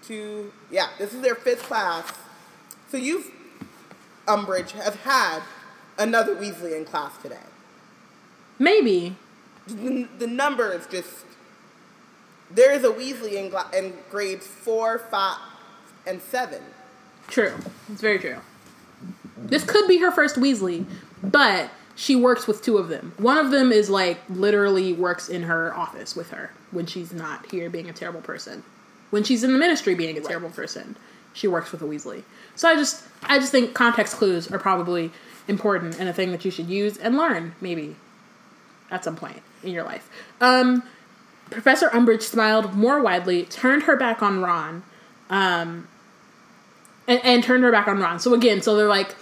two. 0.03 0.51
Yeah, 0.71 0.89
this 0.99 1.13
is 1.13 1.21
their 1.21 1.35
fifth 1.35 1.65
class. 1.65 2.11
So 2.91 2.97
you've, 2.97 3.31
Umbridge, 4.27 4.71
have 4.73 4.97
had 5.03 5.41
another 6.03 6.35
Weasley 6.35 6.77
in 6.77 6.85
class 6.85 7.17
today. 7.23 7.37
Maybe. 8.59 9.17
The, 9.67 10.09
the 10.19 10.27
number 10.27 10.73
is 10.73 10.87
just. 10.87 11.25
There 12.51 12.73
is 12.73 12.85
a 12.85 12.91
Weasley 12.91 13.33
in, 13.33 13.53
in 13.77 13.95
grades 14.11 14.47
four, 14.47 14.99
five, 14.99 15.39
and 16.07 16.21
seven. 16.21 16.63
True. 17.29 17.55
It's 17.91 18.03
very 18.03 18.19
true. 18.19 18.37
This 19.39 19.65
could 19.65 19.89
be 19.89 19.99
her 19.99 20.11
first 20.11 20.37
Weasley, 20.37 20.85
but 21.23 21.71
she 21.95 22.15
works 22.15 22.47
with 22.47 22.63
two 22.63 22.79
of 22.79 22.89
them. 22.89 23.13
One 23.17 23.39
of 23.39 23.51
them 23.51 23.73
is 23.73 23.89
like 23.89 24.19
literally 24.29 24.93
works 24.93 25.29
in 25.29 25.43
her 25.43 25.75
office 25.75 26.15
with 26.15 26.31
her 26.31 26.51
when 26.71 26.87
she's 26.87 27.13
not 27.13 27.51
here 27.51 27.71
being 27.71 27.89
a 27.89 27.93
terrible 27.93 28.21
person. 28.21 28.63
When 29.11 29.25
she's 29.25 29.45
in 29.45 29.53
the 29.53 29.59
ministry 29.59 29.95
being 29.95 30.17
a 30.17 30.21
terrible 30.21 30.51
person, 30.51 30.97
she 31.33 31.49
works 31.49 31.73
with 31.73 31.83
a 31.83 31.85
Weasley. 31.85 32.23
So 32.55 32.69
I 32.69 32.77
just 32.77 33.05
I 33.23 33.39
just 33.39 33.53
think 33.53 33.75
context 33.75 34.17
clues 34.17 34.51
are 34.51 34.59
probably 34.59 35.11
important 35.49 35.99
and 35.99 36.09
a 36.09 36.13
thing 36.13 36.31
that 36.33 36.45
you 36.45 36.51
should 36.51 36.69
use 36.69 36.97
and 36.97 37.17
learn 37.17 37.55
maybe 37.61 37.97
at 38.91 39.05
some 39.05 39.17
point 39.17 39.43
in 39.63 39.71
your 39.73 39.85
life. 39.85 40.09
Um, 40.41 40.83
Professor 41.51 41.89
Umbridge 41.91 42.23
smiled 42.23 42.75
more 42.75 43.01
widely, 43.03 43.45
turned 43.45 43.85
her 43.85 43.97
back 43.97 44.23
on 44.23 44.41
Ron, 44.41 44.83
um, 45.29 45.89
and, 47.07 47.21
and 47.25 47.45
turned 47.45 47.65
her 47.65 47.73
back 47.73 47.89
on 47.89 47.99
Ron. 47.99 48.21
So 48.21 48.35
again, 48.35 48.63
so 48.63 48.77
they're 48.77 48.89
like, 48.89 49.15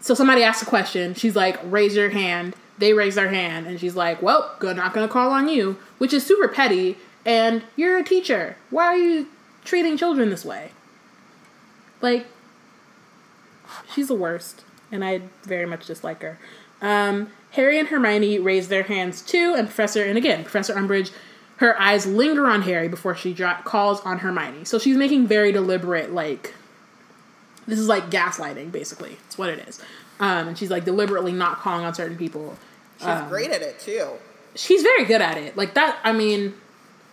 so 0.00 0.14
somebody 0.14 0.42
asks 0.42 0.62
a 0.62 0.66
question. 0.66 1.14
She's 1.14 1.36
like, 1.36 1.58
raise 1.64 1.94
your 1.94 2.10
hand. 2.10 2.56
They 2.78 2.94
raise 2.94 3.14
their 3.14 3.28
hand, 3.28 3.66
and 3.66 3.78
she's 3.78 3.94
like, 3.94 4.22
well, 4.22 4.56
good, 4.58 4.76
not 4.76 4.92
gonna 4.92 5.06
call 5.06 5.30
on 5.30 5.48
you, 5.48 5.78
which 5.98 6.12
is 6.12 6.26
super 6.26 6.48
petty. 6.48 6.96
And 7.24 7.62
you're 7.76 7.98
a 7.98 8.02
teacher. 8.02 8.56
Why 8.70 8.86
are 8.86 8.96
you 8.96 9.28
treating 9.64 9.96
children 9.96 10.30
this 10.30 10.44
way? 10.44 10.72
Like, 12.00 12.26
she's 13.94 14.08
the 14.08 14.14
worst, 14.14 14.64
and 14.92 15.04
I 15.04 15.22
very 15.44 15.66
much 15.66 15.86
dislike 15.86 16.22
her. 16.22 16.38
Um, 16.80 17.30
Harry 17.52 17.78
and 17.78 17.88
Hermione 17.88 18.38
raise 18.38 18.68
their 18.68 18.84
hands 18.84 19.22
too, 19.22 19.54
and 19.56 19.66
Professor, 19.66 20.04
and 20.04 20.16
again, 20.16 20.42
Professor 20.42 20.74
Umbridge, 20.74 21.10
her 21.56 21.80
eyes 21.80 22.06
linger 22.06 22.46
on 22.46 22.62
Harry 22.62 22.88
before 22.88 23.14
she 23.14 23.32
dro- 23.32 23.56
calls 23.64 24.00
on 24.02 24.18
Hermione. 24.20 24.64
So 24.64 24.78
she's 24.78 24.96
making 24.96 25.26
very 25.26 25.52
deliberate, 25.52 26.12
like, 26.12 26.54
this 27.66 27.78
is 27.78 27.88
like 27.88 28.10
gaslighting, 28.10 28.72
basically. 28.72 29.18
It's 29.26 29.38
what 29.38 29.48
it 29.48 29.66
is. 29.68 29.80
Um, 30.18 30.48
and 30.48 30.58
she's 30.58 30.70
like 30.70 30.84
deliberately 30.84 31.32
not 31.32 31.58
calling 31.58 31.84
on 31.84 31.94
certain 31.94 32.16
people. 32.16 32.56
She's 32.98 33.06
Um, 33.06 33.28
great 33.28 33.50
at 33.50 33.62
it 33.62 33.78
too. 33.78 34.08
She's 34.54 34.82
very 34.82 35.04
good 35.04 35.20
at 35.22 35.36
it. 35.38 35.56
Like 35.56 35.74
that, 35.74 35.98
I 36.04 36.12
mean, 36.12 36.54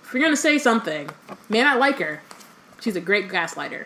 if 0.03 0.13
you're 0.13 0.23
gonna 0.23 0.35
say 0.35 0.57
something, 0.57 1.09
man, 1.49 1.67
I 1.67 1.75
like 1.75 1.99
her. 1.99 2.21
She's 2.81 2.95
a 2.95 3.01
great 3.01 3.29
gaslighter. 3.29 3.85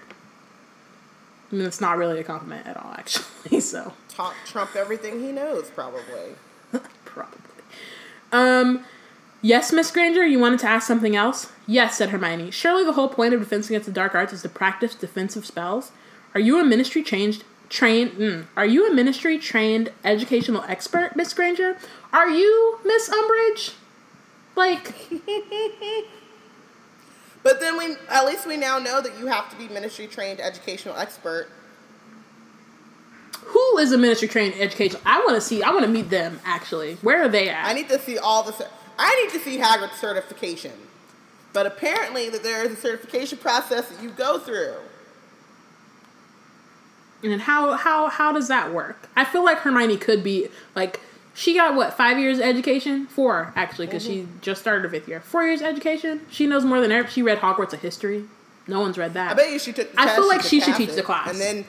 I 1.54 1.56
mean, 1.56 1.68
it's 1.68 1.80
not 1.80 1.98
really 1.98 2.20
a 2.20 2.24
compliment 2.24 2.66
at 2.66 2.78
all, 2.78 2.94
actually. 2.98 3.26
So 3.62 3.94
Talk 4.10 4.34
Trump 4.46 4.76
everything 4.76 5.22
he 5.22 5.32
knows, 5.32 5.70
probably. 5.70 6.34
probably. 7.06 7.40
Um, 8.32 8.84
yes, 9.44 9.72
Miss 9.72 9.92
Granger, 9.92 10.26
you 10.26 10.40
wanted 10.40 10.60
to 10.62 10.68
ask 10.68 10.88
something 10.88 11.16
else? 11.16 11.52
Yes, 11.68 11.98
said 11.98 12.10
Hermione. 12.10 12.50
Surely 12.50 12.84
the 12.84 12.94
whole 12.94 13.08
point 13.08 13.36
of 13.36 13.40
Defense 13.40 13.68
Against 13.68 13.86
the 13.86 13.92
Dark 13.92 14.16
Arts 14.16 14.34
is 14.34 14.42
to 14.42 14.50
practice 14.50 14.96
defensive 14.96 15.46
spells. 15.46 15.92
Are 16.34 16.40
you 16.40 16.60
a 16.60 16.64
ministry 16.64 17.04
changed 17.04 17.44
trained? 17.70 18.14
Mm, 18.14 18.48
are 18.58 18.66
you 18.66 18.90
a 18.90 18.94
ministry 18.94 19.38
trained 19.38 19.92
educational 20.04 20.64
expert, 20.68 21.16
Miss 21.16 21.34
Granger? 21.34 21.78
Are 22.12 22.30
you 22.30 22.80
Miss 22.84 23.10
Umbridge? 23.10 23.76
Like, 24.56 24.96
But 27.44 27.60
then 27.60 27.78
we, 27.78 27.96
at 28.10 28.26
least 28.26 28.48
we 28.48 28.58
now 28.58 28.80
know 28.80 29.02
that 29.02 29.20
you 29.20 29.28
have 29.28 29.50
to 29.52 29.58
be 29.58 29.68
ministry 29.68 30.08
trained 30.08 30.40
educational 30.40 30.96
expert. 30.96 31.50
who 33.46 33.78
is 33.78 33.92
a 33.92 33.98
ministry 33.98 34.30
trained 34.30 34.56
educational? 34.58 35.02
I 35.06 35.20
want 35.20 35.36
to 35.36 35.42
see. 35.42 35.62
I 35.62 35.72
want 35.72 35.84
to 35.84 35.92
meet 35.92 36.10
them. 36.10 36.40
Actually, 36.46 36.96
where 36.96 37.22
are 37.24 37.30
they 37.30 37.50
at? 37.50 37.66
I 37.66 37.74
need 37.74 37.90
to 37.90 38.00
see 38.00 38.18
all 38.18 38.44
the. 38.44 38.68
I 38.98 39.24
need 39.24 39.38
to 39.38 39.44
see 39.44 39.58
Hagrid's 39.58 40.00
certification. 40.00 40.72
But 41.52 41.66
apparently, 41.66 42.30
that 42.30 42.42
there 42.42 42.64
is 42.64 42.72
a 42.72 42.76
certification 42.76 43.38
process 43.38 43.90
that 43.90 44.02
you 44.02 44.10
go 44.10 44.40
through. 44.40 44.76
And 47.24 47.42
how 47.42 47.74
how 47.74 48.08
how 48.10 48.32
does 48.32 48.48
that 48.48 48.74
work? 48.74 49.10
I 49.16 49.26
feel 49.26 49.44
like 49.44 49.60
Hermione 49.60 49.98
could 49.98 50.24
be 50.24 50.48
like 50.76 51.00
she 51.34 51.54
got 51.56 51.76
what 51.76 51.94
five 51.96 52.20
years 52.20 52.40
education, 52.40 53.08
four 53.08 53.52
actually, 53.56 53.88
because 53.88 54.04
she 54.04 54.28
just 54.42 54.62
started 54.62 54.84
her 54.84 54.90
fifth 54.90 55.08
year. 55.08 55.20
Four 55.22 55.44
years 55.46 55.62
education. 55.62 56.26
She 56.30 56.46
knows 56.48 56.64
more 56.64 56.80
than 56.80 56.92
ever. 56.92 57.08
She 57.10 57.22
read 57.22 57.40
Hogwarts 57.40 57.74
of 57.74 57.82
history. 57.82 58.26
No 58.68 58.80
one's 58.80 58.98
read 58.98 59.14
that. 59.16 59.32
I 59.32 59.34
bet 59.34 59.52
you 59.52 59.60
she 59.60 59.74
took. 59.74 59.92
The 59.94 60.00
I 60.02 60.16
feel 60.16 60.28
like 60.28 60.42
she 60.42 60.60
should 60.62 60.76
teach 60.76 60.94
the 60.94 61.02
class. 61.04 61.30
and 61.30 61.40
then 61.40 61.66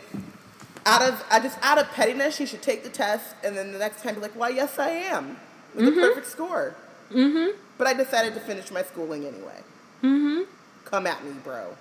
out 0.87 1.03
of 1.03 1.25
I 1.31 1.41
just 1.41 1.59
out 1.63 1.79
of 1.79 1.91
pettiness, 1.93 2.37
she 2.37 2.47
should 2.47 2.63
take 2.63 2.83
the 2.85 2.91
test, 2.91 3.35
and 3.43 3.57
then 3.57 3.73
the 3.73 3.79
next 3.79 4.03
time 4.03 4.15
be 4.15 4.21
like, 4.21 4.37
"Why, 4.37 4.51
yes, 4.51 4.79
I 4.79 4.91
am," 4.91 5.37
with 5.75 5.87
Mm-hmm. 5.87 5.99
a 5.99 6.03
perfect 6.09 6.27
score. 6.29 6.77
Mm-hmm. 7.13 7.57
But 7.79 7.87
I 7.89 7.95
decided 7.95 8.35
to 8.35 8.41
finish 8.41 8.71
my 8.71 8.83
schooling 8.83 9.25
anyway. 9.27 9.63
Mm-hmm. 10.03 10.43
Come 10.85 11.07
at 11.07 11.25
me, 11.25 11.33
bro. 11.43 11.75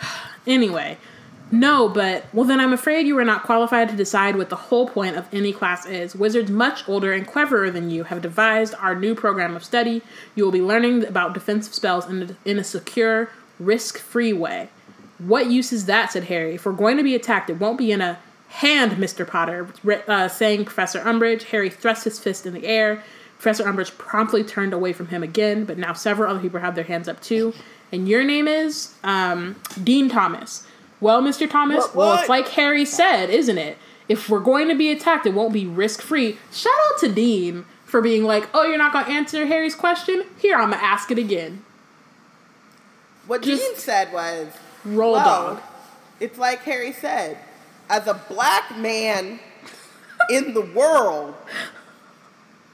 Anyway, 0.46 0.96
no, 1.50 1.88
but 1.88 2.24
well, 2.32 2.44
then 2.44 2.60
I'm 2.60 2.72
afraid 2.72 3.06
you 3.06 3.18
are 3.18 3.24
not 3.24 3.44
qualified 3.44 3.88
to 3.88 3.96
decide 3.96 4.36
what 4.36 4.50
the 4.50 4.56
whole 4.56 4.88
point 4.88 5.16
of 5.16 5.26
any 5.32 5.52
class 5.52 5.86
is. 5.86 6.14
Wizards 6.14 6.50
much 6.50 6.86
older 6.88 7.12
and 7.12 7.26
cleverer 7.26 7.70
than 7.70 7.90
you 7.90 8.04
have 8.04 8.20
devised 8.20 8.74
our 8.78 8.94
new 8.94 9.14
program 9.14 9.56
of 9.56 9.64
study. 9.64 10.02
You 10.34 10.44
will 10.44 10.52
be 10.52 10.60
learning 10.60 11.06
about 11.06 11.34
defensive 11.34 11.74
spells 11.74 12.06
in 12.06 12.22
a, 12.22 12.36
in 12.48 12.58
a 12.58 12.64
secure, 12.64 13.30
risk-free 13.58 14.34
way. 14.34 14.68
What 15.18 15.50
use 15.50 15.72
is 15.72 15.86
that? 15.86 16.12
said 16.12 16.24
Harry. 16.24 16.54
If 16.54 16.66
we're 16.66 16.72
going 16.72 16.98
to 16.98 17.02
be 17.02 17.14
attacked, 17.14 17.50
it 17.50 17.58
won't 17.58 17.78
be 17.78 17.92
in 17.92 18.00
a 18.00 18.18
hand, 18.48 18.92
Mr. 18.92 19.26
Potter, 19.26 19.68
uh, 20.06 20.28
saying 20.28 20.64
Professor 20.64 21.00
Umbridge. 21.00 21.44
Harry 21.44 21.70
thrust 21.70 22.04
his 22.04 22.18
fist 22.18 22.46
in 22.46 22.52
the 22.52 22.66
air. 22.66 23.02
Professor 23.38 23.64
Umbridge 23.64 23.96
promptly 23.98 24.44
turned 24.44 24.72
away 24.72 24.92
from 24.92 25.08
him 25.08 25.22
again, 25.22 25.64
but 25.64 25.78
now 25.78 25.92
several 25.92 26.30
other 26.30 26.40
people 26.40 26.60
have 26.60 26.74
their 26.74 26.84
hands 26.84 27.08
up 27.08 27.20
too. 27.20 27.54
And 27.90 28.08
your 28.08 28.22
name 28.22 28.46
is 28.48 28.94
um, 29.02 29.56
Dean 29.82 30.08
Thomas. 30.08 30.66
Well, 31.00 31.22
Mr. 31.22 31.48
Thomas, 31.48 31.84
What- 31.86 31.94
well, 31.94 32.18
it's 32.18 32.28
like 32.28 32.48
Harry 32.50 32.84
said, 32.84 33.30
isn't 33.30 33.58
it? 33.58 33.78
If 34.08 34.28
we're 34.28 34.40
going 34.40 34.68
to 34.68 34.74
be 34.74 34.90
attacked, 34.90 35.26
it 35.26 35.34
won't 35.34 35.52
be 35.52 35.66
risk 35.66 36.00
free. 36.00 36.38
Shout 36.50 36.72
out 36.92 36.98
to 37.00 37.08
Dean 37.12 37.66
for 37.84 38.00
being 38.00 38.24
like, 38.24 38.48
oh, 38.54 38.64
you're 38.64 38.78
not 38.78 38.92
going 38.92 39.04
to 39.04 39.10
answer 39.10 39.46
Harry's 39.46 39.74
question? 39.74 40.24
Here, 40.38 40.56
I'm 40.56 40.70
going 40.70 40.80
to 40.80 40.84
ask 40.84 41.10
it 41.10 41.18
again. 41.18 41.62
What 43.26 43.42
Just- 43.42 43.62
Dean 43.62 43.76
said 43.76 44.12
was, 44.12 44.48
Roll 44.84 45.12
well, 45.12 45.24
dog. 45.54 45.62
It's 46.20 46.38
like 46.38 46.60
Harry 46.62 46.92
said, 46.92 47.38
as 47.90 48.06
a 48.06 48.14
black 48.28 48.76
man 48.76 49.38
in 50.30 50.54
the 50.54 50.62
world, 50.62 51.34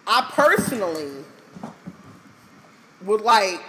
I 0.06 0.28
personally 0.32 1.24
would 3.02 3.20
like 3.20 3.60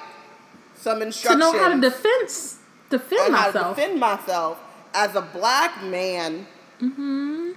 some 0.78 1.02
instruction 1.02 1.40
To 1.40 1.52
know 1.52 1.58
how 1.60 1.70
to 1.74 1.82
defense, 1.82 2.55
defend 2.98 3.22
on 3.22 3.34
how 3.34 3.48
to 3.48 3.54
myself. 3.54 3.76
defend 3.76 4.00
myself 4.00 4.60
as 4.94 5.16
a 5.16 5.22
black 5.22 5.84
man. 5.84 6.48
Mm-hmm. 6.82 7.52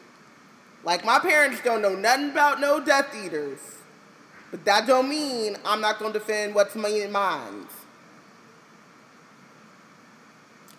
Like 0.84 1.04
my 1.04 1.18
parents 1.18 1.60
don't 1.62 1.82
know 1.82 1.94
nothing 1.94 2.30
about 2.30 2.60
no 2.60 2.80
Death 2.80 3.14
Eaters, 3.14 3.58
but 4.50 4.64
that 4.64 4.86
don't 4.86 5.08
mean 5.08 5.56
I'm 5.64 5.80
not 5.80 5.98
gonna 5.98 6.12
defend 6.12 6.54
what's 6.54 6.74
mine. 6.74 7.12
mine. 7.12 7.66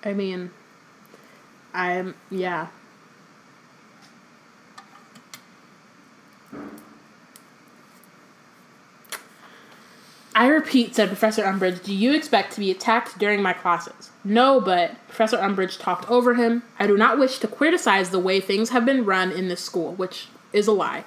I 0.03 0.13
mean, 0.13 0.51
I'm, 1.73 2.15
yeah. 2.31 2.67
I 10.33 10.47
repeat, 10.47 10.95
said 10.95 11.09
Professor 11.09 11.43
Umbridge, 11.43 11.83
do 11.83 11.93
you 11.93 12.13
expect 12.13 12.53
to 12.53 12.61
be 12.61 12.71
attacked 12.71 13.19
during 13.19 13.41
my 13.41 13.51
classes? 13.51 14.08
No, 14.23 14.59
but 14.59 14.95
Professor 15.07 15.37
Umbridge 15.37 15.79
talked 15.79 16.09
over 16.09 16.35
him. 16.35 16.63
I 16.77 16.87
do 16.87 16.97
not 16.97 17.17
wish 17.17 17.39
to 17.39 17.47
criticize 17.47 18.09
the 18.09 18.19
way 18.19 18.39
things 18.39 18.69
have 18.69 18.85
been 18.85 19.05
run 19.05 19.31
in 19.31 19.47
this 19.47 19.61
school, 19.61 19.93
which 19.93 20.27
is 20.51 20.67
a 20.67 20.71
lie. 20.73 21.05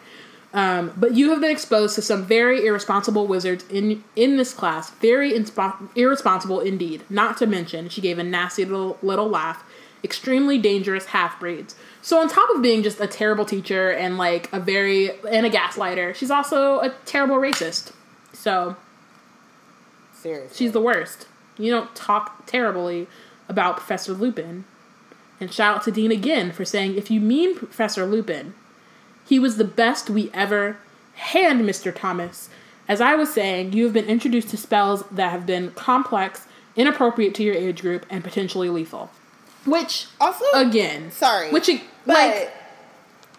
Um, 0.55 0.93
but 0.97 1.15
you 1.15 1.31
have 1.31 1.41
been 1.41 1.51
exposed 1.51 1.95
to 1.95 2.03
some 2.03 2.25
very 2.25 2.67
irresponsible 2.67 3.27
wizards 3.27 3.65
in 3.71 4.05
in 4.17 4.37
this 4.37 4.53
class. 4.53 4.91
Very 4.91 5.33
inspo- 5.33 5.89
irresponsible 5.97 6.61
indeed. 6.61 7.05
Not 7.09 7.37
to 7.39 7.47
mention, 7.47 7.89
she 7.89 8.01
gave 8.01 8.19
a 8.19 8.25
nasty 8.25 8.65
little 8.65 8.99
little 9.03 9.29
laugh. 9.29 9.65
Extremely 10.05 10.59
dangerous 10.59 11.07
half 11.07 11.39
breeds. 11.39 11.75
So 12.03 12.19
on 12.21 12.29
top 12.29 12.51
of 12.51 12.61
being 12.61 12.83
just 12.83 13.01
a 13.01 13.07
terrible 13.07 13.45
teacher 13.45 13.91
and 13.93 14.19
like 14.19 14.53
a 14.53 14.59
very 14.61 15.11
and 15.27 15.47
a 15.47 15.51
gaslighter, 15.51 16.15
she's 16.15 16.31
also 16.31 16.81
a 16.81 16.91
terrible 17.07 17.37
racist. 17.37 17.93
So 18.33 18.77
Seriously. 20.13 20.57
she's 20.57 20.73
the 20.73 20.81
worst. 20.81 21.29
You 21.59 21.71
don't 21.71 21.95
talk 21.95 22.47
terribly 22.47 23.07
about 23.49 23.77
Professor 23.77 24.13
Lupin. 24.13 24.65
And 25.41 25.53
shout 25.53 25.77
out 25.77 25.83
to 25.85 25.91
Dean 25.91 26.13
again 26.13 26.53
for 26.53 26.65
saying, 26.65 26.97
if 26.97 27.11
you 27.11 27.21
mean 27.21 27.57
Professor 27.57 28.07
Lupin, 28.07 28.55
he 29.27 29.39
was 29.39 29.57
the 29.57 29.65
best 29.65 30.09
we 30.09 30.31
ever 30.33 30.77
had, 31.15 31.57
Mr. 31.59 31.95
Thomas. 31.95 32.49
As 32.89 33.01
I 33.01 33.15
was 33.15 33.33
saying, 33.33 33.73
you 33.73 33.85
have 33.85 33.93
been 33.93 34.07
introduced 34.07 34.49
to 34.51 34.57
spells 34.57 35.05
that 35.11 35.31
have 35.31 35.47
been 35.47 35.71
complex, 35.73 36.47
inappropriate 36.77 37.35
to 37.37 37.43
your 37.43 37.55
age 37.55 37.81
group, 37.81 38.07
and 38.11 38.23
potentially 38.23 38.69
lethal. 38.69 39.11
Which, 39.65 40.07
Also, 40.21 40.45
again, 40.55 41.13
sorry, 41.13 41.51
which, 41.51 41.71
but 42.05 42.15
like, 42.15 42.53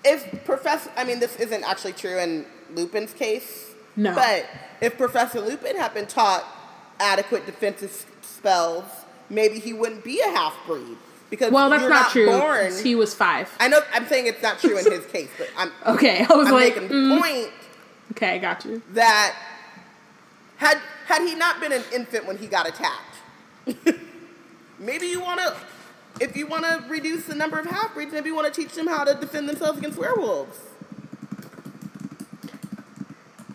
if 0.05 0.45
Professor, 0.45 0.89
I 0.95 1.03
mean, 1.03 1.19
this 1.19 1.35
isn't 1.37 1.63
actually 1.63 1.93
true 1.93 2.17
in 2.17 2.45
Lupin's 2.73 3.13
case. 3.13 3.73
No. 3.95 4.15
But 4.15 4.45
if 4.81 4.97
Professor 4.97 5.41
Lupin 5.41 5.75
had 5.75 5.93
been 5.93 6.07
taught 6.07 6.43
adequate 7.03 7.45
defensive 7.45 8.05
spells 8.21 8.85
maybe 9.29 9.59
he 9.59 9.73
wouldn't 9.73 10.03
be 10.03 10.19
a 10.21 10.29
half 10.31 10.55
breed 10.67 10.97
because 11.29 11.51
Well, 11.51 11.69
that's 11.69 11.81
you're 11.81 11.89
not, 11.89 12.11
true. 12.11 12.27
Born. 12.27 12.71
He 12.83 12.93
was 12.95 13.13
five. 13.15 13.49
I 13.59 13.67
know. 13.67 13.79
I'm 13.93 14.05
saying 14.07 14.27
it's 14.27 14.41
not 14.43 14.59
true 14.59 14.77
in 14.77 14.85
his 14.91 15.05
case, 15.07 15.29
but 15.37 15.49
I'm 15.57 15.71
Okay, 15.95 16.25
I 16.29 16.33
was 16.35 16.47
I'm 16.47 16.53
like, 16.53 16.75
making 16.75 16.89
the 16.89 16.93
mm, 16.93 17.19
point 17.19 17.51
okay, 18.11 18.35
I 18.35 18.37
got 18.37 18.63
you. 18.65 18.81
that 18.91 19.35
had 20.57 20.77
had 21.07 21.21
he 21.27 21.35
not 21.35 21.59
been 21.59 21.71
an 21.71 21.83
infant 21.93 22.25
when 22.27 22.37
he 22.37 22.47
got 22.47 22.67
attacked, 22.67 23.15
maybe 24.79 25.07
you 25.07 25.19
want 25.21 25.39
to. 25.39 25.55
If 26.19 26.37
you 26.37 26.45
want 26.45 26.63
to 26.65 26.83
reduce 26.87 27.25
the 27.25 27.33
number 27.33 27.57
of 27.57 27.65
half 27.65 27.95
breeds, 27.95 28.11
maybe 28.13 28.29
you 28.29 28.35
want 28.35 28.53
to 28.53 28.61
teach 28.61 28.73
them 28.75 28.85
how 28.85 29.03
to 29.03 29.15
defend 29.15 29.49
themselves 29.49 29.79
against 29.79 29.97
werewolves. 29.97 30.59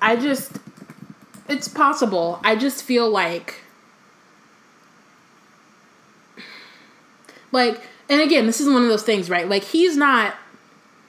I 0.03 0.17
just, 0.17 0.59
it's 1.49 1.69
possible. 1.69 2.41
I 2.45 2.57
just 2.57 2.83
feel 2.85 3.09
like, 3.09 3.63
like, 7.53 7.81
and 8.09 8.21
again, 8.21 8.47
this 8.47 8.61
is 8.61 8.69
one 8.69 8.83
of 8.83 8.89
those 8.89 9.03
things, 9.03 9.29
right? 9.29 9.49
Like, 9.49 9.65
he's 9.65 9.97
not, 9.97 10.35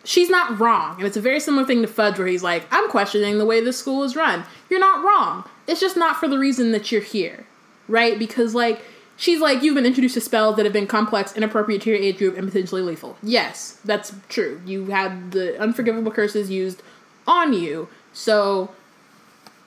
she's 0.03 0.29
not 0.29 0.59
wrong. 0.59 0.97
And 0.97 1.05
it's 1.05 1.17
a 1.17 1.21
very 1.21 1.39
similar 1.39 1.65
thing 1.65 1.81
to 1.81 1.87
Fudge, 1.87 2.17
where 2.17 2.27
he's 2.27 2.43
like, 2.43 2.65
I'm 2.71 2.89
questioning 2.89 3.37
the 3.37 3.45
way 3.45 3.61
this 3.61 3.77
school 3.77 4.03
is 4.03 4.15
run. 4.15 4.43
You're 4.69 4.79
not 4.79 5.03
wrong. 5.03 5.43
It's 5.67 5.79
just 5.79 5.97
not 5.97 6.17
for 6.17 6.27
the 6.27 6.39
reason 6.39 6.71
that 6.71 6.91
you're 6.91 7.01
here, 7.01 7.45
right? 7.87 8.17
Because, 8.17 8.55
like, 8.55 8.83
she's 9.17 9.39
like, 9.39 9.61
you've 9.61 9.75
been 9.75 9.85
introduced 9.85 10.15
to 10.15 10.21
spells 10.21 10.55
that 10.55 10.65
have 10.65 10.73
been 10.73 10.87
complex, 10.87 11.35
inappropriate 11.35 11.81
to 11.83 11.89
your 11.91 11.99
age 11.99 12.17
group, 12.17 12.37
and 12.37 12.47
potentially 12.47 12.81
lethal. 12.81 13.17
Yes, 13.21 13.79
that's 13.85 14.13
true. 14.29 14.61
You 14.65 14.87
had 14.87 15.31
the 15.31 15.59
unforgivable 15.59 16.11
curses 16.11 16.49
used 16.49 16.81
on 17.27 17.53
you. 17.53 17.87
So, 18.11 18.71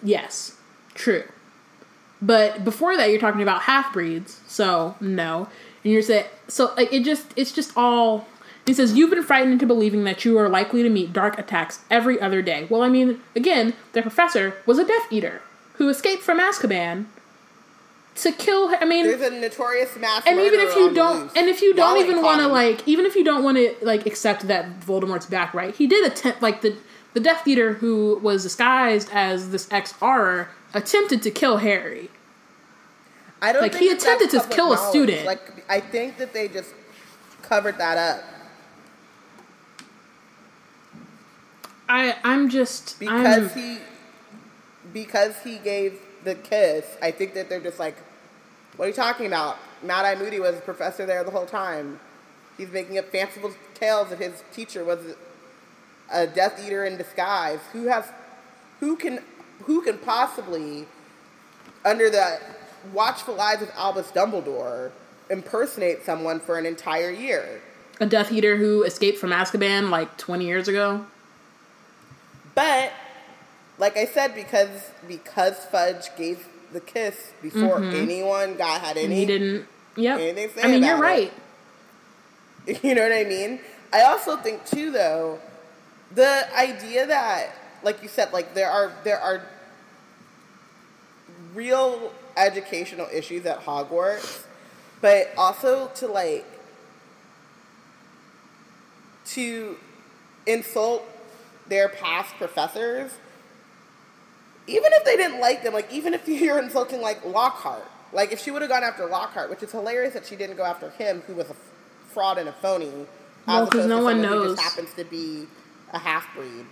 yes, 0.03 0.57
true. 0.95 1.25
But 2.21 2.65
before 2.65 2.97
that, 2.97 3.11
you're 3.11 3.21
talking 3.21 3.43
about 3.43 3.63
half 3.63 3.93
breeds, 3.93 4.41
so 4.47 4.95
no. 5.01 5.49
And 5.83 5.93
you're 5.93 6.03
saying 6.03 6.27
so 6.49 6.73
like 6.77 6.93
it 6.93 7.05
just 7.05 7.27
it's 7.37 7.53
just 7.53 7.73
all. 7.77 8.29
He 8.65 8.73
says 8.75 8.95
you've 8.95 9.11
been 9.11 9.25
frightened 9.25 9.55
into 9.55 9.67
believing 9.67 10.05
that 10.05 10.25
you 10.25 10.39
are 10.39 10.49
likely 10.49 10.85
to 10.85 10.89
meet 10.89 11.13
dark 11.13 11.37
attacks 11.37 11.81
every 11.91 12.21
other 12.21 12.43
day. 12.43 12.69
Well, 12.71 12.83
I 12.83 12.89
mean, 12.89 13.21
again, 13.35 13.75
the 13.93 14.03
professor 14.03 14.55
was 14.67 14.79
a 14.79 14.87
Death 14.87 15.09
Eater 15.11 15.43
who 15.75 15.89
escaped 15.89 16.23
from 16.23 16.39
Azkaban 16.39 17.07
to 18.17 18.31
kill. 18.31 18.73
I 18.81 18.85
mean, 18.85 19.05
There's 19.07 19.21
a 19.21 19.31
notorious 19.35 19.97
mass 19.97 20.23
and 20.27 20.39
even 20.39 20.61
if 20.61 20.77
you 20.77 20.95
don't 20.95 21.23
loose. 21.23 21.33
and 21.35 21.49
if 21.49 21.61
you 21.61 21.75
don't 21.75 21.95
While 21.97 22.05
even 22.05 22.23
want 22.23 22.41
to 22.41 22.47
like 22.47 22.87
even 22.87 23.05
if 23.05 23.17
you 23.17 23.25
don't 23.25 23.43
want 23.43 23.57
to 23.57 23.75
like 23.83 24.07
accept 24.07 24.47
that 24.47 24.81
voldemort's 24.81 25.27
back 25.27 25.55
right 25.55 25.75
he 25.75 25.87
did 25.89 26.07
attempt 26.07 26.41
like 26.43 26.61
the 26.61 26.77
the 27.15 27.21
death 27.21 27.49
eater 27.49 27.73
who 27.75 28.19
was 28.23 28.43
disguised 28.43 29.09
as 29.13 29.51
this 29.51 29.67
ex-auror 29.73 30.49
attempted 30.75 31.23
to 31.23 31.31
kill 31.31 31.59
harry 31.59 32.11
I 33.41 33.53
don't 33.53 33.63
like, 33.63 33.73
think 33.73 33.83
he 33.83 33.91
attempted 33.91 34.31
to 34.31 34.49
kill 34.49 34.73
a 34.73 34.79
student. 34.79 35.27
Like 35.27 35.65
I 35.69 35.81
think 35.81 36.19
that 36.19 36.33
they 36.33 36.47
just 36.47 36.73
covered 37.43 37.77
that 37.79 37.99
up 37.99 38.23
i 41.89 42.17
i'm 42.23 42.49
just 42.49 43.01
because 43.01 43.53
I'm, 43.53 43.61
he 43.61 43.79
because 44.93 45.35
he 45.43 45.59
gave 45.59 45.99
the 46.25 46.35
kiss. 46.35 46.87
I 47.03 47.11
think 47.11 47.35
that 47.35 47.49
they're 47.49 47.61
just 47.61 47.79
like, 47.79 47.97
what 48.77 48.87
are 48.87 48.89
you 48.89 48.95
talking 48.95 49.27
about? 49.27 49.59
Mad 49.83 50.05
Eye 50.05 50.15
Moody 50.15 50.41
was 50.41 50.57
a 50.57 50.61
professor 50.61 51.07
there 51.07 51.25
the 51.25 51.31
whole 51.31 51.47
time. 51.47 51.99
He's 52.57 52.71
making 52.71 52.99
up 52.99 53.11
fanciful 53.11 53.53
tales 53.75 54.11
that 54.11 54.19
his 54.19 54.43
teacher 54.53 54.85
was 54.85 55.01
a 56.13 56.27
Death 56.27 56.65
Eater 56.65 56.85
in 56.85 56.97
disguise. 56.97 57.61
Who 57.73 57.87
has, 57.87 58.07
who 58.81 58.97
can, 58.97 59.21
who 59.63 59.83
can 59.83 59.99
possibly, 59.99 60.87
under 61.85 62.11
the 62.11 62.41
watchful 62.93 63.41
eyes 63.41 63.63
of 63.63 63.71
Albus 63.77 64.11
Dumbledore, 64.13 64.93
impersonate 65.31 66.05
someone 66.05 66.41
for 66.41 66.59
an 66.59 66.67
entire 66.67 67.11
year? 67.11 67.61
a 68.01 68.07
death 68.07 68.33
eater 68.33 68.57
who 68.57 68.83
escaped 68.83 69.19
from 69.19 69.31
azkaban 69.31 69.91
like 69.91 70.17
20 70.17 70.47
years 70.47 70.67
ago 70.67 71.05
But 72.55 72.91
like 73.79 73.97
I 73.99 74.07
said, 74.07 74.35
because 74.35 74.91
because 75.07 75.57
Fudge 75.67 76.09
gave 76.17 76.49
the 76.73 76.81
kiss 76.81 77.33
before 77.43 77.79
mm-hmm. 77.81 77.95
anyone 77.95 78.57
got 78.57 78.81
had 78.81 78.97
and 78.97 79.07
any, 79.07 79.21
he 79.21 79.27
didn't 79.27 79.67
yep 79.95 80.19
anything 80.19 80.49
say 80.49 80.63
i 80.63 80.67
mean 80.69 80.83
you're 80.83 80.99
right 80.99 81.31
it. 81.31 81.43
you 82.83 82.95
know 82.95 83.03
what 83.03 83.13
I 83.13 83.25
mean. 83.25 83.61
I 83.93 84.03
also 84.03 84.37
think 84.37 84.65
too, 84.65 84.91
though, 84.91 85.39
the 86.15 86.47
idea 86.57 87.07
that, 87.07 87.55
like 87.83 88.03
you 88.03 88.09
said, 88.09 88.33
like 88.33 88.55
there 88.55 88.71
are 88.71 88.93
there 89.05 89.21
are 89.21 89.43
real 91.55 92.13
educational 92.37 93.07
issues 93.13 93.45
at 93.47 93.61
Hogwarts, 93.65 94.43
but 95.01 95.31
also 95.37 95.89
to 95.97 96.07
like 96.07 96.45
to 99.27 99.77
insult 100.47 101.05
their 101.69 101.89
past 101.89 102.35
professors, 102.37 103.13
even 104.67 104.93
if 104.93 105.05
they 105.05 105.17
didn't 105.17 105.41
like 105.41 105.63
them, 105.63 105.73
like 105.73 105.93
even 105.93 106.15
if 106.15 106.27
you're 106.29 106.59
insulting 106.59 107.01
like 107.01 107.25
Lockhart, 107.25 107.85
like 108.13 108.33
if 108.33 108.41
she 108.41 108.51
would 108.51 108.63
have 108.63 108.71
gone 108.71 108.83
after 108.83 109.07
Lockhart, 109.07 109.51
which 109.51 109.63
is 109.63 109.71
hilarious 109.73 110.15
that 110.15 110.27
she 110.27 110.37
didn't 110.37 110.57
go 110.57 110.65
after 110.65 110.91
him, 110.91 111.23
who 111.27 111.35
was 111.35 111.49
a 111.51 111.57
fraud 112.09 112.39
and 112.39 112.49
a 112.49 112.53
phony, 112.53 112.91
Well, 113.47 113.63
as 113.63 113.69
'cause 113.69 113.85
opposed 113.85 113.89
no 113.89 114.03
one 114.03 114.21
knows. 114.21 114.57
just 114.57 114.63
happens 114.63 114.95
to 114.95 115.05
be 115.05 115.47
a 115.95 115.99
half 115.99 116.27
breed. 116.35 116.65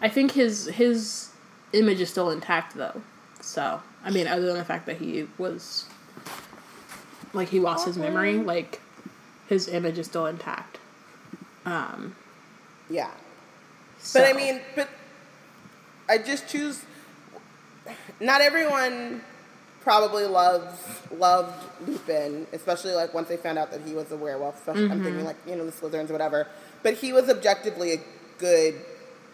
i 0.00 0.08
think 0.08 0.32
his 0.32 0.66
his 0.66 1.28
image 1.72 2.00
is 2.00 2.10
still 2.10 2.30
intact 2.30 2.74
though 2.74 3.00
so 3.40 3.80
i 4.04 4.10
mean 4.10 4.26
other 4.26 4.46
than 4.46 4.56
the 4.56 4.64
fact 4.64 4.86
that 4.86 4.96
he 4.98 5.26
was 5.38 5.86
like 7.32 7.48
he 7.48 7.58
lost 7.60 7.86
his 7.86 7.96
memory 7.96 8.38
like 8.38 8.80
his 9.48 9.68
image 9.68 9.98
is 9.98 10.06
still 10.06 10.26
intact 10.26 10.78
um 11.66 12.14
Yeah. 12.90 13.10
so. 13.98 14.20
But 14.20 14.28
I 14.28 14.32
mean, 14.34 14.60
but 14.76 14.88
I 16.08 16.18
just 16.18 16.46
choose. 16.48 16.84
Not 18.20 18.40
everyone 18.42 19.22
probably 19.80 20.26
loves 20.26 20.78
loved 21.10 21.64
Lupin, 21.86 22.46
especially 22.52 22.92
like 22.92 23.14
once 23.14 23.28
they 23.28 23.36
found 23.38 23.58
out 23.58 23.70
that 23.70 23.80
he 23.82 23.94
was 23.94 24.12
a 24.12 24.16
werewolf. 24.16 24.56
Especially, 24.58 24.90
I'm 24.90 25.02
thinking 25.02 25.24
like 25.24 25.36
you 25.46 25.56
know 25.56 25.64
the 25.64 25.72
Slytherins 25.72 26.10
or 26.10 26.12
whatever. 26.12 26.46
But 26.82 26.94
he 26.94 27.12
was 27.14 27.30
objectively 27.30 27.92
a 27.94 28.00
good 28.38 28.74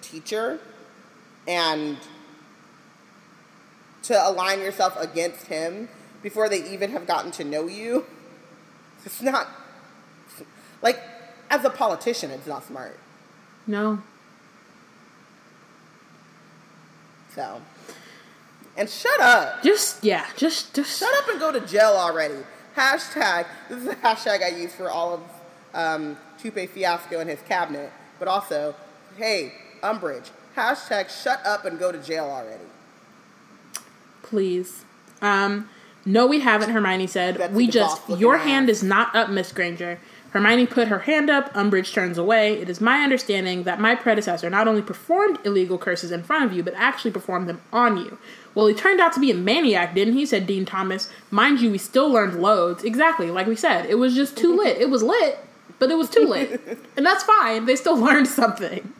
teacher, 0.00 0.60
and 1.48 1.96
to 4.02 4.28
align 4.28 4.60
yourself 4.60 4.96
against 4.98 5.46
him 5.46 5.88
before 6.22 6.48
they 6.48 6.62
even 6.70 6.90
have 6.90 7.06
gotten 7.06 7.30
to 7.32 7.44
know 7.44 7.66
you, 7.66 8.06
it's 9.04 9.22
not 9.22 9.48
like 10.82 11.00
as 11.48 11.64
a 11.64 11.70
politician, 11.70 12.30
it's 12.30 12.46
not 12.46 12.64
smart. 12.64 12.98
no 13.66 14.02
So, 17.34 17.62
and 18.76 18.88
shut 18.90 19.20
up. 19.20 19.62
just 19.62 20.02
yeah 20.02 20.26
just 20.36 20.74
just 20.74 20.98
Shut 20.98 21.14
up 21.22 21.28
and 21.28 21.38
go 21.38 21.52
to 21.52 21.60
jail 21.60 21.92
already. 21.96 22.34
Hashtag, 22.76 23.46
this 23.68 23.82
is 23.82 23.88
a 23.88 23.94
hashtag 23.96 24.42
I 24.42 24.48
use 24.48 24.74
for 24.74 24.90
all 24.90 25.14
of 25.14 25.20
um, 25.74 26.16
Tupe 26.38 26.68
Fiasco 26.68 27.20
and 27.20 27.28
his 27.28 27.40
cabinet, 27.42 27.92
but 28.18 28.28
also, 28.28 28.74
hey, 29.16 29.52
Umbridge, 29.82 30.30
hashtag 30.56 31.08
shut 31.10 31.44
up 31.44 31.64
and 31.64 31.78
go 31.78 31.92
to 31.92 31.98
jail 31.98 32.24
already. 32.26 32.64
Please. 34.30 34.84
Um, 35.20 35.68
no, 36.06 36.26
we 36.26 36.40
haven't. 36.40 36.70
Hermione 36.70 37.06
said. 37.06 37.36
Betsy 37.36 37.54
we 37.54 37.66
just. 37.66 38.08
Your 38.08 38.36
ass. 38.36 38.44
hand 38.44 38.70
is 38.70 38.82
not 38.82 39.14
up, 39.14 39.28
Miss 39.28 39.52
Granger. 39.52 39.98
Hermione 40.30 40.66
put 40.66 40.88
her 40.88 41.00
hand 41.00 41.28
up. 41.28 41.52
Umbridge 41.54 41.92
turns 41.92 42.16
away. 42.16 42.54
It 42.54 42.70
is 42.70 42.80
my 42.80 43.00
understanding 43.02 43.64
that 43.64 43.80
my 43.80 43.96
predecessor 43.96 44.48
not 44.48 44.68
only 44.68 44.80
performed 44.80 45.38
illegal 45.44 45.76
curses 45.76 46.12
in 46.12 46.22
front 46.22 46.44
of 46.44 46.52
you, 46.52 46.62
but 46.62 46.74
actually 46.76 47.10
performed 47.10 47.48
them 47.48 47.60
on 47.72 47.96
you. 47.96 48.16
Well, 48.54 48.66
he 48.66 48.74
turned 48.74 49.00
out 49.00 49.12
to 49.14 49.20
be 49.20 49.32
a 49.32 49.34
maniac, 49.34 49.94
didn't 49.94 50.14
he? 50.14 50.24
Said 50.24 50.46
Dean 50.46 50.64
Thomas. 50.64 51.10
Mind 51.30 51.60
you, 51.60 51.72
we 51.72 51.78
still 51.78 52.08
learned 52.08 52.40
loads. 52.40 52.84
Exactly, 52.84 53.30
like 53.30 53.48
we 53.48 53.56
said, 53.56 53.86
it 53.86 53.96
was 53.96 54.14
just 54.14 54.36
too 54.36 54.56
lit. 54.56 54.78
It 54.78 54.90
was 54.90 55.02
lit, 55.02 55.38
but 55.80 55.90
it 55.90 55.96
was 55.96 56.08
too 56.08 56.26
lit, 56.26 56.60
and 56.96 57.04
that's 57.04 57.24
fine. 57.24 57.66
They 57.66 57.76
still 57.76 57.96
learned 57.96 58.28
something. 58.28 58.92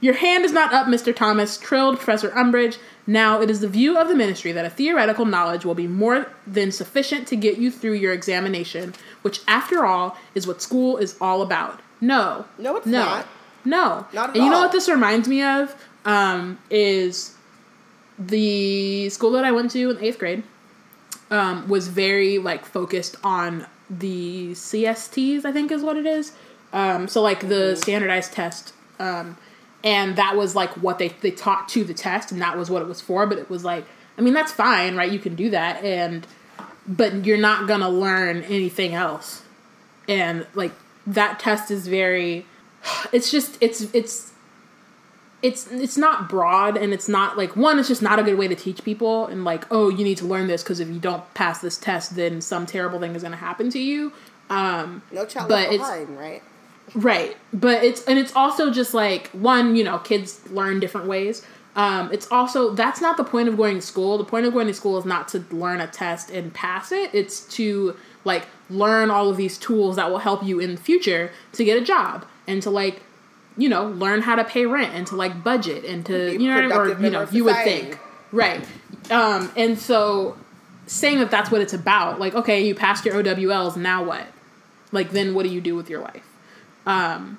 Your 0.00 0.14
hand 0.14 0.44
is 0.44 0.52
not 0.52 0.74
up, 0.74 0.86
Mr. 0.86 1.14
Thomas, 1.14 1.56
trilled 1.56 1.96
Professor 1.96 2.30
Umbridge. 2.30 2.78
Now, 3.06 3.40
it 3.40 3.48
is 3.48 3.60
the 3.60 3.68
view 3.68 3.96
of 3.96 4.08
the 4.08 4.14
ministry 4.14 4.52
that 4.52 4.64
a 4.64 4.70
theoretical 4.70 5.24
knowledge 5.24 5.64
will 5.64 5.74
be 5.74 5.86
more 5.86 6.30
than 6.46 6.70
sufficient 6.70 7.26
to 7.28 7.36
get 7.36 7.56
you 7.56 7.70
through 7.70 7.94
your 7.94 8.12
examination, 8.12 8.94
which, 9.22 9.40
after 9.48 9.86
all, 9.86 10.18
is 10.34 10.46
what 10.46 10.60
school 10.60 10.98
is 10.98 11.16
all 11.20 11.40
about. 11.40 11.80
No. 12.00 12.44
No, 12.58 12.76
it's 12.76 12.86
no, 12.86 13.04
not. 13.04 13.26
No. 13.64 14.06
Not 14.12 14.30
at 14.30 14.36
and 14.36 14.44
you 14.44 14.50
know 14.50 14.60
what 14.60 14.72
this 14.72 14.88
reminds 14.88 15.28
me 15.28 15.42
of? 15.42 15.74
Um, 16.04 16.58
is 16.70 17.34
the 18.18 19.08
school 19.10 19.32
that 19.32 19.44
I 19.44 19.52
went 19.52 19.70
to 19.72 19.90
in 19.90 19.98
eighth 20.02 20.18
grade 20.18 20.42
um, 21.30 21.68
was 21.68 21.88
very 21.88 22.38
like 22.38 22.64
focused 22.64 23.16
on 23.24 23.66
the 23.90 24.52
CSTs, 24.52 25.44
I 25.44 25.52
think 25.52 25.70
is 25.70 25.82
what 25.82 25.96
it 25.96 26.06
is. 26.06 26.32
Um, 26.72 27.08
so 27.08 27.22
like 27.22 27.48
the 27.48 27.76
standardized 27.76 28.32
test, 28.32 28.72
um, 28.98 29.36
and 29.86 30.16
that 30.16 30.36
was 30.36 30.56
like 30.56 30.70
what 30.72 30.98
they 30.98 31.08
they 31.20 31.30
taught 31.30 31.68
to 31.70 31.84
the 31.84 31.94
test, 31.94 32.32
and 32.32 32.42
that 32.42 32.58
was 32.58 32.68
what 32.68 32.82
it 32.82 32.88
was 32.88 33.00
for. 33.00 33.24
But 33.24 33.38
it 33.38 33.48
was 33.48 33.64
like, 33.64 33.86
I 34.18 34.20
mean, 34.20 34.34
that's 34.34 34.50
fine, 34.50 34.96
right? 34.96 35.10
You 35.10 35.20
can 35.20 35.36
do 35.36 35.48
that, 35.50 35.82
and 35.84 36.26
but 36.88 37.24
you're 37.24 37.38
not 37.38 37.68
gonna 37.68 37.88
learn 37.88 38.42
anything 38.42 38.94
else. 38.94 39.42
And 40.08 40.44
like 40.54 40.72
that 41.06 41.38
test 41.38 41.70
is 41.70 41.86
very 41.86 42.46
it's 43.12 43.30
just 43.30 43.56
it's 43.60 43.82
it's 43.94 44.32
it's 45.40 45.70
it's 45.70 45.96
not 45.96 46.28
broad 46.28 46.76
and 46.76 46.92
it's 46.92 47.08
not 47.08 47.36
like 47.36 47.54
one 47.54 47.78
it's 47.78 47.88
just 47.88 48.02
not 48.02 48.18
a 48.18 48.22
good 48.22 48.38
way 48.38 48.48
to 48.48 48.54
teach 48.54 48.82
people 48.82 49.26
and 49.26 49.44
like 49.44 49.64
oh 49.70 49.88
you 49.88 50.02
need 50.02 50.16
to 50.16 50.24
learn 50.24 50.46
this 50.46 50.62
because 50.62 50.80
if 50.80 50.88
you 50.88 50.98
don't 50.98 51.22
pass 51.34 51.60
this 51.60 51.76
test 51.76 52.16
then 52.16 52.40
some 52.40 52.64
terrible 52.64 52.98
thing 52.98 53.14
is 53.14 53.22
going 53.22 53.32
to 53.32 53.38
happen 53.38 53.68
to 53.70 53.78
you 53.78 54.12
um 54.50 55.02
No 55.12 55.26
child 55.26 55.48
but 55.48 55.70
left 55.70 55.72
it's 55.74 55.82
behind, 55.82 56.18
right? 56.18 56.42
Right. 56.94 57.36
But 57.52 57.84
it's 57.84 58.04
and 58.04 58.18
it's 58.18 58.34
also 58.34 58.70
just 58.70 58.94
like 58.94 59.28
one, 59.28 59.76
you 59.76 59.84
know, 59.84 59.98
kids 59.98 60.40
learn 60.50 60.80
different 60.80 61.06
ways. 61.06 61.44
Um, 61.74 62.10
it's 62.10 62.30
also 62.32 62.74
that's 62.74 63.00
not 63.00 63.16
the 63.16 63.24
point 63.24 63.48
of 63.48 63.56
going 63.56 63.76
to 63.76 63.82
school. 63.82 64.16
The 64.18 64.24
point 64.24 64.46
of 64.46 64.52
going 64.52 64.66
to 64.66 64.74
school 64.74 64.98
is 64.98 65.04
not 65.04 65.28
to 65.28 65.44
learn 65.50 65.80
a 65.80 65.86
test 65.86 66.30
and 66.30 66.52
pass 66.54 66.90
it. 66.92 67.10
It's 67.12 67.40
to 67.56 67.96
like 68.24 68.46
learn 68.70 69.10
all 69.10 69.30
of 69.30 69.36
these 69.36 69.58
tools 69.58 69.96
that 69.96 70.10
will 70.10 70.18
help 70.18 70.42
you 70.42 70.58
in 70.58 70.74
the 70.74 70.80
future 70.80 71.30
to 71.52 71.64
get 71.64 71.80
a 71.80 71.84
job 71.84 72.26
and 72.46 72.62
to 72.62 72.70
like 72.70 73.00
you 73.56 73.68
know 73.68 73.86
learn 73.88 74.22
how 74.22 74.34
to 74.34 74.44
pay 74.44 74.66
rent 74.66 74.92
and 74.94 75.06
to 75.06 75.16
like 75.16 75.42
budget 75.42 75.84
and 75.84 76.04
to 76.06 76.32
you 76.32 76.50
know 76.50 76.76
or 76.76 77.00
you 77.00 77.10
know 77.10 77.26
you 77.30 77.44
would 77.44 77.56
think 77.56 77.98
right 78.32 78.64
um 79.10 79.50
and 79.56 79.78
so 79.78 80.36
saying 80.86 81.18
that 81.18 81.30
that's 81.30 81.50
what 81.50 81.60
it's 81.60 81.72
about 81.72 82.18
like 82.18 82.34
okay 82.34 82.66
you 82.66 82.74
passed 82.74 83.04
your 83.04 83.22
OWLs 83.22 83.76
now 83.76 84.02
what 84.04 84.26
like 84.92 85.10
then 85.10 85.34
what 85.34 85.44
do 85.44 85.48
you 85.48 85.60
do 85.60 85.74
with 85.74 85.88
your 85.88 86.00
life 86.00 86.25
um 86.86 87.38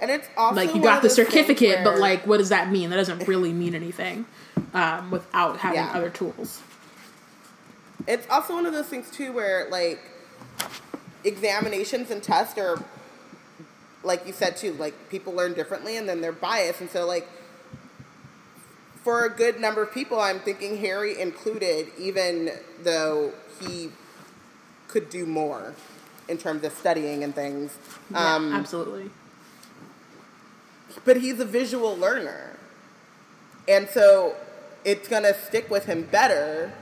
And 0.00 0.10
it's 0.10 0.28
also 0.36 0.56
like 0.56 0.74
you 0.74 0.82
got 0.82 1.02
the 1.02 1.10
certificate 1.10 1.82
but 1.82 1.98
like 1.98 2.26
what 2.26 2.36
does 2.38 2.50
that 2.50 2.70
mean? 2.70 2.90
That 2.90 2.96
doesn't 2.96 3.26
really 3.26 3.52
mean 3.52 3.74
anything 3.74 4.26
um, 4.74 5.10
without 5.10 5.58
having 5.58 5.80
Yeah. 5.80 5.92
other 5.94 6.10
tools. 6.10 6.62
It's 8.06 8.28
also 8.30 8.54
one 8.54 8.66
of 8.66 8.72
those 8.72 8.86
things 8.86 9.10
too 9.10 9.32
where 9.32 9.68
like 9.70 10.00
examinations 11.24 12.10
and 12.10 12.22
tests 12.22 12.56
are 12.58 12.82
like 14.04 14.26
you 14.26 14.32
said 14.32 14.56
too, 14.56 14.72
like 14.74 15.08
people 15.08 15.32
learn 15.32 15.54
differently 15.54 15.96
and 15.96 16.08
then 16.08 16.20
they're 16.20 16.30
biased. 16.32 16.80
And 16.80 16.90
so 16.90 17.06
like 17.06 17.26
for 19.02 19.24
a 19.24 19.30
good 19.30 19.58
number 19.60 19.82
of 19.82 19.92
people 19.92 20.20
I'm 20.20 20.40
thinking 20.40 20.78
Harry 20.78 21.18
included, 21.20 21.88
even 21.98 22.50
though 22.82 23.32
he 23.60 23.90
could 24.88 25.08
do 25.10 25.26
more 25.26 25.74
in 26.28 26.38
terms 26.38 26.64
of 26.64 26.72
studying 26.72 27.24
and 27.24 27.34
things. 27.34 27.76
Um, 28.14 28.50
yeah, 28.50 28.58
absolutely 28.58 29.10
but 31.04 31.18
he's 31.18 31.40
a 31.40 31.44
visual 31.44 31.96
learner. 31.96 32.56
And 33.68 33.88
so 33.88 34.36
it's 34.84 35.08
going 35.08 35.22
to 35.22 35.34
stick 35.34 35.70
with 35.70 35.86
him 35.86 36.02
better 36.02 36.72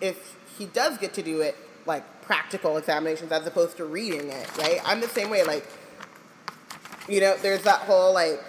if 0.00 0.36
he 0.58 0.66
does 0.66 0.98
get 0.98 1.14
to 1.14 1.22
do 1.22 1.40
it 1.40 1.56
like 1.86 2.22
practical 2.22 2.76
examinations 2.76 3.32
as 3.32 3.46
opposed 3.46 3.76
to 3.76 3.84
reading 3.84 4.28
it, 4.28 4.58
right? 4.58 4.80
I'm 4.84 5.00
the 5.00 5.08
same 5.08 5.30
way 5.30 5.44
like 5.44 5.66
you 7.08 7.20
know, 7.20 7.36
there's 7.38 7.62
that 7.62 7.80
whole 7.80 8.14
like 8.14 8.42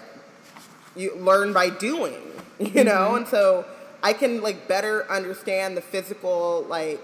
you 0.95 1.16
learn 1.16 1.53
by 1.53 1.69
doing, 1.69 2.22
you 2.59 2.83
know? 2.83 3.16
And 3.16 3.27
so 3.27 3.66
I 4.03 4.14
can 4.14 4.42
like 4.42 4.67
better 4.67 5.09
understand 5.11 5.75
the 5.75 5.82
physical 5.82 6.66
like 6.69 7.03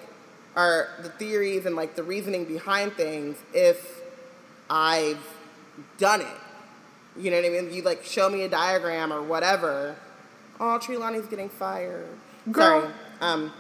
or 0.56 0.88
the 1.02 1.10
theories 1.10 1.66
and 1.66 1.76
like 1.76 1.96
the 1.96 2.04
reasoning 2.04 2.46
behind 2.46 2.94
things 2.94 3.38
if 3.54 4.02
I've 4.70 5.24
done 5.98 6.22
it. 6.22 6.28
You 7.18 7.32
know 7.32 7.38
what 7.38 7.46
I 7.46 7.50
mean? 7.50 7.74
You 7.74 7.82
like 7.82 8.04
show 8.04 8.30
me 8.30 8.44
a 8.44 8.50
diagram 8.50 9.12
or 9.12 9.22
whatever. 9.22 9.96
Oh, 10.60 10.78
Trelawney's 10.82 11.26
getting 11.28 11.50
fired. 11.50 12.08
Girl. 12.52 12.82
Sorry. 12.82 12.94
Um, 13.22 13.54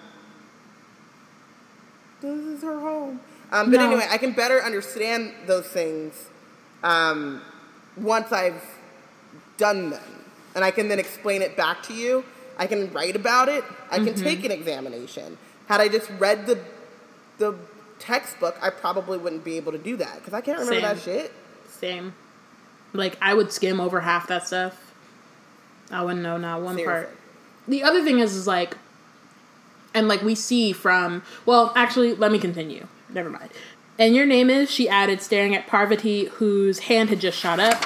this 2.22 2.38
is 2.40 2.62
her 2.64 2.80
home. 2.80 3.20
Um, 3.52 3.72
but 3.72 3.78
No. 3.80 3.86
anyway, 3.88 4.06
I 4.10 4.18
can 4.18 4.34
better 4.34 4.62
understand 4.62 5.34
those 5.48 5.66
things 5.68 6.28
um, 6.84 7.42
once 7.98 8.32
I've 8.32 8.64
done 9.58 9.90
them, 9.90 10.04
and 10.56 10.64
I 10.64 10.72
can 10.72 10.88
then 10.88 11.00
explain 11.00 11.42
it 11.42 11.58
back 11.58 11.82
to 11.84 11.94
you. 11.94 12.24
I 12.58 12.68
can 12.68 12.92
write 12.94 13.16
about 13.16 13.48
it. 13.50 13.64
I 13.90 13.98
can 13.98 14.08
Mm-hmm. 14.14 14.24
take 14.24 14.44
an 14.44 14.52
examination. 14.52 15.38
Had 15.68 15.82
I 15.82 15.88
just 15.88 16.10
read 16.20 16.46
the 16.46 16.60
the 17.40 17.56
textbook, 17.98 18.58
I 18.62 18.70
probably 18.70 19.18
wouldn't 19.18 19.44
be 19.44 19.58
able 19.58 19.72
to 19.72 19.78
do 19.78 19.98
that 19.98 20.16
because 20.18 20.34
I 20.34 20.42
can't 20.42 20.60
remember 20.60 20.82
that 20.82 21.00
shit. 21.00 21.34
same. 21.68 22.14
Like 22.94 23.18
i 23.22 23.34
would 23.34 23.52
skim 23.52 23.80
over 23.80 24.02
half 24.02 24.28
that 24.28 24.48
stuff. 24.48 24.94
I 25.92 26.04
wouldn't 26.04 26.22
know 26.22 26.38
not 26.38 26.62
one 26.62 26.76
Seriously. 26.76 27.06
part. 27.06 27.18
The 27.68 27.84
other 27.84 28.04
thing 28.04 28.20
is 28.20 28.36
is 28.36 28.48
like 28.48 28.76
and 29.94 30.08
like 30.08 30.22
we 30.22 30.36
see 30.36 30.72
from 30.72 31.24
well 31.46 31.72
actually 31.76 32.14
let 32.14 32.32
me 32.32 32.40
continue. 32.40 32.88
Never 33.10 33.30
mind. 33.30 33.50
And 33.98 34.16
your 34.16 34.26
name 34.26 34.50
is 34.50 34.72
she 34.72 34.88
added 34.88 35.22
staring 35.22 35.56
at 35.56 35.68
parvati 35.68 36.26
whose 36.26 36.80
hand 36.80 37.10
had 37.10 37.20
just 37.20 37.38
shot 37.38 37.60
up 37.60 37.84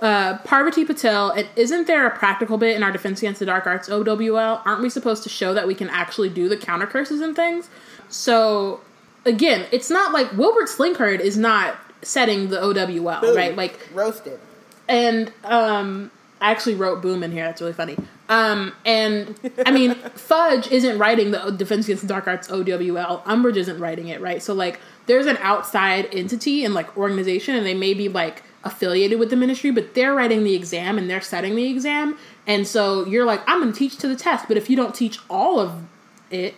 uh, 0.00 0.38
Parvati 0.38 0.84
Patel, 0.84 1.30
and 1.30 1.48
isn't 1.56 1.86
there 1.86 2.06
a 2.06 2.10
practical 2.16 2.58
bit 2.58 2.76
in 2.76 2.82
our 2.82 2.90
Defense 2.92 3.20
Against 3.20 3.40
the 3.40 3.46
Dark 3.46 3.66
Arts 3.66 3.88
OWL? 3.88 4.62
Aren't 4.64 4.82
we 4.82 4.90
supposed 4.90 5.22
to 5.24 5.28
show 5.28 5.52
that 5.54 5.66
we 5.66 5.74
can 5.74 5.88
actually 5.90 6.28
do 6.30 6.48
the 6.48 6.56
counter 6.56 6.86
curses 6.86 7.20
and 7.20 7.36
things? 7.36 7.68
So, 8.08 8.80
again, 9.24 9.66
it's 9.72 9.90
not 9.90 10.12
like 10.12 10.32
Wilbert 10.32 10.68
Slinkhard 10.68 11.20
is 11.20 11.36
not 11.36 11.76
setting 12.02 12.48
the 12.48 12.60
OWL, 12.60 13.20
Boom. 13.20 13.36
right? 13.36 13.54
Like, 13.56 13.88
roasted. 13.92 14.40
and 14.88 15.32
um 15.44 16.10
I 16.42 16.50
actually 16.52 16.76
wrote 16.76 17.02
boom 17.02 17.22
in 17.22 17.32
here. 17.32 17.44
That's 17.44 17.60
really 17.60 17.74
funny. 17.74 17.98
Um, 18.30 18.72
and 18.86 19.38
I 19.66 19.70
mean, 19.70 19.94
Fudge 20.14 20.68
isn't 20.72 20.96
writing 20.96 21.32
the 21.32 21.50
Defense 21.50 21.84
Against 21.84 22.00
the 22.02 22.08
Dark 22.08 22.26
Arts 22.26 22.48
OWL. 22.50 23.22
Umbridge 23.26 23.56
isn't 23.56 23.78
writing 23.78 24.08
it, 24.08 24.22
right? 24.22 24.42
So 24.42 24.54
like, 24.54 24.80
there's 25.04 25.26
an 25.26 25.36
outside 25.42 26.08
entity 26.14 26.64
and 26.64 26.72
like 26.72 26.96
organization, 26.96 27.56
and 27.56 27.66
they 27.66 27.74
may 27.74 27.92
be 27.92 28.08
like 28.08 28.42
affiliated 28.62 29.18
with 29.18 29.30
the 29.30 29.36
ministry, 29.36 29.70
but 29.70 29.94
they're 29.94 30.14
writing 30.14 30.44
the 30.44 30.54
exam 30.54 30.98
and 30.98 31.08
they're 31.08 31.20
setting 31.20 31.54
the 31.54 31.68
exam. 31.70 32.16
And 32.46 32.66
so 32.66 33.06
you're 33.06 33.24
like, 33.24 33.40
I'm 33.46 33.60
going 33.60 33.72
to 33.72 33.78
teach 33.78 33.96
to 33.98 34.08
the 34.08 34.16
test, 34.16 34.46
but 34.48 34.56
if 34.56 34.68
you 34.68 34.76
don't 34.76 34.94
teach 34.94 35.18
all 35.28 35.58
of 35.58 35.82
it, 36.30 36.54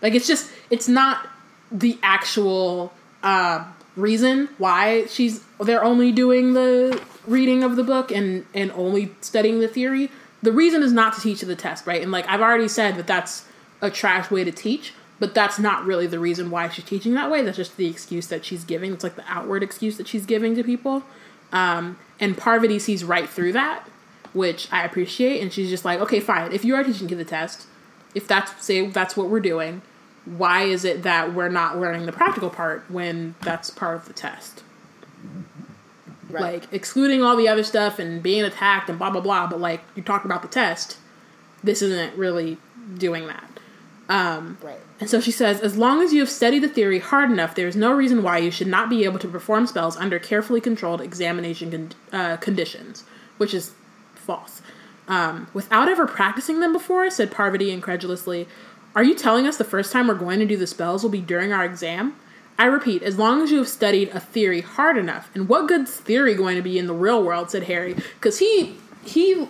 like 0.00 0.14
it's 0.14 0.26
just 0.26 0.50
it's 0.70 0.88
not 0.88 1.28
the 1.70 1.98
actual 2.02 2.92
uh, 3.22 3.64
reason 3.96 4.48
why 4.58 5.06
she's 5.06 5.44
they're 5.60 5.84
only 5.84 6.10
doing 6.10 6.54
the 6.54 7.00
reading 7.26 7.62
of 7.62 7.76
the 7.76 7.84
book 7.84 8.10
and 8.10 8.46
and 8.52 8.72
only 8.72 9.14
studying 9.20 9.60
the 9.60 9.68
theory. 9.68 10.10
The 10.42 10.52
reason 10.52 10.82
is 10.82 10.92
not 10.92 11.14
to 11.14 11.20
teach 11.20 11.40
to 11.40 11.46
the 11.46 11.54
test 11.54 11.86
right? 11.86 12.02
And 12.02 12.10
like 12.10 12.26
i've 12.26 12.40
already 12.40 12.66
said 12.66 12.96
that 12.96 13.06
that's 13.06 13.44
a 13.80 13.90
trash 13.90 14.28
way 14.28 14.42
to 14.42 14.50
teach 14.50 14.92
but 15.22 15.34
that's 15.34 15.56
not 15.56 15.86
really 15.86 16.08
the 16.08 16.18
reason 16.18 16.50
why 16.50 16.68
she's 16.68 16.84
teaching 16.84 17.14
that 17.14 17.30
way. 17.30 17.42
That's 17.42 17.56
just 17.56 17.76
the 17.76 17.86
excuse 17.86 18.26
that 18.26 18.44
she's 18.44 18.64
giving. 18.64 18.92
It's 18.92 19.04
like 19.04 19.14
the 19.14 19.22
outward 19.28 19.62
excuse 19.62 19.96
that 19.98 20.08
she's 20.08 20.26
giving 20.26 20.56
to 20.56 20.64
people 20.64 21.04
um, 21.52 21.98
and 22.18 22.36
parvati 22.36 22.78
sees 22.78 23.04
right 23.04 23.28
through 23.28 23.52
that 23.52 23.88
which 24.32 24.66
i 24.72 24.82
appreciate. 24.82 25.40
And 25.42 25.52
she's 25.52 25.68
just 25.68 25.84
like 25.84 26.00
okay 26.00 26.20
fine. 26.20 26.52
If 26.52 26.64
you 26.64 26.74
are 26.74 26.82
teaching 26.82 27.08
to 27.08 27.16
the 27.16 27.24
test 27.24 27.66
if 28.14 28.26
that's 28.26 28.64
say 28.64 28.86
that's 28.86 29.16
what 29.16 29.28
we're 29.28 29.40
doing 29.40 29.82
why 30.24 30.62
is 30.62 30.84
it 30.84 31.02
that 31.02 31.34
we're 31.34 31.48
not 31.48 31.78
learning 31.78 32.06
the 32.06 32.12
practical 32.12 32.48
part 32.48 32.84
when 32.88 33.34
that's 33.42 33.70
part 33.70 33.96
of 33.96 34.06
the 34.06 34.12
test? 34.12 34.62
Right. 36.30 36.62
like 36.62 36.72
excluding 36.72 37.22
all 37.22 37.36
the 37.36 37.46
other 37.48 37.62
stuff 37.62 37.98
and 37.98 38.22
being 38.22 38.42
attacked 38.42 38.88
and 38.88 38.98
blah 38.98 39.10
blah 39.10 39.20
blah. 39.20 39.48
But 39.48 39.60
like 39.60 39.82
you 39.94 40.02
talked 40.02 40.24
about 40.24 40.40
the 40.42 40.48
test 40.48 40.96
this 41.62 41.82
isn't 41.82 42.16
really 42.16 42.58
doing 42.96 43.26
that. 43.26 43.48
Right. 44.62 44.80
And 45.02 45.10
so 45.10 45.20
she 45.20 45.32
says, 45.32 45.60
as 45.60 45.76
long 45.76 46.00
as 46.00 46.12
you 46.12 46.20
have 46.20 46.30
studied 46.30 46.60
the 46.60 46.68
theory 46.68 47.00
hard 47.00 47.28
enough, 47.28 47.56
there 47.56 47.66
is 47.66 47.74
no 47.74 47.92
reason 47.92 48.22
why 48.22 48.38
you 48.38 48.52
should 48.52 48.68
not 48.68 48.88
be 48.88 49.04
able 49.04 49.18
to 49.18 49.26
perform 49.26 49.66
spells 49.66 49.96
under 49.96 50.20
carefully 50.20 50.60
controlled 50.60 51.00
examination 51.00 51.72
con- 51.72 51.92
uh, 52.12 52.36
conditions, 52.36 53.02
which 53.36 53.52
is 53.52 53.72
false. 54.14 54.62
Um, 55.08 55.48
without 55.52 55.88
ever 55.88 56.06
practicing 56.06 56.60
them 56.60 56.72
before, 56.72 57.10
said 57.10 57.32
Parvati 57.32 57.72
incredulously, 57.72 58.46
are 58.94 59.02
you 59.02 59.16
telling 59.16 59.48
us 59.48 59.56
the 59.56 59.64
first 59.64 59.90
time 59.90 60.06
we're 60.06 60.14
going 60.14 60.38
to 60.38 60.46
do 60.46 60.56
the 60.56 60.68
spells 60.68 61.02
will 61.02 61.10
be 61.10 61.20
during 61.20 61.52
our 61.52 61.64
exam? 61.64 62.14
I 62.56 62.66
repeat, 62.66 63.02
as 63.02 63.18
long 63.18 63.42
as 63.42 63.50
you 63.50 63.58
have 63.58 63.68
studied 63.68 64.10
a 64.10 64.20
theory 64.20 64.60
hard 64.60 64.96
enough. 64.96 65.30
And 65.34 65.48
what 65.48 65.66
good's 65.66 65.96
theory 65.96 66.34
going 66.36 66.54
to 66.54 66.62
be 66.62 66.78
in 66.78 66.86
the 66.86 66.94
real 66.94 67.24
world? 67.24 67.50
said 67.50 67.64
Harry, 67.64 67.94
because 67.94 68.38
he 68.38 68.76
he 69.04 69.48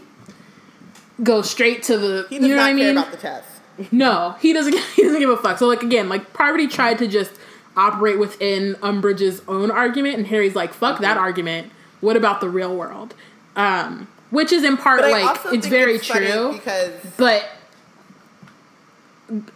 goes 1.23 1.51
straight 1.51 1.83
to 1.85 1.99
the. 1.99 2.27
He 2.31 2.39
does 2.39 2.49
you 2.49 2.55
know 2.55 2.63
not 2.63 2.63
what 2.63 2.75
I 2.75 2.79
care 2.79 2.89
mean? 2.89 2.97
about 2.97 3.11
the 3.11 3.19
test. 3.19 3.52
No, 3.91 4.37
he 4.41 4.53
doesn't. 4.53 4.75
He 4.95 5.03
doesn't 5.03 5.21
give 5.21 5.31
a 5.31 5.37
fuck. 5.37 5.59
So 5.59 5.67
like 5.67 5.83
again, 5.83 6.09
like 6.09 6.33
Parvati 6.33 6.69
tried 6.69 6.99
to 6.99 7.07
just 7.07 7.33
operate 7.77 8.19
within 8.19 8.75
Umbridge's 8.77 9.43
own 9.49 9.71
argument, 9.71 10.17
and 10.17 10.27
Harry's 10.27 10.55
like, 10.55 10.75
"Fuck 10.75 11.01
that 11.01 11.17
argument. 11.17 11.73
What 12.01 12.17
about 12.17 12.41
the 12.41 12.49
real 12.49 12.75
world?" 12.77 13.15
Um, 13.57 14.09
which 14.31 14.53
is 14.53 14.65
in 14.65 14.77
part 14.77 15.01
But 15.01 15.11
like 15.11 15.55
it's 15.55 15.67
very 15.67 15.97
it's 15.97 16.07
true, 16.07 16.53
because 16.53 16.93
but 17.17 17.49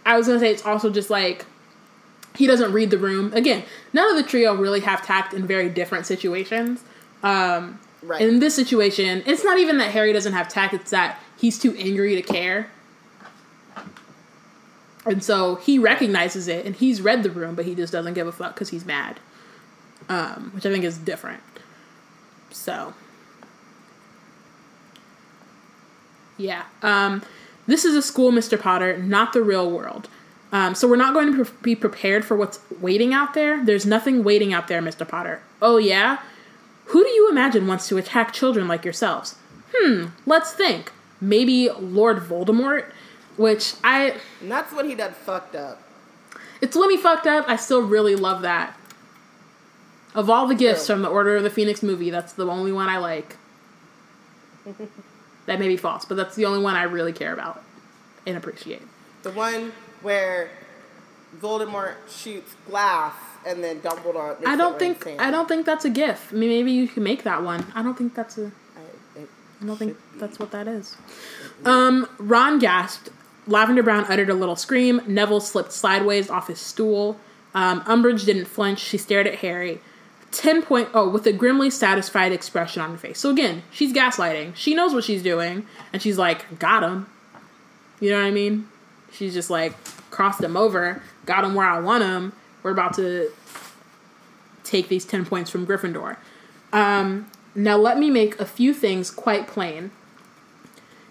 I 0.05 0.17
was 0.17 0.27
gonna 0.27 0.39
say 0.39 0.51
it's 0.51 0.65
also 0.65 0.89
just 0.89 1.09
like 1.09 1.45
he 2.35 2.47
doesn't 2.47 2.71
read 2.71 2.91
the 2.91 2.97
room. 2.97 3.33
Again, 3.33 3.63
none 3.93 4.09
of 4.09 4.15
the 4.15 4.29
trio 4.29 4.55
really 4.55 4.81
have 4.81 5.05
tact 5.05 5.33
in 5.33 5.47
very 5.47 5.69
different 5.69 6.05
situations. 6.05 6.83
Um, 7.23 7.79
right. 8.03 8.21
in 8.21 8.39
this 8.39 8.55
situation, 8.55 9.23
it's 9.25 9.43
not 9.43 9.57
even 9.57 9.79
that 9.79 9.91
Harry 9.91 10.13
doesn't 10.13 10.33
have 10.33 10.47
tact; 10.47 10.73
it's 10.73 10.91
that 10.91 11.19
he's 11.37 11.57
too 11.57 11.75
angry 11.75 12.15
to 12.15 12.21
care. 12.21 12.69
And 15.07 15.23
so 15.23 15.55
he 15.55 15.79
recognizes 15.79 16.47
it 16.47 16.65
and 16.65 16.75
he's 16.75 17.01
read 17.01 17.23
the 17.23 17.31
room, 17.31 17.55
but 17.55 17.65
he 17.65 17.73
just 17.75 17.93
doesn't 17.93 18.13
give 18.13 18.27
a 18.27 18.31
fuck 18.31 18.53
because 18.53 18.69
he's 18.69 18.85
mad. 18.85 19.19
Um, 20.09 20.51
which 20.53 20.65
I 20.65 20.71
think 20.71 20.83
is 20.83 20.97
different. 20.97 21.41
So. 22.51 22.93
Yeah. 26.37 26.63
Um, 26.81 27.23
this 27.67 27.85
is 27.85 27.95
a 27.95 28.01
school, 28.01 28.31
Mr. 28.31 28.59
Potter, 28.59 28.97
not 28.97 29.33
the 29.33 29.41
real 29.41 29.69
world. 29.69 30.07
Um, 30.51 30.75
so 30.75 30.87
we're 30.87 30.95
not 30.95 31.13
going 31.13 31.35
to 31.35 31.45
pre- 31.45 31.57
be 31.61 31.75
prepared 31.75 32.23
for 32.23 32.37
what's 32.37 32.59
waiting 32.79 33.13
out 33.13 33.33
there. 33.33 33.63
There's 33.63 33.85
nothing 33.85 34.23
waiting 34.23 34.53
out 34.53 34.67
there, 34.67 34.81
Mr. 34.81 35.07
Potter. 35.07 35.41
Oh, 35.61 35.77
yeah? 35.77 36.19
Who 36.87 37.03
do 37.03 37.09
you 37.09 37.29
imagine 37.29 37.67
wants 37.67 37.87
to 37.89 37.97
attack 37.97 38.31
children 38.31 38.67
like 38.67 38.85
yourselves? 38.85 39.35
Hmm, 39.75 40.07
let's 40.25 40.53
think. 40.53 40.91
Maybe 41.19 41.69
Lord 41.69 42.19
Voldemort? 42.19 42.91
Which 43.37 43.75
I. 43.83 44.15
And 44.41 44.51
that's 44.51 44.73
when 44.73 44.89
he 44.89 44.95
done 44.95 45.13
fucked 45.13 45.55
up. 45.55 45.81
It's 46.61 46.75
when 46.75 46.89
he 46.89 46.97
fucked 46.97 47.27
up. 47.27 47.47
I 47.47 47.55
still 47.55 47.81
really 47.81 48.15
love 48.15 48.41
that. 48.41 48.77
Of 50.15 50.29
all 50.29 50.47
the 50.47 50.55
gifts 50.55 50.85
True. 50.87 50.95
from 50.95 51.01
the 51.03 51.09
Order 51.09 51.35
of 51.35 51.43
the 51.43 51.49
Phoenix 51.49 51.83
movie, 51.83 52.09
that's 52.09 52.33
the 52.33 52.47
only 52.47 52.71
one 52.71 52.89
I 52.89 52.97
like. 52.97 53.37
that 55.45 55.59
may 55.59 55.67
be 55.67 55.77
false, 55.77 56.05
but 56.05 56.17
that's 56.17 56.35
the 56.35 56.45
only 56.45 56.59
one 56.59 56.75
I 56.75 56.83
really 56.83 57.13
care 57.13 57.33
about 57.33 57.63
and 58.25 58.35
appreciate. 58.35 58.81
The 59.23 59.31
one 59.31 59.71
where 60.01 60.49
Voldemort 61.39 61.95
shoots 62.09 62.55
glass 62.67 63.13
and 63.45 63.63
then 63.63 63.79
Dumbledore. 63.81 64.39
Makes 64.39 64.49
I 64.49 64.55
don't 64.55 64.77
think 64.77 65.03
sand. 65.03 65.21
I 65.21 65.31
don't 65.31 65.47
think 65.47 65.65
that's 65.65 65.85
a 65.85 65.89
gift. 65.89 66.33
I 66.33 66.35
mean, 66.35 66.49
maybe 66.49 66.71
you 66.71 66.87
can 66.87 67.03
make 67.03 67.23
that 67.23 67.43
one. 67.43 67.65
I 67.75 67.81
don't 67.81 67.97
think 67.97 68.13
that's 68.13 68.37
a. 68.37 68.51
I, 68.75 69.65
don't 69.65 69.77
think 69.77 69.97
be. 70.13 70.19
that's 70.19 70.39
what 70.39 70.51
that 70.51 70.67
is. 70.67 70.95
Um, 71.65 72.07
Ron 72.19 72.59
gasped. 72.59 73.09
Lavender 73.47 73.83
Brown 73.83 74.05
uttered 74.09 74.29
a 74.29 74.33
little 74.33 74.55
scream. 74.55 75.01
Neville 75.07 75.39
slipped 75.39 75.71
sideways 75.71 76.29
off 76.29 76.47
his 76.47 76.59
stool. 76.59 77.19
Um, 77.53 77.81
Umbridge 77.81 78.25
didn't 78.25 78.45
flinch. 78.45 78.79
She 78.79 78.97
stared 78.97 79.27
at 79.27 79.35
Harry. 79.35 79.79
10 80.31 80.61
point, 80.61 80.89
oh, 80.93 81.09
with 81.09 81.25
a 81.25 81.33
grimly 81.33 81.69
satisfied 81.69 82.31
expression 82.31 82.81
on 82.81 82.91
her 82.91 82.97
face. 82.97 83.19
So 83.19 83.29
again, 83.29 83.63
she's 83.71 83.93
gaslighting. 83.93 84.55
She 84.55 84.75
knows 84.75 84.93
what 84.93 85.03
she's 85.03 85.23
doing. 85.23 85.65
And 85.93 86.01
she's 86.01 86.17
like, 86.17 86.59
got 86.59 86.83
him. 86.83 87.07
You 87.99 88.11
know 88.11 88.19
what 88.19 88.27
I 88.27 88.31
mean? 88.31 88.67
She's 89.11 89.33
just 89.33 89.49
like, 89.49 89.73
crossed 90.11 90.43
him 90.43 90.57
over. 90.57 91.01
Got 91.25 91.45
him 91.45 91.55
where 91.55 91.65
I 91.65 91.79
want 91.79 92.03
him. 92.03 92.33
We're 92.61 92.71
about 92.71 92.93
to 92.95 93.31
take 94.63 94.89
these 94.89 95.05
10 95.05 95.25
points 95.25 95.49
from 95.49 95.65
Gryffindor. 95.65 96.17
Um, 96.73 97.31
now, 97.55 97.77
let 97.77 97.97
me 97.97 98.11
make 98.11 98.39
a 98.39 98.45
few 98.45 98.73
things 98.73 99.09
quite 99.09 99.47
plain. 99.47 99.91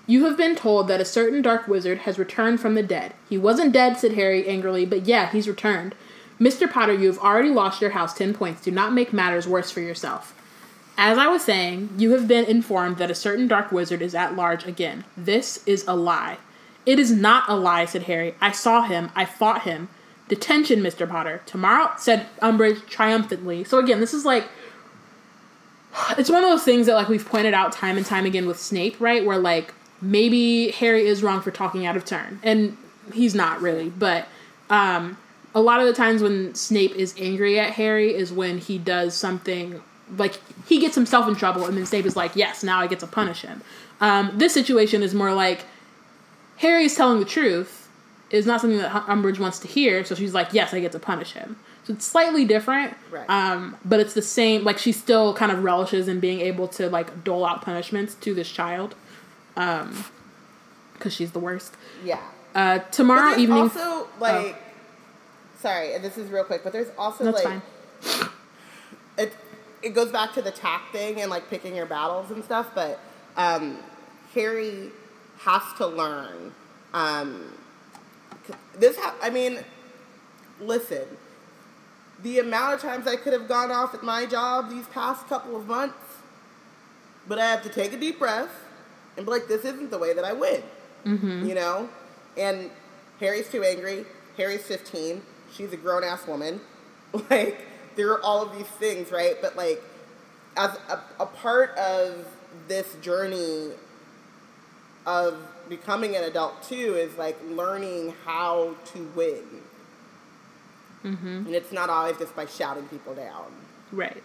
You 0.06 0.24
have 0.26 0.36
been 0.36 0.54
told 0.54 0.86
that 0.88 1.00
a 1.00 1.04
certain 1.04 1.42
dark 1.42 1.66
wizard 1.66 1.98
has 1.98 2.18
returned 2.18 2.60
from 2.60 2.74
the 2.74 2.82
dead. 2.82 3.14
He 3.28 3.36
wasn't 3.36 3.72
dead, 3.72 3.96
said 3.98 4.12
Harry 4.12 4.46
angrily, 4.46 4.86
but 4.86 5.06
yeah, 5.06 5.30
he's 5.30 5.48
returned. 5.48 5.94
Mr. 6.40 6.70
Potter, 6.70 6.94
you 6.94 7.08
have 7.08 7.18
already 7.18 7.48
lost 7.48 7.80
your 7.80 7.90
house 7.90 8.14
10 8.14 8.34
points. 8.34 8.62
Do 8.62 8.70
not 8.70 8.92
make 8.92 9.12
matters 9.12 9.48
worse 9.48 9.70
for 9.70 9.80
yourself. 9.80 10.32
As 10.98 11.18
I 11.18 11.26
was 11.26 11.42
saying, 11.42 11.90
you 11.98 12.12
have 12.12 12.28
been 12.28 12.44
informed 12.44 12.98
that 12.98 13.10
a 13.10 13.14
certain 13.14 13.48
dark 13.48 13.72
wizard 13.72 14.00
is 14.00 14.14
at 14.14 14.36
large 14.36 14.64
again. 14.64 15.04
This 15.16 15.62
is 15.66 15.84
a 15.88 15.96
lie. 15.96 16.38
It 16.86 16.98
is 16.98 17.10
not 17.10 17.48
a 17.48 17.56
lie, 17.56 17.84
said 17.84 18.04
Harry. 18.04 18.34
I 18.40 18.52
saw 18.52 18.82
him. 18.82 19.10
I 19.16 19.24
fought 19.24 19.62
him. 19.62 19.88
Detention, 20.28 20.80
Mr. 20.80 21.08
Potter. 21.08 21.42
Tomorrow, 21.46 21.92
said 21.98 22.26
Umbridge 22.40 22.86
triumphantly. 22.86 23.64
So 23.64 23.78
again, 23.78 24.00
this 24.00 24.14
is 24.14 24.24
like 24.24 24.48
it's 26.18 26.30
one 26.30 26.44
of 26.44 26.50
those 26.50 26.62
things 26.62 26.86
that 26.86 26.94
like 26.94 27.08
we've 27.08 27.26
pointed 27.26 27.54
out 27.54 27.72
time 27.72 27.96
and 27.96 28.06
time 28.06 28.26
again 28.26 28.46
with 28.46 28.60
Snape, 28.60 29.00
right? 29.00 29.24
Where 29.24 29.38
like 29.38 29.74
maybe 30.00 30.70
Harry 30.72 31.06
is 31.06 31.22
wrong 31.22 31.40
for 31.40 31.50
talking 31.50 31.86
out 31.86 31.96
of 31.96 32.04
turn, 32.04 32.38
and 32.42 32.76
he's 33.12 33.34
not 33.34 33.60
really, 33.60 33.88
but 33.90 34.26
um, 34.70 35.16
a 35.54 35.60
lot 35.60 35.80
of 35.80 35.86
the 35.86 35.92
times 35.92 36.22
when 36.22 36.54
Snape 36.54 36.94
is 36.94 37.14
angry 37.18 37.58
at 37.58 37.70
Harry 37.74 38.14
is 38.14 38.32
when 38.32 38.58
he 38.58 38.78
does 38.78 39.14
something 39.14 39.80
like 40.16 40.38
he 40.68 40.78
gets 40.78 40.94
himself 40.94 41.26
in 41.28 41.34
trouble, 41.34 41.64
and 41.66 41.76
then 41.76 41.86
Snape 41.86 42.06
is 42.06 42.16
like, 42.16 42.36
"Yes, 42.36 42.62
now 42.62 42.80
I 42.80 42.86
get 42.86 43.00
to 43.00 43.06
punish 43.06 43.42
him." 43.42 43.62
Um, 44.00 44.32
this 44.34 44.52
situation 44.54 45.02
is 45.02 45.14
more 45.14 45.32
like 45.32 45.64
Harry 46.58 46.84
is 46.84 46.94
telling 46.94 47.18
the 47.18 47.24
truth 47.26 47.88
is 48.30 48.44
not 48.46 48.60
something 48.60 48.78
that 48.78 48.90
Umbridge 49.06 49.38
wants 49.38 49.58
to 49.60 49.68
hear, 49.68 50.04
so 50.04 50.14
she's 50.14 50.34
like, 50.34 50.52
"Yes, 50.52 50.72
I 50.74 50.80
get 50.80 50.92
to 50.92 50.98
punish 50.98 51.32
him." 51.32 51.56
So 51.84 51.92
it's 51.92 52.04
slightly 52.04 52.44
different, 52.44 52.94
Right. 53.12 53.28
um, 53.30 53.76
but 53.84 54.00
it's 54.00 54.12
the 54.14 54.22
same. 54.22 54.64
Like 54.64 54.76
she 54.78 54.90
still 54.90 55.32
kind 55.34 55.52
of 55.52 55.62
relishes 55.62 56.08
in 56.08 56.18
being 56.18 56.40
able 56.40 56.66
to 56.68 56.88
like 56.90 57.22
dole 57.24 57.44
out 57.46 57.62
punishments 57.62 58.14
to 58.16 58.34
this 58.34 58.48
child, 58.50 58.94
because 59.56 61.12
she's 61.12 61.32
the 61.32 61.38
worst. 61.38 61.74
Yeah. 62.04 62.20
Uh, 62.54 62.78
tomorrow 62.90 63.36
evening, 63.36 63.58
also 63.58 64.08
like, 64.20 64.56
sorry, 65.60 65.94
and 65.94 66.04
this 66.04 66.16
is 66.16 66.30
real 66.30 66.44
quick, 66.44 66.62
but 66.62 66.72
there's 66.72 66.90
also 66.96 67.24
that's 67.24 67.44
like 67.44 67.62
fine. 68.00 68.30
it 69.18 69.32
it 69.82 69.90
goes 69.94 70.10
back 70.10 70.32
to 70.34 70.42
the 70.42 70.50
tact 70.50 70.92
thing 70.92 71.20
and 71.20 71.30
like 71.30 71.50
picking 71.50 71.74
your 71.74 71.86
battles 71.86 72.30
and 72.30 72.44
stuff, 72.44 72.70
but 72.74 73.00
um, 73.36 73.78
Harry 74.34 74.90
has 75.40 75.62
to 75.78 75.86
learn. 75.86 76.52
Um, 76.94 77.52
this, 78.78 78.96
ha- 78.96 79.16
I 79.22 79.30
mean, 79.30 79.58
listen. 80.60 81.04
The 82.22 82.38
amount 82.38 82.74
of 82.74 82.80
times 82.80 83.06
I 83.06 83.16
could 83.16 83.34
have 83.34 83.46
gone 83.46 83.70
off 83.70 83.94
at 83.94 84.02
my 84.02 84.24
job 84.24 84.70
these 84.70 84.86
past 84.86 85.28
couple 85.28 85.54
of 85.54 85.66
months, 85.66 85.98
but 87.28 87.38
I 87.38 87.44
have 87.44 87.62
to 87.64 87.68
take 87.68 87.92
a 87.92 87.98
deep 87.98 88.18
breath 88.18 88.65
and 89.16 89.26
be 89.26 89.32
like, 89.32 89.48
"This 89.48 89.64
isn't 89.64 89.90
the 89.90 89.98
way 89.98 90.12
that 90.12 90.24
I 90.24 90.32
win." 90.32 90.62
You 91.46 91.54
know, 91.54 91.88
and 92.36 92.70
Harry's 93.20 93.48
too 93.48 93.62
angry. 93.62 94.04
Harry's 94.36 94.62
fifteen. 94.62 95.22
She's 95.52 95.72
a 95.72 95.76
grown 95.76 96.04
ass 96.04 96.26
woman. 96.26 96.60
Like 97.30 97.64
there 97.94 98.10
are 98.12 98.20
all 98.22 98.42
of 98.42 98.56
these 98.56 98.66
things, 98.66 99.10
right? 99.10 99.36
But 99.40 99.56
like, 99.56 99.82
as 100.56 100.76
a, 100.90 101.00
a 101.18 101.26
part 101.26 101.70
of 101.78 102.26
this 102.68 102.94
journey 103.00 103.70
of 105.06 105.38
becoming 105.68 106.14
an 106.16 106.24
adult 106.24 106.62
too 106.62 106.94
is 106.94 107.16
like 107.16 107.38
learning 107.48 108.14
how 108.24 108.74
to 108.86 109.10
win. 109.14 109.44
And 111.46 111.54
it's 111.54 111.72
not 111.72 111.88
always 111.88 112.18
just 112.18 112.34
by 112.34 112.46
shouting 112.46 112.84
people 112.88 113.14
down. 113.14 113.46
Right. 113.92 114.22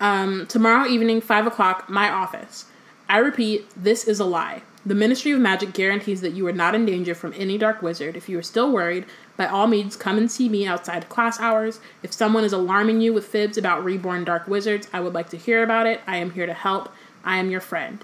Um, 0.00 0.46
tomorrow 0.46 0.86
evening, 0.86 1.20
5 1.20 1.48
o'clock, 1.48 1.90
my 1.90 2.08
office. 2.08 2.66
I 3.08 3.18
repeat, 3.18 3.66
this 3.76 4.04
is 4.06 4.20
a 4.20 4.24
lie. 4.24 4.62
The 4.84 4.94
Ministry 4.94 5.32
of 5.32 5.40
Magic 5.40 5.72
guarantees 5.72 6.20
that 6.20 6.32
you 6.32 6.46
are 6.46 6.52
not 6.52 6.74
in 6.74 6.86
danger 6.86 7.14
from 7.14 7.34
any 7.36 7.58
dark 7.58 7.82
wizard. 7.82 8.16
If 8.16 8.28
you 8.28 8.38
are 8.38 8.42
still 8.42 8.70
worried, 8.72 9.04
by 9.36 9.46
all 9.46 9.66
means, 9.66 9.96
come 9.96 10.18
and 10.18 10.30
see 10.30 10.48
me 10.48 10.66
outside 10.66 11.08
class 11.08 11.40
hours. 11.40 11.80
If 12.02 12.12
someone 12.12 12.44
is 12.44 12.52
alarming 12.52 13.00
you 13.00 13.12
with 13.12 13.26
fibs 13.26 13.58
about 13.58 13.84
reborn 13.84 14.24
dark 14.24 14.46
wizards, 14.46 14.88
I 14.92 15.00
would 15.00 15.14
like 15.14 15.30
to 15.30 15.36
hear 15.36 15.62
about 15.62 15.86
it. 15.86 16.00
I 16.06 16.16
am 16.16 16.30
here 16.32 16.46
to 16.46 16.54
help. 16.54 16.90
I 17.24 17.38
am 17.38 17.50
your 17.50 17.60
friend. 17.60 18.02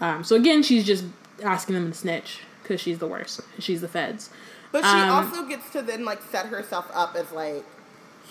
Um, 0.00 0.24
so 0.24 0.36
again, 0.36 0.62
she's 0.62 0.84
just 0.84 1.04
asking 1.42 1.74
them 1.74 1.90
to 1.90 1.96
snitch 1.96 2.40
because 2.62 2.80
she's 2.80 2.98
the 2.98 3.06
worst. 3.06 3.40
She's 3.58 3.80
the 3.80 3.88
feds. 3.88 4.30
But 4.72 4.82
she 4.84 4.90
Um, 4.90 5.10
also 5.10 5.46
gets 5.46 5.70
to 5.70 5.82
then 5.82 6.04
like 6.04 6.22
set 6.30 6.46
herself 6.46 6.90
up 6.94 7.14
as 7.16 7.30
like 7.32 7.64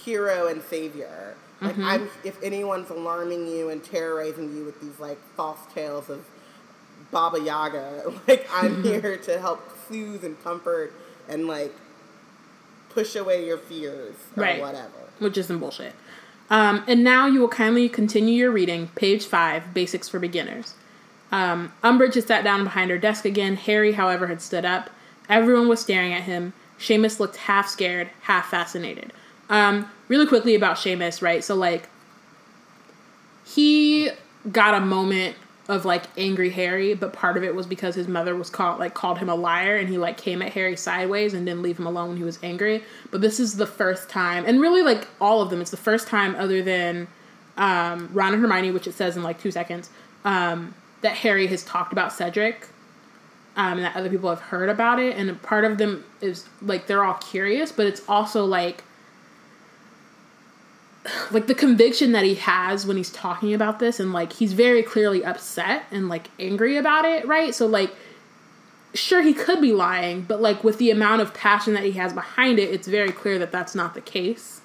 hero 0.03 0.48
and 0.48 0.61
savior. 0.64 1.35
Like 1.64 1.74
Mm-hmm. 1.75 1.83
I'm 1.85 2.09
if 2.24 2.42
anyone's 2.43 2.90
alarming 2.90 3.48
you 3.48 3.69
and 3.69 3.83
terrorizing 3.83 4.56
you 4.56 4.66
with 4.66 4.80
these 4.82 5.00
like 5.00 5.17
false 5.35 5.59
tales 5.74 6.09
of 6.09 6.25
Baba 7.11 7.40
Yaga, 7.40 8.11
like 8.27 8.48
I'm 8.51 8.75
Mm-hmm. 8.77 8.83
here 8.83 9.17
to 9.17 9.40
help 9.40 9.61
soothe 9.88 10.24
and 10.24 10.42
comfort 10.43 10.93
and 11.30 11.48
like 11.48 11.74
push 12.90 13.16
away 13.16 13.45
your 13.45 13.58
fears 13.58 14.16
or 14.35 14.43
Right. 14.43 14.61
whatever. 14.61 14.90
which 15.19 15.38
is 15.38 15.48
some 15.48 15.59
bullshit. 15.59 15.93
Um, 16.50 16.83
and 16.88 17.03
now 17.03 17.25
you 17.25 17.40
will 17.40 17.48
kindly 17.48 17.88
continue 17.90 18.33
your 18.35 18.51
reading, 18.51 18.90
page 18.95 19.25
five, 19.25 19.74
Basics 19.74 20.08
for 20.09 20.19
Beginners. 20.19 20.75
Um, 21.32 21.72
Umbridge 21.83 22.14
had 22.16 22.27
sat 22.27 22.43
down 22.43 22.64
behind 22.64 22.92
her 22.92 22.98
desk 23.00 23.25
again. 23.25 23.56
Harry, 23.56 23.93
however, 23.93 24.27
had 24.27 24.42
stood 24.42 24.66
up. 24.66 24.90
Everyone 25.30 25.67
was 25.67 25.80
staring 25.80 26.14
at 26.14 26.24
him. 26.24 26.53
Seamus 26.77 27.19
looked 27.19 27.38
half 27.38 27.67
scared, 27.69 28.09
half 28.24 28.50
fascinated. 28.50 29.14
Um, 29.53 29.88
really 30.07 30.25
quickly 30.25 30.56
about 30.56 30.77
Seamus, 30.77 31.22
right? 31.22 31.43
So, 31.43 31.53
like, 31.53 31.88
he 33.45 34.09
got 34.51 34.73
a 34.73 34.80
moment 34.80 35.35
of 35.69 35.85
like 35.85 36.06
angry 36.17 36.49
Harry, 36.49 36.95
but 36.95 37.14
part 37.14 37.38
of 37.38 37.43
it 37.43 37.53
was 37.53 37.67
because 37.67 37.93
his 37.93 38.07
mother 38.07 38.35
was 38.35 38.49
called 38.49 38.80
like 38.80 38.95
called 38.95 39.19
him 39.19 39.30
a 39.30 39.35
liar 39.35 39.77
and 39.77 39.88
he 39.88 39.98
like 39.98 40.17
came 40.17 40.41
at 40.41 40.51
Harry 40.53 40.75
sideways 40.75 41.33
and 41.33 41.45
didn't 41.45 41.61
leave 41.61 41.80
him 41.80 41.85
alone 41.85 42.09
when 42.09 42.17
he 42.17 42.23
was 42.23 42.40
angry. 42.41 42.83
But 43.11 43.22
this 43.22 43.40
is 43.40 43.56
the 43.56 43.67
first 43.67 44.09
time 44.09 44.43
and 44.45 44.59
really 44.59 44.82
like 44.82 45.07
all 45.22 45.41
of 45.41 45.49
them, 45.51 45.61
it's 45.61 45.72
the 45.72 45.77
first 45.77 46.07
time 46.07 46.35
other 46.35 46.61
than 46.61 47.07
um 47.56 48.09
Ron 48.11 48.33
and 48.33 48.41
Hermione, 48.41 48.72
which 48.72 48.88
it 48.88 48.93
says 48.93 49.15
in 49.15 49.23
like 49.23 49.40
two 49.40 49.51
seconds, 49.51 49.90
um, 50.25 50.73
that 51.01 51.15
Harry 51.17 51.48
has 51.48 51.64
talked 51.64 51.93
about 51.93 52.11
Cedric. 52.11 52.67
Um, 53.56 53.73
and 53.73 53.83
that 53.85 53.95
other 53.95 54.09
people 54.09 54.32
have 54.32 54.40
heard 54.40 54.67
about 54.67 54.99
it, 54.99 55.15
and 55.15 55.40
part 55.43 55.64
of 55.64 55.77
them 55.77 56.03
is 56.22 56.48
like 56.64 56.88
they're 56.88 57.03
all 57.03 57.14
curious, 57.14 57.72
but 57.72 57.85
it's 57.85 58.01
also 58.09 58.45
like 58.45 58.83
like 61.32 61.48
the 61.48 61.56
conviction 61.56 62.14
that 62.14 62.23
he 62.23 62.35
has 62.35 62.85
when 62.85 62.95
he's 62.98 63.09
talking 63.11 63.53
about 63.53 63.80
this 63.80 63.99
and 63.99 64.14
like 64.14 64.33
he's 64.33 64.53
very 64.53 64.82
clearly 64.82 65.23
upset 65.23 65.83
and 65.91 66.07
like 66.07 66.30
angry 66.40 66.77
about 66.77 67.03
it 67.06 67.27
right 67.27 67.53
so 67.53 67.65
like 67.65 67.93
sure 68.93 69.22
he 69.22 69.33
could 69.33 69.59
be 69.59 69.73
lying, 69.73 70.22
but 70.22 70.41
like 70.41 70.64
with 70.64 70.77
the 70.77 70.91
amount 70.91 71.22
of 71.22 71.33
passion 71.33 71.73
that 71.73 71.83
he 71.83 71.93
has 71.93 72.14
behind 72.14 72.59
it, 72.59 72.69
it's 72.69 72.88
very 72.88 73.11
clear 73.11 73.40
that 73.40 73.51
that's 73.51 73.73
not 73.75 73.93
the 73.93 74.01
case. 74.01 74.61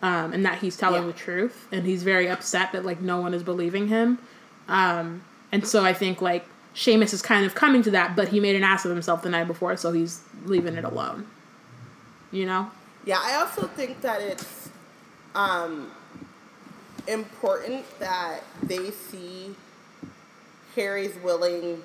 Um, 0.00 0.32
and 0.32 0.44
that 0.44 0.58
he's 0.58 0.76
telling 0.76 1.02
Yeah. 1.02 1.08
the 1.08 1.12
truth, 1.12 1.66
and 1.72 1.84
he's 1.84 2.04
very 2.04 2.28
upset 2.28 2.70
that 2.70 2.84
like 2.84 3.00
no 3.00 3.20
one 3.20 3.34
is 3.34 3.42
believing 3.42 3.88
him. 3.88 4.18
Um, 4.68 5.22
and 5.50 5.66
so 5.66 5.84
I 5.84 5.92
think 5.92 6.22
like 6.22 6.46
Seamus 6.72 7.12
is 7.12 7.20
kind 7.20 7.44
of 7.44 7.56
coming 7.56 7.82
to 7.82 7.90
that, 7.90 8.14
but 8.14 8.28
he 8.28 8.38
made 8.38 8.54
an 8.54 8.62
ass 8.62 8.84
of 8.84 8.92
himself 8.92 9.22
the 9.22 9.28
night 9.28 9.48
before, 9.48 9.76
so 9.76 9.90
he's 9.90 10.20
leaving 10.44 10.76
it 10.76 10.84
alone. 10.84 11.26
You 12.30 12.46
know? 12.46 12.70
Yeah, 13.04 13.18
I 13.20 13.34
also 13.34 13.66
think 13.66 14.02
that 14.02 14.20
it's 14.20 14.67
um, 15.34 15.90
important 17.06 17.84
that 18.00 18.42
they 18.62 18.90
see 18.90 19.54
Harry's 20.74 21.16
willing 21.22 21.82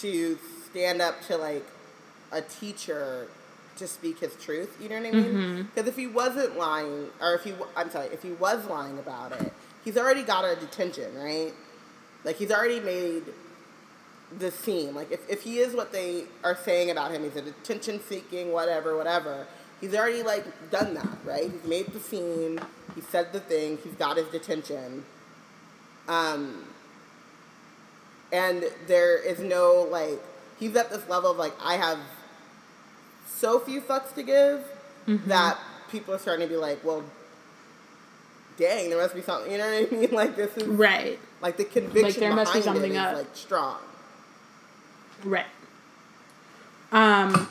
to 0.00 0.38
stand 0.70 1.02
up 1.02 1.20
to 1.26 1.36
like 1.36 1.64
a 2.32 2.40
teacher 2.42 3.28
to 3.76 3.86
speak 3.86 4.20
his 4.20 4.34
truth. 4.36 4.76
You 4.80 4.88
know 4.88 4.96
what 4.96 5.06
I 5.06 5.10
mean? 5.12 5.32
Because 5.74 5.88
if 5.88 5.96
he 5.96 6.06
wasn't 6.06 6.56
lying, 6.58 7.08
or 7.20 7.34
if 7.34 7.42
he, 7.44 7.54
I'm 7.76 7.90
sorry, 7.90 8.08
if 8.08 8.22
he 8.22 8.32
was 8.32 8.66
lying 8.66 8.98
about 8.98 9.32
it, 9.32 9.52
he's 9.84 9.96
already 9.96 10.22
got 10.22 10.44
a 10.44 10.56
detention, 10.56 11.14
right? 11.16 11.52
Like 12.24 12.36
he's 12.36 12.50
already 12.50 12.80
made 12.80 13.24
the 14.38 14.50
scene. 14.50 14.94
Like 14.94 15.10
if, 15.10 15.28
if 15.28 15.42
he 15.42 15.58
is 15.58 15.74
what 15.74 15.92
they 15.92 16.24
are 16.44 16.56
saying 16.56 16.90
about 16.90 17.10
him, 17.12 17.22
he's 17.24 17.36
a 17.36 17.42
detention 17.42 18.00
seeking, 18.08 18.52
whatever, 18.52 18.96
whatever. 18.96 19.46
He's 19.82 19.94
already 19.94 20.22
like 20.22 20.70
done 20.70 20.94
that, 20.94 21.18
right? 21.24 21.50
He's 21.50 21.64
made 21.68 21.92
the 21.92 22.00
scene. 22.00 22.58
He 22.94 23.00
said 23.02 23.32
the 23.34 23.40
thing. 23.40 23.78
He's 23.84 23.92
got 23.94 24.16
his 24.16 24.26
detention. 24.28 25.04
Um, 26.08 26.64
and 28.32 28.64
there 28.86 29.18
is 29.18 29.40
no 29.40 29.86
like 29.90 30.20
he's 30.58 30.74
at 30.76 30.88
this 30.90 31.06
level 31.08 31.32
of 31.32 31.36
like 31.36 31.52
I 31.62 31.74
have 31.74 31.98
so 33.26 33.58
few 33.58 33.80
fucks 33.80 34.14
to 34.14 34.22
give 34.22 34.64
that 35.26 35.58
people 35.90 36.14
are 36.14 36.18
starting 36.18 36.46
to 36.46 36.50
be 36.52 36.56
like, 36.56 36.84
well, 36.84 37.02
dang, 38.56 38.88
there 38.88 38.98
must 39.02 39.14
be 39.16 39.20
something. 39.22 39.50
You 39.50 39.58
know 39.58 39.80
what 39.80 39.92
I 39.92 39.96
mean? 39.96 40.10
Like 40.12 40.36
this 40.36 40.56
is 40.56 40.64
Right. 40.68 41.18
like 41.40 41.56
the 41.56 41.64
conviction 41.64 42.20
there 42.20 42.32
must 42.34 42.52
be 42.54 42.62
something 42.62 42.92
it 42.92 42.94
is 42.94 42.98
up. 42.98 43.16
like 43.16 43.34
strong. 43.36 43.78
Right. 45.24 45.46
Um, 46.92 47.48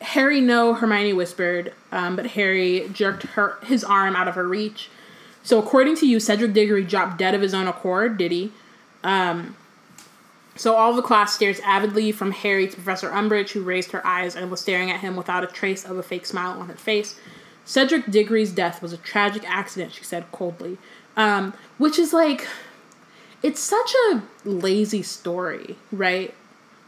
Harry, 0.00 0.40
no, 0.40 0.74
Hermione 0.74 1.12
whispered, 1.12 1.72
um, 1.90 2.16
but 2.16 2.26
Harry 2.28 2.88
jerked 2.92 3.24
her 3.24 3.58
his 3.64 3.82
arm 3.82 4.14
out 4.14 4.28
of 4.28 4.34
her 4.34 4.46
reach. 4.46 4.90
So, 5.42 5.58
according 5.58 5.96
to 5.96 6.06
you, 6.06 6.20
Cedric 6.20 6.52
Diggory 6.52 6.84
dropped 6.84 7.18
dead 7.18 7.34
of 7.34 7.40
his 7.40 7.54
own 7.54 7.66
accord, 7.66 8.18
did 8.18 8.30
he? 8.30 8.52
Um, 9.02 9.56
so, 10.56 10.74
all 10.74 10.92
the 10.94 11.02
class 11.02 11.34
stares 11.34 11.60
avidly 11.64 12.12
from 12.12 12.32
Harry 12.32 12.68
to 12.68 12.74
Professor 12.74 13.10
Umbridge, 13.10 13.50
who 13.50 13.62
raised 13.62 13.92
her 13.92 14.06
eyes 14.06 14.36
and 14.36 14.50
was 14.50 14.60
staring 14.60 14.90
at 14.90 15.00
him 15.00 15.16
without 15.16 15.42
a 15.42 15.46
trace 15.46 15.84
of 15.84 15.96
a 15.96 16.02
fake 16.02 16.26
smile 16.26 16.60
on 16.60 16.68
her 16.68 16.74
face. 16.74 17.18
Cedric 17.64 18.10
Diggory's 18.10 18.52
death 18.52 18.80
was 18.80 18.92
a 18.92 18.96
tragic 18.96 19.48
accident, 19.48 19.92
she 19.92 20.04
said 20.04 20.30
coldly. 20.32 20.78
Um, 21.16 21.54
which 21.78 21.98
is 21.98 22.12
like, 22.12 22.46
it's 23.42 23.60
such 23.60 23.92
a 24.10 24.22
lazy 24.44 25.02
story, 25.02 25.76
right? 25.90 26.34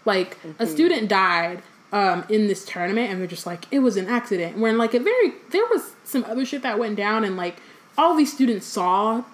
Like 0.05 0.39
a 0.59 0.67
student 0.67 1.09
died 1.09 1.63
um, 1.93 2.25
in 2.29 2.47
this 2.47 2.65
tournament, 2.65 3.11
and 3.11 3.21
they're 3.21 3.27
just 3.27 3.47
like, 3.47 3.67
it 3.71 3.81
was 3.81 3.97
an 3.97 4.09
accident. 4.09 4.59
When 4.59 4.79
like 4.79 4.95
a 4.95 5.01
very 5.01 5.33
there 5.51 5.67
was 5.67 5.93
some 6.05 6.25
other 6.25 6.45
shit 6.45 6.63
that 6.63 6.79
went 6.79 6.97
down, 6.97 7.25
and 7.25 7.37
like 7.37 7.57
all 7.99 8.15
these 8.15 8.33
students 8.33 8.67
saw 8.67 9.25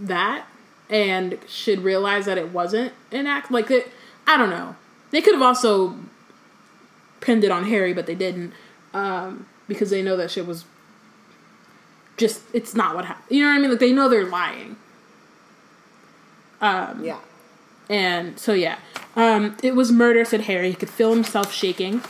that 0.00 0.46
and 0.88 1.38
should 1.46 1.80
realize 1.80 2.26
that 2.26 2.38
it 2.38 2.52
wasn't 2.52 2.92
an 3.12 3.26
act. 3.26 3.50
Like 3.50 3.70
it, 3.70 3.90
I 4.26 4.36
don't 4.36 4.50
know. 4.50 4.76
They 5.10 5.20
could 5.20 5.34
have 5.34 5.42
also 5.42 5.96
pinned 7.20 7.44
it 7.44 7.50
on 7.50 7.64
Harry, 7.64 7.92
but 7.92 8.06
they 8.06 8.14
didn't 8.14 8.52
um, 8.94 9.46
because 9.68 9.90
they 9.90 10.02
know 10.02 10.16
that 10.16 10.30
shit 10.30 10.46
was 10.46 10.64
just 12.16 12.42
it's 12.52 12.74
not 12.74 12.94
what 12.94 13.04
happened. 13.04 13.26
You 13.36 13.44
know 13.44 13.50
what 13.50 13.56
I 13.56 13.60
mean? 13.60 13.70
Like 13.70 13.80
they 13.80 13.92
know 13.92 14.08
they're 14.08 14.26
lying. 14.26 14.76
Um, 16.60 17.04
Yeah. 17.04 17.18
And 17.88 18.38
so 18.38 18.52
yeah, 18.52 18.78
um, 19.14 19.56
it 19.62 19.74
was 19.74 19.92
murder," 19.92 20.24
said 20.24 20.42
Harry. 20.42 20.70
He 20.70 20.74
could 20.74 20.90
feel 20.90 21.12
himself 21.12 21.52
shaking. 21.52 22.02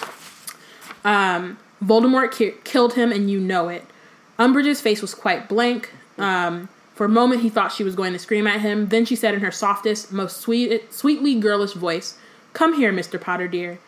Um, 1.04 1.58
Voldemort 1.82 2.32
ki- 2.32 2.54
killed 2.64 2.94
him, 2.94 3.12
and 3.12 3.30
you 3.30 3.38
know 3.38 3.68
it. 3.68 3.84
Umbridge's 4.38 4.80
face 4.80 5.00
was 5.00 5.14
quite 5.14 5.48
blank. 5.48 5.90
Um, 6.18 6.68
for 6.94 7.04
a 7.04 7.08
moment, 7.08 7.42
he 7.42 7.50
thought 7.50 7.72
she 7.72 7.84
was 7.84 7.94
going 7.94 8.12
to 8.12 8.18
scream 8.18 8.46
at 8.46 8.60
him. 8.60 8.88
Then 8.88 9.04
she 9.04 9.16
said 9.16 9.34
in 9.34 9.40
her 9.40 9.50
softest, 9.50 10.12
most 10.12 10.38
sweet, 10.38 10.92
sweetly 10.92 11.34
girlish 11.38 11.72
voice, 11.72 12.18
"Come 12.52 12.74
here, 12.74 12.92
Mister 12.92 13.18
Potter, 13.18 13.48
dear." 13.48 13.78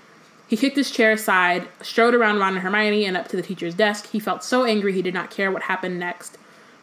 He 0.46 0.56
kicked 0.56 0.76
his 0.76 0.90
chair 0.90 1.12
aside, 1.12 1.68
strode 1.82 2.14
around 2.14 2.38
Ron 2.38 2.54
and 2.54 2.62
Hermione, 2.62 3.04
and 3.04 3.18
up 3.18 3.28
to 3.28 3.36
the 3.36 3.42
teacher's 3.42 3.74
desk. 3.74 4.08
He 4.08 4.18
felt 4.18 4.42
so 4.42 4.64
angry 4.64 4.94
he 4.94 5.02
did 5.02 5.12
not 5.12 5.30
care 5.30 5.50
what 5.50 5.64
happened 5.64 5.98
next. 5.98 6.38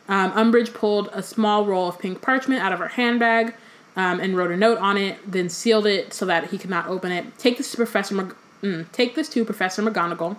Um, 0.07 0.31
Umbridge 0.33 0.71
pulled 0.71 1.09
a 1.13 1.23
small 1.23 1.65
roll 1.65 1.89
of 1.89 1.97
pink 1.97 2.21
parchment 2.21 2.61
out 2.61 2.73
of 2.73 2.77
her 2.77 2.89
handbag 2.89 3.55
um, 3.95 4.19
and 4.19 4.35
wrote 4.35 4.51
a 4.51 4.57
note 4.57 4.77
on 4.79 4.97
it, 4.97 5.19
then 5.29 5.49
sealed 5.49 5.85
it 5.85 6.13
so 6.13 6.25
that 6.25 6.49
he 6.49 6.57
could 6.57 6.69
not 6.69 6.87
open 6.87 7.11
it. 7.11 7.37
Take 7.37 7.57
this 7.57 7.71
to 7.71 7.77
Professor 7.77 8.15
Mag- 8.15 8.35
mm, 8.61 8.91
take 8.91 9.15
this 9.15 9.29
to 9.29 9.45
Professor 9.45 9.81
McGonagall. 9.81 10.37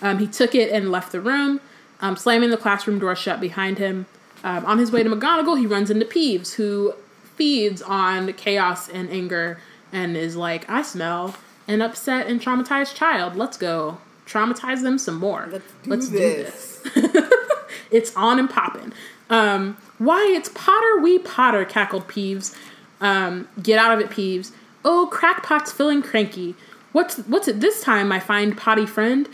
Um, 0.00 0.18
he 0.18 0.26
took 0.26 0.54
it 0.54 0.70
and 0.70 0.90
left 0.90 1.12
the 1.12 1.20
room, 1.20 1.60
um, 2.00 2.16
slamming 2.16 2.50
the 2.50 2.56
classroom 2.56 2.98
door 2.98 3.16
shut 3.16 3.40
behind 3.40 3.78
him. 3.78 4.06
Um, 4.42 4.64
on 4.66 4.78
his 4.78 4.92
way 4.92 5.02
to 5.02 5.10
McGonagall, 5.10 5.58
he 5.58 5.66
runs 5.66 5.90
into 5.90 6.04
Peeves, 6.04 6.54
who 6.54 6.94
feeds 7.36 7.82
on 7.82 8.32
chaos 8.34 8.88
and 8.88 9.10
anger 9.10 9.58
and 9.92 10.16
is 10.16 10.36
like, 10.36 10.68
"I 10.68 10.82
smell 10.82 11.34
an 11.66 11.80
upset 11.80 12.26
and 12.26 12.40
traumatized 12.40 12.94
child. 12.94 13.36
Let's 13.36 13.56
go 13.56 13.98
traumatize 14.26 14.82
them 14.82 14.98
some 14.98 15.16
more. 15.16 15.48
Let's 15.86 16.08
do 16.08 16.18
this." 16.18 16.82
it's 17.90 18.14
on 18.14 18.38
and 18.38 18.50
popping. 18.50 18.92
Um, 19.30 19.76
why, 19.98 20.32
it's 20.36 20.50
Potter, 20.54 21.00
we 21.00 21.18
Potter, 21.18 21.64
cackled 21.64 22.08
Peeves. 22.08 22.56
Um, 23.00 23.48
get 23.62 23.78
out 23.78 23.92
of 23.92 24.00
it, 24.00 24.10
Peeves. 24.10 24.52
Oh, 24.84 25.08
crackpot's 25.10 25.72
feeling 25.72 26.02
cranky. 26.02 26.54
What's 26.92 27.18
what's 27.18 27.48
it 27.48 27.60
this 27.60 27.82
time, 27.82 28.08
my 28.08 28.20
fine 28.20 28.54
potty 28.54 28.86
friend? 28.86 29.28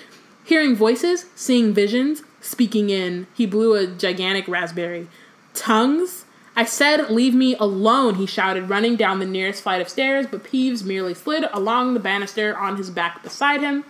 Hearing 0.45 0.75
voices, 0.75 1.27
seeing 1.35 1.75
visions, 1.75 2.23
speaking 2.41 2.91
in. 2.91 3.27
He 3.35 3.47
blew 3.47 3.75
a 3.75 3.87
gigantic 3.87 4.49
raspberry. 4.49 5.09
Tongues? 5.55 6.25
I 6.57 6.65
said, 6.65 7.11
leave 7.11 7.35
me 7.35 7.55
alone, 7.57 8.17
he 8.17 8.27
shouted, 8.27 8.69
running 8.69 8.97
down 8.97 9.19
the 9.19 9.27
nearest 9.27 9.63
flight 9.63 9.81
of 9.81 9.89
stairs, 9.89 10.27
but 10.31 10.45
Peeves 10.45 10.85
merely 10.85 11.15
slid 11.15 11.45
along 11.53 11.95
the 11.95 12.01
banister 12.01 12.57
on 12.57 12.77
his 12.77 12.91
back 12.91 13.23
beside 13.23 13.61
him. 13.61 13.85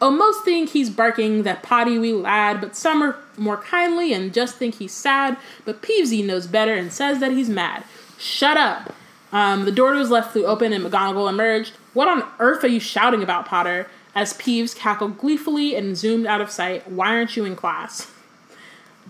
Oh, 0.00 0.10
most 0.10 0.44
think 0.44 0.70
he's 0.70 0.90
barking 0.90 1.44
that 1.44 1.62
potty 1.62 1.98
wee 1.98 2.12
lad, 2.12 2.60
but 2.60 2.76
some 2.76 3.02
are 3.02 3.16
more 3.36 3.56
kindly 3.56 4.12
and 4.12 4.34
just 4.34 4.56
think 4.56 4.76
he's 4.76 4.92
sad. 4.92 5.36
But 5.64 5.82
Peevesy 5.82 6.24
knows 6.24 6.46
better 6.46 6.74
and 6.74 6.92
says 6.92 7.20
that 7.20 7.32
he's 7.32 7.48
mad. 7.48 7.84
Shut 8.18 8.56
up. 8.56 8.92
Um, 9.32 9.64
the 9.64 9.72
door 9.72 9.94
was 9.94 10.10
left 10.10 10.32
flew 10.32 10.46
open 10.46 10.72
and 10.72 10.84
McGonagall 10.84 11.28
emerged. 11.28 11.72
What 11.92 12.08
on 12.08 12.24
earth 12.38 12.62
are 12.64 12.68
you 12.68 12.80
shouting 12.80 13.22
about, 13.22 13.46
Potter? 13.46 13.88
As 14.14 14.32
Peeves 14.32 14.76
cackled 14.76 15.18
gleefully 15.18 15.74
and 15.74 15.96
zoomed 15.96 16.26
out 16.26 16.40
of 16.40 16.50
sight. 16.50 16.88
Why 16.88 17.16
aren't 17.16 17.36
you 17.36 17.44
in 17.44 17.56
class? 17.56 18.10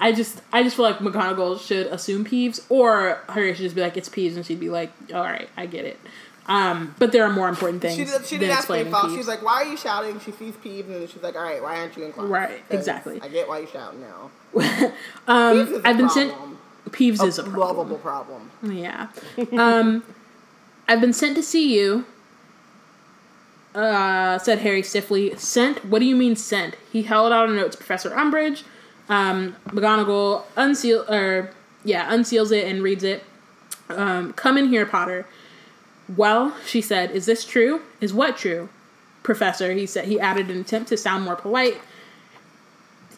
I 0.00 0.12
just, 0.12 0.40
I 0.52 0.62
just 0.62 0.76
feel 0.76 0.86
like 0.86 0.98
McGonagall 0.98 1.60
should 1.60 1.86
assume 1.86 2.24
Peeves, 2.24 2.64
or 2.68 3.22
her 3.28 3.54
should 3.54 3.62
just 3.62 3.76
be 3.76 3.80
like, 3.80 3.96
"It's 3.96 4.08
Peeves," 4.08 4.34
and 4.34 4.44
she'd 4.44 4.58
be 4.58 4.70
like, 4.70 4.90
"All 5.12 5.22
right, 5.22 5.48
I 5.56 5.66
get 5.66 5.84
it." 5.84 6.00
Um, 6.46 6.94
but 6.98 7.12
there 7.12 7.24
are 7.24 7.32
more 7.32 7.48
important 7.48 7.80
things. 7.80 7.96
She, 7.96 8.04
did, 8.04 8.26
she 8.26 8.38
didn't 8.38 8.56
ask 8.56 8.68
me 8.68 8.84
fault. 8.84 9.12
She's 9.12 9.26
like, 9.26 9.42
"Why 9.42 9.62
are 9.62 9.64
you 9.64 9.76
shouting?" 9.76 10.20
She 10.20 10.30
sees 10.32 10.54
Peeves, 10.56 10.86
and 10.88 11.08
she's 11.08 11.22
like, 11.22 11.36
"All 11.36 11.42
right, 11.42 11.62
why 11.62 11.78
aren't 11.80 11.96
you 11.96 12.04
in 12.04 12.12
class?" 12.12 12.26
Right, 12.26 12.62
exactly. 12.70 13.18
I 13.22 13.28
get 13.28 13.48
why 13.48 13.60
you 13.60 13.66
shouting 13.66 14.00
now. 14.00 14.30
Um, 15.26 15.56
Peeves 15.56 15.70
is 15.70 15.78
a 15.78 15.88
I've 15.88 15.96
been 15.96 16.10
sent. 16.10 16.34
Peeves 16.90 17.20
A 17.20 17.24
is 17.24 17.38
a 17.38 17.42
problem. 17.44 17.60
lovable 17.60 17.98
problem. 17.98 18.50
Yeah. 18.62 19.08
Um, 19.52 20.04
I've 20.88 21.00
been 21.00 21.14
sent 21.14 21.34
to 21.36 21.42
see 21.42 21.74
you. 21.74 22.04
Uh, 23.74 24.38
said 24.38 24.58
Harry 24.60 24.82
stiffly. 24.82 25.34
Sent? 25.36 25.84
What 25.86 25.98
do 25.98 26.04
you 26.04 26.14
mean 26.14 26.36
sent? 26.36 26.76
He 26.92 27.02
held 27.02 27.32
out 27.32 27.48
a 27.48 27.52
note 27.52 27.72
to 27.72 27.78
Professor 27.78 28.10
Umbridge. 28.10 28.62
Um, 29.08 29.56
McGonagall 29.68 30.44
unseal 30.56 31.04
or 31.10 31.50
yeah 31.84 32.08
unseals 32.14 32.52
it 32.52 32.66
and 32.68 32.82
reads 32.82 33.02
it. 33.02 33.24
Um, 33.88 34.32
Come 34.34 34.56
in 34.58 34.68
here, 34.68 34.86
Potter. 34.86 35.26
Well, 36.08 36.54
she 36.66 36.80
said, 36.80 37.10
is 37.12 37.26
this 37.26 37.44
true? 37.44 37.82
Is 38.00 38.12
what 38.12 38.36
true? 38.36 38.68
Professor, 39.22 39.72
he 39.72 39.86
said. 39.86 40.06
He 40.06 40.20
added 40.20 40.50
an 40.50 40.60
attempt 40.60 40.88
to 40.90 40.96
sound 40.96 41.24
more 41.24 41.36
polite. 41.36 41.80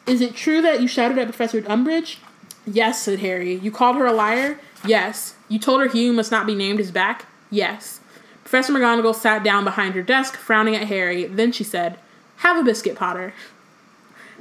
Is 0.07 0.21
it 0.21 0.37
true 0.37 0.63
that 0.63 0.81
you 0.81 0.87
shouted 0.87 1.19
at 1.19 1.27
Professor 1.27 1.61
Umbridge? 1.63 2.19
Yes, 2.65 3.03
said 3.03 3.19
Harry. 3.21 3.55
You 3.55 3.71
called 3.71 3.97
her 3.97 4.07
a 4.07 4.13
liar? 4.13 4.59
Yes. 4.85 5.35
You 5.49 5.59
told 5.59 5.81
her 5.81 5.89
Hugh 5.89 6.13
must 6.13 6.31
not 6.31 6.47
be 6.47 6.55
named 6.55 6.79
his 6.79 6.91
back? 6.91 7.27
Yes. 7.51 8.01
Professor 8.43 8.73
McGonagall 8.73 9.15
sat 9.15 9.43
down 9.43 9.65
behind 9.65 9.95
her 9.95 10.03
desk, 10.03 10.37
frowning 10.37 10.77
at 10.77 10.87
Harry. 10.87 11.25
Then 11.25 11.51
she 11.51 11.65
said, 11.65 11.99
Have 12.37 12.57
a 12.57 12.63
biscuit, 12.63 12.95
Potter. 12.95 13.35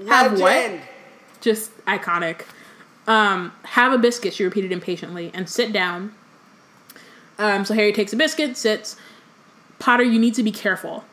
Have 0.07 0.39
what? 0.39 0.79
Just 1.41 1.75
iconic. 1.85 2.41
Um, 3.07 3.51
have 3.63 3.93
a 3.93 3.97
biscuit, 3.97 4.33
she 4.33 4.43
repeated 4.43 4.71
impatiently, 4.71 5.31
and 5.33 5.49
sit 5.49 5.71
down. 5.71 6.13
Um, 7.37 7.65
so 7.65 7.73
Harry 7.73 7.91
takes 7.91 8.13
a 8.13 8.15
biscuit, 8.15 8.57
sits. 8.57 8.95
Potter, 9.79 10.03
you 10.03 10.19
need 10.19 10.33
to 10.35 10.43
be 10.43 10.51
careful. 10.51 11.03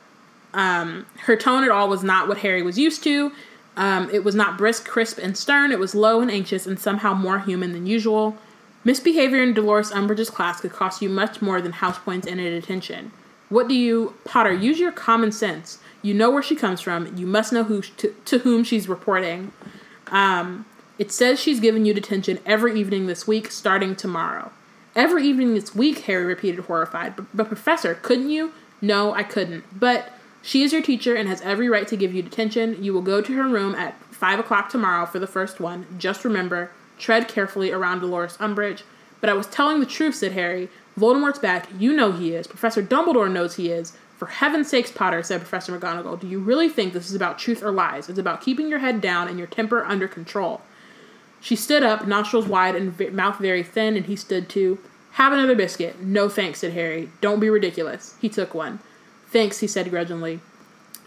Um, 0.55 1.07
her 1.21 1.37
tone 1.37 1.65
at 1.65 1.71
all 1.71 1.89
was 1.89 2.03
not 2.03 2.29
what 2.29 2.39
Harry 2.39 2.63
was 2.63 2.79
used 2.79 3.03
to. 3.05 3.33
Um, 3.77 4.11
it 4.11 4.23
was 4.23 4.35
not 4.35 4.59
brisk, 4.59 4.87
crisp, 4.87 5.19
and 5.19 5.37
stern. 5.37 5.73
It 5.73 5.79
was 5.79 5.95
low 5.95 6.21
and 6.21 6.31
anxious, 6.31 6.67
and 6.67 6.79
somehow 6.79 7.15
more 7.15 7.39
human 7.39 7.73
than 7.73 7.87
usual. 7.87 8.37
Misbehavior 8.85 9.43
in 9.43 9.55
Dolores 9.55 9.91
Umbridge's 9.91 10.31
class 10.31 10.61
could 10.61 10.73
cost 10.73 11.01
you 11.01 11.09
much 11.09 11.41
more 11.41 11.61
than 11.61 11.73
house 11.73 11.99
points 11.99 12.27
and 12.27 12.39
detention. 12.39 13.13
What 13.49 13.69
do 13.69 13.75
you, 13.75 14.15
Potter? 14.25 14.53
Use 14.53 14.79
your 14.79 14.93
common 14.93 15.33
sense. 15.33 15.79
You 16.03 16.15
know 16.15 16.31
where 16.31 16.43
she 16.43 16.57
comes 16.57 16.81
from. 16.81 17.17
You 17.17 17.27
must 17.27 17.53
know 17.53 17.65
who 17.65 17.83
to, 17.83 18.15
to 18.25 18.39
whom 18.39 18.65
she's 18.65 18.89
reporting. 18.89 19.53
Um, 20.09 20.67
it 20.99 21.13
says 21.13 21.41
she's 21.41 21.61
given 21.61 21.87
you 21.87 21.95
detention 21.95 22.39
every 22.45 22.79
evening 22.79 23.07
this 23.07 23.27
week, 23.27 23.51
starting 23.51 23.95
tomorrow. 23.95 24.51
Every 24.95 25.27
evening 25.27 25.55
this 25.55 25.75
week, 25.75 26.01
Harry 26.01 26.25
repeated, 26.25 26.67
horrified. 26.67 27.17
But, 27.17 27.27
but 27.35 27.47
Professor, 27.49 27.95
couldn't 27.95 28.31
you? 28.31 28.53
No, 28.81 29.15
I 29.15 29.23
couldn't. 29.23 29.65
But 29.79 30.13
she 30.43 30.63
is 30.63 30.73
your 30.73 30.83
teacher 30.83 31.15
and 31.15 31.29
has 31.29 31.41
every 31.43 31.69
right 31.69 31.89
to 31.89 31.97
give 31.97 32.15
you 32.15 32.23
detention. 32.23 32.83
You 32.83 32.93
will 32.93 33.03
go 33.03 33.23
to 33.23 33.33
her 33.35 33.49
room 33.49 33.75
at 33.75 34.03
5 34.11 34.41
o'clock 34.41 34.69
tomorrow 34.69 35.07
for 35.07 35.19
the 35.19 35.27
first 35.27 35.61
one. 35.61 35.87
Just 35.99 36.25
remember, 36.25 36.71
tread 36.99 37.29
carefully 37.29 37.71
around 37.73 38.01
Dolores 38.01 38.37
Umbridge. 38.37 38.83
But 39.21 39.31
I 39.31 39.35
was 39.35 39.47
telling 39.47 39.81
the 39.81 39.87
truth, 39.87 40.17
said 40.17 40.33
Harry. 40.33 40.69
Voldemort's 40.99 41.39
back. 41.39 41.69
You 41.79 41.95
know 41.95 42.13
he 42.13 42.35
is. 42.35 42.47
Professor 42.47 42.83
Dumbledore 42.83 43.33
knows 43.33 43.55
he 43.55 43.71
is. 43.71 43.97
For 44.19 44.27
heaven's 44.27 44.69
sakes, 44.69 44.93
Potter, 44.93 45.23
said 45.23 45.41
Professor 45.41 45.77
McGonagall, 45.77 46.21
do 46.21 46.29
you 46.29 46.39
really 46.39 46.69
think 46.69 46.93
this 46.93 47.09
is 47.09 47.15
about 47.15 47.39
truth 47.39 47.63
or 47.63 47.73
lies? 47.73 48.09
It's 48.09 48.19
about 48.19 48.41
keeping 48.41 48.69
your 48.69 48.79
head 48.81 49.01
down 49.01 49.27
and 49.27 49.39
your 49.39 49.49
temper 49.49 49.85
under 49.85 50.07
control. 50.07 50.61
She 51.43 51.57
stood 51.57 51.83
up, 51.83 52.07
nostrils 52.07 52.47
wide 52.47 52.77
and 52.77 52.93
v- 52.93 53.11
mouth 53.11 53.39
very 53.39 53.65
thin, 53.65 53.97
and 53.97 54.07
he 54.07 54.15
stood 54.15 54.49
too. 54.49 54.79
Have 55.13 55.33
another 55.33 55.57
biscuit. 55.57 56.01
No 56.01 56.29
thanks, 56.29 56.61
said 56.61 56.73
Harry. 56.73 57.11
Don't 57.21 57.41
be 57.41 57.51
ridiculous. 57.51 58.15
He 58.21 58.29
took 58.29 58.55
one. 58.55 58.79
Thanks, 59.27 59.59
he 59.59 59.67
said 59.67 59.91
grudgingly. 59.91 60.41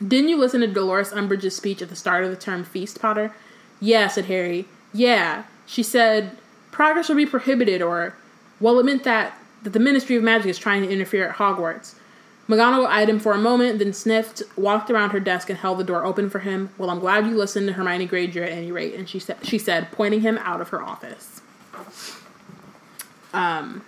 Didn't 0.06 0.30
you 0.30 0.38
listen 0.38 0.60
to 0.60 0.68
Dolores 0.68 1.12
Umbridge's 1.12 1.56
speech 1.56 1.82
at 1.82 1.88
the 1.88 1.96
start 1.96 2.26
of 2.26 2.30
the 2.30 2.36
term 2.36 2.66
feast, 2.66 3.00
Potter? 3.00 3.34
Yeah, 3.80 4.08
said 4.08 4.26
Harry. 4.26 4.66
Yeah. 4.94 5.46
She 5.66 5.82
said, 5.82 6.38
progress 6.70 7.08
will 7.08 7.16
be 7.16 7.26
prohibited, 7.26 7.82
or, 7.82 8.14
well, 8.60 8.78
it 8.78 8.86
meant 8.86 9.06
that, 9.06 9.40
that 9.64 9.72
the 9.72 9.80
Ministry 9.80 10.18
of 10.18 10.24
Magic 10.24 10.48
is 10.48 10.58
trying 10.58 10.84
to 10.84 10.92
interfere 10.92 11.30
at 11.30 11.38
Hogwarts. 11.38 11.96
McGonagall 12.48 12.86
eyed 12.88 13.10
him 13.10 13.20
for 13.20 13.34
a 13.34 13.38
moment, 13.40 13.80
then 13.80 13.92
sniffed, 13.92 14.44
walked 14.56 14.92
around 14.92 15.10
her 15.12 15.20
desk, 15.20 15.50
and 15.50 15.58
held 15.58 15.80
the 15.80 15.84
door 15.84 16.06
open 16.06 16.30
for 16.30 16.40
him. 16.40 16.70
Well, 16.78 16.90
I'm 16.92 17.00
glad 17.00 17.26
you 17.26 17.36
listened 17.36 17.66
to 17.68 17.74
Hermione 17.74 18.06
Granger 18.06 18.44
at 18.44 18.52
any 18.52 18.72
rate, 18.72 18.94
and 18.94 19.10
she 19.10 19.18
said, 19.18 19.38
she 19.44 19.58
said, 19.58 19.92
pointing 19.92 20.22
him 20.22 20.38
out 20.40 20.62
of 20.62 20.70
her 20.70 20.82
office. 20.82 21.42
Um, 23.34 23.84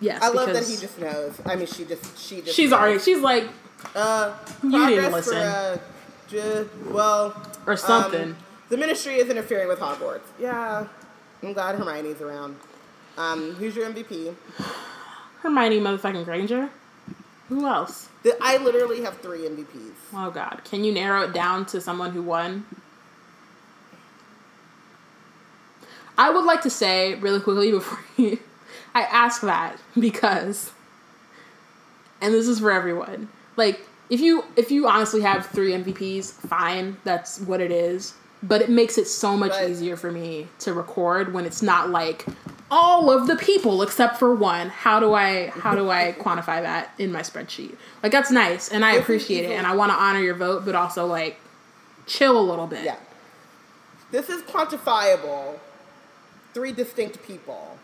yes. 0.00 0.22
I 0.22 0.28
love 0.30 0.52
that 0.52 0.64
he 0.66 0.76
just 0.76 0.98
knows. 0.98 1.40
I 1.44 1.54
mean, 1.56 1.66
she 1.66 1.84
just 1.84 2.18
she 2.18 2.40
just. 2.40 2.54
She's 2.56 2.70
knows. 2.70 2.80
already. 2.80 2.98
She's 2.98 3.20
like, 3.20 3.48
Uh, 3.94 4.34
You 4.62 4.86
didn't 4.88 5.12
listen. 5.12 5.34
For, 5.34 5.38
uh, 5.38 5.78
ju- 6.28 6.70
well, 6.88 7.50
or 7.66 7.76
something. 7.76 8.22
Um, 8.30 8.36
the 8.70 8.76
Ministry 8.78 9.16
is 9.16 9.28
interfering 9.28 9.68
with 9.68 9.78
Hogwarts. 9.80 10.20
Yeah, 10.40 10.86
I'm 11.42 11.52
glad 11.52 11.76
Hermione's 11.76 12.22
around. 12.22 12.56
Um, 13.18 13.54
who's 13.56 13.76
your 13.76 13.88
MVP? 13.90 14.34
Hermione 15.42 15.80
motherfucking 15.80 16.24
Granger. 16.24 16.70
Who 17.52 17.66
else? 17.66 18.08
I 18.40 18.56
literally 18.56 19.02
have 19.02 19.18
three 19.18 19.40
MVPs. 19.40 19.92
Oh 20.14 20.30
God! 20.30 20.62
Can 20.64 20.84
you 20.84 20.92
narrow 20.92 21.22
it 21.24 21.34
down 21.34 21.66
to 21.66 21.82
someone 21.82 22.12
who 22.12 22.22
won? 22.22 22.64
I 26.16 26.30
would 26.30 26.46
like 26.46 26.62
to 26.62 26.70
say 26.70 27.14
really 27.16 27.40
quickly 27.40 27.70
before 27.70 27.98
you, 28.16 28.38
I 28.94 29.02
ask 29.02 29.42
that 29.42 29.76
because, 29.98 30.72
and 32.22 32.32
this 32.32 32.48
is 32.48 32.60
for 32.60 32.70
everyone. 32.70 33.28
Like, 33.56 33.80
if 34.08 34.20
you 34.20 34.44
if 34.56 34.70
you 34.70 34.88
honestly 34.88 35.20
have 35.20 35.44
three 35.44 35.72
MVPs, 35.72 36.32
fine, 36.32 36.96
that's 37.04 37.38
what 37.40 37.60
it 37.60 37.70
is. 37.70 38.14
But 38.42 38.62
it 38.62 38.70
makes 38.70 38.96
it 38.96 39.06
so 39.08 39.36
much 39.36 39.50
But- 39.52 39.68
easier 39.68 39.96
for 39.98 40.10
me 40.10 40.48
to 40.60 40.72
record 40.72 41.34
when 41.34 41.44
it's 41.44 41.60
not 41.60 41.90
like 41.90 42.24
all 42.72 43.10
of 43.10 43.26
the 43.26 43.36
people 43.36 43.82
except 43.82 44.18
for 44.18 44.34
one. 44.34 44.70
How 44.70 44.98
do 44.98 45.12
I 45.12 45.48
how 45.48 45.74
do 45.74 45.90
I 45.90 46.12
quantify 46.18 46.62
that 46.62 46.90
in 46.98 47.12
my 47.12 47.20
spreadsheet? 47.20 47.76
Like 48.02 48.10
that's 48.10 48.30
nice 48.30 48.70
and 48.70 48.82
I 48.82 48.94
appreciate 48.94 49.44
it 49.44 49.52
and 49.52 49.66
I 49.66 49.76
want 49.76 49.92
to 49.92 49.96
honor 49.96 50.20
your 50.20 50.34
vote, 50.34 50.64
but 50.64 50.74
also 50.74 51.06
like 51.06 51.38
chill 52.06 52.36
a 52.36 52.40
little 52.40 52.66
bit. 52.66 52.84
Yeah. 52.84 52.96
This 54.10 54.30
is 54.30 54.40
quantifiable. 54.42 55.58
Three 56.54 56.72
distinct 56.72 57.22
people. 57.22 57.76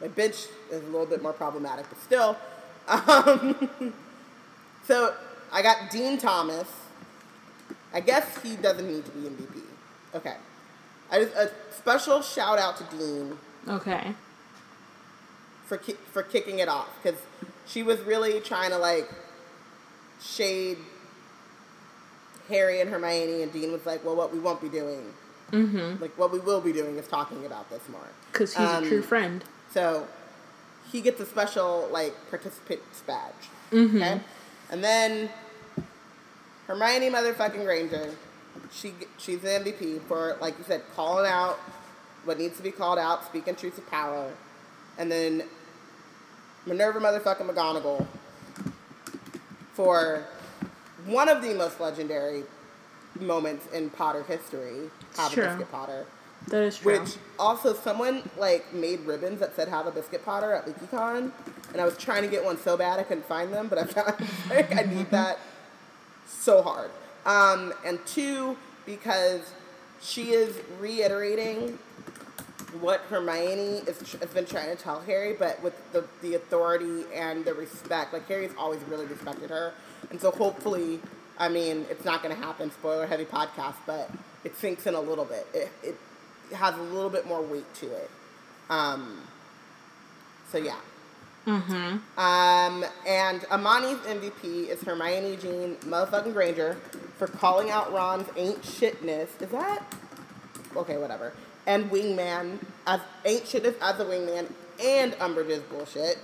My 0.00 0.08
bench 0.08 0.46
is 0.70 0.82
a 0.82 0.86
little 0.86 1.06
bit 1.06 1.22
more 1.22 1.32
problematic, 1.32 1.86
but 1.88 1.98
still. 2.00 2.36
Um, 2.86 3.94
so 4.86 5.14
I 5.50 5.62
got 5.62 5.90
Dean 5.90 6.18
Thomas. 6.18 6.68
I 7.94 8.00
guess 8.00 8.42
he 8.42 8.56
doesn't 8.56 8.86
need 8.86 9.04
to 9.06 9.10
be 9.12 9.28
MVP. 9.28 9.62
Okay. 10.16 10.34
I 11.12 11.20
just, 11.24 11.34
a 11.36 11.50
special 11.76 12.22
shout 12.22 12.58
out 12.58 12.76
to 12.78 12.84
Dean 12.96 13.38
Okay. 13.68 14.14
for 15.66 15.76
ki- 15.76 15.98
for 16.10 16.22
kicking 16.22 16.58
it 16.58 16.68
off 16.68 16.88
because 17.02 17.20
she 17.66 17.82
was 17.82 18.00
really 18.00 18.40
trying 18.40 18.70
to 18.70 18.78
like 18.78 19.08
shade 20.20 20.78
Harry 22.48 22.80
and 22.80 22.90
Hermione, 22.90 23.42
and 23.42 23.52
Dean 23.52 23.70
was 23.72 23.86
like, 23.86 24.04
"Well, 24.04 24.16
what 24.16 24.32
we 24.32 24.38
won't 24.38 24.60
be 24.60 24.68
doing, 24.68 25.12
mm-hmm. 25.52 26.00
like 26.02 26.16
what 26.18 26.32
we 26.32 26.38
will 26.40 26.60
be 26.60 26.72
doing, 26.72 26.96
is 26.96 27.06
talking 27.06 27.44
about 27.46 27.70
this 27.70 27.82
more." 27.88 28.08
Because 28.32 28.54
he's 28.56 28.66
Um, 28.68 28.84
a 28.84 28.88
true 28.88 29.02
friend. 29.02 29.44
So 29.72 30.08
he 30.90 31.00
gets 31.00 31.20
a 31.20 31.26
special 31.26 31.88
like 31.92 32.14
participant's 32.30 33.00
badge. 33.06 33.48
Okay, 33.72 34.20
and 34.70 34.82
then 34.82 35.30
Hermione 36.66 37.10
motherfucking 37.10 37.64
Granger, 37.64 38.10
she 38.72 38.92
she's 39.18 39.42
an 39.44 39.64
MVP 39.64 40.02
for 40.02 40.36
like 40.40 40.56
you 40.58 40.64
said, 40.64 40.82
calling 40.94 41.30
out 41.30 41.58
what 42.24 42.38
needs 42.38 42.56
to 42.56 42.62
be 42.62 42.70
called 42.70 42.98
out, 42.98 43.24
speaking 43.24 43.54
truth 43.54 43.76
to 43.76 43.82
power, 43.82 44.30
and 44.98 45.10
then 45.10 45.44
Minerva 46.66 47.00
motherfucking 47.00 47.48
McGonagall 47.48 48.06
for 49.72 50.24
one 51.06 51.28
of 51.28 51.42
the 51.42 51.54
most 51.54 51.80
legendary 51.80 52.44
moments 53.20 53.66
in 53.72 53.90
Potter 53.90 54.22
history, 54.22 54.90
Have 55.16 55.32
a 55.32 55.36
Biscuit 55.36 55.70
Potter. 55.70 56.06
That 56.48 56.62
is 56.62 56.78
true. 56.78 57.00
Which 57.00 57.16
also 57.38 57.74
someone 57.74 58.28
like 58.36 58.72
made 58.72 59.00
ribbons 59.00 59.40
that 59.40 59.54
said 59.54 59.68
"Have 59.68 59.86
a 59.86 59.90
Biscuit 59.90 60.24
Potter" 60.24 60.52
at 60.52 60.66
LeakyCon, 60.66 61.30
and 61.72 61.80
I 61.80 61.84
was 61.84 61.96
trying 61.96 62.22
to 62.22 62.28
get 62.28 62.44
one 62.44 62.58
so 62.58 62.76
bad 62.76 62.98
I 62.98 63.04
couldn't 63.04 63.26
find 63.26 63.52
them, 63.52 63.68
but 63.68 63.78
I 63.78 63.84
found 63.84 64.14
like 64.50 64.74
I 64.74 64.82
need 64.82 65.06
mm-hmm. 65.06 65.10
that 65.10 65.38
so 66.26 66.62
hard. 66.62 66.90
Um, 67.24 67.72
and 67.84 68.04
two, 68.06 68.56
because 68.84 69.52
she 70.00 70.30
is 70.30 70.60
reiterating 70.80 71.78
what 72.80 73.00
Hermione 73.02 73.82
is, 73.86 74.00
has 74.14 74.30
been 74.30 74.46
trying 74.46 74.74
to 74.74 74.82
tell 74.82 75.00
Harry, 75.02 75.34
but 75.38 75.62
with 75.62 75.74
the, 75.92 76.04
the 76.22 76.34
authority 76.34 77.04
and 77.14 77.44
the 77.44 77.54
respect. 77.54 78.12
Like, 78.12 78.26
Harry's 78.28 78.52
always 78.58 78.80
really 78.88 79.06
respected 79.06 79.50
her. 79.50 79.72
And 80.10 80.20
so 80.20 80.30
hopefully, 80.30 81.00
I 81.38 81.48
mean, 81.48 81.86
it's 81.90 82.04
not 82.04 82.22
going 82.22 82.34
to 82.34 82.40
happen, 82.40 82.70
spoiler 82.70 83.06
heavy 83.06 83.24
podcast, 83.24 83.76
but 83.86 84.10
it 84.42 84.56
sinks 84.56 84.86
in 84.86 84.94
a 84.94 85.00
little 85.00 85.24
bit. 85.24 85.46
It, 85.54 85.70
it 85.82 85.96
has 86.54 86.74
a 86.76 86.82
little 86.82 87.10
bit 87.10 87.26
more 87.26 87.42
weight 87.42 87.72
to 87.74 87.86
it. 87.86 88.10
Um, 88.68 89.20
so, 90.50 90.58
yeah. 90.58 90.76
Mm-hmm. 91.46 92.20
Um, 92.20 92.84
and 93.06 93.44
Amani's 93.50 93.98
MVP 93.98 94.68
is 94.68 94.80
Hermione 94.82 95.36
Jean 95.36 95.76
motherfucking 95.76 96.32
Granger 96.32 96.74
for 97.18 97.26
calling 97.26 97.70
out 97.70 97.92
Ron's 97.92 98.28
ain't 98.36 98.62
shitness. 98.62 99.28
Is 99.40 99.50
that 99.50 99.82
okay? 100.76 100.98
Whatever. 100.98 101.32
And 101.66 101.90
Wingman 101.90 102.58
as 102.86 103.00
ain't 103.24 103.44
shitness 103.44 103.74
as 103.80 103.98
a 103.98 104.04
Wingman 104.04 104.52
and 104.82 105.12
Umbridge's 105.14 105.62
bullshit. 105.62 106.18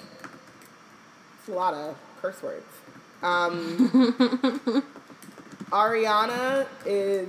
It's 1.38 1.48
a 1.48 1.52
lot 1.52 1.74
of 1.74 1.96
curse 2.20 2.42
words. 2.42 2.66
Um, 3.22 3.90
Ariana 5.70 6.66
is 6.86 7.28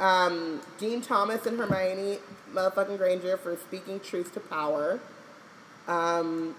um, 0.00 0.60
Dean 0.78 1.00
Thomas 1.00 1.46
and 1.46 1.58
Hermione 1.58 2.18
motherfucking 2.52 2.98
Granger 2.98 3.36
for 3.36 3.56
speaking 3.56 4.00
truth 4.00 4.32
to 4.34 4.40
power. 4.40 5.00
Um, 5.86 6.54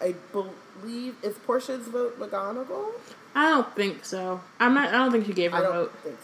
I 0.00 0.14
believe 0.32 1.16
is 1.22 1.36
Portia's 1.38 1.88
vote 1.88 2.18
McGonagall. 2.18 2.92
I 3.34 3.48
don't 3.50 3.74
think 3.74 4.04
so. 4.04 4.40
I'm 4.60 4.74
not. 4.74 4.88
I 4.88 4.92
don't 4.92 5.12
think 5.12 5.26
she 5.26 5.32
gave 5.32 5.52
her 5.52 5.58
I 5.58 5.62
don't 5.62 5.72
vote. 5.72 5.92
think 6.02 6.16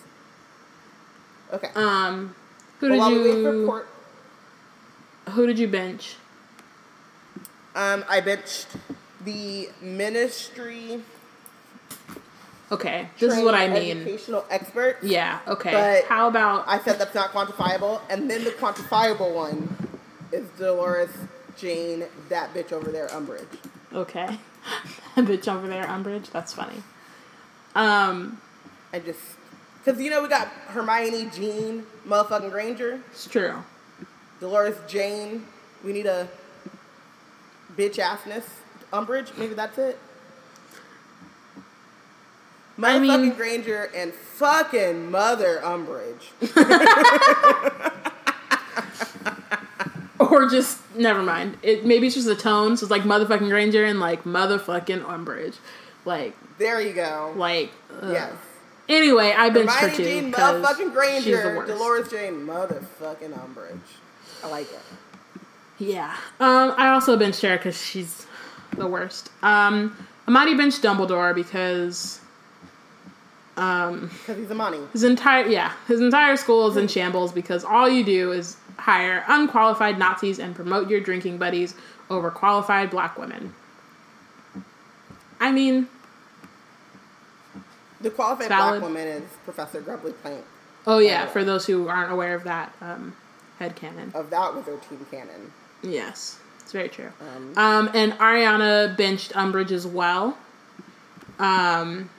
so. 1.51 1.57
Okay. 1.57 1.69
Um, 1.75 2.35
who 2.81 2.91
well, 2.91 3.11
did 3.11 3.17
while 3.17 3.25
we 3.25 3.31
wait 3.35 3.43
for 3.44 3.55
you? 3.55 3.67
Port, 3.67 3.89
Who 5.31 5.47
did 5.47 5.59
you 5.59 5.69
bench? 5.69 6.17
um, 7.75 8.05
I 8.09 8.20
benched 8.20 8.69
the 9.25 9.69
ministry. 9.81 11.03
Okay, 12.73 13.09
this 13.20 13.36
is 13.36 13.44
what 13.44 13.55
I 13.55 13.69
mean. 13.69 13.99
Educational 13.99 14.44
expert. 14.51 14.97
Yeah. 15.03 15.39
Okay. 15.47 15.70
But 15.70 16.05
How 16.07 16.28
about? 16.28 16.65
I 16.67 16.78
said 16.81 16.99
that's 16.99 17.15
not 17.15 17.31
quantifiable, 17.33 18.01
and 18.09 18.31
then 18.31 18.43
the 18.44 18.51
quantifiable 18.51 19.35
one 19.35 19.77
is 20.33 20.49
Dolores 20.59 21.11
Jane, 21.57 22.05
that 22.28 22.52
bitch 22.55 22.73
over 22.73 22.91
there, 22.91 23.08
Umbridge. 23.08 23.47
Okay. 23.92 24.39
That 25.15 25.26
bitch 25.26 25.47
over 25.47 25.68
there, 25.68 25.84
Umbridge. 25.84 26.31
That's 26.33 26.52
funny. 26.55 26.83
Um, 27.76 28.41
I 28.92 28.99
just 28.99 29.20
because 29.84 30.00
you 30.00 30.10
know 30.10 30.23
we 30.23 30.28
got 30.28 30.49
Hermione, 30.49 31.26
Jean, 31.33 31.84
motherfucking 32.08 32.50
Granger, 32.50 33.00
it's 33.12 33.26
true. 33.28 33.62
Dolores, 34.41 34.76
Jane. 34.89 35.47
We 35.84 35.92
need 35.92 36.07
a 36.07 36.26
bitch 37.76 37.97
assness. 37.97 38.44
Umbridge, 38.92 39.36
maybe 39.39 39.55
that's 39.55 39.78
it. 39.78 39.99
I 42.76 42.81
Motherfucking 42.81 43.20
mean- 43.20 43.34
Granger 43.34 43.91
and 43.94 44.12
fucking 44.15 45.10
Mother 45.12 45.60
Umbridge. 45.62 46.33
Or 50.34 50.48
just 50.48 50.78
never 50.96 51.22
mind. 51.22 51.56
It 51.62 51.84
maybe 51.86 52.06
it's 52.08 52.16
just 52.16 52.26
the 52.26 52.34
tone. 52.36 52.76
So 52.76 52.84
it's 52.84 52.90
like 52.90 53.02
motherfucking 53.02 53.48
Granger 53.48 53.84
and 53.84 54.00
like 54.00 54.24
motherfucking 54.24 55.02
Umbridge. 55.04 55.54
Like 56.04 56.34
There 56.58 56.80
you 56.80 56.92
go. 56.92 57.32
like. 57.36 57.70
ugh. 58.02 58.12
yes. 58.12 58.32
Anyway, 58.88 59.32
I 59.36 59.48
benched 59.48 59.72
her 59.72 59.88
Hermione, 59.88 60.30
'cause 60.32 60.62
motherfucking 60.62 60.92
Granger. 60.92 61.64
Dolores, 61.66 62.10
Jane, 62.10 62.46
motherfucking 62.46 63.32
Umbridge. 63.32 63.78
I 64.42 64.48
like 64.48 64.70
it. 64.70 64.80
Yeah. 65.78 66.14
Um, 66.38 66.74
I 66.76 66.88
also 66.90 67.16
benched 67.16 67.40
her 67.42 67.56
because 67.56 67.80
she's 67.82 68.26
the 68.76 68.86
worst. 68.86 69.30
Um, 69.42 69.96
Amadi 70.28 70.54
benched 70.56 70.82
Dumbledore 70.82 71.34
because 71.34 72.20
um, 73.56 74.10
Because 74.20 74.36
he's 74.38 74.50
a 74.50 74.54
money. 74.54 74.80
his 74.92 75.04
entire 75.04 75.46
yeah 75.46 75.72
his 75.86 76.00
entire 76.00 76.36
school 76.36 76.66
is 76.68 76.76
in 76.76 76.88
shambles 76.88 77.32
because 77.32 77.64
all 77.64 77.88
you 77.88 78.04
do 78.04 78.32
is 78.32 78.56
hire 78.78 79.25
unqualified 79.28 79.99
Nazis 79.99 80.39
and 80.39 80.55
promote 80.55 80.89
your 80.89 81.01
drinking 81.01 81.39
buddies 81.39 81.75
over 82.11 82.31
qualified 82.31 82.91
black 82.91 83.19
women. 83.19 83.55
I 85.41 85.51
mean, 85.53 85.89
The 88.01 88.11
qualified 88.11 88.49
black 88.49 88.81
woman 88.81 89.07
is 89.07 89.25
Professor 89.44 89.81
Grubbly 89.81 90.12
Plank 90.12 90.44
oh 90.86 90.99
yeah, 90.99 91.27
for 91.27 91.44
those 91.44 91.67
who 91.67 91.89
aren't 91.89 92.12
aware 92.12 92.35
of 92.35 92.44
that 92.44 92.75
um, 92.81 93.17
headcanon. 93.61 94.15
of 94.15 94.31
that 94.31 94.55
wizard 94.55 94.81
team 94.89 95.07
canon. 95.11 95.53
Yes, 95.83 96.39
it's 96.61 96.73
very 96.73 96.89
true. 96.89 97.11
Um, 97.20 97.53
Um, 97.57 97.91
and 97.94 98.12
Ariana 98.15 98.97
benched 98.97 99.33
Umbridge 99.33 99.70
as 99.70 99.86
well. 99.86 100.39
Um, 101.39 102.11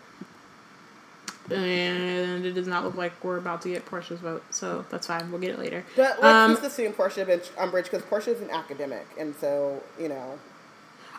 and 1.52 2.46
it 2.46 2.54
does 2.54 2.68
not 2.68 2.84
look 2.84 2.96
like 2.96 3.12
we're 3.24 3.38
about 3.38 3.62
to 3.64 3.70
get 3.70 3.86
Portia's 3.86 4.20
vote, 4.20 4.44
so 4.50 4.86
that's 4.90 5.08
fine. 5.08 5.32
We'll 5.32 5.42
get 5.42 5.52
it 5.52 5.60
later. 5.60 5.84
But 5.96 6.22
let's 6.22 6.24
Um, 6.24 6.52
just 6.52 6.64
assume 6.64 6.94
Portia 6.94 7.26
Umbridge 7.26 7.84
because 7.86 8.02
Portia 8.04 8.32
is 8.32 8.42
an 8.42 8.50
academic, 8.50 9.06
and 9.18 9.36
so 9.36 9.84
you 10.00 10.10
know, 10.10 10.40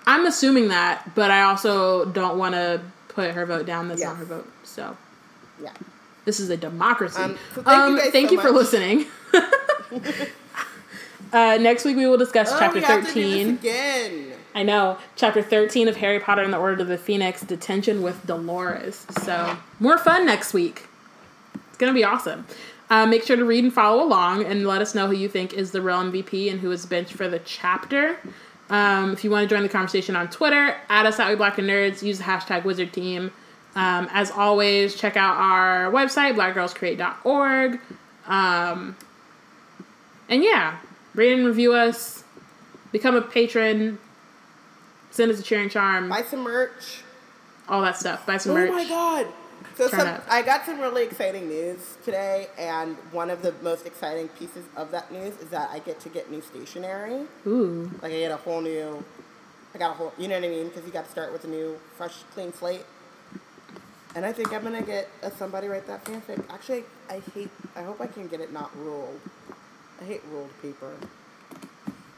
I'm 0.06 0.26
assuming 0.26 0.68
that, 0.68 1.14
but 1.14 1.30
I 1.30 1.42
also 1.42 2.04
don't 2.06 2.38
want 2.38 2.54
to 2.54 2.80
put 3.08 3.32
her 3.32 3.46
vote 3.46 3.66
down. 3.66 3.88
That's 3.88 4.02
not 4.02 4.16
her 4.16 4.24
vote. 4.24 4.50
So 4.64 4.96
yeah. 5.62 5.72
this 6.24 6.38
is 6.40 6.50
a 6.50 6.56
democracy. 6.56 7.20
Um, 7.22 7.38
so 7.54 7.62
thank 7.62 7.90
you 7.90 7.98
guys 7.98 8.10
thank 8.12 8.28
so 8.28 8.34
you 8.34 8.40
for 8.40 8.50
listening. 8.50 9.06
uh, 11.32 11.58
next 11.60 11.84
week 11.84 11.96
we 11.96 12.06
will 12.06 12.18
discuss 12.18 12.50
Oh, 12.52 12.56
chapter 12.58 12.78
we 12.78 12.84
have 12.84 13.06
to 13.06 13.14
do 13.14 13.22
this 13.22 13.32
13. 13.32 13.48
again. 13.54 14.32
I 14.56 14.62
know. 14.62 14.96
Chapter 15.16 15.42
13 15.42 15.86
of 15.86 15.96
Harry 15.96 16.18
Potter 16.18 16.40
and 16.40 16.50
the 16.50 16.56
Order 16.56 16.80
of 16.80 16.88
the 16.88 16.96
Phoenix 16.96 17.42
Detention 17.42 18.02
with 18.02 18.26
Dolores. 18.26 19.06
So, 19.22 19.58
more 19.80 19.98
fun 19.98 20.24
next 20.24 20.54
week. 20.54 20.88
It's 21.68 21.76
going 21.76 21.92
to 21.92 21.94
be 21.94 22.04
awesome. 22.04 22.46
Uh, 22.88 23.04
make 23.04 23.22
sure 23.22 23.36
to 23.36 23.44
read 23.44 23.64
and 23.64 23.72
follow 23.72 24.02
along 24.02 24.46
and 24.46 24.66
let 24.66 24.80
us 24.80 24.94
know 24.94 25.08
who 25.08 25.14
you 25.14 25.28
think 25.28 25.52
is 25.52 25.72
the 25.72 25.82
real 25.82 25.98
MVP 25.98 26.50
and 26.50 26.58
who 26.58 26.72
is 26.72 26.86
benched 26.86 27.12
for 27.12 27.28
the 27.28 27.38
chapter. 27.40 28.16
Um, 28.70 29.12
if 29.12 29.24
you 29.24 29.30
want 29.30 29.46
to 29.46 29.54
join 29.54 29.62
the 29.62 29.68
conversation 29.68 30.16
on 30.16 30.28
Twitter, 30.28 30.74
add 30.88 31.04
us 31.04 31.20
at 31.20 31.28
We 31.28 31.34
Black 31.34 31.58
and 31.58 31.68
Nerds. 31.68 32.02
Use 32.02 32.16
the 32.16 32.24
hashtag 32.24 32.64
Wizard 32.64 32.94
Team. 32.94 33.32
Um, 33.74 34.08
as 34.10 34.30
always, 34.30 34.94
check 34.94 35.18
out 35.18 35.36
our 35.36 35.92
website, 35.92 36.34
blackgirlscreate.org. 36.34 37.78
Um, 38.26 38.96
and 40.30 40.42
yeah, 40.42 40.78
rate 41.14 41.34
and 41.34 41.44
review 41.44 41.74
us. 41.74 42.24
Become 42.90 43.16
a 43.16 43.20
patron. 43.20 43.98
Send 45.16 45.32
us 45.32 45.40
a 45.40 45.42
cheering 45.42 45.70
charm. 45.70 46.10
Buy 46.10 46.20
some 46.20 46.40
merch. 46.40 47.00
All 47.70 47.80
that 47.80 47.96
stuff. 47.96 48.26
Buy 48.26 48.36
some 48.36 48.52
oh 48.52 48.56
merch. 48.56 48.68
Oh 48.68 48.74
my 48.74 48.86
god! 48.86 49.26
So 49.74 49.88
some. 49.88 50.20
I 50.28 50.42
got 50.42 50.66
some 50.66 50.78
really 50.78 51.04
exciting 51.04 51.48
news 51.48 51.96
today, 52.04 52.48
and 52.58 52.96
one 53.12 53.30
of 53.30 53.40
the 53.40 53.54
most 53.62 53.86
exciting 53.86 54.28
pieces 54.28 54.66
of 54.76 54.90
that 54.90 55.10
news 55.10 55.34
is 55.38 55.48
that 55.48 55.70
I 55.70 55.78
get 55.78 56.00
to 56.00 56.10
get 56.10 56.30
new 56.30 56.42
stationery. 56.42 57.22
Ooh. 57.46 57.90
Like 58.02 58.12
I 58.12 58.18
get 58.18 58.30
a 58.30 58.36
whole 58.36 58.60
new, 58.60 59.02
I 59.74 59.78
got 59.78 59.92
a 59.92 59.94
whole, 59.94 60.12
you 60.18 60.28
know 60.28 60.34
what 60.34 60.44
I 60.44 60.48
mean? 60.48 60.68
Because 60.68 60.84
you 60.84 60.92
got 60.92 61.06
to 61.06 61.10
start 61.10 61.32
with 61.32 61.44
a 61.44 61.48
new, 61.48 61.80
fresh, 61.96 62.16
clean 62.34 62.52
slate. 62.52 62.84
And 64.14 64.26
I 64.26 64.34
think 64.34 64.52
I'm 64.52 64.64
gonna 64.64 64.82
get 64.82 65.08
a 65.22 65.30
somebody 65.30 65.66
write 65.66 65.86
that 65.86 66.04
fanfic. 66.04 66.44
Actually, 66.50 66.84
I 67.08 67.22
hate. 67.32 67.50
I 67.74 67.80
hope 67.80 68.02
I 68.02 68.06
can 68.06 68.28
get 68.28 68.40
it 68.40 68.52
not 68.52 68.70
ruled. 68.76 69.18
I 69.98 70.04
hate 70.04 70.20
ruled 70.30 70.50
paper. 70.60 70.92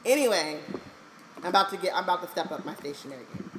Anyway, 0.04 0.58
I'm 1.42 1.46
about 1.46 1.70
to 1.70 1.76
get. 1.76 1.94
I'm 1.94 2.04
about 2.04 2.22
to 2.22 2.28
step 2.28 2.50
up 2.50 2.64
my 2.64 2.74
stationery 2.74 3.22
game. 3.34 3.50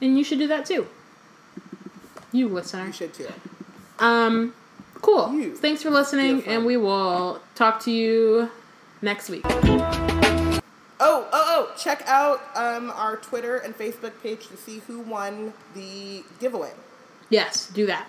And 0.00 0.16
you 0.16 0.24
should 0.24 0.38
do 0.38 0.46
that 0.48 0.66
too. 0.66 0.86
You 2.32 2.48
listener. 2.48 2.86
You 2.86 2.92
should 2.92 3.14
too. 3.14 3.28
Um, 3.98 4.54
cool. 5.00 5.32
You. 5.32 5.56
Thanks 5.56 5.82
for 5.82 5.90
listening, 5.90 6.44
and 6.46 6.64
we 6.64 6.76
will 6.76 7.40
talk 7.54 7.80
to 7.84 7.90
you 7.90 8.50
next 9.02 9.28
week. 9.28 9.42
Oh, 9.44 10.60
oh, 11.00 11.28
oh! 11.32 11.72
Check 11.76 12.02
out 12.06 12.40
um, 12.54 12.90
our 12.90 13.16
Twitter 13.16 13.58
and 13.58 13.76
Facebook 13.76 14.12
page 14.22 14.48
to 14.48 14.56
see 14.56 14.80
who 14.86 15.00
won 15.00 15.52
the 15.74 16.24
giveaway. 16.40 16.72
Yes, 17.30 17.68
do 17.68 17.86
that. 17.86 18.08